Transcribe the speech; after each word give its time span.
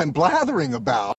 I'm 0.00 0.14
blathering 0.14 0.72
about. 0.72 1.12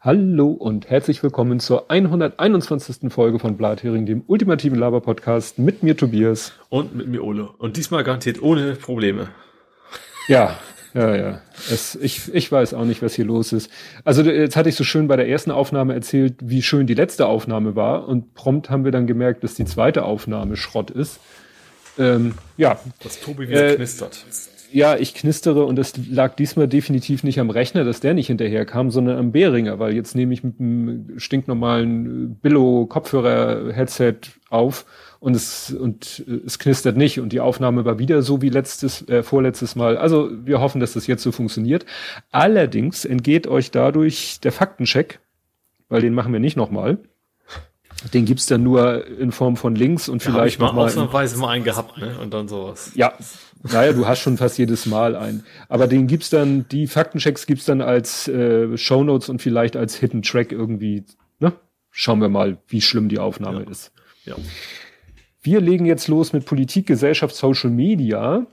Hallo 0.00 0.50
und 0.50 0.90
herzlich 0.90 1.22
willkommen 1.22 1.60
zur 1.60 1.90
121. 1.90 3.10
Folge 3.10 3.38
von 3.38 3.56
Blathering, 3.56 4.04
dem 4.04 4.22
ultimativen 4.26 4.78
Laber-Podcast 4.78 5.58
mit 5.58 5.82
mir 5.82 5.96
Tobias. 5.96 6.52
Und 6.68 6.94
mit 6.94 7.08
mir 7.08 7.24
Ole. 7.24 7.48
Und 7.56 7.78
diesmal 7.78 8.04
garantiert 8.04 8.42
ohne 8.42 8.74
Probleme. 8.74 9.30
Ja, 10.28 10.58
ja, 10.92 11.16
ja. 11.16 11.40
Es, 11.70 11.94
ich, 11.94 12.34
ich 12.34 12.52
weiß 12.52 12.74
auch 12.74 12.84
nicht, 12.84 13.00
was 13.00 13.14
hier 13.14 13.24
los 13.24 13.54
ist. 13.54 13.70
Also 14.04 14.22
jetzt 14.24 14.56
hatte 14.56 14.68
ich 14.68 14.76
so 14.76 14.84
schön 14.84 15.08
bei 15.08 15.16
der 15.16 15.26
ersten 15.26 15.50
Aufnahme 15.50 15.94
erzählt, 15.94 16.34
wie 16.42 16.60
schön 16.60 16.86
die 16.86 16.92
letzte 16.92 17.24
Aufnahme 17.24 17.76
war. 17.76 18.06
Und 18.06 18.34
prompt 18.34 18.68
haben 18.68 18.84
wir 18.84 18.92
dann 18.92 19.06
gemerkt, 19.06 19.42
dass 19.42 19.54
die 19.54 19.64
zweite 19.64 20.04
Aufnahme 20.04 20.56
Schrott 20.56 20.90
ist. 20.90 21.18
Ähm, 21.98 22.34
ja. 22.58 22.78
Dass 23.02 23.20
Tobi 23.20 23.48
wieder 23.48 23.70
äh, 23.70 23.76
knistert. 23.76 24.26
Ja, 24.76 24.98
ich 24.98 25.14
knistere 25.14 25.64
und 25.64 25.78
es 25.78 25.94
lag 26.06 26.34
diesmal 26.34 26.68
definitiv 26.68 27.24
nicht 27.24 27.40
am 27.40 27.48
Rechner, 27.48 27.82
dass 27.84 28.00
der 28.00 28.12
nicht 28.12 28.26
hinterherkam, 28.26 28.90
sondern 28.90 29.16
am 29.16 29.32
Behringer, 29.32 29.78
weil 29.78 29.94
jetzt 29.94 30.14
nehme 30.14 30.34
ich 30.34 30.44
mit 30.44 30.60
einem 30.60 31.18
stinknormalen 31.18 32.34
Billo-Kopfhörer-Headset 32.42 34.16
auf 34.50 34.84
und 35.18 35.34
es 35.34 35.72
und 35.72 36.22
es 36.44 36.58
knistert 36.58 36.98
nicht 36.98 37.20
und 37.20 37.32
die 37.32 37.40
Aufnahme 37.40 37.86
war 37.86 37.98
wieder 37.98 38.20
so 38.20 38.42
wie 38.42 38.50
letztes 38.50 39.08
äh, 39.08 39.22
vorletztes 39.22 39.76
Mal. 39.76 39.96
Also 39.96 40.28
wir 40.44 40.60
hoffen, 40.60 40.82
dass 40.82 40.92
das 40.92 41.06
jetzt 41.06 41.22
so 41.22 41.32
funktioniert. 41.32 41.86
Allerdings 42.30 43.06
entgeht 43.06 43.46
euch 43.46 43.70
dadurch 43.70 44.40
der 44.40 44.52
Faktencheck, 44.52 45.20
weil 45.88 46.02
den 46.02 46.12
machen 46.12 46.34
wir 46.34 46.40
nicht 46.40 46.58
nochmal. 46.58 46.98
Den 48.12 48.24
gibt's 48.24 48.46
dann 48.46 48.62
nur 48.62 49.06
in 49.06 49.32
Form 49.32 49.56
von 49.56 49.74
Links 49.74 50.08
und 50.08 50.24
ja, 50.24 50.30
vielleicht 50.30 50.56
ich 50.56 50.60
mal 50.60 50.66
noch 50.66 50.74
mal 50.74 50.84
ausnahmsweise 50.86 51.38
mal 51.38 51.50
einen 51.50 51.64
gehabt, 51.64 51.98
ne? 51.98 52.18
Und 52.20 52.32
dann 52.32 52.48
sowas. 52.48 52.92
Ja, 52.94 53.14
naja, 53.62 53.92
du 53.92 54.06
hast 54.06 54.20
schon 54.20 54.36
fast 54.36 54.58
jedes 54.58 54.86
Mal 54.86 55.16
einen. 55.16 55.44
Aber 55.68 55.86
den 55.86 56.06
gibt's 56.06 56.30
dann, 56.30 56.68
die 56.68 56.86
Faktenchecks 56.86 57.46
gibt's 57.46 57.64
dann 57.64 57.80
als 57.80 58.28
äh, 58.28 58.76
Shownotes 58.76 59.28
und 59.28 59.42
vielleicht 59.42 59.76
als 59.76 59.96
Hidden 59.96 60.22
Track 60.22 60.52
irgendwie. 60.52 61.04
Ne? 61.40 61.52
Schauen 61.90 62.20
wir 62.20 62.28
mal, 62.28 62.58
wie 62.68 62.80
schlimm 62.80 63.08
die 63.08 63.18
Aufnahme 63.18 63.64
ja. 63.64 63.70
ist. 63.70 63.92
Ja. 64.24 64.36
Wir 65.42 65.60
legen 65.60 65.86
jetzt 65.86 66.08
los 66.08 66.32
mit 66.32 66.44
Politik, 66.44 66.86
Gesellschaft, 66.86 67.34
Social 67.34 67.70
Media. 67.70 68.46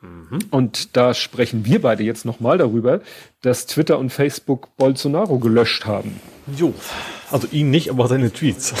Mhm. 0.00 0.38
Und 0.50 0.96
da 0.96 1.14
sprechen 1.14 1.64
wir 1.64 1.82
beide 1.82 2.02
jetzt 2.02 2.24
nochmal 2.24 2.58
darüber, 2.58 3.00
dass 3.42 3.66
Twitter 3.66 3.98
und 3.98 4.10
Facebook 4.10 4.76
Bolsonaro 4.76 5.38
gelöscht 5.38 5.86
haben. 5.86 6.20
Jo, 6.56 6.72
also 7.30 7.48
ihn 7.50 7.70
nicht, 7.70 7.90
aber 7.90 8.08
seine 8.08 8.32
Tweets. 8.32 8.74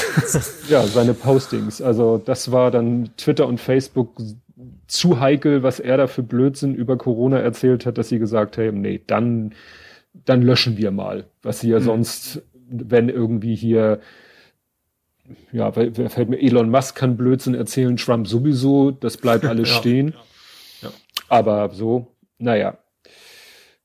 ja, 0.68 0.86
seine 0.86 1.14
Postings. 1.14 1.82
Also 1.82 2.18
das 2.18 2.52
war 2.52 2.70
dann 2.70 3.10
Twitter 3.16 3.46
und 3.46 3.60
Facebook 3.60 4.20
zu 4.86 5.20
heikel, 5.20 5.62
was 5.62 5.80
er 5.80 5.96
da 5.96 6.06
für 6.06 6.22
Blödsinn 6.22 6.74
über 6.74 6.96
Corona 6.96 7.38
erzählt 7.38 7.84
hat, 7.84 7.98
dass 7.98 8.08
sie 8.08 8.18
gesagt 8.18 8.56
haben, 8.56 8.80
nee, 8.80 9.00
dann, 9.06 9.54
dann 10.24 10.42
löschen 10.42 10.78
wir 10.78 10.90
mal. 10.90 11.24
Was 11.42 11.60
sie 11.60 11.70
ja 11.70 11.80
mhm. 11.80 11.84
sonst, 11.84 12.42
wenn 12.68 13.08
irgendwie 13.08 13.54
hier 13.54 14.00
ja, 15.52 15.74
weil, 15.76 15.96
wer 15.96 16.08
fällt 16.08 16.30
mir, 16.30 16.40
Elon 16.40 16.70
Musk 16.70 16.96
kann 16.96 17.16
Blödsinn 17.16 17.54
erzählen, 17.54 17.96
Trump 17.96 18.26
sowieso, 18.26 18.90
das 18.90 19.16
bleibt 19.16 19.44
alles 19.44 19.68
ja, 19.68 19.74
stehen. 19.76 20.08
Ja. 20.08 20.14
Aber 21.28 21.70
so, 21.70 22.14
naja. 22.38 22.78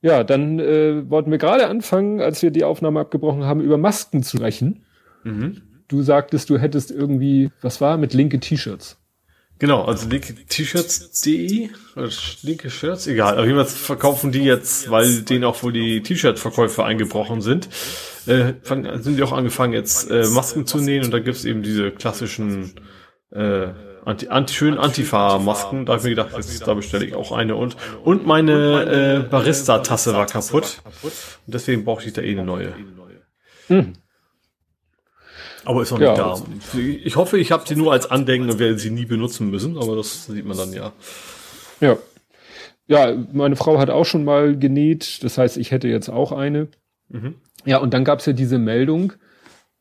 Ja, 0.02 0.24
dann 0.24 0.60
äh, 0.60 1.10
wollten 1.10 1.32
wir 1.32 1.38
gerade 1.38 1.68
anfangen, 1.68 2.20
als 2.20 2.42
wir 2.42 2.52
die 2.52 2.66
Aufnahme 2.66 3.00
abgebrochen 3.00 3.46
haben, 3.46 3.62
über 3.62 3.78
Masken 3.78 4.22
zu 4.22 4.38
sprechen. 4.38 4.84
Mhm. 5.24 5.62
Du 5.88 6.02
sagtest, 6.02 6.50
du 6.50 6.58
hättest 6.58 6.92
irgendwie, 6.92 7.52
was 7.62 7.80
war, 7.80 7.98
mit 7.98 8.14
linke 8.14 8.40
T-Shirts. 8.40 8.98
Genau, 9.60 9.86
also 9.86 10.10
linke 10.10 10.34
T-Shirts.de 10.34 11.70
oder 11.96 12.10
linke 12.42 12.70
Shirts, 12.70 13.08
egal. 13.08 13.38
Auf 13.38 13.46
jeden 13.46 13.56
Fall 13.56 13.66
verkaufen 13.66 14.34
die 14.34 14.44
jetzt, 14.44 14.90
weil 14.92 15.22
denen 15.22 15.46
auch 15.46 15.64
wohl 15.64 15.72
die 15.72 16.02
T-Shirt-Verkäufe 16.02 16.84
eingebrochen 16.84 17.40
sind, 17.40 17.70
äh, 18.26 18.54
sind 18.64 19.18
die 19.18 19.24
auch 19.24 19.32
angefangen 19.32 19.72
jetzt 19.72 20.12
äh, 20.12 20.26
Masken 20.28 20.66
zu 20.66 20.80
nähen 20.80 21.06
und 21.06 21.12
da 21.12 21.20
gibt's 21.20 21.46
eben 21.46 21.64
diese 21.64 21.92
klassischen 21.92 22.74
äh, 23.32 23.68
anti, 24.06 24.28
anti, 24.28 24.54
schönen 24.54 24.78
Antifa-Masken. 24.78 25.86
Da 25.86 25.94
habe 25.94 26.00
ich 26.00 26.04
mir 26.04 26.10
gedacht, 26.12 26.32
jetzt, 26.36 26.68
da 26.68 26.74
bestelle 26.74 27.06
ich 27.06 27.16
auch 27.16 27.32
eine 27.32 27.56
und 27.56 27.76
und 28.04 28.26
meine 28.26 29.24
äh, 29.26 29.30
Barista-Tasse 29.30 30.14
war 30.14 30.26
kaputt 30.26 30.82
und 31.02 31.54
deswegen 31.54 31.86
brauchte 31.86 32.08
ich 32.08 32.14
da 32.14 32.22
eh 32.22 32.32
eine 32.32 32.44
neue. 32.44 32.74
Mhm. 33.70 33.94
Aber 35.66 35.82
ist 35.82 35.92
noch 35.92 36.00
nicht 36.00 36.08
ja. 36.08 36.16
da. 36.16 36.42
Ich 36.74 37.16
hoffe, 37.16 37.38
ich 37.38 37.52
habe 37.52 37.64
sie 37.66 37.76
nur 37.76 37.94
als 37.94 38.10
Andenken 38.12 38.50
und 38.50 38.60
werde 38.60 38.78
sie 38.78 38.90
nie 38.90 39.06
benutzen 39.06 39.50
müssen, 39.50 39.78
aber 39.78 39.96
das 39.96 40.26
sieht 40.26 40.46
man 40.46 40.58
dann 40.58 40.74
ja. 40.74 40.92
Ja. 41.80 41.98
Ja, 42.86 43.16
meine 43.32 43.56
Frau 43.56 43.80
hat 43.80 43.90
auch 43.90 44.04
schon 44.04 44.26
mal 44.26 44.58
genäht, 44.58 45.24
das 45.24 45.38
heißt, 45.38 45.56
ich 45.56 45.72
hätte 45.72 45.88
jetzt 45.88 46.10
auch 46.10 46.34
eine. 46.34 46.68
Mhm. 47.08 47.36
Ja, 47.64 47.78
und 47.78 47.94
dann 47.94 48.04
gab's 48.04 48.26
ja 48.26 48.34
diese 48.34 48.58
Meldung 48.58 49.14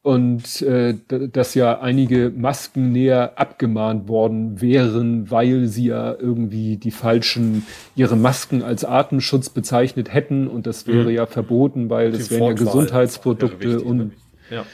und 0.03 0.63
äh, 0.63 0.97
dass 1.09 1.55
ja 1.55 1.81
einige 1.81 2.33
Masken 2.35 2.91
näher 2.91 3.35
abgemahnt 3.37 4.09
worden 4.09 4.61
wären, 4.61 5.31
weil 5.31 5.67
sie 5.67 5.87
ja 5.87 6.13
irgendwie 6.13 6.77
die 6.77 6.91
falschen 6.91 7.65
ihre 7.95 8.17
Masken 8.17 8.63
als 8.63 8.85
Atemschutz 8.85 9.51
bezeichnet 9.51 10.13
hätten 10.13 10.49
und 10.49 10.67
das 10.67 10.89
wäre 10.89 11.05
mhm. 11.11 11.17
ja 11.17 11.27
verboten, 11.27 11.89
weil 11.89 12.11
das 12.11 12.31
wären 12.31 12.45
ja 12.45 12.53
Gesundheitsprodukte 12.53 13.81
und 13.81 14.13
ja. 14.51 14.65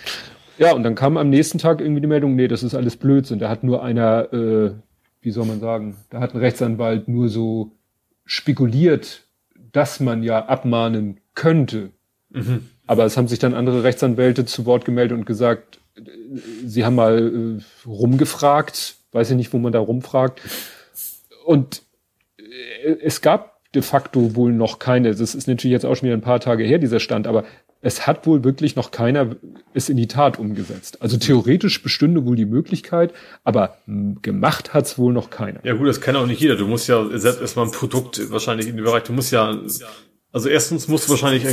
Ja, 0.58 0.72
und 0.72 0.82
dann 0.82 0.96
kam 0.96 1.16
am 1.16 1.30
nächsten 1.30 1.58
Tag 1.58 1.80
irgendwie 1.80 2.00
die 2.00 2.08
Meldung, 2.08 2.34
nee, 2.34 2.48
das 2.48 2.64
ist 2.64 2.74
alles 2.74 2.96
Blödsinn. 2.96 3.38
Da 3.38 3.48
hat 3.48 3.62
nur 3.62 3.82
einer, 3.82 4.32
äh, 4.32 4.72
wie 5.20 5.30
soll 5.30 5.46
man 5.46 5.60
sagen, 5.60 5.96
da 6.10 6.18
hat 6.20 6.34
ein 6.34 6.40
Rechtsanwalt 6.40 7.06
nur 7.06 7.28
so 7.28 7.70
spekuliert, 8.24 9.24
dass 9.72 10.00
man 10.00 10.24
ja 10.24 10.46
abmahnen 10.46 11.20
könnte. 11.34 11.90
Mhm. 12.30 12.66
Aber 12.88 13.04
es 13.04 13.16
haben 13.16 13.28
sich 13.28 13.38
dann 13.38 13.54
andere 13.54 13.84
Rechtsanwälte 13.84 14.46
zu 14.46 14.66
Wort 14.66 14.84
gemeldet 14.84 15.16
und 15.16 15.26
gesagt, 15.26 15.78
sie 16.64 16.84
haben 16.84 16.96
mal 16.96 17.58
äh, 17.58 17.86
rumgefragt, 17.86 18.96
weiß 19.12 19.30
ich 19.30 19.36
nicht, 19.36 19.52
wo 19.52 19.58
man 19.58 19.72
da 19.72 19.78
rumfragt. 19.78 20.40
Und 21.44 21.82
äh, 22.38 22.96
es 23.02 23.20
gab 23.20 23.58
de 23.74 23.82
facto 23.82 24.34
wohl 24.34 24.52
noch 24.52 24.78
keine, 24.78 25.14
das 25.14 25.34
ist 25.34 25.46
natürlich 25.46 25.72
jetzt 25.72 25.84
auch 25.84 25.94
schon 25.94 26.06
wieder 26.06 26.16
ein 26.16 26.22
paar 26.22 26.40
Tage 26.40 26.64
her, 26.64 26.78
dieser 26.78 26.98
Stand, 26.98 27.26
aber 27.26 27.44
es 27.82 28.06
hat 28.06 28.26
wohl 28.26 28.42
wirklich 28.42 28.74
noch 28.74 28.90
keiner 28.90 29.36
es 29.74 29.88
in 29.88 29.98
die 29.98 30.08
Tat 30.08 30.38
umgesetzt. 30.38 31.02
Also 31.02 31.18
theoretisch 31.18 31.82
bestünde 31.82 32.24
wohl 32.24 32.34
die 32.34 32.46
Möglichkeit, 32.46 33.12
aber 33.44 33.76
gemacht 33.86 34.72
hat's 34.72 34.98
wohl 34.98 35.12
noch 35.12 35.30
keiner. 35.30 35.60
Ja 35.62 35.74
gut, 35.74 35.86
das 35.86 36.00
kann 36.00 36.16
auch 36.16 36.26
nicht 36.26 36.40
jeder. 36.40 36.56
Du 36.56 36.66
musst 36.66 36.88
ja 36.88 37.06
selbst 37.18 37.40
erstmal 37.40 37.66
ein 37.66 37.70
Produkt 37.70 38.30
wahrscheinlich 38.30 38.66
in 38.66 38.76
den 38.76 38.84
Bereich, 38.84 39.04
du 39.04 39.12
musst 39.12 39.30
ja 39.30 39.56
also 40.38 40.48
erstens 40.48 40.86
musst 40.86 41.08
du 41.08 41.10
wahrscheinlich 41.10 41.44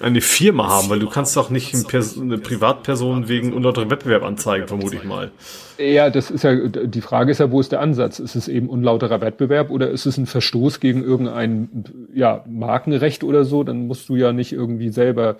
eine 0.00 0.20
Firma 0.20 0.68
haben, 0.68 0.90
weil 0.90 0.98
du 0.98 1.08
kannst 1.08 1.34
doch 1.34 1.48
nicht 1.48 1.74
eine 1.74 2.36
Privatperson 2.36 3.26
wegen 3.26 3.54
unlauterem 3.54 3.90
Wettbewerb 3.90 4.22
anzeigen, 4.22 4.68
vermute 4.68 4.96
ich 4.96 5.04
mal. 5.04 5.30
Ja, 5.78 6.10
das 6.10 6.30
ist 6.30 6.44
ja, 6.44 6.54
die 6.54 7.00
Frage 7.00 7.30
ist 7.30 7.38
ja, 7.38 7.50
wo 7.50 7.58
ist 7.58 7.72
der 7.72 7.80
Ansatz? 7.80 8.18
Ist 8.18 8.36
es 8.36 8.46
eben 8.46 8.68
unlauterer 8.68 9.22
Wettbewerb 9.22 9.70
oder 9.70 9.88
ist 9.88 10.04
es 10.04 10.18
ein 10.18 10.26
Verstoß 10.26 10.80
gegen 10.80 11.02
irgendein, 11.02 11.84
ja, 12.12 12.44
Markenrecht 12.46 13.24
oder 13.24 13.46
so? 13.46 13.64
Dann 13.64 13.86
musst 13.86 14.10
du 14.10 14.16
ja 14.16 14.34
nicht 14.34 14.52
irgendwie 14.52 14.90
selber 14.90 15.36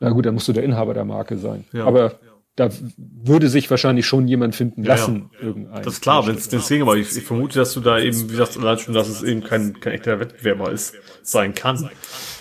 na 0.00 0.10
gut, 0.10 0.26
dann 0.26 0.34
musst 0.34 0.46
du 0.46 0.52
der 0.52 0.62
Inhaber 0.62 0.94
der 0.94 1.04
Marke 1.04 1.36
sein. 1.38 1.64
Ja. 1.72 1.84
Aber 1.84 2.12
da 2.58 2.70
würde 2.96 3.48
sich 3.48 3.70
wahrscheinlich 3.70 4.04
schon 4.06 4.26
jemand 4.26 4.56
finden 4.56 4.82
lassen. 4.82 5.30
Ja, 5.40 5.48
ja. 5.48 5.80
Das 5.80 5.94
ist 5.94 6.02
klar, 6.02 6.26
wenn's, 6.26 6.48
deswegen, 6.48 6.82
aber 6.82 6.96
ich, 6.96 7.16
ich, 7.16 7.22
vermute, 7.22 7.58
dass 7.58 7.72
du 7.72 7.80
da 7.80 8.00
eben, 8.00 8.20
wie 8.24 8.32
gesagt, 8.32 8.56
allein 8.56 8.78
schon, 8.78 8.94
dass 8.94 9.08
es 9.08 9.22
eben 9.22 9.44
kein, 9.44 9.78
kein 9.78 9.92
echter 9.92 10.18
Wettbewerber 10.18 10.72
ist, 10.72 10.94
sein 11.22 11.54
kann. 11.54 11.88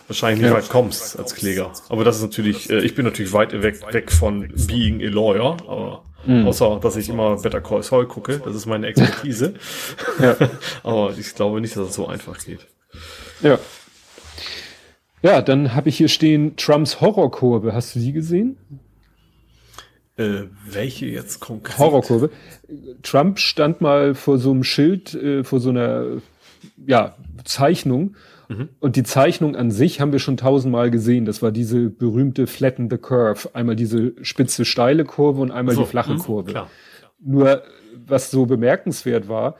Wahrscheinlich 0.07 0.41
nicht 0.41 0.49
ja. 0.49 0.57
weit 0.57 0.69
kommst 0.69 1.19
als 1.19 1.35
Kläger. 1.35 1.71
Aber 1.89 2.03
das 2.03 2.15
ist 2.15 2.23
natürlich, 2.23 2.69
äh, 2.69 2.79
ich 2.79 2.95
bin 2.95 3.05
natürlich 3.05 3.33
weit 3.33 3.53
weg, 3.61 3.81
weg 3.93 4.11
von 4.11 4.51
being 4.67 5.01
a 5.03 5.09
lawyer, 5.09 5.57
aber 5.67 6.03
mhm. 6.25 6.47
außer, 6.47 6.79
dass 6.81 6.95
ich 6.95 7.09
immer 7.09 7.35
Better 7.37 7.61
Call 7.61 7.83
Saul 7.83 8.07
gucke, 8.07 8.41
das 8.43 8.55
ist 8.55 8.65
meine 8.65 8.87
Expertise. 8.87 9.53
aber 10.83 11.13
ich 11.15 11.35
glaube 11.35 11.61
nicht, 11.61 11.75
dass 11.75 11.89
es 11.89 11.93
so 11.93 12.07
einfach 12.07 12.39
geht. 12.43 12.65
Ja. 13.43 13.59
Ja, 15.21 15.41
dann 15.41 15.75
habe 15.75 15.89
ich 15.89 15.97
hier 15.97 16.07
stehen 16.07 16.55
Trumps 16.55 17.01
Horrorkurve. 17.01 17.73
Hast 17.73 17.95
du 17.95 17.99
die 17.99 18.13
gesehen? 18.13 18.57
Äh, 20.17 20.47
welche 20.65 21.05
jetzt 21.05 21.39
konkret? 21.39 21.77
Horrorkurve. 21.77 22.31
Trump 23.03 23.39
stand 23.39 23.81
mal 23.81 24.15
vor 24.15 24.39
so 24.39 24.51
einem 24.51 24.63
Schild, 24.63 25.13
äh, 25.13 25.43
vor 25.43 25.59
so 25.59 25.69
einer 25.69 26.21
ja, 26.85 27.15
Zeichnung. 27.43 28.15
Mhm. 28.49 28.69
Und 28.79 28.95
die 28.95 29.03
Zeichnung 29.03 29.55
an 29.55 29.71
sich 29.71 30.01
haben 30.01 30.11
wir 30.11 30.19
schon 30.19 30.37
tausendmal 30.37 30.89
gesehen. 30.89 31.25
Das 31.25 31.41
war 31.41 31.51
diese 31.51 31.89
berühmte 31.89 32.47
Flatten 32.47 32.89
the 32.89 32.97
Curve. 32.97 33.49
Einmal 33.53 33.75
diese 33.75 34.13
spitze, 34.21 34.65
steile 34.65 35.05
Kurve 35.05 35.41
und 35.41 35.51
einmal 35.51 35.75
so, 35.75 35.81
die 35.81 35.87
flache 35.87 36.13
mh, 36.13 36.23
Kurve. 36.23 36.51
Klar, 36.51 36.69
klar. 36.97 37.11
Nur 37.19 37.63
was 38.05 38.31
so 38.31 38.45
bemerkenswert 38.45 39.27
war, 39.27 39.57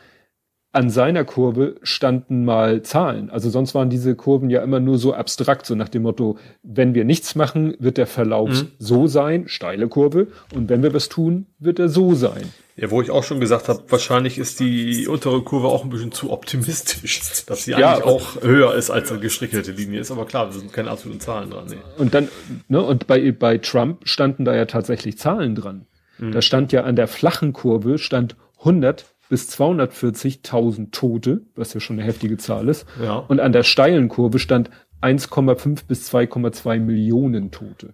an 0.74 0.90
seiner 0.90 1.24
Kurve 1.24 1.76
standen 1.82 2.46
mal 2.46 2.84
Zahlen. 2.84 3.30
Also 3.30 3.50
sonst 3.50 3.74
waren 3.74 3.90
diese 3.90 4.16
Kurven 4.16 4.50
ja 4.50 4.62
immer 4.62 4.80
nur 4.80 4.98
so 4.98 5.14
abstrakt, 5.14 5.66
so 5.66 5.76
nach 5.76 5.90
dem 5.90 6.04
Motto, 6.04 6.38
wenn 6.62 6.94
wir 6.94 7.06
nichts 7.06 7.36
machen, 7.36 7.76
wird 7.80 7.98
der 7.98 8.06
Verlauf 8.06 8.50
mhm. 8.50 8.68
so 8.78 9.08
sein, 9.08 9.48
steile 9.48 9.88
Kurve, 9.88 10.28
und 10.54 10.70
wenn 10.70 10.84
wir 10.84 10.94
was 10.94 11.10
tun, 11.10 11.48
wird 11.58 11.80
er 11.80 11.90
so 11.90 12.14
sein. 12.14 12.54
Ja, 12.76 12.92
wo 12.92 13.02
ich 13.02 13.10
auch 13.10 13.24
schon 13.24 13.40
gesagt 13.40 13.70
habe, 13.70 13.82
wahrscheinlich 13.88 14.38
ist 14.38 14.60
die 14.60 15.08
untere 15.08 15.42
Kurve 15.42 15.68
auch 15.68 15.84
ein 15.84 15.90
bisschen 15.90 16.12
zu 16.12 16.32
optimistisch, 16.32 17.44
dass 17.48 17.64
sie 17.64 17.72
ja, 17.72 17.94
eigentlich 17.94 18.04
auch 18.04 18.42
höher 18.44 18.76
ist 18.76 18.92
als 18.92 19.12
eine 19.12 19.20
gestrickelte 19.20 19.72
Linie 19.72 20.02
ist. 20.02 20.12
Aber 20.12 20.26
klar, 20.26 20.46
da 20.46 20.52
sind 20.52 20.72
keine 20.74 20.92
absoluten 20.92 21.20
Zahlen 21.20 21.50
dran. 21.50 21.66
Nee. 21.70 21.78
Und 21.98 22.14
dann, 22.14 22.28
ne, 22.68 22.84
und 22.84 23.08
bei, 23.08 23.32
bei 23.32 23.58
Trump 23.58 24.08
standen 24.08 24.46
da 24.46 24.56
ja 24.56 24.66
tatsächlich 24.66 25.18
Zahlen 25.18 25.56
dran. 25.56 25.88
Mhm. 26.20 26.34
Da 26.34 26.42
stand 26.44 26.72
ja 26.72 26.84
an 26.84 26.96
der 26.96 27.08
flachen 27.08 27.52
Kurve 27.52 27.98
stand 27.98 28.36
100 28.60 29.06
bis 29.30 29.50
240.000 29.50 30.92
Tote, 30.92 31.42
was 31.56 31.74
ja 31.74 31.80
schon 31.80 31.98
eine 31.98 32.08
heftige 32.08 32.38
Zahl 32.38 32.70
ist. 32.70 32.86
Ja. 33.02 33.18
Und 33.18 33.40
an 33.40 33.52
der 33.52 33.64
steilen 33.64 34.10
Kurve 34.10 34.40
stand 34.40 34.70
1,5 35.02 35.86
bis 35.88 36.12
2,2 36.12 36.80
Millionen 36.80 37.52
Tote. 37.52 37.94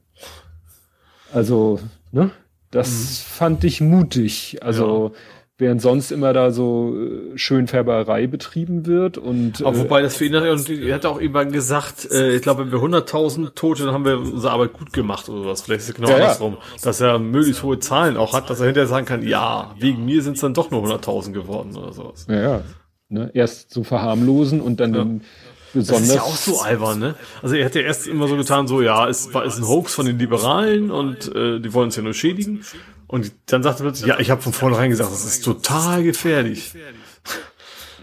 Also, 1.34 1.80
ne? 2.12 2.32
Das 2.72 2.90
mhm. 2.90 3.38
fand 3.38 3.64
ich 3.64 3.82
mutig. 3.82 4.60
Also, 4.62 5.12
ja 5.14 5.20
während 5.64 5.82
sonst 5.82 6.12
immer 6.12 6.34
da 6.34 6.52
so 6.52 6.94
äh, 6.96 7.38
schön 7.38 7.68
Färberei 7.68 8.28
betrieben 8.28 8.86
wird 8.86 9.18
und 9.18 9.62
äh, 9.62 9.64
wobei 9.64 10.02
das 10.02 10.18
für 10.18 10.26
ihn 10.26 10.36
und 10.36 10.70
er 10.70 10.96
hat 10.96 11.06
auch 11.06 11.22
irgendwann 11.22 11.54
gesagt, 11.54 12.12
äh, 12.12 12.36
ich 12.36 12.42
glaube, 12.42 12.66
wenn 12.66 12.72
wir 12.72 12.80
100.000 12.80 13.56
Tote, 13.56 13.86
dann 13.86 13.94
haben 13.94 14.04
wir 14.04 14.20
unsere 14.20 14.52
Arbeit 14.52 14.74
gut 14.74 14.92
gemacht 14.92 15.30
oder 15.30 15.48
was. 15.50 15.62
Vielleicht 15.62 15.82
ist 15.82 15.90
es 15.90 15.96
genau 15.96 16.10
ja, 16.10 16.16
andersrum, 16.16 16.56
ja. 16.56 16.78
dass 16.84 17.00
er 17.00 17.18
möglichst 17.18 17.64
hohe 17.64 17.80
Zahlen 17.80 18.18
auch 18.18 18.34
hat, 18.34 18.50
dass 18.50 18.60
er 18.60 18.66
hinterher 18.66 18.88
sagen 18.88 19.06
kann, 19.06 19.26
ja, 19.26 19.74
wegen 19.80 20.04
mir 20.04 20.22
sind 20.22 20.34
es 20.34 20.42
dann 20.42 20.54
doch 20.54 20.70
nur 20.70 20.84
100.000 20.84 21.32
geworden 21.32 21.76
oder 21.78 21.94
sowas. 21.94 22.28
Ja, 22.30 22.42
ja. 22.42 22.62
Ne? 23.08 23.32
Erst 23.34 23.72
so 23.72 23.84
verharmlosen 23.84 24.60
und 24.60 24.82
dann, 24.82 24.94
ja. 24.94 25.00
dann 25.00 25.22
besonders. 25.74 26.08
Das 26.08 26.10
ist 26.10 26.16
ja 26.16 26.22
auch 26.22 26.36
so 26.36 26.62
albern, 26.62 27.00
ne? 27.00 27.16
Also 27.42 27.56
er 27.56 27.66
hat 27.66 27.76
ja 27.76 27.82
erst 27.82 28.08
immer 28.08 28.28
so 28.28 28.38
getan, 28.38 28.68
so 28.68 28.82
ja, 28.82 29.08
es 29.08 29.34
war 29.34 29.46
ist 29.46 29.58
ein 29.58 29.68
Hoax 29.68 29.94
von 29.94 30.06
den 30.06 30.20
Liberalen 30.20 30.92
und 30.92 31.34
äh, 31.36 31.60
die 31.60 31.74
wollen 31.74 31.90
es 31.90 31.96
ja 31.96 32.04
nur 32.04 32.14
schädigen. 32.14 32.64
Und 33.08 33.34
dann 33.48 33.64
sagte 33.64 33.84
er 33.84 33.86
plötzlich, 33.88 34.08
ja, 34.08 34.20
ich 34.20 34.30
habe 34.30 34.42
von 34.42 34.54
vornherein 34.54 34.90
gesagt, 34.90 35.12
das 35.12 35.26
ist 35.26 35.44
total 35.44 36.04
gefährlich. 36.04 36.74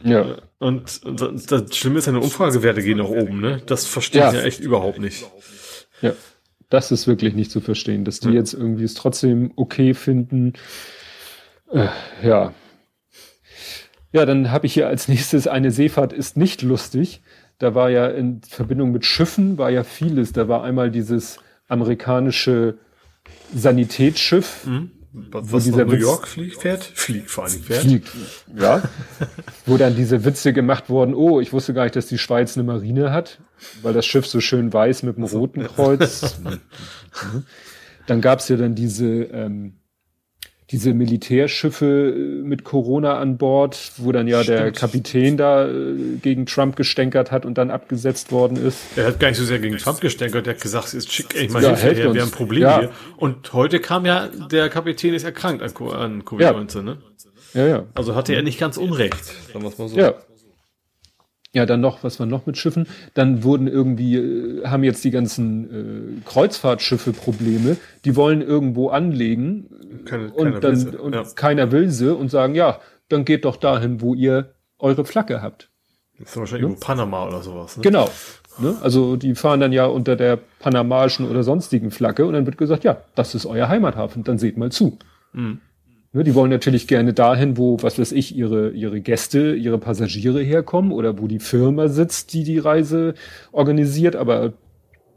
Ja. 0.02 0.36
Und, 0.58 1.00
das 1.04 1.76
Schlimme 1.76 1.98
ist, 1.98 2.04
seine 2.04 2.20
Umfragewerte 2.20 2.82
gehen 2.82 2.98
nach 2.98 3.08
oben, 3.08 3.40
ne? 3.40 3.62
Das 3.66 3.86
verstehe 3.86 4.26
ich 4.28 4.34
ja 4.34 4.42
echt 4.42 4.60
überhaupt 4.60 4.98
nicht. 4.98 5.24
Ja. 6.00 6.12
Das 6.68 6.92
ist 6.92 7.06
wirklich 7.06 7.34
nicht 7.34 7.50
zu 7.50 7.60
verstehen, 7.60 8.04
dass 8.04 8.20
die 8.20 8.28
ja. 8.28 8.34
jetzt 8.34 8.54
irgendwie 8.54 8.84
es 8.84 8.94
trotzdem 8.94 9.52
okay 9.56 9.92
finden. 9.94 10.52
Äh, 11.72 11.88
ja. 12.22 12.54
Ja, 14.12 14.24
dann 14.24 14.50
habe 14.50 14.66
ich 14.66 14.74
hier 14.74 14.88
als 14.88 15.08
nächstes 15.08 15.46
eine 15.46 15.70
Seefahrt 15.70 16.12
ist 16.12 16.36
nicht 16.36 16.62
lustig. 16.62 17.22
Da 17.58 17.74
war 17.74 17.90
ja 17.90 18.06
in 18.06 18.40
Verbindung 18.42 18.92
mit 18.92 19.04
Schiffen 19.04 19.58
war 19.58 19.70
ja 19.70 19.84
vieles. 19.84 20.32
Da 20.32 20.48
war 20.48 20.62
einmal 20.64 20.90
dieses 20.90 21.38
amerikanische 21.68 22.78
Sanitätsschiff. 23.54 24.66
Mhm 24.66 24.90
was, 25.12 25.52
was 25.52 25.64
dieser 25.64 25.84
New 25.84 25.92
Witz, 25.92 26.02
York 26.02 26.28
fliegt, 26.28 26.62
fährt? 26.62 26.84
Fliegt 26.94 27.30
vor 27.30 27.44
allem 27.44 27.60
fährt. 27.60 27.80
Fliegt, 27.80 28.08
ja. 28.56 28.82
wo 29.66 29.76
dann 29.76 29.96
diese 29.96 30.24
Witze 30.24 30.52
gemacht 30.52 30.88
wurden, 30.88 31.14
oh, 31.14 31.40
ich 31.40 31.52
wusste 31.52 31.74
gar 31.74 31.84
nicht, 31.84 31.96
dass 31.96 32.06
die 32.06 32.18
Schweiz 32.18 32.56
eine 32.56 32.64
Marine 32.64 33.12
hat, 33.12 33.40
weil 33.82 33.92
das 33.92 34.06
Schiff 34.06 34.26
so 34.26 34.40
schön 34.40 34.72
weiß 34.72 35.02
mit 35.02 35.16
dem 35.16 35.24
roten 35.24 35.66
Kreuz. 35.66 36.40
Mhm. 37.32 37.44
dann 38.06 38.20
gab's 38.20 38.48
ja 38.48 38.56
dann 38.56 38.76
diese 38.76 39.24
ähm, 39.24 39.79
diese 40.70 40.94
Militärschiffe 40.94 42.14
äh, 42.14 42.42
mit 42.42 42.64
Corona 42.64 43.18
an 43.18 43.38
Bord, 43.38 43.92
wo 43.96 44.12
dann 44.12 44.28
ja 44.28 44.42
Stimmt. 44.42 44.58
der 44.58 44.72
Kapitän 44.72 45.36
da 45.36 45.68
äh, 45.68 45.94
gegen 46.22 46.46
Trump 46.46 46.76
gestänkert 46.76 47.30
hat 47.30 47.44
und 47.44 47.58
dann 47.58 47.70
abgesetzt 47.70 48.30
worden 48.30 48.56
ist. 48.56 48.78
Er 48.96 49.06
hat 49.06 49.20
gar 49.20 49.28
nicht 49.28 49.38
so 49.38 49.44
sehr 49.44 49.58
gegen 49.58 49.76
Trump 49.78 50.00
gestänkert, 50.00 50.46
er 50.46 50.54
hat 50.54 50.60
gesagt, 50.60 50.88
es 50.88 50.94
ist 50.94 51.12
schick, 51.12 51.34
ich 51.34 51.50
meine, 51.50 51.66
ja, 51.66 51.76
her, 51.76 51.96
wir 51.96 52.04
haben 52.08 52.18
ein 52.18 52.30
Problem 52.30 52.62
ja. 52.62 52.78
hier. 52.80 52.90
Und 53.16 53.52
heute 53.52 53.80
kam 53.80 54.06
ja, 54.06 54.28
der 54.28 54.68
Kapitän 54.68 55.14
ist 55.14 55.24
erkrankt 55.24 55.62
an, 55.62 55.70
an 55.92 56.22
Covid-19, 56.22 56.76
ja. 56.76 56.82
ne? 56.82 56.98
Ja, 57.52 57.66
ja. 57.66 57.84
Also 57.94 58.14
hatte 58.14 58.34
er 58.34 58.42
nicht 58.42 58.60
ganz 58.60 58.76
unrecht, 58.76 59.24
sagen 59.24 59.64
wir 59.64 59.72
mal 59.76 59.88
so. 59.88 59.96
Ja. 59.96 60.14
Ja, 61.52 61.66
dann 61.66 61.80
noch, 61.80 62.04
was 62.04 62.20
war 62.20 62.26
noch 62.26 62.46
mit 62.46 62.56
Schiffen? 62.58 62.86
Dann 63.14 63.42
wurden 63.42 63.66
irgendwie, 63.66 64.16
äh, 64.16 64.66
haben 64.66 64.84
jetzt 64.84 65.02
die 65.02 65.10
ganzen 65.10 66.20
äh, 66.20 66.20
Kreuzfahrtschiffe 66.24 67.12
Probleme. 67.12 67.76
Die 68.04 68.14
wollen 68.14 68.40
irgendwo 68.40 68.90
anlegen 68.90 69.68
keine, 70.04 70.30
und, 70.30 70.62
dann, 70.62 70.94
und 70.94 71.14
ja. 71.14 71.24
keiner 71.34 71.72
will 71.72 71.90
sie 71.90 72.14
und 72.14 72.30
sagen, 72.30 72.54
ja, 72.54 72.78
dann 73.08 73.24
geht 73.24 73.44
doch 73.44 73.56
dahin, 73.56 74.00
wo 74.00 74.14
ihr 74.14 74.54
eure 74.78 75.04
Flagge 75.04 75.42
habt. 75.42 75.70
Das 76.20 76.30
ist 76.30 76.36
wahrscheinlich 76.36 76.70
ne? 76.70 76.76
Panama 76.78 77.26
oder 77.26 77.42
sowas. 77.42 77.76
Ne? 77.76 77.82
Genau. 77.82 78.08
Ne? 78.58 78.76
Also 78.82 79.16
die 79.16 79.34
fahren 79.34 79.60
dann 79.60 79.72
ja 79.72 79.86
unter 79.86 80.16
der 80.16 80.38
panamaischen 80.60 81.28
oder 81.28 81.42
sonstigen 81.42 81.90
Flagge 81.90 82.26
und 82.26 82.34
dann 82.34 82.46
wird 82.46 82.58
gesagt, 82.58 82.84
ja, 82.84 82.98
das 83.14 83.34
ist 83.34 83.46
euer 83.46 83.68
Heimathafen, 83.68 84.22
dann 84.22 84.38
seht 84.38 84.56
mal 84.56 84.70
zu. 84.70 84.98
Mhm. 85.32 85.60
Ne, 86.12 86.24
die 86.24 86.34
wollen 86.34 86.50
natürlich 86.50 86.88
gerne 86.88 87.12
dahin, 87.12 87.56
wo, 87.56 87.80
was 87.82 87.96
weiß 87.98 88.10
ich, 88.12 88.34
ihre, 88.34 88.70
ihre 88.70 89.00
Gäste, 89.00 89.54
ihre 89.54 89.78
Passagiere 89.78 90.42
herkommen 90.42 90.90
oder 90.90 91.20
wo 91.20 91.28
die 91.28 91.38
Firma 91.38 91.86
sitzt, 91.86 92.32
die 92.32 92.42
die 92.42 92.58
Reise 92.58 93.14
organisiert, 93.52 94.16
aber 94.16 94.54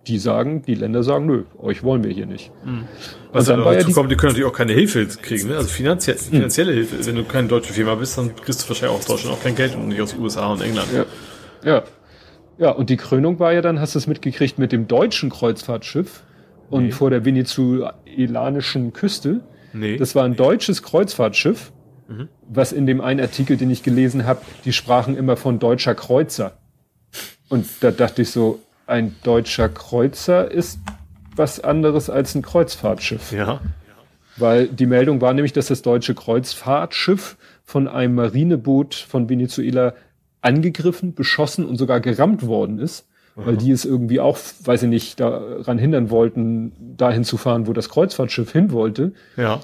die 0.05 0.19
sagen, 0.19 0.61
die 0.61 0.75
Länder 0.75 1.01
sagen, 1.01 1.25
nö, 1.25 1.43
euch 1.57 1.81
wollen 1.81 2.03
wir 2.03 2.11
hier 2.11 2.27
nicht. 2.27 2.51
Mhm. 2.63 2.83
Was 3.31 3.45
dann 3.45 3.63
dazu 3.63 3.87
ja 3.87 3.93
kommt, 3.95 4.11
die 4.11 4.15
können 4.15 4.33
natürlich 4.33 4.51
auch 4.51 4.55
keine 4.55 4.73
Hilfe 4.73 5.07
kriegen, 5.07 5.47
ne? 5.47 5.55
also 5.55 5.67
finanzie 5.67 6.13
finanzielle 6.13 6.73
mhm. 6.73 6.75
Hilfe. 6.75 7.05
Wenn 7.07 7.15
du 7.15 7.23
keine 7.23 7.47
deutsche 7.47 7.73
Firma 7.73 7.95
bist, 7.95 8.17
dann 8.19 8.35
kriegst 8.35 8.63
du 8.63 8.69
wahrscheinlich 8.69 8.99
aus 8.99 9.05
Deutschland 9.07 9.35
auch 9.35 9.41
kein 9.41 9.55
Geld 9.55 9.75
und 9.75 9.87
nicht 9.87 10.01
aus 10.01 10.15
USA 10.15 10.51
und 10.51 10.61
England. 10.61 10.89
Ja. 10.93 11.05
ja. 11.65 11.83
Ja, 12.59 12.69
und 12.69 12.91
die 12.91 12.97
Krönung 12.97 13.39
war 13.39 13.51
ja 13.51 13.61
dann, 13.61 13.79
hast 13.79 13.95
du 13.95 13.99
es 13.99 14.05
mitgekriegt, 14.05 14.59
mit 14.59 14.71
dem 14.71 14.87
deutschen 14.87 15.31
Kreuzfahrtschiff 15.31 16.21
und 16.69 16.85
nee. 16.85 16.91
vor 16.91 17.09
der 17.09 17.25
venezuelanischen 17.25 18.93
Küste 18.93 19.41
Nee. 19.73 19.97
Das 19.97 20.15
war 20.15 20.23
ein 20.23 20.35
deutsches 20.35 20.83
Kreuzfahrtschiff, 20.83 21.71
mhm. 22.07 22.29
was 22.47 22.71
in 22.71 22.85
dem 22.85 23.01
einen 23.01 23.19
Artikel, 23.19 23.57
den 23.57 23.71
ich 23.71 23.83
gelesen 23.83 24.25
habe, 24.25 24.41
die 24.65 24.73
sprachen 24.73 25.17
immer 25.17 25.35
von 25.35 25.59
deutscher 25.59 25.95
Kreuzer. 25.95 26.53
Und 27.49 27.67
da 27.81 27.91
dachte 27.91 28.21
ich 28.21 28.31
so, 28.31 28.59
ein 28.87 29.15
deutscher 29.23 29.69
Kreuzer 29.69 30.49
ist 30.49 30.79
was 31.35 31.59
anderes 31.59 32.09
als 32.09 32.35
ein 32.35 32.41
Kreuzfahrtschiff. 32.41 33.31
Ja. 33.31 33.61
Weil 34.37 34.67
die 34.67 34.85
Meldung 34.85 35.21
war 35.21 35.33
nämlich, 35.33 35.53
dass 35.53 35.67
das 35.67 35.81
deutsche 35.81 36.15
Kreuzfahrtschiff 36.15 37.37
von 37.63 37.87
einem 37.87 38.15
Marineboot 38.15 38.95
von 38.95 39.29
Venezuela 39.29 39.93
angegriffen, 40.41 41.13
beschossen 41.13 41.65
und 41.65 41.77
sogar 41.77 41.99
gerammt 42.01 42.45
worden 42.45 42.79
ist. 42.79 43.07
Weil 43.35 43.57
die 43.57 43.71
es 43.71 43.85
irgendwie 43.85 44.19
auch, 44.19 44.37
weiß 44.63 44.83
ich 44.83 44.89
nicht, 44.89 45.19
daran 45.19 45.77
hindern 45.77 46.09
wollten, 46.09 46.95
dahin 46.97 47.23
zu 47.23 47.37
fahren, 47.37 47.67
wo 47.67 47.73
das 47.73 47.89
Kreuzfahrtschiff 47.89 48.51
hin 48.51 48.71
wollte. 48.71 49.13
Ja. 49.37 49.61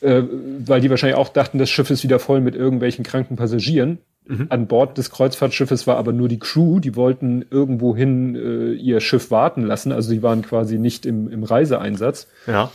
Äh, 0.00 0.22
weil 0.64 0.80
die 0.80 0.90
wahrscheinlich 0.90 1.18
auch 1.18 1.28
dachten, 1.28 1.58
das 1.58 1.70
Schiff 1.70 1.90
ist 1.90 2.02
wieder 2.02 2.18
voll 2.18 2.40
mit 2.40 2.54
irgendwelchen 2.54 3.04
kranken 3.04 3.36
Passagieren. 3.36 3.98
Mhm. 4.26 4.46
An 4.48 4.66
Bord 4.66 4.96
des 4.96 5.10
Kreuzfahrtschiffes 5.10 5.86
war 5.86 5.96
aber 5.96 6.12
nur 6.12 6.28
die 6.28 6.38
Crew, 6.38 6.80
die 6.80 6.96
wollten 6.96 7.44
irgendwohin 7.50 8.34
äh, 8.34 8.72
ihr 8.72 9.00
Schiff 9.00 9.30
warten 9.30 9.62
lassen, 9.62 9.92
also 9.92 10.12
die 10.12 10.22
waren 10.22 10.42
quasi 10.42 10.78
nicht 10.78 11.04
im, 11.04 11.28
im 11.28 11.44
Reiseeinsatz. 11.44 12.28
Ja. 12.46 12.70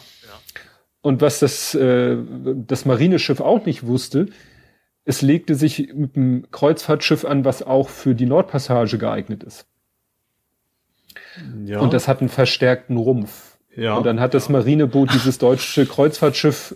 Und 1.02 1.22
was 1.22 1.40
das, 1.40 1.76
äh, 1.76 2.18
das 2.68 2.86
Marineschiff 2.86 3.40
auch 3.40 3.66
nicht 3.66 3.86
wusste, 3.86 4.28
es 5.04 5.22
legte 5.22 5.54
sich 5.54 5.94
mit 5.94 6.16
dem 6.16 6.48
Kreuzfahrtschiff 6.52 7.26
an, 7.26 7.46
was 7.46 7.62
auch 7.62 7.90
für 7.90 8.16
die 8.16 8.26
Nordpassage 8.26 8.98
geeignet 8.98 9.44
ist. 9.44 9.68
Ja. 11.66 11.80
Und 11.80 11.94
das 11.94 12.08
hat 12.08 12.20
einen 12.20 12.30
verstärkten 12.30 12.98
Rumpf. 12.98 13.58
Ja. 13.76 13.96
Und 13.96 14.06
dann 14.06 14.20
hat 14.20 14.34
das 14.34 14.50
Marineboot 14.50 15.14
dieses 15.14 15.38
deutsche 15.38 15.86
Kreuzfahrtschiff 15.86 16.76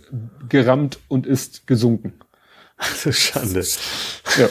gerammt 0.50 1.00
und 1.08 1.26
ist 1.26 1.66
gesunken. 1.68 2.14
Das 2.78 3.06
ist 3.06 3.20
Schande. 3.20 3.64
Ja. 4.38 4.50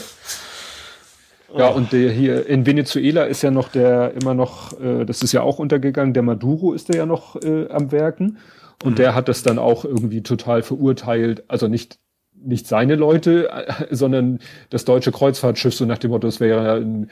Ja, 1.56 1.68
und 1.68 1.92
der 1.92 2.10
hier 2.10 2.46
in 2.46 2.66
Venezuela 2.66 3.24
ist 3.24 3.42
ja 3.42 3.50
noch 3.50 3.68
der 3.68 4.12
immer 4.20 4.34
noch, 4.34 4.78
äh, 4.80 5.06
das 5.06 5.22
ist 5.22 5.32
ja 5.32 5.40
auch 5.40 5.58
untergegangen, 5.58 6.12
der 6.12 6.22
Maduro 6.22 6.74
ist 6.74 6.88
der 6.88 6.96
ja 6.96 7.06
noch 7.06 7.36
äh, 7.36 7.68
am 7.70 7.90
Werken. 7.90 8.38
Und 8.84 8.92
mhm. 8.92 8.96
der 8.96 9.14
hat 9.14 9.28
das 9.28 9.42
dann 9.42 9.58
auch 9.58 9.84
irgendwie 9.84 10.22
total 10.22 10.62
verurteilt. 10.62 11.44
Also 11.48 11.66
nicht, 11.66 11.98
nicht 12.34 12.66
seine 12.66 12.96
Leute, 12.96 13.48
äh, 13.50 13.86
sondern 13.90 14.40
das 14.68 14.84
deutsche 14.84 15.10
Kreuzfahrtschiff, 15.10 15.74
so 15.74 15.86
nach 15.86 15.98
dem 15.98 16.10
Motto, 16.10 16.28
es 16.28 16.38
wäre 16.38 16.76
ein 16.76 17.10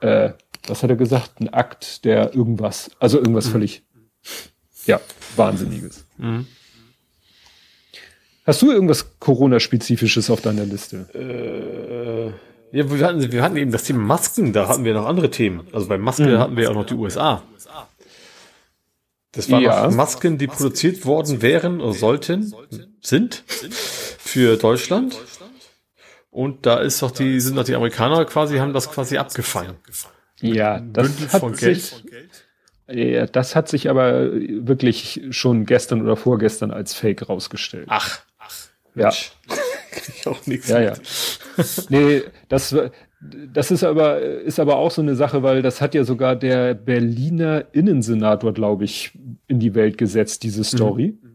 äh, 0.00 0.32
was 0.66 0.82
hat 0.82 0.90
er 0.90 0.96
gesagt? 0.96 1.40
Ein 1.40 1.52
Akt 1.52 2.04
der 2.04 2.34
irgendwas. 2.34 2.90
Also 2.98 3.18
irgendwas 3.18 3.46
mhm. 3.46 3.52
völlig, 3.52 3.82
ja, 4.86 5.00
Wahnsinniges. 5.36 6.04
Mhm. 6.16 6.46
Hast 8.44 8.62
du 8.62 8.72
irgendwas 8.72 9.18
Corona-spezifisches 9.18 10.30
auf 10.30 10.40
deiner 10.40 10.64
Liste? 10.64 11.06
Äh, 11.14 12.76
ja, 12.76 12.90
wir 12.90 13.06
hatten, 13.06 13.32
wir 13.32 13.42
hatten 13.42 13.56
eben 13.56 13.72
das 13.72 13.84
Thema 13.84 14.00
Masken, 14.00 14.52
da 14.52 14.68
hatten 14.68 14.84
wir 14.84 14.94
noch 14.94 15.06
andere 15.06 15.30
Themen. 15.30 15.66
Also 15.72 15.86
bei 15.86 15.98
Masken 15.98 16.32
mhm. 16.32 16.38
hatten 16.38 16.56
wir 16.56 16.70
auch 16.70 16.74
noch 16.74 16.86
die 16.86 16.94
USA. 16.94 17.42
Das 19.32 19.50
waren 19.50 19.62
ja. 19.62 19.90
Masken, 19.90 20.38
die 20.38 20.46
produziert 20.46 21.04
worden 21.04 21.42
wären 21.42 21.80
oder 21.80 21.92
sollten, 21.92 22.54
sind 23.00 23.44
für 23.46 24.56
Deutschland. 24.56 25.18
Und 26.30 26.66
da 26.66 26.78
ist 26.78 27.02
doch 27.02 27.10
die, 27.10 27.40
sind 27.40 27.56
doch 27.56 27.64
die 27.64 27.74
Amerikaner 27.74 28.24
quasi, 28.24 28.58
haben 28.58 28.72
das 28.72 28.90
quasi 28.90 29.18
abgefangen. 29.18 29.76
Ja, 30.40 30.80
das 30.80 31.08
Bündel 31.08 31.32
hat 31.32 31.56
sich, 31.56 32.04
ja, 32.88 33.26
das 33.26 33.56
hat 33.56 33.68
sich 33.68 33.90
aber 33.90 34.32
wirklich 34.32 35.22
schon 35.30 35.66
gestern 35.66 36.02
oder 36.02 36.16
vorgestern 36.16 36.70
als 36.70 36.94
Fake 36.94 37.28
rausgestellt. 37.28 37.86
Ach, 37.88 38.20
ach, 38.38 38.54
ja. 38.94 39.10
ich 40.08 40.26
auch 40.26 40.46
nichts. 40.46 40.68
Ja, 40.68 40.80
ja. 40.80 40.94
nee, 41.88 42.22
das, 42.48 42.74
das 43.20 43.70
ist 43.70 43.84
aber, 43.84 44.20
ist 44.20 44.60
aber 44.60 44.76
auch 44.76 44.90
so 44.90 45.02
eine 45.02 45.16
Sache, 45.16 45.42
weil 45.42 45.62
das 45.62 45.80
hat 45.80 45.94
ja 45.94 46.04
sogar 46.04 46.36
der 46.36 46.74
Berliner 46.74 47.64
Innensenator, 47.72 48.54
glaube 48.54 48.84
ich, 48.84 49.12
in 49.48 49.58
die 49.58 49.74
Welt 49.74 49.98
gesetzt, 49.98 50.42
diese 50.44 50.64
Story. 50.64 51.18
Mhm 51.20 51.27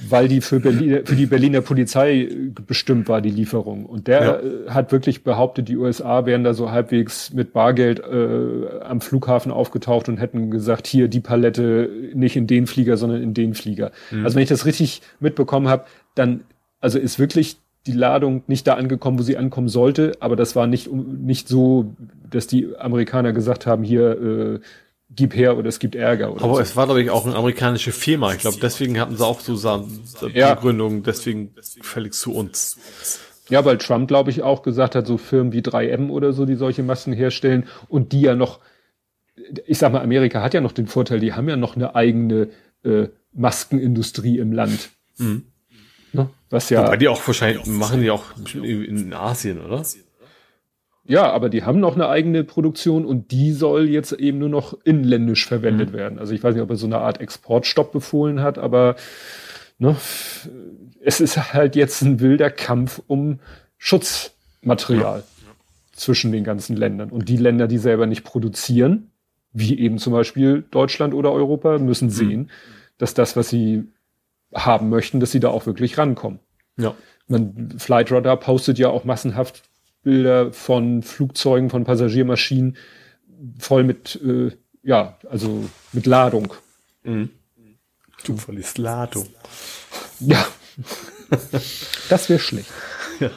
weil 0.00 0.28
die 0.28 0.40
für, 0.40 0.60
Berlin, 0.60 1.00
für 1.04 1.16
die 1.16 1.26
Berliner 1.26 1.60
Polizei 1.60 2.28
bestimmt 2.66 3.08
war, 3.08 3.20
die 3.20 3.30
Lieferung. 3.30 3.86
Und 3.86 4.06
der 4.06 4.22
ja. 4.22 4.36
Äh, 4.36 4.70
hat 4.70 4.92
wirklich 4.92 5.24
behauptet, 5.24 5.68
die 5.68 5.76
USA 5.76 6.26
wären 6.26 6.44
da 6.44 6.54
so 6.54 6.70
halbwegs 6.70 7.32
mit 7.32 7.52
Bargeld 7.52 8.00
äh, 8.00 8.80
am 8.80 9.00
Flughafen 9.00 9.52
aufgetaucht 9.52 10.08
und 10.08 10.18
hätten 10.18 10.50
gesagt, 10.50 10.86
hier 10.86 11.08
die 11.08 11.20
Palette 11.20 11.90
nicht 12.14 12.36
in 12.36 12.46
den 12.46 12.66
Flieger, 12.66 12.96
sondern 12.96 13.22
in 13.22 13.34
den 13.34 13.54
Flieger. 13.54 13.92
Mhm. 14.10 14.24
Also 14.24 14.36
wenn 14.36 14.42
ich 14.42 14.48
das 14.48 14.66
richtig 14.66 15.02
mitbekommen 15.20 15.68
habe, 15.68 15.84
dann 16.14 16.40
also 16.80 16.98
ist 16.98 17.18
wirklich 17.18 17.58
die 17.86 17.92
Ladung 17.92 18.42
nicht 18.48 18.66
da 18.66 18.74
angekommen, 18.74 19.18
wo 19.18 19.22
sie 19.22 19.36
ankommen 19.36 19.68
sollte, 19.68 20.12
aber 20.20 20.36
das 20.36 20.56
war 20.56 20.66
nicht, 20.66 20.92
nicht 20.92 21.48
so, 21.48 21.94
dass 22.28 22.46
die 22.46 22.76
Amerikaner 22.76 23.32
gesagt 23.32 23.66
haben, 23.66 23.84
hier 23.84 24.10
äh, 24.20 24.60
gib 25.16 25.34
her 25.34 25.56
oder 25.56 25.68
es 25.68 25.78
gibt 25.78 25.94
Ärger. 25.94 26.32
Oder 26.32 26.44
Aber 26.44 26.54
so. 26.56 26.60
es 26.60 26.76
war, 26.76 26.86
glaube 26.86 27.02
ich, 27.02 27.10
auch 27.10 27.26
eine 27.26 27.34
amerikanische 27.34 27.92
Firma. 27.92 28.32
Ich 28.34 28.40
glaube, 28.40 28.58
deswegen 28.60 29.00
hatten 29.00 29.16
sie 29.16 29.24
auch 29.24 29.40
so 29.40 29.56
ja. 30.32 30.54
Begründungen, 30.54 31.02
deswegen 31.02 31.54
fällig 31.80 32.12
zu 32.12 32.34
uns. 32.34 32.78
Ja, 33.48 33.64
weil 33.64 33.78
Trump, 33.78 34.08
glaube 34.08 34.30
ich, 34.30 34.42
auch 34.42 34.62
gesagt 34.62 34.94
hat, 34.94 35.06
so 35.06 35.18
Firmen 35.18 35.52
wie 35.52 35.60
3M 35.60 36.10
oder 36.10 36.32
so, 36.32 36.44
die 36.46 36.56
solche 36.56 36.82
Masken 36.82 37.12
herstellen 37.12 37.66
und 37.88 38.12
die 38.12 38.20
ja 38.20 38.34
noch, 38.34 38.60
ich 39.66 39.78
sag 39.78 39.92
mal, 39.92 40.02
Amerika 40.02 40.42
hat 40.42 40.54
ja 40.54 40.60
noch 40.60 40.72
den 40.72 40.86
Vorteil, 40.86 41.20
die 41.20 41.32
haben 41.32 41.48
ja 41.48 41.56
noch 41.56 41.76
eine 41.76 41.94
eigene 41.94 42.48
äh, 42.84 43.08
Maskenindustrie 43.32 44.38
im 44.38 44.52
Land. 44.52 44.90
Mhm. 45.18 45.46
Ne? 46.12 46.30
Was 46.50 46.70
ja. 46.70 46.84
Wobei 46.84 46.96
die 46.96 47.08
auch 47.08 47.24
wahrscheinlich 47.26 47.66
machen 47.66 48.00
die 48.00 48.10
auch 48.10 48.24
in 48.54 49.12
Asien, 49.12 49.60
oder? 49.60 49.84
Ja, 51.08 51.30
aber 51.30 51.48
die 51.48 51.64
haben 51.64 51.80
noch 51.80 51.94
eine 51.94 52.08
eigene 52.08 52.44
Produktion 52.44 53.04
und 53.04 53.30
die 53.30 53.52
soll 53.52 53.88
jetzt 53.88 54.12
eben 54.12 54.38
nur 54.38 54.48
noch 54.48 54.76
inländisch 54.84 55.46
verwendet 55.46 55.92
mhm. 55.92 55.96
werden. 55.96 56.18
Also 56.18 56.34
ich 56.34 56.42
weiß 56.42 56.54
nicht, 56.54 56.62
ob 56.62 56.70
er 56.70 56.76
so 56.76 56.86
eine 56.86 56.98
Art 56.98 57.20
Exportstopp 57.20 57.92
befohlen 57.92 58.40
hat, 58.42 58.58
aber 58.58 58.96
ne, 59.78 59.96
es 61.00 61.20
ist 61.20 61.52
halt 61.52 61.76
jetzt 61.76 62.02
ein 62.02 62.20
wilder 62.20 62.50
Kampf 62.50 63.00
um 63.06 63.38
Schutzmaterial 63.78 65.20
ja. 65.20 65.52
zwischen 65.92 66.32
den 66.32 66.44
ganzen 66.44 66.76
Ländern. 66.76 67.10
Und 67.10 67.28
die 67.28 67.36
Länder, 67.36 67.68
die 67.68 67.78
selber 67.78 68.06
nicht 68.06 68.24
produzieren, 68.24 69.10
wie 69.52 69.78
eben 69.78 69.98
zum 69.98 70.12
Beispiel 70.12 70.64
Deutschland 70.70 71.14
oder 71.14 71.32
Europa, 71.32 71.78
müssen 71.78 72.06
mhm. 72.06 72.12
sehen, 72.12 72.40
mhm. 72.40 72.48
dass 72.98 73.14
das, 73.14 73.36
was 73.36 73.48
sie 73.48 73.84
haben 74.54 74.88
möchten, 74.88 75.20
dass 75.20 75.30
sie 75.30 75.40
da 75.40 75.48
auch 75.48 75.66
wirklich 75.66 75.98
rankommen. 75.98 76.40
Ja. 76.76 76.94
Man, 77.28 77.74
Flightradar 77.78 78.38
postet 78.38 78.78
ja 78.78 78.88
auch 78.88 79.04
massenhaft 79.04 79.62
Bilder 80.06 80.52
von 80.52 81.02
Flugzeugen, 81.02 81.68
von 81.68 81.82
Passagiermaschinen 81.82 82.76
voll 83.58 83.82
mit, 83.82 84.20
äh, 84.24 84.52
ja, 84.84 85.18
also 85.28 85.64
mit 85.92 86.06
Ladung. 86.06 86.54
Mhm. 87.02 87.30
Du 88.22 88.36
verlierst 88.36 88.78
Ladung. 88.78 89.26
Ja. 90.20 90.46
das 92.08 92.28
wäre 92.28 92.38
schlecht. 92.38 92.70
Ja. 93.18 93.30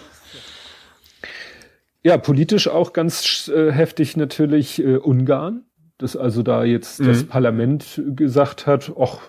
ja, 2.04 2.18
politisch 2.20 2.68
auch 2.68 2.94
ganz 2.94 3.48
äh, 3.48 3.72
heftig 3.72 4.16
natürlich 4.16 4.78
äh, 4.78 4.98
Ungarn. 4.98 5.64
Dass 5.98 6.16
also 6.16 6.44
da 6.44 6.64
jetzt 6.66 7.00
mhm. 7.00 7.08
das 7.08 7.24
Parlament 7.24 8.02
gesagt 8.16 8.68
hat, 8.68 8.94
ach, 8.98 9.20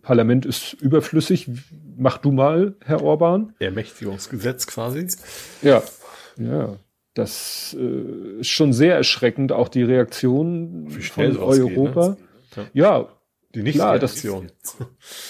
Parlament 0.00 0.46
ist 0.46 0.74
überflüssig, 0.74 1.50
mach 1.96 2.18
du 2.18 2.30
mal, 2.30 2.76
Herr 2.84 3.02
Orban. 3.02 3.52
Ermächtigungsgesetz 3.58 4.68
quasi. 4.68 5.08
Ja, 5.60 5.82
ja. 6.38 6.78
Das 7.14 7.76
äh, 7.78 8.40
ist 8.40 8.48
schon 8.48 8.72
sehr 8.72 8.96
erschreckend, 8.96 9.52
auch 9.52 9.68
die 9.68 9.82
Reaktion 9.82 10.88
von 10.90 11.36
Europa. 11.38 12.16
Ne? 12.56 12.66
Ja. 12.72 13.08
Die 13.54 13.62
Nichtreaktion. 13.62 14.48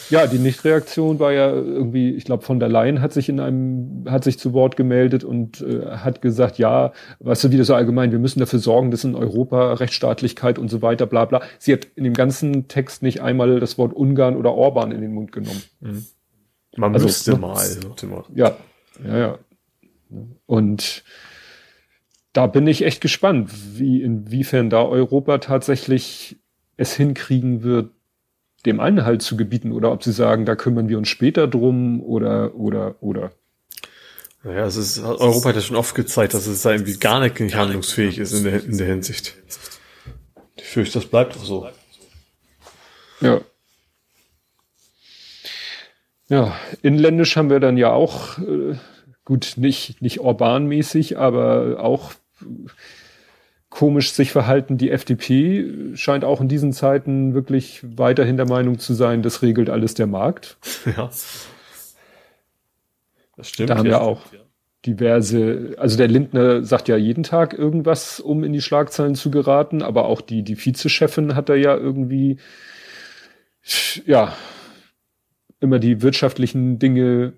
Ja, 0.08 0.26
die 0.26 0.38
Nichtreaktion 0.38 1.18
war 1.18 1.32
ja 1.32 1.50
irgendwie, 1.50 2.14
ich 2.14 2.24
glaube, 2.24 2.42
von 2.42 2.58
der 2.58 2.70
Leyen 2.70 3.02
hat 3.02 3.12
sich 3.12 3.28
in 3.28 3.38
einem, 3.38 4.06
hat 4.08 4.24
sich 4.24 4.38
zu 4.38 4.54
Wort 4.54 4.78
gemeldet 4.78 5.24
und 5.24 5.60
äh, 5.60 5.84
hat 5.96 6.22
gesagt, 6.22 6.56
ja, 6.56 6.94
weißt 7.20 7.44
du, 7.44 7.50
wie 7.52 7.58
das 7.58 7.66
so 7.66 7.74
allgemein, 7.74 8.12
wir 8.12 8.18
müssen 8.18 8.40
dafür 8.40 8.60
sorgen, 8.60 8.90
dass 8.90 9.04
in 9.04 9.14
Europa 9.14 9.74
Rechtsstaatlichkeit 9.74 10.58
und 10.58 10.70
so 10.70 10.80
weiter, 10.80 11.04
bla 11.04 11.26
bla. 11.26 11.42
Sie 11.58 11.74
hat 11.74 11.86
in 11.96 12.04
dem 12.04 12.14
ganzen 12.14 12.66
Text 12.66 13.02
nicht 13.02 13.20
einmal 13.20 13.60
das 13.60 13.76
Wort 13.76 13.92
Ungarn 13.92 14.36
oder 14.36 14.54
Orban 14.54 14.90
in 14.90 15.02
den 15.02 15.12
Mund 15.12 15.30
genommen. 15.30 15.62
Mhm. 15.80 16.06
Man 16.76 16.94
also, 16.94 17.04
müsste 17.04 17.36
mal. 17.36 17.62
Ja, 18.34 18.56
ja, 19.06 19.18
ja. 19.18 19.38
Und 20.46 21.04
da 22.34 22.48
bin 22.48 22.66
ich 22.66 22.82
echt 22.82 23.00
gespannt, 23.00 23.50
wie 23.78 24.02
inwiefern 24.02 24.68
da 24.68 24.84
Europa 24.84 25.38
tatsächlich 25.38 26.36
es 26.76 26.94
hinkriegen 26.94 27.62
wird, 27.62 27.92
dem 28.66 28.80
Einhalt 28.80 29.22
zu 29.22 29.36
gebieten 29.36 29.72
oder 29.72 29.92
ob 29.92 30.02
sie 30.02 30.12
sagen, 30.12 30.44
da 30.44 30.56
kümmern 30.56 30.88
wir 30.88 30.98
uns 30.98 31.08
später 31.08 31.46
drum 31.46 32.02
oder 32.02 32.54
oder 32.56 32.96
oder. 33.00 33.32
Naja, 34.42 34.66
es 34.66 34.76
ist 34.76 34.98
Europa 34.98 35.50
hat 35.50 35.56
ja 35.56 35.62
schon 35.62 35.76
oft 35.76 35.94
gezeigt, 35.94 36.34
dass 36.34 36.46
es 36.46 36.62
da 36.62 36.72
irgendwie 36.72 36.98
gar 36.98 37.20
nicht 37.20 37.54
handlungsfähig 37.54 38.18
ist 38.18 38.32
in 38.32 38.44
der, 38.44 38.64
in 38.64 38.76
der 38.76 38.88
Hinsicht. 38.88 39.34
Ich 40.56 40.64
fürchte, 40.64 40.98
das 40.98 41.08
bleibt 41.08 41.36
auch 41.36 41.44
so. 41.44 41.68
Ja. 43.20 43.40
Ja, 46.28 46.56
inländisch 46.82 47.36
haben 47.36 47.50
wir 47.50 47.60
dann 47.60 47.76
ja 47.76 47.92
auch, 47.92 48.38
äh, 48.38 48.76
gut, 49.24 49.54
nicht, 49.56 50.02
nicht 50.02 50.20
urbanmäßig, 50.20 51.18
aber 51.18 51.80
auch 51.80 52.14
komisch 53.70 54.12
sich 54.12 54.30
verhalten. 54.30 54.78
Die 54.78 54.90
FDP 54.90 55.96
scheint 55.96 56.24
auch 56.24 56.40
in 56.40 56.48
diesen 56.48 56.72
Zeiten 56.72 57.34
wirklich 57.34 57.80
weiterhin 57.82 58.36
der 58.36 58.48
Meinung 58.48 58.78
zu 58.78 58.94
sein, 58.94 59.22
das 59.22 59.42
regelt 59.42 59.68
alles 59.68 59.94
der 59.94 60.06
Markt. 60.06 60.56
Ja. 60.96 61.10
Das 63.36 63.48
stimmt. 63.48 63.70
Da 63.70 63.78
haben 63.78 63.86
ja 63.86 64.00
auch 64.00 64.20
diverse, 64.86 65.74
also 65.78 65.96
der 65.96 66.08
Lindner 66.08 66.62
sagt 66.62 66.88
ja 66.88 66.96
jeden 66.96 67.24
Tag 67.24 67.52
irgendwas, 67.52 68.20
um 68.20 68.44
in 68.44 68.52
die 68.52 68.60
Schlagzeilen 68.60 69.14
zu 69.14 69.30
geraten, 69.30 69.82
aber 69.82 70.04
auch 70.04 70.20
die, 70.20 70.42
die 70.42 70.56
Vizechefin 70.56 71.34
hat 71.34 71.48
da 71.48 71.54
ja 71.54 71.76
irgendwie, 71.76 72.38
ja, 74.06 74.36
immer 75.60 75.78
die 75.78 76.02
wirtschaftlichen 76.02 76.78
Dinge 76.78 77.32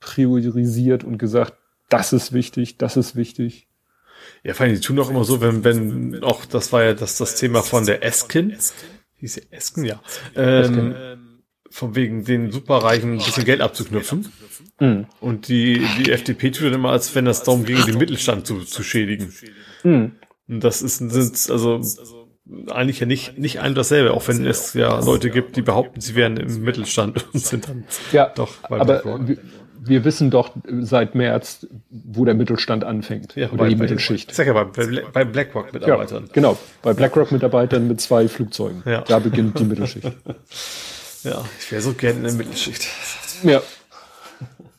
priorisiert 0.00 1.02
und 1.02 1.18
gesagt, 1.18 1.54
das 1.88 2.12
ist 2.12 2.32
wichtig, 2.32 2.78
das 2.78 2.96
ist 2.96 3.16
wichtig. 3.16 3.66
Ja, 4.44 4.54
vor 4.54 4.66
allem, 4.66 4.74
die 4.74 4.80
tun 4.80 4.96
doch 4.96 5.10
immer 5.10 5.24
so, 5.24 5.40
wenn, 5.40 5.62
wenn, 5.62 6.22
auch, 6.24 6.44
das 6.44 6.72
war 6.72 6.82
ja 6.82 6.94
das, 6.94 7.16
das 7.16 7.36
Thema 7.36 7.62
von 7.62 7.86
der 7.86 8.02
Eskin. 8.04 8.56
Hieß 9.16 9.34
sie 9.34 9.42
Esken, 9.50 9.84
ja. 9.84 10.00
Ähm, 10.34 10.94
von 11.70 11.94
wegen 11.94 12.24
den 12.24 12.50
Superreichen 12.50 13.12
ein 13.12 13.18
bisschen 13.18 13.44
Geld 13.44 13.60
abzuknüpfen. 13.60 14.30
Mhm. 14.80 15.06
Und 15.20 15.48
die, 15.48 15.86
die 15.98 16.10
FDP 16.10 16.50
tut 16.50 16.66
dann 16.66 16.74
immer, 16.74 16.90
als 16.90 17.14
wenn 17.14 17.24
das 17.24 17.44
darum 17.44 17.64
ging, 17.64 17.84
den 17.86 17.98
Mittelstand 17.98 18.46
zu, 18.46 18.60
zu 18.60 18.82
schädigen. 18.82 19.32
Mhm. 19.84 20.16
Und 20.48 20.64
das 20.64 20.82
ist, 20.82 20.98
sind, 20.98 21.50
also, 21.50 21.80
eigentlich 22.68 23.00
ja 23.00 23.06
nicht, 23.06 23.38
nicht 23.38 23.60
ein 23.60 23.74
dasselbe, 23.74 24.12
auch 24.12 24.26
wenn 24.28 24.44
es 24.44 24.74
ja 24.74 24.98
Leute 25.00 25.30
gibt, 25.30 25.56
die 25.56 25.62
behaupten, 25.62 26.00
sie 26.00 26.14
wären 26.14 26.36
im 26.36 26.62
Mittelstand 26.62 27.24
und 27.32 27.40
sind 27.40 27.68
dann 27.68 27.84
ja, 28.10 28.26
doch 28.28 28.64
aber 28.64 29.02
wir 29.84 30.04
wissen 30.04 30.30
doch 30.30 30.50
seit 30.80 31.14
März, 31.14 31.66
wo 31.90 32.24
der 32.24 32.34
Mittelstand 32.34 32.84
anfängt. 32.84 33.34
Ja, 33.34 33.50
oder 33.50 33.68
die 33.68 33.76
Mittelschicht. 33.76 34.34
Sag 34.34 34.46
ja 34.46 34.52
bei, 34.52 34.86
bei 35.12 35.24
BlackRock-Mitarbeitern. 35.24 36.24
Ja, 36.24 36.30
genau, 36.32 36.58
bei 36.82 36.92
BlackRock-Mitarbeitern 36.92 37.88
mit 37.88 38.00
zwei 38.00 38.28
Flugzeugen. 38.28 38.82
Ja. 38.86 39.02
Da 39.02 39.18
beginnt 39.18 39.58
die 39.58 39.64
Mittelschicht. 39.64 40.12
Ja, 41.24 41.44
ich 41.56 41.70
wäre 41.70 41.80
so 41.80 41.92
gerne 41.92 42.18
in 42.18 42.24
der 42.24 42.32
Mittelschicht. 42.32 42.84
Ja. 43.44 43.62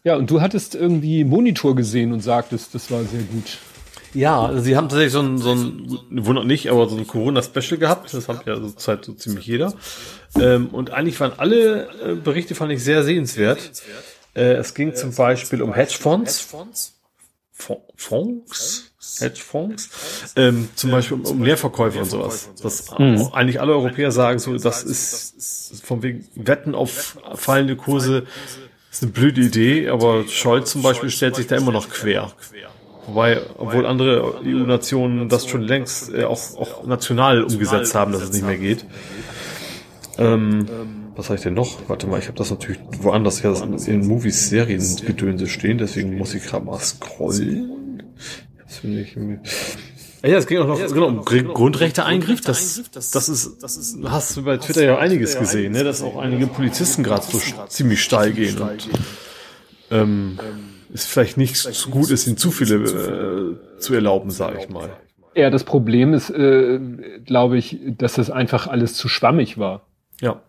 Ja, 0.04 0.18
und 0.18 0.30
du 0.30 0.42
hattest 0.42 0.76
irgendwie 0.76 1.24
Monitor 1.24 1.74
gesehen 1.74 2.12
und 2.12 2.20
sagtest, 2.20 2.76
das 2.76 2.92
war 2.92 3.02
sehr 3.06 3.22
gut. 3.22 3.60
Ja, 4.14 4.42
also 4.44 4.60
sie 4.60 4.76
haben 4.76 4.90
tatsächlich 4.90 5.14
so 5.14 5.22
ein, 5.22 5.38
so 5.38 5.54
ein 5.54 6.00
wundert 6.10 6.46
nicht, 6.46 6.70
aber 6.70 6.88
so 6.88 6.98
ein 6.98 7.08
Corona-Special 7.08 7.80
gehabt. 7.80 8.14
Das 8.14 8.28
hat 8.28 8.46
ja 8.46 8.58
so 8.58 8.70
Zeit 8.72 9.06
so 9.06 9.14
ziemlich 9.14 9.46
jeder. 9.46 9.74
Ähm, 10.40 10.68
und 10.68 10.92
eigentlich 10.92 11.20
waren 11.20 11.32
alle 11.38 11.88
äh, 12.04 12.16
Berichte, 12.16 12.54
fand 12.54 12.72
ich 12.72 12.84
sehr 12.84 13.04
sehenswert. 13.04 13.72
Äh, 14.36 14.54
es 14.54 14.74
ging 14.74 14.96
zum 14.96 15.14
Beispiel 15.14 15.62
um 15.62 15.74
Hedgefonds. 15.74 16.40
Fonds? 17.96 18.94
Hedgefonds? 19.20 19.90
Ähm, 20.36 20.70
zum 20.76 20.92
Beispiel 20.92 21.18
um, 21.18 21.26
um 21.26 21.44
Leerverkäufe 21.44 22.00
und 22.00 22.06
sowas. 22.06 22.50
Das 22.62 22.92
mhm. 22.98 23.30
eigentlich 23.32 23.62
alle 23.62 23.74
Europäer 23.74 24.12
sagen 24.12 24.40
so, 24.40 24.58
das 24.58 24.84
ist 24.84 25.82
von 25.84 26.02
wegen 26.02 26.28
Wetten 26.36 26.74
auf 26.76 27.18
fallende 27.36 27.76
Kurse 27.76 28.26
ist 28.92 29.04
eine 29.04 29.12
blöde 29.12 29.42
Idee, 29.42 29.90
aber 29.90 30.28
Scholz 30.28 30.72
zum 30.72 30.84
Beispiel 30.84 31.10
stellt 31.10 31.36
sich 31.36 31.48
da 31.48 31.56
immer 31.56 31.72
noch 31.72 31.90
quer. 31.90 32.32
Wobei, 33.08 33.42
obwohl 33.58 33.86
andere 33.86 34.40
EU-Nationen 34.46 35.30
das 35.30 35.48
schon 35.48 35.62
längst 35.62 36.14
äh, 36.14 36.24
auch, 36.24 36.40
auch 36.58 36.86
national 36.86 37.44
umgesetzt 37.44 37.96
haben, 37.96 38.14
dass 38.14 38.22
es 38.22 38.32
nicht 38.32 38.46
mehr 38.46 38.58
geht. 38.58 38.86
Ähm, 40.18 41.03
was 41.16 41.30
habe 41.30 41.38
ich 41.38 41.44
denn 41.44 41.54
noch? 41.54 41.88
Warte 41.88 42.08
mal, 42.08 42.20
ich 42.20 42.28
habe 42.28 42.38
das 42.38 42.50
natürlich 42.50 42.80
woanders 43.00 43.42
ja 43.42 43.54
in 43.54 44.08
Movies, 44.08 44.50
Serien, 44.50 44.84
Gedönse 45.06 45.48
stehen, 45.48 45.78
deswegen 45.78 46.18
muss 46.18 46.34
ich 46.34 46.44
gerade 46.44 46.66
mal 46.66 46.80
scrollen. 46.80 48.04
Jetzt 48.60 48.80
finde 48.80 49.02
ich 49.02 49.16
ja, 50.26 50.38
es 50.38 50.48
ging 50.48 50.60
auch 50.60 50.68
noch 50.68 50.80
ja, 50.80 50.88
genau, 50.88 51.08
um 51.08 51.26
Grundrechte-Eingriff. 51.26 52.40
Das, 52.40 52.82
das, 52.94 53.28
ist, 53.28 53.62
das 53.62 53.76
ist, 53.76 53.98
hast 54.06 54.38
du 54.38 54.44
bei 54.44 54.56
Twitter 54.56 54.86
ja 54.86 54.98
einiges 54.98 55.38
gesehen, 55.38 55.74
ne? 55.74 55.84
dass 55.84 56.02
auch 56.02 56.16
einige 56.16 56.48
Polizisten 56.48 57.04
gerade 57.04 57.26
so 57.26 57.42
ziemlich 57.68 58.02
steil 58.02 58.32
gehen 58.32 58.58
und 58.58 58.90
ähm, 59.92 60.40
es 60.94 61.06
vielleicht 61.06 61.36
nicht 61.36 61.58
so 61.58 61.90
gut 61.90 62.10
ist, 62.10 62.26
ihnen 62.26 62.38
zu 62.38 62.52
viele 62.52 62.76
äh, 62.76 63.80
zu 63.80 63.94
erlauben, 63.94 64.32
sage 64.32 64.60
ich 64.62 64.70
mal. 64.70 64.92
Ja, 65.36 65.50
das 65.50 65.66
Problem 65.66 66.14
ist, 66.14 66.30
äh, 66.30 66.80
glaube 67.26 67.58
ich, 67.58 67.80
dass 67.98 68.14
das 68.14 68.30
einfach 68.30 68.68
alles 68.68 68.94
zu 68.94 69.10
schwammig 69.10 69.58
war. 69.58 69.88
Ja. 70.22 70.42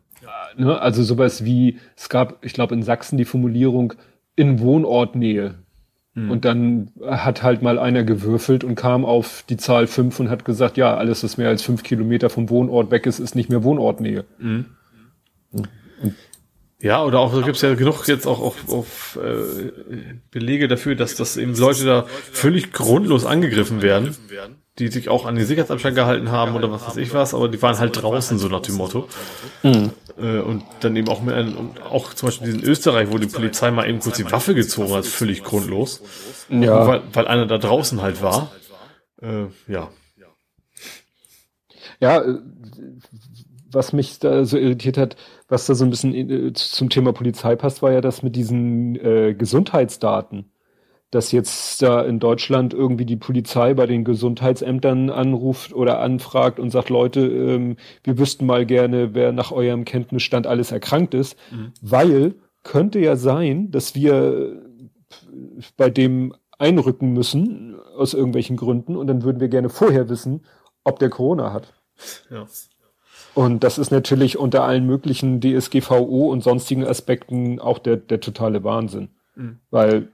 Ne? 0.57 0.81
Also 0.81 1.03
sowas 1.03 1.45
wie, 1.45 1.79
es 1.97 2.09
gab, 2.09 2.45
ich 2.45 2.53
glaube, 2.53 2.75
in 2.75 2.83
Sachsen 2.83 3.17
die 3.17 3.25
Formulierung 3.25 3.95
in 4.37 4.61
Wohnortnähe. 4.61 5.55
Mhm. 6.15 6.31
Und 6.31 6.45
dann 6.45 6.93
hat 7.05 7.43
halt 7.43 7.63
mal 7.63 7.79
einer 7.79 8.05
gewürfelt 8.05 8.65
und 8.65 8.75
kam 8.75 9.05
auf 9.05 9.45
die 9.49 9.57
Zahl 9.57 9.87
fünf 9.87 10.21
und 10.21 10.31
hat 10.31 10.45
gesagt, 10.45 10.77
ja, 10.77 10.97
alles, 10.97 11.25
was 11.25 11.37
mehr 11.37 11.49
als 11.49 11.63
fünf 11.63 11.83
Kilometer 11.83 12.31
vom 12.31 12.51
Wohnort 12.51 12.91
weg 12.91 13.07
ist, 13.07 13.19
ist 13.19 13.35
nicht 13.35 13.51
mehr 13.51 13.65
Wohnortnähe. 13.65 14.25
Mhm. 14.39 14.67
Ja, 16.81 17.03
oder 17.03 17.21
auch, 17.21 17.35
da 17.35 17.41
gibt 17.41 17.57
es 17.57 17.63
ja 17.63 17.75
genug 17.75 18.07
jetzt 18.09 18.27
auch 18.27 18.41
auf, 18.41 18.69
auf 18.69 19.19
äh, 19.23 19.73
Belege 20.31 20.69
dafür, 20.69 20.97
dass, 20.97 21.15
dass 21.15 21.37
eben 21.37 21.57
Leute 21.57 21.85
da 21.85 22.07
völlig 22.33 22.73
grundlos 22.73 23.25
angegriffen 23.25 23.81
werden 23.81 24.15
die 24.79 24.89
sich 24.89 25.09
auch 25.09 25.25
an 25.25 25.37
den 25.37 25.47
Sicherheitsabstand 25.47 25.95
gehalten 25.95 26.33
haben 26.33 26.57
oder 26.57 26.71
was 26.71 26.87
weiß 26.87 26.97
ich 26.97 27.15
was, 27.15 27.33
aber 27.33 27.49
die 27.49 27.63
waren 27.63 27.79
halt 27.79 28.01
draußen, 28.01 28.39
so 28.39 28.49
nach 28.49 28.61
dem 28.61 28.75
Motto. 28.75 29.09
Mhm. 29.63 29.91
Äh, 30.19 30.41
und 30.41 30.65
dann 30.81 30.97
eben 30.97 31.09
auch 31.09 31.23
mit 31.23 31.35
einem, 31.35 31.57
und 31.57 31.83
auch 31.83 32.13
zum 32.15 32.29
Beispiel 32.29 32.55
in 32.55 32.65
Österreich, 32.65 33.13
wo 33.13 33.19
die 33.19 33.29
Polizei 33.29 33.71
mal 33.71 33.89
eben 33.89 34.01
kurz 34.01 34.17
die 34.17 34.31
Waffe 34.31 34.55
gezogen 34.55 34.93
hat, 34.93 35.07
völlig 35.07 35.45
grundlos. 35.45 36.03
Ja. 36.49 36.87
Weil, 36.87 37.03
weil 37.13 37.29
einer 37.29 37.47
da 37.47 37.59
draußen 37.59 38.03
halt 38.03 38.21
war. 38.21 38.51
Äh, 39.23 39.47
ja. 39.69 39.91
Ja, 42.01 42.21
äh, 42.23 42.41
was 43.71 43.93
mich 43.93 44.19
da 44.19 44.45
so 44.45 44.57
irritiert 44.57 44.99
hat, 44.99 45.17
was 45.49 45.67
da 45.67 45.75
so 45.75 45.85
ein 45.85 45.91
bisschen 45.91 46.15
äh, 46.15 46.53
zum 46.53 46.91
Thema 46.91 47.13
Polizei 47.13 47.55
passt, 47.55 47.81
war 47.81 47.93
ja 47.93 48.01
das 48.01 48.23
mit 48.23 48.35
diesen 48.35 48.97
äh, 48.97 49.35
Gesundheitsdaten 49.35 50.51
dass 51.15 51.31
jetzt 51.31 51.81
da 51.81 52.03
in 52.03 52.19
Deutschland 52.19 52.75
irgendwie 52.75 53.05
die 53.05 53.17
Polizei 53.17 53.75
bei 53.75 53.87
den 53.87 54.05
Gesundheitsämtern 54.05 55.11
anruft 55.11 55.73
oder 55.73 56.01
anfragt 56.01 56.59
und 56.59 56.71
sagt, 56.71 56.91
Leute, 56.91 57.21
ähm, 57.21 57.77
wir 58.03 58.19
wüssten 58.19 58.47
mal 58.47 58.67
gerne, 58.67 59.15
wer 59.15 59.33
nach 59.33 59.53
eurem 59.53 59.85
Kenntnisstand 59.85 60.47
alles 60.47 60.73
erkrankt 60.73 61.15
ist, 61.15 61.37
mhm. 61.53 61.73
weil 61.81 62.35
könnte 62.65 62.99
ja 62.99 63.15
sein, 63.15 63.71
dass 63.71 63.95
wir 63.95 64.61
bei 65.77 65.91
dem 65.91 66.35
einrücken 66.59 67.13
müssen 67.13 67.77
aus 67.97 68.15
irgendwelchen 68.15 68.57
Gründen 68.57 68.97
und 68.97 69.07
dann 69.07 69.23
würden 69.23 69.41
wir 69.41 69.49
gerne 69.49 69.69
vorher 69.69 70.09
wissen, 70.09 70.45
ob 70.83 70.99
der 70.99 71.11
Corona 71.11 71.53
hat. 71.53 71.75
Ja. 72.31 72.47
Und 73.35 73.65
das 73.65 73.79
ist 73.79 73.91
natürlich 73.91 74.39
unter 74.39 74.65
allen 74.65 74.87
möglichen 74.87 75.41
DSGVO 75.41 76.31
und 76.31 76.43
sonstigen 76.43 76.85
Aspekten 76.85 77.61
auch 77.61 77.79
der, 77.79 77.97
der 77.97 78.21
totale 78.21 78.65
Wahnsinn. 78.65 79.11
Mhm. 79.35 79.59
Weil 79.71 80.09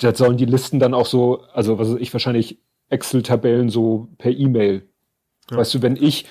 da 0.00 0.14
sollen 0.14 0.36
die 0.36 0.46
Listen 0.46 0.80
dann 0.80 0.94
auch 0.94 1.06
so, 1.06 1.42
also 1.52 1.78
was 1.78 1.90
weiß 1.90 1.98
ich, 2.00 2.12
wahrscheinlich 2.12 2.58
Excel-Tabellen 2.88 3.68
so 3.68 4.08
per 4.18 4.32
E-Mail. 4.32 4.88
Ja. 5.50 5.58
Weißt 5.58 5.74
du, 5.74 5.82
wenn 5.82 5.96
ich, 5.96 6.26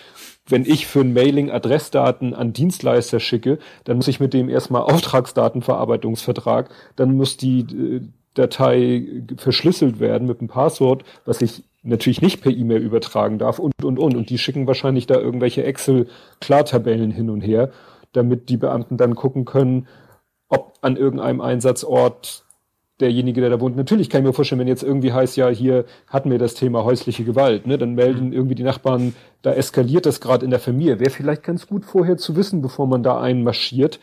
wenn 0.47 0.65
ich 0.65 0.87
für 0.87 1.01
ein 1.01 1.13
Mailing 1.13 1.51
Adressdaten 1.51 2.33
an 2.33 2.53
Dienstleister 2.53 3.19
schicke, 3.19 3.59
dann 3.83 3.97
muss 3.97 4.07
ich 4.07 4.19
mit 4.19 4.33
dem 4.33 4.49
erstmal 4.49 4.81
Auftragsdatenverarbeitungsvertrag, 4.81 6.69
dann 6.95 7.15
muss 7.15 7.37
die 7.37 7.59
äh, 7.61 8.01
Datei 8.33 9.23
verschlüsselt 9.37 9.99
werden 9.99 10.27
mit 10.27 10.39
einem 10.39 10.49
Passwort, 10.49 11.03
was 11.25 11.41
ich 11.41 11.63
natürlich 11.81 12.21
nicht 12.21 12.41
per 12.41 12.51
E-Mail 12.51 12.81
übertragen 12.81 13.37
darf 13.37 13.59
und, 13.59 13.73
und, 13.83 13.99
und. 13.99 14.15
Und 14.15 14.29
die 14.29 14.37
schicken 14.37 14.67
wahrscheinlich 14.67 15.07
da 15.07 15.15
irgendwelche 15.15 15.63
Excel-Klartabellen 15.63 17.11
hin 17.11 17.29
und 17.29 17.41
her, 17.41 17.71
damit 18.13 18.49
die 18.49 18.57
Beamten 18.57 18.97
dann 18.97 19.15
gucken 19.15 19.45
können, 19.45 19.87
ob 20.49 20.77
an 20.81 20.97
irgendeinem 20.97 21.41
Einsatzort 21.41 22.43
derjenige, 22.99 23.41
der 23.41 23.49
da 23.49 23.59
wohnt. 23.59 23.75
Natürlich 23.75 24.09
kann 24.09 24.21
ich 24.21 24.27
mir 24.27 24.33
vorstellen, 24.33 24.59
wenn 24.59 24.67
jetzt 24.67 24.83
irgendwie 24.83 25.13
heißt, 25.13 25.37
ja, 25.37 25.47
hier 25.49 25.85
hatten 26.07 26.31
wir 26.31 26.37
das 26.37 26.53
Thema 26.53 26.83
häusliche 26.83 27.23
Gewalt, 27.23 27.65
ne, 27.65 27.77
dann 27.77 27.95
melden 27.95 28.27
mhm. 28.27 28.33
irgendwie 28.33 28.55
die 28.55 28.63
Nachbarn, 28.63 29.15
da 29.41 29.53
eskaliert 29.53 30.05
das 30.05 30.19
gerade 30.19 30.43
in 30.43 30.51
der 30.51 30.59
Familie. 30.59 30.99
Wäre 30.99 31.09
vielleicht 31.09 31.43
ganz 31.43 31.67
gut 31.67 31.85
vorher 31.85 32.17
zu 32.17 32.35
wissen, 32.35 32.61
bevor 32.61 32.87
man 32.87 33.03
da 33.03 33.19
einmarschiert, 33.21 33.99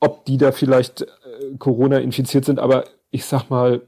ob 0.00 0.24
die 0.24 0.38
da 0.38 0.50
vielleicht 0.52 1.02
äh, 1.02 1.06
Corona 1.58 1.98
infiziert 1.98 2.44
sind. 2.44 2.58
Aber 2.58 2.84
ich 3.10 3.24
sag 3.24 3.48
mal, 3.48 3.82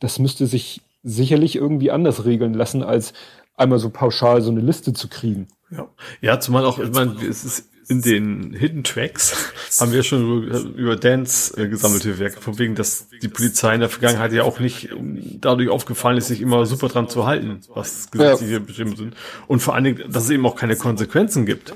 das 0.00 0.18
müsste 0.18 0.46
sich 0.46 0.82
sicherlich 1.02 1.56
irgendwie 1.56 1.90
anders 1.90 2.24
regeln 2.24 2.54
lassen, 2.54 2.82
als 2.82 3.12
einmal 3.56 3.78
so 3.78 3.90
pauschal 3.90 4.40
so 4.42 4.50
eine 4.50 4.60
Liste 4.60 4.92
zu 4.92 5.08
kriegen. 5.08 5.48
Ja, 5.70 5.88
ja 6.20 6.40
zumal 6.40 6.64
auch, 6.64 6.78
ich 6.78 6.92
meine, 6.92 7.14
es 7.28 7.44
ist 7.44 7.70
in 7.88 8.02
den 8.02 8.52
Hidden 8.52 8.84
Tracks 8.84 9.52
haben 9.80 9.92
wir 9.92 10.02
schon 10.02 10.44
über, 10.44 10.58
über 10.76 10.96
Dance 10.96 11.56
äh, 11.60 11.68
gesammelte 11.68 12.18
Werke, 12.18 12.40
von 12.40 12.58
wegen, 12.58 12.74
dass 12.74 13.08
die 13.22 13.28
Polizei 13.28 13.74
in 13.74 13.80
der 13.80 13.88
Vergangenheit 13.88 14.32
ja 14.32 14.42
auch 14.42 14.60
nicht 14.60 14.90
ähm, 14.92 15.38
dadurch 15.40 15.70
aufgefallen 15.70 16.18
ist, 16.18 16.28
sich 16.28 16.42
immer 16.42 16.66
super 16.66 16.88
dran 16.88 17.08
zu 17.08 17.26
halten, 17.26 17.60
was 17.74 18.10
gesetzliche 18.10 18.54
ja. 18.54 18.58
Bestimmungen 18.58 18.96
sind. 18.96 19.16
Und 19.46 19.60
vor 19.60 19.74
allen 19.74 19.84
Dingen, 19.84 20.12
dass 20.12 20.24
es 20.24 20.30
eben 20.30 20.44
auch 20.44 20.56
keine 20.56 20.76
Konsequenzen 20.76 21.46
gibt. 21.46 21.74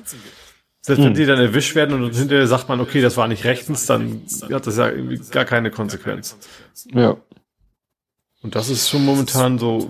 Selbst 0.84 0.98
hm. 0.98 1.06
wenn 1.06 1.14
die 1.14 1.26
dann 1.26 1.38
erwischt 1.38 1.74
werden 1.74 2.02
und 2.02 2.14
hinterher 2.14 2.46
sagt 2.46 2.68
man, 2.68 2.80
okay, 2.80 3.00
das 3.00 3.16
war 3.16 3.28
nicht 3.28 3.44
rechtens, 3.44 3.86
dann 3.86 4.22
hat 4.50 4.66
das 4.66 4.76
ja 4.76 4.90
irgendwie 4.90 5.20
gar 5.30 5.44
keine 5.44 5.70
Konsequenz. 5.70 6.36
Ja. 6.92 7.16
Und 8.42 8.56
das 8.56 8.68
ist 8.68 8.88
schon 8.88 9.04
momentan 9.04 9.58
so, 9.58 9.88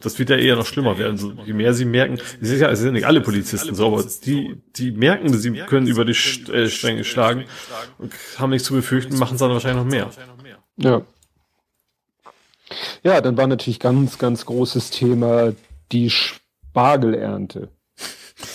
das 0.00 0.18
wird 0.18 0.30
ja 0.30 0.36
eher 0.36 0.56
noch 0.56 0.64
schlimmer 0.64 0.96
werden. 0.96 1.18
So, 1.18 1.34
je 1.44 1.52
mehr 1.52 1.74
sie 1.74 1.84
merken, 1.84 2.18
es 2.40 2.50
ist 2.50 2.60
ja, 2.60 2.70
es 2.70 2.78
sind 2.80 2.94
nicht 2.94 3.06
alle 3.06 3.20
Polizisten 3.20 3.74
so, 3.74 3.86
aber 3.88 4.04
die, 4.24 4.62
die 4.76 4.92
merken, 4.92 5.36
sie 5.36 5.52
können 5.52 5.86
über 5.86 6.06
die 6.06 6.16
äh, 6.52 6.68
Stränge 6.70 7.04
schlagen 7.04 7.44
und 7.98 8.14
haben 8.38 8.50
nichts 8.50 8.66
zu 8.66 8.74
befürchten, 8.74 9.18
machen 9.18 9.34
es 9.34 9.40
dann 9.40 9.50
wahrscheinlich 9.50 9.84
noch 9.84 9.90
mehr. 9.90 10.10
Ja. 10.78 11.02
Ja, 13.02 13.20
dann 13.20 13.36
war 13.36 13.46
natürlich 13.46 13.78
ganz, 13.78 14.18
ganz 14.18 14.46
großes 14.46 14.90
Thema 14.90 15.52
die 15.92 16.10
Spargelernte. 16.10 17.68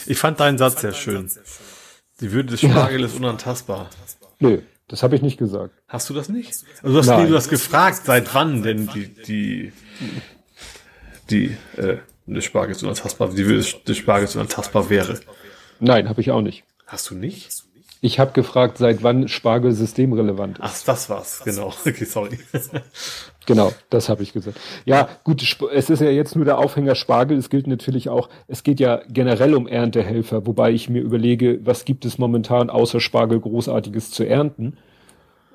Ich 0.08 0.18
fand 0.18 0.40
deinen 0.40 0.58
Satz 0.58 0.82
sehr 0.82 0.94
schön. 0.94 1.30
Die 2.20 2.32
Würde 2.32 2.50
des 2.50 2.62
Spargels 2.62 3.02
ja. 3.02 3.08
ist 3.08 3.16
unantastbar. 3.16 3.90
Nö. 4.40 4.62
Das 4.92 5.04
habe 5.04 5.16
ich 5.16 5.22
nicht 5.22 5.38
gesagt. 5.38 5.74
Hast 5.88 6.10
du 6.10 6.14
das 6.14 6.28
nicht? 6.28 6.52
Also 6.84 6.94
du 6.94 6.98
hast, 6.98 7.18
nee, 7.18 7.26
du 7.26 7.36
hast 7.38 7.48
gefragt, 7.48 8.02
seit 8.04 8.36
wann 8.36 8.62
denn 8.62 8.88
die, 8.88 9.08
die, 9.08 9.72
die, 11.30 11.58
äh, 11.78 12.00
des 12.26 12.44
Spargels 12.44 12.84
unantastbar, 12.84 13.30
die 13.30 13.44
des 13.46 13.98
Spargels 13.98 14.36
unantastbar 14.36 14.90
wäre. 14.90 15.18
Nein, 15.80 16.10
habe 16.10 16.20
ich 16.20 16.30
auch 16.32 16.42
nicht. 16.42 16.66
Hast 16.88 17.10
du 17.10 17.16
nicht? 17.16 17.64
Ich 18.04 18.20
habe 18.20 18.32
gefragt, 18.32 18.80
seit 18.80 19.04
wann 19.04 19.28
Spargel 19.28 19.74
systemrelevant 19.74 20.58
ist. 20.58 20.64
Ach, 20.64 20.84
das 20.86 21.10
war's, 21.12 21.42
genau. 21.46 21.72
Okay, 21.86 22.06
sorry. 22.06 22.40
genau, 23.46 23.72
das 23.92 24.10
habe 24.10 24.24
ich 24.24 24.34
gesagt. 24.34 24.60
Ja, 24.86 25.08
gut, 25.24 25.44
es 25.72 25.90
ist 25.92 26.02
ja 26.02 26.10
jetzt 26.10 26.36
nur 26.36 26.44
der 26.44 26.58
Aufhänger 26.58 26.96
Spargel. 26.96 27.38
Es 27.38 27.52
gilt 27.52 27.68
natürlich 27.68 28.10
auch, 28.10 28.28
es 28.48 28.64
geht 28.64 28.80
ja 28.80 29.02
generell 29.08 29.54
um 29.54 29.68
Erntehelfer, 29.68 30.48
wobei 30.48 30.72
ich 30.72 30.90
mir 30.90 31.04
überlege, 31.04 31.60
was 31.64 31.86
gibt 31.86 32.04
es 32.04 32.18
momentan 32.18 32.72
außer 32.72 33.00
Spargel 33.00 33.40
Großartiges 33.40 34.10
zu 34.10 34.24
ernten? 34.24 34.78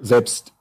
Selbst 0.01 0.53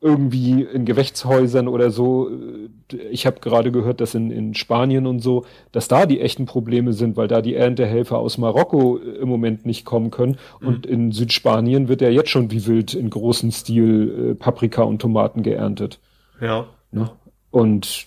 irgendwie 0.00 0.62
in 0.62 0.84
Gewächshäusern 0.84 1.66
oder 1.66 1.90
so. 1.90 2.30
Äh, 2.30 2.96
ich 3.10 3.26
habe 3.26 3.40
gerade 3.40 3.72
gehört, 3.72 4.00
dass 4.00 4.14
in, 4.14 4.30
in 4.30 4.54
Spanien 4.54 5.06
und 5.06 5.20
so, 5.20 5.44
dass 5.72 5.88
da 5.88 6.06
die 6.06 6.20
echten 6.20 6.46
Probleme 6.46 6.92
sind, 6.92 7.16
weil 7.16 7.28
da 7.28 7.42
die 7.42 7.54
Erntehelfer 7.54 8.18
aus 8.18 8.38
Marokko 8.38 8.98
äh, 8.98 9.18
im 9.18 9.28
Moment 9.28 9.66
nicht 9.66 9.84
kommen 9.84 10.10
können. 10.10 10.38
Mhm. 10.60 10.68
Und 10.68 10.86
in 10.86 11.12
Südspanien 11.12 11.88
wird 11.88 12.00
ja 12.00 12.10
jetzt 12.10 12.30
schon 12.30 12.50
wie 12.50 12.66
wild 12.66 12.94
in 12.94 13.10
großem 13.10 13.50
Stil 13.50 14.30
äh, 14.30 14.34
Paprika 14.34 14.82
und 14.82 15.00
Tomaten 15.00 15.42
geerntet. 15.42 15.98
Ja. 16.40 16.66
Ne? 16.92 17.10
Und 17.50 18.06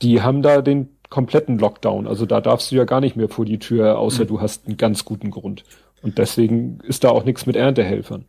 die 0.00 0.22
haben 0.22 0.42
da 0.42 0.62
den 0.62 0.88
kompletten 1.10 1.58
Lockdown. 1.58 2.06
Also 2.06 2.24
da 2.24 2.40
darfst 2.40 2.72
du 2.72 2.76
ja 2.76 2.84
gar 2.84 3.02
nicht 3.02 3.16
mehr 3.16 3.28
vor 3.28 3.44
die 3.44 3.58
Tür, 3.58 3.98
außer 3.98 4.24
mhm. 4.24 4.28
du 4.28 4.40
hast 4.40 4.66
einen 4.66 4.78
ganz 4.78 5.04
guten 5.04 5.30
Grund. 5.30 5.64
Und 6.00 6.16
deswegen 6.16 6.78
ist 6.82 7.04
da 7.04 7.10
auch 7.10 7.24
nichts 7.24 7.44
mit 7.44 7.56
Erntehelfern. 7.56 8.24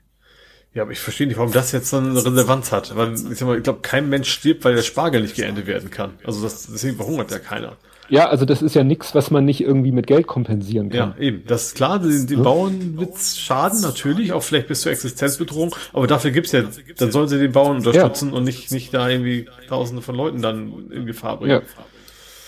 Ja, 0.73 0.81
aber 0.83 0.91
ich 0.91 0.99
verstehe 0.99 1.27
nicht, 1.27 1.37
warum 1.37 1.51
das 1.51 1.71
jetzt 1.71 1.89
so 1.89 1.97
eine 1.97 2.25
Relevanz 2.25 2.71
hat. 2.71 2.95
Weil 2.95 3.13
ich, 3.13 3.19
sag 3.37 3.47
mal, 3.47 3.57
ich 3.57 3.63
glaube, 3.63 3.79
kein 3.81 4.09
Mensch 4.09 4.29
stirbt, 4.31 4.65
weil 4.65 4.75
der 4.75 4.81
Spargel 4.81 5.21
nicht 5.21 5.35
geerntet 5.35 5.67
werden 5.67 5.91
kann. 5.91 6.13
Also 6.23 6.41
das, 6.41 6.67
deswegen 6.71 6.97
verhungert 6.97 7.31
ja 7.31 7.39
keiner. 7.39 7.73
Ja, 8.09 8.27
also 8.27 8.45
das 8.45 8.61
ist 8.61 8.75
ja 8.75 8.83
nichts, 8.83 9.15
was 9.15 9.31
man 9.31 9.45
nicht 9.45 9.61
irgendwie 9.61 9.91
mit 9.91 10.07
Geld 10.07 10.27
kompensieren 10.27 10.89
kann. 10.89 11.13
Ja, 11.17 11.23
eben. 11.23 11.43
Das 11.47 11.67
ist 11.67 11.75
klar, 11.75 11.99
den, 11.99 12.27
den 12.27 12.39
ja. 12.39 12.43
Bauern 12.43 12.97
wird's 12.97 13.39
schaden, 13.39 13.81
natürlich, 13.81 14.33
auch 14.33 14.43
vielleicht 14.43 14.67
bis 14.67 14.81
zur 14.81 14.91
Existenzbedrohung, 14.91 15.73
aber 15.93 16.05
dafür 16.05 16.31
gibt's 16.31 16.51
ja, 16.51 16.63
dann 16.97 17.11
sollen 17.11 17.27
sie 17.29 17.39
den 17.39 17.53
Bauern 17.53 17.77
unterstützen 17.77 18.31
ja. 18.31 18.35
und 18.35 18.43
nicht, 18.43 18.71
nicht 18.71 18.93
da 18.93 19.07
irgendwie 19.07 19.47
tausende 19.69 20.01
von 20.01 20.15
Leuten 20.15 20.41
dann 20.41 20.91
in 20.91 21.05
Gefahr 21.05 21.39
bringen. 21.39 21.61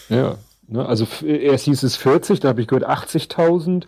Ja. 0.09 0.15
ja. 0.15 0.37
Ne, 0.67 0.85
also 0.85 1.07
erst 1.25 1.65
hieß 1.65 1.83
es 1.83 1.95
40, 1.95 2.41
da 2.41 2.49
habe 2.49 2.61
ich 2.61 2.67
gehört 2.67 2.87
80.000, 2.87 3.83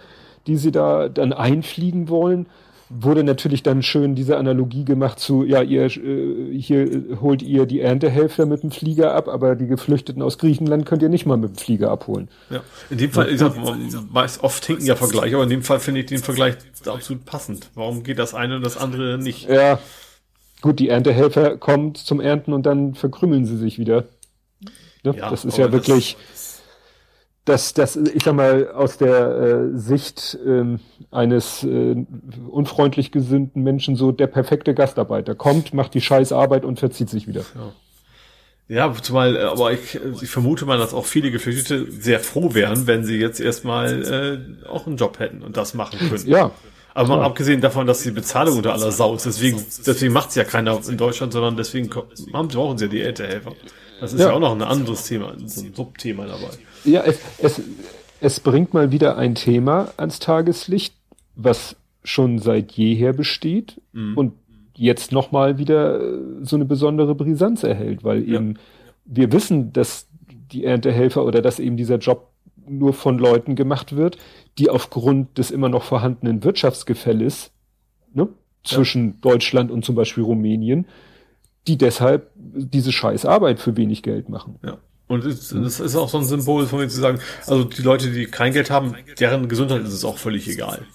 die 0.45 0.56
sie 0.56 0.71
da 0.71 1.10
dann 1.10 1.34
einfliegen 1.34 2.08
wollen 2.08 2.47
wurde 2.89 3.23
natürlich 3.23 3.63
dann 3.63 3.84
schön 3.84 4.15
diese 4.15 4.38
Analogie 4.38 4.86
gemacht 4.86 5.19
zu, 5.19 5.43
ja, 5.43 5.62
ihr 5.62 5.86
äh, 5.86 6.58
hier 6.58 7.19
holt 7.21 7.41
ihr 7.41 7.65
die 7.65 7.82
Erntehelfer 7.82 8.45
mit 8.45 8.63
dem 8.63 8.71
Flieger 8.71 9.13
ab, 9.13 9.28
aber 9.28 9.56
die 9.56 9.67
Geflüchteten 9.67 10.21
aus 10.21 10.38
Griechenland 10.38 10.86
könnt 10.86 11.02
ihr 11.02 11.10
nicht 11.10 11.26
mal 11.26 11.38
mit 11.38 11.52
dem 11.52 11.58
Flieger 11.58 11.91
abholen. 11.91 12.30
Ja, 12.50 12.62
in 12.89 12.97
dem 12.97 13.12
Fall, 13.12 13.30
ich 13.30 13.39
sag, 13.39 13.58
man 13.58 14.13
weiß 14.13 14.43
oft 14.43 14.65
hinken 14.65 14.86
ja 14.86 14.95
Vergleiche, 14.95 15.36
aber 15.36 15.43
in 15.43 15.50
dem 15.50 15.63
Fall 15.63 15.80
finde 15.80 16.02
ich 16.02 16.06
den 16.06 16.19
Vergleich 16.19 16.56
absolut 16.86 17.26
passend. 17.26 17.69
Warum 17.76 18.04
geht 18.04 18.19
das 18.19 18.34
eine 18.34 18.56
und 18.58 18.65
das 18.65 18.78
andere 18.78 19.17
nicht? 19.17 19.50
Ja, 19.50 19.80
gut, 20.62 20.80
die 20.80 20.89
Erntehelfer 20.89 21.58
kommen 21.58 21.95
zum 21.95 22.21
Ernten 22.21 22.54
und 22.54 22.65
dann 22.65 22.95
verkrümmeln 22.95 23.45
sie 23.45 23.58
sich 23.58 23.80
wieder. 23.80 24.06
Ne? 25.04 25.15
Ja, 25.17 25.30
das 25.30 25.45
ist 25.45 25.58
ja 25.58 25.71
wirklich. 25.71 26.17
Das, 26.32 26.37
dass 27.48 27.74
das, 27.74 27.96
ich 27.96 28.24
sag 28.24 28.36
mal, 28.36 28.70
aus 28.72 28.98
der 28.98 29.72
äh, 29.74 29.78
Sicht 29.78 30.38
äh, 30.46 30.78
eines 31.12 31.64
äh, 31.64 31.96
unfreundlich 32.50 33.12
gesinnten 33.12 33.64
Menschen 33.64 33.96
so 33.96 34.12
der 34.12 34.28
perfekte 34.28 34.74
Gastarbeiter 34.74 35.36
kommt, 35.36 35.74
macht 35.74 35.94
die 35.94 36.02
scheiß 36.02 36.32
Arbeit 36.32 36.66
und 36.66 36.80
verzieht 36.80 37.10
sich 37.10 37.28
wieder. 37.28 37.42
Ja. 37.56 37.74
Ja, 38.70 38.94
zumal, 39.02 39.38
äh, 39.38 39.44
aber 39.44 39.72
ich, 39.72 39.98
ich 40.22 40.30
vermute 40.30 40.66
mal, 40.66 40.78
dass 40.78 40.94
auch 40.94 41.06
viele 41.06 41.32
Geflüchtete 41.32 41.90
sehr 41.90 42.20
froh 42.20 42.54
wären, 42.54 42.86
wenn 42.86 43.06
sie 43.06 43.18
jetzt 43.18 43.40
erstmal 43.40 44.04
äh, 44.66 44.68
auch 44.68 44.88
einen 44.88 44.98
Job 44.98 45.20
hätten 45.20 45.42
und 45.42 45.56
das 45.56 45.74
machen 45.74 46.00
können. 46.00 46.28
Ja. 46.28 46.52
Aber 46.94 47.18
mal 47.18 47.24
abgesehen 47.24 47.62
davon, 47.62 47.88
dass 47.88 48.02
die 48.02 48.12
Bezahlung 48.12 48.58
unter 48.58 48.74
aller 48.74 48.92
Sau 48.92 49.16
ist, 49.16 49.26
deswegen, 49.26 49.64
deswegen 49.86 50.12
macht's 50.12 50.36
ja 50.36 50.44
keiner 50.44 50.82
in 50.90 50.98
Deutschland, 50.98 51.32
sondern 51.32 51.56
deswegen 51.56 51.90
brauchen 51.90 52.78
sie 52.78 52.86
ja 52.86 52.92
die 52.92 53.02
Älterhelfer. 53.02 53.54
Das 54.00 54.14
ist 54.14 54.20
ja. 54.20 54.28
ja 54.28 54.34
auch 54.34 54.40
noch 54.40 54.52
ein 54.52 54.62
anderes 54.62 55.06
Thema, 55.06 55.34
so 55.46 55.62
ein 55.62 55.74
Subthema 55.74 56.26
dabei. 56.26 56.50
Ja, 56.84 57.04
es, 57.04 57.20
es, 57.40 57.62
es 58.22 58.40
bringt 58.40 58.74
mal 58.74 58.92
wieder 58.92 59.18
ein 59.18 59.36
Thema 59.36 59.92
ans 59.98 60.20
Tageslicht, 60.20 60.96
was 61.36 61.76
schon 62.04 62.40
seit 62.40 62.72
jeher 62.74 63.14
besteht 63.14 63.82
mhm. 63.94 64.18
und 64.18 64.34
jetzt 64.76 65.12
nochmal 65.12 65.58
wieder 65.58 66.00
äh, 66.00 66.20
so 66.42 66.56
eine 66.56 66.66
besondere 66.66 67.16
Brisanz 67.16 67.64
erhält, 67.64 68.04
weil 68.04 68.28
ja. 68.28 68.36
eben 68.36 68.58
wir 69.06 69.32
wissen, 69.32 69.74
dass 69.74 70.08
die 70.52 70.64
Erntehelfer 70.64 71.26
oder 71.26 71.42
dass 71.42 71.60
eben 71.60 71.78
dieser 71.78 71.98
Job 71.98 72.30
nur 72.70 72.94
von 72.94 73.18
Leuten 73.18 73.56
gemacht 73.56 73.96
wird, 73.96 74.18
die 74.58 74.70
aufgrund 74.70 75.38
des 75.38 75.52
immer 75.52 75.70
noch 75.70 75.84
vorhandenen 75.84 76.44
Wirtschaftsgefälles 76.44 77.52
ne, 78.14 78.28
zwischen 78.64 79.12
ja. 79.12 79.14
Deutschland 79.22 79.72
und 79.72 79.86
zum 79.86 79.96
Beispiel 79.96 80.24
Rumänien, 80.24 80.86
die 81.68 81.78
deshalb 81.78 82.32
diese 82.36 82.92
scheiß 82.92 83.26
Arbeit 83.26 83.60
für 83.60 83.78
wenig 83.78 84.04
Geld 84.04 84.30
machen. 84.30 84.60
Ja. 84.64 84.78
Und 85.08 85.26
es, 85.26 85.50
das 85.50 85.80
ist 85.80 85.96
auch 85.96 86.10
so 86.10 86.18
ein 86.18 86.26
Symbol 86.26 86.66
von 86.66 86.80
mir 86.80 86.90
zu 86.90 87.00
sagen, 87.00 87.20
also 87.46 87.64
die 87.64 87.82
Leute, 87.82 88.12
die 88.12 88.26
kein 88.26 88.52
Geld 88.52 88.70
haben, 88.70 88.96
deren 89.20 89.48
Gesundheit 89.48 89.84
ist 89.84 89.94
es 89.94 90.04
auch 90.04 90.18
völlig 90.18 90.48
egal. 90.50 90.86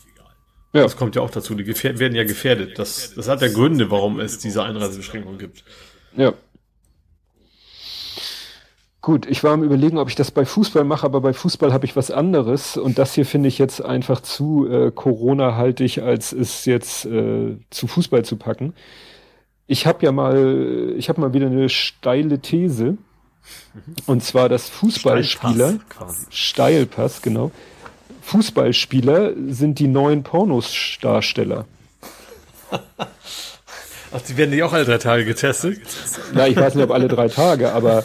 Ja. 0.75 0.83
Das 0.83 0.97
kommt 0.97 1.17
ja 1.17 1.23
auch 1.23 1.31
dazu. 1.31 1.55
Die 1.55 1.67
werden 1.67 2.15
ja 2.15 2.25
gefährdet. 2.25 2.79
Das, 2.79 3.15
das 3.15 3.29
hat 3.29 3.43
ja 3.43 3.49
Gründe, 3.49 3.91
warum 3.91 4.21
es 4.21 4.39
diese 4.39 4.63
Einreisebeschränkung 4.63 5.39
gibt. 5.39 5.65
Ja. 6.17 6.33
Gut, 9.03 9.27
ich 9.27 9.43
war 9.43 9.53
am 9.53 9.65
überlegen, 9.65 9.99
ob 9.99 10.09
ich 10.09 10.15
das 10.15 10.31
bei 10.31 10.45
Fußball 10.45 10.85
mache, 10.85 11.05
aber 11.05 11.21
bei 11.21 11.33
Fußball 11.33 11.73
habe 11.73 11.85
ich 11.85 11.97
was 11.97 12.11
anderes 12.11 12.77
und 12.77 12.99
das 12.99 13.15
hier 13.15 13.27
finde 13.27 13.49
ich 13.49 13.59
jetzt 13.59 13.85
einfach 13.85 14.21
zu 14.21 14.69
äh, 14.71 14.93
Corona-haltig, 14.93 16.03
als 16.03 16.33
es 16.33 16.67
jetzt 16.67 17.05
äh, 17.07 17.57
zu 17.71 17.87
Fußball 17.89 18.25
zu 18.25 18.37
packen. 18.37 18.75
Ich 19.73 19.87
habe 19.87 20.05
ja 20.05 20.13
mal, 20.13 20.93
ich 20.99 21.09
habe 21.09 21.19
mal 21.19 21.33
wieder 21.33 21.47
eine 21.47 21.71
steile 21.71 22.41
These. 22.41 22.99
Und 24.05 24.23
zwar, 24.23 24.51
dass 24.51 24.69
Fußballspieler, 24.69 25.79
Steilpass, 25.79 26.27
Steilpass, 26.29 27.23
genau. 27.23 27.53
Fußballspieler 28.21 29.33
sind 29.49 29.79
die 29.79 29.89
neuen 29.89 30.25
Pornosdarsteller. 30.25 31.65
Ach, 34.13 34.21
die 34.29 34.37
werden 34.37 34.51
nicht 34.51 34.63
auch 34.63 34.75
alle 34.75 34.85
drei 34.85 34.99
Tage 34.99 35.25
getestet? 35.25 35.81
Na, 36.35 36.47
ich 36.47 36.57
weiß 36.57 36.75
nicht, 36.75 36.85
ob 36.85 36.91
alle 36.91 37.09
drei 37.09 37.29
Tage, 37.29 37.73
aber 37.73 38.05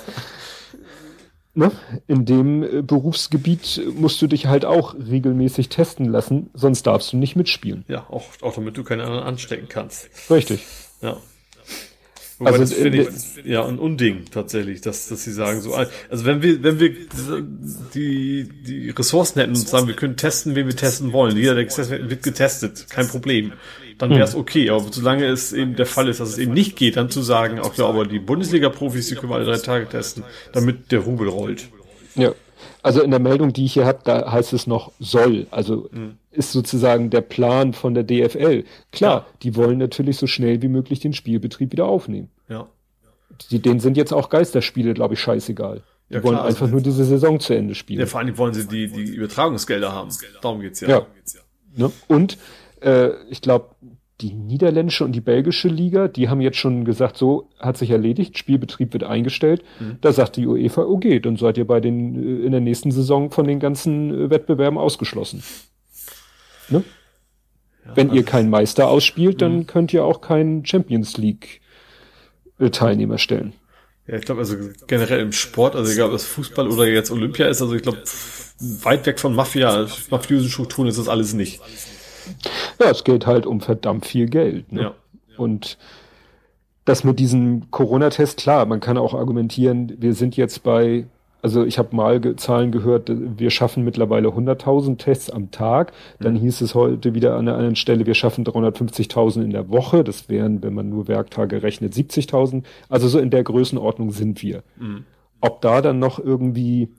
ne, 1.53 1.73
in 2.07 2.23
dem 2.23 2.63
äh, 2.63 2.81
Berufsgebiet 2.81 3.81
musst 3.93 4.21
du 4.21 4.27
dich 4.27 4.45
halt 4.45 4.63
auch 4.63 4.95
regelmäßig 4.95 5.67
testen 5.67 6.05
lassen, 6.05 6.49
sonst 6.53 6.83
darfst 6.83 7.11
du 7.11 7.17
nicht 7.17 7.35
mitspielen. 7.35 7.83
Ja, 7.89 8.05
auch, 8.09 8.23
auch 8.41 8.55
damit 8.55 8.77
du 8.77 8.85
keine 8.85 9.03
anderen 9.03 9.25
anstecken 9.25 9.67
kannst. 9.67 10.09
Richtig. 10.29 10.65
Ja. 11.01 11.17
Wobei 12.39 12.51
also 12.51 12.63
das 12.63 12.73
finde 12.73 13.01
ich 13.01 13.45
ja 13.45 13.65
ein 13.65 13.79
Unding 13.79 14.25
tatsächlich, 14.31 14.81
dass, 14.81 15.07
dass 15.07 15.23
sie 15.23 15.31
sagen 15.31 15.61
so, 15.61 15.73
also 15.73 15.89
wenn 16.25 16.43
wir, 16.43 16.61
wenn 16.61 16.79
wir 16.79 16.95
die, 17.95 18.47
die 18.47 18.91
Ressourcen 18.91 19.39
hätten 19.39 19.55
und 19.55 19.67
sagen, 19.67 19.87
wir 19.87 19.95
können 19.95 20.17
testen, 20.17 20.53
wen 20.53 20.67
wir 20.67 20.75
testen 20.75 21.13
wollen, 21.13 21.35
jeder, 21.35 21.55
der 21.55 22.09
wird, 22.09 22.21
getestet, 22.21 22.91
kein 22.91 23.07
Problem, 23.07 23.53
dann 23.97 24.11
wäre 24.11 24.23
es 24.23 24.33
hm. 24.33 24.41
okay. 24.41 24.69
Aber 24.69 24.85
solange 24.91 25.25
es 25.25 25.51
eben 25.51 25.75
der 25.75 25.87
Fall 25.87 26.09
ist, 26.09 26.19
dass 26.19 26.29
es 26.29 26.37
eben 26.37 26.53
nicht 26.53 26.75
geht, 26.75 26.95
dann 26.97 27.09
zu 27.09 27.23
sagen, 27.23 27.59
auch 27.59 27.75
ja, 27.75 27.87
aber 27.87 28.05
die 28.05 28.19
Bundesliga-Profis, 28.19 29.07
die 29.07 29.15
können 29.15 29.31
wir 29.31 29.37
alle 29.37 29.45
drei 29.45 29.57
Tage 29.57 29.89
testen, 29.89 30.23
damit 30.53 30.91
der 30.91 30.99
Rubel 30.99 31.29
rollt. 31.29 31.69
Ja. 32.13 32.33
Also 32.87 33.01
in 33.01 33.11
der 33.11 33.19
Meldung, 33.19 33.51
die 33.51 33.65
ich 33.65 33.73
hier 33.73 33.85
habe, 33.85 33.99
da 34.05 34.31
heißt 34.31 34.53
es 34.53 34.65
noch 34.65 34.93
soll. 34.97 35.45
Also 35.51 35.89
mhm. 35.91 36.17
ist 36.31 36.53
sozusagen 36.53 37.09
der 37.09 37.19
Plan 37.19 37.73
von 37.73 37.93
der 37.93 38.03
DFL. 38.03 38.63
Klar, 38.93 39.25
ja. 39.27 39.33
die 39.43 39.57
wollen 39.57 39.77
natürlich 39.77 40.15
so 40.15 40.25
schnell 40.25 40.61
wie 40.61 40.69
möglich 40.69 41.01
den 41.01 41.11
Spielbetrieb 41.11 41.73
wieder 41.73 41.85
aufnehmen. 41.85 42.29
Ja. 42.47 42.67
Die, 43.51 43.59
denen 43.59 43.81
sind 43.81 43.97
jetzt 43.97 44.13
auch 44.13 44.29
Geisterspiele, 44.29 44.93
glaube 44.93 45.15
ich, 45.15 45.19
scheißegal. 45.19 45.83
Die 46.09 46.13
ja, 46.13 46.23
wollen 46.23 46.35
klar, 46.35 46.45
einfach 46.45 46.61
also 46.61 46.71
nur 46.71 46.81
diese 46.81 47.03
Saison 47.03 47.41
zu 47.41 47.53
Ende 47.53 47.75
spielen. 47.75 47.99
Ja, 47.99 48.05
vor 48.05 48.21
allem 48.21 48.37
wollen 48.37 48.53
sie 48.53 48.65
die, 48.65 48.87
die 48.87 49.15
Übertragungsgelder 49.15 49.91
haben. 49.91 50.09
Darum 50.41 50.61
geht's 50.61 50.79
ja. 50.79 50.87
Ja. 50.87 51.07
Ne? 51.75 51.91
Und 52.07 52.37
äh, 52.79 53.09
ich 53.29 53.41
glaube, 53.41 53.75
die 54.21 54.33
niederländische 54.33 55.03
und 55.03 55.11
die 55.11 55.21
belgische 55.21 55.67
Liga, 55.67 56.07
die 56.07 56.27
haben 56.27 56.41
jetzt 56.41 56.57
schon 56.57 56.85
gesagt, 56.85 57.17
so 57.17 57.49
hat 57.59 57.77
sich 57.77 57.91
erledigt, 57.91 58.37
Spielbetrieb 58.37 58.93
wird 58.93 59.03
eingestellt. 59.03 59.63
Mhm. 59.79 59.97
Da 60.01 60.11
sagt 60.11 60.37
die 60.37 60.47
UEFA, 60.47 60.81
okay, 60.81 61.19
dann 61.19 61.37
seid 61.37 61.57
ihr 61.57 61.67
bei 61.67 61.79
den 61.79 62.15
äh, 62.15 62.45
in 62.45 62.51
der 62.51 62.61
nächsten 62.61 62.91
Saison 62.91 63.29
von 63.29 63.47
den 63.47 63.59
ganzen 63.59 64.13
äh, 64.13 64.29
Wettbewerben 64.29 64.77
ausgeschlossen. 64.77 65.43
Ne? 66.69 66.83
Ja, 67.85 67.95
Wenn 67.95 68.07
ihr 68.07 68.21
also 68.21 68.25
keinen 68.25 68.49
Meister 68.49 68.87
ausspielt, 68.87 69.41
dann 69.41 69.57
mhm. 69.57 69.67
könnt 69.67 69.93
ihr 69.93 70.03
auch 70.03 70.21
keinen 70.21 70.65
Champions 70.65 71.17
League 71.17 71.61
äh, 72.59 72.71
Teilnehmer 72.71 73.19
stellen. 73.19 73.53
Ja, 74.07 74.15
ich 74.15 74.25
glaube, 74.25 74.39
also 74.39 74.55
generell 74.87 75.19
im 75.19 75.31
Sport, 75.33 75.75
also 75.75 75.91
egal 75.91 76.07
ob 76.07 76.13
das 76.13 76.25
Fußball 76.25 76.67
oder 76.69 76.87
jetzt 76.87 77.11
Olympia 77.11 77.47
ist, 77.47 77.61
also 77.61 77.75
ich 77.75 77.83
glaube, 77.83 78.01
weit 78.59 79.05
weg 79.05 79.19
von 79.19 79.35
Mafia, 79.35 79.87
mafiösen 80.09 80.49
Strukturen 80.49 80.87
ist 80.87 80.97
das 80.97 81.07
alles 81.07 81.33
nicht. 81.33 81.61
Ja, 82.79 82.91
es 82.91 83.03
geht 83.03 83.25
halt 83.25 83.45
um 83.45 83.61
verdammt 83.61 84.05
viel 84.05 84.27
Geld. 84.27 84.71
Ne? 84.71 84.81
Ja. 84.81 84.93
Und 85.37 85.77
das 86.85 87.03
mit 87.03 87.19
diesem 87.19 87.69
Corona-Test, 87.69 88.37
klar, 88.37 88.65
man 88.65 88.79
kann 88.79 88.97
auch 88.97 89.13
argumentieren, 89.13 89.93
wir 89.99 90.13
sind 90.13 90.37
jetzt 90.37 90.63
bei, 90.63 91.05
also 91.41 91.65
ich 91.65 91.77
habe 91.77 91.95
mal 91.95 92.21
ge 92.21 92.35
Zahlen 92.37 92.71
gehört, 92.71 93.11
wir 93.11 93.49
schaffen 93.49 93.83
mittlerweile 93.83 94.29
100.000 94.29 94.97
Tests 94.97 95.29
am 95.29 95.51
Tag. 95.51 95.91
Dann 96.19 96.35
mhm. 96.35 96.39
hieß 96.39 96.61
es 96.61 96.75
heute 96.75 97.13
wieder 97.13 97.33
an 97.33 97.47
einer 97.47 97.55
anderen 97.55 97.75
Stelle, 97.75 98.05
wir 98.05 98.13
schaffen 98.13 98.45
350.000 98.45 99.43
in 99.43 99.49
der 99.49 99.69
Woche. 99.69 100.03
Das 100.03 100.29
wären, 100.29 100.63
wenn 100.63 100.73
man 100.73 100.89
nur 100.89 101.07
Werktage 101.09 101.61
rechnet, 101.61 101.93
70.000. 101.93 102.63
Also 102.87 103.09
so 103.09 103.19
in 103.19 103.31
der 103.31 103.43
Größenordnung 103.43 104.11
sind 104.11 104.41
wir. 104.41 104.63
Mhm. 104.77 105.03
Ob 105.41 105.61
da 105.61 105.81
dann 105.81 105.99
noch 105.99 106.19
irgendwie 106.19 106.89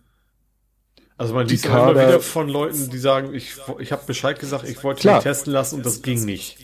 also 1.18 1.34
man 1.34 1.46
liest 1.48 1.66
immer 1.66 1.90
wieder 1.94 2.20
von 2.20 2.48
Leuten, 2.48 2.90
die 2.90 2.98
sagen, 2.98 3.34
ich, 3.34 3.56
ich 3.80 3.92
habe 3.92 4.02
Bescheid 4.06 4.38
gesagt, 4.38 4.68
ich 4.68 4.82
wollte 4.84 5.12
mich 5.12 5.22
testen 5.22 5.52
lassen 5.52 5.76
und 5.76 5.86
das 5.86 6.00
ging 6.00 6.24
nicht. 6.24 6.56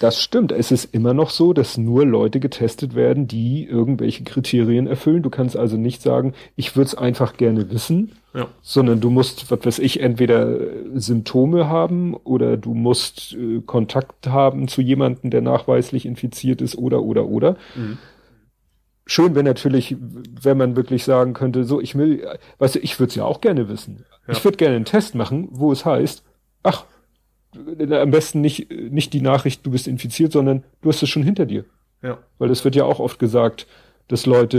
Das 0.00 0.20
stimmt. 0.20 0.50
Es 0.50 0.72
ist 0.72 0.92
immer 0.92 1.14
noch 1.14 1.30
so, 1.30 1.52
dass 1.52 1.78
nur 1.78 2.04
Leute 2.04 2.40
getestet 2.40 2.96
werden, 2.96 3.28
die 3.28 3.64
irgendwelche 3.64 4.24
Kriterien 4.24 4.88
erfüllen. 4.88 5.22
Du 5.22 5.30
kannst 5.30 5.56
also 5.56 5.76
nicht 5.76 6.02
sagen, 6.02 6.34
ich 6.56 6.74
würde 6.74 6.88
es 6.88 6.94
einfach 6.96 7.36
gerne 7.36 7.70
wissen, 7.70 8.10
ja. 8.34 8.48
sondern 8.62 9.00
du 9.00 9.10
musst, 9.10 9.48
was 9.52 9.64
weiß 9.64 9.78
ich, 9.78 10.00
entweder 10.00 10.58
Symptome 10.94 11.68
haben 11.68 12.14
oder 12.14 12.56
du 12.56 12.74
musst 12.74 13.34
äh, 13.34 13.60
Kontakt 13.64 14.26
haben 14.26 14.66
zu 14.66 14.82
jemandem, 14.82 15.30
der 15.30 15.40
nachweislich 15.40 16.04
infiziert 16.04 16.60
ist 16.60 16.76
oder 16.76 17.02
oder 17.02 17.26
oder. 17.26 17.56
Mhm 17.76 17.98
schön 19.06 19.34
wäre 19.34 19.44
natürlich, 19.44 19.96
wenn 19.98 20.56
man 20.56 20.76
wirklich 20.76 21.04
sagen 21.04 21.34
könnte, 21.34 21.64
so, 21.64 21.80
ich 21.80 21.94
will, 21.94 22.26
weißt 22.58 22.76
du, 22.76 22.78
ich 22.78 22.98
würde 22.98 23.10
es 23.10 23.14
ja 23.16 23.24
auch 23.24 23.40
gerne 23.40 23.68
wissen. 23.68 24.04
Ja. 24.26 24.34
Ich 24.34 24.44
würde 24.44 24.56
gerne 24.56 24.76
einen 24.76 24.84
Test 24.84 25.14
machen, 25.14 25.48
wo 25.50 25.72
es 25.72 25.84
heißt, 25.84 26.22
ach, 26.62 26.84
am 27.54 28.10
besten 28.10 28.40
nicht, 28.40 28.70
nicht 28.70 29.12
die 29.12 29.20
Nachricht, 29.20 29.66
du 29.66 29.70
bist 29.70 29.86
infiziert, 29.86 30.32
sondern 30.32 30.64
du 30.80 30.88
hast 30.88 31.02
es 31.02 31.08
schon 31.08 31.22
hinter 31.22 31.46
dir. 31.46 31.64
Ja. 32.02 32.18
Weil 32.38 32.50
es 32.50 32.64
wird 32.64 32.74
ja 32.74 32.84
auch 32.84 32.98
oft 32.98 33.18
gesagt, 33.18 33.66
dass 34.08 34.26
Leute 34.26 34.58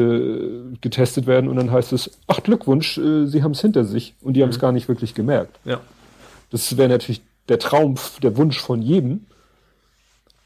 äh, 0.74 0.78
getestet 0.82 1.28
werden 1.28 1.50
und 1.50 1.58
dann 1.58 1.72
heißt 1.72 1.94
es, 1.94 2.20
ach 2.28 2.42
Glückwunsch, 2.42 2.98
äh, 2.98 3.26
sie 3.26 3.44
haben 3.44 3.52
es 3.52 3.62
hinter 3.62 3.84
sich 3.84 4.16
und 4.22 4.34
die 4.34 4.40
mhm. 4.40 4.44
haben 4.44 4.50
es 4.52 4.60
gar 4.60 4.72
nicht 4.72 4.88
wirklich 4.88 5.14
gemerkt. 5.14 5.60
Ja. 5.66 5.80
Das 6.50 6.78
wäre 6.78 6.90
natürlich 6.90 7.22
der 7.50 7.60
Traum, 7.60 7.96
der 8.22 8.38
Wunsch 8.38 8.60
von 8.60 8.82
jedem. 8.82 9.26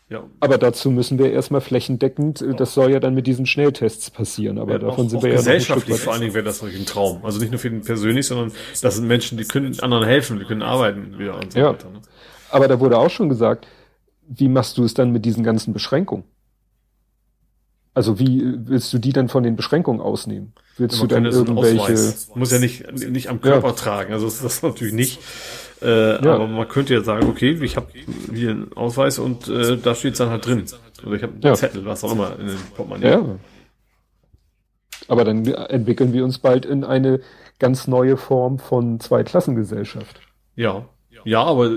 Ja. 0.10 0.24
Aber 0.40 0.58
dazu 0.58 0.90
müssen 0.90 1.20
wir 1.20 1.34
erstmal 1.34 1.60
flächendeckend, 1.60 2.42
äh, 2.42 2.56
das 2.56 2.74
soll 2.74 2.92
ja 2.92 3.00
dann 3.02 3.14
mit 3.14 3.28
diesen 3.28 3.46
Schnelltests 3.46 4.10
passieren, 4.10 4.58
aber 4.58 4.74
ja, 4.74 4.80
davon 4.80 5.08
auch, 5.08 5.10
sind 5.10 5.22
wir 5.22 5.32
ja 5.32 5.36
gesellschaftlich 5.36 6.00
vor 6.00 6.14
allen 6.14 6.22
Dingen 6.22 6.34
wäre 6.34 6.46
das 6.46 6.62
wirklich 6.62 6.82
ein 6.82 6.86
Traum. 6.86 7.26
Also 7.26 7.40
nicht 7.40 7.52
nur 7.52 7.60
für 7.60 7.70
den 7.70 7.82
persönlich, 7.82 8.26
sondern 8.26 8.54
das 8.82 8.96
sind 8.96 9.08
Menschen, 9.08 9.38
die 9.38 9.44
können 9.44 9.78
anderen 9.82 10.06
helfen, 10.06 10.40
die 10.40 10.46
können 10.46 10.62
arbeiten 10.62 11.20
wieder 11.20 11.36
und 11.36 11.52
so 11.52 11.60
ja. 11.60 11.70
weiter. 11.72 11.90
Ne? 11.90 12.02
Aber 12.50 12.70
da 12.70 12.80
wurde 12.80 12.98
auch 12.98 13.10
schon 13.10 13.28
gesagt, 13.28 13.68
wie 14.30 14.48
machst 14.48 14.78
du 14.78 14.86
es 14.86 14.94
dann 14.94 15.12
mit 15.12 15.26
diesen 15.26 15.44
ganzen 15.44 15.74
Beschränkungen? 15.74 16.24
Also 17.94 18.20
wie 18.20 18.44
willst 18.46 18.94
du 18.94 19.00
die 19.00 19.12
dann 19.12 19.28
von 19.28 19.44
den 19.44 19.56
Beschränkungen 19.56 20.00
ausnehmen? 20.00 20.54
Willst 20.78 20.98
ja, 20.98 21.02
du 21.02 21.08
dann 21.08 21.26
irgendwelche? 21.26 22.14
Muss 22.36 22.52
ja 22.52 22.60
nicht 22.60 22.92
nicht 22.94 23.30
am 23.30 23.42
Körper 23.42 23.70
ja. 23.70 23.74
tragen. 23.74 24.14
Also 24.14 24.28
das 24.28 24.42
ist 24.42 24.64
natürlich 24.64 24.94
nicht. 24.94 25.20
Äh, 25.82 26.24
ja. 26.24 26.36
Aber 26.36 26.48
man 26.48 26.68
könnte 26.68 26.94
ja 26.94 27.02
sagen, 27.02 27.30
okay, 27.30 27.52
ich 27.62 27.76
habe 27.76 27.88
hier 28.34 28.52
einen 28.52 28.74
Ausweis 28.74 29.20
und 29.20 29.48
äh, 29.48 29.78
da 29.78 29.94
steht 29.96 30.14
es 30.14 30.18
dann 30.18 30.30
halt 30.30 30.46
drin. 30.46 30.66
Oder 31.06 31.16
ich 31.16 31.24
habe 31.24 31.34
einen 31.34 31.42
ja. 31.42 31.54
Zettel, 31.54 31.86
was 31.86 32.04
auch 32.04 32.12
immer 32.12 32.38
in 32.40 32.48
den 32.48 32.58
Portemonnaie. 32.76 33.10
Ja. 33.10 33.40
Aber 35.08 35.24
dann 35.24 35.46
entwickeln 35.46 36.14
wir 36.14 36.24
uns 36.24 36.40
bald 36.40 36.66
in 36.66 36.84
eine 36.84 37.22
ganz 37.60 37.88
neue 37.88 38.18
Form 38.18 38.60
von 38.60 39.00
Zweiklassengesellschaft. 39.00 40.22
Ja. 40.56 40.90
Ja, 41.24 41.44
aber 41.44 41.72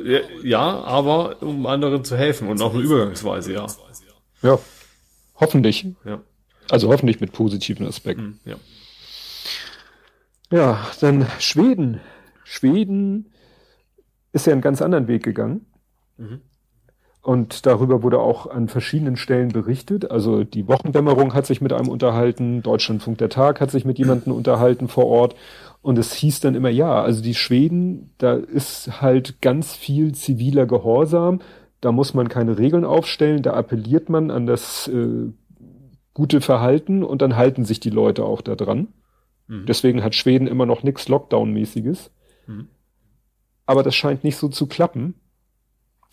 ja, 0.44 0.60
aber 0.60 1.42
um 1.42 1.66
anderen 1.66 2.04
zu 2.04 2.16
helfen 2.16 2.48
und 2.48 2.60
auch 2.62 2.74
eine 2.74 2.82
Übergangsweise, 2.82 3.52
ja. 3.52 3.66
Ja. 4.42 4.58
Hoffentlich. 5.36 5.86
Ja. 6.04 6.20
Also 6.70 6.88
hoffentlich 6.88 7.20
mit 7.20 7.32
positiven 7.32 7.86
Aspekten. 7.86 8.38
Hm, 8.44 8.52
ja. 8.52 8.56
Ja, 10.52 10.86
dann 11.00 11.26
Schweden. 11.38 12.00
Schweden 12.44 13.32
ist 14.32 14.46
ja 14.46 14.52
einen 14.52 14.62
ganz 14.62 14.82
anderen 14.82 15.08
Weg 15.08 15.22
gegangen. 15.22 15.66
Mhm. 16.16 16.40
Und 17.22 17.66
darüber 17.66 18.02
wurde 18.02 18.18
auch 18.18 18.46
an 18.46 18.68
verschiedenen 18.68 19.16
Stellen 19.16 19.50
berichtet. 19.50 20.10
Also 20.10 20.42
die 20.42 20.66
Wochendämmerung 20.68 21.34
hat 21.34 21.44
sich 21.44 21.60
mit 21.60 21.72
einem 21.72 21.88
unterhalten, 21.88 22.62
Deutschlandfunk 22.62 23.18
der 23.18 23.28
Tag 23.28 23.60
hat 23.60 23.70
sich 23.70 23.84
mit 23.84 23.98
jemandem 23.98 24.32
unterhalten 24.32 24.88
vor 24.88 25.06
Ort. 25.06 25.36
Und 25.82 25.98
es 25.98 26.14
hieß 26.14 26.40
dann 26.40 26.54
immer, 26.54 26.70
ja, 26.70 27.02
also 27.02 27.22
die 27.22 27.34
Schweden, 27.34 28.14
da 28.16 28.34
ist 28.34 29.02
halt 29.02 29.42
ganz 29.42 29.74
viel 29.74 30.14
ziviler 30.14 30.66
Gehorsam. 30.66 31.40
Da 31.82 31.92
muss 31.92 32.14
man 32.14 32.28
keine 32.28 32.58
Regeln 32.58 32.84
aufstellen, 32.84 33.42
da 33.42 33.52
appelliert 33.54 34.08
man 34.08 34.30
an 34.30 34.46
das 34.46 34.88
äh, 34.88 35.30
gute 36.14 36.40
Verhalten 36.40 37.02
und 37.02 37.22
dann 37.22 37.36
halten 37.36 37.64
sich 37.64 37.80
die 37.80 37.90
Leute 37.90 38.24
auch 38.24 38.40
da 38.40 38.54
dran. 38.54 38.88
Mhm. 39.46 39.66
Deswegen 39.66 40.02
hat 40.02 40.14
Schweden 40.14 40.46
immer 40.46 40.66
noch 40.66 40.82
nichts 40.82 41.08
Lockdown-mäßiges. 41.08 42.10
Mhm. 42.46 42.68
Aber 43.70 43.84
das 43.84 43.94
scheint 43.94 44.24
nicht 44.24 44.36
so 44.36 44.48
zu 44.48 44.66
klappen, 44.66 45.14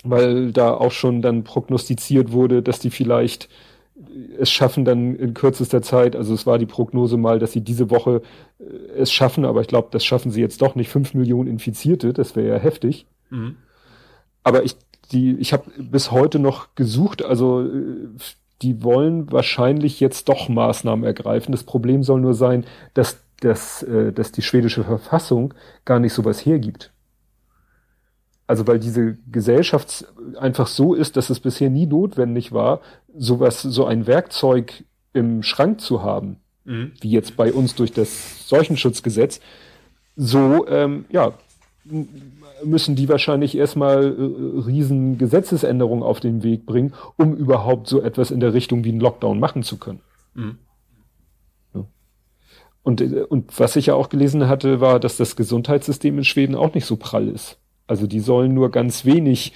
weil 0.04 0.52
da 0.52 0.76
auch 0.76 0.92
schon 0.92 1.24
dann 1.24 1.44
prognostiziert 1.44 2.32
wurde, 2.32 2.62
dass 2.62 2.78
die 2.78 2.92
vielleicht 2.92 3.50
es 4.38 4.52
schaffen 4.52 4.86
dann 4.86 5.16
in 5.16 5.34
kürzester 5.34 5.82
Zeit, 5.82 6.16
also 6.16 6.36
es 6.36 6.46
war 6.46 6.60
die 6.60 6.68
Prognose 6.68 7.18
mal, 7.18 7.40
dass 7.40 7.54
sie 7.54 7.62
diese 7.62 7.90
Woche 7.90 8.22
äh, 8.60 9.00
es 9.00 9.12
schaffen, 9.12 9.44
aber 9.44 9.62
ich 9.62 9.68
glaube, 9.68 9.88
das 9.90 10.06
schaffen 10.06 10.30
sie 10.30 10.40
jetzt 10.40 10.62
doch 10.62 10.76
nicht, 10.76 10.90
fünf 10.90 11.16
Millionen 11.16 11.50
Infizierte, 11.50 12.14
das 12.14 12.36
wäre 12.36 12.48
ja 12.48 12.58
heftig. 12.58 13.08
Mhm. 13.32 13.56
Aber 14.44 14.64
ich, 14.64 14.76
die, 15.12 15.32
ich 15.40 15.52
habe 15.52 15.64
bis 15.80 16.12
heute 16.12 16.38
noch 16.38 16.76
gesucht, 16.76 17.26
also 17.26 17.64
äh, 17.64 18.08
die 18.62 18.84
wollen 18.84 19.32
wahrscheinlich 19.32 20.00
jetzt 20.00 20.30
doch 20.30 20.48
Maßnahmen 20.48 21.04
ergreifen. 21.04 21.54
Das 21.54 21.64
Problem 21.64 22.04
soll 22.04 22.22
nur 22.22 22.36
sein, 22.36 22.66
dass, 22.94 23.18
dass, 23.40 23.82
äh, 23.82 24.14
dass 24.14 24.32
die 24.32 24.44
schwedische 24.44 24.84
Verfassung 24.84 25.56
gar 25.86 26.00
nicht 26.00 26.14
sowas 26.14 26.46
hergibt. 26.46 26.92
Also 28.48 28.66
weil 28.66 28.80
diese 28.80 29.18
Gesellschaft 29.30 30.06
einfach 30.40 30.68
so 30.68 30.94
ist, 30.94 31.18
dass 31.18 31.30
es 31.30 31.42
bisher 31.42 31.70
nie 31.70 31.86
notwendig 31.86 32.54
war, 32.54 32.80
sowas, 33.16 33.62
so 33.62 33.86
ein 33.86 34.08
Werkzeug 34.08 34.86
im 35.14 35.44
Schrank 35.44 35.82
zu 35.82 36.02
haben, 36.02 36.38
mhm. 36.64 36.94
wie 37.02 37.12
jetzt 37.12 37.36
bei 37.36 37.52
uns 37.52 37.76
durch 37.76 37.92
das 37.92 38.48
Seuchenschutzgesetz. 38.48 39.42
So, 40.16 40.66
ähm, 40.68 41.06
ja, 41.10 41.34
müssen 42.64 42.96
die 42.96 43.10
wahrscheinlich 43.10 43.58
erstmal 43.58 44.06
äh, 44.06 44.60
riesen 44.62 45.18
Gesetzesänderungen 45.18 46.04
auf 46.04 46.20
den 46.20 46.42
Weg 46.42 46.66
bringen, 46.66 46.94
um 47.18 47.36
überhaupt 47.36 47.88
so 47.88 48.02
etwas 48.02 48.32
in 48.32 48.40
der 48.40 48.54
Richtung 48.54 48.84
wie 48.84 48.92
ein 48.92 49.00
Lockdown 49.00 49.40
machen 49.40 49.64
zu 49.64 49.78
können. 49.78 50.00
Mhm. 50.34 50.58
Ja. 51.76 51.86
Und, 52.84 53.02
äh, 53.02 53.26
und 53.28 53.60
was 53.60 53.76
ich 53.76 53.88
ja 53.88 53.96
auch 53.96 54.10
gelesen 54.10 54.48
hatte, 54.48 54.80
war, 54.80 55.00
dass 55.00 55.18
das 55.18 55.36
Gesundheitssystem 55.36 56.18
in 56.18 56.24
Schweden 56.24 56.56
auch 56.56 56.74
nicht 56.74 56.86
so 56.86 56.96
prall 56.96 57.28
ist. 57.28 57.60
Also 57.88 58.08
die 58.08 58.20
sollen 58.20 58.54
nur 58.54 58.72
ganz 58.72 59.06
wenig 59.06 59.54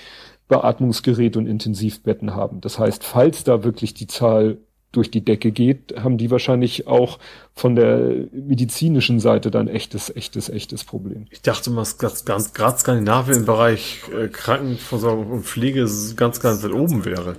Beatmungsgerät 0.48 1.38
und 1.38 1.48
Intensivbetten 1.48 2.36
haben. 2.36 2.62
Das 2.62 2.80
heißt, 2.80 3.04
falls 3.04 3.44
da 3.44 3.64
wirklich 3.64 3.94
die 3.94 4.08
Zahl 4.08 4.58
durch 4.92 5.10
die 5.10 5.24
Decke 5.24 5.52
geht, 5.52 5.96
haben 6.04 6.18
die 6.18 6.30
wahrscheinlich 6.32 6.88
auch 6.88 7.20
von 7.54 7.76
der 7.76 8.26
medizinischen 8.34 9.20
Seite 9.20 9.50
dann 9.50 9.68
echtes, 9.68 10.14
echtes, 10.14 10.50
echtes 10.50 10.84
Problem. 10.84 11.28
Ich 11.30 11.42
dachte 11.42 11.70
mal, 11.70 11.86
ganz, 11.98 12.26
ganz, 12.26 12.54
gerade 12.54 12.78
Skandinavien 12.78 13.40
im 13.40 13.46
Bereich 13.46 14.02
äh, 14.14 14.28
Krankenversorgung 14.28 15.32
und 15.32 15.46
Pflege 15.46 15.90
ganz, 16.18 16.42
ganz 16.42 16.64
weit 16.64 16.74
oben 16.74 17.06
wäre. 17.06 17.38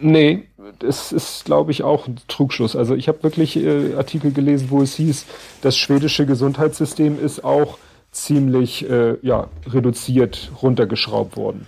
Nee, 0.00 0.48
das 0.78 1.12
ist, 1.12 1.44
glaube 1.44 1.72
ich, 1.72 1.82
auch 1.82 2.06
ein 2.06 2.16
Trugschluss. 2.26 2.74
Also 2.74 2.94
ich 2.94 3.08
habe 3.08 3.22
wirklich 3.22 3.56
äh, 3.56 3.94
Artikel 3.94 4.32
gelesen, 4.32 4.68
wo 4.70 4.80
es 4.80 4.94
hieß, 4.94 5.26
das 5.60 5.76
schwedische 5.76 6.24
Gesundheitssystem 6.24 7.22
ist 7.22 7.44
auch 7.44 7.76
ziemlich 8.10 8.88
äh, 8.88 9.16
ja, 9.22 9.48
reduziert, 9.66 10.50
runtergeschraubt 10.62 11.36
worden. 11.36 11.66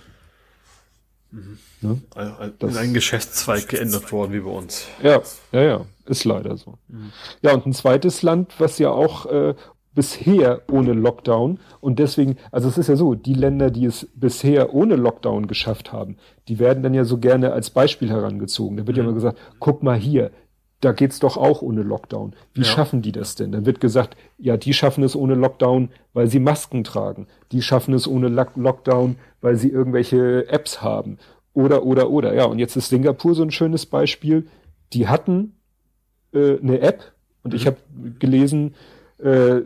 Mhm. 1.31 1.57
Ne? 1.81 2.01
In 2.59 2.77
einen 2.77 2.93
Geschäftszweig 2.93 3.67
geändert 3.67 4.11
worden 4.11 4.33
wie 4.33 4.39
bei 4.39 4.49
uns. 4.49 4.85
Ja, 5.01 5.21
ja, 5.51 5.61
ja, 5.61 5.85
ist 6.05 6.23
leider 6.23 6.57
so. 6.57 6.77
Mhm. 6.87 7.11
Ja, 7.41 7.53
und 7.53 7.65
ein 7.65 7.73
zweites 7.73 8.21
Land, 8.21 8.53
was 8.59 8.77
ja 8.79 8.89
auch 8.89 9.25
äh, 9.25 9.53
bisher 9.93 10.61
ohne 10.71 10.93
Lockdown 10.93 11.59
und 11.79 11.99
deswegen, 11.99 12.37
also 12.51 12.67
es 12.67 12.77
ist 12.77 12.87
ja 12.87 12.95
so, 12.95 13.15
die 13.15 13.33
Länder, 13.33 13.69
die 13.69 13.85
es 13.85 14.07
bisher 14.15 14.73
ohne 14.73 14.95
Lockdown 14.95 15.47
geschafft 15.47 15.91
haben, 15.91 16.17
die 16.47 16.59
werden 16.59 16.83
dann 16.83 16.93
ja 16.93 17.05
so 17.05 17.17
gerne 17.17 17.51
als 17.53 17.69
Beispiel 17.69 18.09
herangezogen. 18.09 18.77
Da 18.77 18.87
wird 18.87 18.97
mhm. 18.97 19.03
ja 19.03 19.07
immer 19.07 19.15
gesagt, 19.15 19.39
guck 19.59 19.83
mal 19.83 19.97
hier, 19.97 20.31
da 20.83 20.91
geht's 20.91 21.19
doch 21.19 21.37
auch 21.37 21.61
ohne 21.61 21.81
Lockdown. 21.81 22.33
Wie 22.53 22.61
ja. 22.61 22.67
schaffen 22.67 23.01
die 23.01 23.11
das 23.11 23.35
denn? 23.35 23.51
Dann 23.51 23.65
wird 23.65 23.79
gesagt, 23.79 24.17
ja, 24.37 24.57
die 24.57 24.73
schaffen 24.73 25.03
es 25.03 25.15
ohne 25.15 25.35
Lockdown, 25.35 25.89
weil 26.13 26.27
sie 26.27 26.39
Masken 26.39 26.83
tragen. 26.83 27.27
Die 27.51 27.61
schaffen 27.61 27.93
es 27.93 28.07
ohne 28.07 28.27
Lockdown, 28.27 29.15
weil 29.41 29.55
sie 29.55 29.69
irgendwelche 29.69 30.47
Apps 30.49 30.81
haben. 30.81 31.17
Oder, 31.53 31.83
oder, 31.85 32.09
oder. 32.09 32.33
Ja, 32.33 32.45
und 32.45 32.59
jetzt 32.59 32.75
ist 32.75 32.89
Singapur 32.89 33.35
so 33.35 33.43
ein 33.43 33.51
schönes 33.51 33.85
Beispiel. 33.85 34.47
Die 34.91 35.07
hatten 35.07 35.53
äh, 36.33 36.59
eine 36.59 36.81
App 36.81 37.13
und 37.43 37.51
mhm. 37.51 37.55
ich 37.57 37.67
habe 37.67 37.77
gelesen, 38.19 38.75
äh, 39.19 39.61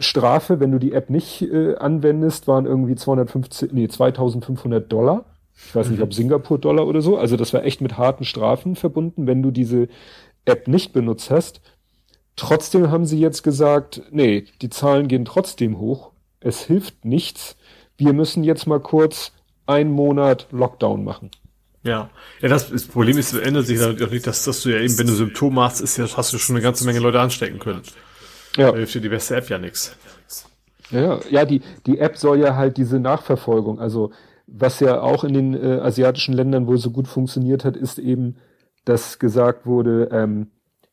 Strafe, 0.00 0.60
wenn 0.60 0.72
du 0.72 0.78
die 0.78 0.92
App 0.92 1.08
nicht 1.08 1.42
äh, 1.42 1.76
anwendest, 1.76 2.48
waren 2.48 2.66
irgendwie 2.66 2.96
250, 2.96 3.72
nee, 3.72 3.88
2500 3.88 4.92
Dollar. 4.92 5.24
Ich 5.66 5.74
weiß 5.74 5.90
nicht, 5.90 6.00
ob 6.00 6.14
Singapur-Dollar 6.14 6.86
oder 6.86 7.00
so. 7.00 7.18
Also 7.18 7.36
das 7.36 7.52
war 7.52 7.64
echt 7.64 7.80
mit 7.80 7.98
harten 7.98 8.24
Strafen 8.24 8.76
verbunden, 8.76 9.26
wenn 9.26 9.42
du 9.42 9.50
diese 9.50 9.88
App 10.44 10.68
nicht 10.68 10.92
benutzt 10.92 11.30
hast. 11.30 11.60
Trotzdem 12.36 12.90
haben 12.90 13.04
sie 13.04 13.18
jetzt 13.18 13.42
gesagt, 13.42 14.02
nee, 14.10 14.44
die 14.62 14.70
Zahlen 14.70 15.08
gehen 15.08 15.24
trotzdem 15.24 15.78
hoch. 15.78 16.12
Es 16.40 16.62
hilft 16.62 17.04
nichts. 17.04 17.56
Wir 17.96 18.12
müssen 18.12 18.44
jetzt 18.44 18.66
mal 18.66 18.80
kurz 18.80 19.32
einen 19.66 19.90
Monat 19.90 20.46
Lockdown 20.52 21.04
machen. 21.04 21.30
Ja, 21.82 22.10
ja, 22.40 22.48
das, 22.48 22.70
das 22.70 22.84
Problem 22.84 23.18
ist, 23.18 23.34
ändert 23.34 23.66
sich 23.66 23.78
natürlich 23.78 24.06
auch 24.06 24.10
nicht, 24.10 24.26
dass, 24.26 24.44
dass 24.44 24.62
du 24.62 24.70
ja 24.70 24.80
eben, 24.80 24.98
wenn 24.98 25.06
du 25.06 25.14
Symptome 25.14 25.62
hast, 25.62 25.80
ist 25.80 25.96
ja, 25.96 26.06
hast 26.16 26.32
du 26.32 26.38
schon 26.38 26.56
eine 26.56 26.62
ganze 26.62 26.84
Menge 26.84 27.00
Leute 27.00 27.20
anstecken 27.20 27.58
können. 27.58 27.82
Ja. 28.56 28.70
Da 28.70 28.76
hilft 28.76 28.94
dir 28.94 29.00
die 29.00 29.08
beste 29.08 29.36
App 29.36 29.48
ja 29.48 29.58
nichts. 29.58 29.96
Ja, 30.90 31.20
ja, 31.30 31.44
die, 31.44 31.60
die 31.86 31.98
App 31.98 32.16
soll 32.16 32.40
ja 32.40 32.56
halt 32.56 32.76
diese 32.76 32.98
Nachverfolgung, 32.98 33.78
also 33.78 34.12
was 34.50 34.80
ja 34.80 35.00
auch 35.00 35.24
in 35.24 35.34
den 35.34 35.54
äh, 35.54 35.80
asiatischen 35.80 36.34
Ländern 36.34 36.66
wohl 36.66 36.78
so 36.78 36.90
gut 36.90 37.06
funktioniert 37.06 37.64
hat, 37.64 37.76
ist 37.76 37.98
eben, 37.98 38.36
dass 38.84 39.18
gesagt 39.18 39.66
wurde, 39.66 40.08
ähm, 40.10 40.48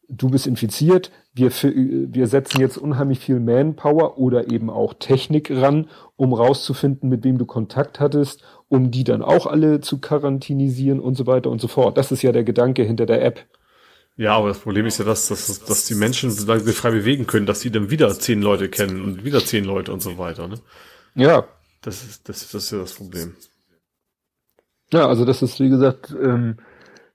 du 0.10 0.30
bist 0.30 0.46
infiziert, 0.46 1.12
wir, 1.34 1.52
für, 1.52 1.74
wir 1.76 2.28
setzen 2.28 2.60
jetzt 2.62 2.78
unheimlich 2.78 3.20
viel 3.20 3.40
Manpower 3.40 4.18
oder 4.18 4.52
eben 4.52 4.70
auch 4.70 4.94
Technik 4.94 5.52
ran, 5.52 5.90
um 6.16 6.34
rauszufinden, 6.34 7.10
mit 7.10 7.24
wem 7.24 7.38
du 7.38 7.46
Kontakt 7.46 8.00
hattest, 8.00 8.44
um 8.70 8.92
die 8.92 9.04
dann 9.04 9.22
auch 9.22 9.48
alle 9.48 9.82
zu 9.82 10.00
quarantinisieren 10.00 11.00
und 11.00 11.16
so 11.16 11.26
weiter 11.26 11.50
und 11.50 11.60
so 11.60 11.68
fort. 11.68 11.98
Das 11.98 12.12
ist 12.12 12.22
ja 12.22 12.32
der 12.32 12.44
Gedanke 12.44 12.84
hinter 12.84 13.06
der 13.06 13.24
App. 13.24 13.46
Ja, 14.18 14.38
aber 14.38 14.48
das 14.50 14.60
Problem 14.60 14.86
ist 14.86 14.98
ja, 14.98 15.06
dass, 15.06 15.28
dass, 15.28 15.66
dass 15.66 15.86
die 15.86 15.96
Menschen, 15.96 16.32
solange 16.32 16.62
sie 16.62 16.72
frei 16.72 16.92
bewegen 16.92 17.28
können, 17.28 17.46
dass 17.46 17.60
sie 17.60 17.72
dann 17.72 17.90
wieder 17.90 18.10
zehn 18.18 18.42
Leute 18.42 18.70
kennen 18.70 19.04
und 19.04 19.26
wieder 19.26 19.44
zehn 19.44 19.66
Leute 19.66 19.92
und 19.92 20.02
so 20.02 20.18
weiter. 20.18 20.48
Ne? 20.48 20.56
Ja, 21.16 21.46
das 21.86 22.04
ist, 22.04 22.30
das, 22.30 22.50
das 22.52 22.64
ist 22.66 22.72
ja 22.72 22.80
das 22.80 22.94
Problem. 22.94 23.36
Ja, 24.92 25.08
also 25.08 25.26
das 25.26 25.42
ist, 25.42 25.60
wie 25.60 25.70
gesagt, 25.70 26.16
ähm, 26.22 26.58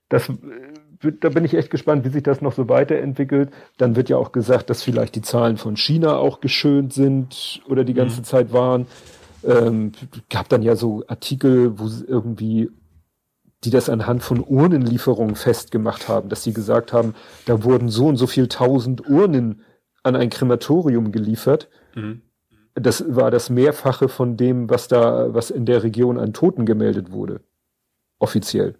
das 0.09 0.29
da 1.19 1.29
bin 1.29 1.45
ich 1.45 1.55
echt 1.55 1.71
gespannt, 1.71 2.05
wie 2.05 2.09
sich 2.09 2.23
das 2.23 2.41
noch 2.41 2.53
so 2.53 2.69
weiterentwickelt. 2.69 3.51
Dann 3.77 3.95
wird 3.95 4.09
ja 4.09 4.17
auch 4.17 4.31
gesagt, 4.31 4.69
dass 4.69 4.83
vielleicht 4.83 5.15
die 5.15 5.21
Zahlen 5.21 5.57
von 5.57 5.75
China 5.75 6.17
auch 6.17 6.41
geschönt 6.41 6.93
sind 6.93 7.61
oder 7.67 7.83
die 7.83 7.93
ganze 7.93 8.19
mhm. 8.19 8.23
Zeit 8.23 8.53
waren. 8.53 8.85
Ähm, 9.43 9.93
gab 10.29 10.47
dann 10.49 10.61
ja 10.61 10.75
so 10.75 11.03
Artikel, 11.07 11.79
wo 11.79 11.89
irgendwie 12.05 12.69
die 13.63 13.71
das 13.71 13.89
anhand 13.89 14.23
von 14.23 14.43
Urnenlieferungen 14.43 15.35
festgemacht 15.35 16.07
haben, 16.07 16.29
dass 16.29 16.43
sie 16.43 16.53
gesagt 16.53 16.93
haben, 16.93 17.15
da 17.45 17.63
wurden 17.63 17.89
so 17.89 18.07
und 18.07 18.17
so 18.17 18.27
viel 18.27 18.47
tausend 18.47 19.07
Urnen 19.07 19.61
an 20.03 20.15
ein 20.15 20.29
Krematorium 20.29 21.11
geliefert. 21.11 21.69
Mhm. 21.95 22.21
Das 22.75 23.03
war 23.07 23.31
das 23.31 23.49
Mehrfache 23.49 24.07
von 24.07 24.37
dem, 24.37 24.69
was 24.69 24.87
da, 24.87 25.33
was 25.33 25.51
in 25.51 25.65
der 25.65 25.83
Region 25.83 26.17
an 26.17 26.33
Toten 26.33 26.65
gemeldet 26.65 27.11
wurde. 27.11 27.41
Offiziell. 28.19 28.75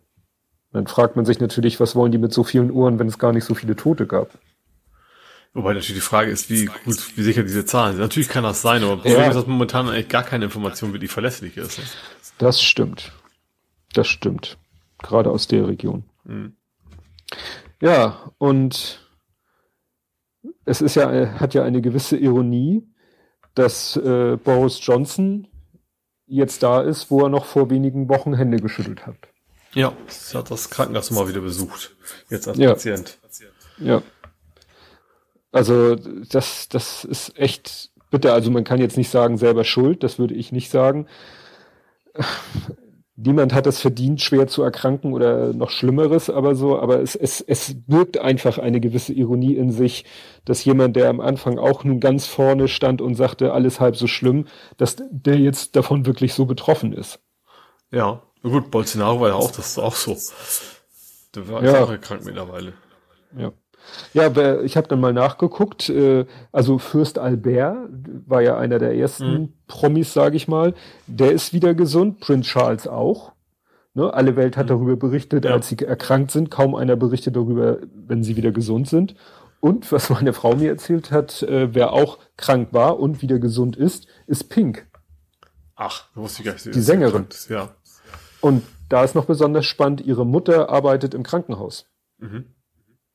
Dann 0.71 0.87
fragt 0.87 1.15
man 1.15 1.25
sich 1.25 1.39
natürlich, 1.39 1.79
was 1.79 1.95
wollen 1.95 2.11
die 2.11 2.17
mit 2.17 2.31
so 2.31 2.43
vielen 2.43 2.71
Uhren, 2.71 2.99
wenn 2.99 3.07
es 3.07 3.19
gar 3.19 3.33
nicht 3.33 3.43
so 3.43 3.53
viele 3.53 3.75
Tote 3.75 4.07
gab? 4.07 4.29
Wobei 5.53 5.73
natürlich 5.73 5.95
die 5.95 6.07
Frage 6.07 6.31
ist, 6.31 6.49
wie 6.49 6.65
gut, 6.65 7.17
wie 7.17 7.23
sicher 7.23 7.43
diese 7.43 7.65
Zahlen 7.65 7.93
sind. 7.93 8.01
Natürlich 8.01 8.29
kann 8.29 8.43
das 8.43 8.61
sein, 8.61 8.83
aber 8.83 8.97
Problem 8.97 9.19
ja. 9.19 9.27
ist, 9.27 9.35
dass 9.35 9.47
momentan 9.47 9.89
eigentlich 9.89 10.07
gar 10.07 10.23
keine 10.23 10.45
Information 10.45 10.93
wirklich 10.93 11.11
verlässlich 11.11 11.57
ist. 11.57 11.81
Das 12.37 12.61
stimmt. 12.61 13.11
Das 13.93 14.07
stimmt. 14.07 14.57
Gerade 14.99 15.29
aus 15.29 15.47
der 15.47 15.67
Region. 15.67 16.03
Mhm. 16.23 16.55
Ja, 17.81 18.31
und 18.37 19.01
es 20.63 20.81
ist 20.81 20.95
ja, 20.95 21.39
hat 21.39 21.53
ja 21.53 21.63
eine 21.63 21.81
gewisse 21.81 22.15
Ironie, 22.15 22.83
dass 23.55 23.97
äh, 23.97 24.37
Boris 24.37 24.79
Johnson 24.81 25.47
jetzt 26.27 26.63
da 26.63 26.81
ist, 26.81 27.11
wo 27.11 27.23
er 27.23 27.29
noch 27.29 27.45
vor 27.45 27.69
wenigen 27.69 28.07
Wochen 28.09 28.33
Hände 28.33 28.57
geschüttelt 28.57 29.05
hat. 29.05 29.15
Ja, 29.73 29.93
das 30.05 30.33
hat 30.35 30.51
das 30.51 30.69
Krankenhaus 30.69 31.11
mal 31.11 31.27
wieder 31.27 31.41
besucht. 31.41 31.91
Jetzt 32.29 32.47
als 32.47 32.57
ja. 32.57 32.69
Patient. 32.69 33.17
Ja. 33.77 34.01
Also 35.51 35.95
das, 35.95 36.69
das 36.69 37.03
ist 37.03 37.37
echt 37.37 37.89
bitte. 38.09 38.33
Also 38.33 38.51
man 38.51 38.63
kann 38.63 38.79
jetzt 38.79 38.97
nicht 38.97 39.09
sagen 39.09 39.37
selber 39.37 39.63
Schuld, 39.63 40.03
das 40.03 40.19
würde 40.19 40.33
ich 40.33 40.51
nicht 40.51 40.69
sagen 40.69 41.07
niemand 43.23 43.53
hat 43.53 43.67
es 43.67 43.79
verdient, 43.79 44.21
schwer 44.21 44.47
zu 44.47 44.63
erkranken 44.63 45.13
oder 45.13 45.53
noch 45.53 45.69
Schlimmeres, 45.69 46.29
aber 46.29 46.55
so, 46.55 46.79
aber 46.79 47.01
es, 47.01 47.15
es, 47.15 47.41
es 47.41 47.75
wirkt 47.87 48.17
einfach 48.17 48.57
eine 48.57 48.79
gewisse 48.79 49.13
Ironie 49.13 49.55
in 49.55 49.71
sich, 49.71 50.05
dass 50.45 50.65
jemand, 50.65 50.95
der 50.95 51.09
am 51.09 51.19
Anfang 51.19 51.59
auch 51.59 51.83
nun 51.83 51.99
ganz 51.99 52.25
vorne 52.25 52.67
stand 52.67 53.01
und 53.01 53.15
sagte, 53.15 53.53
alles 53.53 53.79
halb 53.79 53.95
so 53.95 54.07
schlimm, 54.07 54.47
dass 54.77 54.97
der 55.09 55.37
jetzt 55.37 55.75
davon 55.75 56.05
wirklich 56.05 56.33
so 56.33 56.45
betroffen 56.45 56.93
ist. 56.93 57.19
Ja, 57.91 58.21
gut, 58.43 58.71
Bolsonaro 58.71 59.21
war 59.21 59.29
ja 59.29 59.35
auch, 59.35 59.51
das 59.51 59.67
ist 59.67 59.79
auch 59.79 59.95
so. 59.95 60.17
Der 61.35 61.47
war 61.47 61.63
ja. 61.63 61.83
auch 61.83 61.91
erkrankt 61.91 62.25
mittlerweile. 62.25 62.73
Ja. 63.37 63.51
Ja, 64.13 64.61
ich 64.61 64.77
habe 64.77 64.87
dann 64.87 64.99
mal 64.99 65.13
nachgeguckt. 65.13 65.89
Äh, 65.89 66.25
also 66.51 66.77
Fürst 66.77 67.19
Albert 67.19 67.89
war 68.25 68.41
ja 68.41 68.57
einer 68.57 68.79
der 68.79 68.95
ersten 68.95 69.33
mhm. 69.33 69.53
Promis, 69.67 70.13
sage 70.13 70.35
ich 70.35 70.47
mal. 70.47 70.73
Der 71.07 71.31
ist 71.31 71.53
wieder 71.53 71.73
gesund. 71.73 72.19
Prince 72.19 72.49
Charles 72.49 72.87
auch. 72.87 73.31
Ne? 73.93 74.13
Alle 74.13 74.35
Welt 74.35 74.57
hat 74.57 74.65
mhm. 74.65 74.69
darüber 74.69 74.95
berichtet, 74.95 75.45
ja. 75.45 75.51
als 75.51 75.69
sie 75.69 75.77
erkrankt 75.79 76.31
sind. 76.31 76.51
Kaum 76.51 76.75
einer 76.75 76.95
berichtet 76.95 77.35
darüber, 77.35 77.77
wenn 77.93 78.23
sie 78.23 78.35
wieder 78.35 78.51
gesund 78.51 78.87
sind. 78.87 79.15
Und 79.59 79.91
was 79.91 80.09
meine 80.09 80.33
Frau 80.33 80.55
mir 80.55 80.69
erzählt 80.69 81.11
hat, 81.11 81.43
äh, 81.43 81.73
wer 81.73 81.93
auch 81.93 82.17
krank 82.35 82.69
war 82.71 82.99
und 82.99 83.21
wieder 83.21 83.39
gesund 83.39 83.75
ist, 83.75 84.07
ist 84.27 84.49
Pink. 84.49 84.87
Ach, 85.75 86.05
wusste 86.15 86.41
ich 86.41 86.45
gar 86.45 86.53
nicht. 86.53 86.73
Die 86.73 86.81
Sängerin. 86.81 87.27
Ja. 87.49 87.69
Und 88.41 88.63
da 88.89 89.03
ist 89.03 89.15
noch 89.15 89.25
besonders 89.25 89.65
spannend, 89.65 90.01
ihre 90.01 90.25
Mutter 90.25 90.69
arbeitet 90.69 91.13
im 91.13 91.23
Krankenhaus. 91.23 91.89
Mhm. 92.17 92.45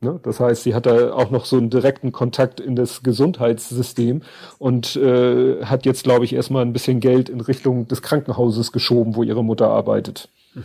Ne? 0.01 0.21
Das 0.23 0.41
heißt, 0.41 0.63
sie 0.63 0.75
hat 0.75 0.87
da 0.87 1.13
auch 1.13 1.31
noch 1.31 1.47
so 1.47 1.57
einen 1.57 1.71
direkten 1.71 2.13
Kontakt 2.13 2.61
in 2.61 2.77
das 2.77 3.03
Gesundheitssystem 3.03 4.23
und 4.59 4.95
äh, 4.97 5.65
hat 5.65 5.87
jetzt, 5.87 6.05
glaube 6.05 6.27
ich, 6.27 6.35
erstmal 6.35 6.63
ein 6.63 6.75
bisschen 6.75 7.01
Geld 7.01 7.31
in 7.31 7.41
Richtung 7.41 7.89
des 7.89 8.03
Krankenhauses 8.03 8.73
geschoben, 8.73 9.17
wo 9.17 9.23
ihre 9.23 9.43
Mutter 9.43 9.69
arbeitet. 9.69 10.29
Mhm. 10.55 10.65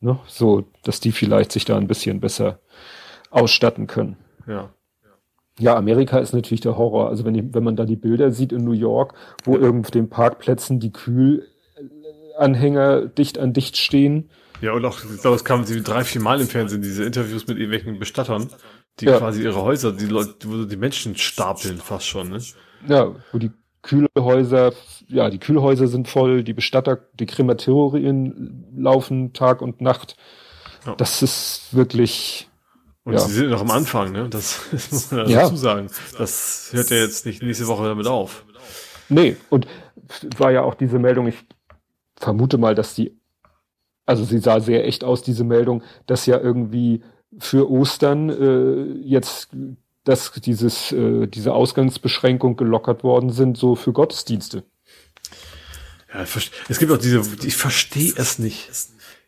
Ne? 0.00 0.18
So, 0.26 0.64
dass 0.84 1.00
die 1.00 1.12
vielleicht 1.12 1.52
sich 1.52 1.64
da 1.64 1.76
ein 1.76 1.88
bisschen 1.88 2.20
besser 2.20 2.60
ausstatten 3.30 3.88
können. 3.88 4.16
Ja. 4.46 4.70
Ja, 5.58 5.76
Amerika 5.76 6.18
ist 6.18 6.32
natürlich 6.32 6.60
der 6.60 6.78
Horror. 6.78 7.08
Also 7.08 7.24
wenn, 7.24 7.34
ich, 7.34 7.44
wenn 7.52 7.64
man 7.64 7.76
da 7.76 7.84
die 7.84 7.96
Bilder 7.96 8.30
sieht 8.30 8.52
in 8.52 8.64
New 8.64 8.72
York, 8.72 9.14
wo 9.44 9.54
ja. 9.54 9.60
irgendwo 9.60 9.90
den 9.90 10.08
Parkplätzen 10.08 10.80
die 10.80 10.92
Kühlanhänger 10.92 13.06
dicht 13.06 13.38
an 13.38 13.52
dicht 13.52 13.76
stehen, 13.76 14.30
ja, 14.62 14.72
und 14.72 14.84
auch, 14.84 14.98
ich 15.04 15.20
glaube, 15.20 15.36
es 15.36 15.44
kamen 15.44 15.64
sie 15.64 15.82
drei, 15.82 16.04
vier 16.04 16.20
Mal 16.20 16.40
im 16.40 16.46
Fernsehen, 16.46 16.82
diese 16.82 17.04
Interviews 17.04 17.48
mit 17.48 17.58
irgendwelchen 17.58 17.98
Bestattern, 17.98 18.48
die 19.00 19.06
ja. 19.06 19.18
quasi 19.18 19.42
ihre 19.42 19.60
Häuser, 19.60 19.92
die 19.92 20.06
Leute, 20.06 20.34
wo 20.46 20.64
die 20.64 20.76
Menschen 20.76 21.16
stapeln 21.16 21.78
fast 21.78 22.06
schon, 22.06 22.30
ne? 22.30 22.38
Ja, 22.86 23.12
wo 23.32 23.38
die 23.38 23.50
Kühlhäuser, 23.82 24.72
ja, 25.08 25.30
die 25.30 25.40
Kühlhäuser 25.40 25.88
sind 25.88 26.06
voll, 26.06 26.44
die 26.44 26.52
Bestatter, 26.52 26.96
die 27.14 27.26
Krematorien 27.26 28.72
laufen 28.76 29.32
Tag 29.32 29.62
und 29.62 29.80
Nacht. 29.80 30.16
Ja. 30.86 30.94
Das 30.94 31.22
ist 31.22 31.68
wirklich. 31.72 32.48
Und 33.02 33.14
ja. 33.14 33.18
sie 33.18 33.32
sind 33.32 33.50
noch 33.50 33.62
am 33.62 33.70
Anfang, 33.72 34.12
ne? 34.12 34.28
Das, 34.28 34.60
das 34.70 34.92
muss 34.92 35.10
man 35.10 35.28
dazu 35.28 35.56
sagen. 35.56 35.88
Das 36.16 36.68
hört 36.72 36.90
ja 36.90 36.98
jetzt 36.98 37.26
nicht 37.26 37.42
nächste 37.42 37.66
Woche 37.66 37.84
damit 37.84 38.06
auf. 38.06 38.44
Nee, 39.08 39.36
und 39.50 39.66
war 40.38 40.52
ja 40.52 40.62
auch 40.62 40.74
diese 40.74 41.00
Meldung, 41.00 41.26
ich 41.26 41.44
vermute 42.16 42.58
mal, 42.58 42.76
dass 42.76 42.94
die 42.94 43.20
also 44.06 44.24
sie 44.24 44.38
sah 44.38 44.60
sehr 44.60 44.86
echt 44.86 45.04
aus, 45.04 45.22
diese 45.22 45.44
Meldung, 45.44 45.82
dass 46.06 46.26
ja 46.26 46.38
irgendwie 46.38 47.02
für 47.38 47.70
Ostern 47.70 48.28
äh, 48.28 48.92
jetzt 49.06 49.50
dass 50.04 50.32
dieses, 50.32 50.92
äh, 50.92 51.26
diese 51.26 51.52
Ausgangsbeschränkung 51.54 52.56
gelockert 52.56 53.04
worden 53.04 53.30
sind, 53.30 53.56
so 53.56 53.76
für 53.76 53.92
Gottesdienste. 53.92 54.64
Ja, 56.12 56.24
es 56.68 56.78
gibt 56.78 56.92
auch 56.92 56.98
diese, 56.98 57.22
ich 57.44 57.56
verstehe 57.56 58.12
es 58.16 58.38
nicht. 58.38 58.68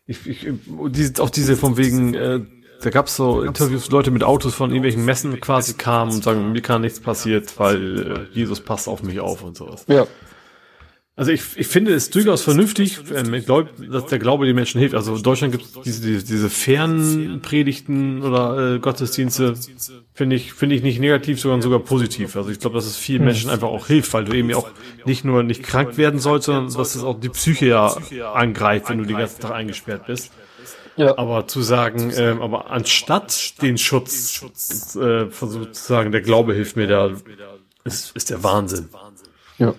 Ich, 0.05 0.27
ich, 0.27 0.47
diese, 0.89 1.23
auch 1.23 1.29
diese 1.29 1.55
von 1.55 1.77
wegen, 1.77 2.13
äh, 2.13 2.41
da 2.81 2.89
gab 2.89 3.07
es 3.07 3.15
so 3.15 3.41
Interviews, 3.41 3.89
Leute 3.89 4.11
mit 4.11 4.23
Autos 4.23 4.53
von 4.53 4.69
irgendwelchen 4.69 5.03
Messen 5.03 5.39
quasi 5.39 5.73
kamen 5.73 6.13
und 6.13 6.23
sagen, 6.23 6.51
mir 6.51 6.61
kann 6.61 6.81
nichts 6.81 6.99
passiert, 6.99 7.57
weil 7.57 8.27
äh, 8.31 8.37
Jesus 8.37 8.59
passt 8.59 8.87
auf 8.87 9.01
mich 9.01 9.19
auf 9.19 9.43
und 9.43 9.57
sowas. 9.57 9.85
Ja. 9.87 10.05
Also 11.17 11.31
ich, 11.31 11.43
ich 11.55 11.67
finde 11.67 11.93
es 11.93 12.09
durchaus 12.09 12.41
vernünftig, 12.41 12.99
ähm, 13.15 13.33
ich 13.33 13.45
glaube, 13.45 13.69
dass 13.89 14.07
der 14.07 14.19
Glaube 14.19 14.45
den 14.45 14.55
Menschen 14.55 14.79
hilft. 14.79 14.95
Also 14.95 15.15
in 15.15 15.23
Deutschland 15.23 15.53
gibt 15.53 15.63
es 15.63 15.71
diese, 15.81 16.01
diese, 16.01 16.25
diese 16.25 16.49
Fernpredigten 16.49 18.21
oder 18.21 18.75
äh, 18.75 18.79
Gottesdienste, 18.79 19.53
finde 20.13 20.35
ich, 20.35 20.51
finde 20.51 20.75
ich 20.75 20.83
nicht 20.83 20.99
negativ, 20.99 21.39
sondern 21.39 21.61
sogar 21.61 21.79
positiv. 21.79 22.35
Also 22.35 22.49
ich 22.49 22.59
glaube, 22.59 22.75
dass 22.75 22.85
es 22.85 22.97
vielen 22.97 23.19
hm. 23.19 23.27
Menschen 23.27 23.49
einfach 23.49 23.69
auch 23.69 23.87
hilft, 23.87 24.13
weil 24.13 24.25
du 24.25 24.33
eben 24.33 24.53
auch 24.53 24.69
nicht 25.05 25.23
nur 25.23 25.41
nicht 25.43 25.63
krank 25.63 25.97
werden 25.97 26.19
sollst, 26.19 26.47
sondern 26.47 26.73
dass 26.73 26.95
es 26.95 27.03
auch 27.03 27.17
die 27.17 27.29
Psyche 27.29 27.67
ja 27.67 27.95
angreift, 28.33 28.89
wenn 28.89 28.97
du 28.97 29.05
den 29.05 29.17
ganzen 29.17 29.39
Tag 29.39 29.51
eingesperrt 29.51 30.07
bist. 30.07 30.33
Ja. 30.97 31.17
Aber 31.17 31.47
zu 31.47 31.61
sagen, 31.61 32.11
ähm, 32.15 32.41
aber 32.41 32.71
anstatt 32.71 33.61
den 33.61 33.77
Schutz 33.77 34.41
äh, 34.95 35.27
versucht 35.27 35.75
zu 35.75 35.83
sagen, 35.83 36.11
der 36.11 36.21
Glaube 36.21 36.53
hilft 36.53 36.75
mir 36.75 36.87
da, 36.87 37.11
ist, 37.85 38.15
ist 38.15 38.29
der 38.29 38.43
Wahnsinn. 38.43 38.89
Ja. 39.57 39.75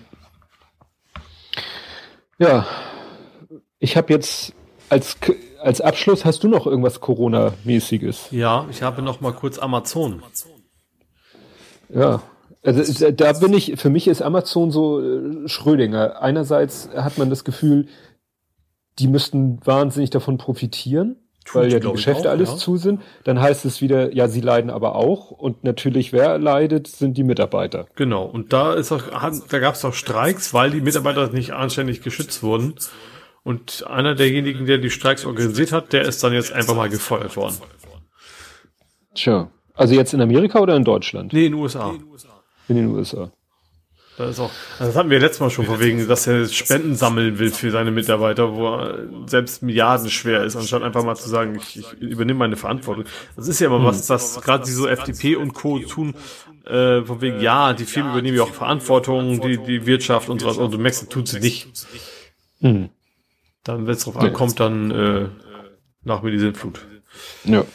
Ja, 2.39 2.65
ich 3.79 3.97
habe 3.97 4.13
jetzt 4.13 4.53
als, 4.89 5.17
als 5.59 5.81
Abschluss, 5.81 6.25
hast 6.25 6.43
du 6.43 6.47
noch 6.47 6.67
irgendwas 6.67 6.99
Corona-mäßiges? 6.99 8.27
Ja, 8.31 8.67
ich 8.69 8.81
habe 8.83 9.01
noch 9.01 9.21
mal 9.21 9.33
kurz 9.33 9.57
Amazon. 9.57 10.21
Ja, 11.89 12.21
also 12.63 13.11
da 13.11 13.33
bin 13.33 13.53
ich, 13.53 13.79
für 13.79 13.89
mich 13.89 14.07
ist 14.07 14.21
Amazon 14.21 14.71
so 14.71 15.01
äh, 15.01 15.47
Schrödinger. 15.47 16.21
Einerseits 16.21 16.89
hat 16.95 17.17
man 17.17 17.29
das 17.29 17.43
Gefühl, 17.43 17.87
die 18.99 19.07
müssten 19.07 19.59
wahnsinnig 19.65 20.09
davon 20.09 20.37
profitieren 20.37 21.15
weil 21.53 21.71
ja 21.71 21.79
die 21.79 21.91
Geschäfte 21.91 22.29
auch, 22.29 22.33
alles 22.33 22.51
ja. 22.51 22.57
zu 22.57 22.77
sind. 22.77 23.01
Dann 23.23 23.39
heißt 23.39 23.65
es 23.65 23.81
wieder, 23.81 24.13
ja, 24.13 24.27
sie 24.27 24.41
leiden 24.41 24.69
aber 24.69 24.95
auch. 24.95 25.31
Und 25.31 25.63
natürlich, 25.63 26.13
wer 26.13 26.37
leidet, 26.37 26.87
sind 26.87 27.17
die 27.17 27.23
Mitarbeiter. 27.23 27.87
Genau. 27.95 28.25
Und 28.25 28.53
da 28.53 28.73
ist 28.73 28.91
auch, 28.91 29.03
da 29.49 29.59
gab 29.59 29.75
es 29.75 29.85
auch 29.85 29.93
Streiks, 29.93 30.53
weil 30.53 30.71
die 30.71 30.81
Mitarbeiter 30.81 31.29
nicht 31.29 31.53
anständig 31.53 32.01
geschützt 32.01 32.43
wurden. 32.43 32.75
Und 33.43 33.85
einer 33.87 34.13
derjenigen, 34.13 34.65
der 34.65 34.77
die 34.77 34.89
Streiks 34.89 35.25
organisiert 35.25 35.71
hat, 35.71 35.93
der 35.93 36.03
ist 36.03 36.23
dann 36.23 36.33
jetzt 36.33 36.51
einfach 36.51 36.75
mal 36.75 36.89
gefeuert 36.89 37.37
worden. 37.37 37.55
Tja. 39.15 39.49
Also 39.73 39.93
jetzt 39.93 40.13
in 40.13 40.21
Amerika 40.21 40.59
oder 40.59 40.75
in 40.75 40.83
Deutschland? 40.83 41.33
Nee, 41.33 41.45
in 41.45 41.53
den 41.53 41.61
USA. 41.61 41.93
In 42.67 42.75
den 42.75 42.87
USA. 42.87 43.31
Das 44.17 44.31
ist 44.31 44.39
auch, 44.39 44.51
das 44.79 44.95
hatten 44.95 45.11
wir 45.11 45.19
letztes 45.19 45.41
Mal 45.41 45.51
schon 45.51 45.65
von 45.65 45.79
wegen, 45.79 46.07
dass 46.07 46.25
er 46.25 46.47
Spenden 46.47 46.95
sammeln 46.95 47.37
will 47.37 47.51
für 47.51 47.69
seine 47.69 47.91
Mitarbeiter, 47.91 48.55
wo 48.55 48.75
er 48.75 48.97
selbst 49.27 49.61
Milliarden 49.61 50.09
schwer 50.09 50.43
ist, 50.43 50.55
anstatt 50.55 50.81
einfach 50.81 51.03
mal 51.03 51.15
zu 51.15 51.29
sagen, 51.29 51.55
ich, 51.55 51.77
ich 51.77 52.01
übernehme 52.01 52.39
meine 52.39 52.55
Verantwortung. 52.55 53.05
Das 53.35 53.47
ist 53.47 53.59
ja 53.59 53.67
aber 53.67 53.83
was, 53.83 54.07
das 54.07 54.41
gerade 54.41 54.65
diese 54.65 54.89
FDP 54.89 55.35
und 55.35 55.53
Co. 55.53 55.77
tun, 55.79 56.15
äh, 56.65 57.03
von 57.03 57.21
wegen, 57.21 57.41
ja, 57.41 57.73
die 57.73 57.85
Firmen 57.85 58.13
übernehmen 58.13 58.37
ja 58.37 58.43
auch 58.43 58.53
Verantwortung, 58.53 59.39
die, 59.39 59.59
die 59.59 59.85
Wirtschaft 59.85 60.29
und 60.29 60.41
sowas, 60.41 60.57
und 60.57 60.73
du 60.73 60.79
merkst, 60.79 61.11
tut 61.11 61.27
sie 61.27 61.39
nicht. 61.39 61.67
Mhm. 62.59 62.89
Dann, 63.63 63.85
wenn 63.85 63.93
es 63.93 64.03
drauf 64.03 64.17
ankommt, 64.17 64.59
dann 64.59 64.89
äh, 64.89 65.29
nach 66.03 66.23
mir 66.23 66.31
die 66.31 66.39
Sintflut. 66.39 66.79
Ja. 67.43 67.65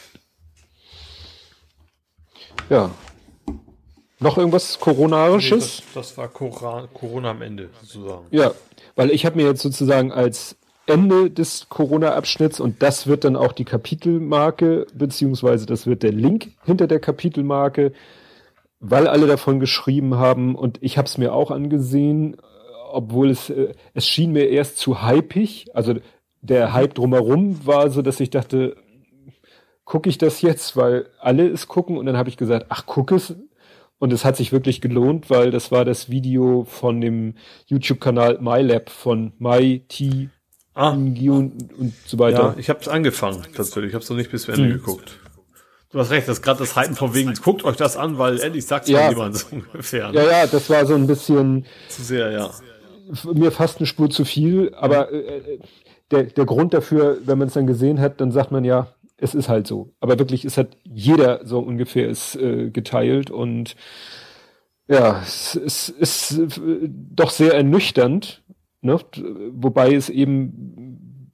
Ja. 2.69 2.91
Noch 4.23 4.39
irgendwas 4.39 4.79
Coronarisches? 4.79 5.79
Nee, 5.79 5.85
das, 5.95 6.09
das, 6.09 6.19
war 6.19 6.29
Corona, 6.29 6.89
Corona 6.93 7.31
am 7.31 7.43
Ende 7.43 7.71
sozusagen. 7.81 8.27
Ja, 8.31 8.53
weil 8.95 9.11
ich 9.11 9.27
habe 9.27 9.37
mir 9.37 9.47
jetzt 9.47 9.63
sozusagen 9.63 10.13
als 10.13 10.57
Ende 10.87 11.31
des 11.31 11.69
Corona-Abschnitts 11.69 12.61
und 12.61 12.83
das 12.83 13.07
wird 13.07 13.25
dann 13.25 13.37
auch 13.37 13.53
die 13.53 13.65
Kapitelmarke, 13.65 14.87
beziehungsweise 14.95 15.67
das 15.67 15.87
wird 15.87 16.03
der 16.03 16.13
Link 16.13 16.53
hinter 16.65 16.87
der 16.87 17.01
Kapitelmarke, 17.01 17.93
weil 18.81 19.07
alle 19.07 19.27
davon 19.27 19.61
geschrieben 19.61 20.17
haben 20.17 20.57
und 20.57 20.79
ich 20.83 20.99
habe 20.99 21.07
es 21.07 21.19
mir 21.19 21.35
auch 21.35 21.51
angesehen, 21.51 22.37
obwohl 22.91 23.31
es, 23.31 23.49
äh, 23.49 23.75
es 23.95 24.07
schien 24.07 24.33
mir 24.33 24.49
erst 24.49 24.79
zu 24.79 25.07
hypig, 25.07 25.67
also 25.73 25.95
der 26.41 26.73
Hype 26.73 26.95
drumherum 26.95 27.65
war 27.65 27.91
so, 27.91 28.03
dass 28.03 28.19
ich 28.19 28.31
dachte, 28.31 28.77
gucke 29.85 30.09
ich 30.09 30.19
das 30.19 30.43
jetzt, 30.43 30.77
weil 30.77 31.07
alle 31.21 31.49
es 31.49 31.69
gucken 31.69 31.97
und 31.97 32.07
dann 32.07 32.17
habe 32.17 32.29
ich 32.29 32.37
gesagt, 32.37 32.67
ach 32.69 32.85
guck 32.87 33.13
es 33.13 33.37
und 34.03 34.13
es 34.13 34.25
hat 34.25 34.37
sich 34.37 34.51
wirklich 34.51 34.81
gelohnt, 34.81 35.31
weil 35.31 35.53
das 35.53 35.71
war 35.71 35.85
das 35.85 36.11
Video 36.11 36.67
von 36.69 37.01
dem 37.01 37.35
YouTube-Kanal 37.67 38.41
MyLab 38.41 38.91
von 38.91 39.33
MyT 39.39 40.29
ah. 40.75 40.91
und, 40.91 41.73
und 41.79 41.95
so 42.05 42.19
weiter. 42.19 42.43
Ja, 42.43 42.55
ich 42.59 42.69
habe 42.69 42.81
es 42.81 42.89
angefangen 42.89 43.47
tatsächlich, 43.55 43.91
ich 43.91 43.95
habe 43.95 44.03
es 44.03 44.11
noch 44.11 44.17
nicht 44.17 44.33
bis 44.33 44.49
Ende 44.49 44.65
hm. 44.65 44.73
geguckt. 44.73 45.21
Du 45.91 46.01
hast 46.01 46.11
recht, 46.11 46.27
das 46.27 46.39
ist 46.39 46.43
gerade 46.43 46.59
das 46.59 46.75
Hypen 46.75 46.97
von 46.97 47.15
wegen, 47.15 47.33
guckt 47.35 47.65
euch 47.65 47.77
das 47.77 47.97
an, 47.97 48.19
weil 48.19 48.41
endlich 48.41 48.67
sagt 48.67 48.89
ja. 48.89 49.09
jemand 49.09 49.37
so 49.39 49.47
ungefähr. 49.53 50.11
Ne? 50.11 50.17
Ja, 50.17 50.25
ja, 50.25 50.47
das 50.49 50.69
war 50.69 50.85
so 50.85 50.97
ein 50.97 51.07
bisschen 51.07 51.65
zu 51.89 52.03
sehr, 52.03 52.33
ja. 52.33 52.51
Mir 53.33 53.53
fast 53.53 53.79
eine 53.79 53.87
Spur 53.87 54.11
zu 54.11 54.25
viel, 54.25 54.75
aber 54.75 55.13
äh, 55.13 55.61
der, 56.11 56.25
der 56.25 56.45
Grund 56.45 56.75
dafür, 56.75 57.19
wenn 57.25 57.39
man 57.39 57.47
es 57.47 57.55
dann 57.55 57.69
gesehen 57.69 58.01
hat, 58.01 58.21
dann 58.21 58.33
sagt 58.33 58.51
man 58.51 58.65
ja, 58.65 58.89
es 59.17 59.35
ist 59.35 59.49
halt 59.49 59.67
so. 59.67 59.95
Aber 60.01 60.19
wirklich, 60.19 60.45
es 60.45 60.57
hat 60.57 60.77
jeder 60.85 61.47
so 61.47 61.61
ungefähr 61.61 62.09
ist 62.09 62.37
äh, 62.37 62.71
geteilt 62.71 63.31
und 63.31 63.77
ja, 64.89 65.21
es, 65.23 65.55
es 65.55 65.89
ist 65.89 66.39
äh, 66.39 66.89
doch 66.89 67.31
sehr 67.31 67.55
ernüchternd, 67.55 68.43
ne? 68.81 68.99
wobei 69.53 69.95
es 69.95 70.09
eben 70.09 71.31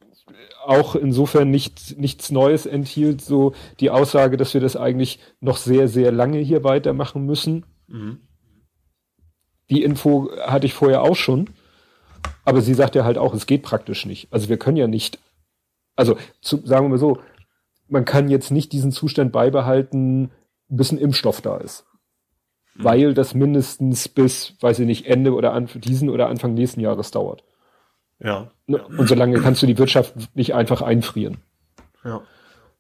auch 0.64 0.95
insofern 0.95 1.51
nicht, 1.51 1.99
nichts 1.99 2.31
Neues 2.31 2.66
enthielt, 2.66 3.22
so 3.22 3.55
die 3.81 3.91
Aussage, 3.91 4.37
dass 4.37 4.53
wir 4.53 4.61
das 4.61 4.76
eigentlich 4.76 5.18
noch 5.41 5.57
sehr, 5.57 5.89
sehr 5.89 6.12
lange 6.12 6.39
hier 6.39 6.62
weitermachen 6.62 7.24
müssen. 7.24 7.64
Mhm. 7.87 8.18
Die 9.70 9.83
Info 9.83 10.31
hatte 10.43 10.66
ich 10.66 10.74
vorher 10.74 11.03
auch 11.03 11.16
schon. 11.16 11.51
Aber 12.45 12.61
sie 12.61 12.74
sagt 12.74 12.95
ja 12.95 13.05
halt 13.05 13.18
auch, 13.18 13.35
es 13.35 13.47
geht 13.47 13.62
praktisch 13.62 14.07
nicht. 14.07 14.33
Also 14.33 14.49
wir 14.49 14.59
können 14.59 14.76
ja 14.76 14.87
nicht, 14.87 15.18
also 15.97 16.16
zu, 16.41 16.59
sagen 16.64 16.87
wir 16.87 16.91
mal 16.91 16.99
so, 16.99 17.18
man 17.89 18.05
kann 18.05 18.28
jetzt 18.28 18.51
nicht 18.51 18.72
diesen 18.72 18.93
Zustand 18.93 19.32
beibehalten, 19.32 20.30
bis 20.68 20.93
ein 20.93 20.99
Impfstoff 20.99 21.41
da 21.41 21.57
ist. 21.57 21.86
Mhm. 22.74 22.84
Weil 22.84 23.14
das 23.14 23.34
mindestens 23.34 24.09
bis, 24.09 24.55
weiß 24.61 24.80
ich 24.80 24.86
nicht, 24.86 25.07
Ende 25.07 25.34
oder 25.34 25.53
Anfang 25.53 25.80
diesen 25.80 26.11
oder 26.11 26.28
Anfang 26.28 26.55
nächsten 26.55 26.80
Jahres 26.80 27.11
dauert. 27.11 27.45
Ja. 28.20 28.51
Ne? 28.66 28.84
Und 28.84 29.09
solange 29.09 29.41
kannst 29.41 29.62
du 29.62 29.66
die 29.66 29.78
Wirtschaft 29.78 30.14
nicht 30.34 30.55
einfach 30.55 30.82
einfrieren. 30.82 31.39
Ja. 32.05 32.22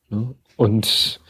Ne? 0.08 0.34
Und 0.56 1.20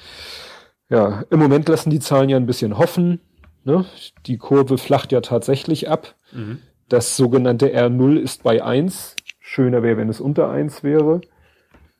ja, 0.88 1.24
im 1.30 1.38
Moment 1.38 1.68
lassen 1.68 1.90
die 1.90 2.00
Zahlen 2.00 2.30
ja 2.30 2.36
ein 2.36 2.46
bisschen 2.46 2.78
hoffen. 2.78 3.20
Ne? 3.64 3.84
Die 4.26 4.38
Kurve 4.38 4.78
flacht 4.78 5.12
ja 5.12 5.20
tatsächlich 5.20 5.90
ab. 5.90 6.14
Mhm. 6.32 6.60
Das 6.88 7.16
sogenannte 7.16 7.68
R0 7.68 8.18
ist 8.18 8.42
bei 8.42 8.62
1. 8.62 9.16
Schöner 9.40 9.82
wäre, 9.82 9.98
wenn 9.98 10.08
es 10.08 10.20
unter 10.20 10.50
1 10.50 10.82
wäre. 10.82 11.20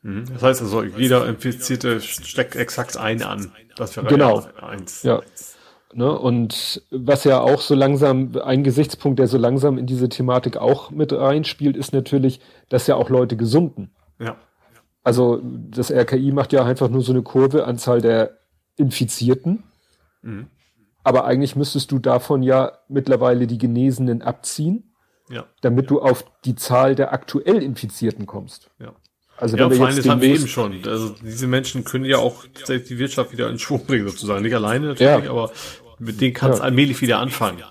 Mhm. 0.01 0.25
Das 0.33 0.41
heißt 0.41 0.61
also, 0.61 0.83
jeder 0.83 1.27
Infizierte 1.27 2.01
steckt 2.01 2.55
exakt 2.55 2.97
ein 2.97 3.21
an. 3.21 3.51
Das 3.75 3.95
wäre 3.95 4.07
genau. 4.07 4.45
eins. 4.61 5.03
Ja. 5.03 5.21
Ne, 5.91 6.17
und 6.17 6.83
was 6.91 7.23
ja 7.23 7.41
auch 7.41 7.61
so 7.61 7.73
langsam, 7.73 8.37
ein 8.43 8.63
Gesichtspunkt, 8.63 9.17
der 9.17 9.27
so 9.27 9.39
langsam 9.39 9.79
in 9.79 9.87
diese 9.87 10.07
Thematik 10.07 10.57
auch 10.57 10.91
mit 10.91 11.11
reinspielt, 11.11 11.75
ist 11.75 11.93
natürlich, 11.93 12.41
dass 12.69 12.85
ja 12.85 12.95
auch 12.95 13.09
Leute 13.09 13.37
gesunden. 13.37 13.89
Ja. 14.19 14.35
Also 15.03 15.41
das 15.43 15.91
RKI 15.91 16.31
macht 16.31 16.53
ja 16.53 16.63
einfach 16.63 16.89
nur 16.89 17.01
so 17.01 17.11
eine 17.11 17.23
Kurve, 17.23 17.65
Anzahl 17.65 18.01
der 18.01 18.37
Infizierten. 18.75 19.63
Mhm. 20.21 20.47
Aber 21.03 21.25
eigentlich 21.25 21.55
müsstest 21.55 21.91
du 21.91 21.97
davon 21.97 22.43
ja 22.43 22.73
mittlerweile 22.87 23.47
die 23.47 23.57
Genesenen 23.57 24.21
abziehen, 24.21 24.93
ja. 25.29 25.45
damit 25.61 25.89
du 25.89 26.01
auf 26.01 26.23
die 26.45 26.55
Zahl 26.55 26.93
der 26.93 27.13
aktuell 27.13 27.63
Infizierten 27.63 28.27
kommst. 28.27 28.69
Ja. 28.77 28.93
Also 29.39 29.55
ja, 29.55 29.69
vor 29.69 29.87
allem, 29.87 29.95
das 29.95 30.07
haben 30.07 30.21
wir 30.21 30.35
eben 30.35 30.47
schon. 30.47 30.81
Also 30.85 31.15
diese 31.23 31.47
Menschen 31.47 31.85
können 31.85 32.05
ja 32.05 32.17
auch 32.17 32.43
die 32.67 32.99
Wirtschaft 32.99 33.31
wieder 33.31 33.49
in 33.49 33.57
Schwung 33.57 33.85
bringen, 33.85 34.07
sozusagen. 34.07 34.41
Nicht 34.41 34.55
alleine 34.55 34.87
natürlich, 34.87 35.25
ja. 35.25 35.31
aber 35.31 35.51
mit 35.97 36.19
denen 36.19 36.33
kann 36.33 36.51
es 36.51 36.59
ja. 36.59 36.65
allmählich 36.65 37.01
wieder 37.01 37.19
anfangen. 37.19 37.63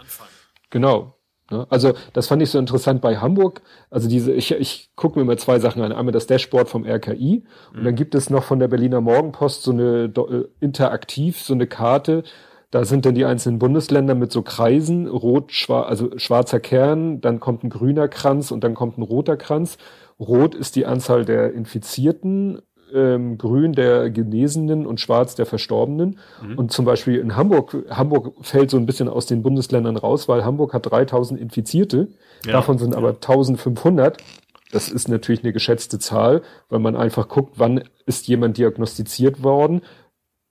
Genau. 0.71 1.15
Also 1.71 1.95
das 2.13 2.27
fand 2.27 2.43
ich 2.43 2.51
so 2.51 2.59
interessant 2.59 3.01
bei 3.01 3.17
Hamburg. 3.17 3.63
Also 3.91 4.09
diese, 4.09 4.33
ich, 4.33 4.53
ich 4.53 4.91
gucke 4.97 5.19
mir 5.19 5.25
mal 5.25 5.39
zwei 5.39 5.59
Sachen 5.59 5.83
an. 5.83 5.93
Einmal 5.93 6.13
das 6.13 6.27
Dashboard 6.27 6.69
vom 6.69 6.85
RKI 6.85 7.45
und 7.73 7.81
mhm. 7.81 7.85
dann 7.85 7.95
gibt 7.95 8.15
es 8.15 8.29
noch 8.29 8.45
von 8.45 8.59
der 8.59 8.69
Berliner 8.69 9.01
Morgenpost 9.01 9.63
so 9.63 9.71
eine 9.71 10.13
äh, 10.15 10.45
interaktiv, 10.61 11.41
so 11.41 11.55
eine 11.55 11.67
Karte. 11.67 12.23
Da 12.71 12.85
sind 12.85 13.07
dann 13.07 13.15
die 13.15 13.25
einzelnen 13.25 13.59
Bundesländer 13.59 14.15
mit 14.15 14.31
so 14.31 14.43
Kreisen, 14.43 15.07
rot, 15.07 15.53
schwarz, 15.53 15.89
also 15.89 16.11
schwarzer 16.19 16.61
Kern, 16.61 17.23
dann 17.23 17.41
kommt 17.41 17.65
ein 17.65 17.71
grüner 17.71 18.09
Kranz 18.09 18.51
und 18.51 18.63
dann 18.63 18.75
kommt 18.75 18.99
ein 18.99 19.03
roter 19.03 19.39
Kranz. 19.39 19.79
Rot 20.21 20.55
ist 20.55 20.77
die 20.77 20.87
Anzahl 20.87 21.25
der 21.25 21.53
Infizierten, 21.53 22.61
ähm, 22.93 23.39
grün 23.39 23.73
der 23.73 24.11
Genesenen 24.11 24.87
und 24.87 25.01
schwarz 25.01 25.35
der 25.35 25.47
Verstorbenen. 25.47 26.19
Mhm. 26.43 26.59
Und 26.59 26.73
zum 26.73 26.85
Beispiel 26.85 27.19
in 27.19 27.37
Hamburg, 27.37 27.77
Hamburg 27.91 28.35
fällt 28.41 28.71
so 28.71 28.77
ein 28.77 28.87
bisschen 28.87 29.09
aus 29.09 29.27
den 29.27 29.43
Bundesländern 29.43 29.97
raus, 29.97 30.29
weil 30.29 30.45
Hamburg 30.45 30.75
hat 30.75 30.91
3000 30.91 31.41
Infizierte, 31.41 32.09
ja. 32.45 32.53
davon 32.53 32.79
sind 32.79 32.95
aber 32.95 33.11
1500. 33.11 34.19
Das 34.71 34.89
ist 34.89 35.09
natürlich 35.09 35.45
eine 35.45 35.53
geschätzte 35.53 35.99
Zahl, 35.99 36.43
weil 36.69 36.81
man 36.81 36.97
einfach 36.97 37.29
guckt, 37.29 37.55
wann 37.57 37.85
ist 38.07 38.29
jemand 38.29 38.59
diagnostiziert 38.59 39.43
worden 39.43 39.83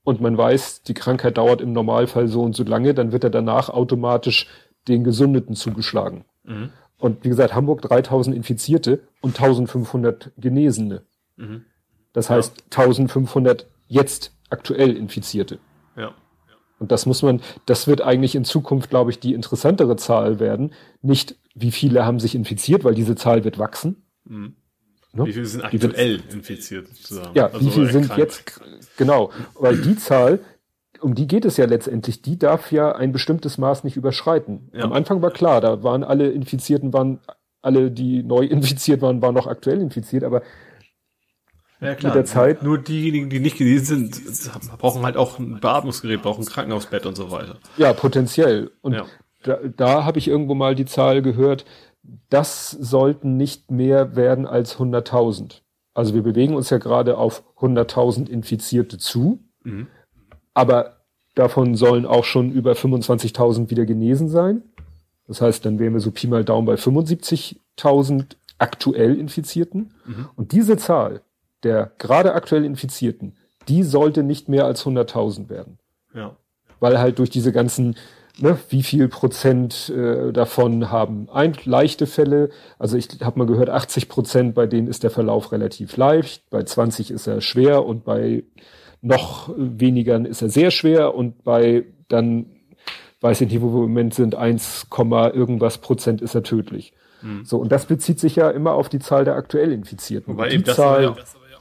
und 0.04 0.22
man 0.22 0.38
weiß, 0.38 0.84
die 0.84 0.94
Krankheit 0.96 1.38
dauert 1.38 1.62
im 1.62 1.74
Normalfall 1.74 2.28
so 2.28 2.42
und 2.42 2.56
so 2.56 2.64
lange, 2.64 2.94
dann 2.94 3.12
wird 3.12 3.24
er 3.26 3.30
danach 3.30 3.70
automatisch 3.70 4.48
den 4.88 5.04
Gesundeten 5.04 5.56
zugeschlagen. 5.56 6.24
Mhm. 6.44 6.70
Und 7.00 7.24
wie 7.24 7.30
gesagt, 7.30 7.54
Hamburg 7.54 7.82
3000 7.84 8.36
Infizierte 8.36 9.08
und 9.22 9.36
1500 9.38 10.32
Genesene. 10.38 11.04
Mhm. 11.36 11.66
Das 12.14 12.30
heißt 12.30 12.58
ja. 12.58 12.64
1500 12.82 13.68
jetzt 13.88 14.34
aktuell 14.50 14.96
Infizierte. 14.98 15.60
Ja. 15.96 16.14
Und 16.80 16.92
das 16.92 17.06
muss 17.06 17.22
man, 17.24 17.42
das 17.66 17.88
wird 17.88 18.02
eigentlich 18.02 18.36
in 18.36 18.46
Zukunft, 18.46 18.90
glaube 18.90 19.12
ich, 19.12 19.20
die 19.20 19.34
interessantere 19.34 19.96
Zahl 19.96 20.40
werden. 20.40 20.74
Nicht, 21.02 21.36
wie 21.56 21.72
viele 21.72 22.06
haben 22.06 22.20
sich 22.20 22.36
infiziert, 22.36 22.84
weil 22.84 22.96
diese 22.96 23.16
Zahl 23.16 23.44
wird 23.44 23.58
wachsen. 23.58 24.04
Mhm. 24.26 24.56
Ne? 25.14 25.26
Wie 25.26 25.34
viele 25.34 25.46
sind 25.46 25.64
aktuell 25.64 26.20
wird, 26.20 26.34
infiziert? 26.34 26.88
Sozusagen? 26.88 27.36
Ja, 27.36 27.48
also 27.48 27.66
wie 27.66 27.72
viele 27.72 27.92
sind 27.92 28.16
jetzt, 28.18 28.60
genau, 28.98 29.32
weil 29.56 29.78
die 29.78 29.96
Zahl, 29.96 30.40
um 31.02 31.16
die 31.16 31.28
geht 31.28 31.46
es 31.46 31.58
ja 31.58 31.66
letztendlich, 31.66 32.22
die 32.22 32.38
darf 32.38 32.72
ja 32.72 32.94
ein 32.94 33.12
bestimmtes 33.12 33.58
Maß 33.58 33.84
nicht 33.84 33.98
überschreiten. 33.98 34.70
Ja. 34.74 34.84
Am 34.84 34.94
Anfang 34.94 35.22
war 35.22 35.32
klar, 35.32 35.62
da 35.62 35.84
waren 35.84 36.04
alle 36.04 36.30
Infizierten, 36.30 36.94
waren 36.94 37.20
alle, 37.62 37.92
die 37.92 38.24
neu 38.24 38.44
infiziert 38.46 39.02
waren, 39.02 39.22
waren 39.22 39.36
noch 39.36 39.48
aktuell 39.48 39.82
infiziert, 39.82 40.24
aber 40.24 40.42
ja, 41.80 41.94
klar. 41.94 42.12
mit 42.12 42.16
der 42.16 42.26
Zeit. 42.26 42.64
Nur 42.64 42.80
diejenigen, 42.80 43.30
die 43.30 43.40
nicht 43.40 43.58
genesen 43.58 44.12
sind, 44.12 44.52
brauchen 44.80 45.04
halt 45.04 45.16
auch 45.16 45.38
ein 45.38 45.60
Beatmungsgerät, 45.60 46.22
brauchen 46.22 46.44
ein 46.44 46.48
Krankenhausbett 46.48 47.06
und 47.06 47.16
so 47.16 47.30
weiter. 47.30 47.58
Ja, 47.78 47.94
potenziell. 47.94 48.72
Und 48.82 48.94
ja. 48.94 49.06
da, 49.44 49.60
da 49.76 50.04
habe 50.04 50.18
ich 50.18 50.28
irgendwo 50.28 50.56
mal 50.56 50.74
die 50.74 50.86
Zahl 50.86 51.22
gehört, 51.22 51.66
das 52.30 52.72
sollten 52.72 53.38
nicht 53.38 53.70
mehr 53.70 54.16
werden 54.16 54.48
als 54.48 54.78
100.000. 54.78 55.62
Also 55.94 56.14
wir 56.14 56.24
bewegen 56.24 56.56
uns 56.56 56.70
ja 56.70 56.78
gerade 56.78 57.18
auf 57.18 57.44
100.000 57.58 58.30
Infizierte 58.30 58.98
zu. 58.98 59.44
Mhm. 59.64 59.88
Aber 60.58 60.98
davon 61.36 61.76
sollen 61.76 62.06
auch 62.06 62.24
schon 62.24 62.52
über 62.52 62.74
25.000 62.74 63.70
wieder 63.70 63.86
genesen 63.86 64.28
sein. 64.28 64.64
Das 65.28 65.42
heißt, 65.42 65.66
dann 65.66 65.78
wären 65.78 65.94
wir 65.94 66.00
so 66.00 66.12
Pi 66.12 66.28
mal 66.28 66.44
Daumen 66.44 66.66
bei 66.66 66.76
75.000 66.76 68.26
aktuell 68.58 69.20
Infizierten. 69.20 69.94
Mhm. 70.06 70.30
Und 70.36 70.52
diese 70.52 70.78
Zahl 70.78 71.22
der 71.64 71.92
gerade 71.98 72.34
aktuell 72.34 72.66
Infizierten, 72.66 73.36
die 73.68 73.84
sollte 73.84 74.24
nicht 74.24 74.50
mehr 74.50 74.66
als 74.66 74.86
100.000 74.86 75.50
werden. 75.50 75.80
Ja. 76.14 76.36
Weil 76.80 77.00
halt 77.00 77.20
durch 77.20 77.30
diese 77.30 77.52
ganzen, 77.52 77.96
ne, 78.38 78.58
wie 78.70 78.84
viel 78.84 79.08
Prozent 79.08 79.90
äh, 79.90 80.32
davon 80.32 80.92
haben 80.92 81.30
ein, 81.30 81.56
leichte 81.66 82.08
Fälle. 82.08 82.50
Also 82.80 82.98
ich 82.98 83.10
habe 83.22 83.40
mal 83.40 83.48
gehört, 83.48 83.70
80 83.70 84.08
Prozent, 84.08 84.56
bei 84.56 84.68
denen 84.68 84.88
ist 84.88 85.04
der 85.04 85.10
Verlauf 85.10 85.52
relativ 85.52 85.98
leicht, 85.98 86.50
bei 86.50 86.64
20 86.64 87.12
ist 87.12 87.28
er 87.28 87.42
schwer 87.42 87.86
und 87.86 88.06
bei 88.06 88.44
noch 89.08 89.54
weniger 89.58 90.24
ist 90.26 90.42
er 90.42 90.50
sehr 90.50 90.72
schwer 90.72 91.16
und 91.16 91.44
bei 91.44 91.86
dann, 92.08 92.46
weiß 93.22 93.42
ich 93.42 93.52
nicht, 93.52 93.62
wo 93.62 93.68
wir 93.68 93.84
im 93.84 93.90
Moment 93.90 94.14
sind, 94.14 94.36
1, 94.36 94.88
irgendwas 95.34 95.80
Prozent 95.80 96.22
ist 96.22 96.36
er 96.36 96.44
tödlich. 96.44 96.94
Mhm. 97.22 97.46
So, 97.46 97.58
und 97.58 97.72
das 97.72 97.86
bezieht 97.86 98.20
sich 98.20 98.36
ja 98.36 98.50
immer 98.50 98.74
auf 98.74 98.90
die 98.90 99.00
Zahl 99.00 99.26
der 99.26 99.36
aktuell 99.36 99.72
Infizierten. 99.72 100.34
Wobei 100.34 100.52
eben 100.52 100.64
das 100.64 100.76
Zahl, 100.76 101.04
ja, 101.04 101.16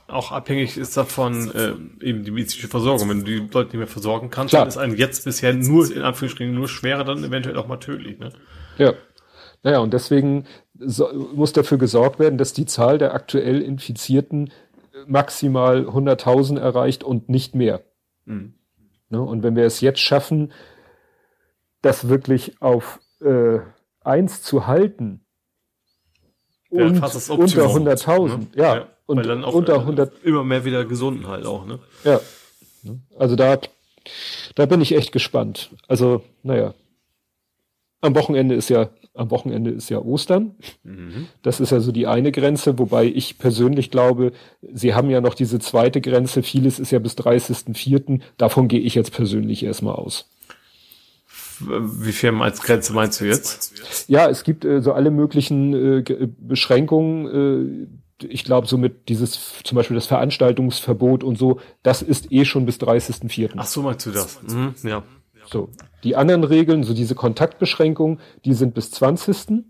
auch 0.08 0.30
abhängig 0.30 0.76
ist 0.76 0.96
davon 0.96 1.50
äh, 1.52 1.72
eben 2.04 2.24
die 2.24 2.30
medizinische 2.30 2.68
Versorgung. 2.68 3.08
Wenn 3.08 3.20
du 3.20 3.24
die 3.24 3.38
Leute 3.38 3.70
nicht 3.70 3.74
mehr 3.74 3.86
versorgen 3.86 4.30
kannst, 4.30 4.50
Klar. 4.50 4.62
dann 4.62 4.68
ist 4.68 4.76
einem 4.76 4.96
jetzt 4.96 5.24
bisher 5.24 5.52
nur, 5.52 5.90
in 5.90 6.02
Anführungsstrichen, 6.02 6.54
nur 6.54 6.68
schwerer, 6.68 7.04
dann 7.04 7.24
eventuell 7.24 7.56
auch 7.56 7.66
mal 7.66 7.78
tödlich. 7.78 8.18
Ne? 8.18 8.30
Ja. 8.78 8.94
Naja, 9.62 9.80
und 9.80 9.92
deswegen 9.92 10.44
so, 10.78 11.08
muss 11.34 11.52
dafür 11.52 11.78
gesorgt 11.78 12.20
werden, 12.20 12.38
dass 12.38 12.52
die 12.52 12.66
Zahl 12.66 12.98
der 12.98 13.14
aktuell 13.14 13.60
Infizierten 13.62 14.52
maximal 15.06 15.86
100.000 15.86 16.58
erreicht 16.58 17.04
und 17.04 17.28
nicht 17.28 17.54
mehr. 17.54 17.82
Mhm. 18.24 18.54
Ne? 19.10 19.20
Und 19.20 19.42
wenn 19.42 19.56
wir 19.56 19.64
es 19.64 19.80
jetzt 19.80 20.00
schaffen, 20.00 20.52
das 21.82 22.08
wirklich 22.08 22.60
auf 22.60 23.00
äh, 23.20 23.58
eins 24.00 24.42
zu 24.42 24.66
halten 24.66 25.20
Wäre 26.70 26.86
und 26.86 27.02
unter 27.02 27.30
Optimum, 27.30 27.88
100.000, 27.88 28.38
ne? 28.38 28.46
ja, 28.54 28.76
Ja, 28.76 28.88
und 29.06 29.18
Weil 29.18 29.26
dann 29.26 29.44
auch 29.44 29.54
unter 29.54 29.74
äh, 29.74 29.80
100, 29.80 30.24
immer 30.24 30.44
mehr 30.44 30.64
wieder 30.64 30.84
gesunden 30.84 31.28
halt 31.28 31.46
auch. 31.46 31.64
Ne? 31.66 31.78
ja. 32.04 32.20
Also 33.18 33.34
da, 33.34 33.58
da 34.54 34.66
bin 34.66 34.80
ich 34.80 34.94
echt 34.94 35.12
gespannt. 35.12 35.70
Also, 35.88 36.22
naja. 36.42 36.74
Am 38.00 38.14
Wochenende 38.14 38.54
ist 38.54 38.68
ja, 38.68 38.90
am 39.16 39.30
Wochenende 39.30 39.70
ist 39.70 39.88
ja 39.88 39.98
Ostern. 39.98 40.54
Mhm. 40.84 41.26
Das 41.42 41.60
ist 41.60 41.70
ja 41.70 41.80
so 41.80 41.92
die 41.92 42.06
eine 42.06 42.32
Grenze, 42.32 42.78
wobei 42.78 43.06
ich 43.06 43.38
persönlich 43.38 43.90
glaube, 43.90 44.32
sie 44.72 44.94
haben 44.94 45.10
ja 45.10 45.20
noch 45.20 45.34
diese 45.34 45.58
zweite 45.58 46.00
Grenze. 46.00 46.42
Vieles 46.42 46.78
ist 46.78 46.90
ja 46.92 46.98
bis 46.98 47.14
30.04. 47.14 48.20
Davon 48.36 48.68
gehe 48.68 48.80
ich 48.80 48.94
jetzt 48.94 49.12
persönlich 49.12 49.64
erstmal 49.64 49.94
aus. 49.94 50.28
Wie 51.58 52.12
viel 52.12 52.34
als 52.34 52.60
Grenze 52.60 52.92
meinst 52.92 53.20
du 53.20 53.24
jetzt? 53.24 54.08
Ja, 54.08 54.28
es 54.28 54.44
gibt 54.44 54.64
äh, 54.66 54.82
so 54.82 54.92
alle 54.92 55.10
möglichen 55.10 55.72
äh, 55.98 56.02
Ge- 56.02 56.28
Beschränkungen. 56.38 57.88
Äh, 58.20 58.26
ich 58.28 58.44
glaube, 58.44 58.66
somit 58.66 59.08
dieses, 59.08 59.54
zum 59.64 59.76
Beispiel 59.76 59.94
das 59.94 60.06
Veranstaltungsverbot 60.06 61.22
und 61.24 61.36
so, 61.38 61.60
das 61.82 62.02
ist 62.02 62.30
eh 62.32 62.44
schon 62.44 62.66
bis 62.66 62.76
30.04. 62.76 63.50
Ach 63.56 63.66
so 63.66 63.82
meinst 63.82 64.04
du 64.06 64.10
das? 64.10 64.40
Mhm, 64.42 64.74
ja. 64.84 65.02
So. 65.46 65.70
Die 66.04 66.16
anderen 66.16 66.44
Regeln, 66.44 66.82
so 66.84 66.94
diese 66.94 67.14
Kontaktbeschränkungen, 67.14 68.20
die 68.44 68.54
sind 68.54 68.74
bis 68.74 68.90
20. 68.90 69.64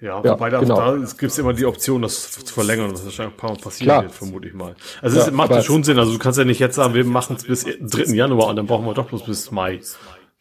Ja, 0.00 0.22
Ja, 0.22 0.32
wobei 0.32 0.50
da, 0.50 0.60
genau. 0.60 0.76
da 0.76 0.96
gibt 0.96 1.22
es 1.32 1.38
immer 1.38 1.52
die 1.54 1.64
Option, 1.64 2.02
das 2.02 2.30
zu 2.32 2.52
verlängern. 2.54 2.90
Das 2.90 3.00
ist 3.00 3.06
wahrscheinlich 3.06 3.34
ein 3.34 3.38
paar 3.38 3.50
Mal 3.52 3.56
passieren 3.60 3.86
Klar. 3.88 4.02
wird, 4.02 4.12
vermute 4.12 4.48
ich 4.48 4.54
mal. 4.54 4.74
Also 5.00 5.18
Ja, 5.18 5.26
es 5.26 5.32
macht 5.32 5.50
ja 5.50 5.62
schon 5.62 5.84
Sinn. 5.84 5.98
Also 5.98 6.12
du 6.12 6.18
kannst 6.18 6.38
ja 6.38 6.44
nicht 6.44 6.58
jetzt 6.60 6.74
sagen, 6.76 6.94
wir 6.94 7.04
machen 7.04 7.36
es 7.36 7.44
bis 7.44 7.64
3. 7.64 8.14
Januar 8.14 8.48
und 8.48 8.56
dann 8.56 8.66
brauchen 8.66 8.84
wir 8.84 8.94
doch 8.94 9.06
bloß 9.08 9.24
bis 9.24 9.50
Mai. 9.50 9.80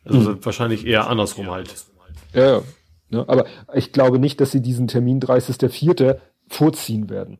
Also 0.03 0.31
Mhm. 0.31 0.45
wahrscheinlich 0.45 0.85
eher 0.85 1.07
andersrum 1.07 1.49
halt. 1.51 1.73
Ja, 2.33 2.45
ja. 2.57 2.61
Ne, 3.09 3.23
aber 3.29 3.45
ich 3.73 3.91
glaube 3.93 4.19
nicht, 4.19 4.41
dass 4.41 4.51
sie 4.51 4.61
diesen 4.61 4.87
Termin 4.87 5.19
30.04. 5.21 6.19
vorziehen 6.49 7.09
werden. 7.09 7.37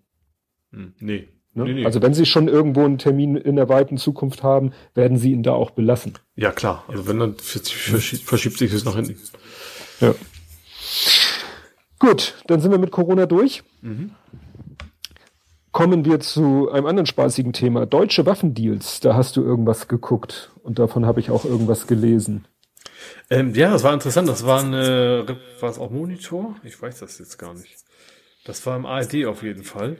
Hm, 0.71 0.93
nee. 0.99 1.27
Ne? 1.55 1.63
nee, 1.63 1.73
nee. 1.73 1.85
Also 1.85 2.01
wenn 2.01 2.13
sie 2.13 2.25
schon 2.25 2.47
irgendwo 2.47 2.83
einen 2.83 2.97
Termin 2.97 3.35
in 3.35 3.55
der 3.55 3.69
weiten 3.69 3.97
Zukunft 3.97 4.43
haben, 4.43 4.71
werden 4.93 5.17
sie 5.17 5.31
ihn 5.31 5.43
da 5.43 5.53
auch 5.53 5.71
belassen. 5.71 6.13
ja, 6.35 6.51
klar. 6.51 6.83
Also 6.87 7.07
wenn 7.07 7.19
dann 7.19 7.35
verschiebt, 7.35 8.23
verschiebt 8.23 8.57
sich 8.57 8.71
das 8.71 8.83
nach 8.83 8.95
hinten. 8.95 9.17
Ja. 10.01 10.13
Gut, 11.99 12.35
dann 12.47 12.59
sind 12.59 12.71
wir 12.71 12.77
mit 12.77 12.91
Corona 12.91 13.25
durch. 13.25 13.63
Kommen 15.71 16.05
wir 16.05 16.19
zu 16.19 16.69
einem 16.71 16.85
anderen 16.85 17.05
spaßigen 17.05 17.53
Thema. 17.53 17.85
Deutsche 17.85 18.25
Waffendeals. 18.25 18.99
Da 18.99 19.15
hast 19.15 19.35
du 19.37 19.41
irgendwas 19.41 19.87
geguckt 19.87 20.51
und 20.63 20.77
davon 20.79 21.05
habe 21.05 21.19
ich 21.19 21.31
auch 21.31 21.45
irgendwas 21.45 21.87
gelesen. 21.87 22.45
Ähm, 23.29 23.53
ja, 23.55 23.71
das 23.71 23.83
war 23.83 23.93
interessant. 23.93 24.27
Das 24.29 24.45
war 24.45 24.61
eine, 24.63 25.25
war 25.59 25.69
es 25.69 25.79
auch 25.79 25.91
Monitor? 25.91 26.55
Ich 26.63 26.81
weiß 26.81 26.99
das 26.99 27.19
jetzt 27.19 27.37
gar 27.37 27.53
nicht. 27.53 27.77
Das 28.45 28.65
war 28.65 28.75
im 28.75 28.85
ARD 28.85 29.25
auf 29.25 29.41
jeden 29.43 29.63
Fall. 29.63 29.97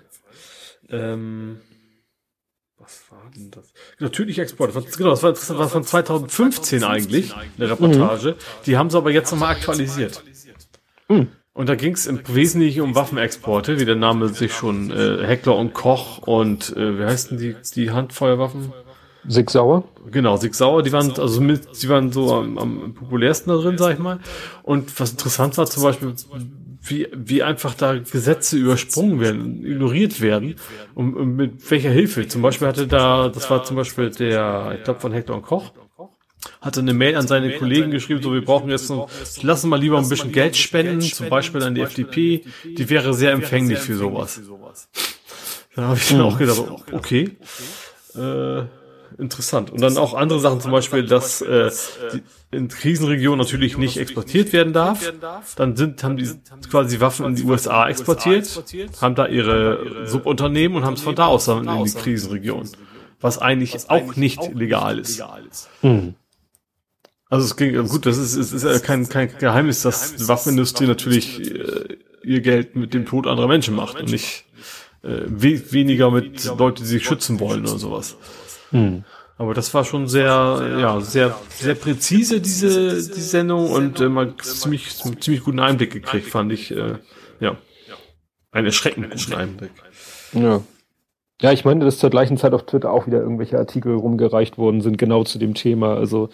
Ähm, 0.89 1.59
was 2.77 3.03
war 3.09 3.31
denn 3.36 3.51
das? 3.51 3.73
Natürlich 3.99 4.39
Export. 4.39 4.69
Das 4.69 4.75
war, 4.75 4.83
genau, 4.83 5.09
das 5.11 5.23
war, 5.23 5.31
das 5.31 5.57
war 5.57 5.69
von 5.69 5.83
2015 5.83 6.83
eigentlich, 6.83 7.33
eine 7.57 7.69
Reportage. 7.71 8.36
Die 8.65 8.77
haben 8.77 8.89
sie 8.89 8.97
aber 8.97 9.11
jetzt 9.11 9.31
nochmal 9.31 9.55
aktualisiert. 9.55 10.23
Und 11.07 11.69
da 11.69 11.75
ging 11.75 11.93
es 11.93 12.05
im 12.05 12.19
Wesentlichen 12.27 12.81
um 12.81 12.95
Waffenexporte, 12.95 13.79
wie 13.79 13.86
der 13.86 13.95
Name 13.95 14.27
sich 14.29 14.53
schon, 14.53 14.91
äh, 14.91 15.25
Heckler 15.25 15.55
und 15.55 15.73
Koch 15.73 16.17
und, 16.19 16.75
äh, 16.75 16.99
wie 16.99 17.05
heißen 17.05 17.38
die, 17.38 17.55
die 17.75 17.91
Handfeuerwaffen? 17.91 18.73
Sig 19.27 19.49
Sauer? 19.49 19.86
Genau, 20.11 20.36
Sig 20.38 20.53
Sauer, 20.53 20.83
die 20.83 20.91
waren 20.91 21.11
also 21.17 21.41
mit, 21.41 21.81
die 21.81 21.89
waren 21.89 22.11
so 22.11 22.33
am, 22.36 22.57
am 22.57 22.93
populärsten 22.93 23.51
da 23.51 23.57
drin, 23.57 23.77
sag 23.77 23.93
ich 23.93 23.99
mal. 23.99 24.19
Und 24.63 24.99
was 24.99 25.11
interessant 25.11 25.57
war 25.57 25.65
zum 25.65 25.83
Beispiel, 25.83 26.13
wie, 26.86 27.07
wie 27.13 27.43
einfach 27.43 27.73
da 27.73 27.97
Gesetze 27.97 28.57
übersprungen 28.57 29.19
werden, 29.19 29.65
ignoriert 29.65 30.21
werden 30.21 30.55
und, 30.93 31.15
und 31.15 31.36
mit 31.36 31.71
welcher 31.71 31.89
Hilfe. 31.89 32.27
Zum 32.27 32.41
Beispiel 32.41 32.67
hatte 32.67 32.88
da, 32.88 33.29
das 33.29 33.49
war 33.49 33.63
zum 33.63 33.75
Beispiel 33.75 34.09
der, 34.11 34.75
ich 34.77 34.83
glaube 34.83 34.99
von 34.99 35.11
Hector 35.11 35.36
und 35.36 35.43
Koch, 35.43 35.71
hatte 36.61 36.79
eine 36.79 36.93
Mail 36.93 37.15
an 37.15 37.27
seine 37.27 37.57
Kollegen 37.57 37.91
geschrieben, 37.91 38.21
so 38.21 38.33
wir 38.33 38.43
brauchen 38.43 38.69
jetzt 38.69 38.89
noch, 38.89 39.09
lassen 39.41 39.69
mal 39.69 39.79
lieber 39.79 39.97
ein 39.97 40.09
bisschen 40.09 40.31
Geld 40.31 40.55
spenden, 40.55 41.01
zum 41.01 41.29
Beispiel 41.29 41.63
an 41.63 41.75
die 41.75 41.81
FDP, 41.81 42.45
die 42.63 42.89
wäre 42.89 43.13
sehr 43.13 43.31
empfänglich 43.31 43.79
für 43.79 43.95
sowas. 43.95 44.41
Da 45.75 45.83
habe 45.83 45.97
ich 45.97 46.07
dann 46.07 46.21
auch 46.21 46.38
gedacht, 46.38 46.63
okay. 46.91 47.31
Äh, 48.15 48.63
interessant. 49.18 49.72
Und 49.72 49.82
dann 49.82 49.97
auch 49.97 50.14
andere 50.14 50.39
Sachen, 50.39 50.62
zum 50.62 50.72
Beispiel, 50.72 51.06
dass 51.06 51.41
äh, 51.41 51.72
die 52.14 52.24
in 52.51 52.68
Krisenregionen 52.68 53.39
natürlich 53.39 53.78
nicht 53.78 53.97
exportiert 53.97 54.53
werden 54.53 54.74
darf. 54.74 55.14
Dann 55.56 55.76
sind, 55.76 56.03
haben 56.03 56.18
die 56.18 56.30
quasi 56.70 56.99
Waffen 56.99 57.26
in 57.26 57.36
die 57.36 57.43
USA 57.43 57.88
exportiert, 57.89 58.64
haben 59.01 59.16
da 59.16 59.28
ihre 59.28 60.08
Subunternehmen 60.08 60.78
und 60.78 60.86
haben 60.86 60.93
es 60.93 61.01
von 61.01 61.16
da 61.16 61.28
aus 61.28 61.45
dann 61.45 61.68
in 61.68 61.84
die 61.84 61.91
Krisenregion. 61.91 62.70
Was 63.20 63.38
eigentlich 63.39 63.89
auch 63.89 64.16
nicht 64.16 64.53
legal 64.53 64.99
ist. 64.99 65.24
Also 67.30 67.45
es 67.45 67.56
ging, 67.56 67.88
gut, 67.88 68.06
das 68.06 68.18
ist, 68.18 68.36
es 68.36 68.53
ist 68.53 68.64
ja 68.64 68.78
kein, 68.80 69.10
kein 69.10 69.36
Geheimnis, 69.38 69.82
dass 69.82 70.16
die 70.16 70.28
Waffenindustrie 70.28 70.86
natürlich 70.86 71.41
äh, 71.41 71.97
ihr 72.24 72.41
Geld 72.41 72.76
mit 72.76 72.93
dem 72.93 73.06
Tod 73.06 73.26
anderer 73.26 73.47
Menschen 73.47 73.76
macht 73.76 73.99
und 73.99 74.12
nicht 74.12 74.45
äh, 75.03 75.22
we 75.28 75.72
weniger 75.72 76.12
mit 76.12 76.45
Leuten, 76.45 76.84
die 76.84 76.88
sich 76.88 77.06
schützen 77.06 77.39
wollen 77.39 77.62
oder 77.62 77.78
sowas. 77.78 78.16
Aber 79.38 79.53
das 79.53 79.73
war 79.73 79.84
schon 79.84 80.07
sehr, 80.07 80.78
ja, 80.80 81.01
sehr, 81.01 81.36
sehr 81.49 81.76
präzise, 81.76 82.39
diese, 82.39 82.95
die 82.95 83.21
Sendung 83.21 83.69
und 83.69 83.99
äh, 83.99 84.07
mal 84.07 84.34
ziemlich, 84.38 84.95
ziemlich 84.95 85.43
guten 85.43 85.59
Einblick 85.59 85.91
gekriegt, 85.91 86.28
fand 86.28 86.53
ich, 86.53 86.71
äh, 86.71 86.95
ja. 87.39 87.57
Einen 88.51 88.67
erschreckend 88.67 89.09
guten 89.11 89.34
Einblick. 89.34 89.71
Ja. 90.32 90.61
Ja, 91.41 91.51
ich 91.51 91.65
meine, 91.65 91.84
dass 91.84 91.99
zur 91.99 92.09
gleichen 92.09 92.38
Zeit 92.38 92.53
auf 92.53 92.65
Twitter 92.65 92.91
auch 92.91 93.07
wieder 93.07 93.19
irgendwelche 93.19 93.57
Artikel 93.57 93.93
rumgereicht 93.93 94.57
worden 94.57 94.80
sind, 94.80 94.97
genau 94.97 95.26
zu 95.26 95.38
dem 95.38 95.53
Thema. 95.53 95.95
Also, 95.95 96.30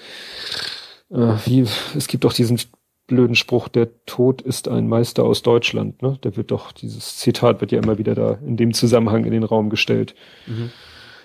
äh, 1.09 1.33
wie, 1.45 1.65
es 1.95 2.07
gibt 2.07 2.23
doch 2.23 2.33
diesen 2.33 2.59
blöden 3.07 3.35
Spruch, 3.35 3.67
der 3.67 3.89
Tod 4.05 4.43
ist 4.43 4.67
ein 4.67 4.87
Meister 4.87 5.23
aus 5.23 5.41
Deutschland, 5.41 6.03
ne? 6.03 6.19
Der 6.23 6.37
wird 6.37 6.51
doch, 6.51 6.71
dieses 6.71 7.17
Zitat 7.17 7.61
wird 7.61 7.71
ja 7.71 7.79
immer 7.79 7.97
wieder 7.97 8.13
da 8.13 8.37
in 8.45 8.57
dem 8.57 8.73
Zusammenhang 8.73 9.25
in 9.25 9.31
den 9.31 9.43
Raum 9.43 9.71
gestellt. 9.71 10.13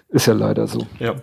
Ist 0.08 0.26
ja 0.26 0.34
leider 0.34 0.66
so. 0.66 0.86
Ja. 0.98 1.16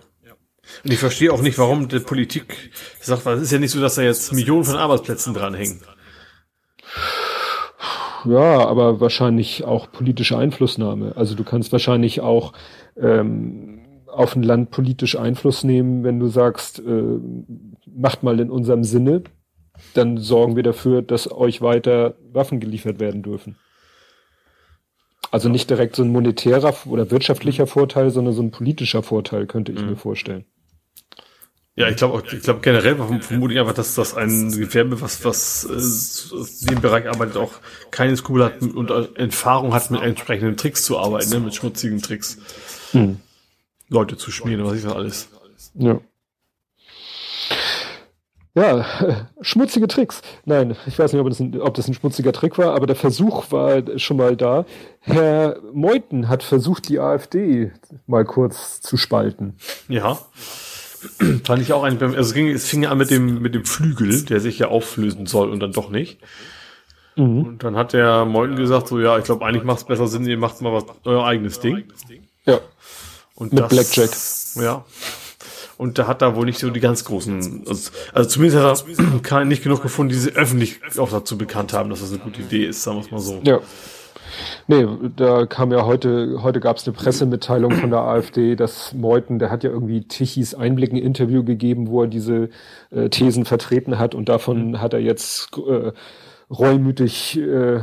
Und 0.83 0.91
ich 0.91 0.99
verstehe 0.99 1.31
auch 1.31 1.41
nicht, 1.41 1.57
warum 1.57 1.87
die 1.87 1.99
Politik 1.99 2.71
sagt, 3.01 3.25
es 3.25 3.41
ist 3.41 3.51
ja 3.51 3.59
nicht 3.59 3.71
so, 3.71 3.81
dass 3.81 3.95
da 3.95 4.01
jetzt 4.01 4.31
Millionen 4.33 4.63
von 4.63 4.75
Arbeitsplätzen 4.75 5.33
dranhängen. 5.33 5.81
Ja, 8.25 8.65
aber 8.65 9.01
wahrscheinlich 9.01 9.65
auch 9.65 9.91
politische 9.91 10.37
Einflussnahme. 10.37 11.17
Also 11.17 11.35
du 11.35 11.43
kannst 11.43 11.71
wahrscheinlich 11.73 12.21
auch 12.21 12.53
ähm, 12.95 13.81
auf 14.07 14.35
ein 14.35 14.43
Land 14.43 14.71
politisch 14.71 15.17
Einfluss 15.17 15.63
nehmen, 15.63 16.03
wenn 16.03 16.19
du 16.19 16.27
sagst, 16.27 16.79
äh, 16.79 17.19
macht 17.85 18.23
mal 18.23 18.39
in 18.39 18.49
unserem 18.49 18.83
Sinne, 18.83 19.23
dann 19.93 20.17
sorgen 20.17 20.55
wir 20.55 20.63
dafür, 20.63 21.01
dass 21.01 21.31
euch 21.31 21.61
weiter 21.61 22.15
Waffen 22.31 22.59
geliefert 22.59 22.99
werden 22.99 23.23
dürfen. 23.23 23.57
Also 25.33 25.49
nicht 25.49 25.67
direkt 25.67 25.95
so 25.95 26.03
ein 26.03 26.11
monetärer 26.11 26.75
oder 26.85 27.09
wirtschaftlicher 27.09 27.65
Vorteil, 27.65 28.11
sondern 28.11 28.35
so 28.35 28.43
ein 28.43 28.51
politischer 28.51 29.01
Vorteil, 29.01 29.47
könnte 29.47 29.71
ich 29.71 29.81
mir 29.81 29.95
vorstellen. 29.95 30.45
Ja, 31.75 31.89
ich 31.89 31.95
glaube, 31.95 32.21
ich 32.31 32.43
glaube 32.43 32.59
generell 32.59 32.97
vermute 33.19 33.55
ich 33.55 33.59
einfach, 33.59 33.73
dass 33.73 33.95
das 33.95 34.13
ein 34.13 34.51
Gewerbe, 34.51 35.01
was 35.01 35.25
was 35.25 35.65
äh, 36.31 36.61
in 36.61 36.75
dem 36.75 36.81
Bereich 36.81 37.09
arbeitet, 37.09 37.37
auch 37.37 37.53
keine 37.89 38.15
Skrupel 38.15 38.45
hat 38.45 38.61
und 38.61 38.91
Erfahrung 38.91 39.73
hat, 39.73 39.89
mit 39.89 40.03
entsprechenden 40.03 40.55
Tricks 40.55 40.85
zu 40.85 40.99
arbeiten, 40.99 41.31
ne, 41.31 41.39
mit 41.39 41.55
schmutzigen 41.55 41.99
Tricks. 41.99 42.37
Hm. 42.91 43.17
Leute 43.89 44.17
zu 44.17 44.29
schmieren, 44.29 44.63
was 44.63 44.75
ich 44.75 44.83
das 44.83 44.93
alles. 44.93 45.29
Ja. 45.73 45.99
Ja, 48.55 48.85
schmutzige 49.41 49.87
Tricks. 49.87 50.21
Nein, 50.45 50.75
ich 50.85 50.97
weiß 50.99 51.13
nicht, 51.13 51.21
ob 51.21 51.29
das, 51.29 51.39
ein, 51.39 51.59
ob 51.59 51.73
das 51.73 51.87
ein 51.87 51.93
schmutziger 51.93 52.33
Trick 52.33 52.57
war, 52.57 52.73
aber 52.75 52.85
der 52.85 52.95
Versuch 52.95 53.51
war 53.51 53.81
schon 53.97 54.17
mal 54.17 54.35
da. 54.35 54.65
Herr 54.99 55.57
Meuthen 55.73 56.29
hat 56.29 56.43
versucht, 56.43 56.87
die 56.89 56.99
AfD 56.99 57.71
mal 58.05 58.25
kurz 58.25 58.81
zu 58.81 58.97
spalten. 58.97 59.55
Ja. 59.87 60.19
Fand 61.43 61.61
ich 61.61 61.73
auch 61.73 61.83
ein, 61.83 62.01
also 62.01 62.15
es, 62.15 62.33
ging, 62.33 62.47
es 62.47 62.67
fing 62.67 62.83
ja 62.83 62.91
an 62.91 62.97
mit 62.97 63.09
dem, 63.09 63.41
mit 63.41 63.55
dem 63.55 63.65
Flügel, 63.65 64.23
der 64.23 64.39
sich 64.39 64.59
ja 64.59 64.67
auflösen 64.67 65.25
soll 65.25 65.49
und 65.49 65.59
dann 65.59 65.73
doch 65.73 65.89
nicht. 65.89 66.19
Und 67.15 67.63
dann 67.63 67.75
hat 67.75 67.93
der 67.93 68.25
Meuthen 68.25 68.55
gesagt, 68.55 68.87
so, 68.87 68.99
ja, 68.99 69.17
ich 69.17 69.25
glaube, 69.25 69.45
eigentlich 69.45 69.63
macht 69.63 69.79
es 69.79 69.83
besser 69.83 70.07
Sinn, 70.07 70.25
ihr 70.25 70.37
macht 70.37 70.61
mal 70.61 70.73
was, 70.73 70.85
euer 71.03 71.25
eigenes 71.25 71.59
Ding. 71.59 71.83
Ja. 72.45 72.59
Und 73.35 73.53
Mit 73.53 73.61
das, 73.61 73.69
Blackjack. 73.69 74.09
Ja. 74.63 74.85
Und 75.83 75.99
da 75.99 76.07
hat 76.07 76.21
er 76.21 76.37
wohl 76.37 76.45
nicht 76.45 76.59
so 76.59 76.69
die 76.69 76.79
ganz 76.79 77.03
großen, 77.03 77.65
also, 77.67 77.91
also 78.13 78.29
zumindest 78.29 78.63
hat 78.63 78.85
er 79.31 79.45
nicht 79.45 79.63
genug 79.63 79.81
gefunden, 79.81 80.13
die 80.13 80.17
sie 80.17 80.31
öffentlich 80.31 80.79
auch 80.97 81.09
dazu 81.09 81.37
bekannt 81.37 81.73
haben, 81.73 81.89
dass 81.89 81.99
das 81.99 82.11
eine 82.11 82.19
gute 82.19 82.41
Idee 82.41 82.67
ist, 82.67 82.83
sagen 82.83 82.99
wir 82.99 83.01
es 83.01 83.11
mal 83.11 83.19
so. 83.19 83.41
Ja. 83.43 83.59
Nee, 84.67 84.87
da 85.17 85.45
kam 85.45 85.73
ja 85.73 85.85
heute, 85.85 86.41
heute 86.41 86.61
gab 86.61 86.77
es 86.77 86.87
eine 86.87 86.95
Pressemitteilung 86.95 87.73
von 87.73 87.89
der 87.89 87.99
AfD, 87.99 88.55
dass 88.55 88.93
Meuthen, 88.93 89.39
der 89.39 89.51
hat 89.51 89.65
ja 89.65 89.71
irgendwie 89.71 90.07
Tichys 90.07 90.55
Einblick 90.55 90.93
ein 90.93 90.97
Interview 90.97 91.43
gegeben, 91.43 91.89
wo 91.89 92.03
er 92.03 92.07
diese 92.07 92.49
äh, 92.89 93.09
Thesen 93.09 93.43
vertreten 93.43 93.99
hat 93.99 94.15
und 94.15 94.29
davon 94.29 94.79
hat 94.79 94.93
er 94.93 95.01
jetzt 95.01 95.49
äh, 95.57 95.91
reumütig 96.49 97.37
äh, 97.37 97.81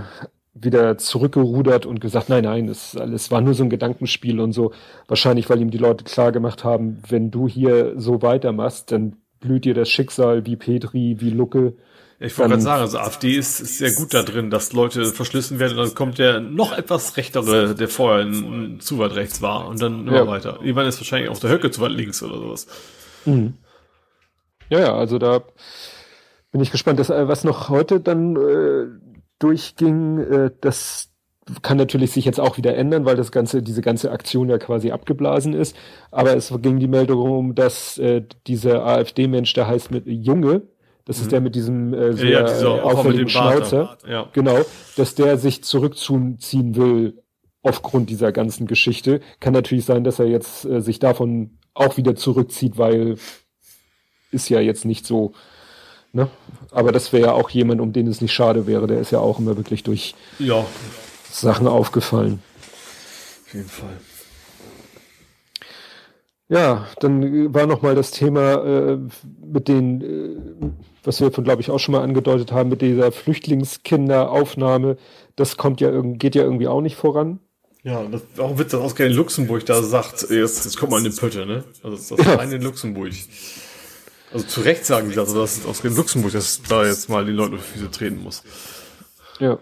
wieder 0.53 0.98
zurückgerudert 0.98 1.86
und 1.86 2.01
gesagt, 2.01 2.28
nein, 2.28 2.44
nein, 2.44 2.68
es 2.68 2.96
alles 2.96 3.30
war 3.30 3.40
nur 3.40 3.55
so 3.55 3.62
ein 3.62 3.70
Gedankenspiel 3.70 4.40
und 4.40 4.53
so. 4.53 4.72
Wahrscheinlich, 5.07 5.48
weil 5.48 5.61
ihm 5.61 5.70
die 5.70 5.78
Leute 5.78 6.05
klar 6.05 6.32
gemacht 6.32 6.64
haben, 6.64 7.03
wenn 7.09 7.30
du 7.30 7.48
hier 7.48 7.94
so 7.96 8.22
weitermachst, 8.22 8.90
dann 8.90 9.16
blüht 9.38 9.64
dir 9.64 9.74
das 9.74 9.88
Schicksal 9.88 10.46
wie 10.46 10.57
Petri, 10.57 11.16
wie 11.20 11.30
Lucke. 11.30 11.74
Ich 12.22 12.36
wollte 12.36 12.51
gerade 12.51 12.62
sagen, 12.62 12.82
also 12.82 12.98
AfD 12.98 13.36
ist, 13.36 13.61
ist, 13.61 13.78
sehr 13.78 13.92
gut 13.92 14.12
da 14.12 14.22
drin, 14.22 14.51
dass 14.51 14.74
Leute 14.74 15.07
verschlissen 15.07 15.59
werden 15.59 15.78
und 15.78 15.86
dann 15.86 15.94
kommt 15.94 16.18
der 16.18 16.40
noch 16.40 16.76
etwas 16.76 17.16
rechtere, 17.16 17.74
der 17.74 17.88
vorher 17.88 18.26
ein, 18.26 18.78
zu 18.80 18.98
weit 18.98 19.14
rechts 19.14 19.40
war 19.40 19.66
und 19.66 19.80
dann 19.80 20.07
immer 20.07 20.16
ja. 20.16 20.26
weiter. 20.26 20.59
Irgendwann 20.61 20.86
ist 20.86 21.01
wahrscheinlich 21.01 21.30
auch 21.30 21.38
der 21.38 21.51
Höcke 21.51 21.70
zu 21.70 21.80
weit 21.80 21.92
links 21.92 22.22
oder 22.22 22.36
sowas. 22.36 22.66
Mhm. 23.24 23.55
Ja, 24.68 24.80
ja, 24.80 24.94
also 24.94 25.18
da 25.18 25.42
bin 26.53 26.61
ich 26.61 26.70
gespannt. 26.70 26.98
Das, 26.98 27.09
äh, 27.09 27.26
was 27.26 27.42
noch 27.42 27.70
heute 27.70 28.01
dann 28.01 28.36
äh, 28.36 28.86
durchging, 29.41 30.18
äh, 30.18 30.51
das 30.61 31.11
kann 31.62 31.76
natürlich 31.76 32.12
sich 32.12 32.24
jetzt 32.24 32.38
auch 32.38 32.57
wieder 32.57 32.76
ändern, 32.76 33.05
weil 33.05 33.16
das 33.16 33.32
ganze, 33.32 33.62
diese 33.62 33.82
ganze 33.82 34.12
Aktion 34.12 34.49
ja 34.49 34.59
quasi 34.59 34.93
abgeblasen 34.93 35.53
ist. 35.53 35.76
Aber 36.11 36.36
es 36.36 36.53
ging 36.62 36.78
die 36.78 36.86
Meldung 36.86 37.20
um, 37.20 37.55
dass 37.55 37.99
äh, 37.99 38.22
dieser 38.47 38.86
AfD-Mensch, 38.86 39.53
der 39.55 39.66
heißt 39.66 39.91
mit 39.91 40.07
Junge, 40.07 40.62
das 41.05 41.18
mhm. 41.18 41.22
ist 41.22 41.32
der 41.32 41.41
mit 41.41 41.55
diesem 41.55 41.93
äh, 41.93 42.12
sehr 42.12 42.30
ja, 42.30 42.61
ja, 42.61 42.82
auffälligen 42.82 43.28
Schnauzer, 43.28 43.99
ja. 44.09 44.28
genau, 44.32 44.59
dass 44.97 45.14
der 45.14 45.38
sich 45.38 45.64
zurückziehen 45.64 46.76
will 46.76 47.22
aufgrund 47.62 48.11
dieser 48.11 48.32
ganzen 48.32 48.66
Geschichte. 48.66 49.20
Kann 49.41 49.53
natürlich 49.53 49.84
sein, 49.84 50.05
dass 50.05 50.18
er 50.18 50.26
jetzt 50.26 50.64
äh, 50.66 50.80
sich 50.80 50.99
davon 50.99 51.59
auch 51.74 51.97
wieder 51.97 52.14
zurückzieht, 52.14 52.78
weil 52.78 53.16
ist 54.30 54.49
ja 54.49 54.61
jetzt 54.61 54.84
nicht 54.84 55.07
so 55.07 55.32
Ne? 56.12 56.28
Aber 56.70 56.92
das 56.92 57.12
wäre 57.12 57.28
ja 57.28 57.32
auch 57.32 57.50
jemand, 57.50 57.80
um 57.80 57.92
den 57.92 58.06
es 58.06 58.20
nicht 58.20 58.32
schade 58.32 58.66
wäre. 58.66 58.86
Der 58.86 59.00
ist 59.00 59.12
ja 59.12 59.20
auch 59.20 59.38
immer 59.38 59.56
wirklich 59.56 59.82
durch 59.82 60.14
ja. 60.38 60.64
Sachen 61.30 61.68
aufgefallen. 61.68 62.42
Auf 63.46 63.54
jeden 63.54 63.68
Fall. 63.68 63.96
Ja, 66.48 66.88
dann 66.98 67.54
war 67.54 67.66
noch 67.66 67.82
mal 67.82 67.94
das 67.94 68.11
Thema 68.11 68.54
äh, 68.64 68.98
mit 69.40 69.68
den, 69.68 70.00
äh, 70.00 70.70
was 71.04 71.20
wir 71.20 71.30
von 71.30 71.44
glaube 71.44 71.62
ich 71.62 71.70
auch 71.70 71.78
schon 71.78 71.92
mal 71.92 72.02
angedeutet 72.02 72.50
haben, 72.50 72.70
mit 72.70 72.82
dieser 72.82 73.12
Flüchtlingskinderaufnahme. 73.12 74.96
Das 75.36 75.56
kommt 75.56 75.80
ja 75.80 75.92
geht 76.02 76.34
ja 76.34 76.42
irgendwie 76.42 76.66
auch 76.66 76.80
nicht 76.80 76.96
voran. 76.96 77.38
Ja, 77.84 78.02
das 78.11 78.22
auch 78.38 78.58
Witz, 78.58 78.72
dass 78.72 78.80
ausgerechnet 78.80 79.16
Luxemburg 79.16 79.64
da 79.64 79.80
sagt, 79.82 80.28
jetzt, 80.28 80.64
jetzt 80.64 80.76
kommt 80.76 80.90
mal 80.90 80.98
in 80.98 81.11
die 81.11 81.16
Pötte, 81.16 81.46
ne? 81.46 81.64
Also 81.82 81.96
das 81.96 82.11
ist 82.11 82.26
ja. 82.26 82.42
in 82.42 82.62
Luxemburg. 82.62 83.12
Also 84.33 84.47
zu 84.47 84.61
Recht 84.61 84.85
sagen 84.87 85.09
die 85.09 85.14
das, 85.14 85.28
also 85.28 85.41
dass 85.41 85.66
aus 85.66 85.83
Luxemburg, 85.83 86.33
dass 86.33 86.62
da 86.62 86.85
jetzt 86.85 87.09
mal 87.09 87.24
die 87.24 87.33
Leute 87.33 87.57
auf 87.57 87.62
die 87.72 87.78
Füße 87.78 87.91
treten 87.91 88.22
muss. 88.22 88.43
Ja. 89.39 89.59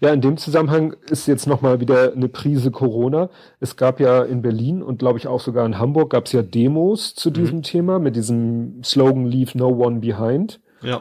Ja, 0.00 0.12
in 0.12 0.20
dem 0.20 0.36
Zusammenhang 0.36 0.94
ist 1.08 1.26
jetzt 1.26 1.46
nochmal 1.46 1.80
wieder 1.80 2.12
eine 2.12 2.28
Prise 2.28 2.70
Corona. 2.70 3.30
Es 3.58 3.76
gab 3.76 4.00
ja 4.00 4.22
in 4.22 4.42
Berlin 4.42 4.82
und 4.82 4.98
glaube 4.98 5.18
ich 5.18 5.26
auch 5.26 5.40
sogar 5.40 5.64
in 5.64 5.78
Hamburg 5.78 6.10
gab 6.10 6.26
es 6.26 6.32
ja 6.32 6.42
Demos 6.42 7.14
zu 7.14 7.30
mhm. 7.30 7.34
diesem 7.34 7.56
mhm. 7.56 7.62
Thema 7.62 7.98
mit 7.98 8.14
diesem 8.14 8.84
Slogan 8.84 9.24
Leave 9.24 9.56
No 9.56 9.68
One 9.68 10.00
Behind. 10.00 10.60
Ja. 10.82 11.00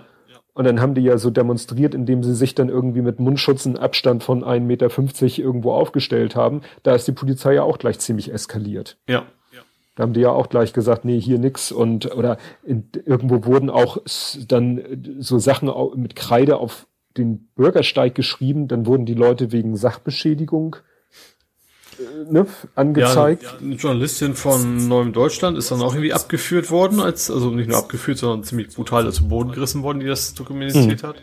Und 0.54 0.66
dann 0.66 0.82
haben 0.82 0.96
die 0.96 1.02
ja 1.02 1.18
so 1.18 1.30
demonstriert, 1.30 1.96
indem 1.96 2.24
sie 2.24 2.36
sich 2.36 2.56
dann 2.56 2.70
irgendwie 2.70 3.02
mit 3.02 3.20
Mundschutz 3.20 3.66
einen 3.66 3.78
Abstand 3.78 4.24
von 4.24 4.44
1,50 4.44 4.60
Meter 4.62 5.44
irgendwo 5.44 5.72
aufgestellt 5.72 6.36
haben. 6.36 6.62
Da 6.84 6.94
ist 6.94 7.08
die 7.08 7.14
Polizei 7.14 7.54
ja 7.54 7.64
auch 7.64 7.78
gleich 7.78 8.00
ziemlich 8.00 8.34
eskaliert. 8.34 8.98
Ja. 9.08 9.24
Da 9.96 10.04
haben 10.04 10.14
die 10.14 10.22
ja 10.22 10.30
auch 10.32 10.50
gleich 10.50 10.74
gesagt, 10.74 11.04
nee, 11.04 11.20
hier 11.20 11.38
nix 11.38 11.72
und 11.72 12.16
oder 12.16 12.38
in, 12.64 12.90
irgendwo 13.06 13.46
wurden 13.46 13.70
auch 13.70 13.98
dann 14.48 15.18
so 15.20 15.38
Sachen 15.38 15.70
mit 15.96 16.16
Kreide 16.16 16.58
auf 16.58 16.88
den 17.18 17.50
Bürgersteig 17.56 18.16
geschrieben, 18.16 18.68
dann 18.68 18.86
wurden 18.86 19.06
die 19.06 19.14
Leute 19.14 19.52
wegen 19.52 19.76
Sachbeschädigung 19.76 20.78
äh, 22.00 22.32
ne, 22.32 22.46
angezeigt. 22.76 23.44
Ja, 23.44 23.58
eine 23.60 23.76
Journalistin 23.76 24.36
von 24.36 24.88
Neuem 24.88 25.12
Deutschland 25.12 25.58
ist 25.58 25.72
dann 25.72 25.82
auch 25.82 25.94
irgendwie 25.94 26.14
abgeführt 26.14 26.72
worden, 26.72 27.02
als 27.02 27.30
also 27.30 27.50
nicht 27.50 27.70
nur 27.70 27.78
abgeführt, 27.78 28.18
sondern 28.18 28.44
ziemlich 28.44 28.74
brutal 28.74 29.12
zu 29.12 29.28
Boden 29.28 29.52
gerissen 29.52 29.84
worden, 29.84 30.00
die 30.00 30.08
das 30.08 30.34
dokumentiert 30.34 31.02
hm. 31.02 31.10
hat. 31.10 31.16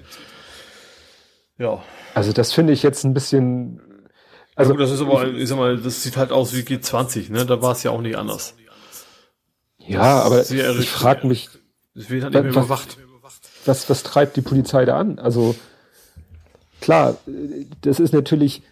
Ja. 1.58 1.82
Also 2.14 2.32
das 2.32 2.52
finde 2.52 2.72
ich 2.72 2.82
jetzt 2.82 3.04
ein 3.04 3.14
bisschen 3.14 3.80
also, 4.58 4.72
ja, 4.72 4.78
das 4.78 4.90
ist 4.90 5.00
aber, 5.00 5.28
ich 5.28 5.48
sag 5.48 5.56
mal, 5.56 5.78
das 5.78 6.02
sieht 6.02 6.16
halt 6.16 6.32
aus 6.32 6.52
wie 6.52 6.62
G20, 6.62 7.30
ne? 7.30 7.46
Da 7.46 7.62
war 7.62 7.72
es 7.72 7.84
ja 7.84 7.92
auch 7.92 8.00
nicht 8.00 8.16
anders. 8.16 8.54
Ja, 9.78 10.22
aber 10.22 10.40
ich 10.50 10.90
frage 10.90 11.28
mich, 11.28 11.48
es 11.94 12.10
wird 12.10 12.24
halt 12.24 12.34
nicht 12.34 12.42
mehr 12.42 12.52
überwacht. 12.52 12.98
Was, 13.64 13.88
was 13.88 14.02
treibt 14.02 14.36
die 14.36 14.40
Polizei 14.40 14.84
da 14.84 14.98
an? 14.98 15.20
Also 15.20 15.54
klar, 16.80 17.18
das 17.82 18.00
ist 18.00 18.12
natürlich, 18.12 18.62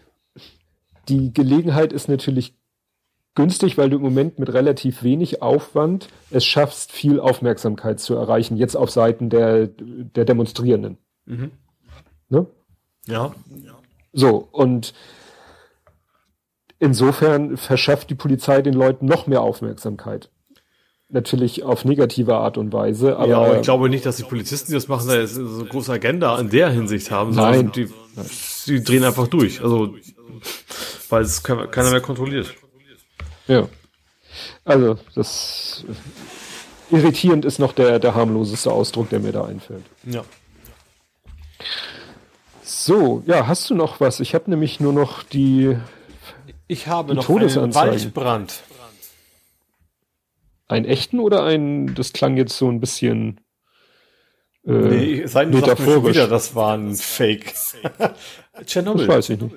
die 1.07 1.33
Gelegenheit 1.33 1.93
ist 1.93 2.09
natürlich 2.09 2.53
günstig, 3.33 3.77
weil 3.77 3.89
du 3.89 3.95
im 3.95 4.03
Moment 4.03 4.39
mit 4.39 4.51
relativ 4.51 5.03
wenig 5.03 5.41
Aufwand 5.41 6.09
es 6.31 6.43
schaffst, 6.43 6.91
viel 6.91 7.21
Aufmerksamkeit 7.21 8.01
zu 8.01 8.15
erreichen, 8.15 8.57
jetzt 8.57 8.75
auf 8.75 8.91
Seiten 8.91 9.29
der, 9.29 9.67
der 9.67 10.25
Demonstrierenden. 10.25 10.97
Mhm. 11.25 11.51
Ne? 12.27 12.45
Ja. 13.05 13.33
So, 14.11 14.49
und 14.51 14.93
Insofern 16.79 17.57
verschafft 17.57 18.09
die 18.09 18.15
Polizei 18.15 18.61
den 18.61 18.73
Leuten 18.73 19.05
noch 19.05 19.27
mehr 19.27 19.41
Aufmerksamkeit. 19.41 20.29
Natürlich 21.09 21.63
auf 21.63 21.85
negative 21.85 22.35
Art 22.35 22.57
und 22.57 22.73
Weise, 22.73 23.17
aber. 23.17 23.27
Ja, 23.27 23.37
aber 23.37 23.55
ich 23.55 23.61
glaube 23.61 23.89
nicht, 23.89 24.05
dass 24.05 24.17
die 24.17 24.23
Polizisten, 24.23 24.67
die 24.67 24.73
das 24.73 24.89
machen, 24.89 25.07
da 25.07 25.25
so 25.25 25.41
eine 25.41 25.69
große 25.69 25.91
Agenda 25.91 26.37
in 26.37 26.49
der 26.49 26.69
Hinsicht 26.69 27.11
haben. 27.11 27.33
Nein. 27.33 27.71
Die, 27.71 27.89
die 28.67 28.83
drehen 28.83 29.05
einfach 29.05 29.27
durch. 29.27 29.63
Also, 29.63 29.95
weil 31.09 31.23
es 31.23 31.43
keiner 31.43 31.91
mehr 31.91 32.01
kontrolliert. 32.01 32.53
Ja. 33.47 33.69
Also, 34.65 34.97
das 35.15 35.85
irritierend 36.91 37.45
ist 37.45 37.57
noch 37.57 37.71
der, 37.71 37.99
der 37.99 38.13
harmloseste 38.13 38.71
Ausdruck, 38.71 39.09
der 39.09 39.21
mir 39.21 39.31
da 39.31 39.45
einfällt. 39.45 39.85
Ja. 40.03 40.23
So, 42.61 43.23
ja, 43.25 43.47
hast 43.47 43.69
du 43.69 43.75
noch 43.75 44.01
was? 44.01 44.19
Ich 44.19 44.35
habe 44.35 44.49
nämlich 44.49 44.81
nur 44.81 44.91
noch 44.91 45.23
die 45.23 45.77
ich 46.67 46.87
habe 46.87 47.15
noch 47.15 47.29
einen 47.29 47.73
Waldbrand. 47.73 48.63
Einen 50.67 50.85
echten 50.85 51.19
oder 51.19 51.43
einen, 51.43 51.95
das 51.95 52.11
klang 52.11 52.35
jetzt 52.35 52.57
so 52.57 52.69
ein 52.69 52.81
bisschen 52.81 53.39
äh, 54.65 54.71
nee, 54.71 55.25
sein 55.25 55.49
metaphorisch. 55.49 56.15
Wieder, 56.15 56.27
das 56.27 56.53
war 56.53 56.77
ein 56.77 56.95
Fake. 56.95 57.53
Tschernobyl. 58.65 59.07
Das 59.07 59.15
weiß 59.15 59.29
ich 59.29 59.41
nicht. 59.41 59.55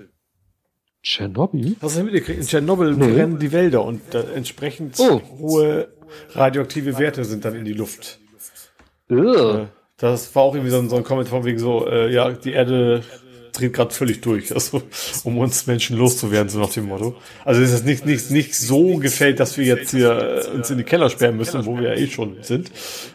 Tschernobyl? 1.02 1.76
Hast 1.82 1.98
du 1.98 2.04
mitgekriegt? 2.04 2.38
In 2.40 2.46
Tschernobyl 2.46 2.92
nee. 2.94 3.12
brennen 3.12 3.38
die 3.40 3.50
Wälder 3.50 3.84
und 3.84 4.14
äh, 4.14 4.22
entsprechend 4.34 5.00
oh. 5.00 5.20
hohe 5.38 5.88
radioaktive 6.30 6.98
Werte 6.98 7.24
sind 7.24 7.44
dann 7.44 7.56
in 7.56 7.64
die 7.64 7.72
Luft. 7.72 8.20
Äh, 9.11 9.66
das 9.96 10.34
war 10.34 10.44
auch 10.44 10.54
irgendwie 10.54 10.70
so 10.70 10.78
ein, 10.78 10.88
so 10.88 10.96
ein 10.96 11.04
Kommentar 11.04 11.38
von 11.38 11.44
wegen 11.44 11.58
so, 11.58 11.88
äh, 11.88 12.12
ja, 12.12 12.30
die 12.30 12.52
Erde 12.52 13.02
dreht 13.61 13.72
gerade 13.72 13.94
völlig 13.94 14.20
durch, 14.20 14.52
also, 14.52 14.82
um 15.24 15.38
uns 15.38 15.66
Menschen 15.66 15.96
loszuwerden, 15.96 16.48
so 16.48 16.58
nach 16.58 16.70
dem 16.70 16.86
Motto. 16.86 17.16
Also 17.44 17.61
es 17.61 17.72
ist 17.72 17.84
nicht, 17.84 18.06
nicht, 18.06 18.30
nicht 18.30 18.54
so 18.54 18.96
gefällt, 18.96 19.40
dass 19.40 19.56
wir 19.56 19.64
jetzt 19.64 19.90
hier 19.90 20.44
äh, 20.46 20.56
uns 20.56 20.70
in 20.70 20.78
die 20.78 20.84
Keller 20.84 21.11
sperren 21.11 21.36
müssen, 21.36 21.64
wo 21.66 21.78
wir 21.78 21.90
ja 21.90 21.94
eh 21.94 22.06
schon 22.06 22.36
sind. 22.42 22.70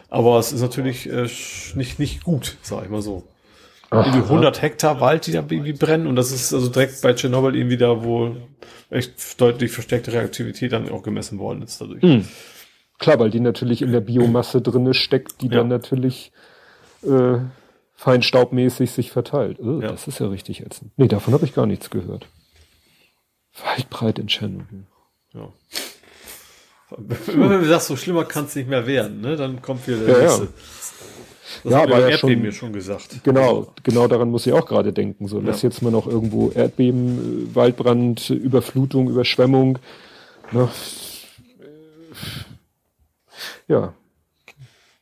Aber 0.08 0.38
es 0.38 0.52
ist 0.52 0.60
natürlich 0.60 1.10
äh, 1.10 1.28
nicht, 1.74 1.98
nicht 1.98 2.24
gut, 2.24 2.56
sag 2.62 2.84
ich 2.84 2.90
mal 2.90 3.02
so. 3.02 3.24
Ach, 3.90 4.04
irgendwie 4.06 4.24
100 4.24 4.62
Hektar 4.62 5.00
Wald, 5.00 5.26
die 5.26 5.32
da 5.32 5.44
irgendwie 5.48 5.72
brennen 5.72 6.06
und 6.06 6.16
das 6.16 6.32
ist 6.32 6.52
also 6.52 6.68
direkt 6.68 7.02
bei 7.02 7.12
Tschernobyl 7.12 7.54
irgendwie 7.54 7.76
da, 7.76 8.02
wo 8.02 8.36
echt 8.90 9.40
deutlich 9.40 9.70
verstärkte 9.70 10.12
Reaktivität 10.12 10.72
dann 10.72 10.88
auch 10.88 11.02
gemessen 11.02 11.38
worden 11.38 11.62
ist 11.62 11.80
dadurch. 11.80 12.02
Hm. 12.02 12.24
Klar, 12.98 13.18
weil 13.18 13.30
die 13.30 13.40
natürlich 13.40 13.82
in 13.82 13.92
der 13.92 14.00
Biomasse 14.00 14.60
drinne 14.60 14.94
steckt, 14.94 15.42
die 15.42 15.48
ja. 15.48 15.58
dann 15.58 15.68
natürlich 15.68 16.32
äh, 17.02 17.38
feinstaubmäßig 17.96 18.90
sich 18.90 19.10
verteilt. 19.10 19.58
Oh, 19.58 19.80
ja. 19.80 19.88
Das 19.88 20.06
ist 20.06 20.20
ja 20.20 20.28
richtig 20.28 20.64
ätzend. 20.64 20.92
Nee, 20.96 21.08
davon 21.08 21.34
habe 21.34 21.44
ich 21.44 21.54
gar 21.54 21.66
nichts 21.66 21.90
gehört. 21.90 22.26
Waldbreit 23.64 24.18
in 24.18 24.28
Tschernobyl. 24.28 24.84
Ja. 25.32 25.48
Immer 27.32 27.50
wenn 27.50 27.60
du 27.60 27.66
sagst, 27.66 27.88
so 27.88 27.96
schlimmer 27.96 28.24
kann 28.24 28.44
es 28.44 28.54
nicht 28.54 28.68
mehr 28.68 28.86
werden, 28.86 29.20
ne? 29.20 29.36
dann 29.36 29.60
kommt 29.60 29.88
wieder 29.88 29.98
der 29.98 30.08
ja, 30.08 30.22
nächste. 30.22 30.44
Ja. 30.44 30.48
Das 31.64 31.72
ja, 31.72 31.82
aber 31.82 32.08
ja 32.08 32.18
schon, 32.18 32.40
mir 32.40 32.52
schon 32.52 32.72
gesagt. 32.72 33.24
Genau, 33.24 33.72
genau 33.82 34.08
daran 34.08 34.30
muss 34.30 34.46
ich 34.46 34.52
auch 34.52 34.66
gerade 34.66 34.92
denken. 34.92 35.26
So, 35.26 35.40
lass 35.40 35.62
jetzt 35.62 35.82
mal 35.82 35.90
noch 35.90 36.06
irgendwo 36.06 36.50
Erdbeben, 36.50 37.54
Waldbrand, 37.54 38.30
Überflutung, 38.30 39.08
Überschwemmung. 39.08 39.78
Ne? 40.52 40.68
Ja. 43.68 43.94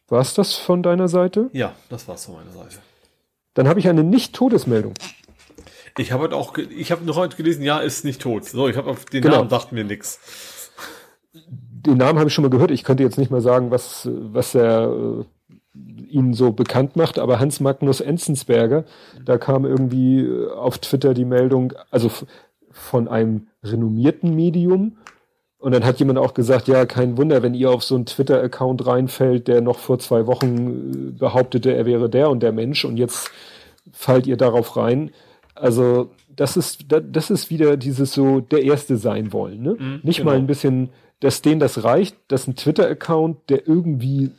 War's 0.08 0.34
das 0.34 0.54
von 0.54 0.82
deiner 0.82 1.08
Seite? 1.08 1.48
Ja, 1.52 1.74
das 1.88 2.06
war's 2.08 2.26
von 2.26 2.34
meiner 2.36 2.52
Seite. 2.52 2.76
Dann 3.54 3.68
habe 3.68 3.80
ich 3.80 3.88
eine 3.88 4.04
Nicht-Todesmeldung. 4.04 4.94
Ich 5.96 6.12
habe 6.12 6.24
heute 6.24 6.36
auch, 6.36 6.56
ich 6.58 6.90
habe 6.90 7.04
noch 7.04 7.16
heute 7.16 7.36
gelesen, 7.36 7.62
ja, 7.62 7.78
ist 7.78 8.04
nicht 8.04 8.20
tot. 8.20 8.44
So, 8.44 8.68
ich 8.68 8.76
habe 8.76 8.90
auf 8.90 9.04
den 9.04 9.22
genau. 9.22 9.36
Namen 9.36 9.48
dachte 9.48 9.74
mir 9.74 9.84
nix. 9.84 10.70
Den 11.32 11.98
Namen 11.98 12.18
habe 12.18 12.28
ich 12.28 12.34
schon 12.34 12.42
mal 12.42 12.50
gehört. 12.50 12.70
Ich 12.70 12.82
könnte 12.82 13.02
jetzt 13.02 13.18
nicht 13.18 13.30
mal 13.30 13.40
sagen, 13.40 13.70
was 13.70 14.08
was 14.12 14.54
er 14.54 14.92
äh, 14.92 15.24
ihn 16.08 16.34
so 16.34 16.52
bekannt 16.52 16.96
macht, 16.96 17.18
aber 17.18 17.38
Hans 17.38 17.60
Magnus 17.60 18.00
Enzensberger, 18.00 18.84
da 19.24 19.38
kam 19.38 19.64
irgendwie 19.64 20.20
äh, 20.20 20.50
auf 20.50 20.78
Twitter 20.78 21.14
die 21.14 21.24
Meldung, 21.24 21.72
also 21.90 22.10
von 22.70 23.08
einem 23.08 23.48
renommierten 23.62 24.34
Medium. 24.34 24.96
Und 25.64 25.72
dann 25.72 25.86
hat 25.86 25.98
jemand 25.98 26.18
auch 26.18 26.34
gesagt, 26.34 26.68
ja, 26.68 26.84
kein 26.84 27.16
Wunder, 27.16 27.42
wenn 27.42 27.54
ihr 27.54 27.70
auf 27.70 27.82
so 27.82 27.94
einen 27.94 28.04
Twitter-Account 28.04 28.86
reinfällt, 28.86 29.48
der 29.48 29.62
noch 29.62 29.78
vor 29.78 29.98
zwei 29.98 30.26
Wochen 30.26 31.12
äh, 31.14 31.18
behauptete, 31.18 31.74
er 31.74 31.86
wäre 31.86 32.10
der 32.10 32.28
und 32.28 32.42
der 32.42 32.52
Mensch 32.52 32.84
und 32.84 32.98
jetzt 32.98 33.30
fallt 33.90 34.26
ihr 34.26 34.36
darauf 34.36 34.76
rein. 34.76 35.10
Also 35.54 36.10
das 36.28 36.58
ist, 36.58 36.84
das 36.88 37.30
ist 37.30 37.48
wieder 37.48 37.78
dieses 37.78 38.12
so 38.12 38.40
der 38.40 38.62
Erste 38.62 38.98
sein 38.98 39.32
wollen. 39.32 39.62
Ne? 39.62 39.76
Mhm, 39.78 40.00
Nicht 40.02 40.18
genau. 40.18 40.32
mal 40.32 40.36
ein 40.36 40.46
bisschen, 40.46 40.90
dass 41.20 41.40
denen 41.40 41.60
das 41.60 41.82
reicht, 41.82 42.14
dass 42.28 42.46
ein 42.46 42.56
Twitter-Account, 42.56 43.48
der 43.48 43.66
irgendwie 43.66 44.24
äh, 44.24 44.30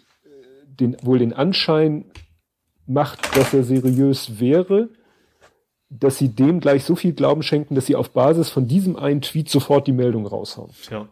den, 0.79 0.95
wohl 1.01 1.17
den 1.17 1.33
Anschein 1.33 2.05
macht, 2.85 3.35
dass 3.35 3.51
er 3.51 3.63
seriös 3.63 4.39
wäre, 4.39 4.89
dass 5.99 6.17
sie 6.17 6.29
dem 6.29 6.59
gleich 6.59 6.83
so 6.83 6.95
viel 6.95 7.13
Glauben 7.13 7.43
schenken, 7.43 7.75
dass 7.75 7.85
sie 7.85 7.95
auf 7.95 8.11
Basis 8.11 8.49
von 8.49 8.67
diesem 8.67 8.95
einen 8.95 9.21
Tweet 9.21 9.49
sofort 9.49 9.87
die 9.87 9.93
Meldung 9.93 10.25
raushauen. 10.25 10.71
Ja. 10.89 11.07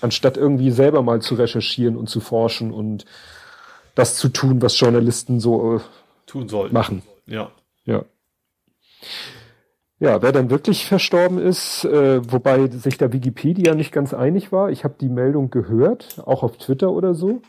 Anstatt 0.00 0.36
irgendwie 0.36 0.70
selber 0.70 1.02
mal 1.02 1.20
zu 1.20 1.34
recherchieren 1.34 1.96
und 1.96 2.08
zu 2.08 2.20
forschen 2.20 2.72
und 2.72 3.04
das 3.94 4.16
zu 4.16 4.28
tun, 4.28 4.62
was 4.62 4.78
Journalisten 4.78 5.40
so 5.40 5.76
äh, 5.76 5.80
tun 6.26 6.48
sollten. 6.48 6.74
Machen. 6.74 7.02
Ja. 7.26 7.50
Ja. 7.84 8.04
Ja, 10.00 10.22
wer 10.22 10.30
dann 10.30 10.50
wirklich 10.50 10.86
verstorben 10.86 11.38
ist, 11.38 11.84
äh, 11.84 12.20
wobei 12.30 12.68
sich 12.68 12.98
der 12.98 13.12
Wikipedia 13.12 13.74
nicht 13.74 13.90
ganz 13.90 14.14
einig 14.14 14.52
war. 14.52 14.70
Ich 14.70 14.84
habe 14.84 14.94
die 15.00 15.08
Meldung 15.08 15.50
gehört, 15.50 16.22
auch 16.24 16.44
auf 16.44 16.56
Twitter 16.56 16.92
oder 16.92 17.14
so, 17.14 17.42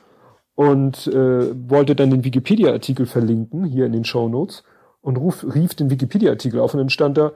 und 0.55 1.05
äh, 1.07 1.70
wollte 1.70 1.95
dann 1.95 2.09
den 2.09 2.24
Wikipedia-Artikel 2.24 3.05
verlinken, 3.05 3.65
hier 3.65 3.86
in 3.86 3.93
den 3.93 4.03
Show 4.03 4.28
Notes, 4.28 4.63
und 5.02 5.18
ruf, 5.18 5.43
rief 5.43 5.76
den 5.76 5.89
Wikipedia-Artikel 5.89 6.60
auf 6.60 6.74
und 6.74 6.80
dann 6.80 6.89
stand 6.89 7.18
da, 7.18 7.32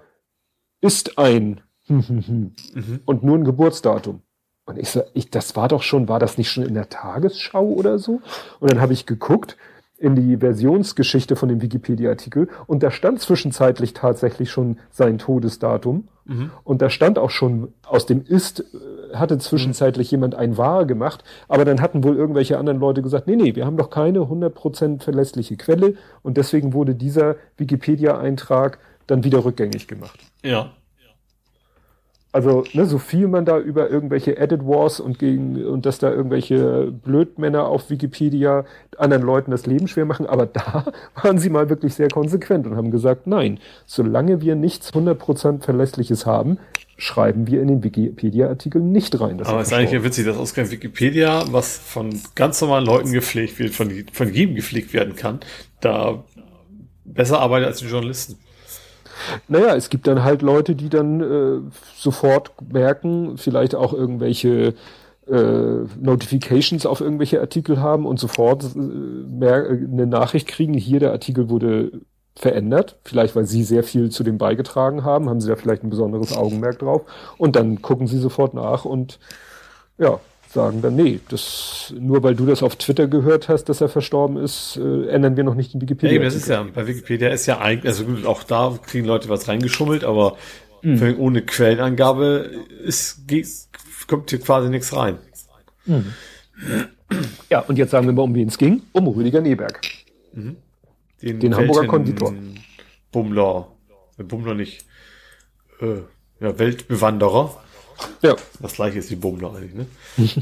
ist 0.81 1.17
ein 1.17 1.61
mhm. 1.87 2.53
und 3.05 3.23
nur 3.23 3.37
ein 3.37 3.45
Geburtsdatum. 3.45 4.21
Und 4.65 4.77
ich 4.77 4.89
so, 4.89 5.03
ich, 5.13 5.29
das 5.29 5.55
war 5.55 5.67
doch 5.67 5.81
schon, 5.81 6.07
war 6.07 6.19
das 6.19 6.37
nicht 6.37 6.49
schon 6.49 6.63
in 6.63 6.73
der 6.73 6.89
Tagesschau 6.89 7.65
oder 7.65 7.99
so? 7.99 8.21
Und 8.59 8.71
dann 8.71 8.79
habe 8.79 8.93
ich 8.93 9.05
geguckt, 9.05 9.57
in 10.03 10.15
die 10.15 10.35
Versionsgeschichte 10.35 11.37
von 11.37 11.47
dem 11.47 11.61
Wikipedia-Artikel 11.61 12.49
und 12.67 12.83
da 12.83 12.91
stand 12.91 13.21
zwischenzeitlich 13.21 13.93
tatsächlich 13.93 14.51
schon 14.51 14.77
sein 14.91 15.17
Todesdatum 15.17 16.09
mhm. 16.25 16.51
und 16.65 16.81
da 16.81 16.89
stand 16.89 17.17
auch 17.17 17.29
schon 17.29 17.69
aus 17.85 18.05
dem 18.05 18.21
Ist 18.25 18.59
äh, 18.59 19.15
hatte 19.15 19.37
zwischenzeitlich 19.37 20.11
mhm. 20.11 20.15
jemand 20.17 20.35
ein 20.35 20.57
Wahr 20.57 20.85
gemacht, 20.85 21.23
aber 21.47 21.63
dann 21.63 21.79
hatten 21.79 22.03
wohl 22.03 22.17
irgendwelche 22.17 22.57
anderen 22.57 22.81
Leute 22.81 23.01
gesagt, 23.01 23.27
nee, 23.27 23.37
nee, 23.37 23.55
wir 23.55 23.65
haben 23.65 23.77
doch 23.77 23.89
keine 23.89 24.19
100% 24.19 25.01
verlässliche 25.01 25.55
Quelle 25.55 25.95
und 26.21 26.35
deswegen 26.35 26.73
wurde 26.73 26.95
dieser 26.95 27.37
Wikipedia-Eintrag 27.55 28.79
dann 29.07 29.23
wieder 29.23 29.45
rückgängig 29.45 29.87
gemacht. 29.87 30.19
Ja. 30.43 30.71
Also, 32.33 32.63
ne, 32.73 32.87
so 32.87 32.97
viel 32.97 33.27
man 33.27 33.45
da 33.45 33.59
über 33.59 33.91
irgendwelche 33.91 34.37
Edit 34.37 34.65
Wars 34.65 34.99
und 34.99 35.19
gegen 35.19 35.63
und 35.65 35.85
dass 35.85 35.99
da 35.99 36.11
irgendwelche 36.11 36.91
Blödmänner 36.91 37.65
auf 37.67 37.91
Wikipedia 37.91 38.65
anderen 38.97 39.23
Leuten 39.23 39.51
das 39.51 39.67
Leben 39.67 39.87
schwer 39.87 40.05
machen, 40.05 40.25
aber 40.25 40.47
da 40.47 40.85
waren 41.21 41.37
sie 41.37 41.51
mal 41.51 41.69
wirklich 41.69 41.93
sehr 41.93 42.09
konsequent 42.09 42.65
und 42.65 42.75
haben 42.75 42.89
gesagt, 42.89 43.27
nein, 43.27 43.59
solange 43.85 44.41
wir 44.41 44.55
nichts 44.55 44.91
100% 44.91 45.61
Verlässliches 45.61 46.25
haben, 46.25 46.57
schreiben 46.97 47.45
wir 47.45 47.61
in 47.61 47.67
den 47.67 47.83
Wikipedia-Artikel 47.83 48.81
nicht 48.81 49.19
rein. 49.19 49.39
aber 49.43 49.61
es 49.61 49.67
ist 49.67 49.73
eigentlich 49.73 49.91
ja 49.91 50.03
witzig, 50.03 50.25
dass 50.25 50.35
ausgerechnet 50.35 50.81
Wikipedia, 50.81 51.43
was 51.51 51.77
von 51.77 52.19
ganz 52.33 52.59
normalen 52.61 52.85
Leuten 52.85 53.11
gepflegt 53.11 53.59
wird, 53.59 53.75
von, 53.75 53.91
von 54.11 54.33
jedem 54.33 54.55
gepflegt 54.55 54.91
werden 54.93 55.15
kann, 55.15 55.39
da 55.81 56.23
besser 57.05 57.39
arbeitet 57.39 57.67
als 57.67 57.77
die 57.77 57.85
Journalisten. 57.85 58.37
Naja, 59.47 59.75
es 59.75 59.89
gibt 59.89 60.07
dann 60.07 60.23
halt 60.23 60.41
Leute, 60.41 60.75
die 60.75 60.89
dann 60.89 61.21
äh, 61.21 61.71
sofort 61.95 62.51
merken, 62.71 63.37
vielleicht 63.37 63.75
auch 63.75 63.93
irgendwelche 63.93 64.73
äh, 65.27 65.85
Notifications 65.99 66.85
auf 66.85 67.01
irgendwelche 67.01 67.39
Artikel 67.39 67.79
haben 67.79 68.05
und 68.05 68.19
sofort 68.19 68.63
äh, 68.75 69.45
äh, 69.45 69.87
eine 69.91 70.07
Nachricht 70.07 70.47
kriegen, 70.47 70.73
hier 70.73 70.99
der 70.99 71.11
Artikel 71.11 71.49
wurde 71.49 72.01
verändert, 72.35 72.97
vielleicht 73.03 73.35
weil 73.35 73.45
sie 73.45 73.63
sehr 73.63 73.83
viel 73.83 74.09
zu 74.09 74.23
dem 74.23 74.37
beigetragen 74.37 75.03
haben, 75.03 75.29
haben 75.29 75.39
sie 75.39 75.47
da 75.47 75.55
vielleicht 75.55 75.83
ein 75.83 75.91
besonderes 75.91 76.35
Augenmerk 76.35 76.79
drauf. 76.79 77.03
Und 77.37 77.55
dann 77.55 77.81
gucken 77.81 78.07
sie 78.07 78.17
sofort 78.17 78.53
nach 78.53 78.85
und 78.85 79.19
ja, 79.97 80.19
sagen 80.53 80.81
dann, 80.81 80.95
nee, 80.95 81.19
das, 81.29 81.93
nur 81.99 82.23
weil 82.23 82.35
du 82.35 82.45
das 82.45 82.63
auf 82.63 82.75
Twitter 82.75 83.07
gehört 83.07 83.49
hast, 83.49 83.65
dass 83.65 83.81
er 83.81 83.89
verstorben 83.89 84.37
ist, 84.37 84.77
äh, 84.77 85.07
ändern 85.07 85.35
wir 85.35 85.43
noch 85.43 85.55
nicht 85.55 85.73
den 85.73 85.81
Wikipedia. 85.81 86.17
Ja, 86.17 86.23
das 86.23 86.35
ist 86.35 86.47
ja, 86.47 86.63
bei 86.63 86.87
Wikipedia 86.87 87.29
ist 87.29 87.45
ja 87.45 87.59
eigentlich, 87.59 87.87
also 87.91 88.05
gut, 88.05 88.25
auch 88.25 88.43
da 88.43 88.77
kriegen 88.85 89.05
Leute 89.05 89.29
was 89.29 89.47
reingeschummelt, 89.47 90.03
aber 90.03 90.37
mhm. 90.81 91.15
ohne 91.17 91.41
Quellenangabe 91.41 92.49
ist, 92.83 93.27
geht, 93.27 93.47
kommt 94.07 94.29
hier 94.29 94.39
quasi 94.39 94.69
nichts 94.69 94.95
rein. 94.95 95.17
Mhm. 95.85 96.13
Ja, 97.49 97.59
und 97.59 97.77
jetzt 97.77 97.91
sagen 97.91 98.05
wir 98.05 98.13
mal, 98.13 98.23
um 98.23 98.35
wen 98.35 98.47
es 98.47 98.57
ging. 98.57 98.81
Um 98.91 99.07
Rüdiger 99.07 99.41
Neberg. 99.41 99.81
Mhm. 100.33 100.57
Den, 101.21 101.39
den 101.39 101.55
Hamburger 101.55 101.87
Konditor. 101.87 102.33
Bummler. 103.11 103.67
Bummler 104.17 104.55
nicht. 104.55 104.85
Äh, 105.79 106.01
ja, 106.39 106.59
Weltbewanderer. 106.59 107.62
Ja. 108.21 108.35
Das 108.59 108.73
gleiche 108.73 108.99
ist 108.99 109.11
wie 109.11 109.15
Bummler 109.15 109.53
eigentlich, 109.55 109.73
ne? 109.73 109.85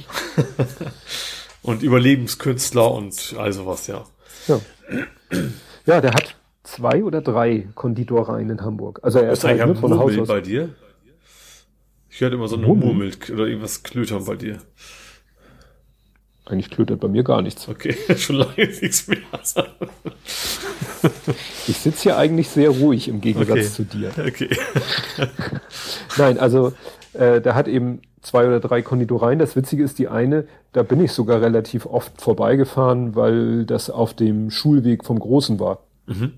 und 1.62 1.84
Überlebenskünstler 1.84 2.92
und 2.92 3.36
all 3.38 3.54
sowas, 3.54 3.88
ja. 3.88 4.06
Ja. 4.48 4.60
Ja, 5.86 6.02
der 6.02 6.14
hat 6.14 6.36
zwei 6.64 7.04
oder 7.04 7.22
drei 7.22 7.68
Konditoreien 7.76 8.50
in 8.50 8.62
Hamburg. 8.62 9.00
Also 9.04 9.20
er 9.20 9.32
ist, 9.32 9.40
ist 9.40 9.44
halt 9.46 9.66
ne, 9.66 9.76
von 9.76 9.98
Haus 9.98 10.18
aus. 10.18 10.28
bei 10.28 10.42
dir? 10.42 10.70
Ich 12.10 12.22
hörte 12.22 12.36
immer 12.36 12.48
so 12.48 12.58
eine 12.58 12.68
Murmel 12.68 13.12
oder 13.32 13.48
irgendwas 13.48 13.84
klötern 13.84 14.26
bei 14.26 14.36
dir. 14.36 14.60
Eigentlich 16.46 16.70
klötert 16.70 17.00
bei 17.00 17.08
mir 17.08 17.24
gar 17.24 17.42
nichts. 17.42 17.68
Okay, 17.70 17.96
schon 18.18 18.36
lange 18.38 18.54
nichts 18.58 19.08
mehr. 19.08 19.20
ich 21.68 21.78
sitze 21.78 22.04
hier 22.04 22.18
eigentlich 22.18 22.50
sehr 22.50 22.70
ruhig 22.70 23.08
im 23.08 23.22
Gegensatz 23.22 23.58
okay. 23.58 23.70
zu 23.70 23.84
dir. 23.86 24.12
Okay. 24.18 24.50
Nein, 26.18 26.38
also 26.38 26.74
äh, 27.14 27.42
der 27.42 27.56
hat 27.56 27.68
eben 27.68 28.02
zwei 28.22 28.48
oder 28.48 28.60
drei 28.60 28.82
Konditoreien. 28.82 29.40
Das 29.40 29.56
Witzige 29.56 29.84
ist, 29.84 30.00
die 30.00 30.08
eine, 30.08 30.46
da 30.74 30.84
bin 30.84 31.04
ich 31.04 31.12
sogar 31.12 31.42
relativ 31.42 31.86
oft 31.86 32.22
vorbeigefahren, 32.22 33.16
weil 33.16 33.66
das 33.66 33.90
auf 33.90 34.14
dem 34.14 34.52
Schulweg 34.52 35.04
vom 35.04 35.20
Großen 35.20 35.60
war. 35.60 35.80
Mhm. 36.08 36.34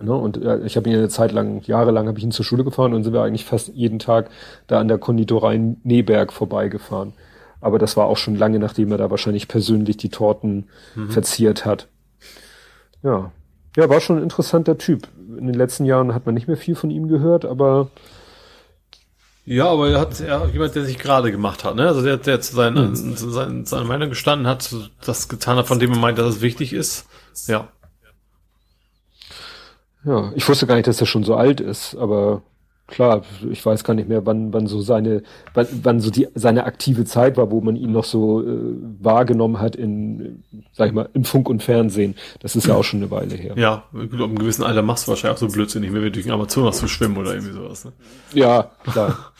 Ne, 0.00 0.14
und 0.14 0.42
äh, 0.42 0.60
ich 0.64 0.76
habe 0.76 0.88
ihn 0.88 0.96
eine 0.96 1.08
Zeit 1.08 1.32
lang, 1.32 1.62
jahrelang 1.64 2.06
habe 2.06 2.18
ich 2.18 2.24
ihn 2.24 2.30
zur 2.30 2.44
Schule 2.44 2.62
gefahren 2.62 2.94
und 2.94 3.02
sind 3.02 3.12
wir 3.12 3.22
eigentlich 3.22 3.44
fast 3.44 3.68
jeden 3.74 3.98
Tag 3.98 4.30
da 4.68 4.78
an 4.78 4.86
der 4.86 4.98
Konditorei 4.98 5.60
Neberg 5.82 6.32
vorbeigefahren. 6.32 7.14
Aber 7.60 7.80
das 7.80 7.96
war 7.96 8.06
auch 8.06 8.16
schon 8.16 8.36
lange, 8.36 8.60
nachdem 8.60 8.92
er 8.92 8.98
da 8.98 9.10
wahrscheinlich 9.10 9.48
persönlich 9.48 9.96
die 9.96 10.10
Torten 10.10 10.68
mhm. 10.94 11.10
verziert 11.10 11.64
hat. 11.64 11.88
Ja. 13.02 13.32
Ja, 13.76 13.88
war 13.88 14.00
schon 14.00 14.18
ein 14.18 14.22
interessanter 14.22 14.78
Typ. 14.78 15.08
In 15.36 15.46
den 15.46 15.54
letzten 15.54 15.84
Jahren 15.84 16.14
hat 16.14 16.26
man 16.26 16.34
nicht 16.34 16.46
mehr 16.46 16.56
viel 16.56 16.74
von 16.76 16.90
ihm 16.90 17.08
gehört, 17.08 17.44
aber 17.44 17.90
ja, 19.48 19.66
aber 19.66 19.88
er 19.88 20.00
hat 20.00 20.20
ja 20.20 20.44
jemand, 20.46 20.74
der 20.74 20.84
sich 20.84 20.98
gerade 20.98 21.32
gemacht 21.32 21.64
hat, 21.64 21.74
ne? 21.74 21.86
Also 21.86 22.02
der, 22.02 22.18
der 22.18 22.40
zu 22.42 22.54
seinen, 22.54 22.90
mhm. 22.90 23.16
zu 23.16 23.30
seinen, 23.30 23.64
seiner 23.64 23.84
Meinung 23.84 24.10
gestanden 24.10 24.46
hat, 24.46 24.74
das 25.04 25.28
getan 25.28 25.56
hat, 25.56 25.66
von 25.66 25.78
dem 25.78 25.92
er 25.92 25.98
meint, 25.98 26.18
dass 26.18 26.36
es 26.36 26.40
wichtig 26.42 26.74
ist. 26.74 27.06
Ja. 27.46 27.68
Ja, 30.04 30.32
ich 30.34 30.46
wusste 30.46 30.66
gar 30.66 30.74
nicht, 30.74 30.86
dass 30.86 31.00
er 31.00 31.06
schon 31.06 31.24
so 31.24 31.34
alt 31.34 31.60
ist, 31.60 31.96
aber 31.96 32.42
klar, 32.88 33.22
ich 33.50 33.64
weiß 33.64 33.84
gar 33.84 33.94
nicht 33.94 34.08
mehr, 34.08 34.26
wann, 34.26 34.52
wann 34.52 34.66
so 34.66 34.80
seine, 34.80 35.22
wann, 35.54 35.66
wann 35.82 36.00
so 36.00 36.10
die, 36.10 36.26
seine 36.34 36.64
aktive 36.64 37.04
Zeit 37.04 37.36
war, 37.36 37.50
wo 37.50 37.60
man 37.60 37.76
ihn 37.76 37.92
noch 37.92 38.04
so 38.04 38.42
äh, 38.42 38.76
wahrgenommen 39.00 39.60
hat 39.60 39.76
in, 39.76 40.42
sag 40.72 40.88
ich 40.88 40.94
mal, 40.94 41.08
im 41.12 41.24
Funk 41.24 41.48
und 41.48 41.62
Fernsehen. 41.62 42.16
Das 42.40 42.56
ist 42.56 42.66
ja 42.66 42.74
auch 42.74 42.82
schon 42.82 43.00
eine 43.00 43.10
Weile 43.10 43.36
her. 43.36 43.54
Ja, 43.56 43.84
gut, 43.92 44.14
einem 44.14 44.38
gewissen 44.38 44.64
Alter 44.64 44.82
machst 44.82 45.06
du 45.06 45.10
wahrscheinlich 45.10 45.36
auch 45.36 45.40
so 45.40 45.48
blödsinnig, 45.48 45.92
wenn 45.92 46.02
wir 46.02 46.10
durch 46.10 46.24
den 46.24 46.32
Amazonas 46.32 46.78
zu 46.78 46.88
schwimmen 46.88 47.18
oder 47.18 47.34
irgendwie 47.34 47.52
sowas. 47.52 47.84
Ne? 47.84 47.92
Ja, 48.32 48.70
klar. 48.84 49.32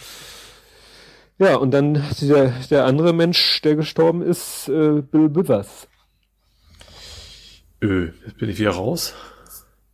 ja, 1.39 1.57
und 1.57 1.73
dann 1.73 2.05
der, 2.21 2.53
der 2.71 2.85
andere 2.85 3.15
Mensch, 3.15 3.63
der 3.63 3.77
gestorben 3.77 4.23
ist, 4.23 4.69
äh, 4.69 5.01
Bill 5.01 5.35
Withers. 5.35 5.89
Öh, 7.83 8.11
jetzt 8.27 8.39
bin 8.39 8.51
ich 8.51 8.59
wieder 8.59 8.73
raus. 8.73 9.15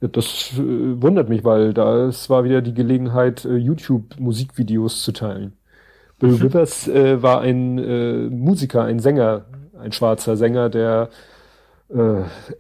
Das 0.01 0.53
äh, 0.59 1.03
wundert 1.03 1.29
mich, 1.29 1.45
weil 1.45 1.73
da 1.73 2.07
es 2.07 2.29
war 2.29 2.45
wieder 2.45 2.61
die 2.61 2.75
Gelegenheit, 2.75 3.45
äh, 3.45 3.57
YouTube-Musikvideos 3.57 5.03
zu 5.03 5.13
teilen. 5.13 5.55
Bill 6.21 6.41
Withers 6.41 6.89
äh, 6.89 7.23
war 7.23 7.41
ein 7.41 7.79
äh, 7.79 8.29
Musiker, 8.31 8.85
ein 8.85 8.99
Sänger, 8.99 9.47
ein 9.79 9.93
schwarzer 9.93 10.37
Sänger, 10.37 10.69
der 10.71 11.09
äh, 11.91 11.95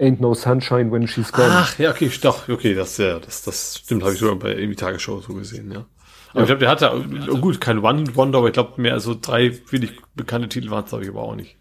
Ain't 0.01 0.21
No 0.21 0.35
Sunshine 0.35 0.91
When 0.91 1.07
She's 1.07 1.33
Gone. 1.33 1.49
Ach, 1.51 1.79
ja, 1.79 1.91
okay, 1.91 2.11
doch, 2.21 2.49
okay, 2.49 2.75
das, 2.75 2.99
ja, 2.99 3.19
das, 3.19 3.43
das 3.43 3.79
stimmt, 3.79 4.03
habe 4.03 4.13
ich 4.13 4.19
sogar 4.19 4.37
bei 4.37 4.55
irgendwie 4.55 4.77
Tagesschau 4.77 5.21
so 5.21 5.35
gesehen, 5.35 5.71
ja. 5.71 5.85
Aber 6.31 6.41
ja. 6.41 6.43
ich 6.43 6.47
glaube, 6.47 6.61
der 6.61 6.69
hatte, 6.69 7.31
oh 7.31 7.39
gut, 7.39 7.61
kein 7.61 7.79
One-Wonder, 7.79 8.39
aber 8.39 8.49
ich 8.49 8.55
glaube, 8.55 8.81
mehr 8.81 8.99
so 9.01 9.17
drei 9.19 9.53
wirklich 9.71 9.93
bekannte 10.15 10.49
Titel 10.49 10.71
waren 10.71 10.85
es, 10.85 10.91
glaube 10.91 11.05
ich, 11.05 11.11
aber 11.11 11.23
auch 11.23 11.37
nicht. 11.37 11.57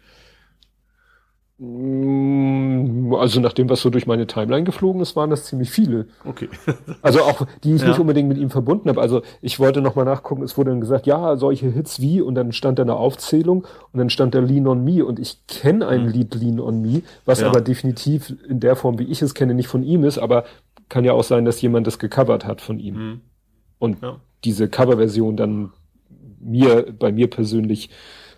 Mm, 1.58 3.14
also 3.14 3.40
nach 3.40 3.52
dem, 3.52 3.68
was 3.68 3.80
so 3.80 3.88
durch 3.88 4.08
meine 4.08 4.26
Timeline 4.26 4.64
geflogen 4.64 5.00
ist, 5.00 5.14
waren 5.14 5.30
das 5.30 5.44
ziemlich 5.44 5.70
viele. 5.70 6.08
Okay. 6.24 6.48
also 7.02 7.20
auch, 7.20 7.46
die 7.62 7.74
ich 7.74 7.82
ja. 7.82 7.88
nicht 7.88 8.00
unbedingt 8.00 8.28
mit 8.28 8.38
ihm 8.38 8.50
verbunden 8.50 8.88
habe. 8.88 9.00
Also 9.00 9.22
ich 9.40 9.60
wollte 9.60 9.80
nochmal 9.80 10.04
nachgucken, 10.04 10.42
es 10.42 10.58
wurde 10.58 10.70
dann 10.70 10.80
gesagt, 10.80 11.06
ja, 11.06 11.36
solche 11.36 11.70
Hits 11.70 12.00
wie, 12.00 12.20
und 12.20 12.34
dann 12.34 12.52
stand 12.52 12.80
da 12.80 12.82
eine 12.82 12.96
Aufzählung 12.96 13.66
und 13.92 13.98
dann 13.98 14.10
stand 14.10 14.34
da 14.34 14.40
Lean 14.40 14.66
on 14.66 14.82
Me 14.82 15.04
und 15.04 15.20
ich 15.20 15.46
kenne 15.46 15.86
ein 15.86 16.06
mhm. 16.06 16.08
Lied 16.08 16.34
Lean 16.34 16.58
on 16.58 16.82
Me, 16.82 17.02
was 17.24 17.40
ja. 17.40 17.48
aber 17.48 17.60
definitiv 17.60 18.34
in 18.48 18.58
der 18.58 18.74
Form, 18.74 18.98
wie 18.98 19.04
ich 19.04 19.22
es 19.22 19.34
kenne, 19.34 19.54
nicht 19.54 19.68
von 19.68 19.84
ihm 19.84 20.02
ist, 20.02 20.18
aber 20.18 20.44
kann 20.88 21.04
ja 21.04 21.12
auch 21.12 21.24
sein, 21.24 21.44
dass 21.44 21.62
jemand 21.62 21.86
das 21.86 22.00
gecovert 22.00 22.44
hat 22.46 22.60
von 22.60 22.80
ihm. 22.80 22.94
Mhm. 22.94 23.20
Und 23.78 24.02
ja. 24.02 24.16
diese 24.44 24.68
Coverversion 24.68 25.36
dann 25.36 25.70
mir, 26.40 26.92
bei 26.98 27.12
mir 27.12 27.30
persönlich 27.30 27.90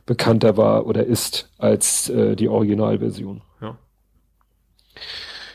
bekannter 0.07 0.57
war 0.57 0.87
oder 0.87 1.05
ist 1.05 1.51
als 1.59 2.09
äh, 2.09 2.37
die 2.37 2.49
Originalversion. 2.49 3.43
Ja. 3.61 3.77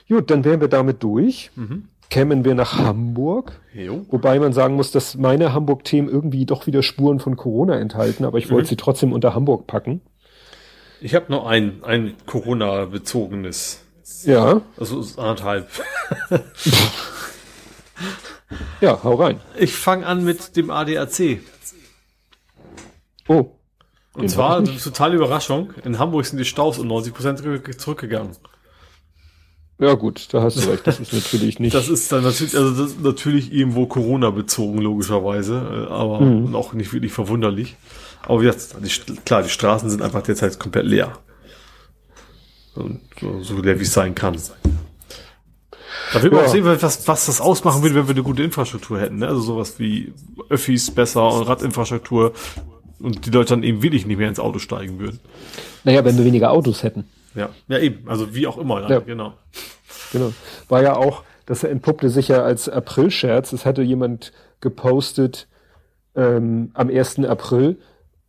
Gut, 0.08 0.30
dann 0.30 0.44
wären 0.44 0.62
wir 0.62 0.68
damit 0.68 1.02
durch. 1.02 1.52
Mhm. 1.56 1.88
Kämen 2.10 2.44
wir 2.44 2.56
nach 2.56 2.78
Hamburg. 2.78 3.54
Jo. 3.74 4.06
Wobei 4.10 4.38
man 4.38 4.52
sagen 4.52 4.76
muss, 4.76 4.92
dass 4.92 5.16
meine 5.16 5.54
Hamburg-Themen 5.54 6.10
irgendwie 6.10 6.46
doch 6.46 6.68
wieder 6.68 6.84
Spuren 6.84 7.22
von 7.22 7.38
Corona 7.38 7.80
enthalten, 7.80 8.26
aber 8.26 8.38
ich 8.38 8.52
wollte 8.52 8.66
mhm. 8.66 8.70
sie 8.70 8.76
trotzdem 8.76 9.14
unter 9.14 9.34
Hamburg 9.34 9.66
packen. 9.66 10.02
Ich 11.00 11.16
habe 11.16 11.32
noch 11.32 11.48
ein, 11.48 11.84
ein 11.84 12.16
Corona-bezogenes. 12.26 13.86
Ja. 14.26 14.62
Also 14.78 15.02
anderthalb. 15.16 15.70
ja, 18.82 19.02
hau 19.02 19.16
rein. 19.16 19.40
Ich 19.58 19.74
fange 19.74 20.06
an 20.06 20.26
mit 20.26 20.58
dem 20.58 20.70
ADAC. 20.70 21.40
Oh. 23.30 23.52
Und 24.14 24.30
zwar 24.30 24.58
eine 24.58 24.78
totale 24.78 25.16
Überraschung. 25.16 25.74
In 25.86 25.98
Hamburg 25.98 26.26
sind 26.26 26.38
die 26.38 26.46
Staus 26.46 26.78
um 26.80 26.88
90 26.88 27.14
Prozent 27.14 27.80
zurückgegangen. 27.80 28.36
Ja 29.80 29.96
gut, 29.96 30.28
da 30.32 30.44
hast 30.44 30.64
du 30.64 30.70
recht. 30.70 30.86
Das 30.86 31.00
ist 31.00 31.12
natürlich 31.12 31.60
nicht. 31.60 31.74
Das 31.74 31.90
ist 31.90 32.12
dann 32.12 32.24
natürlich, 32.24 32.56
also 32.56 32.72
das 32.72 32.92
ist 32.92 33.02
natürlich 33.02 33.52
irgendwo 33.52 33.88
Corona 33.88 34.30
bezogen 34.30 34.80
logischerweise, 34.80 35.88
äh, 35.90 35.92
aber 35.92 36.22
mhm. 36.22 36.56
auch 36.56 36.74
nicht 36.74 36.94
wirklich 36.94 37.12
verwunderlich. 37.12 37.78
Aber 38.28 38.44
jetzt, 38.44 38.76
die, 38.80 39.16
klar, 39.16 39.42
die 39.42 39.50
Straßen 39.50 39.90
sind 39.90 40.04
einfach 40.04 40.22
derzeit 40.22 40.60
komplett 40.60 40.86
leer. 40.86 41.18
Und 42.76 43.02
so, 43.20 43.42
so 43.42 43.60
leer 43.60 43.80
wie 43.80 43.84
es 43.84 43.94
sein 43.94 44.14
kann. 44.14 44.38
Da 46.14 46.22
will 46.22 46.30
man 46.30 46.42
ja. 46.42 46.46
auch 46.46 46.52
sehen, 46.52 46.66
was, 46.66 47.08
was 47.08 47.26
das 47.26 47.42
ausmachen 47.42 47.82
würde, 47.82 47.96
wenn 47.96 48.08
wir 48.08 48.14
eine 48.14 48.24
gute 48.24 48.44
Infrastruktur 48.44 49.00
hätten. 49.00 49.18
Ne? 49.18 49.28
Also 49.28 49.42
sowas 49.42 49.80
wie 49.80 50.14
Öffis 50.50 50.92
besser 50.92 51.28
und 51.34 51.48
Radinfrastruktur, 51.48 52.34
und 53.04 53.26
die 53.26 53.30
Leute 53.30 53.50
dann 53.50 53.64
eben 53.64 53.82
wirklich 53.82 54.06
nicht 54.06 54.18
mehr 54.18 54.30
ins 54.30 54.40
Auto 54.40 54.60
steigen 54.60 55.00
würden. 55.00 55.20
Naja, 55.84 56.04
wenn 56.06 56.18
wir 56.18 56.26
weniger 56.26 56.52
Autos 56.52 56.84
hätten. 56.84 57.06
Ja, 57.36 57.50
ja 57.68 57.80
eben, 57.80 58.08
also 58.08 58.36
wie 58.36 58.48
auch 58.48 58.58
immer, 58.58 58.90
ja. 58.90 59.00
genau. 59.00 59.34
Genau. 60.12 60.34
War 60.68 60.82
ja 60.84 60.96
auch, 60.96 61.24
das 61.46 61.64
entpuppte 61.64 62.10
sich 62.10 62.28
ja 62.28 62.44
als 62.44 62.68
April-Scherz. 62.68 63.54
Es 63.54 63.66
hatte 63.66 63.82
jemand 63.82 64.34
gepostet 64.60 65.48
ähm, 66.16 66.72
am 66.74 66.90
1. 66.90 67.20
April, 67.20 67.78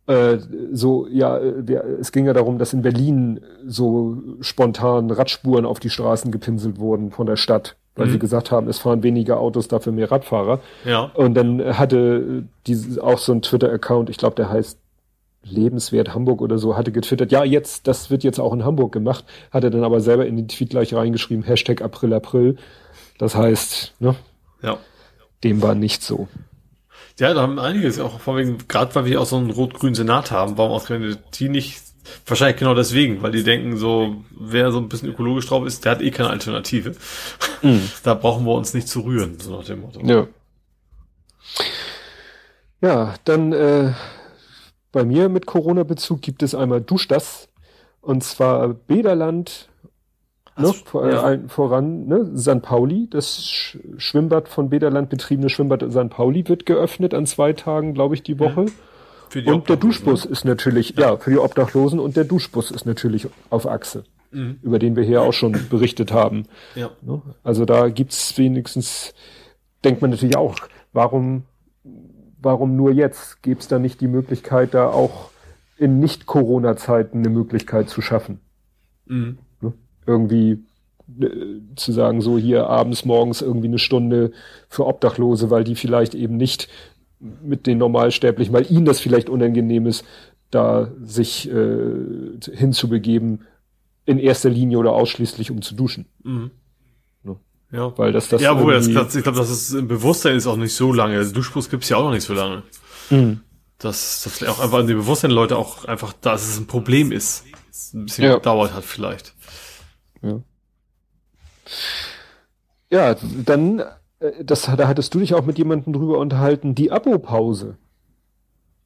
äh, 0.07 0.37
so, 0.71 1.07
ja, 1.07 1.39
der, 1.39 1.85
es 1.99 2.11
ging 2.11 2.25
ja 2.25 2.33
darum, 2.33 2.57
dass 2.57 2.73
in 2.73 2.81
Berlin 2.81 3.39
so 3.65 4.21
spontan 4.41 5.09
Radspuren 5.11 5.65
auf 5.65 5.79
die 5.79 5.89
Straßen 5.89 6.31
gepinselt 6.31 6.77
wurden 6.77 7.11
von 7.11 7.25
der 7.25 7.37
Stadt 7.37 7.77
weil 7.95 8.07
mhm. 8.07 8.11
sie 8.11 8.19
gesagt 8.19 8.51
haben, 8.51 8.67
es 8.67 8.79
fahren 8.79 9.03
weniger 9.03 9.39
Autos, 9.39 9.67
dafür 9.67 9.91
mehr 9.91 10.11
Radfahrer. 10.11 10.59
Ja. 10.85 11.11
Und 11.13 11.35
dann 11.35 11.77
hatte 11.77 12.43
dieses 12.67 12.97
auch 12.99 13.19
so 13.19 13.33
ein 13.33 13.41
Twitter-Account, 13.41 14.09
ich 14.09 14.17
glaube, 14.17 14.35
der 14.35 14.49
heißt 14.49 14.79
Lebenswert 15.43 16.13
Hamburg 16.13 16.41
oder 16.41 16.57
so, 16.57 16.77
hatte 16.77 16.91
getwittert, 16.91 17.31
ja, 17.31 17.43
jetzt, 17.43 17.87
das 17.87 18.09
wird 18.09 18.23
jetzt 18.23 18.39
auch 18.39 18.53
in 18.53 18.63
Hamburg 18.63 18.93
gemacht, 18.93 19.25
hatte 19.51 19.69
dann 19.69 19.83
aber 19.83 19.99
selber 19.99 20.25
in 20.25 20.37
den 20.37 20.47
Tweet 20.47 20.69
gleich 20.69 20.93
reingeschrieben, 20.93 21.43
Hashtag 21.43 21.81
April 21.81 22.13
April. 22.13 22.57
Das 23.17 23.35
heißt, 23.35 23.93
ne? 23.99 24.15
Ja. 24.61 24.77
Dem 25.43 25.61
war 25.61 25.75
nicht 25.75 26.01
so. 26.01 26.29
Ja, 27.19 27.33
da 27.33 27.41
haben 27.41 27.59
einiges 27.59 27.99
auch, 27.99 28.19
vor 28.19 28.37
allem, 28.37 28.57
gerade 28.67 28.95
weil 28.95 29.05
wir 29.05 29.21
auch 29.21 29.25
so 29.25 29.35
einen 29.35 29.51
rot-grünen 29.51 29.95
Senat 29.95 30.31
haben, 30.31 30.57
warum 30.57 30.71
auch 30.71 30.87
die 31.33 31.49
nicht 31.49 31.81
Wahrscheinlich 32.25 32.57
genau 32.57 32.73
deswegen, 32.73 33.21
weil 33.21 33.31
die 33.31 33.43
denken, 33.43 33.77
so, 33.77 34.23
wer 34.31 34.71
so 34.71 34.79
ein 34.79 34.89
bisschen 34.89 35.09
ökologisch 35.09 35.47
drauf 35.47 35.65
ist, 35.65 35.85
der 35.85 35.93
hat 35.93 36.01
eh 36.01 36.11
keine 36.11 36.29
Alternative. 36.29 36.95
Mhm. 37.61 37.89
Da 38.03 38.13
brauchen 38.13 38.45
wir 38.45 38.53
uns 38.53 38.73
nicht 38.73 38.87
zu 38.87 39.01
rühren, 39.01 39.39
so 39.39 39.55
nach 39.55 39.65
dem 39.65 39.81
Motto. 39.81 40.01
Ja. 40.01 40.27
Ja, 42.81 43.13
dann 43.23 43.53
äh, 43.53 43.93
bei 44.91 45.05
mir 45.05 45.29
mit 45.29 45.45
Corona-Bezug 45.45 46.21
gibt 46.21 46.43
es 46.43 46.53
einmal 46.53 46.81
Dusch 46.81 47.07
das. 47.07 47.47
Und 48.01 48.25
zwar 48.25 48.67
Bederland, 48.67 49.69
ne, 50.57 50.67
so, 50.67 50.73
vor, 50.73 51.09
ja. 51.09 51.31
äh, 51.31 51.39
voran, 51.47 52.07
ne, 52.07 52.29
San 52.33 52.61
Pauli, 52.61 53.07
das 53.09 53.45
Sch 53.45 53.77
Schwimmbad 53.97 54.49
von 54.49 54.69
Bederland 54.69 55.09
betriebene 55.09 55.49
Schwimmbad 55.49 55.85
San 55.87 56.09
Pauli 56.09 56.47
wird 56.49 56.65
geöffnet 56.65 57.13
an 57.13 57.25
zwei 57.25 57.53
Tagen, 57.53 57.93
glaube 57.93 58.15
ich, 58.15 58.23
die 58.23 58.39
Woche. 58.39 58.65
Ja 58.65 58.71
und 59.45 59.69
der 59.69 59.77
Duschbus 59.77 60.25
ist 60.25 60.45
natürlich, 60.45 60.95
ja. 60.97 61.11
ja. 61.11 61.17
für 61.17 61.31
die 61.31 61.37
Obdachlosen 61.37 61.99
und 61.99 62.15
der 62.15 62.23
Duschbus 62.23 62.71
ist 62.71 62.85
natürlich 62.85 63.27
auf 63.49 63.67
Achse, 63.67 64.03
mhm. 64.31 64.59
über 64.61 64.79
den 64.79 64.95
wir 64.95 65.03
hier 65.03 65.21
auch 65.21 65.33
schon 65.33 65.57
berichtet 65.69 66.11
haben. 66.11 66.45
Ja. 66.75 66.91
Ne? 67.01 67.21
Also 67.43 67.65
da 67.65 67.89
gibt's 67.89 68.37
wenigstens, 68.37 69.13
denkt 69.83 70.01
man 70.01 70.11
natürlich 70.11 70.37
auch, 70.37 70.55
warum, 70.91 71.43
warum 72.41 72.75
nur 72.75 72.91
jetzt? 72.91 73.41
Gibt's 73.41 73.67
da 73.67 73.79
nicht 73.79 74.01
die 74.01 74.07
Möglichkeit, 74.07 74.73
da 74.73 74.87
auch 74.87 75.29
in 75.77 75.99
Nicht-Corona-Zeiten 75.99 77.19
eine 77.19 77.29
Möglichkeit 77.29 77.89
zu 77.89 78.01
schaffen? 78.01 78.39
Mhm. 79.05 79.37
Ne? 79.61 79.73
Irgendwie 80.05 80.63
äh, 81.19 81.59
zu 81.75 81.91
sagen, 81.91 82.21
so 82.21 82.37
hier 82.37 82.67
abends, 82.67 83.05
morgens 83.05 83.41
irgendwie 83.41 83.67
eine 83.67 83.79
Stunde 83.79 84.31
für 84.69 84.85
Obdachlose, 84.85 85.49
weil 85.49 85.63
die 85.63 85.75
vielleicht 85.75 86.15
eben 86.15 86.37
nicht 86.37 86.69
mit 87.43 87.67
den 87.67 87.77
Normalsterblichen, 87.77 88.53
weil 88.53 88.69
ihnen 88.71 88.85
das 88.85 88.99
vielleicht 88.99 89.29
unangenehm 89.29 89.85
ist, 89.87 90.05
da 90.51 90.91
sich 91.01 91.49
äh, 91.49 91.95
hinzubegeben, 92.51 93.45
in 94.05 94.19
erster 94.19 94.49
Linie 94.49 94.77
oder 94.77 94.91
ausschließlich 94.91 95.49
um 95.49 95.61
zu 95.61 95.75
duschen. 95.75 96.05
Mhm. 96.23 96.51
Ne? 97.23 97.37
Ja. 97.71 97.97
Weil 97.97 98.11
das 98.11 98.27
das. 98.27 98.41
Ja, 98.41 98.59
wo 98.61 98.69
das, 98.69 98.91
das, 98.91 99.15
ich 99.15 99.23
glaube, 99.23 99.37
das 99.37 99.49
ist 99.49 99.73
im 99.73 99.87
Bewusstsein 99.87 100.35
ist 100.35 100.45
auch 100.45 100.57
nicht 100.57 100.75
so 100.75 100.91
lange. 100.91 101.17
Also 101.17 101.33
Duschbus 101.33 101.69
gibt's 101.69 101.89
ja 101.89 101.97
auch 101.97 102.03
noch 102.03 102.11
nicht 102.11 102.25
so 102.25 102.33
lange. 102.33 102.63
Mhm. 103.09 103.39
Dass 103.77 104.23
das 104.23 104.47
auch 104.47 104.59
einfach 104.59 104.79
in 104.79 104.87
dem 104.87 104.97
Bewusstsein 104.97 105.29
der 105.29 105.35
Leute 105.35 105.57
auch 105.57 105.85
einfach, 105.85 106.13
dass 106.13 106.47
es 106.47 106.59
ein 106.59 106.67
Problem 106.67 107.11
ist. 107.11 107.45
Ein 107.93 108.05
bisschen 108.05 108.25
ja. 108.25 108.35
gedauert 108.35 108.73
hat 108.73 108.83
vielleicht. 108.83 109.33
Ja. 110.21 110.41
Ja, 112.91 113.15
dann 113.45 113.83
das, 114.43 114.63
da 114.63 114.87
hattest 114.87 115.13
du 115.13 115.19
dich 115.19 115.33
auch 115.33 115.45
mit 115.45 115.57
jemandem 115.57 115.93
drüber 115.93 116.19
unterhalten, 116.19 116.75
die 116.75 116.91
Abo-Pause. 116.91 117.77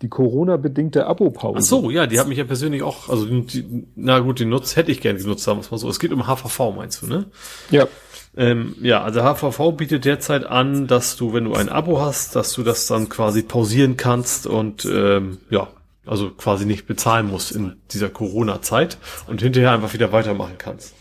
Die 0.02 0.10
Corona-bedingte 0.10 1.08
Abo-Pause. 1.08 1.58
Ach 1.60 1.64
so, 1.64 1.90
ja, 1.90 2.06
die 2.06 2.20
hat 2.20 2.28
mich 2.28 2.38
ja 2.38 2.44
persönlich 2.44 2.84
auch, 2.84 3.10
also 3.10 3.26
die, 3.26 3.88
na 3.96 4.20
gut, 4.20 4.40
den 4.40 4.50
Nutz 4.50 4.76
hätte 4.76 4.92
ich 4.92 5.02
gerne 5.02 5.20
genutzt, 5.20 5.44
sagen 5.44 5.60
wir 5.60 5.72
mal 5.72 5.78
so. 5.78 5.90
Es 5.90 6.00
geht 6.00 6.14
um 6.14 6.28
HVV, 6.28 6.76
meinst 6.76 7.02
du, 7.02 7.08
ne? 7.08 7.26
Ja. 7.72 7.88
Ähm, 8.36 8.76
ja, 8.82 9.02
also 9.02 9.22
HVV 9.24 9.76
bietet 9.76 10.06
derzeit 10.06 10.46
an, 10.46 10.86
dass 10.86 11.16
du, 11.16 11.34
wenn 11.34 11.46
du 11.46 11.54
ein 11.54 11.70
Abo 11.70 12.00
hast, 12.00 12.36
dass 12.36 12.54
du 12.54 12.62
das 12.62 12.86
dann 12.86 13.10
quasi 13.10 13.42
pausieren 13.42 13.98
kannst 13.98 14.46
und 14.46 14.86
ähm, 14.86 15.40
ja, 15.50 15.70
also 16.06 16.30
quasi 16.30 16.66
nicht 16.66 16.86
bezahlen 16.86 17.28
musst 17.28 17.52
in 17.52 17.78
dieser 17.92 18.10
Corona-Zeit 18.10 19.00
und 19.26 19.42
hinterher 19.42 19.72
einfach 19.72 19.94
wieder 19.94 20.12
weitermachen 20.12 20.56
kannst. 20.60 20.94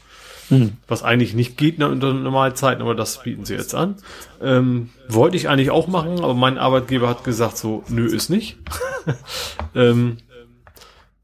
Mhm. 0.50 0.72
Was 0.86 1.02
eigentlich 1.02 1.34
nicht 1.34 1.56
geht 1.56 1.82
unter 1.82 2.12
normalen 2.12 2.54
Zeiten, 2.54 2.82
aber 2.82 2.94
das 2.94 3.22
bieten 3.22 3.44
sie 3.44 3.54
jetzt 3.54 3.74
an. 3.74 3.96
Ähm, 4.40 4.90
wollte 5.08 5.36
ich 5.36 5.48
eigentlich 5.48 5.70
auch 5.70 5.88
machen, 5.88 6.20
aber 6.20 6.34
mein 6.34 6.58
Arbeitgeber 6.58 7.08
hat 7.08 7.24
gesagt 7.24 7.56
so, 7.56 7.82
nö, 7.88 8.06
ist 8.06 8.30
nicht. 8.30 8.56
ähm, 9.74 10.18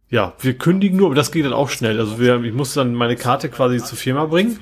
ja, 0.09 0.35
wir 0.41 0.59
kündigen 0.59 0.99
nur, 0.99 1.07
aber 1.07 1.15
das 1.15 1.33
geht 1.33 1.45
dann 1.45 1.53
auch 1.53 1.71
schnell. 1.71 1.99
Also 1.99 2.19
wir, 2.21 2.43
ich 2.45 2.53
muss 2.53 2.75
dann 2.75 2.95
meine 2.95 3.17
Karte 3.17 3.49
quasi 3.49 3.79
zur 3.79 3.97
Firma 3.97 4.27
bringen. 4.27 4.59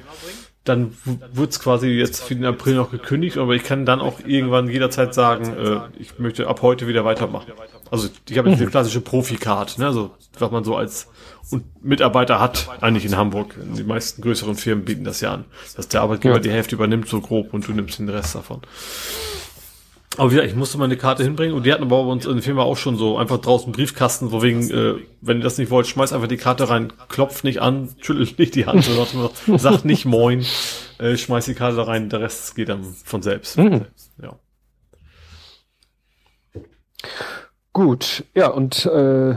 Dann 0.63 0.93
wird's 1.33 1.59
quasi 1.59 1.89
jetzt 1.89 2.23
für 2.23 2.37
den 2.37 2.45
April 2.45 2.75
noch 2.75 2.91
gekündigt, 2.91 3.39
aber 3.39 3.55
ich 3.55 3.65
kann 3.65 3.87
dann 3.87 4.01
auch 4.01 4.21
irgendwann 4.25 4.69
jederzeit 4.69 5.15
sagen, 5.15 5.53
äh, 5.57 5.81
ich 5.99 6.19
möchte 6.19 6.47
ab 6.47 6.61
heute 6.63 6.87
wieder 6.87 7.05
weitermachen. 7.05 7.53
Also 7.91 8.09
ich 8.29 8.39
habe 8.39 8.51
jetzt 8.51 8.61
mhm. 8.61 8.67
die 8.67 8.71
klassische 8.71 9.01
Profi-Card, 9.01 9.79
ne? 9.79 9.87
also 9.87 10.11
was 10.39 10.51
man 10.51 10.63
so 10.63 10.77
als 10.77 11.09
und 11.51 11.85
Mitarbeiter 11.85 12.41
hat, 12.41 12.69
eigentlich 12.81 13.05
in 13.05 13.17
Hamburg. 13.17 13.55
Die 13.77 13.85
meisten 13.85 14.23
größeren 14.23 14.55
Firmen 14.55 14.85
bieten 14.85 15.05
das 15.05 15.21
ja 15.21 15.33
an, 15.33 15.45
dass 15.77 15.89
der 15.89 16.03
Arbeitgeber 16.03 16.37
ja. 16.37 16.41
die 16.41 16.51
Hälfte 16.51 16.75
übernimmt, 16.75 17.09
so 17.09 17.21
grob, 17.21 17.53
und 17.55 17.67
du 17.67 17.73
nimmst 17.73 17.99
den 17.99 18.09
Rest 18.09 18.35
davon. 18.35 18.61
Aber 20.17 20.33
wieder, 20.33 20.45
ich 20.45 20.57
musste 20.57 20.77
meine 20.77 20.97
Karte 20.97 21.23
hinbringen 21.23 21.55
und 21.55 21.65
die 21.65 21.73
hatten 21.73 21.85
aber 21.85 22.03
bei 22.03 22.11
uns 22.11 22.27
in 22.27 22.35
der 22.35 22.43
Firma 22.43 22.63
auch 22.63 22.77
schon 22.77 22.97
so 22.97 23.17
einfach 23.17 23.39
draußen 23.39 23.73
Briefkasten, 23.73 24.33
wo 24.33 24.43
wegen, 24.43 24.69
äh, 24.71 24.97
wenn 25.21 25.39
ihr 25.39 25.45
das 25.45 25.57
nicht 25.57 25.71
wollt, 25.71 25.87
schmeißt 25.87 26.13
einfach 26.13 26.29
die 26.29 26.37
Karte 26.37 26.69
rein, 26.69 26.93
klopft 27.09 27.45
nicht 27.45 27.63
an, 27.63 27.95
schüttelt 28.01 28.39
nicht 28.39 28.55
die 28.57 28.67
Hand, 28.67 28.89
sagt 29.57 29.85
nicht 29.85 30.05
moin, 30.05 30.45
äh, 30.99 31.17
schmeißt 31.17 31.49
die 31.49 31.55
Karte 31.55 31.77
da 31.77 31.85
rein, 31.85 32.09
der 32.09 32.21
Rest 32.21 32.57
geht 32.57 32.69
dann 32.69 32.85
von 33.05 33.23
selbst. 33.23 33.57
Mhm. 33.57 33.87
Ja. 34.21 34.39
Gut, 37.73 38.25
ja, 38.35 38.49
und 38.49 38.85
äh, 38.87 39.37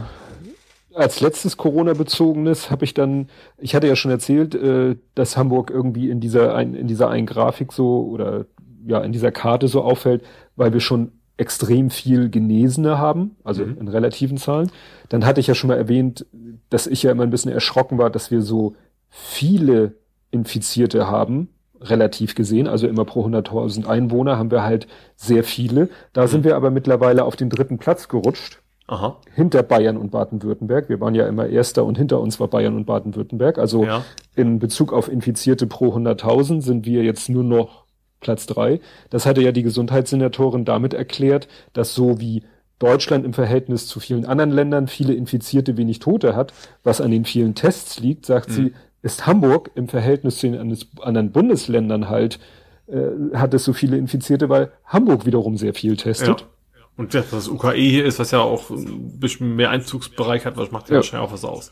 als 0.93 1.21
letztes 1.21 1.57
Corona-bezogenes 1.57 2.69
habe 2.69 2.85
ich 2.85 2.93
dann, 2.93 3.27
ich 3.57 3.75
hatte 3.75 3.87
ja 3.87 3.95
schon 3.95 4.11
erzählt, 4.11 4.55
äh, 4.55 4.95
dass 5.15 5.37
Hamburg 5.37 5.69
irgendwie 5.69 6.09
in 6.09 6.19
dieser, 6.19 6.55
ein, 6.55 6.73
in 6.73 6.87
dieser 6.87 7.09
einen 7.09 7.25
Grafik 7.25 7.73
so 7.73 8.07
oder 8.07 8.45
ja, 8.85 9.01
in 9.01 9.11
dieser 9.11 9.31
Karte 9.31 9.67
so 9.67 9.81
auffällt, 9.81 10.23
weil 10.55 10.73
wir 10.73 10.79
schon 10.79 11.11
extrem 11.37 11.89
viel 11.89 12.29
Genesene 12.29 12.97
haben, 12.97 13.35
also 13.43 13.65
mhm. 13.65 13.77
in 13.79 13.87
relativen 13.87 14.37
Zahlen. 14.37 14.71
Dann 15.09 15.25
hatte 15.25 15.39
ich 15.39 15.47
ja 15.47 15.55
schon 15.55 15.69
mal 15.69 15.77
erwähnt, 15.77 16.25
dass 16.69 16.87
ich 16.87 17.03
ja 17.03 17.11
immer 17.11 17.23
ein 17.23 17.31
bisschen 17.31 17.51
erschrocken 17.51 17.97
war, 17.97 18.09
dass 18.09 18.29
wir 18.29 18.41
so 18.41 18.75
viele 19.09 19.95
Infizierte 20.31 21.07
haben, 21.07 21.49
relativ 21.81 22.35
gesehen, 22.35 22.67
also 22.67 22.87
immer 22.87 23.05
pro 23.05 23.25
100.000 23.25 23.85
Einwohner 23.85 24.37
haben 24.37 24.51
wir 24.51 24.63
halt 24.63 24.87
sehr 25.15 25.43
viele. 25.43 25.89
Da 26.13 26.23
mhm. 26.23 26.27
sind 26.27 26.43
wir 26.43 26.55
aber 26.55 26.71
mittlerweile 26.71 27.25
auf 27.25 27.35
den 27.35 27.49
dritten 27.49 27.77
Platz 27.77 28.07
gerutscht. 28.07 28.62
Aha. 28.87 29.17
Hinter 29.33 29.63
Bayern 29.63 29.97
und 29.97 30.11
Baden-Württemberg. 30.11 30.89
Wir 30.89 30.99
waren 30.99 31.15
ja 31.15 31.27
immer 31.27 31.47
Erster 31.47 31.85
und 31.85 31.97
hinter 31.97 32.19
uns 32.19 32.39
war 32.39 32.47
Bayern 32.47 32.75
und 32.75 32.85
Baden-Württemberg. 32.85 33.57
Also 33.57 33.85
ja. 33.85 34.03
in 34.35 34.59
Bezug 34.59 34.91
auf 34.91 35.09
Infizierte 35.09 35.67
pro 35.67 35.95
100.000 35.95 36.61
sind 36.61 36.85
wir 36.85 37.03
jetzt 37.03 37.29
nur 37.29 37.43
noch 37.43 37.85
Platz 38.19 38.45
drei. 38.45 38.79
Das 39.09 39.25
hatte 39.25 39.41
ja 39.41 39.51
die 39.51 39.63
Gesundheitssenatorin 39.63 40.65
damit 40.65 40.93
erklärt, 40.93 41.47
dass 41.73 41.93
so 41.93 42.19
wie 42.19 42.43
Deutschland 42.79 43.23
im 43.23 43.33
Verhältnis 43.33 43.87
zu 43.87 43.99
vielen 43.99 44.25
anderen 44.25 44.51
Ländern 44.51 44.87
viele 44.87 45.13
Infizierte, 45.13 45.77
wenig 45.77 45.99
Tote 45.99 46.35
hat, 46.35 46.53
was 46.83 46.99
an 46.99 47.11
den 47.11 47.23
vielen 47.23 47.55
Tests 47.55 47.99
liegt, 47.99 48.25
sagt 48.25 48.49
mhm. 48.49 48.53
sie, 48.53 48.73
ist 49.01 49.27
Hamburg 49.27 49.71
im 49.75 49.87
Verhältnis 49.87 50.37
zu 50.37 50.49
den 50.49 50.77
anderen 51.01 51.31
Bundesländern 51.31 52.09
halt, 52.09 52.39
äh, 52.87 53.35
hat 53.35 53.53
es 53.53 53.63
so 53.63 53.73
viele 53.73 53.97
Infizierte, 53.97 54.49
weil 54.49 54.71
Hamburg 54.85 55.25
wiederum 55.25 55.55
sehr 55.55 55.73
viel 55.73 55.95
testet. 55.95 56.41
Ja. 56.41 56.47
Und 56.95 57.13
das, 57.13 57.31
das 57.31 57.47
UKE 57.47 57.73
hier 57.73 58.05
ist, 58.05 58.19
was 58.19 58.31
ja 58.31 58.39
auch 58.39 58.69
ein 58.69 59.19
bisschen 59.19 59.55
mehr 59.55 59.71
Einzugsbereich 59.71 60.45
hat, 60.45 60.57
was 60.57 60.71
macht 60.71 60.89
ja, 60.89 60.93
ja. 60.93 60.97
wahrscheinlich 60.97 61.27
auch 61.27 61.33
was 61.33 61.45
aus. 61.45 61.71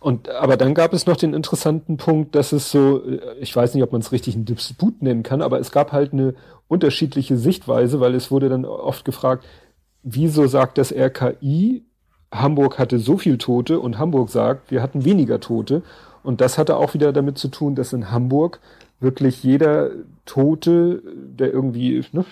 Und 0.00 0.28
aber 0.28 0.56
dann 0.56 0.74
gab 0.74 0.92
es 0.92 1.06
noch 1.06 1.16
den 1.16 1.34
interessanten 1.34 1.96
Punkt, 1.96 2.34
dass 2.34 2.52
es 2.52 2.70
so, 2.70 3.04
äh, 3.04 3.38
ich 3.40 3.54
weiß 3.54 3.74
nicht, 3.74 3.82
ob 3.82 3.92
man 3.92 4.00
es 4.00 4.12
richtig 4.12 4.34
einen 4.34 4.44
Disput 4.44 5.02
nennen 5.02 5.22
kann, 5.22 5.40
aber 5.40 5.60
es 5.60 5.70
gab 5.70 5.92
halt 5.92 6.12
eine 6.12 6.34
unterschiedliche 6.66 7.36
Sichtweise, 7.36 8.00
weil 8.00 8.14
es 8.14 8.30
wurde 8.30 8.48
dann 8.48 8.64
oft 8.64 9.04
gefragt, 9.04 9.46
wieso 10.02 10.46
sagt 10.46 10.78
das 10.78 10.92
RKI, 10.92 11.84
Hamburg 12.32 12.78
hatte 12.78 12.98
so 12.98 13.16
viel 13.16 13.38
Tote 13.38 13.80
und 13.80 13.98
Hamburg 13.98 14.28
sagt, 14.28 14.70
wir 14.70 14.82
hatten 14.82 15.04
weniger 15.04 15.40
Tote. 15.40 15.82
Und 16.22 16.40
das 16.40 16.58
hatte 16.58 16.76
auch 16.76 16.92
wieder 16.92 17.12
damit 17.12 17.38
zu 17.38 17.48
tun, 17.48 17.74
dass 17.74 17.92
in 17.92 18.10
Hamburg 18.10 18.60
wirklich 19.00 19.42
jeder 19.42 19.90
Tote, 20.24 21.02
der 21.14 21.52
irgendwie 21.52 22.04
ne, 22.12 22.24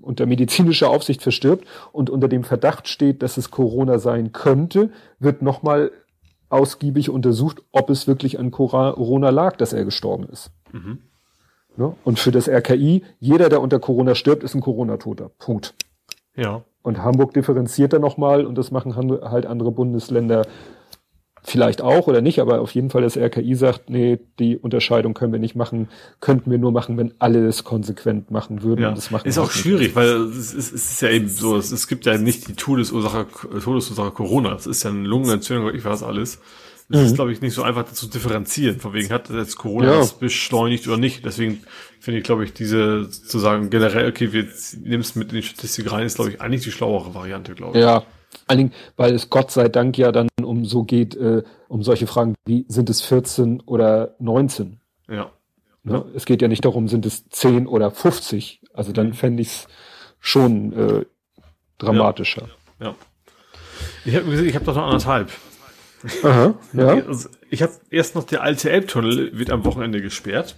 unter 0.00 0.26
medizinischer 0.26 0.90
Aufsicht 0.90 1.22
verstirbt 1.22 1.66
und 1.92 2.10
unter 2.10 2.28
dem 2.28 2.44
Verdacht 2.44 2.88
steht, 2.88 3.22
dass 3.22 3.36
es 3.36 3.50
Corona 3.50 3.98
sein 3.98 4.32
könnte, 4.32 4.90
wird 5.18 5.42
nochmal 5.42 5.90
ausgiebig 6.48 7.10
untersucht, 7.10 7.62
ob 7.72 7.90
es 7.90 8.06
wirklich 8.06 8.38
an 8.38 8.50
Corona 8.50 9.30
lag, 9.30 9.56
dass 9.56 9.72
er 9.72 9.84
gestorben 9.84 10.26
ist. 10.30 10.50
Mhm. 10.72 10.98
Ne? 11.76 11.94
Und 12.04 12.18
für 12.18 12.30
das 12.30 12.48
RKI, 12.48 13.04
jeder, 13.18 13.48
der 13.48 13.60
unter 13.60 13.78
Corona 13.78 14.14
stirbt, 14.14 14.42
ist 14.42 14.54
ein 14.54 14.60
Corona-Toter. 14.60 15.30
Punkt. 15.38 15.74
Ja. 16.34 16.62
Und 16.82 17.02
Hamburg 17.02 17.34
differenziert 17.34 17.92
da 17.92 17.98
nochmal 17.98 18.46
und 18.46 18.56
das 18.56 18.70
machen 18.70 18.96
halt 18.96 19.44
andere 19.44 19.72
Bundesländer 19.72 20.46
vielleicht 21.46 21.80
auch 21.80 22.08
oder 22.08 22.20
nicht, 22.20 22.40
aber 22.40 22.60
auf 22.60 22.72
jeden 22.72 22.90
Fall 22.90 23.02
das 23.02 23.16
RKI 23.16 23.54
sagt, 23.54 23.88
nee, 23.88 24.18
die 24.40 24.58
Unterscheidung 24.58 25.14
können 25.14 25.32
wir 25.32 25.38
nicht 25.38 25.54
machen, 25.54 25.88
könnten 26.20 26.50
wir 26.50 26.58
nur 26.58 26.72
machen, 26.72 26.98
wenn 26.98 27.14
alle 27.20 27.46
es 27.46 27.62
konsequent 27.62 28.32
machen 28.32 28.62
würden. 28.64 28.82
Ja. 28.82 28.90
Das 28.90 29.12
machen 29.12 29.28
ist 29.28 29.38
auch 29.38 29.52
schwierig, 29.52 29.94
weil 29.94 30.08
es 30.08 30.52
ist, 30.52 30.72
es 30.72 30.92
ist 30.92 31.02
ja 31.02 31.10
eben 31.10 31.28
so, 31.28 31.56
es, 31.56 31.70
es 31.70 31.86
gibt 31.86 32.04
ja 32.04 32.18
nicht 32.18 32.48
die 32.48 32.54
Todesursache, 32.54 33.26
Todesursache 33.62 34.10
Corona, 34.10 34.54
es 34.54 34.66
ist 34.66 34.82
ja 34.82 34.90
eine 34.90 35.06
Lungenentzündung, 35.06 35.72
ich 35.72 35.84
weiß 35.84 36.02
alles. 36.02 36.40
Das 36.88 37.00
mhm. 37.00 37.06
ist, 37.06 37.14
glaube 37.14 37.32
ich, 37.32 37.40
nicht 37.40 37.54
so 37.54 37.62
einfach 37.62 37.84
zu 37.92 38.06
differenzieren. 38.06 38.78
Von 38.78 38.92
wegen 38.92 39.10
hat 39.10 39.28
jetzt 39.30 39.56
Corona 39.56 39.92
ja. 39.92 39.98
das 39.98 40.12
beschleunigt 40.12 40.86
oder 40.86 40.96
nicht. 40.96 41.24
Deswegen 41.24 41.62
finde 41.98 42.18
ich, 42.18 42.24
glaube 42.24 42.44
ich, 42.44 42.52
diese 42.52 43.10
zu 43.10 43.40
sagen 43.40 43.70
generell, 43.70 44.08
okay, 44.08 44.32
wir 44.32 44.46
nehmen 44.84 45.00
es 45.00 45.16
mit 45.16 45.30
in 45.32 45.40
die 45.40 45.42
Statistik 45.42 45.90
rein, 45.90 46.06
ist, 46.06 46.14
glaube 46.14 46.30
ich, 46.30 46.40
eigentlich 46.40 46.62
die 46.62 46.70
schlauere 46.70 47.12
Variante, 47.12 47.54
glaube 47.54 47.78
ich. 47.78 47.82
Ja, 47.84 48.04
allen 48.46 48.58
Dingen, 48.58 48.72
weil 48.96 49.14
es 49.14 49.30
Gott 49.30 49.50
sei 49.50 49.68
Dank 49.68 49.98
ja 49.98 50.12
dann 50.12 50.28
um 50.42 50.64
so 50.64 50.84
geht, 50.84 51.16
äh, 51.16 51.42
um 51.68 51.82
solche 51.82 52.06
Fragen 52.06 52.34
wie, 52.46 52.64
sind 52.68 52.90
es 52.90 53.02
14 53.02 53.60
oder 53.60 54.14
19? 54.18 54.80
Ja. 55.08 55.30
Ne? 55.82 56.04
Es 56.14 56.26
geht 56.26 56.42
ja 56.42 56.48
nicht 56.48 56.64
darum, 56.64 56.88
sind 56.88 57.06
es 57.06 57.28
10 57.28 57.66
oder 57.66 57.90
50. 57.90 58.62
Also 58.72 58.92
dann 58.92 59.14
fände 59.14 59.42
ich 59.42 59.48
es 59.48 59.68
schon 60.18 60.72
äh, 60.72 61.04
dramatischer. 61.78 62.48
Ja. 62.80 62.86
ja. 62.86 62.94
Ich 64.04 64.16
habe 64.16 64.26
gesehen, 64.26 64.48
ich 64.48 64.54
habe 64.54 64.64
doch 64.64 64.74
noch 64.74 64.84
anderthalb. 64.84 65.30
Aha, 66.22 66.54
ja. 66.72 67.02
Ich 67.50 67.62
habe 67.62 67.72
erst 67.90 68.14
noch 68.14 68.24
der 68.24 68.42
alte 68.42 68.70
Elbtunnel 68.70 69.38
wird 69.38 69.50
am 69.50 69.64
Wochenende 69.64 70.02
gesperrt. 70.02 70.56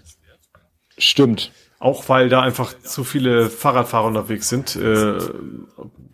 Stimmt. 0.97 1.53
Auch 1.81 2.09
weil 2.09 2.29
da 2.29 2.43
einfach 2.43 2.77
zu 2.81 3.05
viele 3.05 3.49
Fahrradfahrer 3.49 4.07
unterwegs 4.07 4.49
sind, 4.49 4.75
äh, 4.75 5.19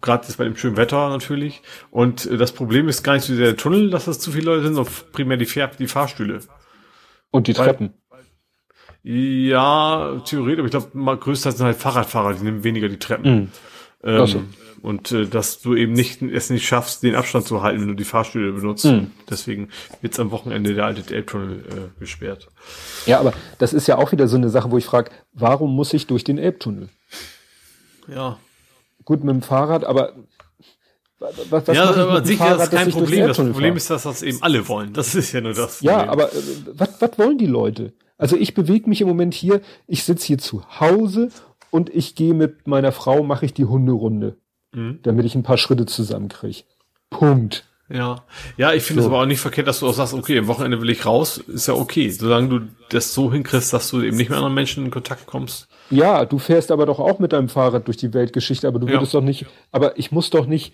gerade 0.03 0.27
jetzt 0.27 0.37
bei 0.37 0.45
dem 0.45 0.57
schönen 0.57 0.77
Wetter 0.77 1.09
natürlich. 1.09 1.63
Und 1.91 2.27
äh, 2.27 2.37
das 2.37 2.53
Problem 2.53 2.89
ist 2.89 3.03
gar 3.03 3.15
nicht 3.15 3.25
so 3.25 3.35
der 3.35 3.57
Tunnel, 3.57 3.89
dass 3.89 4.05
das 4.05 4.19
zu 4.19 4.31
viele 4.31 4.47
Leute 4.47 4.65
sind, 4.65 4.75
sondern 4.75 4.93
primär 5.13 5.39
die, 5.39 5.47
Fahr 5.47 5.71
die 5.79 5.87
Fahrstühle. 5.87 6.41
Und 7.31 7.47
die 7.47 7.55
Treppen. 7.55 7.95
Weil, 8.11 8.25
ja, 9.03 10.21
theoretisch, 10.27 10.59
aber 10.59 10.67
ich 10.67 10.93
glaube, 10.93 11.17
größtenteils 11.19 11.57
sind 11.57 11.67
halt 11.67 11.77
Fahrradfahrer, 11.77 12.35
die 12.35 12.45
nehmen 12.45 12.63
weniger 12.63 12.89
die 12.91 12.99
Treppen. 12.99 13.35
Mhm. 13.35 13.49
Ähm, 14.05 14.27
so. 14.27 14.43
Und 14.85 15.13
äh, 15.13 15.27
dass 15.27 15.63
du 15.63 15.75
eben 15.75 15.95
nicht 15.95 16.21
es 16.21 16.51
nicht 16.51 16.67
schaffst, 16.67 17.03
den 17.03 17.15
Abstand 17.15 17.47
zu 17.47 17.63
halten, 17.63 17.81
wenn 17.81 17.89
du 17.89 17.95
die 17.95 18.05
Fahrstühle 18.05 18.53
benutzt. 18.53 18.85
Mhm. 18.85 19.13
Deswegen 19.31 19.71
wird's 20.03 20.21
am 20.21 20.31
Wochenende 20.31 20.75
der 20.75 20.85
alte 20.85 21.15
Elbtunnel 21.15 21.61
äh, 21.61 22.01
gesperrt. 22.01 22.49
Ja, 23.07 23.19
aber 23.19 23.33
das 23.57 23.73
ist 23.73 23.87
ja 23.87 23.97
auch 23.97 24.13
wieder 24.13 24.29
so 24.29 24.37
eine 24.37 24.51
Sache, 24.51 24.71
wo 24.71 24.77
ich 24.77 24.85
frage, 24.85 25.11
warum 25.33 25.75
muss 25.75 25.95
ich 25.95 26.07
durch 26.07 26.23
den 26.23 26.37
Elbtunnel? 26.37 26.91
Ja. 28.09 28.39
Gut 29.07 29.25
mit 29.25 29.35
dem 29.35 29.41
Fahrrad, 29.41 29.85
aber 29.85 30.13
was, 31.19 31.67
was 31.67 31.75
ja, 31.75 31.85
aber 31.85 32.23
sicher 32.23 32.45
Fahrrad, 32.45 32.65
ist 32.65 32.71
kein 32.71 32.91
Problem. 32.91 33.27
Das 33.29 33.39
Problem 33.39 33.55
fahren? 33.55 33.77
ist, 33.79 33.89
dass 33.89 34.03
das 34.03 34.23
eben 34.23 34.43
alle 34.43 34.69
wollen. 34.69 34.93
Das 34.93 35.15
ist 35.15 35.33
ja 35.33 35.41
nur 35.41 35.55
das. 35.55 35.79
Problem. 35.79 35.97
Ja, 35.97 36.09
aber 36.11 36.31
äh, 36.31 36.37
was, 36.75 37.01
was 37.01 37.19
wollen 37.19 37.39
die 37.39 37.47
Leute? 37.47 37.95
Also 38.19 38.37
ich 38.37 38.53
bewege 38.53 38.87
mich 38.91 39.01
im 39.01 39.09
Moment 39.09 39.33
hier, 39.33 39.63
ich 39.87 40.05
sitze 40.05 40.27
hier 40.27 40.39
zu 40.39 40.63
Hause 40.79 41.31
und 41.71 41.89
ich 41.89 42.15
gehe 42.17 42.35
mit 42.35 42.67
meiner 42.67 42.93
Frau, 42.93 43.23
mache 43.23 43.47
ich 43.47 43.55
die 43.55 43.65
Hunderunde 43.65 44.37
mhm. 44.75 45.01
damit 45.03 45.25
ich 45.27 45.35
ein 45.35 45.43
paar 45.43 45.59
Schritte 45.59 45.87
zusammenkriege. 45.87 46.63
Punkt. 47.11 47.65
Ja, 47.91 48.25
ja, 48.57 48.73
ich 48.73 48.83
finde 48.83 49.03
es 49.03 49.07
aber 49.07 49.21
auch 49.21 49.27
nicht 49.27 49.41
verkehrt, 49.41 49.69
dass 49.69 49.81
du 49.81 49.87
auch 49.87 49.93
sagst, 49.93 50.15
okay, 50.15 50.39
am 50.39 50.47
Wochenende 50.47 50.81
will 50.81 50.89
ich 50.89 51.05
raus, 51.05 51.37
ist 51.37 51.69
ja 51.69 51.75
okay, 51.75 52.09
solange 52.09 52.49
du 52.49 52.61
das 52.89 53.13
so 53.13 53.31
hinkriegst, 53.31 53.75
dass 53.75 53.91
du 53.91 54.01
eben 54.01 54.17
nicht 54.17 54.31
mehr 54.31 54.39
anderen 54.39 54.55
Menschen 54.55 54.87
in 54.87 54.91
Kontakt 54.91 55.27
kommst. 55.27 55.69
Ja, 55.91 56.25
du 56.25 56.39
fährst 56.39 56.71
aber 56.71 56.87
doch 56.87 56.99
auch 56.99 57.19
mit 57.19 57.35
deinem 57.35 57.51
Fahrrad 57.51 57.87
durch 57.87 57.99
die 57.99 58.15
Weltgeschichte, 58.15 58.67
aber 58.67 58.79
du 58.79 58.89
würdest 58.89 59.13
ja. 59.13 59.21
doch 59.21 59.25
nicht, 59.25 59.45
aber 59.71 59.99
ich 59.99 60.13
muss 60.13 60.31
doch 60.31 60.47
nicht. 60.47 60.73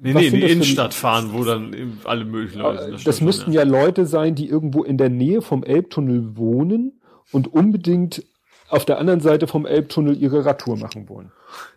Nee, 0.00 0.14
nee, 0.14 0.26
in 0.28 0.34
die 0.34 0.42
Innenstadt 0.42 0.94
fahren, 0.94 1.30
wo 1.32 1.42
dann 1.42 1.72
eben 1.72 2.00
alle 2.04 2.24
möglichen 2.24 2.60
Leute 2.60 2.84
sind. 2.84 2.94
Das, 2.94 3.04
das 3.04 3.20
müssten 3.20 3.50
ja. 3.50 3.62
ja 3.62 3.68
Leute 3.68 4.06
sein, 4.06 4.36
die 4.36 4.48
irgendwo 4.48 4.84
in 4.84 4.96
der 4.96 5.08
Nähe 5.08 5.42
vom 5.42 5.64
Elbtunnel 5.64 6.36
wohnen 6.36 7.00
und 7.32 7.52
unbedingt 7.52 8.22
auf 8.68 8.84
der 8.84 8.98
anderen 8.98 9.20
Seite 9.20 9.48
vom 9.48 9.66
Elbtunnel 9.66 10.16
ihre 10.16 10.44
Radtour 10.44 10.76
machen 10.76 11.08
wollen. 11.08 11.32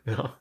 Ja. 0.06 0.34